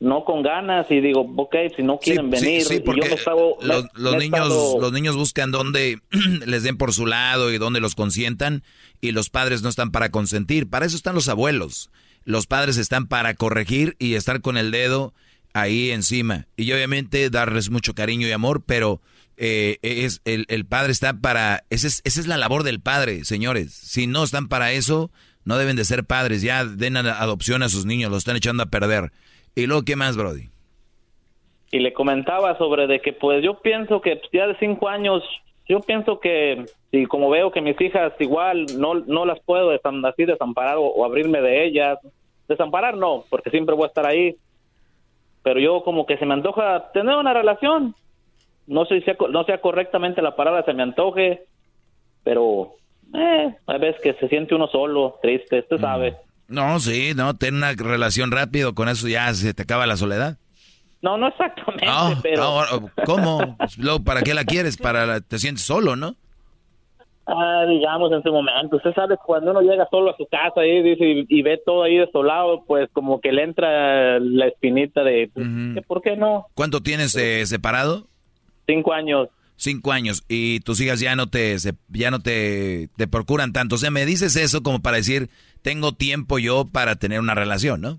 no 0.00 0.24
con 0.24 0.42
ganas 0.42 0.88
y 0.90 1.00
digo, 1.00 1.26
ok, 1.36 1.56
si 1.74 1.82
no 1.82 1.98
quieren 1.98 2.26
Sí, 2.26 2.44
venir, 2.44 2.62
sí, 2.62 2.76
yo 2.78 2.84
porque 2.84 3.00
estado- 3.14 3.56
los, 3.62 3.84
niños, 4.16 4.22
estado- 4.22 4.80
los 4.80 4.92
niños 4.92 5.16
buscan 5.16 5.50
donde 5.50 5.98
les 6.46 6.62
den 6.62 6.76
por 6.76 6.92
su 6.92 7.06
lado 7.06 7.50
y 7.52 7.58
donde 7.58 7.80
los 7.80 7.94
consientan 7.96 8.62
y 9.00 9.12
los 9.12 9.30
padres 9.30 9.62
no 9.62 9.68
están 9.70 9.90
para 9.90 10.10
consentir. 10.10 10.68
Para 10.68 10.84
eso 10.86 10.94
están 10.96 11.14
los 11.14 11.28
abuelos. 11.28 11.90
Los 12.24 12.46
padres 12.46 12.76
están 12.76 13.06
para 13.08 13.32
corregir 13.34 13.96
y 13.98 14.14
estar 14.14 14.40
con 14.42 14.58
el 14.58 14.70
dedo 14.70 15.14
ahí 15.52 15.90
encima. 15.90 16.46
Y 16.56 16.72
obviamente 16.72 17.30
darles 17.30 17.70
mucho 17.70 17.94
cariño 17.94 18.26
y 18.26 18.32
amor, 18.32 18.62
pero 18.64 19.00
eh, 19.36 19.78
es 19.82 20.20
el, 20.24 20.46
el 20.48 20.64
padre 20.64 20.92
está 20.92 21.14
para... 21.14 21.64
Esa 21.70 21.86
es, 21.86 22.00
esa 22.04 22.20
es 22.20 22.26
la 22.26 22.36
labor 22.36 22.62
del 22.62 22.80
padre, 22.80 23.24
señores. 23.24 23.72
Si 23.72 24.06
no 24.06 24.24
están 24.24 24.48
para 24.48 24.72
eso, 24.72 25.10
no 25.44 25.58
deben 25.58 25.76
de 25.76 25.84
ser 25.84 26.04
padres. 26.04 26.42
Ya 26.42 26.64
den 26.64 26.96
adopción 26.96 27.62
a 27.62 27.68
sus 27.68 27.86
niños, 27.86 28.10
los 28.10 28.18
están 28.18 28.36
echando 28.36 28.62
a 28.62 28.66
perder. 28.66 29.12
¿Y 29.54 29.66
luego 29.66 29.82
qué 29.82 29.96
más, 29.96 30.16
Brody? 30.16 30.50
y 31.70 31.78
le 31.80 31.92
comentaba 31.92 32.56
sobre 32.56 32.86
de 32.86 33.00
que 33.00 33.12
pues 33.12 33.42
yo 33.42 33.60
pienso 33.60 34.00
que 34.00 34.20
ya 34.32 34.46
de 34.46 34.56
cinco 34.58 34.88
años 34.88 35.22
yo 35.68 35.80
pienso 35.80 36.18
que 36.18 36.64
y 36.90 37.04
como 37.06 37.28
veo 37.28 37.50
que 37.50 37.60
mis 37.60 37.78
hijas 37.80 38.12
igual 38.20 38.66
no 38.78 38.94
no 38.94 39.26
las 39.26 39.40
puedo 39.40 39.70
así 39.70 40.24
desamparar 40.24 40.76
o, 40.76 40.84
o 40.84 41.04
abrirme 41.04 41.42
de 41.42 41.66
ellas 41.66 41.98
desamparar 42.48 42.96
no 42.96 43.24
porque 43.28 43.50
siempre 43.50 43.74
voy 43.74 43.84
a 43.84 43.88
estar 43.88 44.06
ahí 44.06 44.36
pero 45.48 45.60
yo 45.60 45.82
como 45.82 46.04
que 46.04 46.18
se 46.18 46.26
me 46.26 46.34
antoja 46.34 46.90
tener 46.92 47.16
una 47.16 47.32
relación 47.32 47.94
no 48.66 48.84
sé 48.84 48.98
si 48.98 49.04
sea, 49.06 49.16
no 49.30 49.44
sea 49.44 49.62
correctamente 49.62 50.20
la 50.20 50.36
palabra 50.36 50.62
se 50.64 50.74
me 50.74 50.82
antoje 50.82 51.44
pero 52.22 52.74
eh, 53.14 53.54
a 53.66 53.78
veces 53.78 53.98
que 54.02 54.12
se 54.14 54.28
siente 54.28 54.54
uno 54.54 54.68
solo 54.68 55.18
triste 55.22 55.60
usted 55.60 55.78
sabe 55.80 56.16
No, 56.48 56.78
sí, 56.80 57.12
no, 57.16 57.34
ten 57.34 57.54
una 57.56 57.72
relación 57.72 58.30
rápido, 58.30 58.74
con 58.74 58.88
eso 58.90 59.08
ya 59.08 59.32
se 59.32 59.54
te 59.54 59.62
acaba 59.62 59.86
la 59.86 59.96
soledad. 59.96 60.36
no 61.00 61.16
no 61.16 61.28
exactamente 61.28 61.86
Ah, 61.88 62.12
pero 62.22 62.90
¿Cómo? 63.06 63.56
Pues, 63.56 63.78
¿Para 64.04 64.22
qué 64.22 64.34
la 64.34 64.44
quieres? 64.44 64.76
Para 64.76 65.06
la- 65.06 65.20
te 65.22 65.38
sientes 65.38 65.64
solo, 65.64 65.96
¿no? 65.96 66.14
Ah, 67.30 67.66
digamos 67.68 68.10
en 68.10 68.22
su 68.22 68.32
momento. 68.32 68.76
Usted 68.76 68.94
sabe 68.94 69.16
cuando 69.24 69.50
uno 69.50 69.60
llega 69.60 69.86
solo 69.90 70.10
a 70.12 70.16
su 70.16 70.26
casa 70.26 70.64
y 70.64 70.82
dice 70.82 71.04
y, 71.04 71.26
y 71.28 71.42
ve 71.42 71.60
todo 71.64 71.82
ahí 71.82 71.98
desolado, 71.98 72.64
pues 72.66 72.88
como 72.94 73.20
que 73.20 73.32
le 73.32 73.42
entra 73.42 74.18
la 74.18 74.46
espinita 74.46 75.04
de 75.04 75.30
pues, 75.34 75.46
¿que 75.74 75.82
¿por 75.82 76.00
qué 76.00 76.16
no? 76.16 76.46
¿Cuánto 76.54 76.80
tienes 76.80 77.14
eh, 77.16 77.44
separado? 77.44 78.06
Cinco 78.66 78.94
años. 78.94 79.28
Cinco 79.56 79.92
años 79.92 80.22
y 80.28 80.60
tus 80.60 80.80
hijas 80.80 81.00
ya 81.00 81.16
no 81.16 81.26
te 81.26 81.58
se- 81.58 81.74
ya 81.88 82.10
no 82.10 82.20
te, 82.20 82.88
te 82.96 83.06
procuran 83.08 83.52
tanto. 83.52 83.74
O 83.74 83.78
sea, 83.78 83.90
me 83.90 84.06
dices 84.06 84.36
eso 84.36 84.62
como 84.62 84.80
para 84.80 84.96
decir 84.98 85.28
tengo 85.62 85.92
tiempo 85.92 86.38
yo 86.38 86.64
para 86.64 86.96
tener 86.96 87.20
una 87.20 87.34
relación, 87.34 87.80
¿no? 87.82 87.98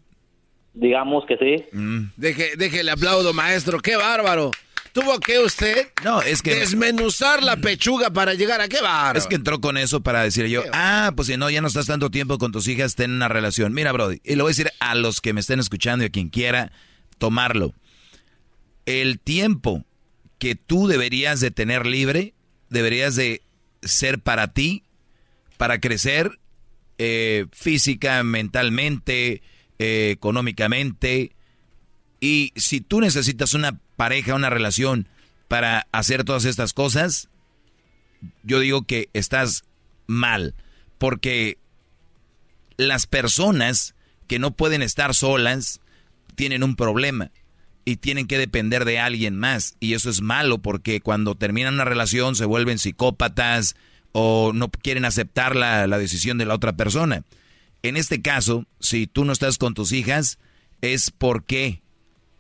Digamos 0.79 1.25
que 1.25 1.37
sí. 1.37 1.65
Mm. 1.73 2.11
Deje, 2.15 2.55
déjele 2.57 2.91
aplaudo, 2.91 3.33
maestro. 3.33 3.79
¡Qué 3.79 3.97
bárbaro! 3.97 4.51
¿Tuvo 4.93 5.19
que 5.19 5.37
usted 5.37 5.89
No, 6.03 6.21
es 6.21 6.41
que 6.41 6.55
desmenuzar 6.55 7.43
la 7.43 7.57
pechuga 7.57 8.09
para 8.09 8.33
llegar 8.33 8.59
a 8.59 8.67
qué 8.67 8.81
bárbaro? 8.81 9.19
Es 9.19 9.27
que 9.27 9.35
entró 9.35 9.61
con 9.61 9.77
eso 9.77 10.01
para 10.01 10.23
decir 10.23 10.47
yo, 10.47 10.63
ah, 10.73 11.11
pues 11.15 11.27
si 11.27 11.37
no, 11.37 11.49
ya 11.49 11.61
no 11.61 11.67
estás 11.67 11.85
tanto 11.85 12.09
tiempo 12.09 12.39
con 12.39 12.51
tus 12.51 12.67
hijas, 12.67 12.95
ten 12.95 13.11
una 13.11 13.27
relación. 13.27 13.71
Mira, 13.73 13.91
Brody, 13.91 14.19
y 14.23 14.35
lo 14.35 14.45
voy 14.45 14.49
a 14.49 14.53
decir 14.53 14.71
a 14.79 14.95
los 14.95 15.21
que 15.21 15.33
me 15.33 15.41
estén 15.41 15.59
escuchando 15.59 16.03
y 16.03 16.07
a 16.07 16.11
quien 16.11 16.29
quiera 16.29 16.71
tomarlo. 17.19 17.73
El 18.85 19.19
tiempo 19.19 19.85
que 20.39 20.55
tú 20.55 20.87
deberías 20.87 21.39
de 21.39 21.51
tener 21.51 21.85
libre, 21.85 22.33
deberías 22.69 23.15
de 23.15 23.43
ser 23.83 24.19
para 24.19 24.53
ti, 24.53 24.83
para 25.57 25.79
crecer 25.79 26.39
eh, 26.97 27.45
física, 27.51 28.23
mentalmente, 28.23 29.43
eh, 29.79 30.11
económicamente. 30.11 31.31
Y 32.19 32.51
si 32.55 32.81
tú 32.81 33.01
necesitas 33.01 33.53
una 33.53 33.79
pareja, 33.95 34.35
una 34.35 34.49
relación 34.49 35.07
para 35.47 35.87
hacer 35.91 36.23
todas 36.23 36.45
estas 36.45 36.73
cosas, 36.73 37.29
yo 38.43 38.59
digo 38.59 38.83
que 38.83 39.09
estás 39.13 39.63
mal, 40.05 40.53
porque 40.97 41.57
las 42.77 43.07
personas 43.07 43.95
que 44.27 44.39
no 44.39 44.51
pueden 44.51 44.81
estar 44.81 45.15
solas 45.15 45.81
tienen 46.35 46.63
un 46.63 46.75
problema 46.75 47.31
y 47.85 47.97
tienen 47.97 48.27
que 48.27 48.37
depender 48.37 48.85
de 48.85 48.99
alguien 48.99 49.37
más. 49.37 49.75
Y 49.79 49.93
eso 49.93 50.09
es 50.09 50.21
malo 50.21 50.59
porque 50.59 51.01
cuando 51.01 51.35
terminan 51.35 51.73
una 51.73 51.85
relación 51.85 52.35
se 52.35 52.45
vuelven 52.45 52.79
psicópatas 52.79 53.75
o 54.11 54.51
no 54.53 54.69
quieren 54.69 55.05
aceptar 55.05 55.55
la, 55.55 55.87
la 55.87 55.97
decisión 55.97 56.37
de 56.37 56.45
la 56.45 56.55
otra 56.55 56.73
persona. 56.73 57.23
En 57.83 57.97
este 57.97 58.21
caso, 58.21 58.65
si 58.79 59.07
tú 59.07 59.25
no 59.25 59.31
estás 59.31 59.57
con 59.57 59.73
tus 59.73 59.91
hijas, 59.91 60.37
es 60.81 61.11
porque, 61.11 61.81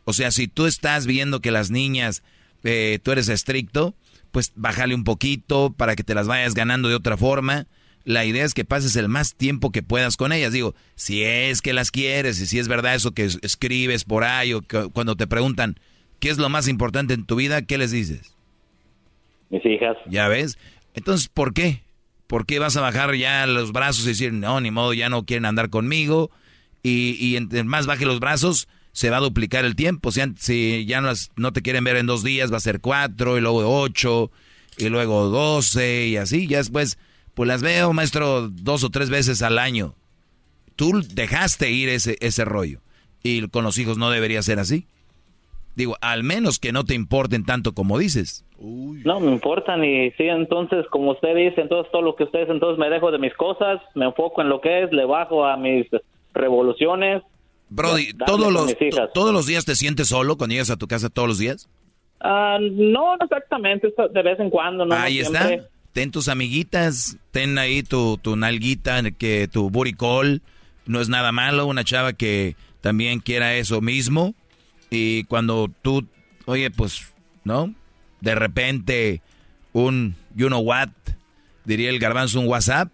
o 0.05 0.13
sea, 0.13 0.31
si 0.31 0.47
tú 0.47 0.65
estás 0.65 1.05
viendo 1.05 1.39
que 1.39 1.51
las 1.51 1.71
niñas, 1.71 2.23
eh, 2.63 2.99
tú 3.01 3.11
eres 3.11 3.29
estricto, 3.29 3.95
pues 4.31 4.51
bájale 4.55 4.95
un 4.95 5.03
poquito 5.03 5.73
para 5.75 5.95
que 5.95 6.03
te 6.03 6.13
las 6.13 6.27
vayas 6.27 6.53
ganando 6.53 6.89
de 6.89 6.95
otra 6.95 7.17
forma. 7.17 7.67
La 8.05 8.25
idea 8.25 8.43
es 8.45 8.53
que 8.53 8.65
pases 8.65 8.95
el 8.95 9.07
más 9.09 9.35
tiempo 9.35 9.71
que 9.71 9.83
puedas 9.83 10.17
con 10.17 10.31
ellas. 10.31 10.51
Digo, 10.53 10.75
si 10.95 11.23
es 11.23 11.61
que 11.61 11.73
las 11.73 11.91
quieres 11.91 12.39
y 12.39 12.45
si 12.45 12.59
es 12.59 12.67
verdad 12.67 12.95
eso 12.95 13.11
que 13.11 13.25
es- 13.25 13.39
escribes 13.41 14.03
por 14.03 14.23
ahí 14.23 14.53
o 14.53 14.61
que 14.61 14.89
cuando 14.93 15.15
te 15.15 15.27
preguntan 15.27 15.79
qué 16.19 16.29
es 16.29 16.37
lo 16.37 16.49
más 16.49 16.67
importante 16.67 17.13
en 17.13 17.25
tu 17.25 17.35
vida, 17.35 17.61
¿qué 17.61 17.77
les 17.77 17.91
dices? 17.91 18.35
Mis 19.49 19.65
hijas. 19.65 19.95
¿Ya 20.09 20.27
ves? 20.27 20.57
Entonces, 20.93 21.27
¿por 21.27 21.53
qué? 21.53 21.83
¿Por 22.29 22.45
qué 22.45 22.59
vas 22.59 22.77
a 22.77 22.81
bajar 22.81 23.15
ya 23.15 23.47
los 23.47 23.71
brazos 23.71 24.05
y 24.05 24.09
decir, 24.09 24.33
no, 24.33 24.61
ni 24.61 24.69
modo, 24.69 24.93
ya 24.93 25.09
no 25.09 25.25
quieren 25.25 25.45
andar 25.45 25.71
conmigo? 25.71 26.29
Y, 26.83 27.35
y 27.35 27.63
más 27.63 27.87
baje 27.87 28.05
los 28.05 28.19
brazos, 28.19 28.67
se 28.91 29.09
va 29.09 29.17
a 29.17 29.19
duplicar 29.19 29.65
el 29.65 29.75
tiempo. 29.75 30.11
Si, 30.11 30.21
si 30.37 30.85
ya 30.85 31.01
no, 31.01 31.11
no 31.37 31.53
te 31.53 31.63
quieren 31.63 31.83
ver 31.83 31.95
en 31.95 32.05
dos 32.05 32.23
días, 32.23 32.53
va 32.53 32.57
a 32.57 32.59
ser 32.59 32.81
cuatro, 32.81 33.39
y 33.39 33.41
luego 33.41 33.81
ocho, 33.81 34.29
y 34.77 34.89
luego 34.89 35.27
doce, 35.29 36.05
y 36.05 36.17
así. 36.17 36.45
Ya 36.45 36.59
después, 36.59 36.99
pues 37.33 37.47
las 37.47 37.63
veo, 37.63 37.93
maestro, 37.93 38.47
dos 38.47 38.83
o 38.83 38.91
tres 38.91 39.09
veces 39.09 39.41
al 39.41 39.57
año. 39.57 39.95
Tú 40.75 41.01
dejaste 41.01 41.71
ir 41.71 41.89
ese, 41.89 42.15
ese 42.21 42.45
rollo. 42.45 42.83
Y 43.23 43.47
con 43.47 43.63
los 43.63 43.79
hijos 43.79 43.97
no 43.97 44.11
debería 44.11 44.43
ser 44.43 44.59
así. 44.59 44.85
Digo, 45.75 45.95
al 46.01 46.23
menos 46.23 46.59
que 46.59 46.71
no 46.71 46.83
te 46.83 46.93
importen 46.93 47.45
tanto 47.45 47.73
como 47.73 47.97
dices. 47.97 48.45
No 48.59 49.19
me 49.21 49.31
importan 49.31 49.83
y 49.85 50.11
sí, 50.11 50.23
entonces 50.23 50.85
como 50.91 51.11
usted 51.11 51.33
dice, 51.35 51.61
entonces 51.61 51.89
todo 51.91 52.01
lo 52.01 52.15
que 52.15 52.25
ustedes, 52.25 52.49
entonces 52.49 52.77
me 52.77 52.89
dejo 52.89 53.11
de 53.11 53.17
mis 53.19 53.33
cosas, 53.35 53.79
me 53.95 54.05
enfoco 54.05 54.41
en 54.41 54.49
lo 54.49 54.59
que 54.59 54.83
es, 54.83 54.91
le 54.91 55.05
bajo 55.05 55.45
a 55.45 55.55
mis 55.55 55.87
revoluciones. 56.33 57.23
Brody, 57.69 58.13
¿todos 58.13 58.51
los, 58.51 58.75
¿todos 59.13 59.31
los 59.33 59.45
días 59.45 59.63
te 59.63 59.75
sientes 59.75 60.07
solo 60.09 60.37
cuando 60.37 60.53
llegas 60.53 60.71
a 60.71 60.77
tu 60.77 60.87
casa 60.87 61.09
todos 61.09 61.27
los 61.27 61.37
días? 61.37 61.69
Ah, 62.19 62.57
no, 62.59 63.15
no 63.15 63.23
exactamente, 63.23 63.93
de 64.11 64.21
vez 64.23 64.39
en 64.39 64.49
cuando, 64.49 64.85
no, 64.85 64.95
no 64.95 65.01
Ahí 65.01 65.23
siempre. 65.23 65.55
está. 65.55 65.69
Ten 65.93 66.11
tus 66.11 66.27
amiguitas, 66.27 67.17
ten 67.31 67.57
ahí 67.57 67.81
tu, 67.81 68.17
tu 68.17 68.35
nalguita, 68.35 69.01
que 69.11 69.47
tu 69.51 69.71
call. 69.97 70.41
No 70.85 71.01
es 71.01 71.09
nada 71.09 71.31
malo, 71.31 71.65
una 71.65 71.83
chava 71.83 72.13
que 72.13 72.55
también 72.81 73.19
quiera 73.19 73.55
eso 73.55 73.81
mismo. 73.81 74.33
Y 74.89 75.23
cuando 75.25 75.71
tú, 75.81 76.07
oye, 76.45 76.71
pues, 76.71 77.01
¿no? 77.43 77.73
De 78.21 78.35
repente, 78.35 79.21
un, 79.73 80.15
you 80.35 80.47
know 80.47 80.59
what, 80.61 80.89
diría 81.65 81.89
el 81.89 81.99
garbanzo, 81.99 82.39
un 82.39 82.47
WhatsApp. 82.47 82.91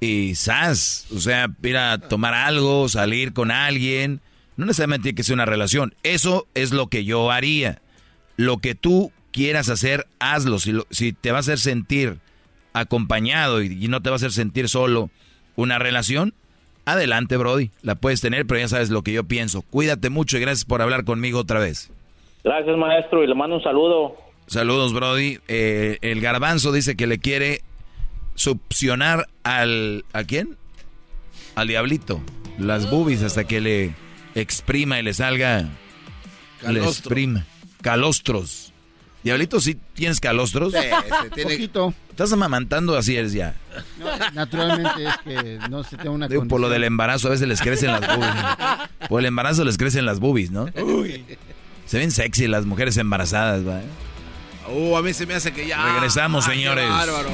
Y 0.00 0.36
sas, 0.36 1.06
o 1.14 1.18
sea, 1.18 1.48
ir 1.62 1.76
a 1.76 1.98
tomar 1.98 2.32
algo, 2.34 2.88
salir 2.88 3.32
con 3.32 3.50
alguien. 3.50 4.20
No 4.56 4.66
necesariamente 4.66 5.04
tiene 5.04 5.16
que 5.16 5.24
ser 5.24 5.34
una 5.34 5.44
relación. 5.44 5.94
Eso 6.04 6.46
es 6.54 6.72
lo 6.72 6.86
que 6.86 7.04
yo 7.04 7.30
haría. 7.32 7.82
Lo 8.36 8.58
que 8.58 8.74
tú 8.76 9.10
quieras 9.32 9.68
hacer, 9.68 10.06
hazlo. 10.20 10.58
Si, 10.60 10.70
lo- 10.72 10.86
si 10.90 11.12
te 11.12 11.30
va 11.32 11.38
a 11.38 11.40
hacer 11.40 11.58
sentir 11.58 12.18
acompañado 12.72 13.62
y, 13.62 13.84
y 13.84 13.88
no 13.88 14.00
te 14.02 14.10
va 14.10 14.14
a 14.14 14.18
hacer 14.18 14.32
sentir 14.32 14.68
solo 14.68 15.10
una 15.56 15.78
relación, 15.80 16.32
adelante, 16.92 17.36
Brody. 17.36 17.70
La 17.82 17.94
puedes 17.94 18.20
tener, 18.20 18.46
pero 18.46 18.60
ya 18.60 18.68
sabes 18.68 18.90
lo 18.90 19.02
que 19.02 19.12
yo 19.12 19.24
pienso. 19.24 19.62
Cuídate 19.62 20.10
mucho 20.10 20.36
y 20.36 20.40
gracias 20.40 20.64
por 20.64 20.82
hablar 20.82 21.04
conmigo 21.04 21.38
otra 21.40 21.58
vez. 21.60 21.90
Gracias, 22.44 22.76
maestro, 22.76 23.22
y 23.24 23.26
le 23.26 23.34
mando 23.34 23.56
un 23.56 23.62
saludo. 23.62 24.16
Saludos, 24.46 24.92
Brody. 24.94 25.38
Eh, 25.48 25.98
el 26.00 26.20
garbanzo 26.20 26.72
dice 26.72 26.96
que 26.96 27.06
le 27.06 27.18
quiere 27.18 27.62
succionar 28.34 29.26
al... 29.42 30.04
¿A 30.12 30.24
quién? 30.24 30.56
Al 31.54 31.68
diablito. 31.68 32.20
Las 32.58 32.90
boobies 32.90 33.22
hasta 33.22 33.44
que 33.44 33.60
le 33.60 33.94
exprima 34.34 34.98
y 34.98 35.02
le 35.02 35.12
salga... 35.14 35.68
Le 36.66 36.80
exprima. 36.80 37.44
Calostros. 37.82 38.72
Diablito, 39.22 39.60
¿sí 39.60 39.76
tienes 39.94 40.20
calostros? 40.20 40.72
Sí, 40.72 40.78
sí, 40.80 41.30
tiene- 41.34 41.52
Poquito. 41.52 41.94
Estás 42.18 42.32
amamantando 42.32 42.96
así 42.98 43.16
eres 43.16 43.32
ya. 43.32 43.54
No, 43.96 44.06
naturalmente 44.32 45.04
es 45.04 45.16
que 45.18 45.60
no 45.70 45.84
se 45.84 45.96
tenga 45.96 46.10
una 46.10 46.26
Digo, 46.26 46.48
por 46.48 46.60
lo 46.60 46.68
del 46.68 46.82
embarazo 46.82 47.28
a 47.28 47.30
veces 47.30 47.46
les 47.46 47.60
crecen 47.60 47.92
las 47.92 48.00
boobies. 48.00 48.34
¿no? 48.34 49.08
Por 49.08 49.20
el 49.20 49.26
embarazo 49.26 49.64
les 49.64 49.78
crecen 49.78 50.04
las 50.04 50.18
boobies, 50.18 50.50
¿no? 50.50 50.66
Se 51.86 51.98
ven 51.98 52.10
sexy 52.10 52.48
las 52.48 52.66
mujeres 52.66 52.96
embarazadas, 52.96 53.64
¿va? 53.64 53.82
Uh, 54.68 54.96
a 54.96 55.02
mí 55.02 55.14
se 55.14 55.26
me 55.26 55.34
hace 55.34 55.52
que 55.52 55.68
ya. 55.68 55.92
Regresamos, 55.92 56.44
qué 56.44 56.54
señores. 56.54 56.88
bárbaro. 56.90 57.28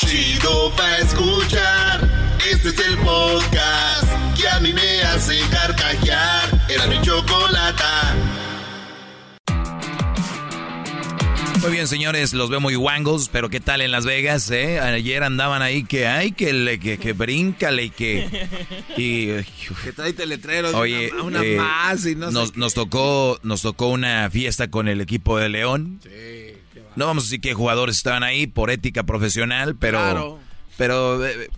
Chido 0.00 0.72
pa' 0.76 0.96
escuchar. 0.98 2.10
Este 2.50 2.70
es 2.70 2.78
el 2.88 2.98
podcast 2.98 4.08
que 4.36 4.48
a 4.48 4.58
mí 4.58 4.72
me 4.72 5.02
hace 5.02 5.38
carcajear. 5.48 6.66
Era 6.68 6.88
mi 6.88 7.00
chocolata. 7.02 8.16
Muy 11.64 11.72
bien, 11.72 11.88
señores, 11.88 12.34
los 12.34 12.50
veo 12.50 12.60
muy 12.60 12.74
guangos, 12.74 13.30
pero 13.32 13.48
¿qué 13.48 13.58
tal 13.58 13.80
en 13.80 13.90
Las 13.90 14.04
Vegas? 14.04 14.50
eh? 14.50 14.80
Ayer 14.80 15.22
andaban 15.22 15.62
ahí 15.62 15.82
que, 15.84 16.06
ay, 16.06 16.32
que, 16.32 16.52
le, 16.52 16.78
que, 16.78 16.98
que 16.98 17.14
bríncale 17.14 17.84
y 17.84 17.90
que... 17.90 18.28
Y, 18.98 19.28
Que 19.82 19.92
trae 19.96 20.12
letreros. 20.26 20.72
de 20.72 20.76
Oye, 20.78 21.10
una, 21.14 21.22
una 21.24 21.42
eh, 21.42 21.56
más 21.56 22.04
y 22.04 22.16
no 22.16 22.30
nos, 22.30 22.50
sé. 22.50 22.54
nos 22.56 22.74
tocó 22.74 23.38
nos 23.42 23.62
tocó 23.62 23.88
una 23.88 24.28
fiesta 24.30 24.68
con 24.68 24.88
el 24.88 25.00
equipo 25.00 25.38
de 25.38 25.48
León. 25.48 26.00
No 26.96 27.06
vamos 27.06 27.24
a 27.24 27.26
decir 27.26 27.40
qué 27.40 27.54
jugadores 27.54 27.96
estaban 27.96 28.22
ahí 28.22 28.46
por 28.46 28.70
ética 28.70 29.02
profesional, 29.04 29.74
pero 29.74 29.98
Claro. 30.00 30.38
pero 30.76 31.26
eh, 31.26 31.48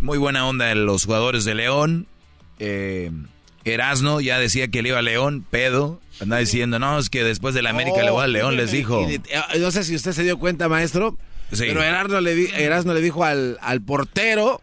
muy 0.00 0.18
buena 0.18 0.46
onda 0.46 0.74
los 0.74 1.04
jugadores 1.04 1.44
de 1.44 1.54
León. 1.54 2.06
Eh, 2.58 3.12
Erasno 3.64 4.20
ya 4.20 4.40
decía 4.40 4.66
que 4.68 4.82
le 4.82 4.88
iba 4.88 4.98
a 4.98 5.02
León, 5.02 5.46
pedo. 5.48 6.00
Andaba 6.22 6.40
diciendo, 6.40 6.78
no, 6.78 6.98
es 6.98 7.10
que 7.10 7.22
después 7.24 7.54
de 7.54 7.62
la 7.62 7.70
América 7.70 8.02
le 8.02 8.10
voy 8.10 8.24
a 8.24 8.26
León, 8.26 8.56
les 8.56 8.70
dijo. 8.72 9.06
De- 9.06 9.16
eh, 9.16 9.58
no 9.58 9.70
sé 9.70 9.84
si 9.84 9.94
usted 9.94 10.12
se 10.12 10.22
dio 10.22 10.38
cuenta, 10.38 10.68
maestro. 10.68 11.16
Sí. 11.52 11.64
Pero 11.66 11.82
Erasmo 11.82 12.20
le, 12.20 12.34
di- 12.34 12.48
Erasmo 12.54 12.94
le 12.94 13.00
dijo 13.00 13.24
al, 13.24 13.58
al 13.60 13.82
portero 13.82 14.62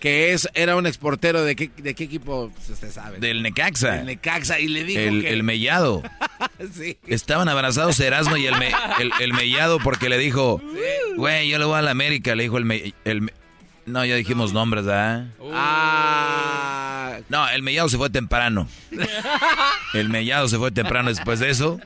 que 0.00 0.32
es, 0.34 0.48
era 0.54 0.76
un 0.76 0.86
exportero 0.86 1.44
de 1.44 1.56
qué, 1.56 1.70
de 1.78 1.94
qué 1.94 2.04
equipo 2.04 2.50
pues, 2.54 2.68
usted 2.70 2.90
sabe. 2.92 3.18
Del 3.20 3.42
Necaxa. 3.42 3.92
Del 3.92 4.06
Necaxa. 4.06 4.58
Y 4.60 4.68
le 4.68 4.84
dijo 4.84 5.00
El, 5.00 5.22
que. 5.22 5.30
el 5.32 5.42
mellado. 5.44 6.02
sí. 6.76 6.98
Estaban 7.06 7.48
abrazados 7.48 7.98
Erasmo 8.00 8.36
y 8.36 8.46
el, 8.46 8.56
me- 8.58 8.72
el, 8.98 9.10
el 9.20 9.32
mellado 9.32 9.78
porque 9.78 10.08
le 10.10 10.18
dijo, 10.18 10.60
güey, 11.16 11.48
yo 11.48 11.58
le 11.58 11.64
voy 11.64 11.78
a 11.78 11.82
la 11.82 11.92
América, 11.92 12.34
le 12.34 12.42
dijo 12.42 12.58
el, 12.58 12.64
me- 12.66 12.92
el 13.04 13.30
No, 13.86 14.04
ya 14.04 14.14
dijimos 14.16 14.52
nombres, 14.52 14.84
¿verdad? 14.84 15.26
Ah. 15.52 17.18
No, 17.28 17.48
el 17.48 17.62
mellado 17.62 17.88
se 17.88 17.96
fue 17.96 18.10
temprano. 18.10 18.68
El 19.94 20.08
mellado 20.08 20.48
se 20.48 20.58
fue 20.58 20.70
temprano 20.70 21.08
después 21.08 21.38
de 21.38 21.50
eso. 21.50 21.80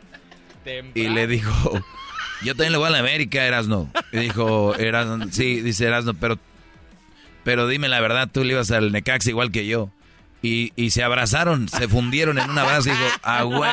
Y 0.94 1.08
le 1.08 1.26
dijo, 1.26 1.82
yo 2.42 2.54
también 2.54 2.72
le 2.72 2.78
voy 2.78 2.88
a 2.88 2.90
la 2.90 2.98
América, 2.98 3.44
Erasno. 3.44 3.90
Y 4.12 4.18
dijo, 4.18 4.74
Erasno, 4.76 5.26
sí, 5.30 5.60
dice 5.60 5.86
Erasno, 5.86 6.14
pero, 6.14 6.38
pero 7.44 7.66
dime 7.68 7.88
la 7.88 8.00
verdad, 8.00 8.28
tú 8.30 8.44
le 8.44 8.52
ibas 8.52 8.70
al 8.70 8.92
Necaxa 8.92 9.30
igual 9.30 9.50
que 9.50 9.66
yo. 9.66 9.90
Y, 10.42 10.72
y 10.76 10.90
se 10.90 11.02
abrazaron, 11.02 11.68
se 11.68 11.88
fundieron 11.88 12.38
en 12.38 12.48
un 12.48 12.58
abrazo 12.58 12.88
y 12.88 12.92
dijo, 12.92 13.04
ah, 13.22 13.42
güey. 13.42 13.70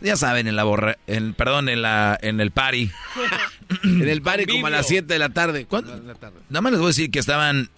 Ya 0.00 0.16
saben, 0.16 0.46
en 0.46 0.56
la 0.56 0.64
borra, 0.64 0.98
en, 1.06 1.32
perdón, 1.34 1.68
en 1.68 1.82
la, 1.82 2.18
en 2.20 2.40
el 2.40 2.50
party. 2.50 2.90
En 3.82 4.08
el 4.08 4.22
party 4.22 4.46
como 4.46 4.68
a 4.68 4.70
las 4.70 4.86
7 4.86 5.12
de 5.12 5.18
la 5.18 5.30
tarde. 5.30 5.64
¿Cuándo? 5.66 5.96
Nada 6.48 6.60
más 6.60 6.70
les 6.70 6.78
voy 6.78 6.86
a 6.86 6.88
decir 6.90 7.10
que 7.10 7.18
estaban 7.18 7.68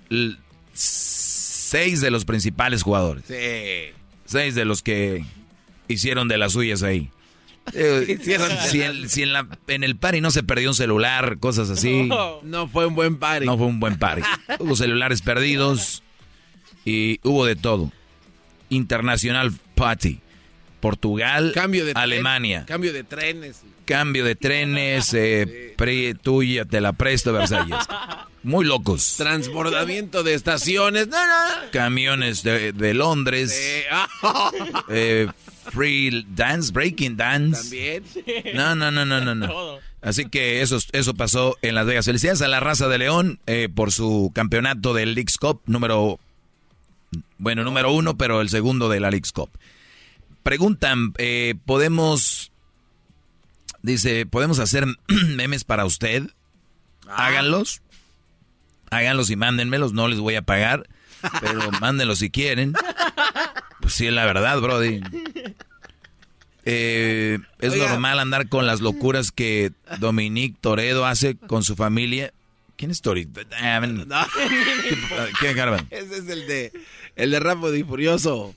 seis 0.74 2.00
de 2.00 2.10
los 2.10 2.24
principales 2.26 2.82
jugadores. 2.82 3.24
Sí. 3.26 3.94
Seis 4.26 4.55
de 4.55 4.64
los 4.66 4.82
que 4.82 5.24
hicieron 5.88 6.28
de 6.28 6.36
las 6.38 6.52
suyas 6.52 6.82
ahí. 6.82 7.10
Eh, 7.74 8.18
si 8.70 8.82
en, 8.82 9.08
si 9.08 9.22
en 9.22 9.32
la- 9.32 9.47
en 9.66 9.82
el 9.84 9.97
party 9.97 10.20
no 10.20 10.30
se 10.30 10.42
perdió 10.42 10.68
un 10.70 10.74
celular, 10.74 11.38
cosas 11.38 11.70
así. 11.70 12.08
No 12.42 12.68
fue 12.68 12.86
un 12.86 12.94
buen 12.94 13.16
party. 13.16 13.47
No 13.47 13.56
fue 13.56 13.66
un 13.66 13.80
buen 13.80 13.98
party. 13.98 14.22
Hubo 14.58 14.76
celulares 14.76 15.22
perdidos 15.22 16.02
y 16.84 17.18
hubo 17.22 17.47
de 17.47 17.56
todo. 17.56 17.92
Internacional 18.70 19.52
Party. 19.74 20.20
Portugal, 20.81 21.52
Cambio 21.55 21.84
de 21.84 21.92
tren- 21.94 21.98
Alemania. 22.02 22.65
Cambio 22.66 22.92
de 22.92 23.05
trenes. 23.05 23.62
Cambio 23.84 24.24
de 24.24 24.34
trenes, 24.36 25.12
eh, 25.15 25.74
pre- 25.76 26.15
tuya, 26.15 26.65
te 26.65 26.81
la 26.81 26.92
presto, 26.92 27.32
Versalles. 27.32 27.78
Muy 28.42 28.65
locos. 28.65 29.15
Transbordamiento 29.16 30.23
de 30.23 30.34
estaciones. 30.34 31.08
No, 31.08 31.16
no. 31.26 31.70
Camiones 31.73 32.42
de, 32.42 32.73
de 32.73 32.94
Londres. 32.94 33.84
Eh, 34.90 35.28
free 35.70 36.24
dance, 36.34 36.73
breaking 36.73 37.16
dance. 37.16 37.62
También. 37.62 38.05
No, 38.55 38.74
no, 38.74 38.90
no, 38.90 39.05
no, 39.05 39.20
no, 39.20 39.34
no. 39.34 39.78
Así 40.00 40.26
que 40.28 40.62
eso, 40.62 40.78
eso 40.92 41.15
pasó 41.15 41.57
en 41.62 41.74
Las 41.74 41.84
Vegas. 41.86 42.05
Felicidades 42.07 42.40
a 42.42 42.48
la 42.48 42.60
raza 42.60 42.89
de 42.89 42.98
León 42.98 43.40
eh, 43.47 43.68
por 43.74 43.92
su 43.92 44.31
campeonato 44.34 44.94
del 44.94 45.15
Leagues 45.15 45.36
Cup 45.39 45.60
número, 45.66 46.18
bueno, 47.39 47.65
número 47.65 47.92
uno, 47.92 48.16
pero 48.16 48.40
el 48.40 48.48
segundo 48.48 48.89
de 48.89 49.00
la 49.00 49.10
Leagues 49.10 49.32
Cup. 49.32 49.50
Preguntan, 50.42 51.12
eh, 51.18 51.55
¿podemos, 51.67 52.52
dice, 53.83 54.26
¿podemos 54.26 54.58
hacer 54.58 54.86
memes 55.08 55.65
para 55.65 55.84
usted? 55.84 56.25
Háganlos. 57.08 57.83
Háganlos 58.91 59.28
y 59.31 59.36
mándenmelos, 59.36 59.92
no 59.92 60.08
les 60.08 60.18
voy 60.18 60.34
a 60.36 60.42
pagar, 60.42 60.89
pero 61.41 61.70
mándenlos 61.81 62.20
si 62.20 62.31
quieren. 62.31 62.73
Pues 63.81 63.94
sí, 63.94 64.07
es 64.07 64.12
la 64.12 64.25
verdad, 64.25 64.60
Brody. 64.60 65.00
Eh, 66.65 67.39
es 67.60 67.73
Oiga. 67.73 67.89
normal 67.91 68.18
andar 68.18 68.49
con 68.49 68.67
las 68.67 68.81
locuras 68.81 69.31
que 69.33 69.73
Dominique 70.00 70.57
Toredo 70.60 71.07
hace 71.07 71.36
con 71.36 71.65
su 71.65 71.76
familia. 71.76 72.33
¿Quién 72.76 72.91
es 72.91 73.00
Toredo? 73.02 73.31
Ah, 73.60 73.78
ven. 73.81 73.97
No. 74.08 74.26
¿Qué, 75.41 75.52
Garban? 75.55 75.86
Ese 75.91 76.18
es 76.18 76.28
el 76.28 76.47
de 76.47 76.73
el 77.17 77.31
de 77.31 77.41
Rápido 77.41 77.75
y 77.75 77.83
Furioso. 77.83 78.55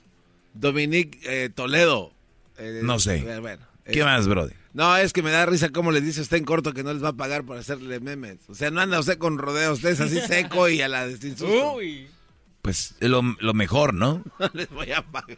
Dominique 0.54 1.18
eh, 1.24 1.48
Toledo. 1.50 2.12
Eh, 2.58 2.80
No 2.82 2.98
sé. 2.98 3.16
eh, 3.18 3.38
bueno, 3.40 3.66
¿Qué 3.84 4.00
eh, 4.00 4.04
más, 4.04 4.26
Brody? 4.28 4.52
No, 4.74 4.96
es 4.96 5.12
que 5.12 5.22
me 5.22 5.30
da 5.30 5.44
risa 5.44 5.68
cómo 5.70 5.92
le 5.92 6.00
dice 6.00 6.20
usted 6.22 6.38
en 6.38 6.44
corto 6.44 6.72
que 6.72 6.82
no 6.82 6.92
les 6.94 7.02
va 7.04 7.08
a 7.08 7.12
pagar 7.14 7.44
por 7.44 7.58
hacerle 7.58 8.00
memes. 8.00 8.38
O 8.48 8.54
sea, 8.54 8.70
no 8.70 8.80
anda 8.80 8.98
usted 8.98 9.18
con 9.18 9.38
rodeos, 9.38 9.78
usted 9.78 9.90
es 9.90 10.00
así 10.00 10.20
seco 10.20 10.68
y 10.68 10.80
a 10.80 10.88
la 10.88 11.06
de 11.06 11.16
sin 11.18 11.36
susto. 11.36 11.76
Pues 12.62 12.94
es 13.00 13.10
lo, 13.10 13.22
lo 13.40 13.54
mejor, 13.54 13.92
¿no? 13.92 14.22
No 14.38 14.50
les 14.54 14.70
voy 14.70 14.92
a 14.92 15.02
pagar. 15.02 15.36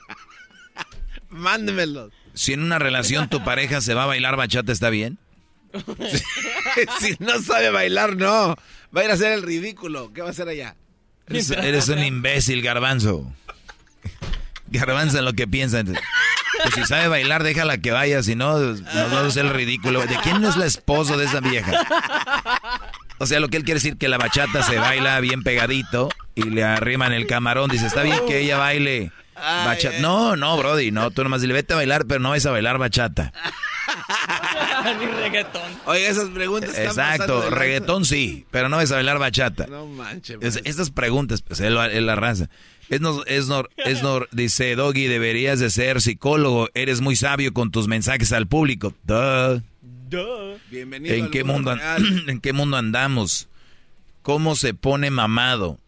Mándemelos. 1.31 2.13
Si 2.35 2.53
en 2.53 2.63
una 2.63 2.79
relación 2.79 3.29
tu 3.29 3.43
pareja 3.45 3.81
se 3.81 3.95
va 3.95 4.05
a 4.05 4.07
bailar 4.07 4.37
bachata, 4.37 4.71
¿está 4.73 4.91
bien? 4.91 5.19
si 7.01 7.17
no 7.19 7.41
sabe 7.43 7.71
bailar, 7.71 8.17
no. 8.17 8.57
Va 8.97 9.01
a 9.01 9.05
ir 9.05 9.11
a 9.11 9.15
hacer 9.15 9.33
el 9.33 9.43
ridículo. 9.43 10.13
¿Qué 10.13 10.21
va 10.21 10.29
a 10.29 10.31
hacer 10.31 10.49
allá? 10.49 10.77
Eres, 11.27 11.51
eres 11.51 11.89
un 11.89 12.05
imbécil, 12.05 12.63
garbanzo. 12.63 13.33
Garbanzo 14.79 15.19
en 15.19 15.25
lo 15.25 15.33
que 15.33 15.47
piensa. 15.47 15.83
Pues 15.85 16.75
si 16.75 16.85
sabe 16.85 17.09
bailar, 17.09 17.43
déjala 17.43 17.79
que 17.79 17.91
vaya, 17.91 18.23
si 18.23 18.35
no, 18.35 18.59
nos 18.59 18.83
vamos 18.85 19.15
a 19.15 19.27
hacer 19.27 19.47
el 19.47 19.55
ridículo. 19.55 20.01
¿De 20.07 20.17
quién 20.23 20.45
es 20.45 20.57
la 20.57 20.67
esposa 20.67 21.17
de 21.17 21.25
esa 21.25 21.41
vieja? 21.41 21.87
O 23.19 23.27
sea, 23.27 23.41
lo 23.41 23.49
que 23.49 23.57
él 23.57 23.65
quiere 23.65 23.79
decir 23.79 23.97
que 23.97 24.09
la 24.09 24.19
bachata 24.19 24.63
se 24.63 24.79
baila 24.79 25.21
bien 25.21 25.43
pegadito 25.43 26.09
y 26.35 26.45
le 26.45 26.65
arriman 26.65 27.13
el 27.13 27.27
camarón. 27.27 27.71
Dice, 27.71 27.87
está 27.87 28.03
bien 28.03 28.19
que 28.27 28.41
ella 28.41 28.59
baile 28.59 29.13
bachata. 29.35 29.99
No, 30.01 30.37
no, 30.37 30.57
Brody, 30.57 30.91
no, 30.91 31.11
tú 31.11 31.23
nomás 31.23 31.41
dile, 31.41 31.55
vete 31.55 31.75
a 31.75 31.77
bailar, 31.77 32.07
pero 32.07 32.21
no 32.21 32.31
vas 32.31 32.45
a 32.47 32.51
bailar 32.51 32.79
bachata. 32.79 33.33
Ni 35.01 35.07
reggaetón. 35.07 35.63
Oiga, 35.87 36.09
esas 36.09 36.29
preguntas 36.31 36.71
están 36.71 36.87
Exacto, 36.87 37.41
de 37.43 37.51
reggaetón 37.51 38.05
sí, 38.05 38.47
pero 38.51 38.69
no 38.69 38.77
vas 38.77 38.91
a 38.93 38.97
bailar 38.97 39.19
bachata. 39.19 39.67
No 39.67 39.87
manches. 39.87 40.39
Es- 40.41 40.61
estas 40.65 40.91
preguntas, 40.91 41.43
pues 41.43 41.61
es 41.61 41.71
la, 41.73 41.87
es 41.91 42.03
la 42.03 42.17
raza. 42.17 42.49
Es 42.91 43.01
es 43.27 43.49
es 43.87 44.03
nor- 44.03 44.29
dice 44.31 44.77
Doggy, 44.77 45.07
deberías 45.07 45.59
de 45.59 45.71
ser 45.71 46.03
psicólogo, 46.03 46.69
eres 46.75 47.01
muy 47.01 47.17
sabio 47.17 47.53
con 47.55 47.71
tus 47.71 47.89
mensajes 47.89 48.33
al 48.33 48.47
público. 48.47 48.95
Duh. 49.05 49.63
Bienvenido 50.71 51.15
¿En 51.15 51.25
al 51.25 51.31
qué, 51.31 51.45
mundo 51.45 51.75
real. 51.75 52.25
¿En 52.29 52.41
qué 52.41 52.53
mundo 52.53 52.77
andamos? 52.77 53.49
¿Cómo 54.23 54.55
se 54.55 54.75
pone 54.75 55.11
mamado? 55.11 55.79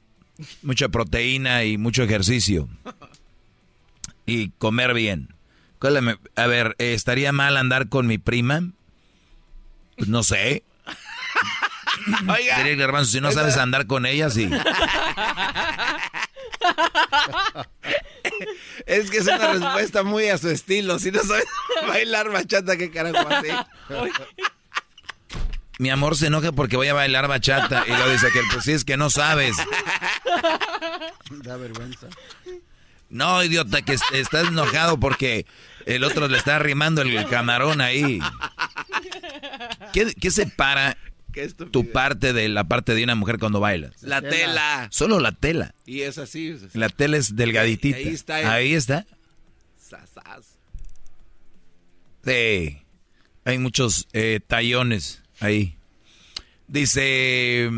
Mucha 0.63 0.89
proteína 0.89 1.65
y 1.65 1.79
mucho 1.79 2.03
ejercicio. 2.03 2.69
Y 4.27 4.51
comer 4.59 4.93
bien. 4.95 5.29
¿Cuál 5.79 5.97
es 5.99 6.17
A 6.35 6.47
ver, 6.47 6.75
eh, 6.79 6.95
¿estaría 6.95 7.33
mal 7.33 7.57
andar 7.57 7.89
con 7.89 8.07
mi 8.07 8.19
prima? 8.19 8.63
Pues 9.97 10.09
no 10.09 10.23
sé. 10.23 10.63
Oiga. 12.29 12.59
Diría 12.59 12.73
el 12.73 12.79
garbanzo, 12.79 13.11
si 13.13 13.21
no 13.21 13.33
sabes 13.33 13.57
andar 13.57 13.87
con 13.87 14.07
ella, 14.07 14.31
sí. 14.31 14.49
Es 18.87 19.11
que 19.11 19.19
es 19.19 19.27
una 19.27 19.53
respuesta 19.53 20.03
muy 20.03 20.29
a 20.29 20.39
su 20.39 20.49
estilo. 20.49 20.99
Si 20.99 21.11
no 21.11 21.23
sabes 21.23 21.45
bailar 21.89 22.31
bachata, 22.31 22.77
¿qué 22.77 22.91
carajo 22.91 23.27
así? 23.29 23.49
Mi 25.79 25.91
amor 25.91 26.17
se 26.17 26.27
enoja 26.29 26.53
porque 26.53 26.77
voy 26.77 26.89
a 26.89 26.95
bailar 26.95 27.29
bachata. 27.29 27.85
Y 27.87 27.91
lo 27.93 28.09
dice 28.11 28.29
que 28.33 28.41
pues 28.53 28.65
sí, 28.65 28.73
es 28.73 28.85
que 28.85 28.97
no 28.97 29.11
sabes. 29.11 29.57
Da 31.31 31.57
vergüenza. 31.57 32.07
No, 33.09 33.43
idiota, 33.43 33.83
que 33.83 33.95
est- 33.95 34.13
estás 34.13 34.49
enojado 34.49 34.99
porque 34.99 35.47
el 35.87 36.05
otro 36.05 36.29
le 36.29 36.37
está 36.39 36.57
arrimando 36.57 37.03
el 37.03 37.27
camarón 37.27 37.81
ahí. 37.81 38.19
¿Qué, 39.93 40.13
qué 40.15 40.31
separa 40.31 40.97
tu 41.71 41.91
parte 41.91 42.33
de 42.33 42.49
la 42.49 42.65
parte 42.65 42.95
de 42.95 43.05
una 43.05 43.15
mujer 43.15 43.39
cuando 43.39 43.61
bailas? 43.61 44.03
La 44.03 44.21
tela. 44.23 44.89
Solo 44.91 45.21
la 45.21 45.33
tela. 45.33 45.75
Y 45.87 46.03
es 46.03 46.19
así. 46.19 46.49
es 46.49 46.63
así. 46.65 46.79
La 46.79 46.89
tela 46.89 47.17
es 47.17 47.37
delgaditita. 47.37 47.97
Ahí 47.97 48.09
está 48.09 48.41
el- 48.41 48.47
Ahí 48.47 48.75
está. 48.75 49.07
Sasas. 49.79 50.59
Sí. 52.25 52.79
Hay 53.45 53.59
muchos 53.59 54.09
eh, 54.13 54.41
tallones 54.47 55.23
ahí. 55.41 55.77
Dice, 56.67 57.71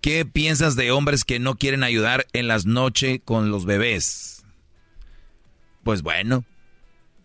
¿qué 0.00 0.24
piensas 0.24 0.76
de 0.76 0.90
hombres 0.92 1.24
que 1.24 1.38
no 1.38 1.56
quieren 1.56 1.82
ayudar 1.82 2.26
en 2.32 2.48
las 2.48 2.64
noches 2.64 3.20
con 3.24 3.50
los 3.50 3.66
bebés? 3.66 4.31
Pues 5.84 6.02
bueno, 6.02 6.44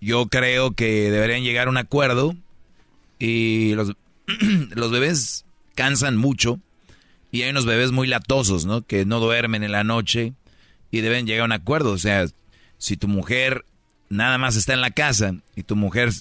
yo 0.02 0.28
creo 0.28 0.72
que 0.72 1.12
deberían 1.12 1.44
llegar 1.44 1.68
a 1.68 1.72
un 1.72 1.78
acuerdo 1.78 2.36
y 3.20 3.74
los, 3.76 3.94
los 4.76 4.92
bebés 4.92 5.46
cansan 5.76 6.18
mucho 6.18 6.60
y 7.32 7.44
hay 7.44 7.52
unos 7.52 7.66
bebés 7.66 7.92
muy 7.92 8.08
latosos, 8.08 8.66
¿no? 8.66 8.82
Que 8.82 9.06
no 9.06 9.20
duermen 9.20 9.64
en 9.64 9.72
la 9.72 9.84
noche 9.84 10.34
y 10.92 11.02
deben 11.02 11.26
llegar 11.28 11.42
a 11.44 11.46
un 11.46 11.52
acuerdo. 11.52 11.92
O 11.92 11.98
sea, 11.98 12.26
si 12.78 12.98
tu 12.98 13.08
mujer 13.08 13.66
nada 14.10 14.38
más 14.38 14.56
está 14.56 14.74
en 14.74 14.82
la 14.82 14.92
casa 14.92 15.36
y 15.56 15.64
tu 15.64 15.76
mujer, 15.76 16.12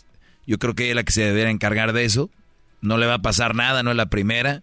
yo 0.46 0.58
creo 0.58 0.74
que 0.74 0.84
ella 0.84 0.92
es 0.92 0.96
la 0.96 1.04
que 1.04 1.12
se 1.12 1.22
debería 1.22 1.50
encargar 1.50 1.92
de 1.92 2.04
eso. 2.04 2.30
No 2.82 2.98
le 2.98 3.06
va 3.06 3.14
a 3.14 3.18
pasar 3.22 3.54
nada, 3.54 3.82
no 3.82 3.90
es 3.90 3.96
la 3.96 4.06
primera. 4.06 4.62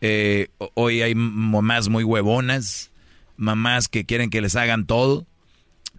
Eh, 0.00 0.48
ho- 0.58 0.70
hoy 0.74 1.02
hay 1.02 1.14
mamás 1.14 1.88
muy 1.88 2.04
huevonas, 2.04 2.90
mamás 3.36 3.88
que 3.88 4.04
quieren 4.04 4.30
que 4.30 4.40
les 4.40 4.54
hagan 4.56 4.86
todo. 4.86 5.26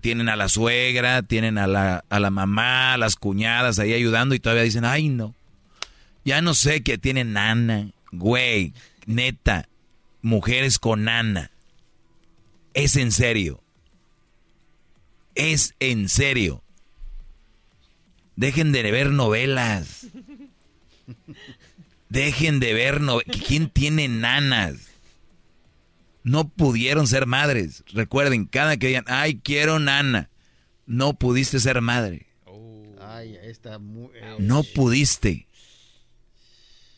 Tienen 0.02 0.30
a 0.30 0.36
la 0.36 0.50
suegra, 0.50 1.22
tienen 1.24 1.58
a 1.58 1.68
la, 1.68 2.04
a 2.10 2.20
la 2.20 2.30
mamá, 2.30 2.94
a 2.94 2.98
las 2.98 3.16
cuñadas 3.16 3.80
ahí 3.80 3.94
ayudando 3.94 4.36
y 4.36 4.40
todavía 4.40 4.64
dicen, 4.64 4.86
ay 4.86 5.10
no, 5.10 5.36
ya 6.24 6.42
no 6.42 6.54
sé 6.54 6.84
que 6.84 6.98
tienen 6.98 7.34
nana, 7.34 7.92
güey, 8.12 8.74
neta, 9.06 9.68
mujeres 10.22 10.80
con 10.80 11.06
nana. 11.06 11.52
Es 12.74 12.96
en 12.96 13.12
serio. 13.12 13.64
Es 15.36 15.74
en 15.80 16.10
serio. 16.10 16.64
Dejen 18.36 18.72
de 18.72 18.84
ver 18.92 19.12
novelas. 19.12 20.08
Dejen 22.10 22.60
de 22.60 22.74
ver 22.74 23.02
novelas. 23.02 23.42
¿Quién 23.48 23.70
tiene 23.70 24.08
nanas? 24.08 24.89
No 26.30 26.48
pudieron 26.48 27.08
ser 27.08 27.26
madres. 27.26 27.84
Recuerden, 27.92 28.46
cada 28.46 28.78
que 28.78 28.88
digan, 28.88 29.06
ay, 29.08 29.40
quiero 29.44 29.80
nana. 29.80 30.30
No 30.86 31.14
pudiste 31.16 31.60
ser 31.60 31.82
madre. 31.82 32.28
Ay, 33.02 33.36
ahí 33.38 33.50
está 33.50 33.80
muy... 33.80 34.10
eh, 34.14 34.36
No 34.38 34.62
pudiste. 34.64 35.48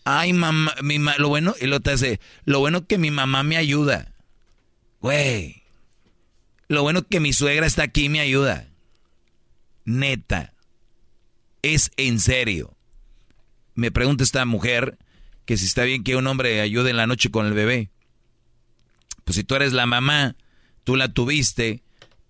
Ay, 0.04 0.34
mamá, 0.34 0.74
mi 0.82 1.00
ma- 1.00 1.16
lo 1.18 1.30
bueno, 1.30 1.56
y 1.62 1.68
lo 1.68 1.80
te 1.80 1.92
hace, 1.92 2.20
lo 2.44 2.60
bueno 2.60 2.88
que 2.88 2.98
mi 2.98 3.10
mamá 3.12 3.44
me 3.44 3.56
ayuda. 3.56 4.12
Güey. 5.00 5.64
Lo 6.68 6.82
bueno 6.84 7.08
que 7.08 7.20
mi 7.22 7.32
suegra 7.32 7.66
está 7.68 7.84
aquí 7.84 8.06
y 8.06 8.10
me 8.10 8.20
ayuda. 8.20 8.68
Neta. 9.86 10.54
Es 11.62 11.92
en 11.98 12.20
serio. 12.20 12.76
Me 13.76 13.92
pregunta 13.92 14.24
esta 14.26 14.44
mujer 14.46 14.98
que 15.46 15.56
si 15.58 15.66
está 15.68 15.84
bien 15.84 16.04
que 16.04 16.16
un 16.18 16.28
hombre 16.28 16.60
ayude 16.60 16.90
en 16.90 16.98
la 16.98 17.08
noche 17.08 17.32
con 17.32 17.46
el 17.46 17.54
bebé. 17.54 17.90
Pues 19.24 19.36
si 19.36 19.44
tú 19.44 19.56
eres 19.56 19.74
la 19.74 19.86
mamá, 19.86 20.36
tú 20.84 20.96
la 20.96 21.14
tuviste 21.14 21.82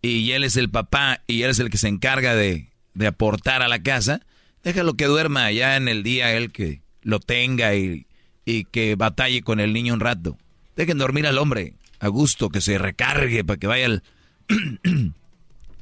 y 0.01 0.31
él 0.31 0.43
es 0.43 0.57
el 0.57 0.69
papá 0.69 1.21
y 1.27 1.43
él 1.43 1.51
es 1.51 1.59
el 1.59 1.69
que 1.69 1.77
se 1.77 1.87
encarga 1.87 2.35
de, 2.35 2.69
de 2.93 3.07
aportar 3.07 3.61
a 3.61 3.67
la 3.67 3.81
casa, 3.81 4.21
déjalo 4.63 4.95
que 4.95 5.05
duerma 5.05 5.45
allá 5.45 5.77
en 5.77 5.87
el 5.87 6.03
día 6.03 6.33
él 6.33 6.51
que 6.51 6.81
lo 7.01 7.19
tenga 7.19 7.75
y, 7.75 8.07
y 8.45 8.65
que 8.65 8.95
batalle 8.95 9.41
con 9.41 9.59
el 9.59 9.73
niño 9.73 9.93
un 9.93 9.99
rato. 9.99 10.37
Dejen 10.75 10.97
dormir 10.97 11.27
al 11.27 11.37
hombre 11.37 11.75
a 11.99 12.07
gusto, 12.07 12.49
que 12.49 12.61
se 12.61 12.77
recargue 12.77 13.43
para 13.43 13.59
que 13.59 13.67
vaya 13.67 13.85
al, 13.85 14.03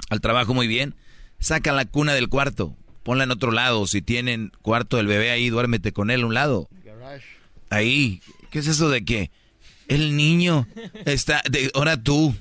al 0.09 0.21
trabajo 0.21 0.53
muy 0.53 0.67
bien. 0.67 0.95
Saca 1.39 1.71
la 1.71 1.85
cuna 1.85 2.13
del 2.13 2.27
cuarto, 2.27 2.75
ponla 3.03 3.23
en 3.23 3.31
otro 3.31 3.51
lado. 3.51 3.87
Si 3.87 4.01
tienen 4.01 4.51
cuarto 4.61 4.97
del 4.97 5.07
bebé 5.07 5.31
ahí, 5.31 5.49
duérmete 5.49 5.93
con 5.93 6.11
él 6.11 6.23
a 6.23 6.25
un 6.25 6.33
lado. 6.33 6.67
Ahí. 7.69 8.21
¿Qué 8.51 8.59
es 8.59 8.67
eso 8.67 8.89
de 8.89 9.05
que 9.05 9.31
el 9.89 10.15
niño 10.15 10.67
está... 11.05 11.43
De, 11.49 11.69
ahora 11.73 12.01
tú. 12.01 12.33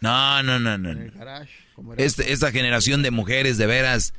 No, 0.00 0.42
no, 0.42 0.58
no, 0.58 0.78
no. 0.78 0.94
no. 0.94 1.94
Este- 1.96 2.32
esta 2.32 2.50
generación 2.50 3.02
de 3.02 3.10
mujeres, 3.10 3.58
de 3.58 3.66
veras... 3.66 4.14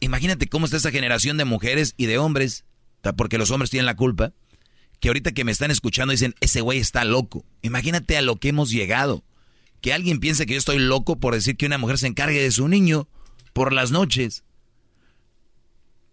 Imagínate 0.00 0.48
cómo 0.48 0.64
está 0.64 0.76
esta 0.76 0.90
generación 0.90 1.36
de 1.36 1.44
mujeres 1.44 1.94
y 1.96 2.06
de 2.06 2.18
hombres, 2.18 2.64
porque 3.16 3.38
los 3.38 3.52
hombres 3.52 3.70
tienen 3.70 3.86
la 3.86 3.94
culpa, 3.94 4.32
que 4.98 5.08
ahorita 5.08 5.30
que 5.30 5.44
me 5.44 5.52
están 5.52 5.70
escuchando 5.70 6.10
dicen, 6.10 6.34
ese 6.40 6.60
güey 6.60 6.80
está 6.80 7.04
loco. 7.04 7.44
Imagínate 7.62 8.16
a 8.16 8.22
lo 8.22 8.36
que 8.36 8.48
hemos 8.48 8.70
llegado. 8.70 9.22
Que 9.80 9.92
alguien 9.92 10.18
piense 10.18 10.44
que 10.46 10.54
yo 10.54 10.58
estoy 10.58 10.78
loco 10.80 11.20
por 11.20 11.34
decir 11.34 11.56
que 11.56 11.66
una 11.66 11.78
mujer 11.78 11.98
se 11.98 12.08
encargue 12.08 12.42
de 12.42 12.50
su 12.50 12.66
niño 12.66 13.08
por 13.52 13.72
las 13.72 13.90
noches. 13.92 14.42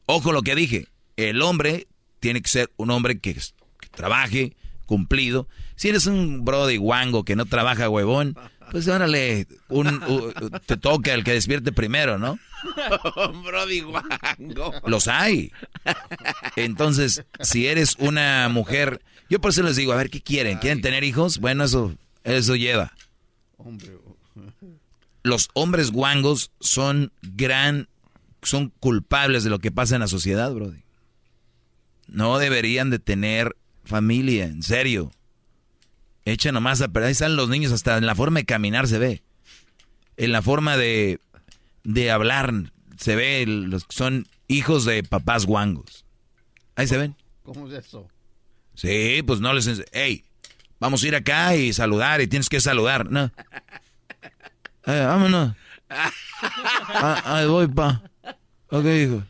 Ojo 0.05 0.31
lo 0.31 0.41
que 0.41 0.55
dije, 0.55 0.87
el 1.17 1.41
hombre 1.41 1.87
tiene 2.19 2.41
que 2.41 2.49
ser 2.49 2.71
un 2.77 2.89
hombre 2.91 3.19
que, 3.19 3.33
que 3.33 3.89
trabaje, 3.91 4.55
cumplido. 4.89 5.47
Si 5.75 5.87
eres 5.87 6.07
un 6.07 6.43
brody 6.43 6.77
guango 6.77 7.23
que 7.23 7.35
no 7.35 7.45
trabaja 7.45 7.87
huevón, 7.89 8.35
pues 8.71 8.87
órale, 8.87 9.45
un, 9.67 9.87
u- 10.03 10.33
te 10.65 10.77
toca 10.77 11.13
el 11.13 11.23
que 11.23 11.33
despierte 11.33 11.71
primero, 11.71 12.17
¿no? 12.17 12.39
Brody 13.45 13.81
guango. 13.81 14.73
Los 14.87 15.07
hay. 15.07 15.51
Entonces, 16.55 17.23
si 17.39 17.67
eres 17.67 17.95
una 17.99 18.49
mujer, 18.49 18.99
yo 19.29 19.39
por 19.39 19.51
eso 19.51 19.61
les 19.61 19.75
digo, 19.75 19.93
a 19.93 19.97
ver, 19.97 20.09
¿qué 20.09 20.21
quieren? 20.21 20.57
¿Quieren 20.57 20.81
tener 20.81 21.03
hijos? 21.03 21.37
Bueno, 21.37 21.63
eso, 21.65 21.93
eso 22.23 22.55
lleva. 22.55 22.91
Los 25.21 25.49
hombres 25.53 25.91
guangos 25.91 26.51
son 26.59 27.11
gran, 27.21 27.87
son 28.41 28.69
culpables 28.79 29.43
de 29.43 29.49
lo 29.51 29.59
que 29.59 29.71
pasa 29.71 29.95
en 29.95 30.01
la 30.01 30.07
sociedad, 30.07 30.51
Brody. 30.51 30.81
No 32.07 32.39
deberían 32.39 32.89
de 32.89 32.97
tener 32.97 33.55
familia, 33.89 34.45
en 34.45 34.63
serio. 34.63 35.11
Echa 36.23 36.51
nomás 36.51 36.81
a 36.81 36.87
perder. 36.87 37.07
Ahí 37.07 37.11
están 37.11 37.35
los 37.35 37.49
niños, 37.49 37.71
hasta 37.73 37.97
en 37.97 38.05
la 38.05 38.15
forma 38.15 38.39
de 38.39 38.45
caminar 38.45 38.87
se 38.87 38.99
ve. 38.99 39.23
En 40.15 40.31
la 40.31 40.41
forma 40.41 40.77
de, 40.77 41.19
de 41.83 42.11
hablar 42.11 42.53
se 42.97 43.15
ve 43.15 43.45
los 43.45 43.85
que 43.85 43.95
son 43.95 44.27
hijos 44.47 44.85
de 44.85 45.03
papás 45.03 45.45
guangos. 45.45 46.05
Ahí 46.75 46.87
se 46.87 46.97
ven. 46.97 47.15
¿Cómo 47.43 47.67
es 47.67 47.73
eso? 47.73 48.07
Sí, 48.75 49.21
pues 49.25 49.39
no 49.39 49.53
les... 49.53 49.67
Hey, 49.91 50.23
vamos 50.79 51.03
a 51.03 51.07
ir 51.07 51.15
acá 51.15 51.55
y 51.55 51.73
saludar 51.73 52.21
y 52.21 52.27
tienes 52.27 52.49
que 52.49 52.61
saludar. 52.61 53.09
No. 53.11 53.31
Eh, 54.85 55.03
vámonos. 55.05 55.55
Ah, 56.91 57.21
ahí 57.25 57.47
voy, 57.47 57.67
pa. 57.67 58.01
Ok, 58.69 58.85
hijo. 58.85 59.23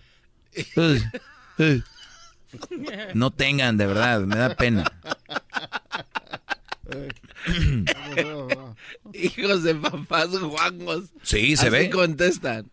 Eh. 1.58 1.82
No 3.14 3.32
tengan, 3.32 3.78
de 3.78 3.86
verdad, 3.88 4.22
me 4.22 4.36
da 4.38 4.56
pena. 4.56 4.84
Hijos 9.14 9.64
de 9.64 9.76
papás 9.76 10.30
guangos. 10.40 11.06
Sí, 11.24 11.56
se 11.56 11.64
Así 11.68 11.72
ve. 11.72 11.90
contestan. 11.90 12.70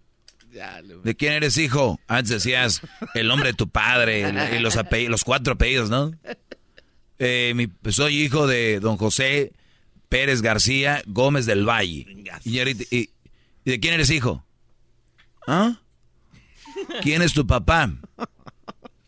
¿De 1.05 1.15
quién 1.17 1.35
eres 1.35 1.59
hijo? 1.59 2.01
Antes 2.09 2.31
decías 2.31 2.81
el 3.15 3.29
nombre 3.29 3.51
de 3.51 3.55
tu 3.55 3.69
padre 3.69 4.57
y 4.57 4.59
los, 4.59 4.77
apellidos, 4.79 5.11
los 5.11 5.25
cuatro 5.25 5.53
apellidos, 5.53 5.91
¿no? 5.91 6.13
Eh, 7.19 7.53
mi- 7.55 7.69
soy 7.93 8.23
hijo 8.23 8.47
de 8.47 8.81
don 8.81 8.97
José 8.97 9.53
Pérez 10.09 10.41
García 10.41 11.03
Gómez 11.07 11.45
del 11.45 11.69
Valle. 11.69 12.07
Y, 12.45 12.59
ahorita- 12.59 12.85
y- 12.91 13.11
¿y 13.67 13.71
de 13.71 13.81
quién 13.81 13.93
eres 13.95 14.09
hijo? 14.11 14.45
¿Ah? 15.47 15.79
¿Quién 17.03 17.21
es 17.21 17.35
tu 17.35 17.47
papá? 17.47 17.91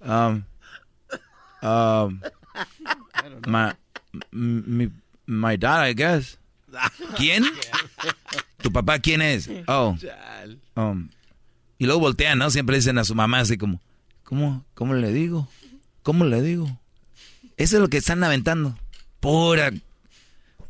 Um, 0.01 0.43
um, 1.63 2.21
my, 3.47 3.73
mi- 4.31 4.91
my 5.27 5.57
dad, 5.57 5.89
I 5.89 5.95
guess. 5.95 6.39
¿Quién? 7.17 7.45
¿Tu 8.63 8.71
papá 8.73 8.99
quién 8.99 9.23
es? 9.23 9.49
Oh. 9.67 9.97
Um, 10.77 11.09
y 11.79 11.87
luego 11.87 12.01
voltean, 12.01 12.39
¿no? 12.39 12.51
Siempre 12.51 12.77
dicen 12.77 12.99
a 12.99 13.05
su 13.05 13.15
mamá 13.15 13.41
así 13.41 13.57
como, 13.57 13.81
¿cómo, 14.25 14.65
cómo 14.75 14.95
le 14.95 15.13
digo? 15.13 15.49
¿Cómo 16.03 16.25
le 16.25 16.43
digo? 16.43 16.67
Eso 17.57 17.77
es 17.77 17.83
lo 17.83 17.89
que 17.89 17.97
están 17.99 18.23
aventando. 18.23 18.79
Pura. 19.21 19.73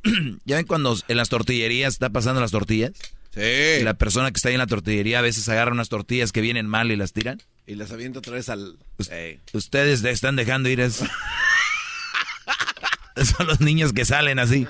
¿Ya 0.44 0.56
ven 0.56 0.66
cuando 0.66 0.96
en 1.08 1.16
las 1.16 1.28
tortillerías 1.28 1.94
está 1.94 2.10
pasando 2.10 2.40
las 2.40 2.50
tortillas? 2.50 2.92
Sí. 3.34 3.80
Y 3.80 3.84
la 3.84 3.94
persona 3.94 4.30
que 4.30 4.36
está 4.36 4.48
ahí 4.48 4.54
en 4.54 4.60
la 4.60 4.66
tortillería 4.66 5.18
a 5.18 5.22
veces 5.22 5.48
agarra 5.48 5.72
unas 5.72 5.88
tortillas 5.88 6.32
que 6.32 6.40
vienen 6.40 6.66
mal 6.66 6.90
y 6.90 6.96
las 6.96 7.12
tiran. 7.12 7.42
Y 7.68 7.74
las 7.74 7.92
aviento 7.92 8.20
otra 8.20 8.32
vez 8.32 8.48
al... 8.48 8.78
Ey. 9.10 9.40
Ustedes 9.52 10.00
le 10.00 10.10
están 10.10 10.36
dejando 10.36 10.70
ir 10.70 10.80
eso. 10.80 11.04
Son 13.36 13.46
los 13.46 13.60
niños 13.60 13.92
que 13.92 14.06
salen 14.06 14.38
así. 14.38 14.66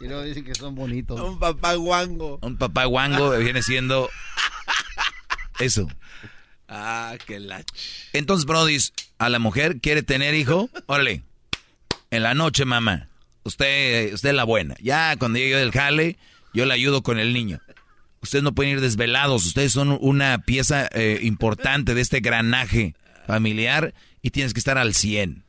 Y 0.00 0.06
luego 0.06 0.22
dicen 0.22 0.46
que 0.46 0.54
son 0.54 0.74
bonitos. 0.74 1.20
Un 1.20 1.38
papá 1.38 1.74
guango. 1.74 2.38
Un 2.40 2.56
papá 2.56 2.86
guango 2.86 3.36
viene 3.36 3.62
siendo 3.62 4.08
eso. 5.58 5.86
Ah, 6.66 7.16
qué 7.26 7.40
lach. 7.40 7.66
Entonces, 8.14 8.46
Brody, 8.46 8.78
a 9.18 9.28
la 9.28 9.38
mujer 9.38 9.80
quiere 9.82 10.02
tener 10.02 10.34
hijo, 10.34 10.70
órale, 10.86 11.24
en 12.10 12.22
la 12.22 12.32
noche, 12.32 12.64
mamá. 12.64 13.10
Usted, 13.42 14.14
usted 14.14 14.30
es 14.30 14.34
la 14.34 14.44
buena. 14.44 14.76
Ya 14.80 15.14
cuando 15.16 15.38
llegue 15.40 15.56
del 15.56 15.72
jale, 15.72 16.16
yo 16.54 16.64
le 16.64 16.72
ayudo 16.72 17.02
con 17.02 17.18
el 17.18 17.34
niño. 17.34 17.60
Ustedes 18.22 18.42
no 18.42 18.54
pueden 18.54 18.72
ir 18.72 18.80
desvelados. 18.80 19.46
Ustedes 19.46 19.72
son 19.72 19.96
una 20.00 20.38
pieza 20.38 20.88
eh, 20.92 21.20
importante 21.22 21.94
de 21.94 22.00
este 22.00 22.20
granaje 22.20 22.94
familiar 23.26 23.94
y 24.22 24.30
tienes 24.30 24.52
que 24.54 24.60
estar 24.60 24.76
al 24.78 24.94
100. 24.94 25.44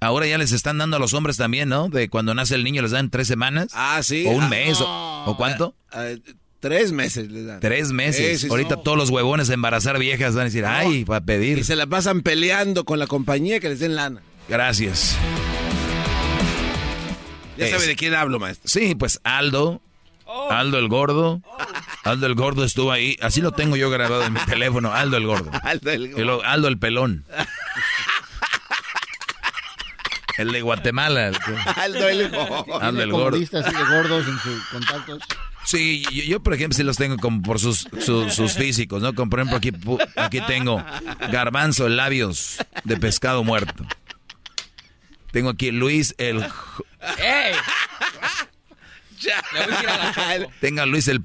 Ahora 0.00 0.26
ya 0.26 0.38
les 0.38 0.52
están 0.52 0.78
dando 0.78 0.96
a 0.96 1.00
los 1.00 1.14
hombres 1.14 1.36
también, 1.36 1.68
¿no? 1.68 1.88
De 1.88 2.08
cuando 2.08 2.34
nace 2.34 2.54
el 2.54 2.64
niño 2.64 2.82
les 2.82 2.90
dan 2.90 3.10
tres 3.10 3.26
semanas. 3.26 3.68
Ah, 3.72 4.00
sí. 4.02 4.24
O 4.26 4.30
un 4.32 4.44
Ah, 4.44 4.48
mes. 4.48 4.80
o- 4.80 4.84
no. 4.84 5.24
¿O, 5.32 5.36
cuánto? 5.36 5.74
Ah, 5.90 6.04
ah, 6.14 6.32
tres 6.60 6.92
meses 6.92 7.30
les 7.30 7.46
dan. 7.46 7.60
Tres 7.60 7.90
meses. 7.92 8.40
Sí, 8.40 8.46
sí, 8.46 8.50
Ahorita 8.50 8.76
no. 8.76 8.82
todos 8.82 8.98
los 8.98 9.10
huevones 9.10 9.48
a 9.50 9.54
embarazar 9.54 9.98
viejas 9.98 10.34
van 10.34 10.42
a 10.42 10.44
decir, 10.44 10.64
ay, 10.66 11.04
para 11.04 11.24
pedir. 11.24 11.58
Y 11.58 11.64
se 11.64 11.74
la 11.76 11.86
pasan 11.86 12.20
peleando 12.22 12.84
con 12.84 12.98
la 12.98 13.06
compañía 13.06 13.60
que 13.60 13.70
les 13.70 13.80
den 13.80 13.94
lana. 13.94 14.20
Gracias. 14.48 15.16
Ya 17.56 17.66
Es- 17.66 17.70
sabe 17.70 17.86
de 17.86 17.96
quién 17.96 18.14
hablo, 18.14 18.38
maestro. 18.38 18.68
Sí, 18.68 18.94
pues 18.94 19.20
Aldo. 19.24 19.80
Aldo 20.50 20.78
el 20.78 20.88
gordo. 20.88 21.40
Aldo 22.04 22.26
el 22.26 22.34
gordo 22.34 22.64
estuvo 22.64 22.92
ahí. 22.92 23.16
Así 23.22 23.40
lo 23.40 23.52
tengo 23.52 23.76
yo 23.76 23.90
grabado 23.90 24.24
en 24.24 24.32
mi 24.32 24.40
teléfono. 24.40 24.92
Aldo 24.92 25.16
el 25.16 25.26
gordo. 25.26 25.50
Aldo 25.62 25.90
el 25.90 26.06
Y 26.18 26.22
luego 26.24 26.42
Aldo 26.42 26.68
el 26.68 26.78
pelón. 26.78 27.24
El 30.36 30.50
de 30.50 30.62
Guatemala. 30.62 31.28
el 31.28 31.38
que- 31.38 31.56
Aldo 31.80 32.08
el 32.08 32.28
gordo. 32.28 32.80
Aldo 32.82 33.02
el 33.02 33.12
gordo. 33.12 33.36
así 33.36 33.50
de 33.52 33.84
gordos 33.84 34.26
en 34.26 34.38
sus 34.40 34.64
contactos. 34.66 35.22
Sí, 35.64 36.02
yo, 36.10 36.24
yo, 36.24 36.40
por 36.42 36.54
ejemplo 36.54 36.76
sí 36.76 36.82
los 36.82 36.96
tengo 36.96 37.16
como 37.18 37.40
por 37.40 37.60
sus, 37.60 37.86
su- 38.00 38.28
sus 38.30 38.54
físicos, 38.54 39.00
¿no? 39.00 39.14
Como 39.14 39.30
por 39.30 39.38
ejemplo 39.38 39.56
aquí, 39.58 39.70
aquí 40.16 40.40
tengo 40.40 40.84
garbanzo, 41.30 41.88
labios 41.88 42.56
de 42.82 42.96
pescado 42.96 43.44
muerto. 43.44 43.86
Tengo 45.30 45.50
aquí 45.50 45.70
Luis 45.70 46.14
el... 46.18 46.44
¡Ey! 47.18 47.54
Le 49.52 49.60
voy 49.60 49.62
a 49.62 49.66
decir 49.76 49.88
a 49.88 49.98
la 49.98 50.38
Choco. 50.38 50.52
Tengo 50.60 50.82
a 50.82 50.86
Luis 50.86 51.08
el... 51.08 51.18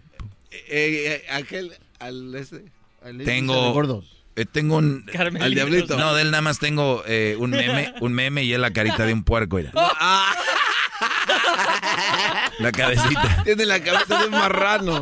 Eh, 0.52 0.60
eh, 0.69 1.26
aquel, 1.32 1.74
al 2.00 2.34
este. 2.36 2.66
Tengo... 3.26 4.02
eh, 4.36 4.45
tengo 4.45 4.78
un... 4.78 5.06
Carmelita. 5.14 5.45
Al 5.45 5.53
diablito. 5.53 5.98
No, 5.98 6.14
de 6.14 6.24
él 6.24 6.32
nada 6.32 6.42
más 6.42 6.60
tengo 6.60 7.03
eh, 7.08 7.36
un 7.40 7.52
meme, 7.52 7.94
un 8.02 8.14
meme 8.14 8.44
y 8.44 8.53
es 8.53 8.60
la 8.60 8.72
carita 8.72 9.06
de 9.06 9.14
un 9.14 9.24
puerco, 9.24 9.58
mira. 9.58 9.72
Ah, 9.76 10.34
La 12.60 12.72
cabecita. 12.72 13.44
tiene 13.44 13.66
la 13.66 13.82
cabeza 13.82 14.19
de 14.19 14.26
un 14.26 14.32
marrano. 14.32 15.00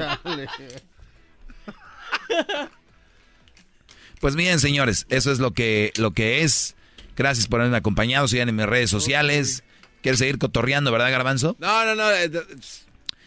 Pues 4.19 4.35
bien, 4.35 4.59
señores, 4.59 5.05
eso 5.09 5.31
es 5.31 5.39
lo 5.39 5.51
que, 5.51 5.93
lo 5.97 6.11
que 6.11 6.43
es. 6.43 6.75
Gracias 7.15 7.47
por 7.47 7.59
haberme 7.61 7.77
acompañado. 7.77 8.27
Sigan 8.27 8.49
en 8.49 8.55
mis 8.55 8.65
redes 8.65 8.89
sociales. 8.89 9.63
¿Quieres 10.01 10.19
seguir 10.19 10.37
cotorreando, 10.37 10.91
verdad, 10.91 11.11
Garbanzo? 11.11 11.55
No, 11.59 11.85
no, 11.85 11.95
no. 11.95 12.03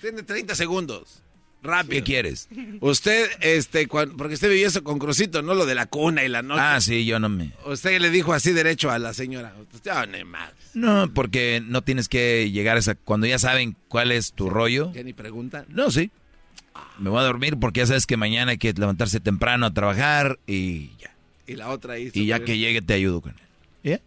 Tiene 0.00 0.22
30 0.22 0.54
segundos. 0.54 1.22
Rápido. 1.62 1.92
¿Qué 1.92 2.02
quieres? 2.02 2.48
Usted, 2.80 3.28
este, 3.42 3.86
cuan- 3.86 4.16
porque 4.16 4.32
usted 4.34 4.48
vivió 4.48 4.66
eso 4.66 4.82
con 4.82 4.98
Crucito, 4.98 5.42
¿no? 5.42 5.54
Lo 5.54 5.66
de 5.66 5.74
la 5.74 5.84
cuna 5.84 6.24
y 6.24 6.28
la 6.30 6.40
noche. 6.40 6.60
Ah, 6.64 6.80
sí, 6.80 7.04
yo 7.04 7.18
no 7.20 7.28
me... 7.28 7.52
Usted 7.66 8.00
le 8.00 8.08
dijo 8.08 8.32
así 8.32 8.52
derecho 8.52 8.90
a 8.90 8.98
la 8.98 9.12
señora. 9.12 9.54
Usted, 9.74 9.90
"Ah, 9.90 10.06
madre". 10.24 10.54
No, 10.72 11.12
porque 11.12 11.62
no 11.62 11.82
tienes 11.82 12.08
que 12.08 12.50
llegar 12.50 12.76
a 12.76 12.80
esa... 12.80 12.94
Cuando 12.94 13.26
ya 13.26 13.38
saben 13.38 13.76
cuál 13.88 14.10
es 14.10 14.32
tu 14.32 14.48
rollo. 14.48 14.90
Ya 14.94 15.02
ni 15.02 15.12
preguntan. 15.12 15.66
No, 15.68 15.90
sí. 15.90 16.10
Me 16.98 17.10
voy 17.10 17.18
a 17.20 17.24
dormir 17.24 17.58
porque 17.60 17.80
ya 17.80 17.86
sabes 17.86 18.06
que 18.06 18.16
mañana 18.16 18.52
hay 18.52 18.58
que 18.58 18.72
levantarse 18.72 19.20
temprano 19.20 19.66
a 19.66 19.74
trabajar 19.74 20.38
y 20.46 20.96
ya. 20.96 21.14
Y 21.46 21.56
la 21.56 21.68
otra 21.68 21.94
ahí. 21.94 22.10
Y 22.14 22.24
ya 22.24 22.40
que 22.42 22.56
llegue 22.56 22.80
te 22.80 22.94
ayudo 22.94 23.20
con 23.20 23.32
él. 23.32 23.36
¿Ya? 23.82 24.00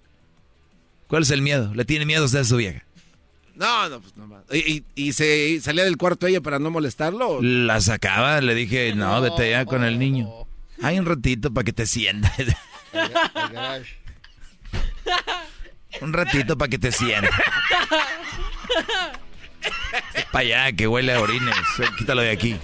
¿Cuál 1.07 1.21
es 1.21 1.29
el 1.29 1.43
miedo? 1.43 1.71
¿Le 1.75 1.85
tiene 1.85 2.05
miedo 2.07 2.25
usted 2.25 2.39
a 2.39 2.43
su 2.45 2.57
vieja? 2.57 2.83
No, 3.55 3.87
no, 3.89 3.99
pues 4.01 4.15
no 4.17 4.27
más. 4.27 4.43
¿Y, 4.51 4.57
y, 4.57 4.83
y 4.95 5.13
se 5.13 5.47
y 5.49 5.59
salía 5.59 5.83
del 5.83 5.97
cuarto 5.97 6.25
ella 6.27 6.41
para 6.41 6.57
no 6.59 6.69
molestarlo? 6.71 7.29
o- 7.37 7.41
La 7.41 7.79
sacaba, 7.81 8.41
le 8.41 8.55
dije, 8.55 8.93
no, 8.95 9.21
vete 9.21 9.49
ya 9.51 9.65
con 9.65 9.83
el 9.83 9.99
niño. 9.99 10.29
Hay 10.81 10.97
un 10.99 11.05
ratito 11.05 11.53
para 11.53 11.63
que 11.63 11.73
te 11.73 11.85
sientas. 11.85 12.31
un 16.01 16.13
ratito 16.13 16.57
para 16.57 16.69
que 16.69 16.79
te 16.79 16.91
sientas. 16.91 17.31
Para 20.31 20.39
allá, 20.65 20.75
que 20.75 20.87
huele 20.87 21.13
a 21.13 21.21
orines. 21.21 21.55
Quítalo 21.97 22.21
de 22.23 22.31
aquí. 22.31 22.57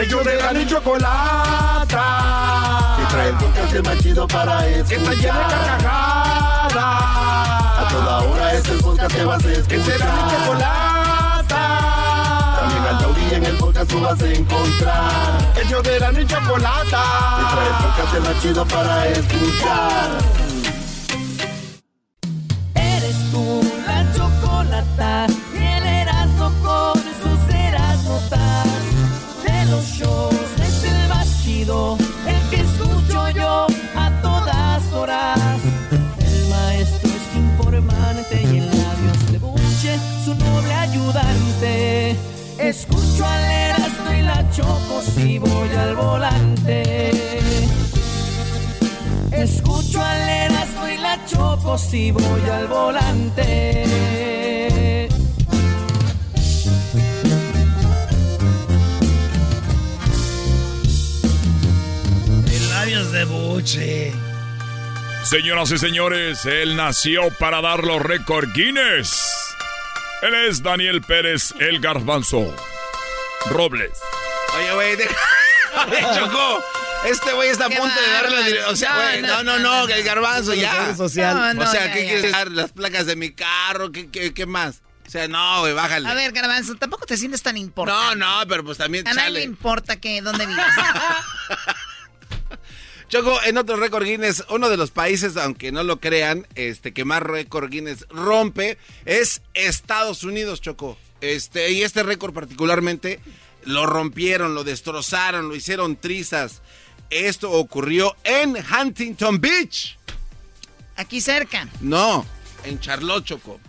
Ellos 0.00 0.24
de 0.24 0.36
la 0.36 0.66
chocolata. 0.66 1.98
Trae 3.10 3.28
el 3.30 3.34
podcast 3.34 3.86
más 3.86 3.98
chido 3.98 4.26
para 4.28 4.66
escuchar. 4.68 4.88
Que 4.88 4.94
está 4.94 5.10
llena 5.14 5.38
de 5.38 5.44
carcajadas. 5.44 6.74
A 6.76 7.88
toda 7.90 8.18
hora 8.20 8.54
es 8.54 8.68
el 8.68 8.78
podcast 8.78 9.14
que 9.16 9.24
vas 9.24 9.44
a 9.44 9.52
escuchar. 9.52 9.68
Que 9.68 9.82
será 9.84 10.12
mi 10.12 10.30
chocolata. 10.30 11.62
También 12.60 12.84
al 12.84 12.98
taurí 12.98 13.34
en 13.34 13.44
el 13.46 13.56
podcast 13.56 13.90
tú 13.90 14.00
vas 14.00 14.22
a 14.22 14.28
encontrar. 14.28 15.38
Ellos 15.60 15.82
de 15.82 16.00
la 16.00 16.12
ni 16.12 16.24
chocolata. 16.24 17.02
Que 17.36 17.44
trae 17.52 17.66
el 17.66 17.74
podcast 17.82 18.28
más 18.28 18.42
chido 18.42 18.64
para 18.66 19.08
escuchar. 19.08 20.49
Choco 51.70 51.78
si 51.78 52.10
voy 52.10 52.50
al 52.50 52.66
volante. 52.66 53.86
De 62.44 62.60
labios 62.70 63.12
de 63.12 63.24
buche. 63.24 64.12
Señoras 65.24 65.70
y 65.70 65.78
señores, 65.78 66.44
él 66.46 66.76
nació 66.76 67.30
para 67.38 67.60
dar 67.60 67.84
los 67.84 68.00
récord 68.02 68.48
Guinness. 68.52 69.22
Él 70.22 70.34
es 70.48 70.62
Daniel 70.62 71.00
Pérez, 71.02 71.54
el 71.60 71.80
garbanzo. 71.80 72.54
Robles. 73.50 73.92
Oye, 74.56 74.74
güey, 74.74 74.96
deja- 74.96 76.14
Chocó. 76.18 76.62
Este 77.04 77.32
güey 77.32 77.48
está 77.48 77.66
a 77.66 77.70
punto 77.70 78.00
de 78.00 78.12
darle 78.12 78.60
la 78.60 78.68
O 78.68 78.76
sea, 78.76 79.16
No, 79.20 79.28
no, 79.28 79.42
no, 79.42 79.58
no, 79.58 79.86
no, 79.86 79.94
el 79.94 80.02
garbanzo 80.02 80.54
ya. 80.54 80.94
social. 80.94 81.36
No, 81.36 81.54
no, 81.54 81.62
o 81.62 81.66
sea, 81.72 81.86
ya, 81.86 81.92
¿qué 81.92 82.02
ya. 82.04 82.08
quieres 82.10 82.32
dar? 82.32 82.50
Las 82.50 82.72
placas 82.72 83.06
de 83.06 83.16
mi 83.16 83.32
carro, 83.32 83.90
¿qué, 83.90 84.10
qué, 84.10 84.34
qué 84.34 84.46
más? 84.46 84.82
O 85.06 85.10
sea, 85.10 85.26
no, 85.26 85.60
güey, 85.60 85.72
bájale. 85.72 86.08
A 86.08 86.14
ver, 86.14 86.30
Garbanzo, 86.30 86.76
tampoco 86.76 87.04
te 87.04 87.16
sientes 87.16 87.42
tan 87.42 87.56
importante. 87.56 88.16
No, 88.16 88.40
no, 88.42 88.48
pero 88.48 88.62
pues 88.62 88.78
también 88.78 89.08
A 89.08 89.14
nadie 89.14 89.30
le 89.30 89.42
importa 89.42 89.96
que 89.96 90.22
dónde 90.22 90.46
vivas. 90.46 90.66
Choco, 93.08 93.40
en 93.42 93.58
otro 93.58 93.74
récord 93.74 94.04
Guinness, 94.04 94.44
uno 94.50 94.68
de 94.68 94.76
los 94.76 94.92
países, 94.92 95.36
aunque 95.36 95.72
no 95.72 95.82
lo 95.82 95.98
crean, 95.98 96.46
este, 96.54 96.92
que 96.92 97.04
más 97.04 97.20
récord 97.20 97.68
Guinness 97.68 98.06
rompe 98.08 98.78
es 99.04 99.42
Estados 99.54 100.22
Unidos, 100.22 100.60
Choco. 100.60 100.96
Este, 101.20 101.72
y 101.72 101.82
este 101.82 102.04
récord 102.04 102.32
particularmente 102.32 103.18
lo 103.64 103.86
rompieron, 103.86 104.54
lo 104.54 104.62
destrozaron, 104.62 105.48
lo 105.48 105.56
hicieron 105.56 105.96
trizas. 105.96 106.62
Esto 107.10 107.50
ocurrió 107.50 108.16
en 108.24 108.56
Huntington 108.56 109.40
Beach. 109.40 109.98
Aquí 110.96 111.20
cerca. 111.20 111.66
No, 111.80 112.24
en 112.64 112.78
Charlotte, 112.80 113.24
Choco. 113.24 113.60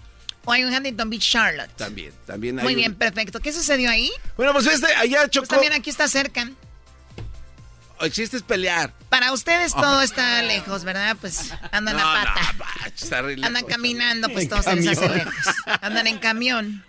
O 0.46 0.52
hay 0.52 0.64
un 0.64 0.74
Huntington 0.74 1.10
Beach, 1.10 1.30
Charlotte. 1.32 1.70
También, 1.76 2.14
también 2.26 2.58
hay 2.60 2.64
Muy 2.64 2.74
un- 2.74 2.80
bien, 2.80 2.96
perfecto. 2.96 3.40
¿Qué 3.40 3.52
sucedió 3.54 3.90
ahí? 3.90 4.12
Bueno, 4.38 4.54
pues 4.54 4.68
este, 4.68 4.88
allá, 4.96 5.28
Choco. 5.30 5.48
Pues 5.48 5.50
también 5.50 5.74
aquí 5.74 5.90
está 5.90 6.08
cerca. 6.08 6.50
El 8.00 8.12
chiste 8.12 8.38
es 8.38 8.44
pelear. 8.44 8.92
Para 9.10 9.32
ustedes 9.32 9.74
todo 9.74 10.02
está 10.02 10.42
lejos, 10.42 10.84
¿verdad? 10.84 11.16
Pues 11.22 11.54
andan 11.72 11.96
No, 11.98 12.02
a 12.10 12.24
pata. 12.24 12.54
no, 12.58 12.86
está 12.88 13.22
re 13.22 13.34
Andan 13.36 13.54
lejos. 13.54 13.70
caminando, 13.70 14.28
pues 14.30 14.46
En 14.46 14.50
todo 14.50 14.64
se 14.64 14.76
les 14.76 14.88
hace 14.98 15.08
lejos. 15.10 15.34
Andan 15.82 16.08
en 16.08 16.18
camión. 16.18 16.84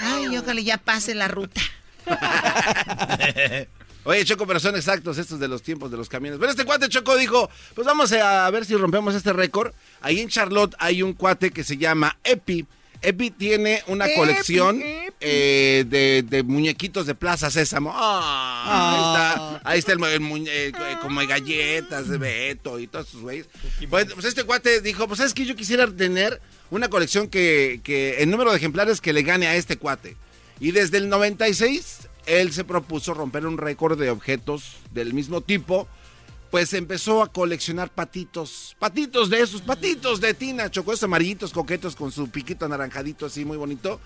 Ay, 0.00 0.36
ojalá 0.36 0.60
ya 0.60 0.76
pase 0.76 1.14
la 1.14 1.28
ruta. 1.28 1.60
Oye, 4.04 4.24
Choco, 4.24 4.46
pero 4.46 4.58
son 4.58 4.74
exactos 4.76 5.16
estos 5.18 5.38
de 5.38 5.46
los 5.48 5.62
tiempos 5.62 5.90
de 5.90 5.96
los 5.96 6.08
camiones. 6.08 6.38
Pero 6.40 6.50
este 6.50 6.64
cuate 6.64 6.88
Choco 6.88 7.16
dijo, 7.16 7.48
pues 7.74 7.86
vamos 7.86 8.12
a 8.12 8.50
ver 8.50 8.64
si 8.64 8.74
rompemos 8.76 9.14
este 9.14 9.32
récord. 9.32 9.72
Ahí 10.00 10.20
en 10.20 10.28
Charlotte 10.28 10.74
hay 10.78 11.02
un 11.02 11.12
cuate 11.12 11.50
que 11.52 11.62
se 11.62 11.76
llama 11.76 12.16
Epi. 12.24 12.66
Epi 13.04 13.30
tiene 13.32 13.82
una 13.88 14.06
Epi, 14.06 14.14
colección 14.14 14.80
Epi. 14.80 15.12
eh, 15.20 15.84
de, 15.88 16.24
de 16.28 16.42
muñequitos 16.44 17.04
de 17.06 17.14
Plaza 17.16 17.50
Sésamo. 17.50 17.92
Ah, 17.94 18.92
Ahí 18.92 19.00
está, 19.00 19.60
ahí 19.70 19.78
está 19.80 19.92
el, 19.92 20.02
el 20.04 20.20
muñe- 20.20 20.48
eh, 20.50 20.72
como 21.00 21.20
de 21.20 21.26
galletas 21.26 22.08
de 22.08 22.18
Beto 22.18 22.78
y 22.78 22.86
todos 22.86 23.08
esos 23.08 23.20
güeyes. 23.22 23.46
Pues, 23.90 24.12
pues 24.14 24.24
este 24.26 24.44
cuate 24.44 24.80
dijo, 24.80 25.08
pues 25.08 25.18
es 25.20 25.34
que 25.34 25.44
yo 25.44 25.56
quisiera 25.56 25.86
tener 25.88 26.40
una 26.70 26.88
colección 26.88 27.26
que, 27.28 27.80
que 27.82 28.22
el 28.22 28.30
número 28.30 28.50
de 28.52 28.56
ejemplares 28.58 29.00
que 29.00 29.12
le 29.12 29.22
gane 29.22 29.46
a 29.48 29.56
este 29.56 29.76
cuate. 29.78 30.16
Y 30.60 30.70
desde 30.70 30.98
el 30.98 31.08
96, 31.08 32.08
él 32.26 32.52
se 32.52 32.64
propuso 32.64 33.14
romper 33.14 33.46
un 33.46 33.58
récord 33.58 33.98
de 33.98 34.10
objetos 34.10 34.76
del 34.92 35.14
mismo 35.14 35.40
tipo. 35.40 35.88
Pues 36.50 36.74
empezó 36.74 37.22
a 37.22 37.32
coleccionar 37.32 37.88
patitos, 37.88 38.76
patitos 38.78 39.30
de 39.30 39.40
esos, 39.40 39.62
patitos 39.62 40.20
de 40.20 40.34
tina, 40.34 40.70
chocó 40.70 40.92
esos 40.92 41.04
amarillitos 41.04 41.50
coquetos 41.50 41.96
con 41.96 42.12
su 42.12 42.28
piquito 42.28 42.66
anaranjadito 42.66 43.24
así 43.24 43.46
muy 43.46 43.56
bonito. 43.56 44.00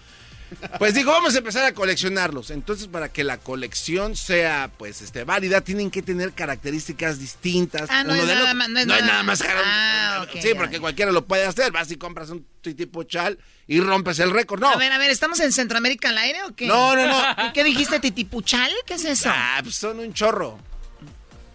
Pues 0.78 0.94
dijo, 0.94 1.10
vamos 1.10 1.34
a 1.34 1.38
empezar 1.38 1.64
a 1.64 1.72
coleccionarlos. 1.72 2.50
Entonces, 2.50 2.86
para 2.88 3.08
que 3.08 3.24
la 3.24 3.38
colección 3.38 4.14
sea, 4.16 4.70
pues, 4.78 5.02
este, 5.02 5.24
válida, 5.24 5.60
tienen 5.60 5.90
que 5.90 6.02
tener 6.02 6.32
características 6.32 7.18
distintas. 7.18 7.88
Ah, 7.90 8.04
no 8.04 8.14
es 8.14 8.24
nada 8.26 8.54
más- 8.54 8.68
no 8.68 8.78
es 8.80 8.86
no 8.86 8.94
nada 8.94 9.06
nada 9.06 9.22
más. 9.22 9.42
Ah, 9.46 10.26
sí, 10.40 10.50
porque 10.56 10.78
cualquiera 10.80 11.10
lo 11.12 11.24
puede 11.26 11.44
hacer. 11.46 11.72
Vas 11.72 11.90
y 11.90 11.96
compras 11.96 12.30
un 12.30 12.46
tipo 12.62 13.02
chal 13.04 13.38
y 13.66 13.80
rompes 13.80 14.18
el 14.18 14.30
récord. 14.30 14.60
No. 14.60 14.70
A 14.70 14.76
ver, 14.76 14.92
a 14.92 14.98
ver, 14.98 15.10
¿estamos 15.10 15.38
en 15.40 15.52
Centroamérica 15.52 16.08
al 16.10 16.18
aire 16.18 16.42
o 16.44 16.54
qué? 16.54 16.66
No, 16.66 16.94
no, 16.96 17.06
no. 17.06 17.48
¿Y 17.48 17.52
¿Qué 17.54 17.64
dijiste, 17.64 17.98
titipuchal? 18.00 18.70
¿Qué 18.86 18.94
es 18.94 19.04
eso? 19.04 19.30
Ah, 19.32 19.58
pues 19.62 19.74
son 19.76 19.98
un 20.00 20.12
chorro. 20.12 20.58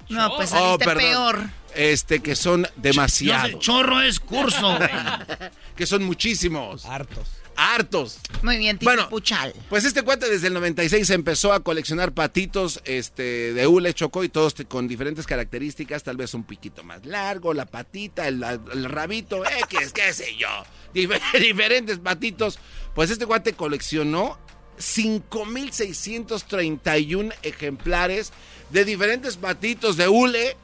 No, 0.10 0.36
pues 0.36 0.52
Oh, 0.52 0.56
saliste 0.78 0.86
perdón. 0.86 1.02
peor. 1.04 1.50
Este, 1.74 2.22
que 2.22 2.36
son 2.36 2.68
demasiados. 2.76 3.60
chorro 3.60 4.02
es 4.02 4.20
curso, 4.20 4.76
güey. 4.76 4.90
que 5.78 5.86
son 5.86 6.04
muchísimos. 6.04 6.84
Hartos. 6.86 7.28
Hartos. 7.64 8.18
Muy 8.42 8.58
bien, 8.58 8.80
Bueno, 8.82 9.04
titipuchal. 9.04 9.54
Pues 9.70 9.86
este 9.86 10.02
cuate 10.02 10.28
desde 10.30 10.48
el 10.48 10.54
96 10.56 11.10
empezó 11.12 11.54
a 11.54 11.60
coleccionar 11.62 12.12
patitos 12.12 12.82
este, 12.86 13.54
de 13.54 13.68
hule 13.68 13.94
chocó 13.94 14.24
y 14.24 14.30
todos 14.30 14.56
te- 14.56 14.66
con 14.66 14.88
diferentes 14.88 15.28
características, 15.28 16.02
tal 16.04 16.18
vez 16.18 16.34
un 16.34 16.44
piquito 16.44 16.84
más 16.84 17.06
largo, 17.06 17.54
la 17.54 17.68
patita, 17.68 18.28
el, 18.28 18.42
el 18.44 18.86
rabito, 18.86 19.46
eh, 19.46 19.50
qué, 19.70 19.78
qué 19.94 20.12
sé 20.14 20.36
yo, 20.38 20.48
Dif- 20.94 21.20
diferentes 21.40 22.00
patitos. 22.00 22.58
Pues 22.96 23.12
este 23.12 23.26
cuate 23.28 23.54
coleccionó 23.54 24.40
5.631 24.80 27.34
ejemplares 27.44 28.32
de 28.72 28.86
diferentes 28.86 29.38
patitos 29.38 29.98
de 29.98 30.08
hule. 30.08 30.58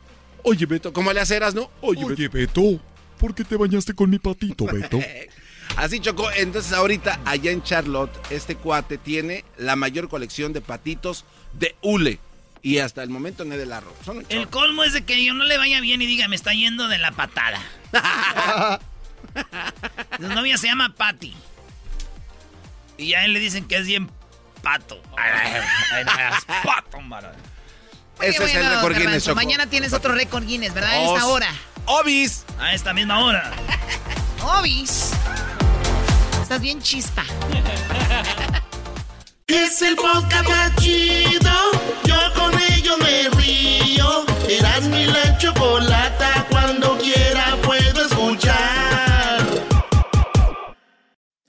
Oye, 0.44 0.66
Beto, 0.66 0.92
¿cómo 0.94 1.14
le 1.14 1.20
haceras, 1.20 1.54
no? 1.54 1.70
Oye, 1.82 2.04
Oye, 2.06 2.28
Beto, 2.28 2.80
¿por 3.20 3.36
qué 3.36 3.44
te 3.44 3.56
bañaste 3.56 3.94
con 3.94 4.10
mi 4.10 4.18
patito, 4.20 4.66
Beto? 4.66 5.00
Así 5.76 6.00
chocó. 6.00 6.32
Entonces 6.32 6.72
ahorita 6.74 7.20
allá 7.26 7.52
en 7.52 7.62
Charlotte, 7.64 8.12
este 8.30 8.56
cuate 8.56 8.98
tiene 8.98 9.46
la 9.58 9.76
mayor 9.76 10.10
colección 10.10 10.54
de 10.54 10.62
patitos 10.62 11.26
de 11.54 11.76
hule. 11.82 12.20
Y 12.64 12.80
hasta 12.80 13.04
el 13.04 13.10
momento 13.10 13.46
nadie 13.46 13.66
la 13.66 13.80
roba. 13.80 13.96
Son 14.04 14.18
un 14.18 14.26
El 14.30 14.48
colmo 14.50 14.84
es 14.84 14.94
de 14.94 15.06
que 15.06 15.24
yo 15.24 15.34
no 15.34 15.46
le 15.46 15.58
vaya 15.58 15.80
bien 15.80 16.02
y 16.02 16.06
diga, 16.06 16.28
me 16.28 16.36
está 16.36 16.54
yendo 16.54 16.88
de 16.88 16.98
la 16.98 17.12
patada. 17.12 17.60
Su 20.20 20.28
novia 20.28 20.58
se 20.58 20.68
llama 20.68 20.94
Patty. 20.96 21.36
Y 22.98 23.14
a 23.14 23.26
él 23.26 23.34
le 23.34 23.40
dicen 23.40 23.68
que 23.68 23.78
es 23.78 23.86
bien 23.86 24.10
pato. 24.62 25.02
Ay, 25.16 25.32
ay, 25.34 26.06
ay, 26.08 26.34
es 26.38 26.46
pato, 26.66 27.00
Ese 28.22 28.44
es 28.44 28.56
el 28.56 28.68
récord 28.68 28.98
Guinness, 28.98 29.24
Choco. 29.26 29.36
Mañana 29.36 29.68
tienes 29.68 29.94
otro 29.94 30.14
récord 30.14 30.44
Guinness, 30.46 30.74
¿verdad? 30.74 30.94
A 30.96 31.00
Os- 31.02 31.16
esta 31.18 31.28
hora. 31.28 31.54
Obis. 31.88 32.44
A 32.60 32.74
esta 32.74 32.94
misma 32.94 33.24
hora. 33.24 33.52
Obis. 34.60 35.14
Estás 36.42 36.62
bien 36.62 36.82
chispa. 36.82 37.24
Es 39.48 39.82
el 39.82 39.96
podcast 39.96 40.50
más 40.50 40.76
chido. 40.76 41.50
Yo 42.04 42.18
con 42.36 42.52
ello 42.74 42.98
me 42.98 43.30
río. 43.30 44.26
Eras 44.50 44.88
mi 44.90 45.06
la 45.06 45.38
chocolata. 45.38 46.46
Cuando 46.50 46.98
quiera 46.98 47.56
puedo 47.64 48.06
escuchar. 48.06 49.42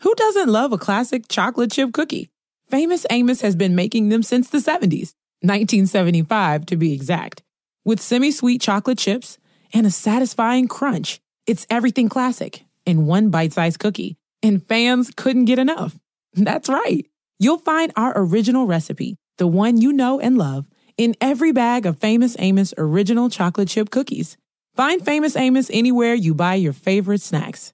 Who 0.02 0.14
doesn't 0.14 0.48
love 0.48 0.72
a 0.72 0.78
classic 0.78 1.26
chocolate 1.28 1.72
chip 1.72 1.92
cookie? 1.92 2.30
Famous 2.70 3.04
Amos 3.10 3.40
has 3.40 3.56
been 3.56 3.74
making 3.74 4.10
them 4.10 4.22
since 4.22 4.48
the 4.50 4.58
70s, 4.58 5.14
1975 5.42 6.66
to 6.66 6.76
be 6.76 6.92
exact. 6.94 7.42
With 7.84 8.00
semi 8.00 8.30
sweet 8.30 8.60
chocolate 8.60 8.98
chips 8.98 9.38
and 9.72 9.86
a 9.86 9.90
satisfying 9.90 10.68
crunch, 10.68 11.20
it's 11.46 11.66
everything 11.70 12.08
classic 12.08 12.64
in 12.86 13.06
one 13.06 13.30
bite 13.30 13.52
sized 13.52 13.78
cookie. 13.78 14.16
And 14.42 14.64
fans 14.66 15.10
couldn't 15.16 15.46
get 15.46 15.58
enough. 15.58 15.98
That's 16.34 16.68
right. 16.68 17.06
You'll 17.38 17.58
find 17.58 17.92
our 17.96 18.12
original 18.16 18.66
recipe, 18.66 19.16
the 19.36 19.46
one 19.46 19.80
you 19.80 19.92
know 19.92 20.20
and 20.20 20.36
love, 20.38 20.68
in 20.96 21.14
every 21.20 21.52
bag 21.52 21.86
of 21.86 21.98
Famous 21.98 22.36
Amos 22.38 22.74
original 22.76 23.30
chocolate 23.30 23.68
chip 23.68 23.90
cookies. 23.90 24.36
Find 24.74 25.04
Famous 25.04 25.36
Amos 25.36 25.70
anywhere 25.72 26.14
you 26.14 26.34
buy 26.34 26.54
your 26.54 26.72
favorite 26.72 27.20
snacks. 27.20 27.72